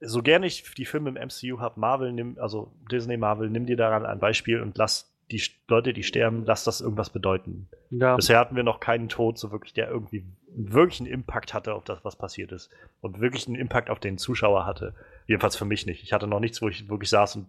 so 0.00 0.22
gerne 0.22 0.46
ich 0.46 0.74
die 0.74 0.84
Filme 0.84 1.10
im 1.10 1.14
MCU 1.16 1.60
habe, 1.60 1.80
Marvel, 1.80 2.12
nimm, 2.12 2.38
also 2.40 2.72
Disney 2.90 3.16
Marvel, 3.16 3.50
nimm 3.50 3.66
dir 3.66 3.76
daran 3.76 4.06
ein 4.06 4.18
Beispiel 4.18 4.60
und 4.60 4.76
lass 4.76 5.10
die 5.30 5.42
Leute, 5.68 5.92
die 5.92 6.02
sterben, 6.02 6.44
lass 6.44 6.64
das 6.64 6.80
irgendwas 6.80 7.10
bedeuten. 7.10 7.68
ja. 7.90 8.16
Bisher 8.16 8.38
hatten 8.38 8.56
wir 8.56 8.62
noch 8.62 8.80
keinen 8.80 9.08
Tod, 9.08 9.38
so 9.38 9.52
wirklich, 9.52 9.72
der 9.72 9.88
irgendwie 9.88 10.24
wirklich 10.54 11.00
einen 11.00 11.10
Impact 11.10 11.54
hatte 11.54 11.74
auf 11.74 11.84
das, 11.84 12.04
was 12.04 12.16
passiert 12.16 12.50
ist. 12.52 12.70
Und 13.00 13.20
wirklich 13.20 13.46
einen 13.46 13.56
Impact 13.56 13.90
auf 13.90 14.00
den 14.00 14.18
Zuschauer 14.18 14.66
hatte. 14.66 14.94
Jedenfalls 15.26 15.56
für 15.56 15.64
mich 15.64 15.86
nicht. 15.86 16.02
Ich 16.02 16.12
hatte 16.12 16.26
noch 16.26 16.40
nichts, 16.40 16.60
wo 16.60 16.68
ich 16.68 16.88
wirklich 16.88 17.10
saß 17.10 17.36
und, 17.36 17.46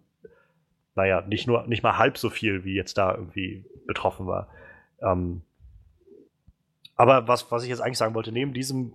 naja, 0.96 1.22
nicht 1.22 1.48
nur, 1.48 1.68
nicht 1.68 1.84
mal 1.84 1.98
halb 1.98 2.18
so 2.18 2.30
viel, 2.30 2.64
wie 2.64 2.76
jetzt 2.76 2.98
da 2.98 3.16
irgendwie 3.16 3.66
betroffen 3.88 4.28
war. 4.28 4.50
Ähm, 5.02 5.42
aber 6.96 7.28
was, 7.28 7.52
was 7.52 7.64
ich 7.64 7.70
jetzt 7.70 7.82
eigentlich 7.82 7.98
sagen 7.98 8.14
wollte, 8.14 8.32
neben 8.32 8.54
diesem 8.54 8.94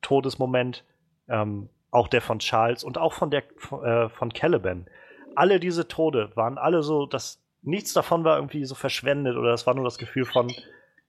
Todesmoment, 0.00 0.84
ähm, 1.28 1.68
auch 1.90 2.08
der 2.08 2.22
von 2.22 2.38
Charles 2.38 2.84
und 2.84 2.98
auch 2.98 3.12
von 3.12 3.30
der 3.30 3.44
äh, 3.82 4.08
von 4.08 4.32
Caliban, 4.32 4.86
alle 5.34 5.60
diese 5.60 5.88
Tode 5.88 6.30
waren 6.34 6.58
alle 6.58 6.82
so, 6.82 7.06
dass 7.06 7.42
nichts 7.62 7.92
davon 7.92 8.24
war 8.24 8.36
irgendwie 8.36 8.64
so 8.64 8.74
verschwendet 8.74 9.36
oder 9.36 9.52
es 9.52 9.66
war 9.66 9.74
nur 9.74 9.84
das 9.84 9.98
Gefühl 9.98 10.24
von, 10.24 10.52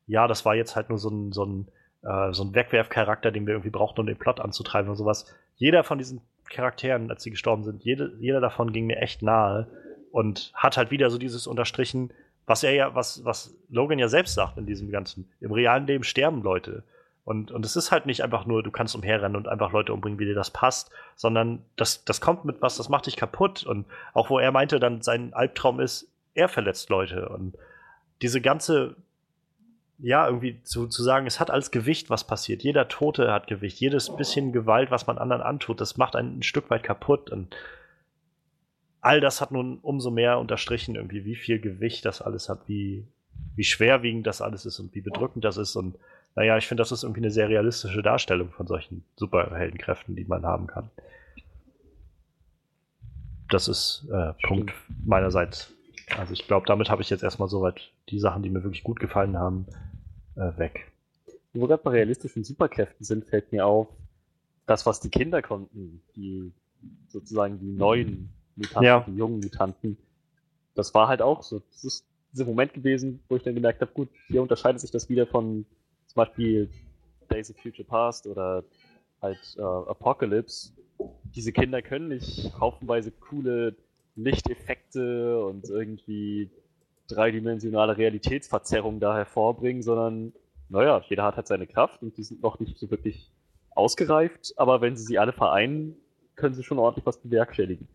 ja, 0.07 0.27
das 0.27 0.45
war 0.45 0.55
jetzt 0.55 0.75
halt 0.75 0.89
nur 0.89 0.97
so 0.97 1.09
ein, 1.09 1.31
so 1.31 1.45
ein, 1.45 1.67
äh, 2.03 2.33
so 2.33 2.43
ein 2.43 2.55
Wegwerfcharakter, 2.55 3.31
den 3.31 3.45
wir 3.45 3.53
irgendwie 3.53 3.71
brauchten, 3.71 4.01
um 4.01 4.07
den 4.07 4.17
Plot 4.17 4.39
anzutreiben 4.39 4.89
und 4.89 4.95
sowas. 4.95 5.33
Jeder 5.55 5.83
von 5.83 5.97
diesen 5.97 6.21
Charakteren, 6.49 7.09
als 7.09 7.23
sie 7.23 7.31
gestorben 7.31 7.63
sind, 7.63 7.83
jede, 7.83 8.15
jeder 8.19 8.39
davon 8.39 8.71
ging 8.71 8.85
mir 8.85 8.97
echt 8.97 9.21
nahe 9.21 9.67
und 10.15 10.53
hat 10.53 10.77
halt 10.77 10.91
wieder 10.91 11.09
so 11.09 11.17
dieses 11.17 11.45
unterstrichen, 11.45 12.09
was 12.45 12.63
er 12.63 12.71
ja, 12.71 12.95
was, 12.95 13.25
was 13.25 13.53
Logan 13.69 13.99
ja 13.99 14.07
selbst 14.07 14.33
sagt 14.33 14.57
in 14.57 14.65
diesem 14.65 14.89
ganzen, 14.89 15.29
im 15.41 15.51
realen 15.51 15.87
Leben 15.87 16.05
sterben 16.05 16.41
Leute. 16.41 16.83
Und, 17.25 17.51
und 17.51 17.65
es 17.65 17.75
ist 17.75 17.91
halt 17.91 18.05
nicht 18.05 18.23
einfach 18.23 18.45
nur, 18.45 18.63
du 18.63 18.71
kannst 18.71 18.95
umherrennen 18.95 19.35
und 19.35 19.49
einfach 19.49 19.73
Leute 19.73 19.93
umbringen, 19.93 20.17
wie 20.17 20.23
dir 20.23 20.33
das 20.33 20.51
passt, 20.51 20.89
sondern 21.17 21.65
das, 21.75 22.05
das 22.05 22.21
kommt 22.21 22.45
mit 22.45 22.61
was, 22.61 22.77
das 22.77 22.87
macht 22.87 23.07
dich 23.07 23.17
kaputt. 23.17 23.65
Und 23.65 23.87
auch 24.13 24.29
wo 24.29 24.39
er 24.39 24.53
meinte, 24.53 24.79
dann 24.79 25.01
sein 25.01 25.33
Albtraum 25.33 25.81
ist, 25.81 26.07
er 26.33 26.47
verletzt 26.47 26.89
Leute. 26.89 27.27
Und 27.27 27.57
diese 28.21 28.39
ganze, 28.39 28.95
ja, 29.99 30.27
irgendwie 30.27 30.63
zu, 30.63 30.87
zu 30.87 31.03
sagen, 31.03 31.27
es 31.27 31.41
hat 31.41 31.51
als 31.51 31.71
Gewicht 31.71 32.09
was 32.09 32.25
passiert. 32.25 32.63
Jeder 32.63 32.87
Tote 32.87 33.33
hat 33.33 33.47
Gewicht. 33.47 33.81
Jedes 33.81 34.15
bisschen 34.15 34.53
Gewalt, 34.53 34.91
was 34.91 35.07
man 35.07 35.17
anderen 35.17 35.41
antut, 35.41 35.81
das 35.81 35.97
macht 35.97 36.15
einen 36.15 36.39
ein 36.39 36.43
Stück 36.43 36.69
weit 36.69 36.83
kaputt. 36.83 37.29
Und 37.31 37.53
all 39.05 39.21
das 39.21 39.39
hat 39.39 39.51
nun 39.51 39.77
umso 39.83 40.09
mehr 40.09 40.39
unterstrichen, 40.39 40.95
irgendwie, 40.95 41.25
wie 41.25 41.35
viel 41.35 41.59
Gewicht 41.59 42.05
das 42.05 42.23
alles 42.23 42.49
hat, 42.49 42.67
wie, 42.67 43.05
wie 43.55 43.63
schwerwiegend 43.63 44.25
das 44.25 44.41
alles 44.41 44.65
ist 44.65 44.79
und 44.79 44.95
wie 44.95 45.01
bedrückend 45.01 45.45
das 45.45 45.57
ist. 45.57 45.75
Und 45.75 45.95
naja, 46.33 46.57
ich 46.57 46.65
finde, 46.65 46.81
das 46.81 46.91
ist 46.91 47.03
irgendwie 47.03 47.21
eine 47.21 47.29
sehr 47.29 47.47
realistische 47.47 48.01
Darstellung 48.01 48.49
von 48.49 48.65
solchen 48.65 49.03
Superheldenkräften, 49.15 50.15
die 50.15 50.25
man 50.25 50.43
haben 50.43 50.65
kann. 50.65 50.89
Das 53.49 53.67
ist 53.67 54.07
äh, 54.11 54.33
Punkt 54.41 54.73
meinerseits. 55.05 55.71
Also 56.17 56.33
ich 56.33 56.47
glaube, 56.47 56.65
damit 56.65 56.89
habe 56.89 57.03
ich 57.03 57.11
jetzt 57.11 57.21
erstmal 57.21 57.47
soweit 57.47 57.91
die 58.09 58.19
Sachen, 58.19 58.41
die 58.41 58.49
mir 58.49 58.63
wirklich 58.63 58.83
gut 58.83 58.99
gefallen 58.99 59.37
haben, 59.37 59.67
äh, 60.35 60.57
weg. 60.57 60.91
Wo 61.53 61.61
wir 61.61 61.67
gerade 61.67 61.83
bei 61.83 61.91
realistischen 61.91 62.43
Superkräften 62.43 63.05
sind, 63.05 63.25
fällt 63.25 63.51
mir 63.51 63.67
auf, 63.67 63.87
das, 64.65 64.87
was 64.87 64.99
die 64.99 65.09
Kinder 65.09 65.43
konnten, 65.43 66.01
die 66.15 66.51
sozusagen 67.07 67.59
die 67.59 67.71
neuen 67.71 68.31
Mutanten, 68.55 68.83
Ja. 68.83 68.99
die 69.07 69.15
jungen 69.15 69.39
Mutanten, 69.39 69.97
das 70.75 70.93
war 70.93 71.07
halt 71.07 71.21
auch 71.21 71.43
so. 71.43 71.61
Das 71.71 71.83
ist 71.83 72.05
dieser 72.31 72.45
Moment 72.45 72.73
gewesen, 72.73 73.21
wo 73.29 73.35
ich 73.35 73.43
dann 73.43 73.55
gemerkt 73.55 73.81
habe, 73.81 73.91
gut, 73.93 74.09
hier 74.27 74.41
unterscheidet 74.41 74.81
sich 74.81 74.91
das 74.91 75.09
wieder 75.09 75.25
von 75.27 75.65
zum 76.07 76.15
Beispiel 76.15 76.69
Days 77.31 77.49
of 77.49 77.57
Future 77.57 77.87
Past 77.87 78.27
oder 78.27 78.63
halt 79.21 79.39
äh, 79.57 79.61
Apocalypse. 79.61 80.71
Diese 81.35 81.51
Kinder 81.51 81.81
können 81.81 82.09
nicht 82.09 82.51
haufenweise 82.59 83.11
coole 83.11 83.75
Lichteffekte 84.15 85.43
und 85.45 85.69
irgendwie 85.69 86.49
dreidimensionale 87.07 87.97
Realitätsverzerrung 87.97 88.99
da 88.99 89.15
hervorbringen, 89.15 89.83
sondern 89.83 90.33
naja, 90.69 91.01
jeder 91.07 91.23
hat 91.23 91.35
halt 91.35 91.47
seine 91.47 91.67
Kraft 91.67 92.01
und 92.01 92.17
die 92.17 92.23
sind 92.23 92.41
noch 92.41 92.59
nicht 92.59 92.77
so 92.79 92.89
wirklich 92.89 93.29
ausgereift, 93.71 94.53
aber 94.57 94.81
wenn 94.81 94.95
sie 94.95 95.03
sie 95.03 95.19
alle 95.19 95.33
vereinen, 95.33 95.95
können 96.35 96.55
sie 96.55 96.63
schon 96.63 96.79
ordentlich 96.79 97.05
was 97.05 97.17
bewerkstelligen. 97.19 97.87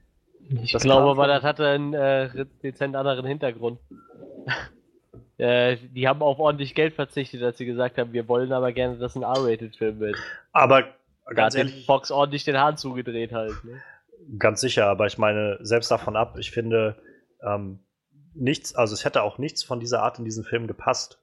Ich 0.62 0.72
Das 0.72 0.82
glaube 0.82 1.10
aber, 1.10 1.26
das 1.26 1.42
hatte 1.42 1.66
einen 1.66 1.94
äh, 1.94 2.46
dezent 2.62 2.96
anderen 2.96 3.26
Hintergrund. 3.26 3.78
äh, 5.38 5.76
die 5.94 6.08
haben 6.08 6.22
auf 6.22 6.38
ordentlich 6.38 6.74
Geld 6.74 6.94
verzichtet, 6.94 7.42
als 7.42 7.58
sie 7.58 7.66
gesagt 7.66 7.98
haben, 7.98 8.12
wir 8.12 8.26
wollen 8.28 8.52
aber 8.52 8.72
gerne, 8.72 8.98
dass 8.98 9.14
ein 9.16 9.22
R-Rated-Film 9.22 10.00
wird. 10.00 10.16
Aber 10.52 10.82
Da 11.26 11.34
ganz 11.34 11.54
hat 11.54 11.58
ehrlich, 11.66 11.86
Fox 11.86 12.10
ordentlich 12.10 12.44
den 12.44 12.58
Hahn 12.58 12.76
zugedreht 12.76 13.32
halt. 13.32 13.54
Ne? 13.64 13.80
ganz 14.38 14.60
sicher, 14.60 14.86
aber 14.86 15.06
ich 15.06 15.18
meine, 15.18 15.58
selbst 15.60 15.90
davon 15.90 16.16
ab, 16.16 16.36
ich 16.38 16.50
finde, 16.50 16.96
ähm, 17.42 17.80
nichts, 18.34 18.74
also 18.74 18.94
es 18.94 19.04
hätte 19.04 19.22
auch 19.22 19.38
nichts 19.38 19.62
von 19.62 19.80
dieser 19.80 20.02
Art 20.02 20.18
in 20.18 20.24
diesen 20.24 20.44
Film 20.44 20.66
gepasst. 20.66 21.22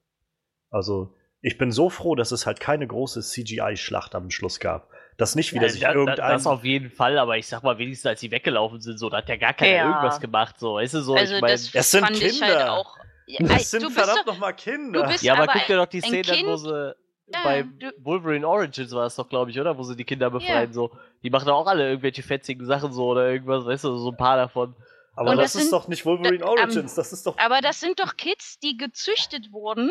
Also, 0.69 1.13
ich 1.41 1.57
bin 1.57 1.71
so 1.71 1.89
froh, 1.89 2.15
dass 2.15 2.31
es 2.31 2.45
halt 2.45 2.59
keine 2.59 2.87
große 2.87 3.21
CGI-Schlacht 3.21 4.15
am 4.15 4.29
Schluss 4.31 4.59
gab. 4.59 4.89
Dass 5.17 5.33
nicht 5.35 5.53
wieder 5.53 5.67
sich 5.69 5.81
da, 5.81 5.87
da, 5.89 5.93
irgendein. 5.95 6.31
das 6.31 6.45
auf 6.45 6.63
jeden 6.63 6.91
Fall, 6.91 7.17
aber 7.17 7.37
ich 7.37 7.47
sag 7.47 7.63
mal, 7.63 7.77
wenigstens 7.79 8.05
als 8.07 8.19
sie 8.19 8.29
weggelaufen 8.29 8.81
sind, 8.81 8.99
so, 8.99 9.09
da 9.09 9.17
hat 9.17 9.29
ja 9.29 9.35
gar 9.37 9.53
keiner 9.53 9.73
Ja. 9.75 9.85
irgendwas 9.89 10.19
gemacht, 10.19 10.59
so, 10.59 10.75
weißt 10.75 10.93
du, 10.93 11.01
so, 11.01 11.15
also 11.15 11.35
ich 11.35 11.41
mein, 11.41 11.51
das, 11.51 11.73
es 11.73 11.91
sind 11.91 12.03
fand 12.05 12.21
ich 12.21 12.39
Kinder. 12.39 12.47
halt 12.59 12.69
auch. 12.69 12.97
Ja, 13.25 13.45
das 13.47 13.71
sind 13.71 13.81
du 13.83 13.87
bist 13.87 13.97
verdammt 13.99 14.19
doch, 14.27 14.33
nochmal 14.33 14.53
Kinder. 14.55 15.01
du 15.03 15.07
bist 15.09 15.23
ja, 15.23 15.33
aber, 15.33 15.43
aber 15.43 15.53
guck 15.53 15.65
dir 15.65 15.77
doch 15.77 15.87
die 15.87 16.01
Szene 16.01 16.31
an, 16.31 16.45
wo 16.45 16.55
sie 16.55 16.95
Ja, 17.29 17.39
bei 17.43 17.65
Wolverine 17.97 18.47
Origins 18.47 18.91
war 18.93 19.05
es 19.07 19.15
doch, 19.15 19.27
glaube 19.27 19.49
ich, 19.51 19.59
oder? 19.59 19.75
Wo 19.77 19.83
sie 19.83 19.95
die 19.95 20.05
Kinder 20.05 20.29
befreien, 20.29 20.71
so. 20.71 20.91
Die 21.23 21.29
machen 21.31 21.47
doch 21.47 21.55
auch 21.55 21.67
alle 21.67 21.89
irgendwelche 21.89 22.21
fetzigen 22.23 22.65
Sachen 22.67 22.93
so 22.93 23.07
oder 23.07 23.27
irgendwas, 23.29 23.65
weißt 23.65 23.83
du, 23.85 23.97
so 23.97 24.11
ein 24.11 24.17
paar 24.17 24.37
davon. 24.37 24.75
aber 25.15 25.35
das, 25.35 25.53
das 25.53 25.55
ist 25.55 25.61
sind- 25.63 25.71
doch 25.73 25.87
nicht 25.87 26.05
Wolverine 26.05 26.43
ähm, 26.43 26.47
Origins, 26.49 26.93
das 26.93 27.11
ist 27.11 27.25
doch. 27.25 27.37
aber 27.39 27.59
das 27.61 27.79
sind 27.79 27.99
doch 27.99 28.15
Kids, 28.17 28.59
die 28.59 28.77
gezüchtet 28.77 29.51
wurden, 29.51 29.89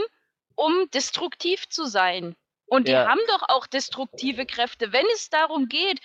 um 0.56 0.90
destruktiv 0.90 1.68
zu 1.68 1.86
sein. 1.86 2.36
Und 2.66 2.88
die 2.88 2.92
Ja. 2.92 3.06
haben 3.06 3.20
doch 3.28 3.44
auch 3.48 3.66
destruktive 3.68 4.46
Kräfte. 4.46 4.92
Wenn 4.92 5.06
es 5.14 5.30
darum 5.30 5.68
geht, 5.68 6.00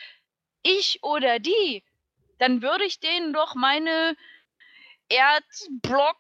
ich 0.64 1.04
oder 1.04 1.40
die, 1.40 1.84
dann 2.40 2.62
würde 2.62 2.86
ich 2.86 3.00
denen 3.00 3.34
doch 3.34 3.56
meine 3.56 4.16
Erdblock, 5.10 6.18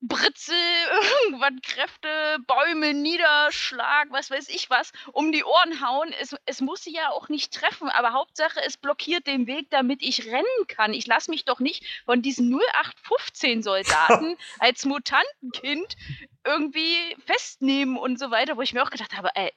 Britze, 0.00 0.52
irgendwas 1.24 1.52
Kräfte, 1.62 2.08
Bäume, 2.46 2.94
Niederschlag, 2.94 4.08
was 4.10 4.30
weiß 4.30 4.48
ich 4.48 4.70
was, 4.70 4.92
um 5.12 5.32
die 5.32 5.44
Ohren 5.44 5.80
hauen. 5.86 6.12
Es, 6.20 6.34
es 6.46 6.60
muss 6.60 6.84
sie 6.84 6.94
ja 6.94 7.10
auch 7.10 7.28
nicht 7.28 7.52
treffen, 7.52 7.88
aber 7.88 8.12
Hauptsache, 8.12 8.60
es 8.66 8.76
blockiert 8.76 9.26
den 9.26 9.46
Weg, 9.46 9.68
damit 9.70 10.02
ich 10.02 10.26
rennen 10.26 10.66
kann. 10.68 10.94
Ich 10.94 11.06
lasse 11.06 11.30
mich 11.30 11.44
doch 11.44 11.60
nicht 11.60 11.84
von 12.04 12.22
diesen 12.22 12.54
0815-Soldaten 12.54 14.36
als 14.58 14.84
Mutantenkind 14.84 15.96
irgendwie 16.44 16.96
festnehmen 17.26 17.96
und 17.98 18.18
so 18.18 18.30
weiter, 18.30 18.56
wo 18.56 18.62
ich 18.62 18.72
mir 18.72 18.82
auch 18.82 18.90
gedacht 18.90 19.16
habe, 19.16 19.28
äh, 19.34 19.50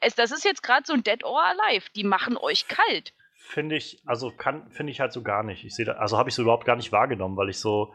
es, 0.00 0.14
das 0.14 0.30
ist 0.30 0.44
jetzt 0.44 0.62
gerade 0.62 0.84
so 0.84 0.92
ein 0.92 1.02
Dead 1.02 1.24
or 1.24 1.42
Alive. 1.42 1.86
Die 1.94 2.04
machen 2.04 2.36
euch 2.36 2.68
kalt. 2.68 3.14
Finde 3.34 3.76
ich, 3.76 4.02
also 4.04 4.30
kann, 4.30 4.70
finde 4.70 4.92
ich 4.92 5.00
halt 5.00 5.12
so 5.12 5.22
gar 5.22 5.42
nicht. 5.42 5.64
Ich 5.64 5.74
sehe 5.74 5.98
also 5.98 6.18
habe 6.18 6.28
ich 6.28 6.34
so 6.34 6.42
überhaupt 6.42 6.66
gar 6.66 6.76
nicht 6.76 6.92
wahrgenommen, 6.92 7.36
weil 7.36 7.48
ich 7.48 7.58
so 7.58 7.94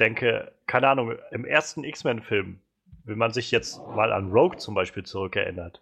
denke, 0.00 0.52
keine 0.66 0.88
Ahnung, 0.88 1.14
im 1.30 1.44
ersten 1.44 1.84
X-Men-Film, 1.84 2.60
wenn 3.04 3.18
man 3.18 3.32
sich 3.32 3.50
jetzt 3.50 3.78
mal 3.94 4.12
an 4.12 4.30
Rogue 4.30 4.58
zum 4.58 4.74
Beispiel 4.74 5.04
zurückerinnert, 5.04 5.80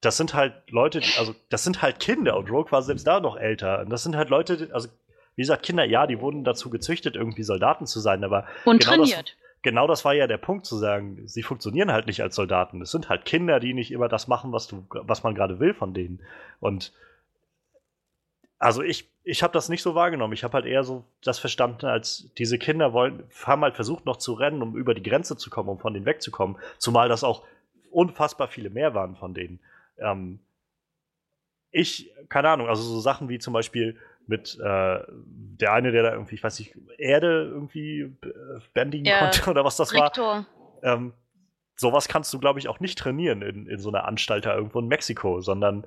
das 0.00 0.16
sind 0.16 0.34
halt 0.34 0.54
Leute, 0.70 1.00
die, 1.00 1.18
also 1.18 1.34
das 1.50 1.62
sind 1.64 1.82
halt 1.82 2.00
Kinder 2.00 2.36
und 2.36 2.50
Rogue 2.50 2.72
war 2.72 2.82
selbst 2.82 3.06
da 3.06 3.20
noch 3.20 3.36
älter. 3.36 3.80
Und 3.80 3.90
das 3.90 4.02
sind 4.02 4.16
halt 4.16 4.30
Leute, 4.30 4.70
also 4.72 4.88
wie 5.36 5.42
gesagt, 5.42 5.62
Kinder, 5.62 5.84
ja, 5.84 6.06
die 6.06 6.20
wurden 6.20 6.44
dazu 6.44 6.70
gezüchtet, 6.70 7.16
irgendwie 7.16 7.42
Soldaten 7.42 7.86
zu 7.86 8.00
sein, 8.00 8.24
aber 8.24 8.46
Und 8.64 8.80
genau 8.80 8.96
das, 8.96 9.10
trainiert. 9.10 9.36
genau 9.62 9.86
das 9.86 10.04
war 10.04 10.14
ja 10.14 10.26
der 10.26 10.38
Punkt 10.38 10.66
zu 10.66 10.76
sagen, 10.76 11.26
sie 11.26 11.42
funktionieren 11.42 11.92
halt 11.92 12.06
nicht 12.06 12.22
als 12.22 12.34
Soldaten. 12.34 12.80
Es 12.82 12.90
sind 12.90 13.08
halt 13.08 13.24
Kinder, 13.24 13.60
die 13.60 13.74
nicht 13.74 13.90
immer 13.92 14.08
das 14.08 14.26
machen, 14.26 14.52
was 14.52 14.66
du, 14.66 14.86
was 14.90 15.22
man 15.22 15.34
gerade 15.34 15.60
will 15.60 15.74
von 15.74 15.94
denen. 15.94 16.22
Und 16.60 16.92
also 18.60 18.82
ich, 18.82 19.10
ich 19.24 19.42
habe 19.42 19.52
das 19.52 19.68
nicht 19.68 19.82
so 19.82 19.94
wahrgenommen. 19.94 20.34
Ich 20.34 20.44
habe 20.44 20.52
halt 20.54 20.66
eher 20.66 20.84
so 20.84 21.04
das 21.24 21.38
verstanden, 21.38 21.86
als 21.86 22.30
diese 22.38 22.58
Kinder 22.58 22.92
wollen, 22.92 23.24
haben 23.44 23.62
halt 23.62 23.74
versucht 23.74 24.04
noch 24.06 24.18
zu 24.18 24.34
rennen, 24.34 24.62
um 24.62 24.76
über 24.76 24.94
die 24.94 25.02
Grenze 25.02 25.36
zu 25.36 25.50
kommen, 25.50 25.68
um 25.70 25.78
von 25.80 25.94
denen 25.94 26.06
wegzukommen. 26.06 26.56
Zumal 26.78 27.08
das 27.08 27.24
auch 27.24 27.44
unfassbar 27.90 28.48
viele 28.48 28.70
mehr 28.70 28.94
waren 28.94 29.16
von 29.16 29.34
denen. 29.34 29.58
Ähm, 29.98 30.40
ich, 31.72 32.12
keine 32.28 32.50
Ahnung, 32.50 32.68
also 32.68 32.82
so 32.82 33.00
Sachen 33.00 33.28
wie 33.28 33.38
zum 33.38 33.52
Beispiel 33.52 33.98
mit 34.26 34.58
äh, 34.60 35.00
der 35.08 35.72
eine, 35.72 35.92
der 35.92 36.02
da 36.02 36.12
irgendwie, 36.12 36.34
ich 36.34 36.42
weiß 36.44 36.58
nicht, 36.58 36.74
Erde 36.98 37.44
irgendwie 37.44 38.00
äh, 38.22 38.60
bändigen 38.74 39.06
Ja, 39.06 39.20
konnte 39.20 39.50
oder 39.50 39.64
was 39.64 39.76
das 39.76 39.94
war. 39.94 40.06
Rektor. 40.06 40.46
Ähm, 40.82 41.14
sowas 41.76 42.08
kannst 42.08 42.32
du, 42.34 42.38
glaube 42.38 42.58
ich, 42.58 42.68
auch 42.68 42.80
nicht 42.80 42.98
trainieren 42.98 43.42
in, 43.42 43.66
in 43.66 43.78
so 43.78 43.88
einer 43.88 44.04
Anstalt 44.04 44.44
da 44.46 44.54
irgendwo 44.54 44.80
in 44.80 44.86
Mexiko, 44.88 45.40
sondern, 45.40 45.86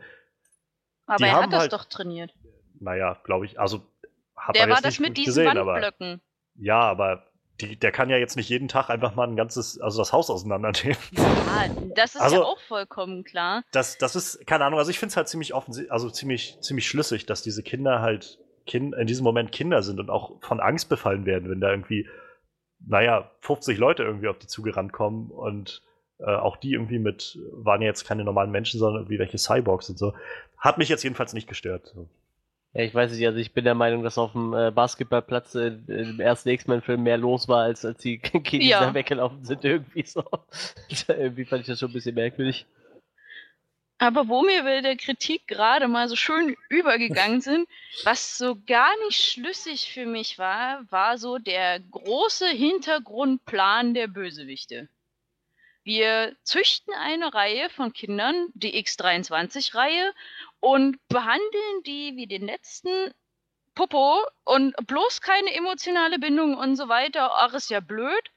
Aber 1.05 1.17
die 1.17 1.23
er 1.25 1.33
haben 1.33 1.43
hat 1.43 1.53
das 1.53 1.59
halt- 1.61 1.73
doch 1.73 1.85
trainiert. 1.85 2.33
Naja, 2.83 3.17
glaube 3.23 3.45
ich, 3.45 3.59
also 3.59 3.81
hat 4.35 4.55
Der 4.55 4.63
man 4.63 4.69
war 4.71 4.77
jetzt 4.77 4.85
das 4.85 4.99
nicht 4.99 5.07
mit 5.07 5.17
diesen 5.17 5.43
gesehen, 5.43 5.57
aber 5.57 5.73
Wandblöcken. 5.73 6.21
ja, 6.55 6.79
aber 6.79 7.25
die, 7.61 7.77
der 7.79 7.91
kann 7.91 8.09
ja 8.09 8.17
jetzt 8.17 8.35
nicht 8.35 8.49
jeden 8.49 8.67
Tag 8.67 8.89
einfach 8.89 9.13
mal 9.15 9.27
ein 9.27 9.35
ganzes, 9.35 9.79
also 9.79 9.99
das 9.99 10.11
Haus 10.11 10.29
auseinandernehmen. 10.29 10.97
Ah, 11.55 11.67
das 11.95 12.15
ist 12.15 12.21
Also- 12.21 12.37
ja 12.37 12.41
auch 12.41 12.59
vollkommen 12.61 13.23
klar. 13.23 13.63
Das, 13.71 13.97
das 13.99 14.15
ist, 14.15 14.45
keine 14.47 14.65
Ahnung, 14.65 14.79
also 14.79 14.89
ich 14.89 14.97
finde 14.97 15.11
es 15.11 15.17
halt 15.17 15.27
ziemlich 15.27 15.53
offensichtlich, 15.53 15.91
also 15.91 16.09
ziemlich, 16.09 16.57
ziemlich 16.61 16.87
schlüssig, 16.87 17.27
dass 17.27 17.43
diese 17.43 17.61
Kinder 17.61 18.01
halt 18.01 18.39
kind, 18.65 18.95
in 18.95 19.05
diesem 19.05 19.23
Moment 19.23 19.51
Kinder 19.51 19.83
sind 19.83 19.99
und 19.99 20.09
auch 20.09 20.41
von 20.41 20.59
Angst 20.59 20.89
befallen 20.89 21.25
werden, 21.27 21.51
wenn 21.51 21.61
da 21.61 21.69
irgendwie, 21.69 22.07
naja, 22.79 23.29
50 23.41 23.77
Leute 23.77 24.01
irgendwie 24.03 24.27
auf 24.29 24.39
die 24.39 24.47
zugerannt 24.47 24.93
kommen 24.93 25.29
und 25.29 25.83
äh, 26.19 26.25
auch 26.35 26.57
die 26.57 26.73
irgendwie 26.73 26.97
mit, 26.99 27.37
waren 27.51 27.81
ja 27.81 27.87
jetzt 27.87 28.05
keine 28.07 28.23
normalen 28.23 28.49
Menschen, 28.51 28.79
sondern 28.79 29.03
irgendwie 29.03 29.19
welche 29.19 29.37
Cyborgs 29.37 29.89
und 29.91 29.99
so. 29.99 30.13
Hat 30.57 30.79
mich 30.79 30.89
jetzt 30.89 31.03
jedenfalls 31.03 31.33
nicht 31.33 31.47
gestört. 31.47 31.91
So. 31.93 32.09
Ja, 32.73 32.81
ich 32.83 32.93
weiß 32.93 33.11
nicht, 33.11 33.25
also 33.27 33.37
ich 33.37 33.53
bin 33.53 33.65
der 33.65 33.75
Meinung, 33.75 34.03
dass 34.03 34.17
auf 34.17 34.31
dem 34.31 34.53
äh, 34.53 34.71
Basketballplatz 34.71 35.53
äh, 35.55 35.67
im 35.87 36.19
ersten 36.19 36.49
X-Men-Film 36.49 37.03
mehr 37.03 37.17
los 37.17 37.47
war, 37.47 37.63
als, 37.63 37.85
als 37.85 38.01
die 38.01 38.17
Kiddies 38.19 38.69
Ja. 38.69 38.79
da 38.79 38.93
weggelaufen 38.93 39.43
sind, 39.45 39.63
irgendwie 39.63 40.03
so. 40.03 40.23
irgendwie 41.07 41.45
fand 41.45 41.61
ich 41.61 41.67
das 41.67 41.79
schon 41.79 41.91
ein 41.91 41.93
bisschen 41.93 42.15
merkwürdig. 42.15 42.65
Aber 43.99 44.27
wo 44.27 44.41
mir 44.41 44.63
bei 44.63 44.81
der 44.81 44.97
Kritik 44.97 45.47
gerade 45.47 45.87
mal 45.87 46.09
so 46.09 46.15
schön 46.15 46.57
übergegangen 46.69 47.41
sind, 47.49 47.69
was 48.05 48.37
so 48.39 48.57
gar 48.65 48.91
nicht 49.05 49.21
schlüssig 49.21 49.91
für 49.93 50.07
mich 50.07 50.39
war, 50.39 50.83
war 50.91 51.17
so 51.19 51.37
der 51.37 51.79
große 51.79 52.47
Hintergrundplan 52.47 53.93
der 53.93 54.07
Bösewichte. 54.07 54.89
Wir 55.85 56.35
züchten 56.43 56.93
eine 56.93 57.33
Reihe 57.33 57.69
von 57.69 57.93
Kindern, 57.93 58.47
die 58.53 58.73
X23-Reihe, 58.83 60.13
und 60.63 60.97
behandeln 61.09 61.83
die 61.85 62.15
wie 62.15 62.25
den 62.25 62.45
letzten 62.45 63.11
Popo 63.75 64.21
und 64.45 64.73
bloß 64.87 65.19
keine 65.19 65.53
emotionale 65.53 66.19
Bindung 66.19 66.55
und 66.55 66.77
so 66.77 66.87
weiter. 66.87 67.31
Ach, 67.35 67.53
ist 67.53 67.69
ja 67.69 67.81
blöd. 67.81 68.31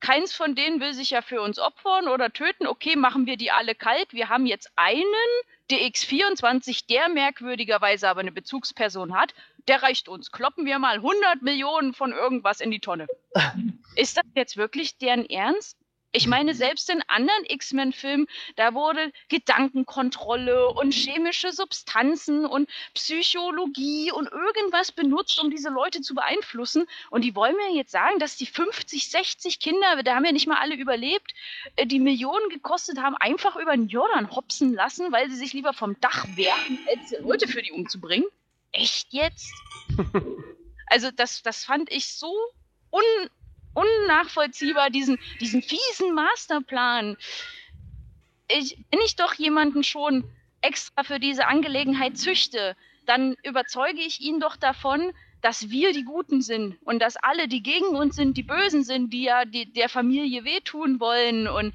Keins 0.00 0.34
von 0.34 0.54
denen 0.54 0.80
will 0.80 0.94
sich 0.94 1.10
ja 1.10 1.20
für 1.20 1.42
uns 1.42 1.58
opfern 1.58 2.08
oder 2.08 2.32
töten. 2.32 2.66
Okay, 2.66 2.96
machen 2.96 3.26
wir 3.26 3.36
die 3.36 3.50
alle 3.50 3.74
kalt. 3.74 4.14
Wir 4.14 4.30
haben 4.30 4.46
jetzt 4.46 4.72
einen, 4.76 5.04
der 5.70 5.80
X24, 5.80 6.86
der 6.88 7.10
merkwürdigerweise 7.10 8.08
aber 8.08 8.20
eine 8.20 8.32
Bezugsperson 8.32 9.14
hat. 9.14 9.34
Der 9.66 9.82
reicht 9.82 10.08
uns. 10.08 10.32
Kloppen 10.32 10.64
wir 10.64 10.78
mal 10.78 10.94
100 10.94 11.42
Millionen 11.42 11.92
von 11.92 12.12
irgendwas 12.12 12.62
in 12.62 12.70
die 12.70 12.80
Tonne. 12.80 13.08
Ist 13.94 14.16
das 14.16 14.24
jetzt 14.34 14.56
wirklich 14.56 14.96
deren 14.96 15.28
Ernst? 15.28 15.76
Ich 16.12 16.26
meine, 16.26 16.54
selbst 16.54 16.88
in 16.88 17.02
anderen 17.06 17.44
X-Men-Filmen, 17.44 18.26
da 18.56 18.72
wurde 18.72 19.12
Gedankenkontrolle 19.28 20.70
und 20.70 20.94
chemische 20.94 21.52
Substanzen 21.52 22.46
und 22.46 22.70
Psychologie 22.94 24.10
und 24.10 24.26
irgendwas 24.32 24.90
benutzt, 24.90 25.38
um 25.38 25.50
diese 25.50 25.68
Leute 25.68 26.00
zu 26.00 26.14
beeinflussen. 26.14 26.86
Und 27.10 27.24
die 27.24 27.34
wollen 27.34 27.56
mir 27.56 27.74
jetzt 27.74 27.92
sagen, 27.92 28.18
dass 28.18 28.36
die 28.36 28.46
50, 28.46 29.10
60 29.10 29.60
Kinder, 29.60 30.02
da 30.02 30.14
haben 30.14 30.24
ja 30.24 30.32
nicht 30.32 30.46
mal 30.46 30.56
alle 30.56 30.76
überlebt, 30.76 31.34
äh, 31.76 31.86
die 31.86 32.00
Millionen 32.00 32.48
gekostet 32.48 32.98
haben, 32.98 33.16
einfach 33.16 33.56
über 33.56 33.76
den 33.76 33.88
Jordan 33.88 34.30
hopsen 34.30 34.72
lassen, 34.72 35.12
weil 35.12 35.28
sie 35.30 35.36
sich 35.36 35.52
lieber 35.52 35.74
vom 35.74 36.00
Dach 36.00 36.26
werfen, 36.36 36.78
als 36.88 37.14
Leute 37.20 37.48
für 37.48 37.62
die 37.62 37.72
umzubringen. 37.72 38.28
Echt 38.72 39.12
jetzt? 39.12 39.52
Also 40.90 41.10
das, 41.10 41.42
das 41.42 41.64
fand 41.64 41.92
ich 41.92 42.14
so 42.14 42.34
un, 42.90 43.02
unnachvollziehbar, 43.78 44.90
diesen, 44.90 45.18
diesen 45.40 45.62
fiesen 45.62 46.14
Masterplan. 46.14 47.16
Ich, 48.48 48.78
wenn 48.90 49.00
ich 49.04 49.16
doch 49.16 49.34
jemanden 49.34 49.84
schon 49.84 50.24
extra 50.60 51.04
für 51.04 51.20
diese 51.20 51.46
Angelegenheit 51.46 52.18
züchte, 52.18 52.76
dann 53.06 53.36
überzeuge 53.42 54.00
ich 54.00 54.20
ihn 54.20 54.40
doch 54.40 54.56
davon, 54.56 55.12
dass 55.40 55.70
wir 55.70 55.92
die 55.92 56.04
Guten 56.04 56.42
sind 56.42 56.76
und 56.84 57.00
dass 57.00 57.16
alle, 57.16 57.48
die 57.48 57.62
gegen 57.62 57.96
uns 57.96 58.16
sind, 58.16 58.36
die 58.36 58.42
Bösen 58.42 58.82
sind, 58.82 59.12
die 59.12 59.22
ja 59.22 59.44
die, 59.44 59.72
der 59.72 59.88
Familie 59.88 60.44
wehtun 60.44 60.98
wollen. 60.98 61.46
Und 61.46 61.74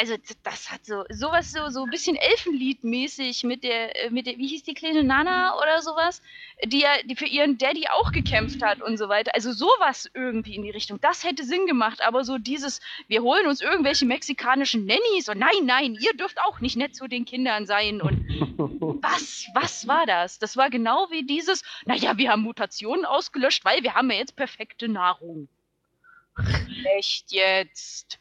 also 0.00 0.16
das 0.42 0.70
hat 0.70 0.86
so 0.86 1.04
sowas 1.10 1.52
so 1.52 1.68
so 1.68 1.84
ein 1.84 1.90
bisschen 1.90 2.16
Elfenliedmäßig 2.16 3.44
mit 3.44 3.62
der 3.62 4.06
äh, 4.06 4.10
mit 4.10 4.26
der 4.26 4.38
wie 4.38 4.46
hieß 4.46 4.62
die 4.62 4.72
kleine 4.72 5.04
Nana 5.04 5.58
oder 5.58 5.82
sowas, 5.82 6.22
die 6.64 6.80
ja 6.80 6.90
die 7.04 7.16
für 7.16 7.26
ihren 7.26 7.58
Daddy 7.58 7.86
auch 7.88 8.10
gekämpft 8.10 8.62
hat 8.62 8.80
und 8.80 8.96
so 8.96 9.10
weiter. 9.10 9.32
Also 9.34 9.52
sowas 9.52 10.10
irgendwie 10.14 10.56
in 10.56 10.62
die 10.62 10.70
Richtung. 10.70 10.98
Das 11.02 11.22
hätte 11.22 11.44
Sinn 11.44 11.66
gemacht, 11.66 12.00
aber 12.02 12.24
so 12.24 12.38
dieses 12.38 12.80
wir 13.08 13.20
holen 13.22 13.46
uns 13.46 13.60
irgendwelche 13.60 14.06
mexikanischen 14.06 14.86
Nannies 14.86 15.28
und 15.28 15.38
nein, 15.38 15.66
nein, 15.66 15.98
ihr 16.00 16.14
dürft 16.14 16.40
auch 16.40 16.60
nicht 16.60 16.76
nett 16.76 16.96
zu 16.96 17.06
den 17.06 17.26
Kindern 17.26 17.66
sein 17.66 18.00
und 18.00 18.26
was, 19.02 19.46
was 19.54 19.86
war 19.86 20.06
das? 20.06 20.38
Das 20.38 20.56
war 20.56 20.70
genau 20.70 21.08
wie 21.10 21.24
dieses, 21.26 21.62
naja, 21.84 22.16
wir 22.16 22.30
haben 22.30 22.42
Mutationen 22.42 23.04
ausgelöscht, 23.04 23.66
weil 23.66 23.82
wir 23.82 23.94
haben 23.94 24.10
ja 24.10 24.16
jetzt 24.16 24.34
perfekte 24.34 24.88
Nahrung. 24.88 25.48
Echt 26.96 27.32
jetzt? 27.32 28.19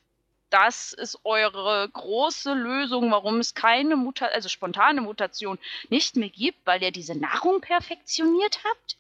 Das 0.50 0.94
ist 0.94 1.20
eure 1.24 1.90
große 1.94 2.54
Lösung, 2.54 3.12
warum 3.12 3.40
es 3.40 3.54
keine 3.54 3.96
Muta 3.96 4.26
also 4.26 4.50
spontane 4.50 5.02
Mutation 5.02 5.60
nicht 5.90 6.16
mehr 6.16 6.30
gibt, 6.30 6.66
weil 6.66 6.82
ihr 6.82 6.92
diese 6.92 7.16
Nahrung 7.16 7.62
perfektioniert 7.62 8.60
habt? 8.64 8.98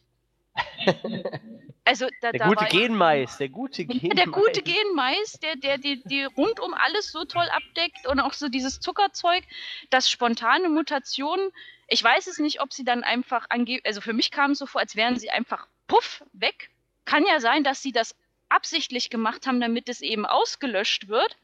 Also 1.89 2.07
da, 2.21 2.31
Der 2.31 2.41
da 2.41 2.47
gute 2.49 2.65
Genmais, 2.65 3.37
der 3.37 3.49
gute 3.49 3.81
ja, 3.81 3.87
Genmais. 3.87 4.15
der 4.15 4.27
gute 4.27 4.61
Genmais, 4.61 5.39
der, 5.41 5.55
der 5.55 5.79
die, 5.79 6.03
die 6.03 6.23
rund 6.23 6.59
um 6.59 6.75
alles 6.75 7.11
so 7.11 7.25
toll 7.25 7.47
abdeckt 7.49 8.05
und 8.05 8.19
auch 8.19 8.33
so 8.33 8.47
dieses 8.47 8.79
Zuckerzeug, 8.79 9.43
das 9.89 10.07
spontane 10.07 10.69
Mutationen. 10.69 11.49
Ich 11.87 12.03
weiß 12.03 12.27
es 12.27 12.37
nicht, 12.37 12.61
ob 12.61 12.73
sie 12.73 12.83
dann 12.83 13.03
einfach 13.03 13.47
ange 13.49 13.79
also 13.85 14.01
für 14.01 14.13
mich 14.13 14.29
kam 14.29 14.51
es 14.51 14.59
so 14.59 14.67
vor, 14.67 14.81
als 14.81 14.95
wären 14.95 15.17
sie 15.17 15.31
einfach 15.31 15.65
puff 15.87 16.23
weg. 16.33 16.69
Kann 17.05 17.25
ja 17.25 17.39
sein, 17.39 17.63
dass 17.63 17.81
sie 17.81 17.91
das 17.91 18.15
absichtlich 18.49 19.09
gemacht 19.09 19.47
haben, 19.47 19.61
damit 19.61 19.89
es 19.89 20.01
eben 20.01 20.25
ausgelöscht 20.25 21.07
wird. 21.07 21.37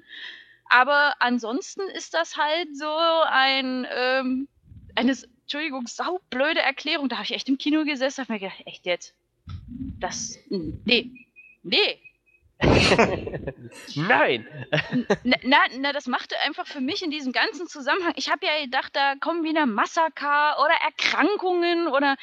Aber 0.70 1.16
ansonsten 1.20 1.82
ist 1.90 2.14
das 2.14 2.38
halt 2.38 2.76
so 2.76 2.92
ein 3.30 3.88
ähm, 3.92 4.48
eine, 4.96 5.16
Entschuldigung, 5.42 5.88
saublöde 5.88 6.62
Erklärung. 6.62 7.10
Da 7.10 7.18
habe 7.18 7.26
ich 7.26 7.34
echt 7.34 7.50
im 7.50 7.58
Kino 7.58 7.84
gesessen 7.84 8.22
und 8.22 8.24
hab 8.24 8.30
mir 8.30 8.40
gedacht, 8.40 8.64
echt 8.66 8.86
jetzt? 8.86 9.14
Das, 10.00 10.40
nee, 10.50 11.12
nee, 11.64 12.00
Nein! 13.96 14.48
Na, 15.24 15.60
na, 15.78 15.92
das 15.92 16.08
machte 16.08 16.40
einfach 16.40 16.66
für 16.66 16.80
mich 16.80 17.04
in 17.04 17.12
diesem 17.12 17.34
ganzen 17.34 17.68
Zusammenhang. 17.68 18.14
Ich 18.16 18.32
habe 18.32 18.46
ja 18.46 18.64
gedacht, 18.64 18.96
da 18.96 19.16
kommen 19.20 19.44
wieder 19.44 19.66
Massaker 19.66 20.58
oder 20.60 20.74
Erkrankungen 20.84 21.88
oder 21.88 22.16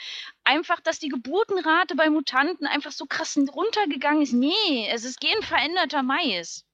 einfach, 0.44 0.80
dass 0.80 0.98
die 0.98 1.10
Geburtenrate 1.10 1.94
bei 1.96 2.08
Mutanten 2.08 2.66
einfach 2.66 2.92
so 2.92 3.04
krass 3.06 3.36
runtergegangen 3.36 4.22
ist. 4.22 4.32
Nee, 4.32 4.88
es 4.90 5.04
ist 5.04 5.20
genveränderter 5.20 6.02
Mais. 6.02 6.64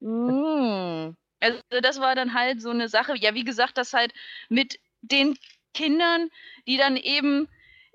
Mm. 0.00 1.14
Also 1.40 1.60
das 1.82 2.00
war 2.00 2.14
dann 2.14 2.34
halt 2.34 2.60
so 2.60 2.70
eine 2.70 2.88
Sache. 2.88 3.16
Ja, 3.16 3.34
wie 3.34 3.44
gesagt, 3.44 3.78
das 3.78 3.94
halt 3.94 4.12
mit 4.48 4.78
den 5.00 5.38
Kindern, 5.72 6.28
die 6.66 6.76
dann 6.76 6.96
eben 6.96 7.48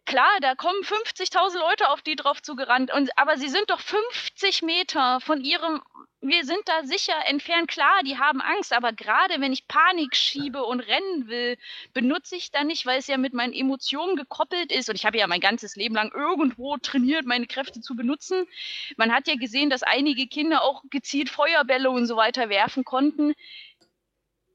klar, 0.06 0.40
da 0.42 0.56
kommen 0.56 0.82
50.000 0.84 1.58
Leute 1.58 1.90
auf 1.90 2.02
die 2.02 2.16
drauf 2.16 2.42
zugerannt, 2.42 2.92
und, 2.94 3.10
aber 3.18 3.38
sie 3.38 3.50
sind 3.50 3.70
doch 3.70 3.80
50 3.80 4.62
Meter 4.62 5.20
von 5.22 5.42
ihrem, 5.42 5.82
wir 6.22 6.46
sind 6.46 6.62
da 6.66 6.84
sicher 6.84 7.16
entfernt. 7.26 7.68
Klar, 7.68 8.04
die 8.06 8.18
haben 8.18 8.42
Angst, 8.42 8.74
aber 8.74 8.94
gerade 8.94 9.42
wenn 9.42 9.54
ich 9.54 9.68
Panik 9.68 10.16
schiebe 10.16 10.64
und 10.64 10.80
rennen 10.82 11.28
will, 11.28 11.58
benutze 11.94 12.36
ich 12.36 12.52
dann 12.52 12.68
nicht, 12.68 12.86
weil 12.86 13.00
es 13.00 13.08
ja 13.08 13.18
mit 13.18 13.34
meinen 13.34 13.54
Emotionen 13.54 14.16
gekoppelt 14.16 14.72
ist. 14.72 14.90
Und 14.90 14.96
ich 14.96 15.06
habe 15.06 15.18
ja 15.18 15.26
mein 15.26 15.40
ganzes 15.40 15.76
Leben 15.76 15.96
lang 15.96 16.12
irgendwo 16.14 16.78
trainiert, 16.78 17.26
meine 17.26 17.48
Kräfte 17.48 17.82
zu 17.82 17.96
benutzen. 17.96 18.46
Man 18.98 19.12
hat 19.12 19.28
ja 19.28 19.36
gesehen, 19.36 19.72
dass 19.72 19.82
einige 19.82 20.28
Kinder 20.28 20.64
auch 20.64 20.84
gezielt 20.92 21.30
Feuerbälle 21.30 21.90
und 21.90 22.06
so 22.06 22.16
weiter 22.18 22.50
werfen 22.50 22.84
konnten 22.84 23.34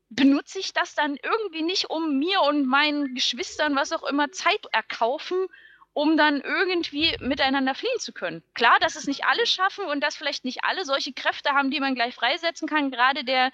benutze 0.08 0.58
ich 0.58 0.72
das 0.72 0.94
dann 0.94 1.16
irgendwie 1.22 1.62
nicht, 1.62 1.90
um 1.90 2.18
mir 2.18 2.42
und 2.42 2.66
meinen 2.66 3.14
Geschwistern, 3.14 3.76
was 3.76 3.92
auch 3.92 4.04
immer, 4.04 4.30
Zeit 4.30 4.66
erkaufen, 4.72 5.48
um 5.96 6.18
dann 6.18 6.42
irgendwie 6.42 7.16
miteinander 7.20 7.74
fliehen 7.74 7.98
zu 7.98 8.12
können. 8.12 8.42
Klar, 8.52 8.78
dass 8.80 8.96
es 8.96 9.06
nicht 9.06 9.24
alle 9.24 9.46
schaffen 9.46 9.86
und 9.86 10.00
dass 10.02 10.14
vielleicht 10.14 10.44
nicht 10.44 10.62
alle 10.62 10.84
solche 10.84 11.14
Kräfte 11.14 11.52
haben, 11.52 11.70
die 11.70 11.80
man 11.80 11.94
gleich 11.94 12.14
freisetzen 12.14 12.68
kann. 12.68 12.90
Gerade 12.90 13.24
der 13.24 13.50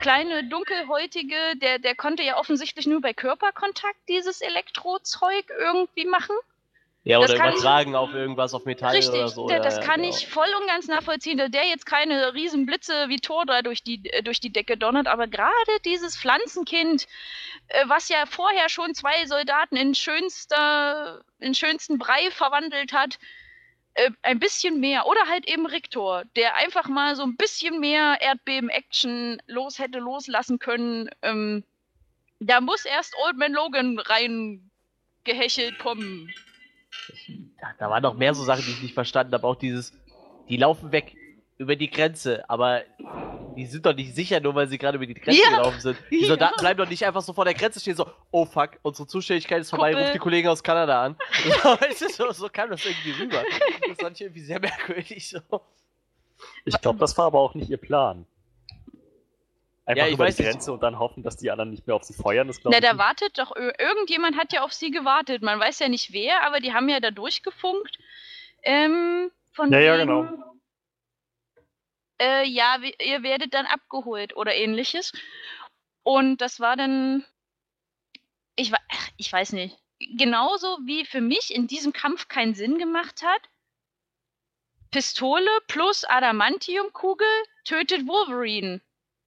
kleine 0.00 0.42
Dunkelhäutige, 0.48 1.36
der, 1.56 1.78
der 1.78 1.94
konnte 1.94 2.24
ja 2.24 2.36
offensichtlich 2.36 2.88
nur 2.88 3.00
bei 3.00 3.14
Körperkontakt 3.14 4.08
dieses 4.08 4.40
Elektrozeug 4.40 5.44
irgendwie 5.56 6.04
machen. 6.04 6.34
Ja, 7.06 7.20
Das 7.20 7.30
oder 7.30 7.38
kann 7.38 7.48
ich- 7.50 7.54
übertragen 7.60 7.94
auf 7.96 8.14
irgendwas, 8.14 8.54
auf 8.54 8.64
Metall 8.64 8.94
Richtig, 8.96 9.14
oder 9.14 9.28
so. 9.28 9.50
ja, 9.50 9.58
das 9.58 9.76
ja, 9.76 9.82
kann 9.82 10.00
genau. 10.00 10.14
ich 10.16 10.26
voll 10.26 10.48
und 10.58 10.66
ganz 10.66 10.88
nachvollziehen, 10.88 11.36
dass 11.36 11.50
der 11.50 11.66
jetzt 11.68 11.84
keine 11.84 12.32
riesen 12.32 12.64
Blitze 12.64 13.10
wie 13.10 13.18
Thor 13.20 13.44
da 13.44 13.60
durch 13.60 13.82
die, 13.82 14.08
äh, 14.10 14.22
durch 14.22 14.40
die 14.40 14.50
Decke 14.50 14.78
donnert, 14.78 15.06
aber 15.06 15.26
gerade 15.26 15.52
dieses 15.84 16.16
Pflanzenkind, 16.16 17.06
äh, 17.68 17.84
was 17.88 18.08
ja 18.08 18.24
vorher 18.24 18.70
schon 18.70 18.94
zwei 18.94 19.26
Soldaten 19.26 19.76
in 19.76 19.94
schönster, 19.94 21.22
in 21.40 21.54
schönsten 21.54 21.98
Brei 21.98 22.30
verwandelt 22.30 22.94
hat, 22.94 23.18
äh, 23.92 24.10
ein 24.22 24.38
bisschen 24.38 24.80
mehr. 24.80 25.06
Oder 25.06 25.26
halt 25.28 25.46
eben 25.46 25.66
Riktor, 25.66 26.24
der 26.36 26.56
einfach 26.56 26.88
mal 26.88 27.16
so 27.16 27.22
ein 27.22 27.36
bisschen 27.36 27.80
mehr 27.80 28.16
Erdbeben-Action 28.22 29.42
los 29.46 29.78
hätte 29.78 29.98
loslassen 29.98 30.58
können. 30.58 31.10
Ähm, 31.20 31.64
da 32.40 32.62
muss 32.62 32.86
erst 32.86 33.14
Old 33.26 33.36
Man 33.36 33.52
Logan 33.52 33.98
reingehechelt 33.98 35.78
kommen. 35.78 36.32
Ja, 37.60 37.68
da 37.78 37.90
waren 37.90 38.02
noch 38.02 38.14
mehr 38.14 38.34
so 38.34 38.42
Sachen, 38.44 38.64
die 38.64 38.72
ich 38.72 38.82
nicht 38.82 38.94
verstanden 38.94 39.32
habe. 39.34 39.46
Auch 39.46 39.56
dieses, 39.56 39.92
die 40.48 40.56
laufen 40.56 40.92
weg 40.92 41.16
über 41.58 41.76
die 41.76 41.90
Grenze, 41.90 42.48
aber 42.48 42.82
die 43.56 43.66
sind 43.66 43.86
doch 43.86 43.94
nicht 43.94 44.14
sicher, 44.14 44.40
nur 44.40 44.54
weil 44.56 44.66
sie 44.68 44.78
gerade 44.78 44.96
über 44.96 45.06
die 45.06 45.14
Grenze 45.14 45.40
Ja. 45.40 45.50
gelaufen 45.50 45.80
sind. 45.80 45.96
Die 46.10 46.22
Ja. 46.22 46.26
Soldaten 46.28 46.56
bleiben 46.58 46.78
doch 46.78 46.88
nicht 46.88 47.06
einfach 47.06 47.22
so 47.22 47.32
vor 47.32 47.44
der 47.44 47.54
Grenze 47.54 47.78
stehen, 47.78 47.94
so, 47.94 48.10
oh 48.32 48.44
fuck, 48.46 48.70
unsere 48.82 49.06
Zuständigkeit 49.06 49.60
ist 49.60 49.70
vorbei, 49.70 49.94
ruft 49.94 50.14
die 50.14 50.18
Kollegen 50.18 50.48
aus 50.48 50.62
Kanada 50.62 51.02
an. 51.04 51.16
So, 52.16 52.32
so 52.32 52.48
kam 52.48 52.70
das 52.70 52.84
irgendwie 52.84 53.12
rüber. 53.12 53.44
Das 53.88 53.98
fand 53.98 54.16
ich 54.16 54.22
irgendwie 54.22 54.40
sehr 54.40 54.58
merkwürdig. 54.60 55.28
So. 55.28 55.40
Ich 56.64 56.80
glaube, 56.80 56.98
das 56.98 57.16
war 57.16 57.26
aber 57.26 57.38
auch 57.38 57.54
nicht 57.54 57.70
ihr 57.70 57.76
Plan. 57.76 58.26
Einfach 59.86 60.02
Ja, 60.04 60.08
ich 60.08 60.14
über 60.14 60.24
weiß 60.24 60.36
die. 60.36 60.44
Grenze 60.44 60.72
und 60.72 60.82
dann 60.82 60.98
hoffen, 60.98 61.22
dass 61.22 61.36
die 61.36 61.50
anderen 61.50 61.70
nicht 61.70 61.86
mehr 61.86 61.94
auf 61.96 62.04
sie 62.04 62.14
feuern. 62.14 62.48
Das 62.48 62.60
glaube 62.60 62.74
Na, 62.74 62.80
da 62.80 62.92
nicht. 62.94 62.98
wartet 63.02 63.38
doch, 63.38 63.54
ir- 63.54 63.78
irgendjemand 63.78 64.36
hat 64.38 64.52
ja 64.52 64.62
auf 64.62 64.72
sie 64.72 64.90
gewartet. 64.90 65.42
Man 65.42 65.60
weiß 65.60 65.78
ja 65.80 65.88
nicht 65.88 66.12
wer, 66.12 66.42
aber 66.44 66.60
die 66.60 66.72
haben 66.72 66.88
ja 66.88 67.00
da 67.00 67.10
durchgefunkt. 67.10 67.98
Ähm, 68.62 69.30
von 69.52 69.70
Ja, 69.72 69.80
ja, 69.80 69.98
wegen, 69.98 70.08
genau. 70.08 70.54
Äh, 72.18 72.46
ja, 72.46 72.78
ihr 73.02 73.22
werdet 73.22 73.52
dann 73.52 73.66
abgeholt 73.66 74.36
oder 74.36 74.54
ähnliches. 74.54 75.12
Und 76.02 76.38
das 76.40 76.60
war 76.60 76.76
dann, 76.76 77.24
ich, 78.56 78.72
ach, 78.72 79.08
ich 79.18 79.30
weiß 79.32 79.52
nicht, 79.52 79.76
genauso 80.16 80.78
wie 80.84 81.04
für 81.04 81.20
mich 81.20 81.54
in 81.54 81.66
diesem 81.66 81.92
Kampf 81.92 82.28
keinen 82.28 82.54
Sinn 82.54 82.78
gemacht 82.78 83.22
hat. 83.22 83.40
Pistole 84.90 85.50
plus 85.66 86.04
Adamantiumkugel 86.04 87.26
tötet 87.64 88.06
Wolverine. 88.06 88.80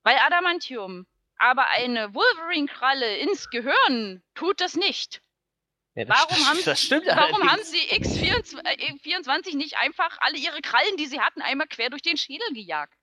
Bei 0.07 0.21
Adamantium. 0.21 1.05
Aber 1.38 1.67
eine 1.67 2.13
Wolverine-Kralle 2.13 3.17
ins 3.17 3.49
Gehirn 3.49 4.23
tut 4.35 4.61
das 4.61 4.77
nicht. 4.77 5.21
Ja, 5.95 6.05
das 6.05 6.17
Warum 6.17 6.38
st- 6.38 6.47
haben, 6.47 6.59
das 6.63 6.81
stimmt 6.81 7.07
warum 7.07 7.43
haben 7.51 7.61
sie 7.61 7.79
X24 7.93 8.59
äh, 8.63 8.93
X24 8.93 9.57
nicht 9.57 9.75
einfach 9.75 10.17
alle 10.21 10.38
ihre 10.38 10.61
Krallen, 10.61 10.95
die 10.97 11.07
sie 11.07 11.19
hatten, 11.19 11.41
einmal 11.41 11.67
quer 11.67 11.89
durch 11.89 12.03
den 12.03 12.15
Schädel 12.15 12.47
gejagt? 12.53 12.93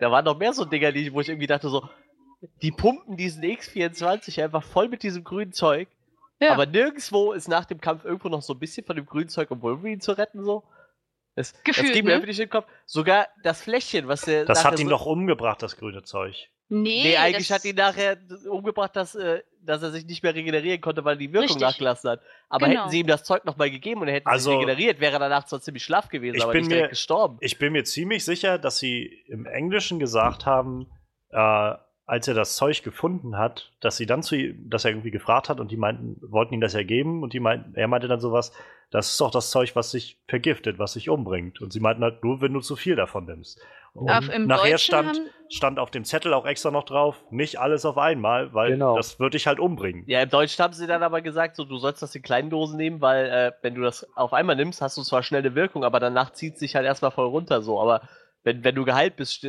Da 0.00 0.10
waren 0.10 0.24
noch 0.24 0.36
mehr 0.36 0.52
so 0.52 0.64
Dinger, 0.64 0.90
die, 0.90 1.12
wo 1.12 1.20
ich 1.20 1.28
irgendwie 1.28 1.46
dachte 1.46 1.68
so, 1.68 1.88
die 2.62 2.72
pumpen 2.72 3.16
diesen 3.16 3.44
X24 3.44 4.42
einfach 4.42 4.64
voll 4.64 4.88
mit 4.88 5.04
diesem 5.04 5.22
grünen 5.22 5.52
Zeug. 5.52 5.88
Ja. 6.40 6.50
Aber 6.50 6.66
nirgendwo 6.66 7.32
ist 7.32 7.46
nach 7.46 7.64
dem 7.64 7.80
Kampf 7.80 8.04
irgendwo 8.04 8.28
noch 8.28 8.42
so 8.42 8.54
ein 8.54 8.58
bisschen 8.58 8.84
von 8.84 8.96
dem 8.96 9.06
grünen 9.06 9.28
Zeug, 9.28 9.52
um 9.52 9.62
Wolverine 9.62 10.00
zu 10.00 10.18
retten, 10.18 10.42
so. 10.42 10.64
Das, 11.38 11.52
Gefühlt, 11.62 11.88
das 11.88 11.94
ging 11.94 12.04
mir 12.04 12.18
ne? 12.18 12.26
nicht 12.26 12.38
in 12.38 12.44
den 12.46 12.50
Kopf. 12.50 12.66
Sogar 12.84 13.28
das 13.42 13.62
Fläschchen, 13.62 14.08
was 14.08 14.22
der. 14.22 14.44
Das 14.44 14.64
hat 14.64 14.78
ihn 14.80 14.86
so, 14.86 14.90
doch 14.90 15.06
umgebracht, 15.06 15.62
das 15.62 15.76
grüne 15.76 16.02
Zeug. 16.02 16.34
Nee, 16.70 17.02
Nee, 17.02 17.16
eigentlich 17.16 17.48
das, 17.48 17.58
hat 17.60 17.64
ihn 17.64 17.76
nachher 17.76 18.18
umgebracht, 18.50 18.94
dass, 18.94 19.14
äh, 19.14 19.40
dass 19.62 19.82
er 19.82 19.90
sich 19.90 20.04
nicht 20.04 20.22
mehr 20.22 20.34
regenerieren 20.34 20.80
konnte, 20.82 21.02
weil 21.04 21.16
die 21.16 21.28
Wirkung 21.32 21.44
Richtig. 21.44 21.62
nachgelassen 21.62 22.10
hat. 22.10 22.20
Aber 22.50 22.66
Genau. 22.66 22.80
hätten 22.82 22.90
sie 22.90 23.00
ihm 23.00 23.06
das 23.06 23.24
Zeug 23.24 23.46
nochmal 23.46 23.70
gegeben 23.70 24.02
und 24.02 24.08
er 24.08 24.14
hätte 24.14 24.26
Also- 24.26 24.50
sich 24.50 24.58
regeneriert, 24.58 25.00
wäre 25.00 25.14
er 25.14 25.18
danach 25.18 25.44
zwar 25.46 25.62
ziemlich 25.62 25.82
schlaff 25.82 26.08
gewesen, 26.10 26.36
Ich 26.36 26.42
aber 26.42 26.52
bin 26.52 26.62
nicht 26.62 26.70
direkt 26.72 26.86
mir- 26.86 26.90
gestorben. 26.90 27.38
Ich 27.40 27.58
bin 27.58 27.72
mir 27.72 27.84
ziemlich 27.84 28.22
sicher, 28.24 28.58
dass 28.58 28.78
sie 28.78 29.06
im 29.28 29.46
Englischen 29.46 29.98
gesagt 29.98 30.44
haben, 30.44 30.90
äh, 31.30 31.72
als 32.08 32.26
er 32.26 32.32
das 32.32 32.56
Zeug 32.56 32.82
gefunden 32.82 33.36
hat, 33.36 33.70
dass 33.80 33.98
sie 33.98 34.06
dann 34.06 34.22
zu 34.22 34.34
ihm, 34.34 34.70
dass 34.70 34.84
er 34.86 34.92
irgendwie 34.92 35.10
gefragt 35.10 35.50
hat 35.50 35.60
und 35.60 35.70
die 35.70 35.76
meinten, 35.76 36.16
wollten 36.22 36.54
ihm 36.54 36.60
das 36.62 36.72
ja 36.72 36.82
geben 36.82 37.22
und 37.22 37.34
die 37.34 37.40
meinten, 37.40 37.74
er 37.74 37.86
meinte 37.86 38.08
dann 38.08 38.18
sowas, 38.18 38.52
das 38.90 39.10
ist 39.10 39.20
doch 39.20 39.30
das 39.30 39.50
Zeug, 39.50 39.76
was 39.76 39.90
sich 39.90 40.18
vergiftet, 40.26 40.78
was 40.78 40.94
sich 40.94 41.10
umbringt. 41.10 41.60
Und 41.60 41.70
sie 41.70 41.80
meinten 41.80 42.02
halt 42.02 42.24
nur, 42.24 42.40
wenn 42.40 42.54
du 42.54 42.60
zu 42.60 42.76
viel 42.76 42.96
davon 42.96 43.26
nimmst. 43.26 43.60
Und 43.92 44.08
Auf, 44.08 44.30
im 44.30 44.46
nachher 44.46 44.70
Deutschen 44.70 44.78
stand, 44.78 45.20
stand 45.50 45.78
auf 45.78 45.90
dem 45.90 46.04
Zettel 46.06 46.32
auch 46.32 46.46
extra 46.46 46.70
noch 46.70 46.84
drauf, 46.84 47.22
nicht 47.30 47.60
alles 47.60 47.84
auf 47.84 47.98
einmal, 47.98 48.54
weil 48.54 48.72
Genau. 48.72 48.96
das 48.96 49.20
würde 49.20 49.36
dich 49.36 49.46
halt 49.46 49.60
umbringen. 49.60 50.04
Ja, 50.06 50.22
im 50.22 50.30
Deutschen 50.30 50.62
haben 50.64 50.72
sie 50.72 50.86
dann 50.86 51.02
aber 51.02 51.20
gesagt, 51.20 51.56
so, 51.56 51.66
du 51.66 51.76
sollst 51.76 52.00
das 52.00 52.14
in 52.14 52.22
kleinen 52.22 52.48
Dosen 52.48 52.78
nehmen, 52.78 53.02
weil 53.02 53.26
äh, 53.26 53.52
wenn 53.60 53.74
du 53.74 53.82
das 53.82 54.06
auf 54.16 54.32
einmal 54.32 54.56
nimmst, 54.56 54.80
hast 54.80 54.96
du 54.96 55.02
zwar 55.02 55.22
schnell 55.22 55.42
eine 55.42 55.54
Wirkung, 55.54 55.84
aber 55.84 56.00
danach 56.00 56.30
zieht 56.32 56.54
es 56.54 56.60
sich 56.60 56.74
halt 56.74 56.86
erstmal 56.86 57.10
voll 57.10 57.26
runter 57.26 57.60
so. 57.60 57.78
Aber 57.78 58.00
wenn, 58.44 58.64
wenn 58.64 58.74
du 58.74 58.84
geheilt 58.84 59.16
bist, 59.16 59.46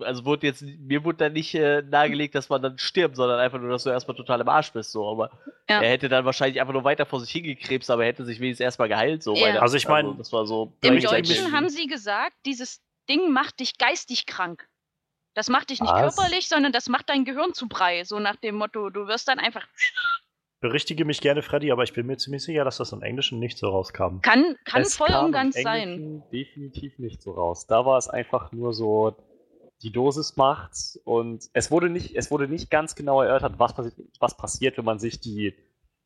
also 0.00 0.24
wurde 0.24 0.46
jetzt, 0.46 0.62
mir 0.62 1.04
wurde 1.04 1.18
dann 1.18 1.32
nicht 1.32 1.54
äh, 1.54 1.82
nahegelegt, 1.82 2.34
dass 2.34 2.48
man 2.48 2.62
dann 2.62 2.78
stirbt, 2.78 3.16
sondern 3.16 3.40
einfach 3.40 3.58
nur, 3.58 3.70
dass 3.70 3.82
du 3.84 3.90
erstmal 3.90 4.16
total 4.16 4.40
im 4.40 4.48
Arsch 4.48 4.72
bist. 4.72 4.92
So. 4.92 5.08
Aber 5.08 5.30
Ja. 5.68 5.82
er 5.82 5.90
hätte 5.90 6.08
dann 6.08 6.24
wahrscheinlich 6.24 6.60
einfach 6.60 6.72
nur 6.72 6.84
weiter 6.84 7.04
vor 7.04 7.20
sich 7.20 7.30
hingekrebst, 7.30 7.90
aber 7.90 8.02
er 8.04 8.08
hätte 8.08 8.24
sich 8.24 8.40
wenigstens 8.40 8.64
erstmal 8.64 8.88
geheilt. 8.88 9.22
So, 9.22 9.34
Ja. 9.34 9.42
weil 9.42 9.52
das, 9.54 9.62
Also 9.62 9.76
ich 9.76 9.88
mein, 9.88 10.16
das 10.16 10.32
war 10.32 10.46
so. 10.46 10.72
im 10.82 11.00
Deutschen 11.00 11.52
haben 11.52 11.68
sie 11.68 11.86
gesagt, 11.86 12.36
dieses 12.46 12.80
Ding 13.08 13.32
macht 13.32 13.60
dich 13.60 13.76
geistig 13.78 14.26
krank. 14.26 14.68
Das 15.34 15.48
macht 15.48 15.70
dich 15.70 15.80
nicht 15.80 15.92
Was? 15.92 16.16
körperlich, 16.16 16.48
sondern 16.48 16.72
das 16.72 16.88
macht 16.88 17.08
dein 17.08 17.24
Gehirn 17.24 17.54
zu 17.54 17.68
Brei. 17.68 18.04
So 18.04 18.18
nach 18.18 18.36
dem 18.36 18.56
Motto, 18.56 18.90
du 18.90 19.06
wirst 19.06 19.28
dann 19.28 19.38
einfach. 19.38 19.66
Berichtige 20.60 21.04
mich 21.04 21.20
gerne, 21.20 21.42
Freddy, 21.42 21.70
aber 21.70 21.84
ich 21.84 21.92
bin 21.92 22.06
mir 22.06 22.16
ziemlich 22.16 22.42
sicher, 22.42 22.64
dass 22.64 22.78
das 22.78 22.92
im 22.92 23.02
Englischen 23.02 23.38
nicht 23.38 23.58
so 23.58 23.68
rauskam. 23.68 24.20
Kann, 24.22 24.56
kann 24.64 24.82
Es 24.82 24.96
voll 24.96 25.06
kam 25.06 25.20
und 25.20 25.26
im 25.26 25.32
ganz 25.32 25.54
sein. 25.60 25.88
Englischen 25.88 26.22
definitiv 26.32 26.98
nicht 26.98 27.22
so 27.22 27.30
raus. 27.32 27.66
Da 27.66 27.86
war 27.86 27.96
es 27.96 28.08
einfach 28.08 28.50
nur 28.50 28.72
so, 28.74 29.16
die 29.82 29.92
Dosis 29.92 30.36
macht's 30.36 31.00
und 31.04 31.44
es 31.52 31.70
wurde 31.70 31.88
nicht, 31.88 32.16
es 32.16 32.32
wurde 32.32 32.48
nicht 32.48 32.70
ganz 32.70 32.96
genau 32.96 33.22
erörtert, 33.22 33.58
was, 33.58 33.74
passi 33.74 33.92
was 34.18 34.36
passiert, 34.36 34.76
wenn 34.78 34.84
man 34.84 34.98
sich 34.98 35.20
die, 35.20 35.54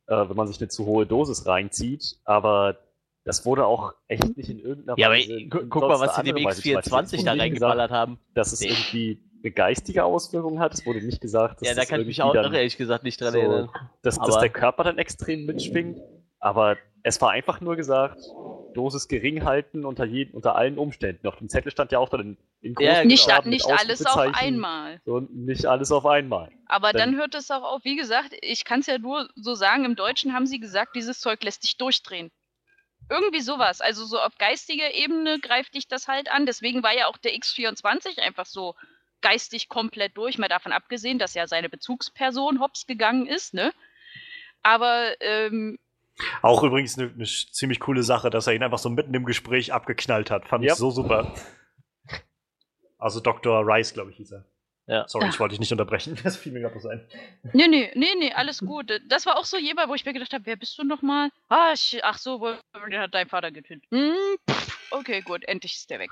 äh, 0.05 0.29
wenn 0.29 0.35
man 0.37 0.47
sich 0.47 0.59
eine 0.61 0.67
zu 0.67 0.85
hohe 0.85 1.07
Dosis 1.07 1.47
reinzieht, 1.47 2.17
aber 2.23 2.77
das 3.25 3.45
wurde 3.47 3.65
auch 3.65 3.93
echt 4.07 4.37
nicht 4.37 4.49
in 4.49 4.59
irgendeiner 4.59 4.99
Ja, 4.99 5.07
aber 5.07 5.15
Weise 5.15 5.47
gu 5.47 5.59
in 5.59 5.69
guck 5.69 5.81
mal, 5.87 5.99
was 5.99 6.15
sie 6.17 6.23
dem 6.23 6.35
andere 6.35 6.49
Weise 6.49 6.61
zum 6.61 6.73
Beispiel. 6.75 6.77
Es 6.77 7.11
X24 7.13 7.17
wurde 7.17 7.25
da 7.25 7.41
reingeballert 7.41 7.91
haben. 7.91 8.19
Gesagt, 8.35 8.53
es 8.53 8.61
Nee. 8.61 8.67
irgendwie 8.67 9.19
eine 9.43 9.51
geistige 9.51 10.03
Auswirkung 10.05 10.59
hat. 10.59 10.73
Es 10.73 10.85
wurde 10.85 11.01
nicht 11.01 11.21
gesagt, 11.21 11.61
dass 11.61 11.67
Ja, 11.67 11.73
da 11.75 11.81
das 11.81 11.89
kann 11.89 12.01
ich 12.01 12.07
mich 12.07 12.21
auch 12.21 12.33
dann 12.33 12.53
ehrlich 12.53 12.77
gesagt 12.77 13.03
nicht 13.03 13.19
dran 13.21 13.33
so- 13.33 13.39
erinnern. 13.39 13.69
dass, 14.01 14.17
dass 14.17 14.39
der 14.39 14.49
Körper 14.49 14.83
dann 14.83 14.97
extrem 14.97 15.45
mitschwingt. 15.45 15.99
Aber 16.39 16.77
es 17.03 17.21
war 17.21 17.31
einfach 17.31 17.61
nur 17.61 17.75
gesagt, 17.75 18.19
Dosis 18.73 19.07
gering 19.07 19.43
halten 19.45 19.85
unter, 19.85 20.03
jeden, 20.05 20.33
unter 20.33 20.55
allen 20.55 20.77
Umständen. 20.77 21.27
Auf 21.27 21.37
dem 21.37 21.47
Zettel 21.49 21.71
stand 21.71 21.91
ja 21.91 21.99
auch 21.99 22.09
dann 22.09 22.21
in, 22.21 22.37
in 22.61 22.75
Ja, 22.79 23.03
Nicht, 23.03 23.27
mit 23.27 23.45
nicht 23.45 23.65
alles 23.67 24.05
auf 24.05 24.17
einmal. 24.17 24.99
So, 25.05 25.19
nicht 25.19 25.65
alles 25.65 25.91
auf 25.91 26.05
einmal. 26.05 26.49
Aber 26.65 26.91
dann 26.91 27.11
Dann- 27.11 27.19
hört 27.19 27.35
es 27.35 27.51
auch 27.51 27.63
auf. 27.63 27.83
Wie 27.83 27.95
gesagt, 27.95 28.33
ich 28.41 28.65
kann 28.65 28.79
es 28.79 28.87
ja 28.87 28.97
nur 28.97 29.29
so 29.35 29.53
sagen, 29.55 29.85
im 29.85 29.95
Deutschen 29.95 30.33
haben 30.33 30.47
sie 30.47 30.59
gesagt, 30.59 30.95
dieses 30.95 31.19
Zeug 31.19 31.43
lässt 31.43 31.63
dich 31.63 31.77
durchdrehen. 31.77 32.31
Irgendwie 33.09 33.41
sowas. 33.41 33.81
Also 33.81 34.05
so 34.05 34.17
auf 34.19 34.37
geistiger 34.37 34.93
Ebene 34.93 35.39
greift 35.39 35.75
dich 35.75 35.87
das 35.87 36.07
halt 36.07 36.31
an. 36.31 36.45
Deswegen 36.45 36.83
war 36.83 36.95
ja 36.97 37.07
auch 37.07 37.17
der 37.17 37.33
X24 37.35 38.19
einfach 38.19 38.45
so 38.45 38.75
geistig 39.23 39.69
komplett 39.69 40.15
durch, 40.15 40.37
mal 40.37 40.47
davon 40.49 40.71
abgesehen, 40.71 41.17
dass 41.17 41.33
ja 41.33 41.47
seine 41.47 41.69
Bezugsperson 41.69 42.59
hops 42.59 42.85
gegangen 42.85 43.25
ist, 43.25 43.55
ne? 43.55 43.73
Aber 44.61 45.13
ähm, 45.21 45.79
Auch 46.43 46.61
übrigens 46.63 46.97
eine 46.99 47.07
ne 47.15 47.25
ziemlich 47.25 47.79
coole 47.79 48.03
Sache, 48.03 48.29
dass 48.29 48.45
er 48.45 48.53
ihn 48.53 48.61
einfach 48.63 48.77
so 48.77 48.89
mitten 48.89 49.13
im 49.15 49.25
Gespräch 49.25 49.73
abgeknallt 49.73 50.29
hat. 50.29 50.47
Fand 50.47 50.63
Yep. 50.63 50.73
ich 50.73 50.77
so 50.77 50.91
super. 50.91 51.33
Also 52.99 53.19
Dr. 53.19 53.63
Rice, 53.65 53.93
glaube 53.93 54.11
ich, 54.11 54.17
hieß 54.17 54.31
er. 54.33 54.45
Ja. 54.85 55.07
Sorry, 55.07 55.29
ich 55.29 55.39
wollte 55.39 55.53
dich 55.53 55.59
nicht 55.61 55.71
unterbrechen. 55.71 56.17
Das 56.23 56.35
fiel 56.37 56.51
mir 56.51 56.59
gerade 56.61 56.79
so 56.79 56.89
ein. 56.89 57.05
Nee, 57.53 57.67
nee, 57.67 57.91
nee, 57.95 58.13
nee, 58.19 58.33
alles 58.33 58.59
gut. 58.59 58.91
Das 59.07 59.25
war 59.25 59.37
auch 59.37 59.45
so 59.45 59.57
jemand, 59.57 59.89
wo 59.89 59.95
ich 59.95 60.05
mir 60.05 60.13
gedacht 60.13 60.33
habe, 60.33 60.45
wer 60.45 60.55
bist 60.57 60.77
du 60.77 60.83
nochmal? 60.83 61.29
Ah, 61.49 61.71
ich, 61.73 61.99
ach 62.03 62.17
so, 62.17 62.39
Wolverine 62.41 62.99
hat 62.99 63.13
dein 63.13 63.27
Vater 63.29 63.51
getötet. 63.51 63.83
Hm, 63.91 64.15
okay, 64.91 65.21
gut, 65.21 65.43
endlich 65.45 65.73
ist 65.75 65.89
der 65.89 65.99
weg. 65.99 66.11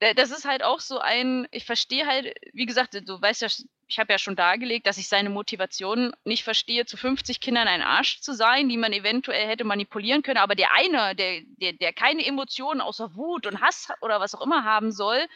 Da- 0.00 0.14
Das 0.14 0.30
ist 0.30 0.44
halt 0.44 0.62
auch 0.62 0.80
so 0.80 0.98
ein, 0.98 1.46
ich 1.50 1.64
verstehe 1.64 2.06
halt, 2.06 2.32
wie 2.52 2.66
gesagt, 2.66 2.94
du 2.94 3.20
weißt 3.20 3.42
ja, 3.42 3.48
ich 3.90 3.98
habe 3.98 4.12
ja 4.12 4.18
schon 4.18 4.36
dargelegt, 4.36 4.86
dass 4.86 4.98
ich 4.98 5.08
seine 5.08 5.30
Motivation 5.30 6.12
nicht 6.24 6.44
verstehe, 6.44 6.84
zu 6.86 6.96
50 6.96 7.40
Kindern 7.40 7.68
ein 7.68 7.82
Arsch 7.82 8.20
zu 8.20 8.34
sein, 8.34 8.68
die 8.68 8.76
man 8.76 8.92
eventuell 8.92 9.46
hätte 9.48 9.64
manipulieren 9.64 10.22
können. 10.22 10.36
Aber 10.38 10.54
der 10.54 10.72
eine, 10.74 11.14
der, 11.16 11.40
der, 11.60 11.72
der 11.72 11.92
keine 11.94 12.24
Emotionen 12.26 12.80
außer 12.82 13.14
Wut 13.16 13.46
und 13.46 13.60
Hass 13.60 13.88
oder 14.02 14.20
was 14.20 14.34
auch 14.34 14.42
immer 14.42 14.64
haben 14.64 14.92
soll 14.92 15.26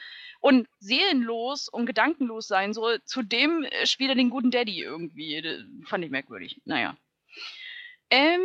und 0.40 0.68
seelenlos 0.80 1.68
und 1.68 1.86
gedankenlos 1.86 2.47
sein 2.47 2.72
soll, 2.74 3.02
zudem 3.05 3.64
äh, 3.64 3.86
spielt 3.86 4.10
er 4.10 4.16
den 4.16 4.30
guten 4.30 4.51
Daddy 4.51 4.80
irgendwie. 4.82 5.40
Das 5.40 5.89
fand 5.89 6.05
ich 6.05 6.10
merkwürdig. 6.10 6.60
Naja. 6.64 6.97
Ähm, 8.10 8.40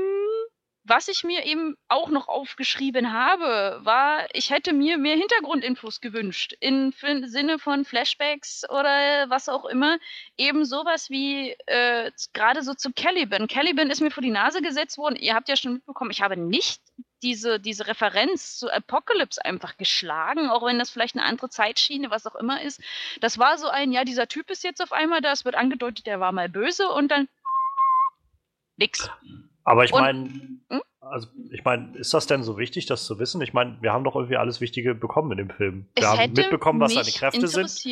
was 0.87 1.09
ich 1.09 1.23
mir 1.23 1.45
eben 1.45 1.75
auch 1.89 2.09
noch 2.09 2.27
aufgeschrieben 2.27 3.11
habe, 3.11 3.79
war, 3.83 4.25
ich 4.33 4.49
hätte 4.51 4.73
mir 4.73 4.97
mehr 4.97 5.17
Hintergrundinfos 5.17 5.99
gewünscht. 5.99 6.55
Im 6.59 6.93
Sinne 7.23 7.59
von 7.59 7.83
Flashbacks 7.83 8.63
oder 8.69 9.29
was 9.29 9.49
auch 9.49 9.65
immer. 9.65 9.97
Eben 10.37 10.63
sowas 10.65 11.09
wie 11.09 11.51
äh, 11.65 12.11
gerade 12.33 12.63
so 12.63 12.73
zu 12.73 12.91
Caliban. 12.93 13.47
Caliban 13.47 13.89
ist 13.89 14.01
mir 14.01 14.11
vor 14.11 14.23
die 14.23 14.31
Nase 14.31 14.61
gesetzt 14.61 14.97
worden. 14.97 15.17
Ihr 15.17 15.35
habt 15.35 15.49
ja 15.49 15.57
schon 15.57 15.73
mitbekommen, 15.73 16.11
ich 16.11 16.21
habe 16.21 16.37
nicht 16.37 16.81
diese, 17.21 17.59
diese 17.59 17.87
Referenz 17.87 18.57
zu 18.57 18.71
Apocalypse 18.71 19.43
einfach 19.43 19.75
geschlagen, 19.77 20.49
auch 20.49 20.65
wenn 20.65 20.79
das 20.79 20.89
vielleicht 20.89 21.15
eine 21.15 21.25
andere 21.25 21.49
Zeitschiene, 21.49 22.11
was 22.11 22.25
auch 22.25 22.35
immer 22.35 22.61
ist. 22.61 22.81
Das 23.19 23.37
war 23.39 23.57
so 23.57 23.67
ein, 23.67 23.91
ja, 23.91 24.05
dieser 24.05 24.27
Typ 24.27 24.49
ist 24.49 24.63
jetzt 24.63 24.81
auf 24.81 24.93
einmal 24.93 25.21
da, 25.21 25.31
es 25.31 25.43
wird 25.43 25.55
angedeutet, 25.55 26.05
der 26.05 26.19
war 26.19 26.31
mal 26.31 26.47
böse 26.47 26.87
und 26.89 27.09
dann 27.09 27.27
nix. 28.77 29.09
Aber 29.67 29.83
ich 29.83 29.91
meine, 29.91 30.29
Hm? 30.69 30.81
also 31.01 31.27
ich 31.51 31.63
meine, 31.65 31.95
ist 31.97 32.13
das 32.13 32.25
denn 32.25 32.41
so 32.41 32.57
wichtig, 32.57 32.85
das 32.85 33.03
zu 33.05 33.19
wissen? 33.19 33.41
Ich 33.41 33.53
meine, 33.53 33.77
wir 33.81 33.91
haben 33.91 34.03
doch 34.05 34.15
irgendwie 34.15 34.37
alles 34.37 34.61
Wichtige 34.61 34.95
bekommen 34.95 35.31
in 35.33 35.37
dem 35.39 35.49
Film. 35.49 35.87
Wir 35.95 36.03
Es 36.03 36.09
haben 36.09 36.17
hätte 36.19 36.41
mitbekommen, 36.41 36.79
was 36.79 36.93
seine 36.93 37.11
Kräfte 37.11 37.47
sind. 37.47 37.83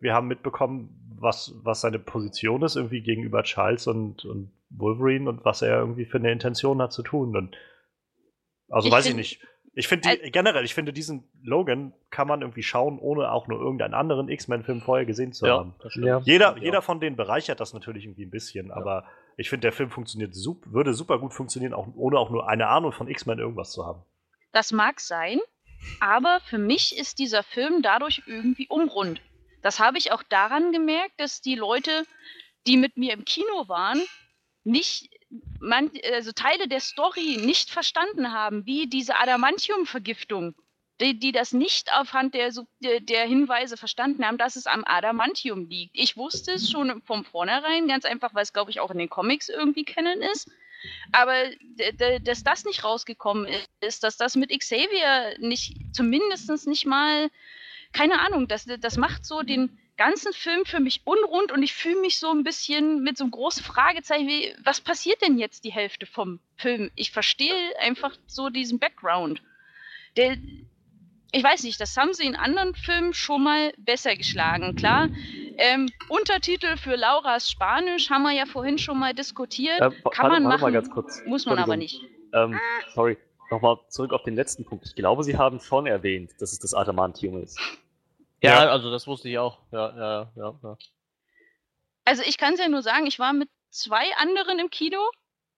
Wir 0.00 0.14
haben 0.14 0.28
mitbekommen, 0.28 0.88
was, 1.18 1.52
was 1.64 1.80
seine 1.80 1.98
Position 1.98 2.62
ist 2.62 2.76
irgendwie 2.76 3.00
gegenüber 3.02 3.42
Charles 3.42 3.86
und, 3.88 4.24
und 4.24 4.52
Wolverine 4.70 5.28
und 5.28 5.44
was 5.44 5.62
er 5.62 5.78
irgendwie 5.80 6.04
für 6.04 6.18
eine 6.18 6.30
Intention 6.30 6.80
hat 6.80 6.92
zu 6.92 7.02
tun. 7.02 7.36
Und 7.36 7.56
also 8.68 8.86
Ich 8.88 8.94
weiß 8.94 9.06
ich 9.06 9.14
nicht. 9.16 9.40
Ich 9.74 9.88
finde 9.88 10.08
die- 10.22 10.30
generell, 10.30 10.64
ich 10.64 10.74
finde 10.74 10.92
diesen 10.92 11.24
Logan 11.42 11.92
kann 12.10 12.28
man 12.28 12.40
irgendwie 12.42 12.62
schauen, 12.62 12.98
ohne 12.98 13.30
auch 13.32 13.46
nur 13.48 13.58
irgendeinen 13.60 13.94
anderen 13.94 14.28
X-Men-Film 14.28 14.80
vorher 14.80 15.04
gesehen 15.06 15.32
zu 15.32 15.46
haben. 15.48 15.74
Ja. 15.96 16.20
Jeder, 16.24 16.56
Ja. 16.56 16.62
jeder 16.62 16.82
von 16.82 17.00
denen 17.00 17.16
bereichert 17.16 17.58
das 17.60 17.74
natürlich 17.74 18.04
irgendwie 18.04 18.24
ein 18.24 18.30
bisschen, 18.30 18.70
aber 18.70 19.04
ich 19.36 19.50
finde, 19.50 19.66
der 19.66 19.72
Film 19.72 19.90
funktioniert 19.90 20.34
sup 20.34 20.64
würde 20.66 20.94
super 20.94 21.18
gut 21.18 21.34
funktionieren, 21.34 21.74
auch, 21.74 21.88
ohne 21.94 22.18
auch 22.18 22.30
nur 22.30 22.48
eine 22.48 22.68
Ahnung 22.68 22.92
von 22.92 23.08
X-Men 23.08 23.38
irgendwas 23.38 23.72
zu 23.72 23.84
haben. 23.84 24.02
Das 24.52 24.72
mag 24.72 25.00
sein, 25.00 25.38
aber 26.00 26.40
für 26.40 26.58
mich 26.58 26.96
ist 26.96 27.18
dieser 27.18 27.42
Film 27.42 27.82
dadurch 27.82 28.22
irgendwie 28.26 28.68
umrund. 28.68 29.20
Das 29.62 29.78
habe 29.78 29.98
ich 29.98 30.12
auch 30.12 30.22
daran 30.22 30.72
gemerkt, 30.72 31.20
dass 31.20 31.40
die 31.40 31.54
Leute, 31.54 32.06
die 32.66 32.76
mit 32.76 32.96
mir 32.96 33.12
im 33.12 33.24
Kino 33.24 33.68
waren, 33.68 34.00
nicht 34.64 35.10
man, 35.60 35.90
also 36.12 36.32
Teile 36.32 36.68
der 36.68 36.80
Story 36.80 37.38
nicht 37.40 37.70
verstanden 37.70 38.32
haben, 38.32 38.64
wie 38.64 38.86
diese 38.86 39.18
Adamantium-Vergiftung, 39.18 40.54
die, 41.00 41.18
die 41.18 41.32
das 41.32 41.52
nicht 41.52 41.92
aufhand 41.92 42.34
der, 42.34 42.50
der, 42.80 43.26
Hinweise 43.26 43.76
verstanden 43.76 44.24
haben, 44.24 44.38
dass 44.38 44.56
es 44.56 44.66
am 44.66 44.84
Adamantium 44.86 45.68
liegt. 45.68 45.92
Ich 45.94 46.16
wusste 46.16 46.52
es 46.52 46.70
schon 46.70 47.02
von 47.02 47.24
vornherein, 47.24 47.88
ganz 47.88 48.04
einfach, 48.04 48.34
weil 48.34 48.42
es, 48.42 48.52
glaube 48.52 48.70
ich, 48.70 48.80
auch 48.80 48.90
in 48.90 48.98
den 48.98 49.10
Comics 49.10 49.48
irgendwie 49.48 49.84
kennen 49.84 50.22
ist. 50.22 50.50
Aber 51.12 51.34
dass 52.22 52.44
das 52.44 52.64
nicht 52.64 52.84
rausgekommen 52.84 53.48
ist, 53.80 54.04
dass 54.04 54.16
das 54.16 54.36
mit 54.36 54.50
Xavier 54.58 55.36
nicht, 55.38 55.76
zumindest 55.92 56.66
nicht 56.66 56.86
mal, 56.86 57.30
keine 57.92 58.20
Ahnung, 58.20 58.48
das, 58.48 58.66
das 58.80 58.96
macht 58.96 59.24
so 59.24 59.42
den 59.42 59.78
ganzen 59.96 60.32
Film 60.32 60.64
für 60.66 60.80
mich 60.80 61.02
unrund 61.04 61.52
und 61.52 61.62
ich 61.62 61.72
fühle 61.72 62.00
mich 62.00 62.18
so 62.18 62.30
ein 62.30 62.44
bisschen 62.44 63.02
mit 63.02 63.16
so 63.16 63.24
einem 63.24 63.30
großen 63.30 63.64
Fragezeichen, 63.64 64.28
wie, 64.28 64.54
was 64.62 64.80
passiert 64.80 65.22
denn 65.22 65.38
jetzt 65.38 65.64
die 65.64 65.72
Hälfte 65.72 66.06
vom 66.06 66.40
Film? 66.56 66.90
Ich 66.94 67.10
verstehe 67.10 67.78
einfach 67.80 68.16
so 68.26 68.50
diesen 68.50 68.78
Background. 68.78 69.42
Der, 70.16 70.36
ich 71.36 71.44
weiß 71.44 71.62
nicht, 71.64 71.78
das 71.80 71.96
haben 71.96 72.14
sie 72.14 72.24
in 72.26 72.34
anderen 72.36 72.74
Filmen 72.74 73.12
schon 73.12 73.42
mal 73.42 73.72
besser 73.76 74.16
geschlagen. 74.16 74.74
Klar, 74.74 75.08
ähm, 75.58 75.90
Untertitel 76.08 76.76
für 76.76 76.96
Lauras 76.96 77.50
Spanisch 77.50 78.08
haben 78.10 78.22
wir 78.22 78.32
ja 78.32 78.46
vorhin 78.46 78.78
schon 78.78 78.98
mal 78.98 79.12
diskutiert. 79.14 79.80
Äh, 79.80 79.90
wa- 80.04 80.10
Kann 80.10 80.30
man 80.30 80.44
warte 80.44 80.48
machen, 80.48 80.60
mal 80.62 80.72
ganz 80.72 80.90
kurz. 80.90 81.22
muss 81.26 81.44
man 81.46 81.58
aber 81.58 81.76
nicht. 81.76 82.00
Ähm, 82.32 82.58
sorry, 82.94 83.18
nochmal 83.50 83.76
zurück 83.88 84.12
auf 84.12 84.22
den 84.22 84.34
letzten 84.34 84.64
Punkt. 84.64 84.86
Ich 84.86 84.94
glaube, 84.94 85.24
Sie 85.24 85.36
haben 85.36 85.60
schon 85.60 85.86
erwähnt, 85.86 86.32
dass 86.40 86.52
es 86.52 86.58
das 86.58 86.72
Adamantium 86.74 87.42
ist. 87.42 87.58
Ja, 88.42 88.64
Ja. 88.64 88.70
also 88.70 88.90
das 88.90 89.06
wusste 89.06 89.28
ich 89.28 89.38
auch. 89.38 89.58
Ja, 89.72 89.96
ja, 89.96 90.32
ja. 90.36 90.54
ja. 90.62 90.76
Also 92.04 92.22
ich 92.26 92.38
kann 92.38 92.54
es 92.54 92.60
ja 92.60 92.68
nur 92.68 92.82
sagen, 92.82 93.06
ich 93.06 93.18
war 93.18 93.32
mit 93.32 93.48
zwei 93.70 94.14
anderen 94.16 94.58
im 94.58 94.70
Kino 94.70 95.00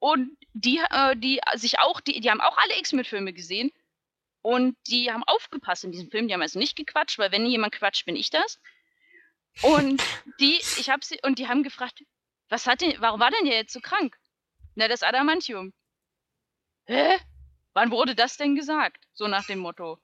und 0.00 0.36
die, 0.54 0.78
äh, 0.90 1.16
die 1.16 1.40
sich 1.54 1.78
auch, 1.78 2.00
die, 2.00 2.20
die 2.20 2.30
haben 2.30 2.40
auch 2.40 2.56
alle 2.56 2.78
X-Men-Filme 2.78 3.32
gesehen 3.32 3.70
und 4.48 4.78
die 4.86 5.12
haben 5.12 5.24
aufgepasst 5.24 5.84
in 5.84 5.92
diesem 5.92 6.10
Film. 6.10 6.26
Die 6.26 6.32
haben 6.32 6.40
also 6.40 6.58
nicht 6.58 6.74
gequatscht, 6.74 7.18
weil 7.18 7.30
wenn 7.32 7.44
jemand 7.44 7.74
quatscht, 7.74 8.06
bin 8.06 8.16
ich 8.16 8.30
das. 8.30 8.58
Und 9.60 10.02
die, 10.40 10.54
ich 10.78 10.88
habe 10.88 11.04
sie 11.04 11.18
und 11.22 11.38
die 11.38 11.48
haben 11.48 11.62
gefragt, 11.62 12.02
was 12.48 12.66
hat 12.66 12.80
denn, 12.80 12.94
warum 12.98 13.20
war 13.20 13.30
denn 13.30 13.44
der 13.44 13.56
jetzt 13.56 13.74
so 13.74 13.80
krank? 13.80 14.16
Na, 14.74 14.88
das 14.88 15.02
Adamantium. 15.02 15.74
Hä? 16.86 17.18
Wann 17.74 17.90
wurde 17.90 18.14
das 18.14 18.38
denn 18.38 18.56
gesagt? 18.56 19.06
So 19.12 19.28
nach 19.28 19.44
dem 19.44 19.58
Motto. 19.58 19.98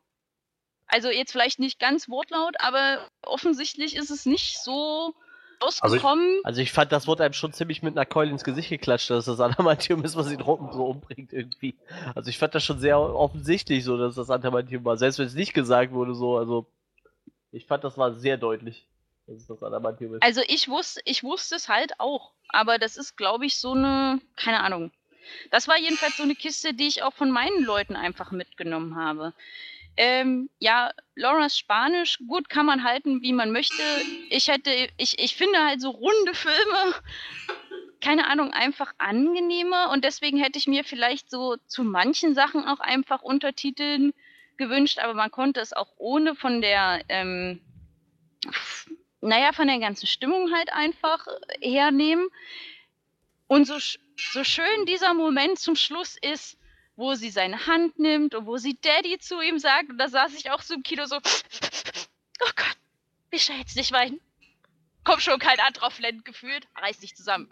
Also 0.88 1.08
jetzt 1.08 1.32
vielleicht 1.32 1.58
nicht 1.58 1.78
ganz 1.78 2.10
wortlaut, 2.10 2.60
aber 2.60 3.10
offensichtlich 3.22 3.96
ist 3.96 4.10
es 4.10 4.26
nicht 4.26 4.62
so 4.62 5.14
ich- 5.58 5.62
ausgekommen. 5.62 6.40
Also 6.44 6.60
ich 6.60 6.72
fand, 6.72 6.92
das 6.92 7.06
wurde 7.06 7.24
einem 7.24 7.34
schon 7.34 7.52
ziemlich 7.52 7.82
mit 7.82 7.96
einer 7.96 8.06
Keule 8.06 8.30
ins 8.30 8.44
Gesicht 8.44 8.68
geklatscht, 8.68 9.10
dass 9.10 9.24
das 9.26 9.40
Adamantium 9.40 10.04
ist, 10.04 10.16
was 10.16 10.30
ihn 10.30 10.40
rum- 10.40 10.70
so 10.72 10.84
umbringt 10.86 11.32
irgendwie. 11.32 11.74
Also 12.14 12.30
ich 12.30 12.38
fand 12.38 12.54
das 12.54 12.64
schon 12.64 12.78
sehr 12.78 12.98
offensichtlich 12.98 13.84
so, 13.84 13.96
dass 13.96 14.14
das 14.14 14.30
Adamantium 14.30 14.84
war. 14.84 14.96
Selbst 14.96 15.18
wenn 15.18 15.26
es 15.26 15.34
nicht 15.34 15.54
gesagt 15.54 15.92
wurde 15.92 16.14
so, 16.14 16.36
also 16.38 16.66
ich 17.52 17.66
fand, 17.66 17.84
das 17.84 17.96
war 17.98 18.12
sehr 18.14 18.36
deutlich, 18.36 18.86
dass 19.26 19.36
es 19.36 19.46
das 19.46 19.62
Adamantium 19.62 20.14
ist. 20.14 20.22
Also 20.22 20.42
ich 20.48 20.68
wusste, 20.68 21.00
ich 21.04 21.22
wusste 21.22 21.54
es 21.56 21.68
halt 21.68 21.92
auch, 21.98 22.32
aber 22.48 22.78
das 22.78 22.96
ist, 22.96 23.16
glaube 23.16 23.46
ich, 23.46 23.56
so 23.56 23.72
eine, 23.72 24.20
keine 24.36 24.60
Ahnung. 24.60 24.90
Das 25.50 25.68
war 25.68 25.78
jedenfalls 25.78 26.16
so 26.18 26.22
eine 26.22 26.34
Kiste, 26.34 26.74
die 26.74 26.86
ich 26.86 27.02
auch 27.02 27.14
von 27.14 27.30
meinen 27.30 27.64
Leuten 27.64 27.96
einfach 27.96 28.30
mitgenommen 28.30 28.96
habe. 28.96 29.32
Ähm, 29.96 30.50
ja, 30.58 30.90
Laura's 31.14 31.56
Spanisch, 31.56 32.18
gut, 32.26 32.48
kann 32.48 32.66
man 32.66 32.84
halten, 32.84 33.22
wie 33.22 33.32
man 33.32 33.52
möchte. 33.52 33.82
Ich 34.30 34.48
hätte, 34.48 34.70
ich, 34.96 35.18
ich 35.18 35.36
finde 35.36 35.64
halt 35.64 35.80
so 35.80 35.90
runde 35.90 36.34
Filme, 36.34 36.94
keine 38.00 38.26
Ahnung, 38.26 38.52
einfach 38.52 38.92
angenehmer 38.98 39.90
und 39.90 40.04
deswegen 40.04 40.38
hätte 40.38 40.58
ich 40.58 40.66
mir 40.66 40.84
vielleicht 40.84 41.30
so 41.30 41.56
zu 41.66 41.84
manchen 41.84 42.34
Sachen 42.34 42.66
auch 42.66 42.80
einfach 42.80 43.22
Untertiteln 43.22 44.12
gewünscht, 44.56 44.98
aber 44.98 45.14
man 45.14 45.30
konnte 45.30 45.60
es 45.60 45.72
auch 45.72 45.92
ohne 45.96 46.34
von 46.34 46.60
der, 46.60 47.02
ähm, 47.08 47.60
naja, 49.20 49.52
von 49.52 49.68
der 49.68 49.78
ganzen 49.78 50.06
Stimmung 50.06 50.52
halt 50.52 50.72
einfach 50.72 51.26
hernehmen. 51.60 52.28
Und 53.46 53.66
so, 53.66 53.78
so 53.78 54.44
schön 54.44 54.86
dieser 54.86 55.14
Moment 55.14 55.58
zum 55.58 55.76
Schluss 55.76 56.16
ist, 56.20 56.58
wo 56.96 57.14
sie 57.14 57.30
seine 57.30 57.66
Hand 57.66 57.98
nimmt 57.98 58.34
und 58.34 58.46
wo 58.46 58.56
sie 58.56 58.78
Daddy 58.80 59.18
zu 59.18 59.40
ihm 59.40 59.58
sagt, 59.58 59.90
und 59.90 59.98
da 59.98 60.08
saß 60.08 60.34
ich 60.34 60.50
auch 60.50 60.62
so 60.62 60.74
im 60.74 60.82
Kino 60.82 61.06
so, 61.06 61.16
oh 61.16 62.50
Gott, 62.56 62.76
Mischa, 63.30 63.54
jetzt 63.54 63.76
nicht 63.76 63.92
weinen. 63.92 64.20
Komm 65.04 65.20
schon, 65.20 65.38
kein 65.38 65.60
anderer 65.60 65.90
Flint 65.90 66.24
gefühlt, 66.24 66.66
reiß 66.76 67.00
dich 67.00 67.14
zusammen. 67.14 67.50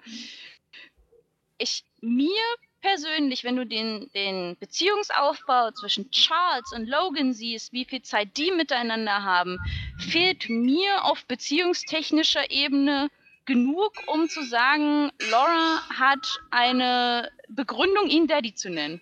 Ich, 1.59 1.85
mir 2.01 2.41
persönlich, 2.81 3.45
wenn 3.45 3.57
du 3.57 3.67
den, 3.67 4.11
den 4.15 4.57
Beziehungsaufbau 4.59 5.71
zwischen 5.73 6.11
Charles 6.11 6.73
und 6.73 6.89
Logan 6.89 7.33
siehst, 7.33 7.73
wie 7.73 7.85
viel 7.85 8.03
Zeit 8.03 8.37
die 8.37 8.51
miteinander 8.51 9.23
haben, 9.23 9.59
fehlt 9.99 10.49
mir 10.49 11.05
auf 11.05 11.25
beziehungstechnischer 11.27 12.51
Ebene 12.51 13.09
genug, 13.45 13.93
um 14.07 14.29
zu 14.29 14.43
sagen, 14.43 15.11
Laura 15.31 15.89
hat 15.91 16.41
eine 16.51 17.31
Begründung, 17.49 18.09
ihn 18.09 18.27
Daddy 18.27 18.55
zu 18.55 18.71
nennen. 18.71 19.01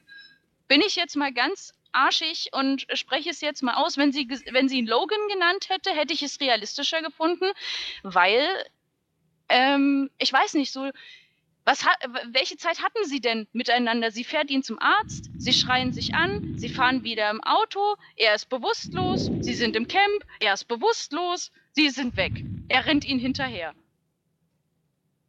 Bin 0.70 0.82
ich 0.82 0.94
jetzt 0.94 1.16
mal 1.16 1.32
ganz 1.32 1.72
arschig 1.90 2.50
und 2.52 2.86
spreche 2.94 3.30
es 3.30 3.40
jetzt 3.40 3.60
mal 3.60 3.74
aus, 3.74 3.96
wenn 3.96 4.12
sie, 4.12 4.28
wenn 4.52 4.68
sie 4.68 4.78
ihn 4.78 4.86
Logan 4.86 5.18
genannt 5.28 5.68
hätte, 5.68 5.90
hätte 5.90 6.14
ich 6.14 6.22
es 6.22 6.40
realistischer 6.40 7.02
gefunden, 7.02 7.50
weil 8.04 8.46
ähm, 9.48 10.10
ich 10.18 10.32
weiß 10.32 10.54
nicht, 10.54 10.70
so 10.70 10.88
was 11.64 11.84
hat, 11.84 11.96
welche 12.26 12.56
Zeit 12.56 12.84
hatten 12.84 13.04
sie 13.04 13.20
denn 13.20 13.48
miteinander? 13.52 14.12
Sie 14.12 14.22
fährt 14.22 14.48
ihn 14.48 14.62
zum 14.62 14.78
Arzt, 14.78 15.28
sie 15.38 15.52
schreien 15.52 15.92
sich 15.92 16.14
an, 16.14 16.56
sie 16.56 16.68
fahren 16.68 17.02
wieder 17.02 17.30
im 17.30 17.42
Auto, 17.42 17.96
er 18.14 18.36
ist 18.36 18.48
bewusstlos, 18.48 19.28
sie 19.40 19.54
sind 19.54 19.74
im 19.74 19.88
Camp, 19.88 20.24
er 20.38 20.54
ist 20.54 20.68
bewusstlos, 20.68 21.50
sie 21.72 21.90
sind 21.90 22.16
weg. 22.16 22.44
Er 22.68 22.86
rennt 22.86 23.04
ihnen 23.04 23.18
hinterher. 23.18 23.74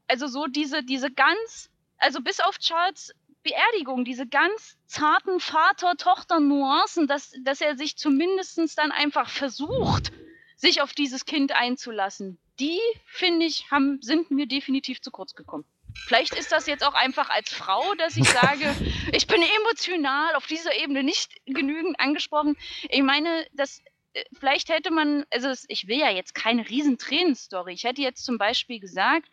Also 0.08 0.28
so 0.28 0.46
diese, 0.46 0.84
diese 0.84 1.10
ganz, 1.10 1.72
also 1.98 2.22
bis 2.22 2.40
auf 2.42 2.60
Charles 2.60 3.12
Beerdigung, 3.44 4.06
diese 4.06 4.28
ganz 4.28 4.78
zarten 4.86 5.40
Vater-Tochter-Nuancen, 5.40 7.08
dass, 7.08 7.34
dass 7.44 7.62
er 7.62 7.78
sich 7.78 7.98
zumindest 7.98 8.60
dann 8.78 8.92
einfach 8.92 9.30
versucht, 9.30 10.12
sich 10.56 10.82
auf 10.82 10.94
dieses 10.94 11.26
Kind 11.26 11.52
einzulassen, 11.54 12.40
die, 12.60 12.80
finde 13.06 13.48
ich, 13.48 13.72
haben, 13.72 14.00
sind 14.02 14.30
mir 14.30 14.48
definitiv 14.48 15.02
zu 15.02 15.10
kurz 15.10 15.34
gekommen. 15.34 15.66
Vielleicht 16.06 16.36
ist 16.36 16.52
das 16.52 16.68
jetzt 16.68 16.86
auch 16.86 16.94
einfach 16.94 17.30
als 17.30 17.52
Frau, 17.52 17.96
dass 17.96 18.16
ich 18.16 18.30
sage, 18.30 18.74
ich 19.12 19.28
bin 19.28 19.42
emotional 19.42 20.36
auf 20.36 20.46
dieser 20.46 20.76
Ebene 20.76 21.04
nicht 21.04 21.34
genügend 21.46 22.00
angesprochen. 22.00 22.56
Ich 22.90 23.02
meine, 23.02 23.46
das, 23.54 23.82
äh, 24.14 24.24
vielleicht 24.40 24.70
hätte 24.70 24.92
man, 24.92 25.26
also 25.32 25.50
ich 25.68 25.88
will 25.88 25.98
ja 25.98 26.10
jetzt 26.10 26.36
keine 26.36 26.70
riesen 26.70 26.98
Tränenstory. 26.98 27.74
Ich 27.74 27.84
hätte 27.84 28.02
jetzt 28.02 28.24
zum 28.24 28.38
Beispiel 28.38 28.80
gesagt, 28.80 29.28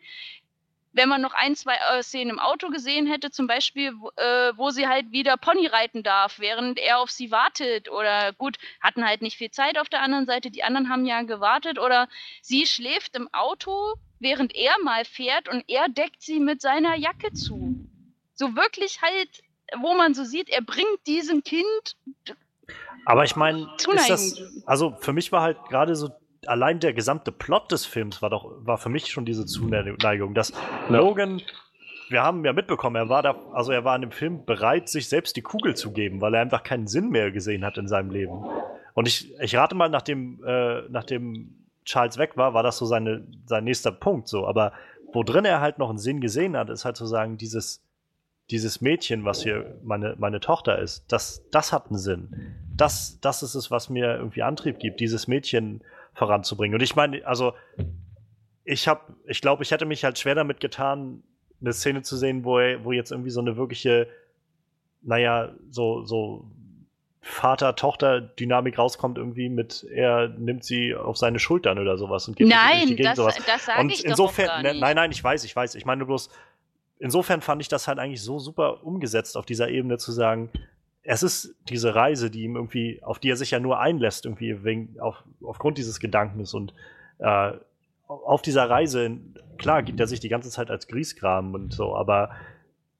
wenn 0.91 1.09
man 1.09 1.21
noch 1.21 1.33
ein, 1.33 1.55
zwei 1.55 1.75
äh, 1.75 2.01
Szenen 2.01 2.31
im 2.31 2.39
Auto 2.39 2.69
gesehen 2.69 3.05
hätte, 3.05 3.29
zum 3.31 3.47
Beispiel, 3.47 3.93
wo, 3.99 4.09
äh, 4.15 4.57
wo 4.57 4.69
sie 4.71 4.87
halt 4.87 5.11
wieder 5.11 5.37
Pony 5.37 5.67
reiten 5.67 6.03
darf, 6.03 6.39
während 6.39 6.79
er 6.79 6.99
auf 6.99 7.11
sie 7.11 7.31
wartet. 7.31 7.89
Oder 7.89 8.33
gut, 8.33 8.57
hatten 8.81 9.05
halt 9.05 9.21
nicht 9.21 9.37
viel 9.37 9.51
Zeit 9.51 9.77
auf 9.77 9.89
der 9.89 10.01
anderen 10.01 10.25
Seite, 10.25 10.49
die 10.49 10.63
anderen 10.63 10.89
haben 10.89 11.05
ja 11.05 11.21
gewartet. 11.21 11.77
Oder 11.79 12.07
sie 12.41 12.65
schläft 12.65 13.15
im 13.15 13.31
Auto, 13.33 13.93
während 14.19 14.55
er 14.55 14.75
mal 14.83 15.05
fährt 15.05 15.47
und 15.47 15.63
er 15.67 15.87
deckt 15.89 16.21
sie 16.21 16.39
mit 16.39 16.61
seiner 16.61 16.95
Jacke 16.95 17.33
zu. 17.33 17.87
So 18.33 18.55
wirklich 18.55 19.01
halt, 19.01 19.29
wo 19.77 19.93
man 19.93 20.13
so 20.13 20.23
sieht, 20.23 20.49
er 20.49 20.61
bringt 20.61 21.05
diesem 21.05 21.43
Kind 21.43 21.95
Aber 23.05 23.23
ich 23.23 23.35
meine, 23.35 23.69
ist 23.77 24.09
das, 24.09 24.41
also 24.65 24.95
für 24.99 25.13
mich 25.13 25.31
war 25.31 25.41
halt 25.41 25.57
gerade 25.69 25.95
so, 25.95 26.09
allein 26.45 26.79
der 26.79 26.93
gesamte 26.93 27.31
Plot 27.31 27.71
des 27.71 27.85
Films 27.85 28.21
war 28.21 28.29
doch, 28.29 28.51
war 28.59 28.77
für 28.77 28.89
mich 28.89 29.07
schon 29.07 29.25
diese 29.25 29.45
Zuneigung, 29.45 30.33
dass 30.33 30.53
Logan, 30.89 31.41
wir 32.09 32.23
haben 32.23 32.43
ja 32.45 32.53
mitbekommen, 32.53 32.95
er 32.95 33.09
war 33.09 33.21
da, 33.21 33.35
also 33.53 33.71
er 33.71 33.83
war 33.83 33.95
in 33.95 34.01
dem 34.01 34.11
Film 34.11 34.45
bereit, 34.45 34.89
sich 34.89 35.09
selbst 35.09 35.35
die 35.35 35.41
Kugel 35.41 35.75
zu 35.75 35.91
geben, 35.91 36.21
weil 36.21 36.33
er 36.33 36.41
einfach 36.41 36.63
keinen 36.63 36.87
Sinn 36.87 37.09
mehr 37.09 37.31
gesehen 37.31 37.63
hat 37.65 37.77
in 37.77 37.87
seinem 37.87 38.09
Leben. 38.09 38.43
Und 38.93 39.07
ich, 39.07 39.33
ich 39.39 39.55
rate 39.55 39.75
mal, 39.75 39.89
nachdem, 39.89 40.43
äh, 40.45 40.81
nachdem 40.89 41.55
Charles 41.85 42.17
weg 42.17 42.37
war, 42.37 42.53
war 42.53 42.63
das 42.63 42.77
so 42.77 42.85
seine, 42.85 43.25
sein 43.45 43.63
nächster 43.63 43.91
Punkt 43.91 44.27
so. 44.27 44.45
Aber 44.47 44.73
wo 45.13 45.23
drin 45.23 45.45
er 45.45 45.61
halt 45.61 45.79
noch 45.79 45.89
einen 45.89 45.99
Sinn 45.99 46.21
gesehen 46.21 46.57
hat, 46.57 46.69
ist 46.69 46.85
halt 46.85 46.97
zu 46.97 47.05
sagen, 47.05 47.37
dieses, 47.37 47.81
dieses 48.51 48.81
Mädchen, 48.81 49.25
was 49.25 49.43
hier 49.43 49.79
meine, 49.83 50.15
meine 50.17 50.39
Tochter 50.39 50.79
ist, 50.79 51.11
das, 51.11 51.43
das 51.51 51.71
hat 51.71 51.87
einen 51.87 51.97
Sinn. 51.97 52.55
Das, 52.75 53.19
das 53.21 53.43
ist 53.43 53.55
es, 53.55 53.71
was 53.71 53.89
mir 53.89 54.15
irgendwie 54.15 54.43
Antrieb 54.43 54.79
gibt, 54.79 54.99
dieses 54.99 55.27
Mädchen 55.27 55.81
voranzubringen. 56.19 56.75
Und 56.75 56.83
ich 56.83 56.95
meine, 56.95 57.25
also 57.25 57.53
ich 58.65 58.87
habe, 58.87 59.01
ich 59.25 59.41
glaube, 59.41 59.63
ich 59.63 59.71
hätte 59.71 59.85
mich 59.85 60.03
halt 60.03 60.19
schwer 60.19 60.35
damit 60.35 60.59
getan, 60.59 61.23
eine 61.61 61.73
Szene 61.73 62.03
zu 62.03 62.15
sehen, 62.17 62.43
wo, 62.43 62.59
er, 62.59 62.83
wo 62.83 62.91
jetzt 62.91 63.11
irgendwie 63.11 63.31
so 63.31 63.39
eine 63.39 63.57
wirkliche, 63.57 64.07
naja, 65.01 65.53
so, 65.71 66.03
so 66.03 66.45
Vater-Tochter-Dynamik 67.21 68.77
rauskommt, 68.77 69.17
irgendwie 69.17 69.49
mit, 69.49 69.85
er 69.89 70.27
nimmt 70.29 70.63
sie 70.63 70.93
auf 70.93 71.17
seine 71.17 71.39
Schultern 71.39 71.79
oder 71.79 71.97
sowas 71.97 72.27
und 72.27 72.35
geht 72.37 72.47
durch 72.51 72.59
die 72.59 72.75
Nein, 72.77 72.87
Gegend, 72.89 73.05
das, 73.05 73.17
sowas. 73.17 73.35
das 73.45 73.65
sage 73.65 73.81
Und 73.81 73.89
ich 73.91 74.03
doch 74.03 74.09
insofern, 74.09 74.47
gar 74.47 74.61
ne, 74.61 74.71
nicht. 74.71 74.81
nein, 74.81 74.95
nein, 74.95 75.11
ich 75.11 75.23
weiß, 75.23 75.43
ich 75.45 75.55
weiß. 75.55 75.75
Ich 75.75 75.85
meine 75.85 76.05
bloß, 76.05 76.29
insofern 76.99 77.41
fand 77.41 77.61
ich 77.61 77.69
das 77.69 77.87
halt 77.87 77.97
eigentlich 77.97 78.21
so 78.21 78.39
super 78.39 78.83
umgesetzt 78.83 79.37
auf 79.37 79.45
dieser 79.45 79.69
Ebene 79.69 79.97
zu 79.97 80.11
sagen, 80.11 80.49
es 81.11 81.23
ist 81.23 81.55
diese 81.67 81.95
Reise, 81.95 82.29
die 82.29 82.43
ihm 82.43 82.55
irgendwie, 82.55 83.01
auf 83.01 83.17
die 83.17 83.31
er 83.31 83.35
sich 83.35 83.49
ja 83.49 83.59
nur 83.59 83.79
einlässt, 83.79 84.25
irgendwie 84.25 84.63
wegen, 84.63 84.99
auf, 84.99 85.23
aufgrund 85.43 85.79
dieses 85.79 85.99
Gedankens 85.99 86.53
und 86.53 86.75
äh, 87.17 87.53
auf 88.07 88.43
dieser 88.43 88.69
Reise, 88.69 89.17
klar, 89.57 89.81
gibt 89.81 89.99
er 89.99 90.05
sich 90.05 90.19
die 90.19 90.29
ganze 90.29 90.51
Zeit 90.51 90.69
als 90.69 90.87
Griesgram 90.87 91.55
und 91.55 91.73
so, 91.73 91.95
aber 91.95 92.29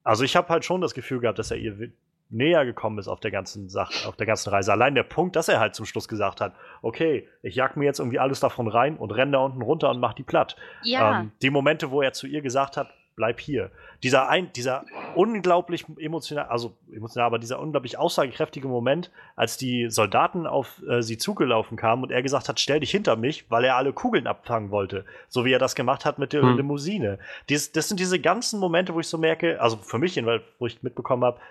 also 0.03 0.23
ich 0.23 0.35
habe 0.35 0.49
halt 0.49 0.65
schon 0.65 0.81
das 0.81 0.95
Gefühl 0.95 1.19
gehabt, 1.19 1.37
dass 1.37 1.51
er 1.51 1.57
ihr 1.57 1.91
näher 2.31 2.65
gekommen 2.65 2.97
ist 2.97 3.07
auf 3.07 3.19
der 3.19 3.29
ganzen 3.29 3.69
Sache, 3.69 4.07
auf 4.07 4.15
der 4.15 4.25
ganzen 4.25 4.49
Reise. 4.49 4.71
Allein 4.71 4.95
der 4.95 5.03
Punkt, 5.03 5.35
dass 5.35 5.47
er 5.47 5.59
halt 5.59 5.75
zum 5.75 5.85
Schluss 5.85 6.07
gesagt 6.07 6.41
hat, 6.41 6.55
okay, 6.81 7.27
ich 7.43 7.55
jag 7.55 7.75
mir 7.75 7.85
jetzt 7.85 7.99
irgendwie 7.99 8.19
alles 8.19 8.39
davon 8.39 8.67
rein 8.67 8.97
und 8.97 9.11
renne 9.11 9.33
da 9.33 9.37
unten 9.39 9.61
runter 9.61 9.91
und 9.91 9.99
mach 9.99 10.13
die 10.13 10.23
platt. 10.23 10.55
Ja, 10.81 11.21
Ähm, 11.21 11.31
die 11.43 11.51
Momente, 11.51 11.91
wo 11.91 12.01
er 12.01 12.13
zu 12.13 12.25
ihr 12.25 12.41
gesagt 12.41 12.75
hat, 12.75 12.89
bleib 13.19 13.41
hier. 13.41 13.69
Dieser, 14.01 14.29
ein, 14.29 14.51
dieser 14.53 14.85
unglaublich 15.13 15.85
emotional, 15.97 16.45
also 16.45 16.77
emotional, 16.89 17.27
aber 17.27 17.37
dieser 17.37 17.59
unglaublich 17.59 17.97
aussagekräftige 17.97 18.69
Moment, 18.69 19.11
als 19.35 19.57
die 19.57 19.89
Soldaten 19.89 20.47
auf 20.47 20.81
äh, 20.87 21.01
sie 21.01 21.17
zugelaufen 21.17 21.75
kamen 21.75 22.03
und 22.03 22.11
er 22.11 22.23
gesagt 22.23 22.47
hat, 22.47 22.61
stell 22.61 22.79
dich 22.79 22.91
hinter 22.91 23.17
mich, 23.17 23.51
weil 23.51 23.65
er 23.65 23.75
alle 23.75 23.91
Kugeln 23.91 24.25
abfangen 24.25 24.71
wollte. 24.71 25.03
So 25.27 25.43
wie 25.43 25.51
er 25.51 25.59
das 25.59 25.75
gemacht 25.75 26.05
hat 26.05 26.17
mit 26.17 26.31
der 26.31 26.43
Hm. 26.43 26.55
Limousine. 26.55 27.19
Dies, 27.49 27.73
das 27.73 27.89
sind 27.89 27.99
diese 27.99 28.21
ganzen 28.21 28.57
Momente, 28.57 28.95
wo 28.95 29.01
ich 29.01 29.07
so 29.07 29.17
merke, 29.17 29.59
also 29.59 29.75
für 29.75 29.99
mich, 29.99 30.15
jedenfalls, 30.15 30.43
wo 30.57 30.65
ich 30.65 30.81
mitbekommen 30.81 31.25
habe, 31.25 31.41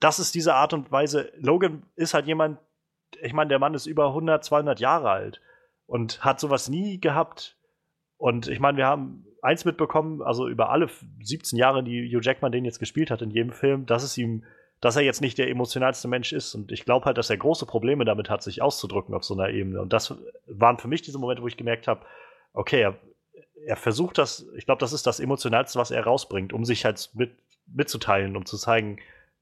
das 0.00 0.18
ist 0.18 0.34
diese 0.34 0.54
Art 0.54 0.72
und 0.72 0.90
Weise. 0.90 1.32
Logan 1.38 1.84
ist 1.94 2.12
halt 2.12 2.26
jemand, 2.26 2.58
ich 3.22 3.32
meine, 3.32 3.50
der 3.50 3.60
Mann 3.60 3.74
ist 3.74 3.86
über 3.86 4.08
100, 4.08 4.44
200 4.44 4.80
Jahre 4.80 5.10
alt 5.10 5.40
und 5.86 6.24
hat 6.24 6.40
sowas 6.40 6.68
nie 6.68 7.00
gehabt. 7.00 7.56
Und 8.16 8.48
ich 8.48 8.58
meine, 8.58 8.78
wir 8.78 8.86
haben 8.86 9.27
eins 9.42 9.64
mitbekommen, 9.64 10.22
also 10.22 10.48
über 10.48 10.70
alle 10.70 10.88
17 11.22 11.58
Jahre, 11.58 11.82
die 11.82 12.08
Hugh 12.08 12.22
Jackman 12.22 12.52
den 12.52 12.64
jetzt 12.64 12.78
gespielt 12.78 13.10
hat 13.10 13.22
in 13.22 13.30
jedem 13.30 13.52
Film, 13.52 13.86
dass 13.86 14.02
es 14.02 14.16
ihm, 14.18 14.44
dass 14.80 14.96
er 14.96 15.02
jetzt 15.02 15.20
nicht 15.20 15.38
der 15.38 15.48
emotionalste 15.48 16.08
Mensch 16.08 16.32
ist. 16.32 16.54
Und 16.54 16.72
ich 16.72 16.84
glaube 16.84 17.06
halt, 17.06 17.18
dass 17.18 17.30
er 17.30 17.36
große 17.36 17.66
Probleme 17.66 18.04
damit 18.04 18.30
hat, 18.30 18.42
sich 18.42 18.62
auszudrücken 18.62 19.14
auf 19.14 19.24
so 19.24 19.34
einer 19.34 19.50
Ebene. 19.50 19.80
Und 19.80 19.92
das 19.92 20.14
waren 20.46 20.78
für 20.78 20.88
mich 20.88 21.02
diese 21.02 21.18
Momente, 21.18 21.42
wo 21.42 21.48
ich 21.48 21.56
gemerkt 21.56 21.88
habe, 21.88 22.04
okay, 22.52 22.80
er, 22.80 22.98
er 23.66 23.76
versucht 23.76 24.18
das, 24.18 24.46
ich 24.56 24.66
glaube, 24.66 24.80
das 24.80 24.92
ist 24.92 25.06
das 25.06 25.20
Emotionalste, 25.20 25.78
was 25.78 25.90
er 25.90 26.04
rausbringt, 26.04 26.52
um 26.52 26.64
sich 26.64 26.84
halt 26.84 27.10
mit, 27.14 27.32
mitzuteilen, 27.66 28.36
um 28.36 28.46
zu 28.46 28.56
zeigen, 28.56 28.98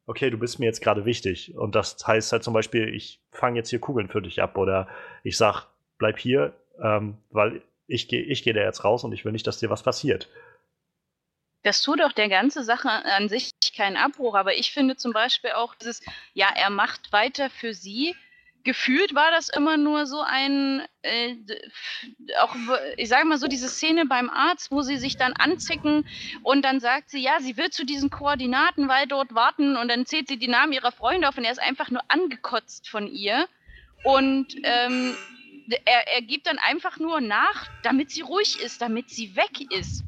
okay, 0.07 0.31
du 0.31 0.39
bist 0.39 0.58
mir 0.58 0.66
jetzt 0.66 0.83
gerade 0.83 1.05
wichtig. 1.05 1.57
Und 1.57 1.75
das 1.75 1.97
heißt 2.07 2.33
halt 2.33 2.44
zum 2.44 2.55
Beispiel, 2.55 2.94
ich 2.94 3.20
fange 3.31 3.58
jetzt 3.58 3.70
hier 3.70 3.81
Kugeln 3.81 4.08
für 4.08 4.23
dich 4.23 4.41
ab 4.41 4.57
oder 4.57 4.89
ich 5.23 5.36
sag, 5.36 5.66
bleib 5.99 6.18
hier, 6.18 6.55
ähm, 6.83 7.18
weil 7.31 7.62
ich 7.86 8.08
gehe 8.08 8.23
ich 8.23 8.42
geh 8.42 8.52
da 8.52 8.60
jetzt 8.62 8.84
raus 8.84 9.05
und 9.05 9.12
ich 9.12 9.24
will 9.24 9.32
nicht, 9.32 9.47
dass 9.47 9.58
dir 9.58 9.70
was 9.70 9.82
passiert. 9.82 10.28
das 11.62 11.82
tut 11.82 12.00
doch 12.00 12.12
der 12.12 12.28
ganze 12.28 12.62
Sache 12.62 12.89
an 12.89 13.28
sich 13.28 13.50
keinen 13.76 13.97
Abbruch, 13.97 14.34
aber 14.34 14.55
ich 14.55 14.73
finde 14.73 14.97
zum 14.97 15.12
Beispiel 15.12 15.50
auch 15.52 15.74
dieses, 15.74 16.00
ja, 16.32 16.48
er 16.55 16.70
macht 16.70 17.12
weiter 17.12 17.50
für 17.50 17.74
sie. 17.74 18.15
Gefühlt 18.65 19.15
war 19.15 19.31
das 19.31 19.48
immer 19.48 19.76
nur 19.76 20.06
so 20.06 20.23
ein, 20.23 20.82
äh, 21.02 21.36
auch, 22.40 22.56
ich 22.97 23.08
sage 23.08 23.24
mal 23.24 23.39
so, 23.39 23.47
diese 23.47 23.68
Szene 23.68 24.06
beim 24.06 24.28
Arzt, 24.28 24.73
wo 24.73 24.82
sie 24.82 24.97
sich 24.97 25.16
dann 25.16 25.34
anzicken 25.34 26.05
und 26.42 26.65
dann 26.65 26.81
sagt 26.81 27.10
sie, 27.10 27.20
ja, 27.20 27.39
sie 27.40 27.56
will 27.56 27.70
zu 27.70 27.86
diesen 27.86 28.10
Koordinaten, 28.10 28.89
weil 28.89 29.06
dort 29.06 29.34
warten 29.34 29.76
und 29.76 29.89
dann 29.89 30.05
zählt 30.05 30.26
sie 30.26 30.39
die 30.39 30.48
Namen 30.48 30.73
ihrer 30.73 30.90
Freunde 30.90 31.28
auf 31.28 31.39
und 31.39 31.44
er 31.44 31.52
ist 31.52 31.62
einfach 31.62 31.90
nur 31.90 32.02
angekotzt 32.08 32.89
von 32.89 33.06
ihr. 33.06 33.47
Und 34.02 34.56
ähm, 34.65 35.16
er, 35.85 36.09
er 36.15 36.23
gibt 36.23 36.47
dann 36.47 36.59
einfach 36.59 36.99
nur 36.99 37.20
nach, 37.20 37.69
damit 37.83 38.11
sie 38.11 38.23
ruhig 38.23 38.61
ist, 38.61 38.81
damit 38.81 39.11
sie 39.11 39.36
weg 39.36 39.61
ist. 39.70 40.05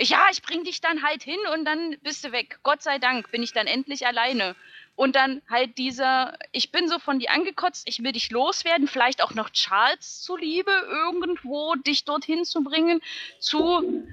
Ja, 0.00 0.28
ich 0.30 0.42
bring 0.42 0.62
dich 0.62 0.80
dann 0.80 1.02
halt 1.02 1.22
hin 1.24 1.38
und 1.54 1.64
dann 1.64 1.96
bist 2.02 2.24
du 2.24 2.30
weg. 2.30 2.60
Gott 2.62 2.82
sei 2.82 2.98
Dank 2.98 3.30
bin 3.32 3.42
ich 3.42 3.52
dann 3.52 3.66
endlich 3.66 4.06
alleine. 4.06 4.54
Und 4.94 5.14
dann 5.14 5.42
halt 5.48 5.78
dieser, 5.78 6.36
ich 6.50 6.72
bin 6.72 6.88
so 6.88 6.98
von 6.98 7.20
dir 7.20 7.30
angekotzt, 7.30 7.88
ich 7.88 8.02
will 8.02 8.12
dich 8.12 8.30
loswerden, 8.30 8.88
vielleicht 8.88 9.22
auch 9.22 9.32
noch 9.32 9.50
Charles 9.50 10.22
zuliebe, 10.22 10.72
irgendwo 10.88 11.76
dich 11.76 12.04
dorthin 12.04 12.44
zu 12.44 12.64
bringen, 12.64 13.00
zu, 13.38 14.04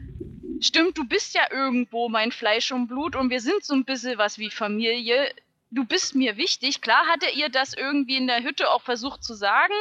stimmt, 0.60 0.98
du 0.98 1.06
bist 1.06 1.34
ja 1.34 1.52
irgendwo 1.52 2.08
mein 2.08 2.32
Fleisch 2.32 2.72
und 2.72 2.88
Blut 2.88 3.16
und 3.16 3.32
wir 3.32 3.42
sind 3.42 3.64
so 3.64 3.74
ein 3.74 3.86
bisschen 3.86 4.20
was 4.20 4.38
wie 4.38 4.52
Familie. 4.52 5.34
Du 5.76 5.84
bist 5.84 6.16
mir 6.16 6.38
wichtig. 6.38 6.82
Klar 6.82 7.06
hat 7.08 7.22
er 7.22 7.34
ihr 7.34 7.50
das 7.50 7.74
irgendwie 7.74 8.16
in 8.16 8.28
der 8.28 8.42
Hütte 8.44 8.72
auch 8.72 8.82
versucht 8.82 9.24
zu 9.24 9.34
sagen, 9.34 9.74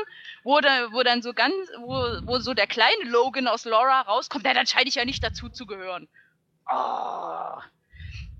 wo, 0.42 0.60
da, 0.60 0.92
wo 0.92 1.04
dann 1.04 1.22
so 1.22 1.32
ganz, 1.32 1.54
wo, 1.78 2.26
wo 2.26 2.40
so 2.40 2.52
der 2.52 2.66
kleine 2.66 3.04
Logan 3.04 3.46
aus 3.46 3.64
Laura 3.64 4.00
rauskommt, 4.00 4.44
ja, 4.44 4.54
dann 4.54 4.66
scheine 4.66 4.88
ich 4.88 4.96
ja 4.96 5.04
nicht 5.04 5.22
dazu 5.22 5.48
zu 5.48 5.66
gehören. 5.66 6.08
Oh. 6.68 7.60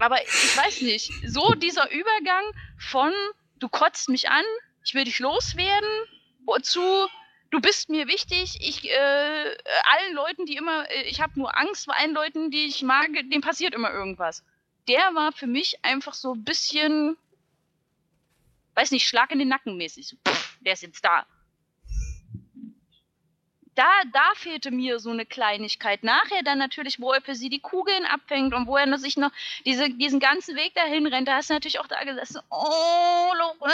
Aber 0.00 0.20
ich 0.20 0.57
weiß 0.57 0.83
nicht, 0.83 1.12
so 1.28 1.55
dieser 1.55 1.91
Übergang 1.92 2.44
von 2.76 3.12
du 3.60 3.68
kotzt 3.68 4.08
mich 4.08 4.28
an, 4.28 4.44
ich 4.84 4.94
will 4.94 5.05
dich 5.05 5.20
loswerden, 5.20 5.89
zu 6.62 7.08
du 7.50 7.60
bist 7.60 7.89
mir 7.89 8.08
wichtig, 8.08 8.58
ich 8.60 8.91
äh, 8.91 9.57
allen 9.84 10.15
Leuten, 10.15 10.44
die 10.44 10.57
immer, 10.57 10.91
äh, 10.91 11.05
ich 11.05 11.20
habe 11.20 11.39
nur 11.39 11.57
Angst 11.57 11.84
vor 11.84 11.97
allen 11.97 12.15
Leuten, 12.15 12.50
die 12.50 12.66
ich 12.66 12.83
mag, 12.83 13.08
dem 13.12 13.41
passiert 13.41 13.74
immer 13.74 13.92
irgendwas. 13.92 14.42
Der 14.89 15.15
war 15.15 15.31
für 15.33 15.47
mich 15.47 15.84
einfach 15.84 16.15
so 16.15 16.34
ein 16.34 16.44
bisschen, 16.44 17.16
weiß 18.74 18.90
nicht, 18.90 19.06
Schlag 19.06 19.30
in 19.30 19.38
den 19.38 19.48
Nacken 19.48 19.76
mäßig. 19.76 20.08
So, 20.08 20.16
pff, 20.26 20.58
der 20.60 20.74
ist 20.74 20.82
jetzt 20.82 21.04
da 21.04 21.26
da, 23.74 23.88
da 24.12 24.32
fehlte 24.34 24.70
mir 24.70 24.98
so 24.98 25.10
eine 25.10 25.26
Kleinigkeit. 25.26 26.04
Nachher 26.04 26.42
dann 26.42 26.58
natürlich, 26.58 27.00
wo 27.00 27.12
er 27.12 27.20
für 27.20 27.34
sie 27.34 27.48
die 27.48 27.60
Kugeln 27.60 28.04
abfängt 28.06 28.54
und 28.54 28.66
wo 28.66 28.76
er 28.76 28.98
sich 28.98 29.16
noch 29.16 29.30
diese, 29.64 29.90
diesen 29.90 30.20
ganzen 30.20 30.56
Weg 30.56 30.74
dahin 30.74 31.06
rennt, 31.06 31.28
da 31.28 31.36
hast 31.36 31.50
du 31.50 31.54
natürlich 31.54 31.80
auch 31.80 31.86
da 31.86 32.02
gesessen, 32.04 32.40
oh, 32.50 33.32
Loren. 33.36 33.72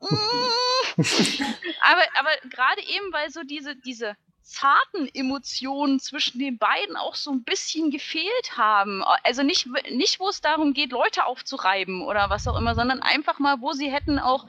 mm. 0.00 1.02
aber 1.80 2.02
aber 2.14 2.30
gerade 2.48 2.82
eben, 2.82 3.12
weil 3.12 3.30
so 3.30 3.42
diese, 3.42 3.76
diese 3.76 4.16
zarten 4.42 5.08
Emotionen 5.14 6.00
zwischen 6.00 6.38
den 6.38 6.58
beiden 6.58 6.96
auch 6.96 7.14
so 7.14 7.30
ein 7.30 7.44
bisschen 7.44 7.90
gefehlt 7.90 8.56
haben. 8.56 9.02
Also 9.24 9.42
nicht, 9.42 9.68
nicht 9.90 10.20
wo 10.20 10.28
es 10.28 10.40
darum 10.40 10.74
geht, 10.74 10.92
Leute 10.92 11.24
aufzureiben 11.24 12.02
oder 12.02 12.30
was 12.30 12.46
auch 12.46 12.58
immer, 12.58 12.74
sondern 12.74 13.00
einfach 13.00 13.38
mal, 13.38 13.60
wo 13.60 13.72
sie 13.72 13.90
hätten 13.90 14.18
auch 14.18 14.46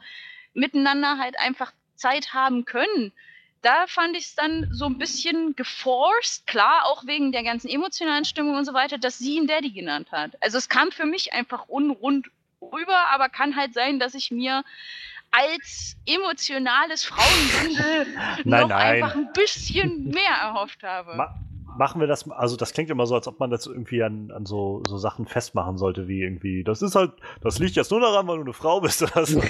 miteinander 0.53 1.17
halt 1.17 1.39
einfach 1.39 1.71
Zeit 1.95 2.33
haben 2.33 2.65
können 2.65 3.13
da 3.63 3.87
fand 3.87 4.15
ich 4.17 4.25
es 4.25 4.35
dann 4.35 4.67
so 4.71 4.85
ein 4.85 4.97
bisschen 4.97 5.55
geforced, 5.55 6.45
klar, 6.45 6.85
auch 6.85 7.07
wegen 7.07 7.31
der 7.31 7.43
ganzen 7.43 7.69
emotionalen 7.69 8.25
Stimmung 8.25 8.57
und 8.57 8.65
so 8.65 8.73
weiter, 8.73 8.97
dass 8.97 9.17
sie 9.17 9.37
ihn 9.37 9.47
Daddy 9.47 9.71
genannt 9.71 10.11
hat. 10.11 10.31
Also 10.41 10.57
es 10.57 10.69
kam 10.69 10.91
für 10.91 11.05
mich 11.05 11.33
einfach 11.33 11.67
unrund 11.69 12.29
rüber, 12.61 13.09
aber 13.11 13.29
kann 13.29 13.55
halt 13.55 13.73
sein, 13.73 13.99
dass 13.99 14.15
ich 14.15 14.31
mir 14.31 14.63
als 15.33 15.97
emotionales 16.05 17.05
Frauenbündel 17.05 18.07
Nein, 18.45 18.61
noch 18.61 18.69
nein. 18.69 19.03
einfach 19.03 19.15
ein 19.15 19.29
bisschen 19.33 20.09
mehr 20.09 20.35
erhofft 20.41 20.83
habe. 20.83 21.15
Ma 21.15 21.35
machen 21.75 21.99
wir 21.99 22.05
das, 22.05 22.29
also 22.29 22.55
das 22.55 22.71
klingt 22.71 22.91
immer 22.91 23.07
so, 23.07 23.15
als 23.15 23.27
ob 23.27 23.39
man 23.39 23.49
das 23.49 23.65
irgendwie 23.65 24.03
an, 24.03 24.29
an 24.29 24.45
so, 24.45 24.83
so 24.87 24.99
Sachen 24.99 25.25
festmachen 25.25 25.79
sollte, 25.79 26.07
wie 26.07 26.21
irgendwie, 26.21 26.63
das 26.63 26.83
ist 26.83 26.93
halt, 26.93 27.13
das 27.41 27.57
liegt 27.57 27.75
jetzt 27.75 27.89
nur 27.89 27.99
daran, 27.99 28.27
weil 28.27 28.35
du 28.35 28.43
eine 28.43 28.53
Frau 28.53 28.79
bist 28.79 29.01
oder 29.01 29.25
so. 29.25 29.41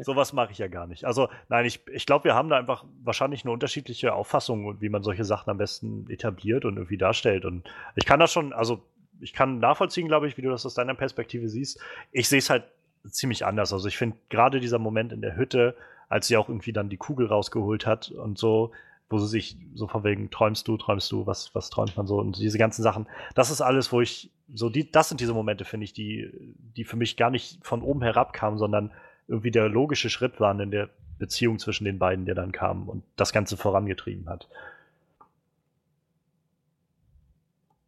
Sowas 0.00 0.32
mache 0.32 0.50
ich 0.50 0.58
ja 0.58 0.66
gar 0.66 0.88
nicht. 0.88 1.04
Also 1.04 1.28
nein, 1.48 1.64
ich, 1.64 1.86
ich 1.92 2.04
glaube, 2.04 2.24
wir 2.24 2.34
haben 2.34 2.48
da 2.48 2.56
einfach 2.56 2.84
wahrscheinlich 3.04 3.44
eine 3.44 3.52
unterschiedliche 3.52 4.12
Auffassung, 4.12 4.80
wie 4.80 4.88
man 4.88 5.04
solche 5.04 5.24
Sachen 5.24 5.50
am 5.50 5.58
besten 5.58 6.10
etabliert 6.10 6.64
und 6.64 6.78
irgendwie 6.78 6.98
darstellt. 6.98 7.44
Und 7.44 7.62
ich 7.94 8.06
kann 8.06 8.18
das 8.18 8.32
schon, 8.32 8.52
also 8.52 8.82
ich 9.20 9.32
kann 9.32 9.58
nachvollziehen, 9.58 10.08
glaube 10.08 10.26
ich, 10.26 10.36
wie 10.36 10.42
du 10.42 10.50
das 10.50 10.66
aus 10.66 10.74
deiner 10.74 10.94
Perspektive 10.94 11.48
siehst. 11.48 11.78
Ich 12.10 12.28
sehe 12.28 12.38
es 12.38 12.50
halt 12.50 12.64
ziemlich 13.08 13.44
anders. 13.44 13.72
Also 13.72 13.88
ich 13.88 13.96
finde 13.96 14.16
gerade 14.28 14.60
dieser 14.60 14.78
Moment 14.78 15.12
in 15.12 15.20
der 15.20 15.36
Hütte, 15.36 15.76
als 16.08 16.26
sie 16.26 16.36
auch 16.36 16.48
irgendwie 16.48 16.72
dann 16.72 16.88
die 16.88 16.96
Kugel 16.96 17.26
rausgeholt 17.26 17.86
hat 17.86 18.10
und 18.10 18.38
so, 18.38 18.72
wo 19.08 19.18
sie 19.18 19.28
sich 19.28 19.56
so 19.74 19.86
von 19.86 20.04
wegen 20.04 20.30
träumst 20.30 20.66
du, 20.68 20.76
träumst 20.76 21.10
du, 21.12 21.26
was, 21.26 21.54
was 21.54 21.70
träumt 21.70 21.96
man 21.96 22.06
so 22.06 22.18
und 22.18 22.38
diese 22.38 22.58
ganzen 22.58 22.82
Sachen. 22.82 23.06
Das 23.34 23.50
ist 23.50 23.60
alles, 23.60 23.92
wo 23.92 24.00
ich 24.00 24.30
so 24.54 24.68
die, 24.68 24.90
das 24.90 25.08
sind 25.08 25.20
diese 25.20 25.34
Momente, 25.34 25.64
finde 25.64 25.84
ich, 25.84 25.92
die, 25.92 26.30
die 26.76 26.84
für 26.84 26.96
mich 26.96 27.16
gar 27.16 27.30
nicht 27.30 27.58
von 27.64 27.82
oben 27.82 28.02
herab 28.02 28.32
kamen, 28.32 28.58
sondern 28.58 28.90
irgendwie 29.28 29.50
der 29.50 29.68
logische 29.68 30.10
Schritt 30.10 30.40
waren 30.40 30.60
in 30.60 30.70
der 30.70 30.88
Beziehung 31.18 31.58
zwischen 31.58 31.84
den 31.84 31.98
beiden, 31.98 32.26
der 32.26 32.34
dann 32.34 32.52
kam 32.52 32.88
und 32.88 33.04
das 33.16 33.32
Ganze 33.32 33.56
vorangetrieben 33.56 34.28
hat. 34.28 34.48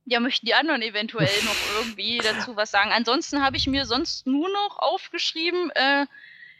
Ja, 0.06 0.20
möchten 0.20 0.46
die 0.46 0.54
anderen 0.54 0.82
eventuell 0.82 1.42
noch 1.44 1.76
irgendwie 1.78 2.18
dazu 2.22 2.56
was 2.56 2.70
sagen? 2.70 2.92
Ansonsten 2.92 3.42
habe 3.42 3.56
ich 3.56 3.66
mir 3.66 3.86
sonst 3.86 4.26
nur 4.26 4.48
noch 4.50 4.78
aufgeschrieben, 4.78 5.70
äh, 5.70 6.06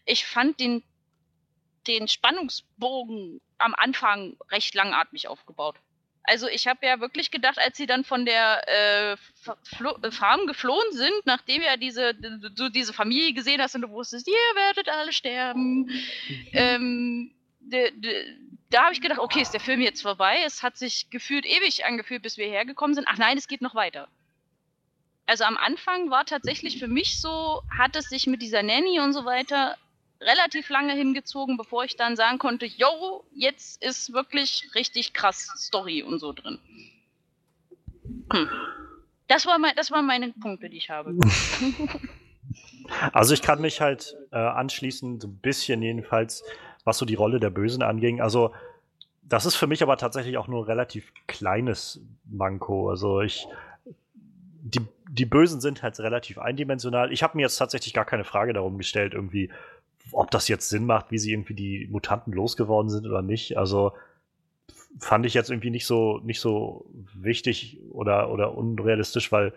ich 0.07 0.27
fand 0.27 0.61
den, 0.61 0.83
den 1.87 2.09
Spannungsbogen 2.09 3.41
am 3.59 3.75
Anfang 3.75 4.37
recht 4.51 4.75
langatmig 4.75 5.29
aufgebaut. 5.29 5.77
Also 6.27 6.49
ich 6.49 6.67
habe 6.67 6.87
ja 6.87 7.01
wirklich 7.01 7.31
gedacht, 7.31 7.59
als 7.59 7.77
sie 7.77 7.85
dann 7.85 8.03
von 8.03 8.25
der 8.25 8.67
äh, 8.67 9.17
Farm 10.11 10.47
geflohen 10.47 10.93
sind, 10.93 11.27
nachdem 11.27 11.61
ja 11.61 11.77
diese, 11.77 12.15
du 12.15 12.71
diese 12.71 12.95
Familie 12.95 13.35
gesehen 13.35 13.61
hast 13.61 13.75
und 13.75 13.83
du 13.83 13.91
wusstest, 13.91 14.27
ihr 14.27 14.57
werdet 14.57 14.89
alle 14.89 15.13
sterben, 15.13 15.91
ähm, 16.53 17.31
de, 17.31 17.31
de, 17.31 17.35
da 18.71 18.85
habe 18.85 18.93
ich 18.93 19.01
gedacht, 19.01 19.19
okay, 19.19 19.41
ist 19.41 19.53
der 19.53 19.61
Film 19.61 19.81
jetzt 19.81 20.03
vorbei? 20.03 20.39
Es 20.45 20.63
hat 20.63 20.77
sich 20.77 21.11
gefühlt 21.11 21.47
ewig 21.47 21.85
angefühlt, 21.85 22.23
bis 22.23 22.37
wir 22.37 22.47
hergekommen 22.47 22.95
sind. 22.95 23.07
Ach 23.09 23.19
nein, 23.19 23.39
es 23.39 23.49
geht 23.49 23.63
noch 23.63 23.75
weiter. 23.75 24.09
Also 25.27 25.45
am 25.45 25.57
Anfang 25.57 26.11
war 26.11 26.25
tatsächlich 26.25 26.79
für 26.79 26.89
mich 26.89 27.21
so, 27.21 27.63
hat 27.71 27.97
es 27.97 28.09
sich 28.09 28.27
mit 28.27 28.43
dieser 28.43 28.63
Nanny 28.63 29.01
und 29.01 29.13
so 29.13 29.25
weiter 29.25 29.77
relativ 30.21 30.69
lange 30.69 30.93
hingezogen, 30.95 31.57
bevor 31.57 31.85
ich 31.85 31.97
dann 31.97 32.17
sagen 32.17 32.39
konnte, 32.39 32.67
yo, 32.67 33.25
jetzt 33.35 33.83
ist 33.83 34.13
wirklich 34.13 34.71
richtig 34.75 35.13
krass 35.13 35.49
Story 35.57 36.03
und 36.03 36.19
so 36.19 36.33
drin. 36.33 36.59
Hm. 38.33 38.49
Das, 39.29 39.47
war 39.47 39.59
mein, 39.59 39.75
das 39.77 39.91
waren 39.91 40.07
meine 40.07 40.29
Punkte, 40.33 40.69
die 40.69 40.79
ich 40.79 40.91
habe. 40.91 41.17
Also 43.13 43.33
ich 43.33 43.41
kann 43.41 43.63
mich 43.63 43.81
halt 43.81 44.15
äh, 44.31 44.37
anschließen, 44.37 45.19
so 45.19 45.29
ein 45.29 45.39
bisschen 45.39 45.83
jedenfalls, 45.83 46.45
was 46.85 46.99
so 46.99 47.07
die 47.07 47.15
Rolle 47.15 47.41
der 47.41 47.51
Bösen 47.51 47.83
anging. 47.83 48.21
Also 48.21 48.53
das 49.23 49.47
ist 49.47 49.57
für 49.57 49.67
mich 49.67 49.83
aber 49.83 49.97
tatsächlich 49.97 50.37
auch 50.37 50.49
nur 50.49 50.63
ein 50.63 50.67
relativ 50.67 51.13
kleines 51.27 52.01
Manko. 52.25 52.91
Also 52.91 53.21
ich, 53.21 53.47
die, 54.63 54.81
die 55.09 55.25
Bösen 55.25 55.61
sind 55.61 55.83
halt 55.83 55.99
relativ 56.01 56.39
eindimensional. 56.39 57.13
Ich 57.13 57.23
habe 57.23 57.37
mir 57.37 57.43
jetzt 57.43 57.57
tatsächlich 57.57 57.95
gar 57.95 58.05
keine 58.05 58.25
Frage 58.25 58.53
darum 58.53 58.79
gestellt, 58.79 59.15
irgendwie, 59.15 59.51
ob 60.13 60.31
das 60.31 60.49
jetzt 60.49 60.69
Sinn 60.69 60.87
macht, 60.87 61.11
wie 61.11 61.19
sie 61.19 61.33
irgendwie 61.33 61.55
die 61.55 61.89
Mutanten 61.91 62.33
losgeworden 62.33 62.91
sind 62.91 63.07
oder 63.07 63.23
nicht. 63.23 63.57
Also 63.57 63.93
fand 64.99 65.27
ich 65.27 65.35
jetzt 65.35 65.51
irgendwie 65.51 65.71
nicht 65.71 65.87
so, 65.87 66.21
nicht 66.23 66.41
so 66.41 66.87
wichtig 67.15 67.81
oder, 67.91 68.31
oder 68.31 68.57
unrealistisch, 68.57 69.33
weil 69.33 69.53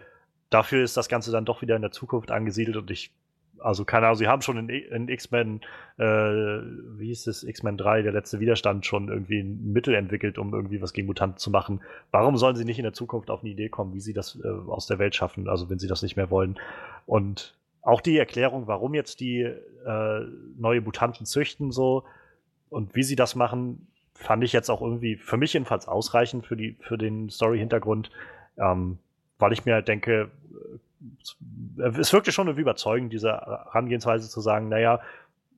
dafür 0.49 0.83
ist 0.83 0.97
das 0.97 1.09
Ganze 1.09 1.31
dann 1.31 1.45
doch 1.45 1.61
wieder 1.61 1.75
in 1.75 1.81
der 1.81 1.91
Zukunft 1.91 2.31
angesiedelt 2.31 2.77
und 2.77 2.89
ich, 2.89 3.11
also 3.59 3.85
keine 3.85 4.07
Ahnung, 4.07 4.17
sie 4.17 4.27
haben 4.27 4.41
schon 4.41 4.57
in, 4.57 4.69
in 4.69 5.09
X-Men, 5.09 5.61
äh, 5.97 6.03
wie 6.03 7.07
hieß 7.07 7.27
es, 7.27 7.43
X-Men 7.43 7.77
3, 7.77 8.01
der 8.01 8.11
letzte 8.11 8.39
Widerstand, 8.39 8.85
schon 8.85 9.09
irgendwie 9.09 9.39
ein 9.39 9.71
Mittel 9.73 9.95
entwickelt, 9.95 10.37
um 10.37 10.53
irgendwie 10.53 10.81
was 10.81 10.93
gegen 10.93 11.07
Mutanten 11.07 11.37
zu 11.37 11.49
machen. 11.49 11.81
Warum 12.11 12.37
sollen 12.37 12.55
sie 12.55 12.65
nicht 12.65 12.79
in 12.79 12.83
der 12.83 12.93
Zukunft 12.93 13.29
auf 13.29 13.41
eine 13.41 13.49
Idee 13.49 13.69
kommen, 13.69 13.93
wie 13.93 13.99
sie 13.99 14.13
das 14.13 14.39
äh, 14.43 14.47
aus 14.47 14.87
der 14.87 14.99
Welt 14.99 15.15
schaffen, 15.15 15.47
also 15.47 15.69
wenn 15.69 15.79
sie 15.79 15.87
das 15.87 16.01
nicht 16.01 16.15
mehr 16.15 16.29
wollen? 16.29 16.57
Und 17.05 17.55
auch 17.81 18.01
die 18.01 18.17
Erklärung, 18.17 18.67
warum 18.67 18.93
jetzt 18.93 19.19
die 19.19 19.41
äh, 19.41 20.19
neue 20.57 20.81
Mutanten 20.81 21.25
züchten, 21.25 21.71
so 21.71 22.03
und 22.69 22.95
wie 22.95 23.03
sie 23.03 23.15
das 23.15 23.35
machen, 23.35 23.87
fand 24.13 24.43
ich 24.43 24.51
jetzt 24.51 24.69
auch 24.69 24.81
irgendwie 24.81 25.15
für 25.15 25.37
mich 25.37 25.53
jedenfalls 25.53 25.87
ausreichend 25.87 26.45
für, 26.45 26.57
die, 26.57 26.75
für 26.81 26.97
den 26.97 27.29
Story-Hintergrund, 27.29 28.09
ähm, 28.57 28.97
weil 29.39 29.53
ich 29.53 29.65
mir 29.65 29.75
halt 29.75 29.87
denke, 29.87 30.31
es 31.99 32.13
wirkte 32.13 32.31
schon 32.31 32.47
irgendwie 32.47 32.61
überzeugend, 32.61 33.13
diese 33.13 33.31
Herangehensweise 33.31 34.29
zu 34.29 34.41
sagen, 34.41 34.69
naja, 34.69 34.99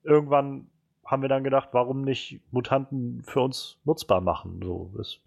irgendwann 0.03 0.67
haben 1.05 1.21
wir 1.21 1.29
dann 1.29 1.43
gedacht, 1.43 1.69
warum 1.71 2.03
nicht 2.03 2.39
Mutanten 2.51 3.23
für 3.23 3.41
uns 3.41 3.77
nutzbar 3.85 4.21
machen? 4.21 4.59
So, 4.63 4.91
es 4.99 5.19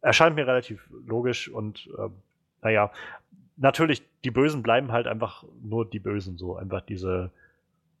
erscheint 0.00 0.36
mir 0.36 0.46
relativ 0.46 0.88
logisch 1.06 1.48
und 1.48 1.88
äh, 1.98 2.08
naja, 2.62 2.90
natürlich, 3.56 4.02
die 4.24 4.30
Bösen 4.30 4.62
bleiben 4.62 4.92
halt 4.92 5.06
einfach 5.06 5.44
nur 5.62 5.88
die 5.88 6.00
Bösen, 6.00 6.38
so 6.38 6.56
einfach 6.56 6.80
diese 6.80 7.30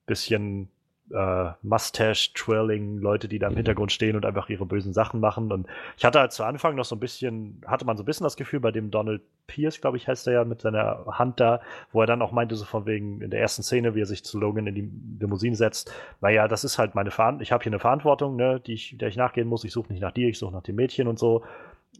bisschen 0.06 0.68
äh, 1.12 1.52
Mustache-Twirling 1.62 2.98
Leute, 2.98 3.28
die 3.28 3.38
da 3.38 3.48
im 3.48 3.56
Hintergrund 3.56 3.92
stehen 3.92 4.16
und 4.16 4.24
einfach 4.24 4.48
ihre 4.48 4.66
bösen 4.66 4.92
Sachen 4.92 5.20
machen. 5.20 5.52
Und 5.52 5.66
ich 5.96 6.04
hatte 6.04 6.20
halt 6.20 6.32
zu 6.32 6.44
Anfang 6.44 6.74
noch 6.74 6.84
so 6.84 6.96
ein 6.96 7.00
bisschen, 7.00 7.60
hatte 7.66 7.84
man 7.84 7.96
so 7.96 8.02
ein 8.02 8.06
bisschen 8.06 8.24
das 8.24 8.36
Gefühl 8.36 8.60
bei 8.60 8.70
dem 8.70 8.90
Donald 8.90 9.22
Pierce, 9.46 9.80
glaube 9.80 9.96
ich, 9.96 10.08
heißt 10.08 10.26
er 10.26 10.32
ja, 10.32 10.44
mit 10.44 10.60
seiner 10.60 11.04
Hand 11.06 11.40
da, 11.40 11.60
wo 11.92 12.00
er 12.00 12.06
dann 12.06 12.22
auch 12.22 12.32
meinte, 12.32 12.56
so 12.56 12.64
von 12.64 12.86
wegen 12.86 13.20
in 13.20 13.30
der 13.30 13.40
ersten 13.40 13.62
Szene, 13.62 13.94
wie 13.94 14.00
er 14.00 14.06
sich 14.06 14.24
zu 14.24 14.38
Logan 14.38 14.66
in 14.66 14.74
die 14.74 14.90
Limousine 15.20 15.56
setzt, 15.56 15.92
naja, 16.20 16.48
das 16.48 16.64
ist 16.64 16.78
halt 16.78 16.94
meine 16.94 17.10
Verantwortung, 17.10 17.42
ich 17.42 17.52
habe 17.52 17.62
hier 17.62 17.70
eine 17.70 17.80
Verantwortung, 17.80 18.36
ne, 18.36 18.60
die 18.60 18.74
ich, 18.74 18.96
der 18.98 19.08
ich 19.08 19.16
nachgehen 19.16 19.48
muss, 19.48 19.64
ich 19.64 19.72
suche 19.72 19.92
nicht 19.92 20.02
nach 20.02 20.12
dir, 20.12 20.28
ich 20.28 20.38
suche 20.38 20.52
nach 20.52 20.62
dem 20.62 20.76
Mädchen 20.76 21.08
und 21.08 21.18
so. 21.18 21.42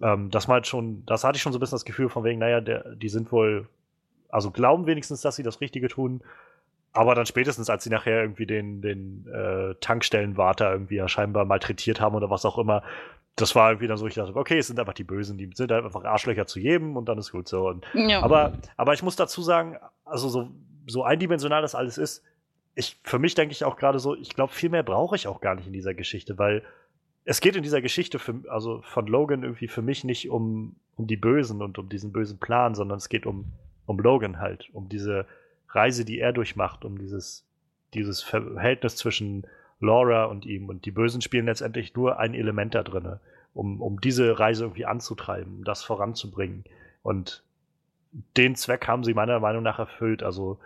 Ähm, 0.01 0.31
das 0.31 0.49
war 0.49 0.55
halt 0.55 0.67
schon, 0.67 1.05
das 1.07 1.25
hatte 1.25 1.37
ich 1.37 1.43
schon 1.43 1.53
so 1.53 1.59
ein 1.59 1.61
bisschen 1.61 1.77
das 1.77 1.85
Gefühl 1.85 2.09
von 2.09 2.25
wegen, 2.25 2.39
naja, 2.39 2.61
der, 2.61 2.95
die 2.95 3.09
sind 3.09 3.31
wohl, 3.33 3.69
also 4.31 4.51
glauben 4.51 4.87
wenigstens, 4.87 5.21
dass 5.21 5.37
sie 5.37 5.43
das 5.43 5.61
Richtige 5.61 5.89
tun, 5.89 6.23
aber 6.93 7.15
dann 7.15 7.27
spätestens, 7.27 7.71
als 7.71 7.85
sie 7.85 7.91
nachher 7.91 8.21
irgendwie 8.21 8.47
den, 8.47 8.83
den 8.83 9.27
äh, 9.33 9.75
Tankstellenwarter 9.81 10.73
irgendwie 10.73 10.97
ja 10.97 11.09
scheinbar 11.09 11.45
malträtiert 11.45 12.01
haben 12.01 12.15
oder 12.15 12.31
was 12.31 12.45
auch 12.45 12.59
immer, 12.59 12.83
das 13.37 13.55
war 13.55 13.71
irgendwie 13.71 13.87
dann 13.87 13.97
so, 13.97 14.07
ich 14.07 14.15
dachte, 14.15 14.37
okay, 14.37 14.59
es 14.59 14.67
sind 14.67 14.79
einfach 14.79 14.93
die 14.93 15.05
Bösen, 15.05 15.39
die 15.39 15.51
sind 15.55 15.73
halt 15.73 15.85
einfach 15.85 16.05
Arschlöcher 16.05 16.47
zu 16.47 16.61
jedem 16.61 16.97
und 16.97 17.07
dann 17.09 17.17
ist 17.19 17.33
gut 17.33 17.49
so. 17.49 17.69
Und, 17.69 17.87
Ja. 17.95 18.23
aber, 18.23 18.53
aber 18.77 18.93
ich 18.93 19.03
muss 19.03 19.17
dazu 19.17 19.41
sagen, 19.41 19.79
also 20.05 20.29
so, 20.29 20.51
so 20.87 21.03
eindimensional 21.03 21.63
das 21.63 21.75
alles 21.75 21.97
ist, 21.97 22.23
ich, 22.75 22.99
für 23.03 23.19
mich 23.19 23.35
denke 23.35 23.53
ich 23.53 23.65
auch 23.65 23.77
gerade 23.77 23.99
so, 23.99 24.15
ich 24.15 24.35
glaube, 24.35 24.53
viel 24.53 24.71
mehr 24.71 24.83
brauche 24.83 25.17
ich 25.17 25.29
auch 25.29 25.41
gar 25.41 25.55
nicht 25.55 25.67
in 25.67 25.73
dieser 25.73 25.95
Geschichte, 25.95 26.39
weil 26.39 26.63
es 27.25 27.41
geht 27.41 27.57
in 27.57 27.63
dieser 27.63 27.81
Geschichte 27.81 28.19
für, 28.19 28.35
also 28.49 28.83
von 28.83 29.07
Logan 29.07 29.43
irgendwie 29.43 29.69
für 29.69 29.83
mich 29.83 30.05
nicht 30.05 30.29
um, 30.29 30.77
um 30.97 31.07
die 31.07 31.17
Bösen 31.17 31.63
und 31.63 31.79
um 31.79 31.89
diesen 31.89 32.13
bösen 32.13 32.39
Plan, 32.39 32.75
sondern 32.75 32.99
es 32.99 33.09
geht 33.09 33.27
um, 33.27 33.53
um 33.87 33.99
Logan 33.99 34.41
halt, 34.41 34.69
um 34.73 34.89
diese 34.89 35.27
Reise, 35.73 36.05
die 36.05 36.19
er 36.19 36.33
durchmacht, 36.33 36.85
um 36.85 36.99
dieses, 36.99 37.45
dieses 37.95 38.23
Verhältnis 38.23 38.97
zwischen 38.97 39.47
Laura 39.81 40.25
und 40.25 40.47
ihm. 40.47 40.69
Und 40.69 40.85
die 40.85 40.91
Bösen 40.91 41.21
spielen 41.21 41.47
letztendlich 41.47 41.95
nur 41.95 42.19
ein 42.19 42.35
Element 42.35 42.75
da 42.75 42.83
drin, 42.83 43.19
um, 43.55 43.81
um 43.81 44.01
diese 44.01 44.39
Reise 44.39 44.65
irgendwie 44.65 44.87
anzutreiben, 44.87 45.59
um 45.59 45.65
das 45.65 45.83
voranzubringen. 45.83 46.65
Und 47.03 47.43
den 48.37 48.55
Zweck 48.55 48.87
haben 48.87 49.05
sie 49.05 49.15
meiner 49.15 49.41
Meinung 49.41 49.63
nach 49.63 49.79
erfüllt. 49.79 50.23
Also 50.23 50.59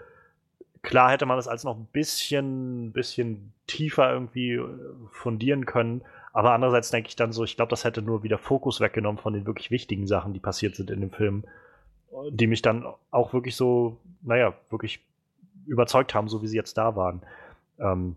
klar 0.83 1.11
hätte 1.11 1.27
man 1.27 1.37
das 1.37 1.49
als 1.49 1.65
noch 1.65 1.77
ein 1.77 1.89
bisschen, 1.93 2.93
bisschen 2.93 3.53
tiefer 3.67 4.13
irgendwie 4.13 4.53
äh, 4.53 4.69
fundieren 5.11 5.67
können. 5.67 6.03
Aber 6.33 6.53
andererseits 6.53 6.91
denke 6.91 7.09
ich 7.09 7.17
dann 7.17 7.33
so, 7.33 7.45
ich 7.45 7.57
glaube, 7.57 7.71
das 7.71 7.85
hätte 7.85 8.03
nur 8.03 8.23
wieder 8.23 8.39
Fokus 8.39 8.81
weggenommen 8.81 9.21
von 9.21 9.33
den 9.33 9.47
wirklich 9.47 9.71
wichtigen 9.71 10.07
Sachen, 10.07 10.35
die 10.35 10.41
passiert 10.41 10.77
sind 10.77 10.91
in 10.91 11.01
dem 11.01 11.11
Film, 11.11 11.45
die 12.31 12.47
mich 12.47 12.63
dann 12.63 12.87
auch 13.11 13.33
wirklich 13.33 13.57
so, 13.57 13.99
naja, 14.23 14.55
wirklich 14.71 15.01
überzeugt 15.67 16.15
haben, 16.15 16.29
so 16.29 16.43
wie 16.43 16.49
sie 16.49 16.57
jetzt 16.57 16.79
da 16.79 16.97
waren. 16.97 17.23
Ähm, 17.79 18.17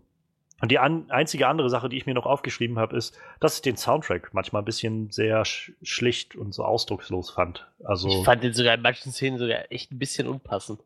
und 0.60 0.70
die 0.70 0.78
an, 0.78 1.10
einzige 1.10 1.48
andere 1.48 1.70
Sache, 1.70 1.88
die 1.88 1.96
ich 1.96 2.06
mir 2.06 2.14
noch 2.14 2.26
aufgeschrieben 2.26 2.78
habe, 2.78 2.96
ist, 2.96 3.18
dass 3.40 3.56
ich 3.56 3.62
den 3.62 3.76
Soundtrack 3.76 4.34
manchmal 4.34 4.62
ein 4.62 4.66
bisschen 4.66 5.10
sehr 5.10 5.44
sch 5.44 5.72
schlicht 5.82 6.36
und 6.36 6.52
so 6.52 6.64
ausdruckslos 6.64 7.30
fand. 7.30 7.66
Also 7.82 8.08
Ich 8.08 8.24
fand 8.24 8.42
den 8.44 8.52
sogar 8.52 8.74
in 8.74 8.82
manchen 8.82 9.10
Szenen 9.12 9.38
sogar 9.38 9.72
echt 9.72 9.90
ein 9.90 9.98
bisschen 9.98 10.28
unpassend. 10.28 10.80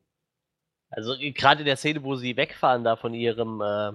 Also 0.91 1.15
gerade 1.19 1.61
in 1.61 1.67
der 1.67 1.77
Szene, 1.77 2.05
wo 2.05 2.15
sie 2.15 2.37
wegfahren 2.37 2.85
da 2.85 2.95
von 2.95 3.15
ihrem 3.15 3.61
äh, 3.61 3.93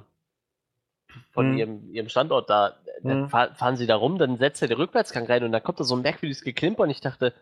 von 1.32 1.52
Mhm. 1.52 1.58
ihrem, 1.58 1.94
ihrem 1.94 2.10
Standort 2.10 2.50
da, 2.50 2.76
dann 3.02 3.24
Mhm. 3.24 3.30
fahr, 3.30 3.56
fahren 3.56 3.78
sie 3.78 3.88
da 3.88 3.96
rum, 3.96 4.18
dann 4.18 4.38
setzt 4.38 4.62
er 4.62 4.68
den 4.68 4.78
Rückwärtsgang 4.78 5.26
rein 5.26 5.44
und 5.44 5.52
dann 5.54 5.64
kommt 5.64 5.80
da 5.80 5.84
so 5.84 5.96
ein 5.96 6.02
merkwürdiges 6.02 6.44
Geklimper 6.44 6.84
und 6.84 6.90
ich 6.90 7.02
dachte, 7.02 7.34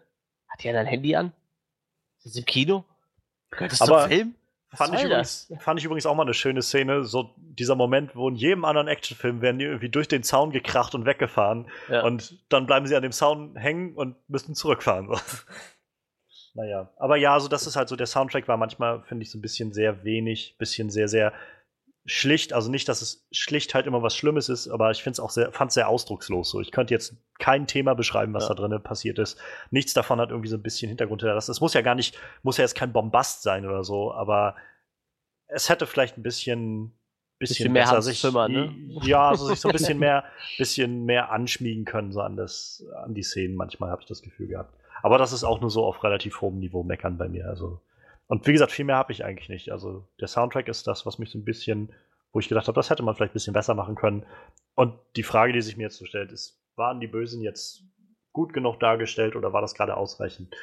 hat 0.48 0.64
die 0.64 0.70
ein 0.70 0.86
Handy 0.86 1.16
an? 1.16 1.32
Ist 2.28 2.38
im 2.38 2.46
Kino? 2.46 2.86
Gehört 3.52 3.72
das 3.72 3.82
Aber- 3.82 4.02
zum 4.02 4.10
Film? 4.10 4.36
Fand 4.74 4.94
ich, 4.96 5.04
übrigens, 5.04 5.54
fand 5.60 5.80
ich 5.80 5.86
übrigens 5.86 6.06
auch 6.06 6.14
mal 6.14 6.24
eine 6.24 6.34
schöne 6.34 6.62
Szene. 6.62 7.06
So 7.06 7.34
dieser 7.38 7.76
Moment, 7.76 8.16
wo 8.18 8.28
in 8.28 8.36
jedem 8.36 8.66
anderen 8.66 8.90
Actionfilm 8.90 9.42
werden 9.42 9.60
die 9.60 9.66
irgendwie 9.66 9.88
durch 9.90 10.10
den 10.10 10.24
Zaun 10.24 10.52
gekracht 10.52 10.94
und 10.94 11.06
weggefahren. 11.06 11.70
Ja. 11.90 12.04
Und 12.04 12.38
dann 12.50 12.66
bleiben 12.68 12.86
sie 12.86 12.96
an 12.96 13.02
dem 13.02 13.14
Zaun 13.14 13.56
hängen 13.56 13.96
und 13.96 14.18
müssen 14.30 14.56
zurückfahren. 14.56 15.10
naja. 16.54 16.92
Aber 16.98 17.16
ja, 17.16 17.40
so 17.40 17.48
das 17.48 17.66
ist 17.66 17.78
halt 17.78 17.88
so, 17.88 17.96
der 17.96 18.08
Soundtrack 18.08 18.50
war 18.50 18.58
manchmal, 18.58 19.04
finde 19.04 19.24
ich, 19.24 19.32
so 19.32 19.38
ein 19.38 19.42
bisschen 19.42 19.72
sehr 19.72 20.04
wenig, 20.04 20.58
bisschen 20.58 20.90
sehr, 20.90 21.08
sehr 21.08 21.32
schlicht. 22.08 22.54
Also 22.54 22.72
nicht, 22.72 22.88
dass 22.88 23.02
es 23.02 23.28
schlicht 23.32 23.76
halt 23.76 23.86
immer 23.86 24.02
was 24.02 24.16
Schlimmes 24.16 24.48
ist, 24.50 24.70
aber 24.70 24.90
ich 24.92 25.04
finde 25.04 25.16
es 25.16 25.20
auch 25.20 25.30
sehr, 25.30 25.52
fand 25.52 25.70
es 25.70 25.76
sehr 25.76 25.90
ausdruckslos. 25.90 26.50
So, 26.50 26.62
ich 26.62 26.72
könnte 26.72 26.94
jetzt 26.94 27.16
kein 27.38 27.68
Thema 27.68 27.94
beschreiben, 27.94 28.34
was 28.34 28.44
Ja. 28.44 28.50
da 28.50 28.56
drinnen 28.56 28.82
passiert 28.82 29.20
ist. 29.20 29.38
Nichts 29.72 29.94
davon 29.94 30.20
hat 30.20 30.30
irgendwie 30.32 30.50
so 30.50 30.56
ein 30.56 30.64
bisschen 30.64 30.88
Hintergrund 30.88 31.22
hinterlassen. 31.22 31.52
Es 31.52 31.62
muss 31.62 31.74
ja 31.74 31.82
gar 31.82 31.96
nicht, 31.96 32.18
muss 32.44 32.58
ja 32.58 32.64
jetzt 32.64 32.76
kein 32.76 32.94
Bombast 32.94 33.44
sein 33.44 33.66
oder 33.66 33.84
so, 33.84 34.14
aber 34.14 34.56
es 35.48 35.70
hätte 35.70 35.86
vielleicht 35.86 36.18
ein 36.18 36.24
bisschen, 36.24 36.98
bisschen, 37.40 37.56
Bisschen 37.56 37.74
mehr 37.74 37.84
besser 37.84 38.02
sich, 38.02 38.22
Zimmer, 38.22 38.48
ne? 38.48 38.74
ja, 39.04 39.30
also 39.30 39.46
sich 39.46 39.60
so 39.60 39.68
ein 39.68 39.74
bisschen 39.74 40.00
mehr, 40.00 40.24
bisschen 40.58 41.04
mehr 41.06 41.32
anschmiegen 41.32 41.84
können 41.86 42.12
so 42.14 42.22
an 42.22 42.38
das, 42.38 42.84
an 43.04 43.14
die 43.14 43.24
Szenen. 43.24 43.56
Manchmal 43.56 43.92
habe 43.92 44.02
ich 44.02 44.08
das 44.08 44.22
Gefühl 44.22 44.48
gehabt. 44.48 44.74
Aber 45.04 45.18
das 45.18 45.34
ist 45.34 45.44
auch 45.44 45.62
nur 45.62 45.70
so 45.70 45.86
auf 45.86 46.04
relativ 46.04 46.42
hohem 46.42 46.58
Niveau 46.60 46.84
meckern 46.84 47.18
bei 47.18 47.28
mir. 47.30 47.48
Also 47.48 47.82
und 48.28 48.46
wie 48.48 48.52
gesagt, 48.54 48.72
viel 48.72 48.86
mehr 48.86 48.98
habe 48.98 49.12
ich 49.12 49.24
eigentlich 49.24 49.50
nicht. 49.50 49.72
Also 49.72 50.08
der 50.20 50.28
Soundtrack 50.28 50.68
ist 50.68 50.88
das, 50.88 51.06
was 51.06 51.18
mich 51.20 51.32
so 51.32 51.38
ein 51.38 51.46
bisschen, 51.46 51.94
wo 52.32 52.40
ich 52.40 52.50
gedacht 52.50 52.68
habe, 52.68 52.76
das 52.76 52.90
hätte 52.90 53.04
man 53.04 53.16
vielleicht 53.16 53.32
ein 53.32 53.34
bisschen 53.34 53.54
besser 53.54 53.74
machen 53.74 53.96
können. 53.96 54.26
Und 54.76 55.00
die 55.16 55.24
Frage, 55.24 55.54
die 55.54 55.62
sich 55.62 55.78
mir 55.78 55.84
jetzt 55.84 55.98
so 55.98 56.06
stellt, 56.06 56.32
ist, 56.32 56.60
waren 56.76 57.00
die 57.00 57.08
Bösen 57.08 57.42
jetzt 57.42 57.84
gut 58.34 58.54
genug 58.54 58.80
dargestellt 58.80 59.36
oder 59.36 59.54
war 59.54 59.62
das 59.62 59.74
gerade 59.74 59.98
ausreichend? 59.98 60.54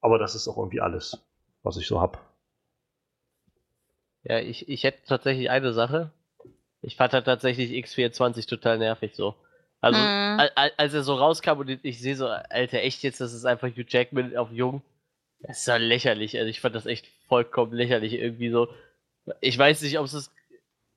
Aber 0.00 0.18
das 0.18 0.34
ist 0.34 0.48
auch 0.48 0.56
irgendwie 0.56 0.80
alles, 0.80 1.24
was 1.62 1.76
ich 1.76 1.86
so 1.86 2.00
habe. 2.00 2.18
Ja, 4.24 4.38
ich, 4.38 4.68
ich 4.68 4.84
hätte 4.84 5.00
tatsächlich 5.06 5.50
eine 5.50 5.72
Sache. 5.72 6.10
Ich 6.80 6.96
fand 6.96 7.12
halt 7.12 7.24
tatsächlich 7.24 7.70
X24 7.72 8.48
total 8.48 8.78
nervig 8.78 9.14
so. 9.14 9.34
Also, 9.80 9.98
Mhm. 9.98 10.38
al- 10.38 10.52
al- 10.54 10.72
als 10.76 10.94
er 10.94 11.02
so 11.02 11.14
rauskam 11.14 11.58
und 11.58 11.68
ich 11.84 12.00
sehe 12.00 12.16
so, 12.16 12.28
Alter, 12.28 12.78
echt 12.82 13.02
jetzt, 13.02 13.20
das 13.20 13.32
ist 13.32 13.44
einfach 13.44 13.68
Hugh 13.68 13.84
Jackman 13.86 14.36
auf 14.36 14.50
jung. 14.52 14.82
Das 15.42 15.60
ist 15.60 15.66
ja 15.66 15.76
lächerlich. 15.76 16.36
Also, 16.38 16.48
ich 16.48 16.60
fand 16.60 16.74
das 16.74 16.86
echt 16.86 17.06
vollkommen 17.28 17.72
lächerlich 17.72 18.14
irgendwie 18.14 18.50
so. 18.50 18.68
Ich 19.40 19.58
weiß 19.58 19.82
nicht, 19.82 19.98
ob 19.98 20.06
es 20.06 20.12
das. 20.12 20.30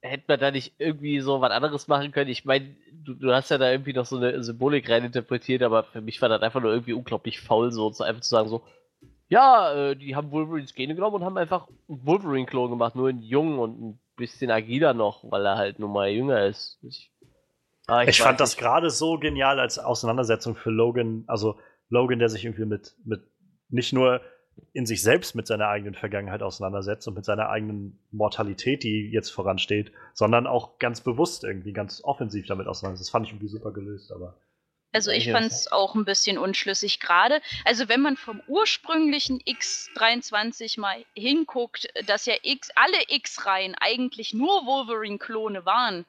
Hätte 0.01 0.25
man 0.27 0.39
da 0.39 0.51
nicht 0.51 0.73
irgendwie 0.77 1.19
so 1.19 1.41
was 1.41 1.49
anderes 1.51 1.87
machen 1.87 2.11
können? 2.11 2.29
Ich 2.29 2.45
meine, 2.45 2.75
du, 2.91 3.15
du 3.15 3.33
hast 3.33 3.49
ja 3.49 3.57
da 3.57 3.71
irgendwie 3.71 3.93
noch 3.93 4.05
so 4.05 4.17
eine 4.17 4.43
Symbolik 4.43 4.87
reininterpretiert, 4.87 5.63
aber 5.63 5.83
für 5.83 6.01
mich 6.01 6.21
war 6.21 6.29
das 6.29 6.43
einfach 6.43 6.61
nur 6.61 6.71
irgendwie 6.71 6.93
unglaublich 6.93 7.39
faul, 7.41 7.71
so 7.71 7.89
zu 7.89 8.03
einfach 8.03 8.21
zu 8.21 8.29
sagen, 8.29 8.47
so, 8.49 8.63
ja, 9.29 9.73
äh, 9.73 9.95
die 9.95 10.15
haben 10.15 10.29
Wolverines 10.29 10.75
Gene 10.75 10.93
genommen 10.93 11.15
und 11.15 11.23
haben 11.23 11.37
einfach 11.39 11.67
einen 11.89 12.05
Wolverine-Klon 12.05 12.69
gemacht, 12.69 12.95
nur 12.95 13.09
einen 13.09 13.23
jungen 13.23 13.57
und 13.57 13.81
ein 13.81 13.99
bisschen 14.15 14.51
agiler 14.51 14.93
noch, 14.93 15.23
weil 15.31 15.43
er 15.43 15.57
halt 15.57 15.79
nun 15.79 15.91
mal 15.91 16.09
jünger 16.09 16.45
ist. 16.45 16.77
Ich, 16.83 17.11
Ah, 17.87 18.01
Ich, 18.03 18.09
weiß 18.09 18.17
fand 18.19 18.39
das 18.39 18.51
nicht. 18.51 18.59
gerade 18.59 18.91
so 18.91 19.17
genial 19.17 19.59
als 19.59 19.79
Auseinandersetzung 19.79 20.55
für 20.55 20.69
Logan. 20.71 21.23
Also 21.27 21.59
Logan, 21.89 22.19
der 22.19 22.29
sich 22.29 22.45
irgendwie 22.45 22.65
mit, 22.65 22.95
mit 23.05 23.23
nicht 23.69 23.91
nur 23.93 24.21
in 24.73 24.85
sich 24.85 25.01
selbst 25.01 25.35
mit 25.35 25.47
seiner 25.47 25.67
eigenen 25.67 25.95
Vergangenheit 25.95 26.43
auseinandersetzt 26.43 27.07
und 27.07 27.13
mit 27.13 27.25
seiner 27.25 27.49
eigenen 27.49 27.97
Mortalität, 28.11 28.83
die 28.83 29.09
jetzt 29.09 29.29
voransteht, 29.29 29.91
sondern 30.13 30.47
auch 30.47 30.79
ganz 30.79 31.01
bewusst 31.01 31.43
irgendwie, 31.43 31.73
ganz 31.73 32.03
offensiv 32.03 32.45
damit 32.47 32.67
auseinandersetzt. 32.67 33.07
Das 33.07 33.11
fand 33.11 33.25
ich 33.25 33.31
irgendwie 33.31 33.47
super 33.47 33.71
gelöst, 33.71 34.11
aber. 34.11 34.37
Also 34.91 35.11
ich 35.11 35.29
fand 35.29 35.47
es 35.47 35.69
auch 35.69 35.93
ein 35.95 36.05
bisschen 36.05 36.37
unschlüssig 36.37 37.01
gerade. 37.01 37.41
Also 37.65 37.89
wenn 37.89 37.99
man 37.99 38.15
vom 38.15 38.41
ursprünglichen 38.47 39.41
X23 39.41 40.79
mal 40.79 41.03
hinguckt, 41.13 41.89
dass 42.07 42.25
ja 42.25 42.35
X, 42.43 42.69
alle 42.75 42.97
X-Reihen 43.09 43.75
eigentlich 43.77 44.33
nur 44.33 44.65
Wolverine-Klone 44.65 45.65
waren, 45.65 46.05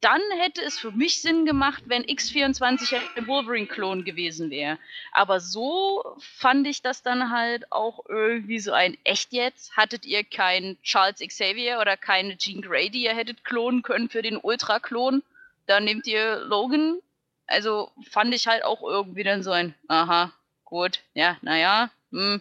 dann 0.00 0.20
hätte 0.38 0.62
es 0.62 0.78
für 0.78 0.92
mich 0.92 1.20
Sinn 1.20 1.44
gemacht, 1.44 1.82
wenn 1.86 2.04
X24 2.04 3.00
ein 3.16 3.26
Wolverine-Klon 3.26 4.04
gewesen 4.04 4.50
wäre. 4.50 4.78
Aber 5.12 5.40
so 5.40 6.16
fand 6.18 6.66
ich 6.66 6.82
das 6.82 7.02
dann 7.02 7.30
halt 7.30 7.72
auch 7.72 8.04
irgendwie 8.08 8.60
so 8.60 8.72
ein 8.72 8.96
Echt 9.04 9.32
jetzt? 9.32 9.76
Hattet 9.76 10.06
ihr 10.06 10.22
keinen 10.22 10.80
Charles 10.82 11.20
Xavier 11.20 11.80
oder 11.80 11.96
keine 11.96 12.36
Jean 12.36 12.62
Grey, 12.62 12.90
die 12.90 13.02
ihr 13.02 13.14
hättet 13.14 13.44
klonen 13.44 13.82
können 13.82 14.08
für 14.08 14.22
den 14.22 14.36
Ultra-Klon? 14.36 15.22
Dann 15.66 15.84
nehmt 15.84 16.06
ihr 16.06 16.40
Logan. 16.44 16.98
Also 17.46 17.90
fand 18.10 18.34
ich 18.34 18.46
halt 18.46 18.64
auch 18.64 18.82
irgendwie 18.82 19.24
dann 19.24 19.42
so 19.42 19.50
ein, 19.50 19.74
aha, 19.88 20.32
gut, 20.64 21.00
ja, 21.14 21.38
naja, 21.42 21.90
hm. 22.12 22.40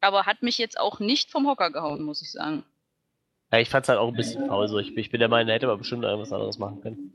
Aber 0.00 0.26
hat 0.26 0.42
mich 0.42 0.58
jetzt 0.58 0.78
auch 0.78 1.00
nicht 1.00 1.30
vom 1.30 1.48
Hocker 1.48 1.70
gehauen, 1.70 2.02
muss 2.02 2.22
ich 2.22 2.30
sagen. 2.30 2.64
Ja, 3.52 3.58
ich 3.58 3.70
fand's 3.70 3.88
halt 3.88 3.98
auch 3.98 4.08
ein 4.08 4.14
bisschen 4.14 4.46
faul 4.46 4.68
so. 4.68 4.78
Ich, 4.78 4.96
ich 4.96 5.10
bin 5.10 5.20
der 5.20 5.28
Meinung, 5.28 5.48
da 5.48 5.54
hätte 5.54 5.66
man 5.66 5.78
bestimmt 5.78 6.04
irgendwas 6.04 6.32
anderes 6.32 6.58
machen 6.58 6.80
können. 6.80 7.12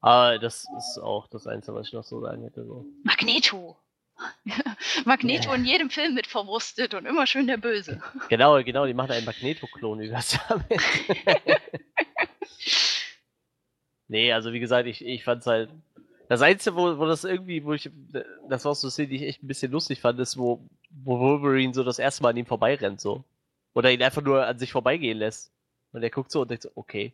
Aber 0.00 0.38
das 0.38 0.66
ist 0.76 0.98
auch 0.98 1.28
das 1.28 1.46
Einzige, 1.46 1.76
was 1.76 1.86
ich 1.86 1.92
noch 1.92 2.02
so 2.02 2.20
sagen 2.20 2.42
hätte. 2.42 2.64
So. 2.64 2.84
Magneto! 3.04 3.76
Magneto 5.04 5.52
in 5.52 5.64
jedem 5.64 5.90
Film 5.90 6.14
mit 6.14 6.26
verwurstet 6.26 6.94
und 6.94 7.06
immer 7.06 7.26
schön 7.26 7.46
der 7.46 7.56
Böse. 7.56 8.02
Genau, 8.28 8.62
genau, 8.62 8.86
die 8.86 8.94
machen 8.94 9.12
einen 9.12 9.24
Magneto-Klon 9.24 10.00
über 10.00 10.20
damit. 10.48 10.66
nee, 14.08 14.32
also 14.32 14.52
wie 14.52 14.60
gesagt, 14.60 14.88
ich, 14.88 15.04
ich 15.04 15.24
fand's 15.24 15.46
halt. 15.46 15.70
Das 16.28 16.40
Einzige, 16.40 16.76
wo, 16.76 16.98
wo 16.98 17.06
das 17.06 17.24
irgendwie, 17.24 17.64
wo 17.64 17.74
ich, 17.74 17.90
das 18.48 18.64
war 18.64 18.74
so 18.74 18.86
eine 18.86 18.90
Szene, 18.90 19.08
die 19.08 19.16
ich 19.16 19.22
echt 19.22 19.42
ein 19.42 19.48
bisschen 19.48 19.70
lustig 19.70 20.00
fand, 20.00 20.18
ist, 20.18 20.38
wo, 20.38 20.66
wo 20.90 21.18
Wolverine 21.18 21.74
so 21.74 21.84
das 21.84 21.98
erste 21.98 22.22
Mal 22.22 22.30
an 22.30 22.36
ihm 22.38 22.46
vorbeirennt, 22.46 23.00
so. 23.00 23.24
Oder 23.74 23.90
ihn 23.92 24.02
einfach 24.02 24.22
nur 24.22 24.46
an 24.46 24.58
sich 24.58 24.72
vorbeigehen 24.72 25.18
lässt. 25.18 25.50
Und 25.92 26.02
er 26.02 26.10
guckt 26.10 26.30
so 26.30 26.42
und 26.42 26.50
denkt 26.50 26.62
so, 26.64 26.70
okay. 26.74 27.12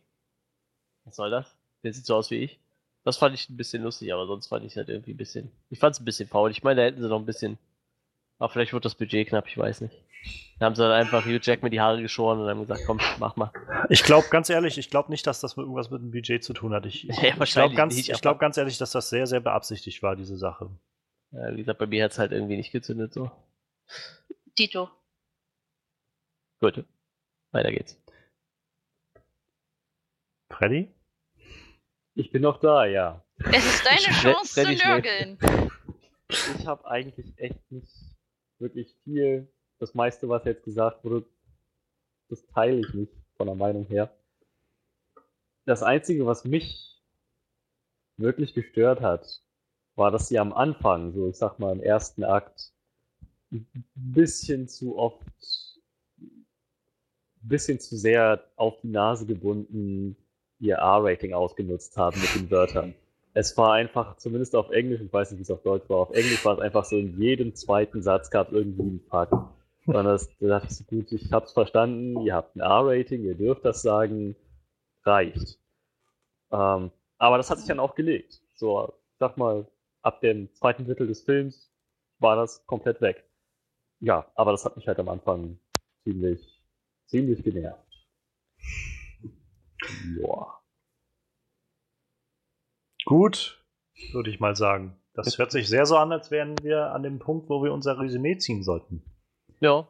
Was 1.05 1.15
soll 1.15 1.29
das? 1.31 1.55
Der 1.83 1.93
sieht 1.93 2.05
so 2.05 2.15
aus 2.15 2.29
wie 2.31 2.43
ich. 2.43 2.59
Das 3.05 3.17
fand 3.17 3.33
ich 3.33 3.49
ein 3.49 3.57
bisschen 3.57 3.83
lustig, 3.83 4.13
aber 4.13 4.27
sonst 4.27 4.47
fand 4.47 4.65
ich 4.65 4.75
halt 4.75 4.89
irgendwie 4.89 5.13
ein 5.13 5.17
bisschen. 5.17 5.51
Ich 5.69 5.79
fand's 5.79 5.99
ein 5.99 6.05
bisschen 6.05 6.27
faul. 6.27 6.51
Ich 6.51 6.63
meine, 6.63 6.81
da 6.81 6.87
hätten 6.87 7.01
sie 7.01 7.07
noch 7.07 7.19
ein 7.19 7.25
bisschen. 7.25 7.57
Aber 8.37 8.49
vielleicht 8.51 8.73
wird 8.73 8.85
das 8.85 8.95
Budget 8.95 9.27
knapp, 9.29 9.47
ich 9.47 9.57
weiß 9.57 9.81
nicht. 9.81 9.95
Da 10.59 10.65
haben 10.65 10.75
sie 10.75 10.81
dann 10.81 10.91
einfach 10.91 11.25
Hugh 11.25 11.39
Jackman 11.41 11.71
die 11.71 11.79
Haare 11.79 12.01
geschoren 12.01 12.41
und 12.41 12.49
haben 12.49 12.59
gesagt, 12.59 12.81
komm, 12.85 12.99
mach 13.19 13.37
mal. 13.37 13.51
Ich 13.89 14.03
glaube, 14.03 14.27
ganz 14.29 14.49
ehrlich, 14.49 14.77
ich 14.77 14.89
glaube 14.89 15.09
nicht, 15.11 15.25
dass 15.25 15.39
das 15.39 15.55
mit 15.55 15.63
irgendwas 15.63 15.89
mit 15.89 16.01
dem 16.01 16.11
Budget 16.11 16.43
zu 16.43 16.51
tun 16.53 16.73
hat. 16.73 16.85
Ich, 16.85 17.03
Ja, 17.03 17.41
ich 17.41 17.51
glaube 17.53 17.75
ganz, 17.75 17.95
nicht, 17.95 18.09
ich 18.09 18.13
aber- 18.15 18.21
glaub 18.21 18.39
ganz 18.39 18.57
ehrlich, 18.57 18.77
dass 18.77 18.91
das 18.91 19.09
sehr, 19.09 19.27
sehr 19.27 19.39
beabsichtigt 19.39 20.03
war, 20.03 20.17
diese 20.17 20.35
Sache. 20.37 20.69
Ja, 21.31 21.53
wie 21.53 21.57
gesagt, 21.59 21.79
bei 21.79 21.87
mir 21.87 22.03
hat's 22.03 22.19
halt 22.19 22.33
irgendwie 22.33 22.57
nicht 22.57 22.71
gezündet 22.73 23.13
so. 23.13 23.31
Tito. 24.55 24.89
Gut. 26.59 26.85
Weiter 27.51 27.71
geht's. 27.71 27.97
Freddy? 30.51 30.93
Ich 32.15 32.31
bin 32.31 32.41
noch 32.41 32.59
da, 32.59 32.85
ja. 32.85 33.23
Es 33.51 33.65
ist 33.65 33.85
deine 33.85 33.99
Chance 33.99 34.53
zu 34.53 34.61
Freddy 34.61 34.77
schläft. 34.77 34.85
nörgeln. 34.85 35.37
Ich 36.31 36.67
habe 36.67 36.85
eigentlich 36.87 37.33
echt 37.37 37.71
nicht 37.71 37.91
wirklich 38.59 38.95
viel. 39.03 39.51
Das 39.79 39.95
meiste, 39.95 40.29
was 40.29 40.45
jetzt 40.45 40.63
gesagt 40.63 41.03
wurde, 41.03 41.25
das 42.29 42.45
teile 42.53 42.81
ich 42.81 42.93
nicht 42.93 43.11
von 43.35 43.47
der 43.47 43.55
Meinung 43.55 43.87
her. 43.87 44.15
Das 45.65 45.81
Einzige, 45.81 46.27
was 46.27 46.45
mich 46.45 47.01
wirklich 48.17 48.53
gestört 48.53 49.01
hat, 49.01 49.41
war, 49.95 50.11
dass 50.11 50.27
sie 50.27 50.37
am 50.37 50.53
Anfang, 50.53 51.13
so 51.13 51.27
ich 51.27 51.35
sag 51.35 51.57
mal 51.57 51.71
im 51.71 51.81
ersten 51.81 52.23
Akt, 52.23 52.73
ein 53.51 53.67
bisschen 53.95 54.67
zu 54.67 54.99
oft, 54.99 55.23
bisschen 57.47 57.79
zu 57.79 57.97
sehr 57.97 58.43
auf 58.55 58.79
die 58.81 58.89
Nase 58.89 59.25
gebunden 59.25 60.15
ihr 60.59 60.75
R-Rating 60.75 61.33
ausgenutzt 61.33 61.95
haben 61.97 62.19
mit 62.19 62.35
den 62.35 62.51
Wörtern. 62.51 62.93
Es 63.33 63.57
war 63.57 63.73
einfach, 63.73 64.17
zumindest 64.17 64.55
auf 64.55 64.69
Englisch, 64.71 65.01
ich 65.01 65.13
weiß 65.13 65.31
nicht, 65.31 65.39
wie 65.39 65.43
es 65.43 65.51
auf 65.51 65.61
Deutsch 65.61 65.89
war, 65.89 65.97
auf 65.97 66.11
Englisch 66.11 66.43
war 66.43 66.55
es 66.55 66.59
einfach 66.59 66.83
so, 66.83 66.97
in 66.97 67.19
jedem 67.21 67.55
zweiten 67.55 68.01
Satz 68.01 68.29
gab 68.29 68.47
es 68.47 68.53
irgendwie 68.53 68.81
einen 68.81 68.99
Fuck. 69.09 69.53
Und 69.85 70.03
das, 70.03 70.29
da 70.39 70.59
dachte 70.59 70.83
gut, 70.89 71.11
ich 71.11 71.31
hab's 71.31 71.53
verstanden, 71.53 72.19
ihr 72.21 72.35
habt 72.35 72.55
ein 72.55 72.59
R-Rating, 72.59 73.23
ihr 73.23 73.35
dürft 73.35 73.65
das 73.65 73.81
sagen, 73.81 74.35
reicht. 75.03 75.57
Ähm, 76.51 76.91
aber 77.17 77.37
das 77.37 77.49
hat 77.49 77.59
sich 77.59 77.67
dann 77.67 77.79
auch 77.79 77.95
gelegt. 77.95 78.41
So, 78.55 78.93
sag 79.19 79.37
mal, 79.37 79.65
ab 80.01 80.21
dem 80.21 80.53
zweiten 80.53 80.85
Drittel 80.85 81.07
des 81.07 81.21
Films 81.21 81.71
war 82.19 82.35
das 82.35 82.65
komplett 82.65 83.01
weg. 83.01 83.23
Ja, 83.99 84.27
aber 84.35 84.51
das 84.51 84.65
hat 84.65 84.75
mich 84.75 84.87
halt 84.87 84.99
am 84.99 85.09
Anfang 85.09 85.59
ziemlich, 86.03 86.58
ziemlich 87.09 87.43
genervt. 87.43 88.07
Joa. 90.15 90.61
Gut, 93.05 93.63
würde 94.13 94.29
ich 94.29 94.39
mal 94.39 94.55
sagen. 94.55 94.95
Das 95.13 95.37
hört 95.37 95.51
sich 95.51 95.67
sehr 95.67 95.85
so 95.85 95.97
an, 95.97 96.11
als 96.11 96.31
wären 96.31 96.55
wir 96.61 96.91
an 96.93 97.03
dem 97.03 97.19
Punkt, 97.19 97.49
wo 97.49 97.63
wir 97.63 97.73
unser 97.73 97.99
Resümee 97.99 98.37
ziehen 98.37 98.63
sollten. 98.63 99.03
Ja. 99.59 99.87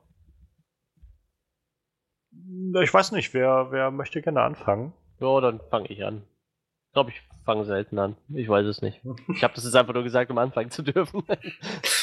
Ich 2.82 2.94
weiß 2.94 3.12
nicht, 3.12 3.34
wer, 3.34 3.68
wer 3.72 3.92
möchte 3.92 4.22
gerne 4.22 4.42
anfangen? 4.42 4.94
Ja, 5.20 5.42
dann 5.42 5.60
fange 5.70 5.90
ich 5.90 6.04
an. 6.04 6.24
Ich 6.88 6.94
glaube, 6.94 7.12
ich 7.12 7.22
fange 7.44 7.66
selten 7.66 8.00
an. 8.00 8.16
Ich 8.30 8.48
weiß 8.48 8.66
es 8.66 8.82
nicht. 8.82 9.02
Ich 9.36 9.44
habe 9.44 9.54
das 9.54 9.66
jetzt 9.66 9.76
einfach 9.76 9.94
nur 9.94 10.04
gesagt, 10.04 10.32
um 10.32 10.38
anfangen 10.38 10.72
zu 10.72 10.82
dürfen. 10.82 11.24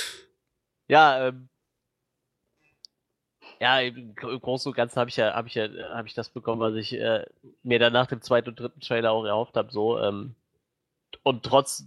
ja, 0.89 1.29
ähm. 1.29 1.49
Ja, 3.61 3.81
im 3.81 4.15
Großen 4.15 4.71
und 4.71 4.77
Ganzen 4.77 4.99
habe 5.01 5.09
ich 5.11 5.17
ja, 5.17 5.35
habe 5.35 5.49
ich 5.49 5.55
ja, 5.55 5.69
habe 5.95 6.07
ich 6.09 6.15
das 6.15 6.29
bekommen, 6.31 6.61
was 6.61 6.75
ich 6.75 6.93
äh, 6.95 7.25
mir 7.63 7.79
dann 7.79 7.93
nach 7.93 8.07
dem 8.07 8.21
zweiten 8.21 8.51
und 8.51 8.61
dritten 8.61 8.81
Trailer 8.81 9.13
auch 9.13 9.25
erhofft 9.25 9.57
habe. 9.57 9.73
So 9.73 9.99
ähm, 9.99 10.35
und 11.23 11.43
trotz, 11.45 11.85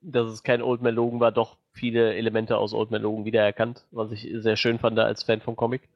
dass 0.00 0.30
es 0.30 0.42
kein 0.42 0.62
Old 0.62 0.82
Man 0.82 0.94
Logan 0.94 1.20
war, 1.20 1.32
doch 1.32 1.56
viele 1.72 2.14
Elemente 2.14 2.56
aus 2.58 2.72
Old 2.74 2.90
Man 2.90 3.02
Logan 3.02 3.24
wiedererkannt, 3.24 3.84
was 3.90 4.12
ich 4.12 4.28
sehr 4.34 4.56
schön 4.56 4.78
fand 4.78 4.98
als 4.98 5.22
Fan 5.24 5.40
vom 5.40 5.56
Comic. 5.56 5.88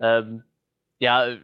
Ähm, 0.00 0.42
ja, 0.98 1.36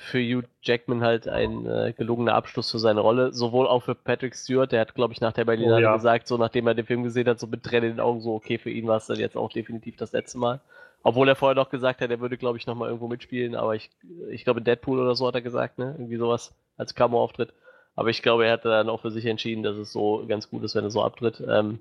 für 0.00 0.20
Hugh 0.20 0.46
Jackman 0.62 1.02
halt 1.02 1.28
ein 1.28 1.66
äh, 1.66 1.92
gelungener 1.96 2.34
Abschluss 2.34 2.70
für 2.70 2.78
seine 2.78 3.00
Rolle, 3.00 3.32
sowohl 3.32 3.66
auch 3.66 3.82
für 3.82 3.94
Patrick 3.94 4.34
Stewart, 4.34 4.70
der 4.72 4.80
hat, 4.80 4.94
glaube 4.94 5.14
ich, 5.14 5.20
nach 5.20 5.32
der 5.32 5.44
Berlinale 5.46 5.88
Oh, 5.88 5.90
ja. 5.90 5.94
gesagt, 5.94 6.26
so 6.28 6.36
nachdem 6.36 6.66
er 6.66 6.74
den 6.74 6.86
Film 6.86 7.02
gesehen 7.04 7.28
hat, 7.28 7.40
so 7.40 7.46
mit 7.46 7.62
Tränen 7.62 7.90
in 7.90 7.96
den 7.96 8.00
Augen, 8.00 8.20
so 8.20 8.34
okay, 8.34 8.58
für 8.58 8.70
ihn 8.70 8.86
war 8.86 8.98
es 8.98 9.06
dann 9.06 9.18
jetzt 9.18 9.36
auch 9.36 9.50
definitiv 9.52 9.96
das 9.96 10.12
letzte 10.12 10.38
Mal. 10.38 10.60
Obwohl 11.06 11.28
er 11.28 11.36
vorher 11.36 11.54
noch 11.54 11.68
gesagt 11.68 12.00
hat, 12.00 12.10
er 12.10 12.20
würde, 12.20 12.38
glaube 12.38 12.56
ich, 12.56 12.66
nochmal 12.66 12.88
irgendwo 12.88 13.08
mitspielen, 13.08 13.54
aber 13.54 13.74
ich, 13.74 13.90
ich 14.30 14.42
glaube, 14.42 14.62
Deadpool 14.62 14.98
oder 14.98 15.14
so 15.14 15.26
hat 15.26 15.34
er 15.34 15.42
gesagt, 15.42 15.78
ne? 15.78 15.94
Irgendwie 15.98 16.16
sowas 16.16 16.54
als 16.78 16.94
Cameo-Auftritt. 16.94 17.52
Aber 17.94 18.08
ich 18.08 18.22
glaube, 18.22 18.46
er 18.46 18.54
hat 18.54 18.64
dann 18.64 18.88
auch 18.88 19.02
für 19.02 19.10
sich 19.10 19.26
entschieden, 19.26 19.62
dass 19.62 19.76
es 19.76 19.92
so 19.92 20.24
ganz 20.26 20.48
gut 20.48 20.64
ist, 20.64 20.74
wenn 20.74 20.82
er 20.82 20.90
so 20.90 21.02
abtritt. 21.02 21.42
Ähm, 21.46 21.78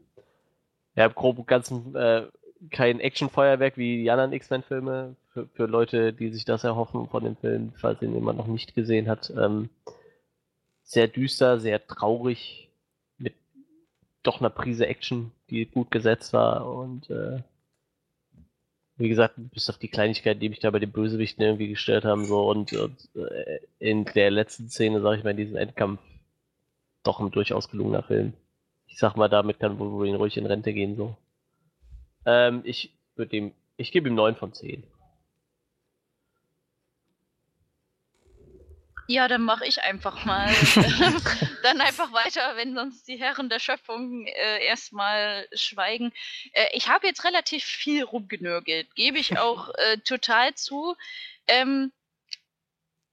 im 0.95 1.15
Groben 1.15 1.39
und 1.39 1.47
Ganzen 1.47 1.95
äh, 1.95 2.27
kein 2.69 2.99
Actionfeuerwerk 2.99 3.77
wie 3.77 4.03
die 4.03 4.11
anderen 4.11 4.33
X-Men-Filme. 4.33 5.15
Für, 5.29 5.47
für 5.47 5.65
Leute, 5.67 6.11
die 6.11 6.29
sich 6.29 6.43
das 6.43 6.65
erhoffen 6.65 7.07
von 7.07 7.23
dem 7.23 7.37
Film, 7.37 7.71
falls 7.77 8.01
ihn 8.01 8.13
jemand 8.13 8.37
noch 8.37 8.47
nicht 8.47 8.75
gesehen 8.75 9.07
hat. 9.07 9.31
Ähm, 9.35 9.69
sehr 10.83 11.07
düster, 11.07 11.61
sehr 11.61 11.87
traurig, 11.87 12.69
mit 13.17 13.35
doch 14.21 14.41
einer 14.41 14.49
Prise 14.49 14.85
Action, 14.85 15.31
die 15.49 15.65
gut 15.65 15.91
gesetzt 15.91 16.33
war. 16.33 16.67
Und 16.67 17.09
äh, 17.09 17.39
wie 19.03 19.09
gesagt, 19.09 19.35
bis 19.37 19.69
auf 19.69 19.77
die 19.77 19.89
Kleinigkeiten, 19.89 20.39
die 20.39 20.47
mich 20.47 20.61
da 20.61 20.71
bei 20.71 20.79
den 20.79 20.93
Bösewichten 20.93 21.43
irgendwie 21.43 21.67
gestört 21.67 22.05
haben. 22.05 22.23
So, 22.25 22.49
und, 22.49 22.71
und 22.71 23.09
äh, 23.15 23.59
in 23.77 24.05
der 24.05 24.31
letzten 24.31 24.69
Szene, 24.69 25.01
sag 25.01 25.17
ich 25.17 25.25
mal, 25.25 25.31
in 25.31 25.37
diesem 25.37 25.57
Endkampf, 25.57 25.99
doch 27.03 27.19
ein 27.19 27.29
durchaus 27.29 27.69
gelungener 27.69 28.03
Film. 28.03 28.31
Ich 28.87 28.97
sag 28.97 29.17
mal, 29.17 29.27
damit 29.27 29.59
kann 29.59 29.77
Wolverine 29.77 30.17
ruhig 30.17 30.37
in 30.37 30.45
Rente 30.45 30.71
gehen. 30.71 30.95
so. 30.95 31.17
Ähm, 32.25 32.61
ich 32.63 32.93
würde 33.15 33.35
ihm, 33.35 33.51
ich 33.75 33.91
gebe 33.91 34.07
ihm 34.07 34.15
9 34.15 34.35
von 34.35 34.53
10. 34.53 34.83
Ja, 39.13 39.27
dann 39.27 39.43
mache 39.43 39.67
ich 39.67 39.83
einfach 39.83 40.25
mal. 40.25 40.47
dann 41.61 41.81
einfach 41.81 42.11
weiter, 42.13 42.55
wenn 42.55 42.73
sonst 42.73 43.07
die 43.07 43.17
Herren 43.17 43.47
der 43.47 43.59
Schöpfung 43.59 44.25
äh, 44.25 44.65
erstmal 44.65 45.47
schweigen. 45.53 46.11
Äh, 46.53 46.65
ich 46.73 46.89
habe 46.89 47.05
jetzt 47.05 47.23
relativ 47.23 47.63
viel 47.63 48.03
rumgenörgelt, 48.05 48.95
gebe 48.95 49.19
ich 49.19 49.37
auch 49.37 49.69
äh, 49.75 49.99
total 49.99 50.55
zu. 50.55 50.95
Ähm, 51.45 51.91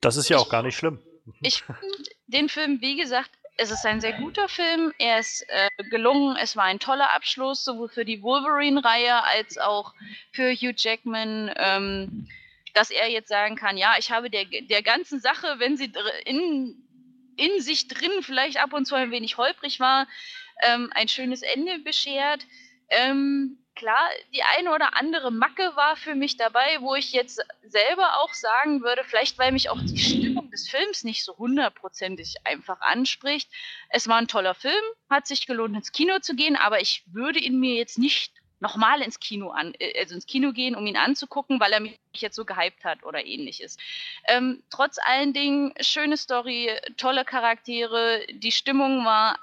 Das 0.01 0.17
ist 0.17 0.31
ja 0.31 0.39
auch 0.39 0.49
gar 0.49 0.63
nicht 0.63 0.79
schlimm. 0.79 1.03
ich 1.43 1.65
finde 1.65 2.11
den 2.29 2.49
Film, 2.49 2.81
wie 2.81 2.97
gesagt, 2.97 3.33
es 3.59 3.71
ist 3.71 3.85
ein 3.85 4.01
sehr 4.01 4.15
guter 4.15 4.49
Film. 4.49 4.95
Er 4.97 5.19
ist 5.19 5.45
äh, 5.51 5.69
gelungen. 5.91 6.35
Es 6.41 6.57
war 6.57 6.65
ein 6.65 6.79
toller 6.79 7.15
Abschluss, 7.15 7.63
sowohl 7.63 7.91
für 7.91 8.07
die 8.07 8.23
Wolverine-Reihe 8.23 9.23
als 9.23 9.59
auch 9.59 9.93
für 10.33 10.51
Hugh 10.51 10.73
Jackman. 10.75 11.53
Ähm, 11.57 12.27
dass 12.75 12.91
er 12.91 13.09
jetzt 13.09 13.29
sagen 13.29 13.57
kann, 13.57 13.77
ja, 13.77 13.95
ich 13.99 14.11
habe 14.11 14.31
der, 14.31 14.45
der 14.45 14.83
ganzen 14.83 15.21
Sache, 15.21 15.57
wenn 15.59 15.77
sie 15.77 15.93
in, 16.25 16.77
in 17.37 17.61
sich 17.61 17.89
drin 17.89 18.23
vielleicht 18.23 18.59
ab 18.59 18.73
und 18.73 18.87
zu 18.87 18.95
ein 18.95 19.11
wenig 19.11 19.37
holprig 19.37 19.81
war, 19.81 20.07
ähm, 20.63 20.91
ein 20.95 21.09
schönes 21.09 21.43
Ende 21.43 21.79
beschert. 21.79 22.47
Ähm, 22.89 23.59
klar, 23.75 24.11
die 24.35 24.43
eine 24.43 24.75
oder 24.75 24.97
andere 24.97 25.31
Macke 25.31 25.73
war 25.75 25.97
für 25.97 26.15
mich 26.15 26.37
dabei, 26.37 26.81
wo 26.81 26.95
ich 26.95 27.13
jetzt 27.13 27.41
selber 27.63 28.19
auch 28.19 28.35
sagen 28.35 28.83
würde, 28.83 29.05
vielleicht 29.05 29.39
weil 29.39 29.53
mich 29.53 29.71
auch 29.71 29.81
die 29.81 29.99
Stimmung 29.99 30.51
des 30.51 30.69
Films 30.69 31.05
nicht 31.05 31.25
so 31.25 31.37
hundertprozentig 31.39 32.35
einfach 32.45 32.81
anspricht. 32.81 33.51
Es 33.89 34.09
war 34.09 34.17
ein 34.17 34.29
toller 34.29 34.55
Film, 34.55 34.85
hat 35.09 35.27
sich 35.27 35.47
gelohnt 35.47 35.77
ins 35.77 35.93
Kino 35.93 36.19
zu 36.19 36.35
gehen, 36.35 36.57
aber 36.57 36.81
ich 36.81 37.05
würde 37.07 37.39
ihn 37.39 37.59
mir 37.59 37.75
jetzt 37.75 37.99
nicht 37.99 38.40
nochmal 38.61 39.03
ins 39.03 39.19
Kino 39.19 39.51
an, 39.51 39.75
äh, 39.79 39.99
also 39.99 40.15
ins 40.15 40.27
Kino 40.27 40.53
gehen, 40.53 40.75
um 40.77 40.87
ihn 40.87 40.97
anzugucken, 40.97 41.61
weil 41.61 41.73
er 41.73 41.81
mich 41.81 41.99
jetzt 42.15 42.37
so 42.37 42.45
gehypt 42.45 42.85
hat 42.85 43.05
oder 43.05 43.25
ähnliches. 43.25 43.77
Ähm, 44.29 44.63
trotz 44.71 44.99
allen 44.99 45.33
Dingen, 45.33 45.73
schöne 45.81 46.17
Story, 46.17 46.71
tolle 46.97 47.25
Charaktere, 47.25 48.25
die 48.31 48.53
Stimmung 48.53 49.05
war 49.05 49.39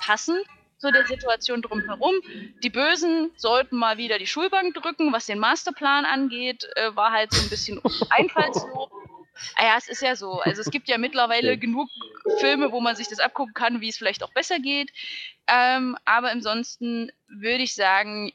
passend 0.00 0.44
zu 0.78 0.92
der 0.92 1.06
Situation 1.06 1.60
drumherum. 1.62 2.14
Die 2.62 2.70
Bösen 2.70 3.32
sollten 3.36 3.76
mal 3.76 3.98
wieder 3.98 4.18
die 4.18 4.26
Schulbank 4.26 4.74
drücken, 4.74 5.12
was 5.12 5.26
den 5.26 5.38
Masterplan 5.38 6.04
angeht, 6.04 6.68
äh, 6.76 6.94
war 6.94 7.10
halt 7.10 7.32
so 7.32 7.42
ein 7.42 7.48
bisschen 7.48 7.80
einfallslos. 8.10 8.90
Ah 9.54 9.64
ja, 9.64 9.76
es 9.76 9.88
ist 9.88 10.02
ja 10.02 10.16
so. 10.16 10.40
Also 10.40 10.60
es 10.60 10.70
gibt 10.70 10.88
ja 10.88 10.98
mittlerweile 10.98 11.56
genug 11.58 11.88
Filme, 12.38 12.72
wo 12.72 12.80
man 12.80 12.96
sich 12.96 13.08
das 13.08 13.20
abgucken 13.20 13.54
kann, 13.54 13.80
wie 13.80 13.88
es 13.88 13.96
vielleicht 13.96 14.22
auch 14.22 14.32
besser 14.32 14.58
geht. 14.58 14.92
Ähm, 15.46 15.96
aber 16.04 16.30
ansonsten 16.30 17.12
würde 17.28 17.62
ich 17.62 17.74
sagen, 17.74 18.32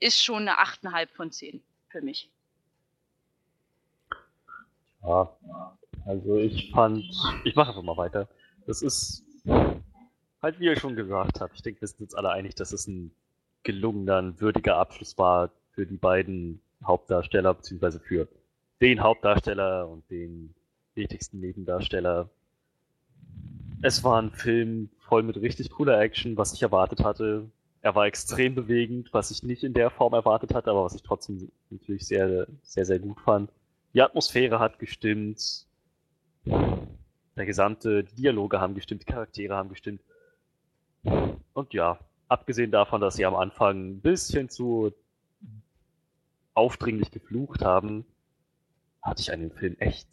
ist 0.00 0.22
schon 0.22 0.48
eine 0.48 0.58
8,5 0.58 1.08
von 1.14 1.30
10 1.32 1.62
für 1.88 2.02
mich. 2.02 2.30
Ja, 5.02 5.36
also 6.04 6.36
ich 6.36 6.70
fand, 6.72 7.04
ich 7.44 7.54
mache 7.54 7.70
einfach 7.70 7.82
mal 7.82 7.96
weiter. 7.96 8.28
Das 8.66 8.82
ist 8.82 9.24
halt, 10.42 10.58
wie 10.58 10.66
ihr 10.66 10.78
schon 10.78 10.96
gesagt 10.96 11.40
habt, 11.40 11.54
ich 11.54 11.62
denke, 11.62 11.80
wir 11.80 11.88
sind 11.88 12.00
uns 12.00 12.14
alle 12.14 12.30
einig, 12.30 12.54
dass 12.54 12.72
es 12.72 12.86
ein 12.86 13.12
gelungener, 13.62 14.18
ein 14.18 14.40
würdiger 14.40 14.76
Abschluss 14.76 15.16
war 15.18 15.50
für 15.72 15.86
die 15.86 15.96
beiden 15.96 16.60
Hauptdarsteller, 16.84 17.54
beziehungsweise 17.54 18.00
für 18.00 18.28
den 18.80 19.02
Hauptdarsteller 19.02 19.88
und 19.88 20.08
den 20.10 20.54
wichtigsten 20.94 21.40
Nebendarsteller. 21.40 22.28
Es 23.82 24.02
war 24.04 24.20
ein 24.20 24.30
Film 24.32 24.88
voll 24.98 25.22
mit 25.22 25.36
richtig 25.36 25.70
cooler 25.70 26.00
Action, 26.00 26.36
was 26.36 26.52
ich 26.52 26.62
erwartet 26.62 27.04
hatte. 27.04 27.50
Er 27.86 27.94
war 27.94 28.06
extrem 28.06 28.56
bewegend, 28.56 29.12
was 29.12 29.30
ich 29.30 29.44
nicht 29.44 29.62
in 29.62 29.72
der 29.72 29.90
Form 29.90 30.12
erwartet 30.12 30.52
hatte, 30.52 30.72
aber 30.72 30.82
was 30.82 30.96
ich 30.96 31.04
trotzdem 31.04 31.52
natürlich 31.70 32.04
sehr, 32.04 32.48
sehr, 32.64 32.84
sehr 32.84 32.98
gut 32.98 33.20
fand. 33.20 33.52
Die 33.94 34.02
Atmosphäre 34.02 34.58
hat 34.58 34.80
gestimmt. 34.80 35.68
Der 36.44 37.46
gesamte, 37.46 38.02
Dialoge 38.02 38.60
haben 38.60 38.74
gestimmt, 38.74 39.02
die 39.02 39.12
Charaktere 39.12 39.54
haben 39.54 39.68
gestimmt. 39.68 40.00
Und 41.52 41.74
ja, 41.74 42.00
abgesehen 42.26 42.72
davon, 42.72 43.00
dass 43.00 43.14
sie 43.14 43.24
am 43.24 43.36
Anfang 43.36 43.90
ein 43.90 44.00
bisschen 44.00 44.48
zu 44.48 44.92
aufdringlich 46.54 47.12
geflucht 47.12 47.64
haben, 47.64 48.04
hatte 49.00 49.20
ich 49.20 49.32
an 49.32 49.38
dem 49.38 49.52
Film 49.52 49.76
echt 49.78 50.08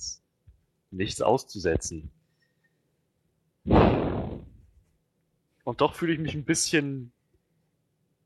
nichts 0.92 1.24
auszusetzen. 1.24 2.12
Und 3.64 4.46
doch 5.82 5.96
fühle 5.96 6.14
ich 6.14 6.20
mich 6.20 6.36
ein 6.36 6.46
bisschen, 6.46 7.12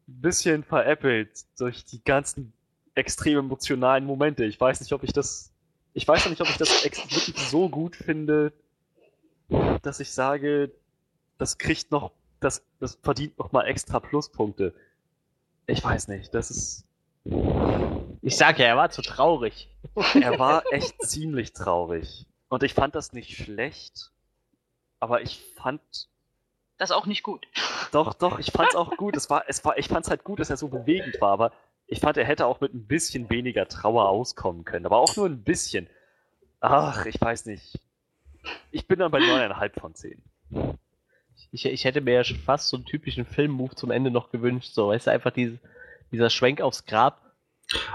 bisschen 0.08 0.64
veräppelt 0.64 1.46
durch 1.60 1.86
die 1.86 2.04
ganzen 2.04 2.54
extrem 2.96 3.38
emotionalen 3.38 4.06
Momente. 4.06 4.46
Ich 4.46 4.60
weiß 4.60 4.80
nicht, 4.80 4.94
ob 4.94 5.04
ich 5.04 5.14
das, 5.14 5.52
ich 5.94 6.08
weiß 6.08 6.26
noch 6.26 6.32
nicht, 6.32 6.42
ob 6.42 6.50
ich 6.50 6.58
das 6.58 6.84
wirklich 6.84 7.36
so 7.50 7.70
gut 7.70 7.96
finde, 7.96 8.54
dass 9.82 10.00
ich 10.00 10.12
sage, 10.12 10.72
das 11.38 11.58
kriegt 11.58 11.92
noch, 11.92 12.12
das, 12.40 12.64
das 12.80 12.98
verdient 13.02 13.38
noch 13.38 13.52
mal 13.52 13.66
extra 13.66 14.00
Pluspunkte. 14.00 14.74
Ich 15.68 15.84
weiß 15.84 16.08
nicht, 16.08 16.34
das 16.34 16.50
ist, 16.50 16.86
Ich 18.22 18.38
sag 18.38 18.58
ja, 18.60 18.66
er 18.68 18.78
war 18.78 18.90
zu 18.90 19.02
traurig. 19.02 19.70
er 20.22 20.40
war 20.40 20.64
echt 20.72 21.02
ziemlich 21.04 21.54
traurig. 21.54 22.26
Und 22.50 22.64
ich 22.64 22.74
fand 22.74 22.96
das 22.96 23.14
nicht 23.14 23.36
schlecht, 23.36 24.12
aber 25.00 25.22
ich 25.22 25.44
fand, 25.56 25.82
Das 26.78 26.92
ist 26.92 26.96
auch 26.96 27.06
nicht 27.06 27.24
gut. 27.24 27.48
doch, 27.92 28.14
doch, 28.14 28.40
ich 28.40 28.52
fand's 28.52 28.76
auch 28.76 28.96
gut. 28.98 29.16
Es 29.16 29.30
war, 29.30 29.44
es 29.48 29.64
war, 29.66 29.78
ich 29.78 29.88
fand's 29.88 30.10
halt 30.10 30.24
gut, 30.24 30.40
dass 30.40 30.50
er 30.50 30.58
so 30.58 30.68
bewegend 30.68 31.20
war, 31.22 31.32
aber 31.32 31.52
ich 31.88 32.00
fand, 32.00 32.18
er 32.18 32.26
hätte 32.26 32.46
auch 32.46 32.60
mit 32.60 32.74
ein 32.74 32.86
bisschen 32.86 33.30
weniger 33.30 33.68
Trauer 33.68 34.10
auskommen 34.10 34.66
können, 34.66 34.86
aber 34.86 34.98
auch 34.98 35.16
nur 35.16 35.26
ein 35.26 35.44
bisschen. 35.44 35.88
Ach, 36.60 37.06
ich 37.06 37.20
weiß 37.20 37.46
nicht. 37.46 37.80
Ich 38.72 38.88
bin 38.88 39.00
dann 39.00 39.12
bei 39.12 39.20
9,5 39.20 39.80
von 39.80 39.96
10. 39.96 40.22
Ich, 41.52 41.66
ich 41.66 41.86
hätte 41.86 42.02
mir 42.02 42.14
ja 42.14 42.24
schon 42.24 42.38
fast 42.38 42.70
so 42.70 42.78
einen 42.78 42.86
typischen 42.86 43.26
Filmmove 43.26 43.76
zum 43.76 43.92
Ende 43.92 44.12
noch 44.12 44.32
gewünscht. 44.32 44.74
So, 44.74 44.90
weißt 44.90 45.08
du, 45.08 45.12
einfach 45.12 45.32
diese, 45.32 45.60
dieser 46.12 46.30
Schwenk 46.30 46.62
aufs 46.62 46.86
Grab. 46.86 47.27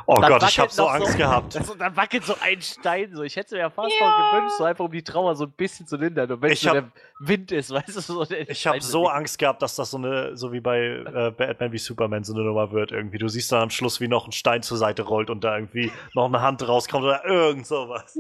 Oh 0.07 0.17
Dann 0.21 0.31
Gott, 0.33 0.43
ich 0.49 0.59
habe 0.59 0.71
so 0.71 0.87
Angst 0.87 1.17
gehabt. 1.17 1.55
Das, 1.63 1.71
und 1.71 1.81
dann 1.81 1.97
wackelt 1.97 2.25
so 2.25 2.35
ein 2.41 2.61
Stein. 2.61 3.15
So. 3.15 3.23
Ich 3.23 3.37
hätte 3.37 3.55
mir 3.55 3.61
ja 3.63 3.71
fast 3.71 3.93
Ja. 3.99 4.07
noch 4.09 4.33
gewünscht, 4.33 4.57
so 4.59 4.65
einfach 4.65 4.85
um 4.85 4.93
die 4.93 5.03
Trauer 5.03 5.35
so 5.35 5.45
ein 5.45 5.53
bisschen 5.53 5.87
zu 5.87 5.97
lindern. 5.97 6.31
Und 6.31 6.43
wenn 6.43 6.53
Ich 6.53 6.61
so 6.61 6.69
hab- 6.71 6.75
der 6.75 6.91
Wind 7.21 7.53
ist, 7.53 7.71
weißt 7.75 7.97
du, 7.97 8.01
so 8.01 8.23
Ich 8.31 8.67
habe 8.67 8.81
so 8.83 9.01
bewegt. 9.03 9.17
Angst 9.17 9.39
gehabt, 9.39 9.63
dass 9.63 9.77
das 9.77 9.91
so 9.91 9.97
eine, 9.97 10.37
so 10.37 10.53
wie 10.53 10.61
bei 10.61 10.79
äh, 10.81 11.31
Batman 11.37 11.73
wie 11.73 11.79
Superman 11.79 12.23
so 12.25 12.35
eine 12.35 12.43
Nummer 12.45 12.71
wird 12.73 12.93
irgendwie. 12.93 13.19
Du 13.19 13.29
siehst 13.29 13.51
dann 13.53 13.63
am 13.63 13.71
Schluss, 13.71 14.01
wie 14.01 14.09
noch 14.09 14.27
ein 14.27 14.33
Stein 14.33 14.63
zur 14.63 14.77
Seite 14.77 15.03
rollt 15.03 15.31
und 15.31 15.43
da 15.45 15.57
irgendwie 15.57 15.91
noch 16.15 16.27
eine 16.27 16.41
Hand 16.43 16.67
rauskommt 16.67 17.05
oder 17.05 17.25
irgend 17.25 17.67
sowas. 17.67 18.19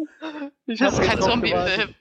Ich 0.67 0.79
Das 0.79 0.99
ist 0.99 1.03
kein 1.07 1.21
Zombie-Film. 1.21 1.95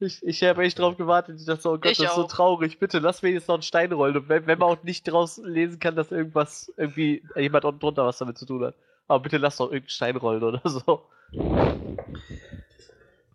Ich, 0.00 0.22
ich 0.22 0.42
habe 0.42 0.62
echt 0.62 0.78
drauf 0.78 0.96
gewartet. 0.96 1.38
Ich 1.40 1.46
dachte 1.46 1.62
so, 1.62 1.70
oh 1.72 1.78
Gott, 1.78 1.92
Ich 1.92 1.98
das 1.98 2.08
ist 2.08 2.14
so 2.14 2.22
auch. 2.24 2.28
traurig. 2.28 2.78
Bitte 2.78 2.98
lass 2.98 3.22
mir 3.22 3.30
jetzt 3.30 3.48
noch 3.48 3.56
einen 3.56 3.62
Stein 3.62 3.92
rollen. 3.92 4.16
Und 4.16 4.28
wenn, 4.28 4.46
wenn 4.46 4.58
man 4.58 4.68
auch 4.70 4.82
nicht 4.82 5.04
draus 5.04 5.38
lesen 5.38 5.78
kann, 5.78 5.96
dass 5.96 6.10
irgendwas, 6.12 6.72
irgendwie 6.76 7.22
jemand 7.36 7.64
unten 7.64 7.80
drunter 7.80 8.04
was 8.06 8.18
damit 8.18 8.38
zu 8.38 8.46
tun 8.46 8.64
hat. 8.64 8.74
Aber 9.08 9.20
bitte 9.20 9.38
lass 9.38 9.56
doch 9.56 9.66
irgendeinen 9.66 9.88
Stein 9.90 10.16
rollen 10.16 10.42
oder 10.42 10.60
so. 10.64 11.02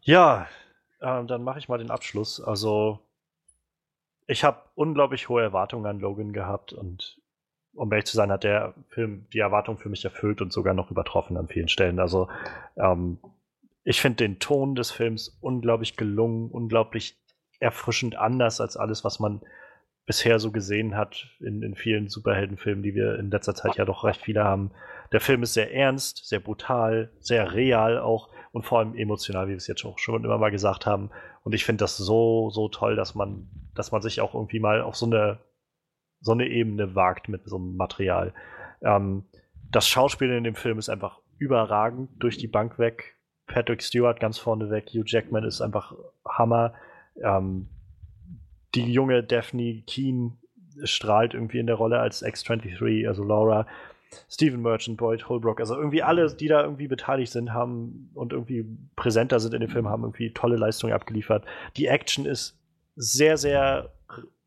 Ja, 0.02 0.48
ähm, 1.02 1.28
dann 1.28 1.44
mache 1.44 1.60
ich 1.60 1.70
mal 1.70 1.78
den 1.78 1.92
Abschluss. 1.92 2.42
Also, 2.42 3.00
ich 4.26 4.44
habe 4.44 4.62
unglaublich 4.76 5.30
hohe 5.30 5.42
Erwartungen 5.42 5.86
an 5.86 6.00
Logan 6.00 6.34
gehabt 6.34 6.74
und 6.74 7.18
um 7.76 7.92
ehrlich 7.92 8.06
zu 8.06 8.18
sein, 8.18 8.32
hat 8.32 8.44
der 8.44 8.74
Film 8.90 9.28
die 9.34 9.40
Erwartung 9.40 9.78
für 9.78 9.90
mich 9.90 10.04
erfüllt 10.04 10.42
und 10.42 10.52
sogar 10.52 10.74
noch 10.74 10.90
übertroffen 10.90 11.38
an 11.38 11.48
vielen 11.48 11.68
Stellen. 11.70 12.00
Also, 12.00 12.28
ähm, 12.76 13.20
ich 13.90 14.02
finde 14.02 14.18
den 14.18 14.40
Ton 14.40 14.76
des 14.76 14.92
Films 14.92 15.38
unglaublich 15.40 15.96
gelungen, 15.96 16.52
unglaublich 16.52 17.18
erfrischend 17.62 18.18
anders 18.18 18.60
als 18.60 18.76
alles, 18.76 19.06
was 19.06 19.22
man 19.22 19.40
bisher 20.06 20.40
so 20.40 20.52
gesehen 20.52 20.98
hat 20.98 21.30
in, 21.40 21.64
in 21.64 21.74
vielen 21.74 22.10
Superheldenfilmen, 22.10 22.84
die 22.84 22.96
wir 22.96 23.18
in 23.18 23.32
letzter 23.32 23.56
Zeit 23.56 23.78
ja 23.78 23.86
doch 23.86 24.04
recht 24.04 24.22
viele 24.22 24.44
haben. 24.44 24.72
Der 25.14 25.22
Film 25.22 25.42
ist 25.42 25.54
sehr 25.54 25.74
ernst, 25.74 26.28
sehr 26.28 26.42
brutal, 26.42 27.14
sehr 27.20 27.54
real 27.54 27.98
auch 27.98 28.30
und 28.52 28.66
vor 28.66 28.80
allem 28.80 28.94
emotional, 28.94 29.46
wie 29.48 29.52
wir 29.52 29.58
es 29.58 29.68
jetzt 29.68 29.86
auch 29.86 30.00
schon 30.00 30.26
immer 30.26 30.38
mal 30.38 30.52
gesagt 30.52 30.86
haben. 30.86 31.10
Und 31.44 31.56
ich 31.56 31.64
finde 31.64 31.86
das 31.86 31.96
so, 31.96 32.50
so 32.50 32.68
toll, 32.68 32.98
dass 32.98 33.16
man, 33.16 33.48
dass 33.74 33.94
man 33.94 34.02
sich 34.02 34.20
auch 34.20 34.34
irgendwie 34.34 34.60
mal 34.60 34.82
auf 34.82 34.98
so 34.98 35.06
eine, 35.06 35.40
so 36.20 36.34
eine 36.34 36.48
Ebene 36.48 36.94
wagt 36.94 37.30
mit 37.30 37.46
so 37.46 37.56
einem 37.56 37.78
Material. 37.78 38.34
Ähm, 38.82 39.24
das 39.72 39.88
Schauspiel 39.88 40.30
in 40.34 40.44
dem 40.44 40.56
Film 40.56 40.78
ist 40.78 40.90
einfach 40.90 41.22
überragend 41.38 42.10
durch 42.20 42.38
die 42.38 42.50
Bank 42.50 42.80
weg. 42.80 43.17
Patrick 43.48 43.82
Stewart 43.82 44.20
ganz 44.20 44.38
vorne 44.38 44.70
weg, 44.70 44.90
Hugh 44.94 45.06
Jackman 45.06 45.44
ist 45.44 45.62
einfach 45.62 45.94
Hammer. 46.28 46.74
Ähm, 47.24 47.68
die 48.76 48.92
junge 48.92 49.24
Daphne 49.24 49.82
Keen 49.88 50.38
strahlt 50.84 51.34
irgendwie 51.34 51.60
in 51.60 51.68
der 51.68 51.76
Rolle 51.76 52.00
als 52.00 52.22
X-23, 52.22 53.08
also 53.08 53.24
Laura. 53.24 53.66
Stephen 54.30 54.62
Merchant, 54.62 54.98
Boyd 54.98 55.28
Holbrook, 55.28 55.60
also 55.60 55.76
irgendwie 55.76 56.02
alle, 56.02 56.34
die 56.34 56.48
da 56.48 56.64
irgendwie 56.64 56.88
beteiligt 56.88 57.32
sind, 57.32 57.54
haben 57.54 58.10
und 58.14 58.32
irgendwie 58.32 58.66
präsenter 58.96 59.40
sind 59.40 59.54
in 59.54 59.60
dem 59.60 59.70
Film, 59.70 59.90
haben 59.90 60.04
irgendwie 60.04 60.32
tolle 60.32 60.56
Leistungen 60.56 60.94
abgeliefert. 60.94 61.44
Die 61.76 61.88
Action 61.88 62.26
ist 62.26 62.58
sehr, 62.96 63.38
sehr, 63.38 63.92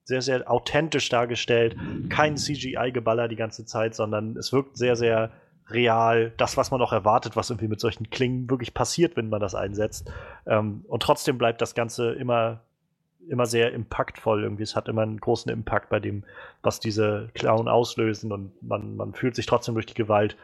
sehr, 0.04 0.22
sehr 0.22 0.50
authentisch 0.50 1.08
dargestellt. 1.08 1.76
Kein 2.08 2.36
CGI-Geballer 2.36 3.28
die 3.28 3.36
ganze 3.36 3.66
Zeit, 3.66 3.94
sondern 3.94 4.36
es 4.36 4.52
wirkt 4.52 4.78
sehr, 4.78 4.96
sehr 4.96 5.30
real. 5.72 6.32
Das, 6.36 6.56
was 6.56 6.70
man 6.70 6.80
auch 6.82 6.92
erwartet, 6.92 7.36
was 7.36 7.50
irgendwie 7.50 7.68
mit 7.68 7.80
solchen 7.80 8.10
Klingen 8.10 8.48
wirklich 8.50 8.74
passiert, 8.74 9.16
wenn 9.16 9.28
man 9.28 9.40
das 9.40 9.54
einsetzt. 9.54 10.10
Ähm, 10.46 10.84
und 10.88 11.02
trotzdem 11.02 11.38
bleibt 11.38 11.60
das 11.60 11.74
Ganze 11.74 12.12
immer 12.12 12.60
immer 13.28 13.46
sehr 13.46 13.72
impactvoll 13.72 14.42
irgendwie. 14.42 14.62
Es 14.62 14.74
hat 14.74 14.88
immer 14.88 15.02
einen 15.02 15.20
großen 15.20 15.52
Impact 15.52 15.88
bei 15.88 16.00
dem, 16.00 16.24
was 16.62 16.80
diese 16.80 17.28
Clown 17.34 17.68
auslösen 17.68 18.32
und 18.32 18.50
man, 18.62 18.96
man 18.96 19.14
fühlt 19.14 19.36
sich 19.36 19.46
trotzdem 19.46 19.74
durch 19.74 19.86
die 19.86 19.94
Gewalt 19.94 20.36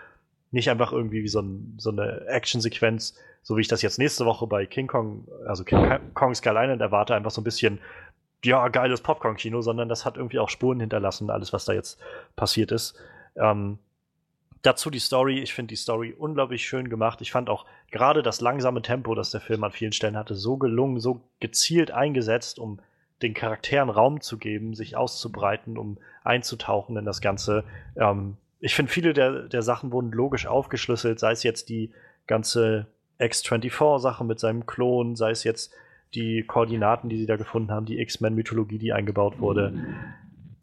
nicht 0.51 0.71
einfach 0.71 0.93
irgendwie 0.93 1.23
wie 1.23 1.29
so, 1.29 1.41
ein, 1.41 1.75
so 1.79 1.91
eine 1.91 2.27
Actionsequenz, 2.27 3.17
so 3.43 3.57
wie 3.57 3.63
ich 3.63 3.69
das 3.69 3.83
jetzt 3.83 3.99
nächste 3.99 4.25
Woche 4.25 4.47
bei 4.47 4.67
King 4.67 4.87
Kong, 4.87 5.27
also 5.47 5.65
King 5.65 5.99
Kong 6.15 6.35
Skull 6.35 6.57
Island 6.57 6.81
erwarte, 6.81 7.15
einfach 7.15 7.31
so 7.31 7.41
ein 7.41 7.45
bisschen, 7.45 7.81
ja, 8.45 8.69
geiles 8.69 9.01
Popcorn-Kino, 9.01 9.61
sondern 9.61 9.89
das 9.89 10.05
hat 10.05 10.17
irgendwie 10.17 10.39
auch 10.39 10.49
Spuren 10.49 10.81
hinterlassen, 10.81 11.31
alles, 11.31 11.53
was 11.53 11.65
da 11.65 11.73
jetzt 11.73 11.99
passiert 12.37 12.71
ist. 12.71 12.97
Ähm, 13.35 13.79
Dazu 14.67 14.91
die 14.91 14.99
Story. 14.99 15.39
Ich 15.39 15.55
finde 15.55 15.69
die 15.69 15.77
Story 15.77 16.13
unglaublich 16.19 16.67
schön 16.67 16.89
gemacht. 16.89 17.21
Ich 17.21 17.31
fand 17.31 17.49
auch 17.49 17.67
gerade 17.93 18.25
das 18.25 18.41
langsame 18.41 18.83
Tempo, 18.83 19.15
das 19.15 19.31
der 19.31 19.41
Film 19.41 19.63
an 19.63 19.71
vielen 19.71 19.93
Stellen 19.93 20.17
hatte, 20.17 20.35
so 20.35 20.57
gelungen, 20.57 20.99
so 20.99 21.21
gezielt 21.39 21.93
eingesetzt, 21.93 22.59
um 22.59 22.81
den 23.23 23.33
Charakteren 23.33 23.91
Raum 23.91 24.21
zu 24.21 24.39
geben, 24.39 24.75
sich 24.75 24.97
auszubreiten, 24.97 25.79
um 25.79 25.99
einzutauchen 26.25 26.97
in 26.97 27.05
das 27.05 27.21
Ganze. 27.21 27.63
Ähm, 27.95 28.39
ich 28.59 28.75
finde, 28.75 28.91
viele 28.91 29.13
der, 29.13 29.43
der 29.43 29.63
Sachen 29.63 29.93
wurden 29.93 30.11
logisch 30.11 30.49
aufgeschlüsselt, 30.49 31.21
sei 31.21 31.31
es 31.31 31.45
jetzt 31.45 31.69
die 31.69 31.93
ganze 32.27 32.89
X-24-Sache 33.21 34.25
mit 34.25 34.41
seinem 34.41 34.67
Klon, 34.67 35.15
sei 35.15 35.31
es 35.31 35.45
jetzt 35.45 35.73
die 36.13 36.43
Koordinaten, 36.43 37.09
die 37.09 37.19
sie 37.19 37.27
da 37.27 37.37
gefunden 37.37 37.71
haben, 37.71 37.87
die 37.87 38.01
X-Men-Mythologie, 38.01 38.79
die 38.79 38.93
eingebaut 38.93 39.39
wurde. 39.39 39.73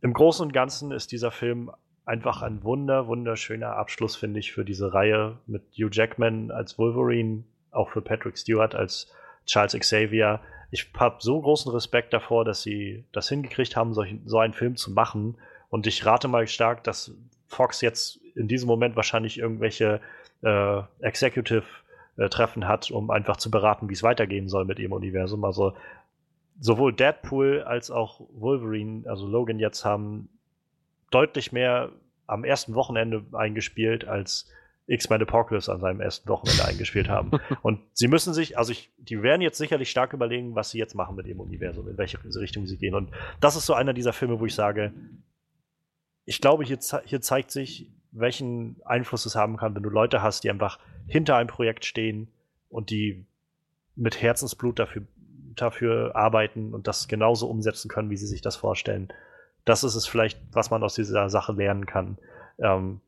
Im 0.01 0.11
Großen 0.11 0.45
und 0.45 0.51
Ganzen 0.51 0.91
ist 0.91 1.13
dieser 1.13 1.31
Film 1.31 1.71
einfach 2.05 2.41
ein 2.41 2.63
wunder, 2.63 3.07
wunderschöner 3.07 3.75
Abschluss, 3.75 4.15
finde 4.15 4.39
ich, 4.39 4.51
für 4.51 4.65
diese 4.65 4.93
Reihe 4.93 5.37
mit 5.47 5.63
Hugh 5.77 5.89
Jackman 5.91 6.51
als 6.51 6.77
Wolverine, 6.77 7.43
auch 7.71 7.91
für 7.91 8.01
Patrick 8.01 8.37
Stewart 8.37 8.75
als 8.75 9.11
Charles 9.45 9.73
Xavier. 9.73 10.39
Ich 10.71 10.91
habe 10.97 11.17
so 11.19 11.41
großen 11.41 11.71
Respekt 11.71 12.13
davor, 12.13 12.45
dass 12.45 12.61
sie 12.61 13.05
das 13.11 13.29
hingekriegt 13.29 13.75
haben, 13.75 13.93
solch, 13.93 14.15
so 14.25 14.39
einen 14.39 14.53
Film 14.53 14.75
zu 14.75 14.91
machen. 14.91 15.35
Und 15.69 15.87
ich 15.87 16.05
rate 16.05 16.27
mal 16.27 16.47
stark, 16.47 16.83
dass 16.83 17.11
Fox 17.47 17.81
jetzt 17.81 18.19
in 18.35 18.47
diesem 18.47 18.67
Moment 18.67 18.95
wahrscheinlich 18.95 19.37
irgendwelche 19.37 20.01
äh, 20.41 20.81
Executive-Treffen 20.99 22.67
hat, 22.67 22.91
um 22.91 23.11
einfach 23.11 23.37
zu 23.37 23.49
beraten, 23.49 23.89
wie 23.89 23.93
es 23.93 24.03
weitergehen 24.03 24.49
soll 24.49 24.65
mit 24.65 24.79
ihrem 24.79 24.93
Universum. 24.93 25.45
Also 25.45 25.73
sowohl 26.59 26.93
Deadpool 26.93 27.63
als 27.63 27.91
auch 27.91 28.21
Wolverine, 28.33 29.07
also 29.07 29.27
Logan 29.27 29.59
jetzt 29.59 29.85
haben 29.85 30.29
deutlich 31.13 31.51
mehr 31.51 31.91
am 32.27 32.43
ersten 32.43 32.73
Wochenende 32.75 33.23
eingespielt, 33.33 34.05
als 34.05 34.49
X-Men 34.87 35.21
Apocalypse 35.21 35.71
an 35.71 35.79
seinem 35.79 36.01
ersten 36.01 36.27
Wochenende 36.27 36.65
eingespielt 36.65 37.07
haben. 37.07 37.31
Und 37.61 37.79
sie 37.93 38.07
müssen 38.07 38.33
sich, 38.33 38.57
also 38.57 38.71
ich, 38.71 38.91
die 38.97 39.21
werden 39.21 39.41
jetzt 39.41 39.57
sicherlich 39.57 39.89
stark 39.89 40.13
überlegen, 40.13 40.55
was 40.55 40.71
sie 40.71 40.77
jetzt 40.77 40.95
machen 40.95 41.15
mit 41.15 41.27
dem 41.27 41.39
Universum, 41.39 41.87
in 41.87 41.97
welche 41.97 42.19
Richtung 42.23 42.65
sie 42.65 42.77
gehen. 42.77 42.95
Und 42.95 43.11
das 43.39 43.55
ist 43.55 43.65
so 43.65 43.73
einer 43.73 43.93
dieser 43.93 44.13
Filme, 44.13 44.39
wo 44.39 44.45
ich 44.45 44.55
sage, 44.55 44.93
ich 46.25 46.41
glaube, 46.41 46.63
hier, 46.63 46.79
hier 47.05 47.21
zeigt 47.21 47.51
sich, 47.51 47.89
welchen 48.11 48.77
Einfluss 48.85 49.25
es 49.25 49.35
haben 49.35 49.57
kann, 49.57 49.75
wenn 49.75 49.83
du 49.83 49.89
Leute 49.89 50.21
hast, 50.21 50.43
die 50.43 50.49
einfach 50.49 50.79
hinter 51.07 51.37
einem 51.37 51.49
Projekt 51.49 51.85
stehen 51.85 52.29
und 52.69 52.89
die 52.89 53.25
mit 53.95 54.21
Herzensblut 54.21 54.79
dafür, 54.79 55.03
dafür 55.55 56.15
arbeiten 56.15 56.73
und 56.73 56.87
das 56.87 57.07
genauso 57.07 57.47
umsetzen 57.47 57.89
können, 57.89 58.09
wie 58.09 58.17
sie 58.17 58.27
sich 58.27 58.41
das 58.41 58.55
vorstellen 58.55 59.11
das 59.65 59.83
ist 59.83 59.95
es 59.95 60.07
vielleicht, 60.07 60.39
was 60.51 60.71
man 60.71 60.83
aus 60.83 60.95
dieser 60.95 61.29
Sache 61.29 61.53
lernen 61.53 61.85
kann. 61.85 62.17
Ähm, 62.59 62.99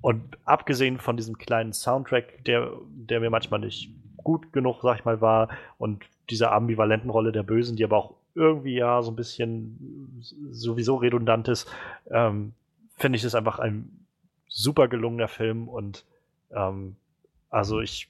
und 0.00 0.36
abgesehen 0.44 0.98
von 0.98 1.16
diesem 1.16 1.38
kleinen 1.38 1.72
Soundtrack, 1.72 2.44
der, 2.44 2.72
der 2.88 3.20
mir 3.20 3.30
manchmal 3.30 3.60
nicht 3.60 3.90
gut 4.16 4.52
genug, 4.52 4.80
sag 4.82 4.98
ich 4.98 5.04
mal, 5.04 5.20
war, 5.20 5.48
und 5.78 6.04
dieser 6.30 6.52
ambivalenten 6.52 7.10
Rolle 7.10 7.32
der 7.32 7.42
Bösen, 7.42 7.76
die 7.76 7.84
aber 7.84 7.96
auch 7.98 8.14
irgendwie 8.34 8.74
ja 8.74 9.02
so 9.02 9.10
ein 9.10 9.16
bisschen 9.16 10.24
sowieso 10.50 10.96
redundant 10.96 11.48
ist, 11.48 11.70
ähm, 12.10 12.52
finde 12.96 13.16
ich 13.16 13.24
es 13.24 13.34
einfach 13.34 13.58
ein 13.58 14.06
super 14.48 14.88
gelungener 14.88 15.28
Film 15.28 15.68
und 15.68 16.04
ähm, 16.52 16.96
also 17.50 17.80
ich 17.80 18.08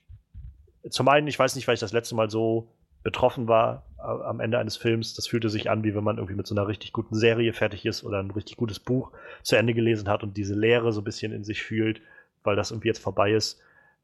zum 0.91 1.09
einen, 1.09 1.27
ich 1.27 1.39
weiß 1.39 1.55
nicht, 1.57 1.67
weil 1.67 1.75
ich 1.75 1.81
das 1.81 1.93
letzte 1.93 2.15
Mal 2.15 2.31
so 2.31 2.69
betroffen 3.05 3.47
war 3.47 3.85
am 3.99 4.41
Ende 4.41 4.59
eines 4.59 4.77
Films. 4.77 5.15
Das 5.15 5.29
fühlte 5.29 5.49
sich 5.49 5.71
an, 5.71 5.85
wie 5.85 5.95
wenn 5.95 6.03
man 6.03 6.17
irgendwie 6.17 6.35
mit 6.35 6.47
so 6.47 6.55
einer 6.55 6.67
richtig 6.67 6.93
guten 6.93 7.15
Serie 7.15 7.53
fertig 7.53 7.87
ist 7.87 8.03
oder 8.03 8.19
ein 8.19 8.33
richtig 8.33 8.57
gutes 8.57 8.81
Buch 8.81 9.13
zu 9.43 9.57
Ende 9.57 9.75
gelesen 9.75 10.09
hat 10.09 10.23
und 10.23 10.37
diese 10.37 10.55
Leere 10.55 10.93
so 10.93 11.01
ein 11.01 11.05
bisschen 11.05 11.33
in 11.33 11.45
sich 11.45 11.63
fühlt, 11.63 12.03
weil 12.43 12.57
das 12.57 12.71
irgendwie 12.71 12.89
jetzt 12.89 13.03
vorbei 13.03 13.33
ist. 13.33 13.61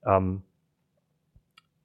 Ähm 0.06 0.42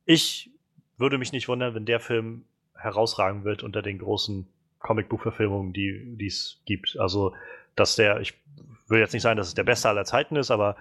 ich 0.06 0.52
würde 0.98 1.18
mich 1.18 1.32
nicht 1.32 1.48
wundern, 1.48 1.74
wenn 1.74 1.86
der 1.86 2.00
Film 2.00 2.46
herausragen 2.78 3.44
wird 3.44 3.64
unter 3.64 3.82
den 3.82 3.98
großen 3.98 4.48
Comicbuchverfilmungen, 4.80 5.74
die 5.74 6.28
es 6.28 6.62
gibt. 6.66 6.98
Also, 7.00 7.34
dass 7.76 7.96
der, 7.96 8.20
ich 8.22 8.36
will 8.88 9.00
jetzt 9.00 9.14
nicht 9.14 9.24
sagen, 9.24 9.38
dass 9.38 9.48
es 9.48 9.56
der 9.56 9.64
beste 9.64 9.90
aller 9.90 10.06
Zeiten 10.06 10.36
ist, 10.36 10.52
aber 10.52 10.76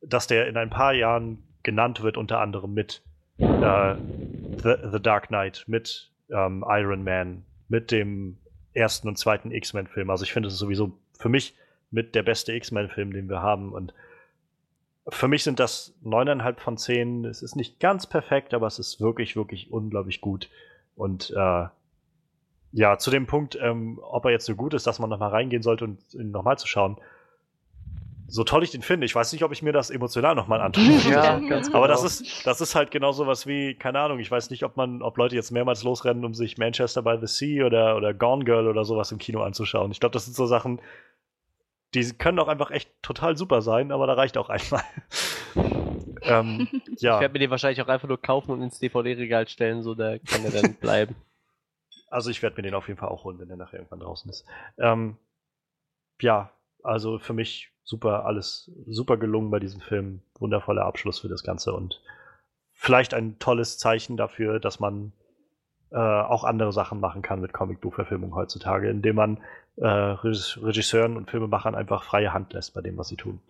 dass 0.00 0.26
der 0.26 0.46
in 0.48 0.56
ein 0.56 0.70
paar 0.70 0.92
Jahren 0.92 1.42
genannt 1.62 2.02
wird, 2.02 2.16
unter 2.16 2.40
anderem 2.40 2.72
mit 2.72 3.02
äh, 3.38 3.94
The, 4.62 4.74
The 4.90 5.00
Dark 5.00 5.28
Knight, 5.28 5.64
mit 5.66 6.10
ähm, 6.30 6.64
Iron 6.68 7.04
Man, 7.04 7.44
mit 7.68 7.90
dem 7.90 8.38
ersten 8.74 9.08
und 9.08 9.18
zweiten 9.18 9.50
X-Men-Film. 9.50 10.10
Also 10.10 10.24
ich 10.24 10.32
finde, 10.32 10.48
es 10.48 10.54
ist 10.54 10.60
sowieso 10.60 10.92
für 11.18 11.28
mich 11.28 11.54
mit 11.90 12.14
der 12.14 12.22
beste 12.22 12.52
X-Men-Film, 12.52 13.12
den 13.12 13.28
wir 13.28 13.42
haben. 13.42 13.72
Und 13.72 13.92
für 15.08 15.28
mich 15.28 15.44
sind 15.44 15.60
das 15.60 15.94
neuneinhalb 16.02 16.60
von 16.60 16.76
zehn. 16.78 17.24
Es 17.24 17.42
ist 17.42 17.56
nicht 17.56 17.80
ganz 17.80 18.06
perfekt, 18.06 18.54
aber 18.54 18.66
es 18.66 18.78
ist 18.78 19.00
wirklich, 19.00 19.36
wirklich 19.36 19.70
unglaublich 19.70 20.20
gut. 20.20 20.48
Und 20.96 21.30
äh, 21.36 21.66
ja, 22.72 22.98
zu 22.98 23.10
dem 23.10 23.26
Punkt, 23.26 23.58
ähm, 23.60 24.00
ob 24.02 24.24
er 24.24 24.30
jetzt 24.30 24.46
so 24.46 24.54
gut 24.54 24.74
ist, 24.74 24.86
dass 24.86 24.98
man 24.98 25.10
nochmal 25.10 25.30
reingehen 25.30 25.62
sollte 25.62 25.84
und 25.84 25.98
ihn 26.14 26.30
nochmal 26.30 26.58
zu 26.58 26.66
schauen, 26.66 26.96
so 28.28 28.44
toll 28.44 28.62
ich 28.62 28.70
den 28.70 28.82
finde, 28.82 29.04
ich 29.04 29.14
weiß 29.14 29.32
nicht, 29.32 29.44
ob 29.44 29.52
ich 29.52 29.62
mir 29.62 29.72
das 29.72 29.90
emotional 29.90 30.34
nochmal 30.34 30.60
antue. 30.60 30.84
Ja, 31.10 31.38
ganz 31.38 31.66
genau. 31.66 31.78
Aber 31.78 31.88
das 31.88 32.02
ist, 32.02 32.46
das 32.46 32.60
ist 32.60 32.74
halt 32.74 32.90
genau 32.90 33.12
sowas 33.12 33.46
wie, 33.46 33.74
keine 33.74 34.00
Ahnung, 34.00 34.18
ich 34.20 34.30
weiß 34.30 34.50
nicht, 34.50 34.64
ob 34.64 34.76
man, 34.76 35.02
ob 35.02 35.16
Leute 35.18 35.34
jetzt 35.34 35.50
mehrmals 35.50 35.82
losrennen, 35.82 36.24
um 36.24 36.34
sich 36.34 36.58
Manchester 36.58 37.02
by 37.02 37.16
the 37.20 37.26
Sea 37.26 37.66
oder, 37.66 37.96
oder 37.96 38.14
Gone 38.14 38.44
Girl 38.44 38.68
oder 38.68 38.84
sowas 38.84 39.12
im 39.12 39.18
Kino 39.18 39.42
anzuschauen. 39.42 39.90
Ich 39.92 40.00
glaube, 40.00 40.14
das 40.14 40.24
sind 40.24 40.34
so 40.34 40.46
Sachen, 40.46 40.80
die 41.94 42.10
können 42.12 42.38
auch 42.38 42.48
einfach 42.48 42.70
echt 42.70 42.90
total 43.02 43.36
super 43.36 43.60
sein, 43.60 43.92
aber 43.92 44.06
da 44.06 44.14
reicht 44.14 44.38
auch 44.38 44.48
einmal. 44.48 44.82
ähm, 46.22 46.68
ja. 46.98 47.16
Ich 47.16 47.20
werde 47.20 47.32
mir 47.32 47.38
den 47.38 47.50
wahrscheinlich 47.50 47.82
auch 47.82 47.88
einfach 47.88 48.08
nur 48.08 48.20
kaufen 48.20 48.52
und 48.52 48.62
ins 48.62 48.78
DVD-Regal 48.78 49.48
stellen, 49.48 49.82
so 49.82 49.94
da 49.94 50.18
kann 50.18 50.44
er 50.44 50.50
dann 50.50 50.74
bleiben. 50.80 51.16
Also 52.08 52.30
ich 52.30 52.42
werde 52.42 52.56
mir 52.56 52.62
den 52.62 52.74
auf 52.74 52.88
jeden 52.88 52.98
Fall 52.98 53.08
auch 53.08 53.24
holen, 53.24 53.38
wenn 53.38 53.48
der 53.48 53.56
nachher 53.56 53.78
irgendwann 53.78 54.00
draußen 54.00 54.30
ist. 54.30 54.46
Ähm, 54.78 55.16
ja, 56.20 56.50
also 56.82 57.18
für 57.18 57.32
mich 57.32 57.71
super, 57.84 58.24
alles 58.26 58.70
super 58.86 59.16
gelungen 59.16 59.50
bei 59.50 59.58
diesem 59.58 59.80
Film. 59.80 60.22
Wundervoller 60.38 60.84
Abschluss 60.84 61.20
für 61.20 61.28
das 61.28 61.42
Ganze 61.42 61.72
und 61.72 62.00
vielleicht 62.72 63.14
ein 63.14 63.38
tolles 63.38 63.78
Zeichen 63.78 64.16
dafür, 64.16 64.58
dass 64.58 64.80
man 64.80 65.12
äh, 65.92 65.96
auch 65.96 66.44
andere 66.44 66.72
Sachen 66.72 67.00
machen 67.00 67.22
kann 67.22 67.40
mit 67.40 67.52
Comicbuchverfilmung 67.52 68.34
heutzutage, 68.34 68.88
indem 68.88 69.16
man 69.16 69.42
äh, 69.76 69.86
Regisseuren 69.86 71.16
und 71.16 71.30
Filmemachern 71.30 71.74
einfach 71.74 72.02
freie 72.02 72.32
Hand 72.32 72.52
lässt 72.52 72.74
bei 72.74 72.80
dem, 72.80 72.96
was 72.96 73.08
sie 73.08 73.16
tun. 73.16 73.40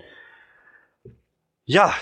Ja. 1.64 1.94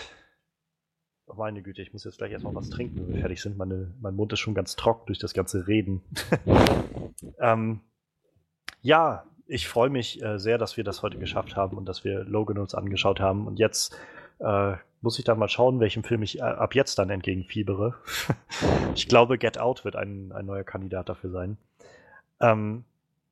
Oh 1.26 1.34
meine 1.34 1.62
Güte, 1.62 1.82
ich 1.82 1.92
muss 1.92 2.04
jetzt 2.04 2.18
gleich 2.18 2.32
erstmal 2.32 2.54
was 2.54 2.70
trinken, 2.70 2.96
wenn 2.96 3.14
wir 3.14 3.20
fertig 3.20 3.40
sind. 3.40 3.56
Meine, 3.56 3.94
mein 4.00 4.16
Mund 4.16 4.32
ist 4.32 4.40
schon 4.40 4.54
ganz 4.54 4.74
trocken 4.74 5.06
durch 5.06 5.18
das 5.18 5.34
ganze 5.34 5.68
Reden. 5.68 6.02
ähm, 7.38 7.82
ja, 8.82 9.26
ich 9.50 9.66
freue 9.66 9.90
mich 9.90 10.22
äh, 10.22 10.38
sehr, 10.38 10.58
dass 10.58 10.76
wir 10.76 10.84
das 10.84 11.02
heute 11.02 11.18
geschafft 11.18 11.56
haben 11.56 11.76
und 11.76 11.86
dass 11.86 12.04
wir 12.04 12.22
Logan 12.24 12.58
uns 12.58 12.74
angeschaut 12.74 13.18
haben. 13.18 13.48
Und 13.48 13.58
jetzt 13.58 13.96
äh, 14.38 14.74
muss 15.00 15.18
ich 15.18 15.24
dann 15.24 15.40
mal 15.40 15.48
schauen, 15.48 15.80
welchem 15.80 16.04
Film 16.04 16.22
ich 16.22 16.38
äh, 16.38 16.42
ab 16.42 16.76
jetzt 16.76 16.98
dann 17.00 17.10
entgegenfiebere. 17.10 17.94
ich 18.94 19.08
glaube, 19.08 19.38
Get 19.38 19.58
Out 19.58 19.84
wird 19.84 19.96
ein, 19.96 20.30
ein 20.32 20.46
neuer 20.46 20.62
Kandidat 20.62 21.08
dafür 21.08 21.30
sein. 21.30 21.56
Ähm, 22.40 22.84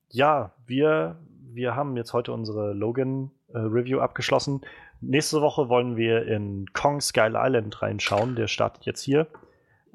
ja, 0.09 0.51
wir, 0.67 1.15
wir 1.53 1.75
haben 1.77 1.95
jetzt 1.95 2.11
heute 2.11 2.33
unsere 2.33 2.73
Logan-Review 2.73 3.99
äh, 3.99 4.01
abgeschlossen. 4.01 4.61
Nächste 4.99 5.41
Woche 5.41 5.69
wollen 5.69 5.95
wir 5.95 6.27
in 6.27 6.65
Kong 6.73 6.99
Skull 6.99 7.35
Island 7.37 7.81
reinschauen. 7.81 8.35
Der 8.35 8.47
startet 8.47 8.85
jetzt 8.85 9.03
hier. 9.03 9.27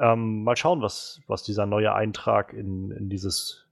Ähm, 0.01 0.43
mal 0.43 0.57
schauen, 0.57 0.81
was, 0.81 1.21
was 1.27 1.43
dieser 1.43 1.67
neue 1.67 1.93
Eintrag 1.95 2.55
in, 2.55 2.93
in 2.93 3.11
dieses 3.11 3.64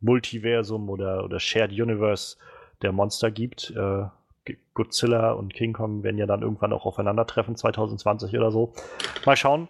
Multiversum 0.00 0.88
oder, 0.88 1.24
oder 1.24 1.40
Shared 1.40 1.72
Universe 1.72 2.36
der 2.82 2.92
Monster 2.92 3.30
gibt. 3.30 3.70
Äh, 3.76 4.04
Godzilla 4.74 5.32
und 5.32 5.54
King 5.54 5.72
Kong 5.72 6.02
werden 6.02 6.18
ja 6.18 6.26
dann 6.26 6.42
irgendwann 6.42 6.72
auch 6.72 6.86
aufeinandertreffen, 6.86 7.56
2020 7.56 8.36
oder 8.36 8.50
so. 8.50 8.72
Mal 9.26 9.36
schauen. 9.36 9.68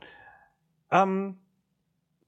Ähm, 0.90 1.36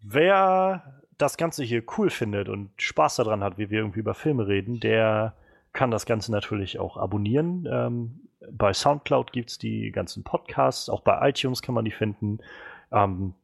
wer 0.00 1.00
das 1.18 1.36
Ganze 1.36 1.62
hier 1.62 1.82
cool 1.96 2.10
findet 2.10 2.48
und 2.48 2.70
Spaß 2.76 3.16
daran 3.16 3.44
hat, 3.44 3.58
wie 3.58 3.70
wir 3.70 3.78
irgendwie 3.78 4.00
über 4.00 4.14
Filme 4.14 4.48
reden, 4.48 4.80
der 4.80 5.34
kann 5.72 5.90
das 5.90 6.04
Ganze 6.04 6.32
natürlich 6.32 6.78
auch 6.78 6.96
abonnieren. 6.96 7.68
Ähm, 7.70 8.20
bei 8.50 8.72
Soundcloud 8.72 9.32
gibt 9.32 9.50
es 9.50 9.58
die 9.58 9.92
ganzen 9.92 10.24
Podcasts, 10.24 10.88
auch 10.88 11.00
bei 11.00 11.28
iTunes 11.28 11.62
kann 11.62 11.74
man 11.74 11.84
die 11.84 11.92
finden. 11.92 12.40
Ähm, 12.90 13.34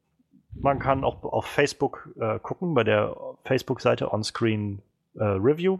man 0.55 0.79
kann 0.79 1.05
auch 1.05 1.23
auf 1.23 1.47
Facebook 1.47 2.11
äh, 2.19 2.39
gucken, 2.41 2.75
bei 2.75 2.85
der 2.85 3.15
Facebook-Seite 3.49 4.13
Onscreen 4.13 4.81
äh, 5.15 5.25
Review. 5.25 5.79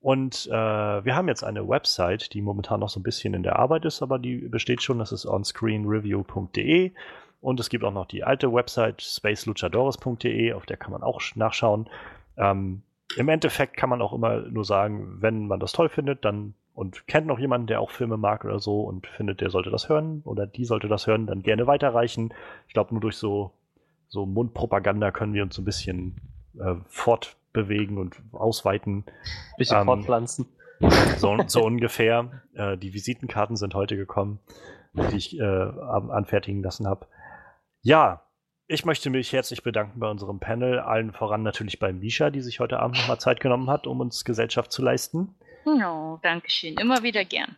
Und 0.00 0.46
äh, 0.46 0.52
wir 0.52 1.16
haben 1.16 1.28
jetzt 1.28 1.44
eine 1.44 1.66
Website, 1.66 2.34
die 2.34 2.42
momentan 2.42 2.80
noch 2.80 2.90
so 2.90 3.00
ein 3.00 3.02
bisschen 3.02 3.34
in 3.34 3.42
der 3.42 3.58
Arbeit 3.58 3.84
ist, 3.84 4.02
aber 4.02 4.18
die 4.18 4.36
besteht 4.36 4.82
schon, 4.82 4.98
das 4.98 5.12
ist 5.12 5.26
onscreenreview.de. 5.26 6.92
Und 7.40 7.60
es 7.60 7.68
gibt 7.68 7.84
auch 7.84 7.92
noch 7.92 8.06
die 8.06 8.22
alte 8.22 8.52
Website 8.52 9.02
spaceluchadores.de, 9.02 10.52
auf 10.52 10.66
der 10.66 10.76
kann 10.76 10.92
man 10.92 11.02
auch 11.02 11.20
nachschauen. 11.34 11.88
Ähm, 12.36 12.82
Im 13.16 13.28
Endeffekt 13.28 13.76
kann 13.76 13.90
man 13.90 14.02
auch 14.02 14.12
immer 14.12 14.42
nur 14.42 14.64
sagen, 14.64 15.18
wenn 15.20 15.46
man 15.46 15.60
das 15.60 15.72
toll 15.72 15.88
findet, 15.88 16.24
dann 16.24 16.54
und 16.74 17.06
kennt 17.06 17.26
noch 17.26 17.38
jemanden, 17.38 17.68
der 17.68 17.80
auch 17.80 17.90
Filme 17.90 18.16
mag 18.16 18.44
oder 18.44 18.58
so 18.58 18.82
und 18.82 19.06
findet, 19.06 19.40
der 19.40 19.50
sollte 19.50 19.70
das 19.70 19.88
hören 19.88 20.22
oder 20.24 20.46
die 20.46 20.64
sollte 20.64 20.88
das 20.88 21.06
hören, 21.06 21.26
dann 21.26 21.42
gerne 21.42 21.66
weiterreichen. 21.66 22.34
Ich 22.66 22.74
glaube, 22.74 22.92
nur 22.92 23.00
durch 23.00 23.16
so, 23.16 23.52
so 24.08 24.26
Mundpropaganda 24.26 25.12
können 25.12 25.34
wir 25.34 25.44
uns 25.44 25.54
so 25.54 25.62
ein 25.62 25.64
bisschen 25.64 26.16
äh, 26.60 26.74
fort 26.88 27.36
bewegen 27.52 27.98
und 27.98 28.16
ausweiten. 28.32 29.04
Bisschen 29.56 29.78
ähm, 29.78 29.86
fortpflanzen. 29.86 30.46
So, 31.16 31.36
so 31.46 31.64
ungefähr. 31.64 32.42
Äh, 32.54 32.76
die 32.76 32.92
Visitenkarten 32.92 33.56
sind 33.56 33.74
heute 33.74 33.96
gekommen, 33.96 34.40
die 34.92 35.16
ich 35.16 35.38
äh, 35.38 35.42
anfertigen 35.42 36.62
lassen 36.62 36.86
habe. 36.86 37.06
Ja, 37.82 38.22
ich 38.66 38.84
möchte 38.84 39.10
mich 39.10 39.32
herzlich 39.32 39.62
bedanken 39.62 40.00
bei 40.00 40.08
unserem 40.10 40.40
Panel, 40.40 40.78
allen 40.78 41.12
voran 41.12 41.42
natürlich 41.42 41.78
bei 41.78 41.92
Misha, 41.92 42.30
die 42.30 42.40
sich 42.40 42.60
heute 42.60 42.80
Abend 42.80 42.96
nochmal 42.98 43.20
Zeit 43.20 43.40
genommen 43.40 43.68
hat, 43.68 43.86
um 43.86 44.00
uns 44.00 44.24
Gesellschaft 44.24 44.72
zu 44.72 44.82
leisten. 44.82 45.34
Oh, 45.66 46.18
danke 46.22 46.50
schön. 46.50 46.74
Immer 46.78 47.02
wieder 47.02 47.24
gern. 47.24 47.56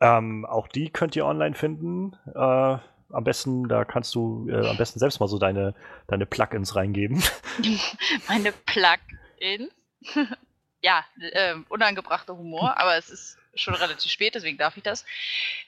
Ähm, 0.00 0.44
auch 0.44 0.68
die 0.68 0.90
könnt 0.90 1.16
ihr 1.16 1.24
online 1.24 1.54
finden. 1.54 2.14
Äh, 2.34 2.78
am 3.10 3.24
besten, 3.24 3.68
da 3.68 3.84
kannst 3.84 4.14
du 4.14 4.48
äh, 4.48 4.68
am 4.68 4.76
besten 4.76 4.98
selbst 4.98 5.20
mal 5.20 5.28
so 5.28 5.38
deine, 5.38 5.74
deine 6.06 6.26
Plugins 6.26 6.74
reingeben. 6.76 7.22
Meine 8.28 8.52
Plugins? 8.52 9.72
ja, 10.82 11.04
äh, 11.20 11.54
unangebrachter 11.68 12.36
Humor, 12.36 12.78
aber 12.78 12.96
es 12.96 13.10
ist 13.10 13.38
schon 13.56 13.74
relativ 13.74 14.10
spät, 14.10 14.34
deswegen 14.34 14.58
darf 14.58 14.76
ich 14.76 14.82
das. 14.82 15.04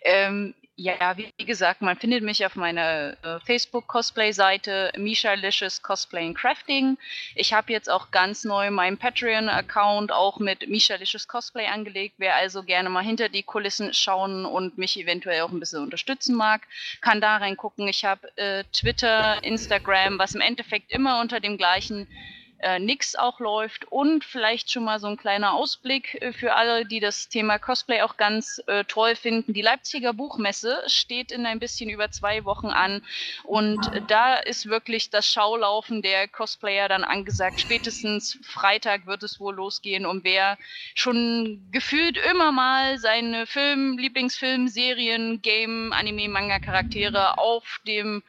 Ähm, 0.02 0.54
ja, 0.80 1.16
wie 1.16 1.44
gesagt, 1.44 1.82
man 1.82 1.96
findet 1.96 2.22
mich 2.22 2.46
auf 2.46 2.54
meiner 2.54 3.16
äh, 3.24 3.40
Facebook-Cosplay-Seite 3.40 4.92
Misha 4.96 5.32
Licious 5.32 5.82
Cosplay 5.82 6.24
and 6.24 6.38
Crafting. 6.38 6.96
Ich 7.34 7.52
habe 7.52 7.72
jetzt 7.72 7.90
auch 7.90 8.12
ganz 8.12 8.44
neu 8.44 8.70
meinen 8.70 8.96
Patreon-Account 8.96 10.12
auch 10.12 10.38
mit 10.38 10.68
Misha 10.68 10.94
Licious 10.94 11.26
Cosplay 11.26 11.66
angelegt. 11.66 12.14
Wer 12.18 12.36
also 12.36 12.62
gerne 12.62 12.90
mal 12.90 13.02
hinter 13.02 13.28
die 13.28 13.42
Kulissen 13.42 13.92
schauen 13.92 14.46
und 14.46 14.78
mich 14.78 14.96
eventuell 14.96 15.40
auch 15.40 15.50
ein 15.50 15.58
bisschen 15.58 15.82
unterstützen 15.82 16.36
mag, 16.36 16.62
kann 17.00 17.20
da 17.20 17.38
reingucken. 17.38 17.88
Ich 17.88 18.04
habe 18.04 18.28
äh, 18.36 18.62
Twitter, 18.72 19.42
Instagram, 19.42 20.20
was 20.20 20.36
im 20.36 20.40
Endeffekt 20.40 20.92
immer 20.92 21.20
unter 21.20 21.40
dem 21.40 21.58
gleichen 21.58 22.06
äh, 22.60 22.78
Nix 22.78 23.14
auch 23.14 23.40
läuft 23.40 23.84
und 23.90 24.24
vielleicht 24.24 24.70
schon 24.70 24.84
mal 24.84 24.98
so 24.98 25.06
ein 25.06 25.16
kleiner 25.16 25.52
Ausblick 25.54 26.20
äh, 26.20 26.32
für 26.32 26.54
alle, 26.54 26.84
die 26.84 27.00
das 27.00 27.28
Thema 27.28 27.58
Cosplay 27.58 28.02
auch 28.02 28.16
ganz 28.16 28.60
äh, 28.66 28.84
toll 28.84 29.14
finden. 29.14 29.52
Die 29.52 29.62
Leipziger 29.62 30.12
Buchmesse 30.12 30.82
steht 30.86 31.30
in 31.30 31.46
ein 31.46 31.60
bisschen 31.60 31.88
über 31.88 32.10
zwei 32.10 32.44
Wochen 32.44 32.68
an 32.68 33.02
und 33.44 33.78
da 34.08 34.36
ist 34.36 34.66
wirklich 34.66 35.10
das 35.10 35.30
Schaulaufen 35.30 36.02
der 36.02 36.26
Cosplayer 36.26 36.88
dann 36.88 37.04
angesagt. 37.04 37.60
Spätestens 37.60 38.38
Freitag 38.42 39.06
wird 39.06 39.22
es 39.22 39.38
wohl 39.38 39.54
losgehen 39.54 40.04
und 40.04 40.24
wer 40.24 40.58
schon 40.94 41.68
gefühlt 41.70 42.18
immer 42.30 42.50
mal 42.50 42.98
seine 42.98 43.46
Film, 43.46 43.98
Lieblingsfilm, 43.98 44.68
Serien, 44.68 45.42
Game, 45.42 45.92
Anime, 45.92 46.28
Manga 46.28 46.58
Charaktere 46.58 47.38
auf 47.38 47.80
dem 47.86 48.22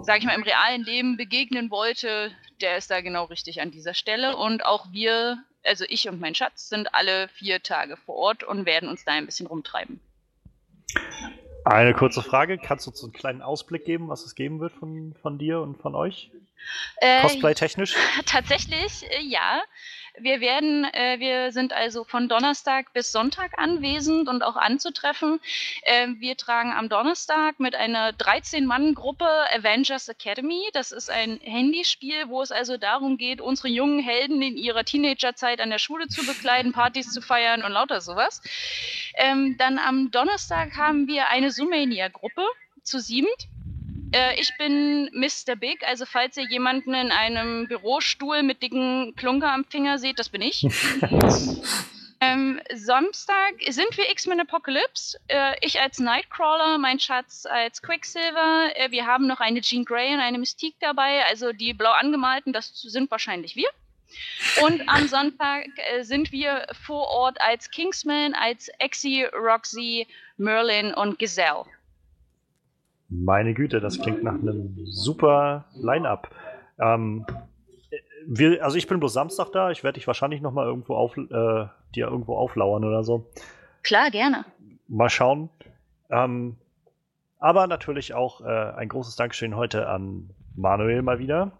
sage 0.00 0.20
ich 0.20 0.24
mal, 0.24 0.34
im 0.34 0.42
realen 0.42 0.82
Leben 0.84 1.16
begegnen 1.16 1.70
wollte, 1.70 2.32
der 2.62 2.78
ist 2.78 2.90
da 2.90 3.00
genau 3.00 3.24
richtig 3.24 3.60
an 3.60 3.70
dieser 3.70 3.94
Stelle. 3.94 4.36
Und 4.36 4.64
auch 4.64 4.86
wir, 4.92 5.42
also 5.64 5.84
ich 5.88 6.08
und 6.08 6.20
mein 6.20 6.34
Schatz, 6.34 6.68
sind 6.68 6.94
alle 6.94 7.28
vier 7.28 7.62
Tage 7.62 7.96
vor 7.96 8.16
Ort 8.16 8.44
und 8.44 8.66
werden 8.66 8.88
uns 8.88 9.04
da 9.04 9.12
ein 9.12 9.26
bisschen 9.26 9.46
rumtreiben. 9.46 10.00
Eine 11.64 11.94
kurze 11.94 12.22
Frage, 12.22 12.58
kannst 12.58 12.86
du 12.86 12.90
uns 12.90 13.02
einen 13.02 13.12
kleinen 13.12 13.42
Ausblick 13.42 13.84
geben, 13.84 14.08
was 14.08 14.24
es 14.24 14.34
geben 14.34 14.60
wird 14.60 14.72
von, 14.72 15.14
von 15.20 15.38
dir 15.38 15.60
und 15.60 15.80
von 15.80 15.94
euch? 15.94 16.30
Äh, 16.96 17.22
Cosplay-technisch? 17.22 17.94
Tatsächlich, 18.26 19.04
äh, 19.10 19.22
ja. 19.22 19.62
Wir 20.18 20.40
werden, 20.40 20.84
äh, 20.84 21.18
wir 21.20 21.52
sind 21.52 21.72
also 21.72 22.04
von 22.04 22.28
Donnerstag 22.28 22.92
bis 22.92 23.12
Sonntag 23.12 23.58
anwesend 23.58 24.28
und 24.28 24.42
auch 24.42 24.56
anzutreffen. 24.56 25.40
Äh, 25.82 26.08
wir 26.18 26.36
tragen 26.36 26.70
am 26.72 26.90
Donnerstag 26.90 27.58
mit 27.58 27.74
einer 27.74 28.12
13-Mann-Gruppe 28.12 29.26
Avengers 29.54 30.08
Academy. 30.08 30.68
Das 30.74 30.92
ist 30.92 31.10
ein 31.10 31.38
Handyspiel, 31.42 32.28
wo 32.28 32.42
es 32.42 32.52
also 32.52 32.76
darum 32.76 33.16
geht, 33.16 33.40
unsere 33.40 33.68
jungen 33.68 34.00
Helden 34.00 34.42
in 34.42 34.56
ihrer 34.56 34.84
Teenagerzeit 34.84 35.60
an 35.60 35.70
der 35.70 35.78
Schule 35.78 36.08
zu 36.08 36.26
bekleiden, 36.26 36.72
Partys 36.72 37.10
zu 37.10 37.22
feiern 37.22 37.62
und 37.62 37.72
lauter 37.72 38.02
sowas. 38.02 38.42
Ähm, 39.14 39.56
dann 39.56 39.78
am 39.78 40.10
Donnerstag 40.10 40.76
haben 40.76 41.06
wir 41.06 41.28
eine 41.28 41.50
Sumania-Gruppe 41.50 42.44
zu 42.82 43.00
siebt. 43.00 43.48
Äh, 44.12 44.38
ich 44.40 44.52
bin 44.58 45.10
Mr. 45.12 45.56
Big, 45.56 45.82
also 45.86 46.04
falls 46.04 46.36
ihr 46.36 46.46
jemanden 46.48 46.94
in 46.94 47.10
einem 47.10 47.66
Bürostuhl 47.66 48.42
mit 48.42 48.62
dicken 48.62 49.14
Klunker 49.16 49.50
am 49.50 49.64
Finger 49.64 49.98
seht, 49.98 50.18
das 50.18 50.28
bin 50.28 50.42
ich. 50.42 50.62
ähm, 52.20 52.60
Samstag 52.74 53.54
sind 53.68 53.96
wir 53.96 54.10
X-Men 54.10 54.40
Apocalypse. 54.40 55.18
Äh, 55.28 55.54
ich 55.62 55.80
als 55.80 55.98
Nightcrawler, 55.98 56.76
mein 56.78 57.00
Schatz 57.00 57.46
als 57.46 57.80
Quicksilver. 57.80 58.70
Äh, 58.74 58.90
wir 58.90 59.06
haben 59.06 59.26
noch 59.26 59.40
eine 59.40 59.62
Jean 59.62 59.84
Grey 59.84 60.12
und 60.12 60.20
eine 60.20 60.38
Mystique 60.38 60.76
dabei. 60.80 61.24
Also 61.24 61.52
die 61.52 61.72
blau 61.72 61.92
angemalten, 61.92 62.52
das 62.52 62.72
sind 62.82 63.10
wahrscheinlich 63.10 63.56
wir. 63.56 63.68
Und 64.62 64.86
am 64.88 65.08
Sonntag 65.08 65.64
äh, 65.76 66.02
sind 66.02 66.32
wir 66.32 66.66
vor 66.84 67.08
Ort 67.08 67.40
als 67.40 67.70
Kingsman, 67.70 68.34
als 68.34 68.68
Exy, 68.78 69.24
Roxy, 69.32 70.06
Merlin 70.36 70.92
und 70.92 71.18
Gazelle. 71.18 71.64
Meine 73.14 73.52
Güte, 73.52 73.80
das 73.80 74.00
klingt 74.00 74.24
nach 74.24 74.34
einem 74.34 74.74
super 74.86 75.66
Line-Up. 75.74 76.30
Ähm, 76.78 77.26
wir, 78.26 78.64
also 78.64 78.76
ich 78.78 78.86
bin 78.86 79.00
bloß 79.00 79.12
Samstag 79.12 79.52
da. 79.52 79.70
Ich 79.70 79.84
werde 79.84 79.98
dich 79.98 80.06
wahrscheinlich 80.06 80.40
noch 80.40 80.52
mal 80.52 80.66
irgendwo 80.66 80.94
auf, 80.94 81.16
äh, 81.16 81.66
dir 81.94 82.06
irgendwo 82.06 82.36
auflauern 82.36 82.84
oder 82.84 83.04
so. 83.04 83.26
Klar, 83.82 84.10
gerne. 84.10 84.46
Mal 84.88 85.10
schauen. 85.10 85.50
Ähm, 86.10 86.56
aber 87.38 87.66
natürlich 87.66 88.14
auch 88.14 88.40
äh, 88.40 88.44
ein 88.46 88.88
großes 88.88 89.16
Dankeschön 89.16 89.56
heute 89.56 89.88
an 89.88 90.30
Manuel 90.56 91.02
mal 91.02 91.18
wieder. 91.18 91.52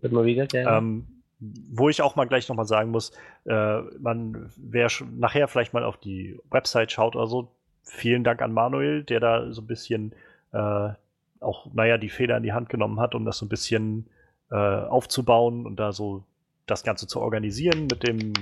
Wird 0.00 0.12
mal 0.12 0.24
wieder, 0.24 0.46
gerne. 0.46 0.76
Ähm, 0.76 1.06
wo 1.40 1.88
ich 1.88 2.02
auch 2.02 2.14
mal 2.14 2.26
gleich 2.26 2.48
noch 2.48 2.56
mal 2.56 2.66
sagen 2.66 2.90
muss, 2.90 3.12
äh, 3.46 3.80
man, 3.98 4.52
wer 4.56 4.88
nachher 5.16 5.48
vielleicht 5.48 5.74
mal 5.74 5.84
auf 5.84 5.96
die 5.96 6.38
Website 6.50 6.92
schaut 6.92 7.16
oder 7.16 7.26
so, 7.26 7.50
vielen 7.82 8.22
Dank 8.22 8.40
an 8.40 8.52
Manuel, 8.52 9.02
der 9.02 9.20
da 9.20 9.52
so 9.52 9.62
ein 9.62 9.66
bisschen 9.66 10.14
äh, 10.54 10.94
auch, 11.40 11.66
naja, 11.74 11.98
die 11.98 12.08
Feder 12.08 12.36
in 12.36 12.42
die 12.42 12.52
Hand 12.52 12.68
genommen 12.68 13.00
hat, 13.00 13.14
um 13.14 13.24
das 13.24 13.38
so 13.38 13.46
ein 13.46 13.50
bisschen 13.50 14.08
äh, 14.50 14.56
aufzubauen 14.56 15.66
und 15.66 15.76
da 15.76 15.92
so 15.92 16.24
das 16.66 16.82
Ganze 16.82 17.06
zu 17.06 17.20
organisieren 17.20 17.86
mit 17.90 18.06
dem 18.06 18.32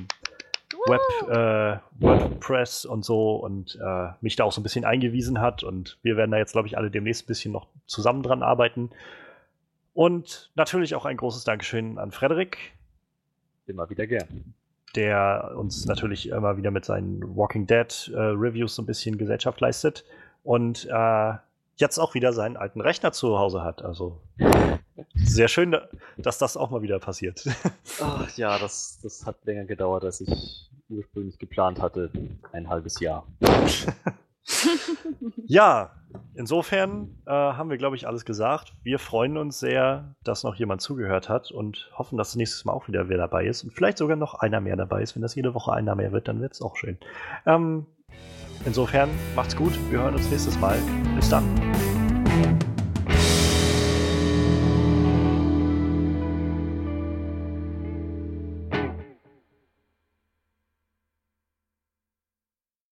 Web, 0.86 1.00
äh, 1.28 1.78
WordPress 2.00 2.84
und 2.84 3.04
so 3.04 3.36
und 3.36 3.78
äh, 3.80 4.08
mich 4.20 4.36
da 4.36 4.44
auch 4.44 4.52
so 4.52 4.60
ein 4.60 4.64
bisschen 4.64 4.84
eingewiesen 4.84 5.40
hat. 5.40 5.62
Und 5.62 5.98
wir 6.02 6.16
werden 6.16 6.30
da 6.30 6.38
jetzt, 6.38 6.52
glaube 6.52 6.68
ich, 6.68 6.76
alle 6.76 6.90
demnächst 6.90 7.24
ein 7.24 7.26
bisschen 7.28 7.52
noch 7.52 7.68
zusammen 7.86 8.22
dran 8.22 8.42
arbeiten. 8.42 8.90
Und 9.94 10.50
natürlich 10.54 10.94
auch 10.94 11.04
ein 11.04 11.16
großes 11.16 11.44
Dankeschön 11.44 11.98
an 11.98 12.10
Frederik. 12.10 12.72
Immer 13.66 13.90
wieder 13.90 14.06
gern. 14.06 14.54
Der 14.96 15.52
uns 15.56 15.86
natürlich 15.86 16.28
immer 16.28 16.56
wieder 16.56 16.70
mit 16.70 16.84
seinen 16.84 17.36
Walking 17.36 17.66
Dead 17.66 18.10
äh, 18.14 18.18
Reviews 18.18 18.74
so 18.74 18.82
ein 18.82 18.86
bisschen 18.86 19.18
Gesellschaft 19.18 19.60
leistet. 19.60 20.04
Und 20.42 20.86
äh, 20.90 21.34
jetzt 21.76 21.98
auch 21.98 22.14
wieder 22.14 22.32
seinen 22.32 22.56
alten 22.56 22.80
Rechner 22.80 23.12
zu 23.12 23.38
Hause 23.38 23.62
hat. 23.62 23.82
Also 23.82 24.20
sehr 25.14 25.48
schön, 25.48 25.76
dass 26.16 26.38
das 26.38 26.56
auch 26.56 26.70
mal 26.70 26.82
wieder 26.82 26.98
passiert. 26.98 27.44
Ach 28.00 28.36
ja, 28.36 28.58
das, 28.58 28.98
das 29.02 29.26
hat 29.26 29.44
länger 29.44 29.64
gedauert, 29.64 30.04
als 30.04 30.20
ich 30.20 30.70
ursprünglich 30.88 31.38
geplant 31.38 31.80
hatte. 31.80 32.10
Ein 32.52 32.68
halbes 32.68 33.00
Jahr. 33.00 33.26
ja, 35.46 35.90
insofern 36.34 37.16
äh, 37.26 37.30
haben 37.30 37.70
wir, 37.70 37.78
glaube 37.78 37.96
ich, 37.96 38.06
alles 38.06 38.24
gesagt. 38.24 38.74
Wir 38.82 38.98
freuen 38.98 39.36
uns 39.36 39.58
sehr, 39.58 40.14
dass 40.22 40.44
noch 40.44 40.54
jemand 40.56 40.80
zugehört 40.82 41.28
hat 41.28 41.50
und 41.50 41.90
hoffen, 41.96 42.18
dass 42.18 42.36
nächstes 42.36 42.64
Mal 42.64 42.72
auch 42.72 42.88
wieder 42.88 43.08
wer 43.08 43.18
dabei 43.18 43.46
ist 43.46 43.64
und 43.64 43.72
vielleicht 43.72 43.98
sogar 43.98 44.16
noch 44.16 44.34
einer 44.34 44.60
mehr 44.60 44.76
dabei 44.76 45.02
ist. 45.02 45.14
Wenn 45.14 45.22
das 45.22 45.34
jede 45.34 45.54
Woche 45.54 45.72
einer 45.72 45.94
mehr 45.94 46.12
wird, 46.12 46.28
dann 46.28 46.40
wird 46.40 46.52
es 46.52 46.62
auch 46.62 46.76
schön. 46.76 46.98
Ähm, 47.46 47.86
insofern 48.64 49.10
macht's 49.34 49.56
gut. 49.56 49.72
Wir 49.90 50.00
hören 50.00 50.14
uns 50.14 50.30
nächstes 50.30 50.58
Mal. 50.58 50.78
Bis 51.16 51.28
dann. 51.28 51.44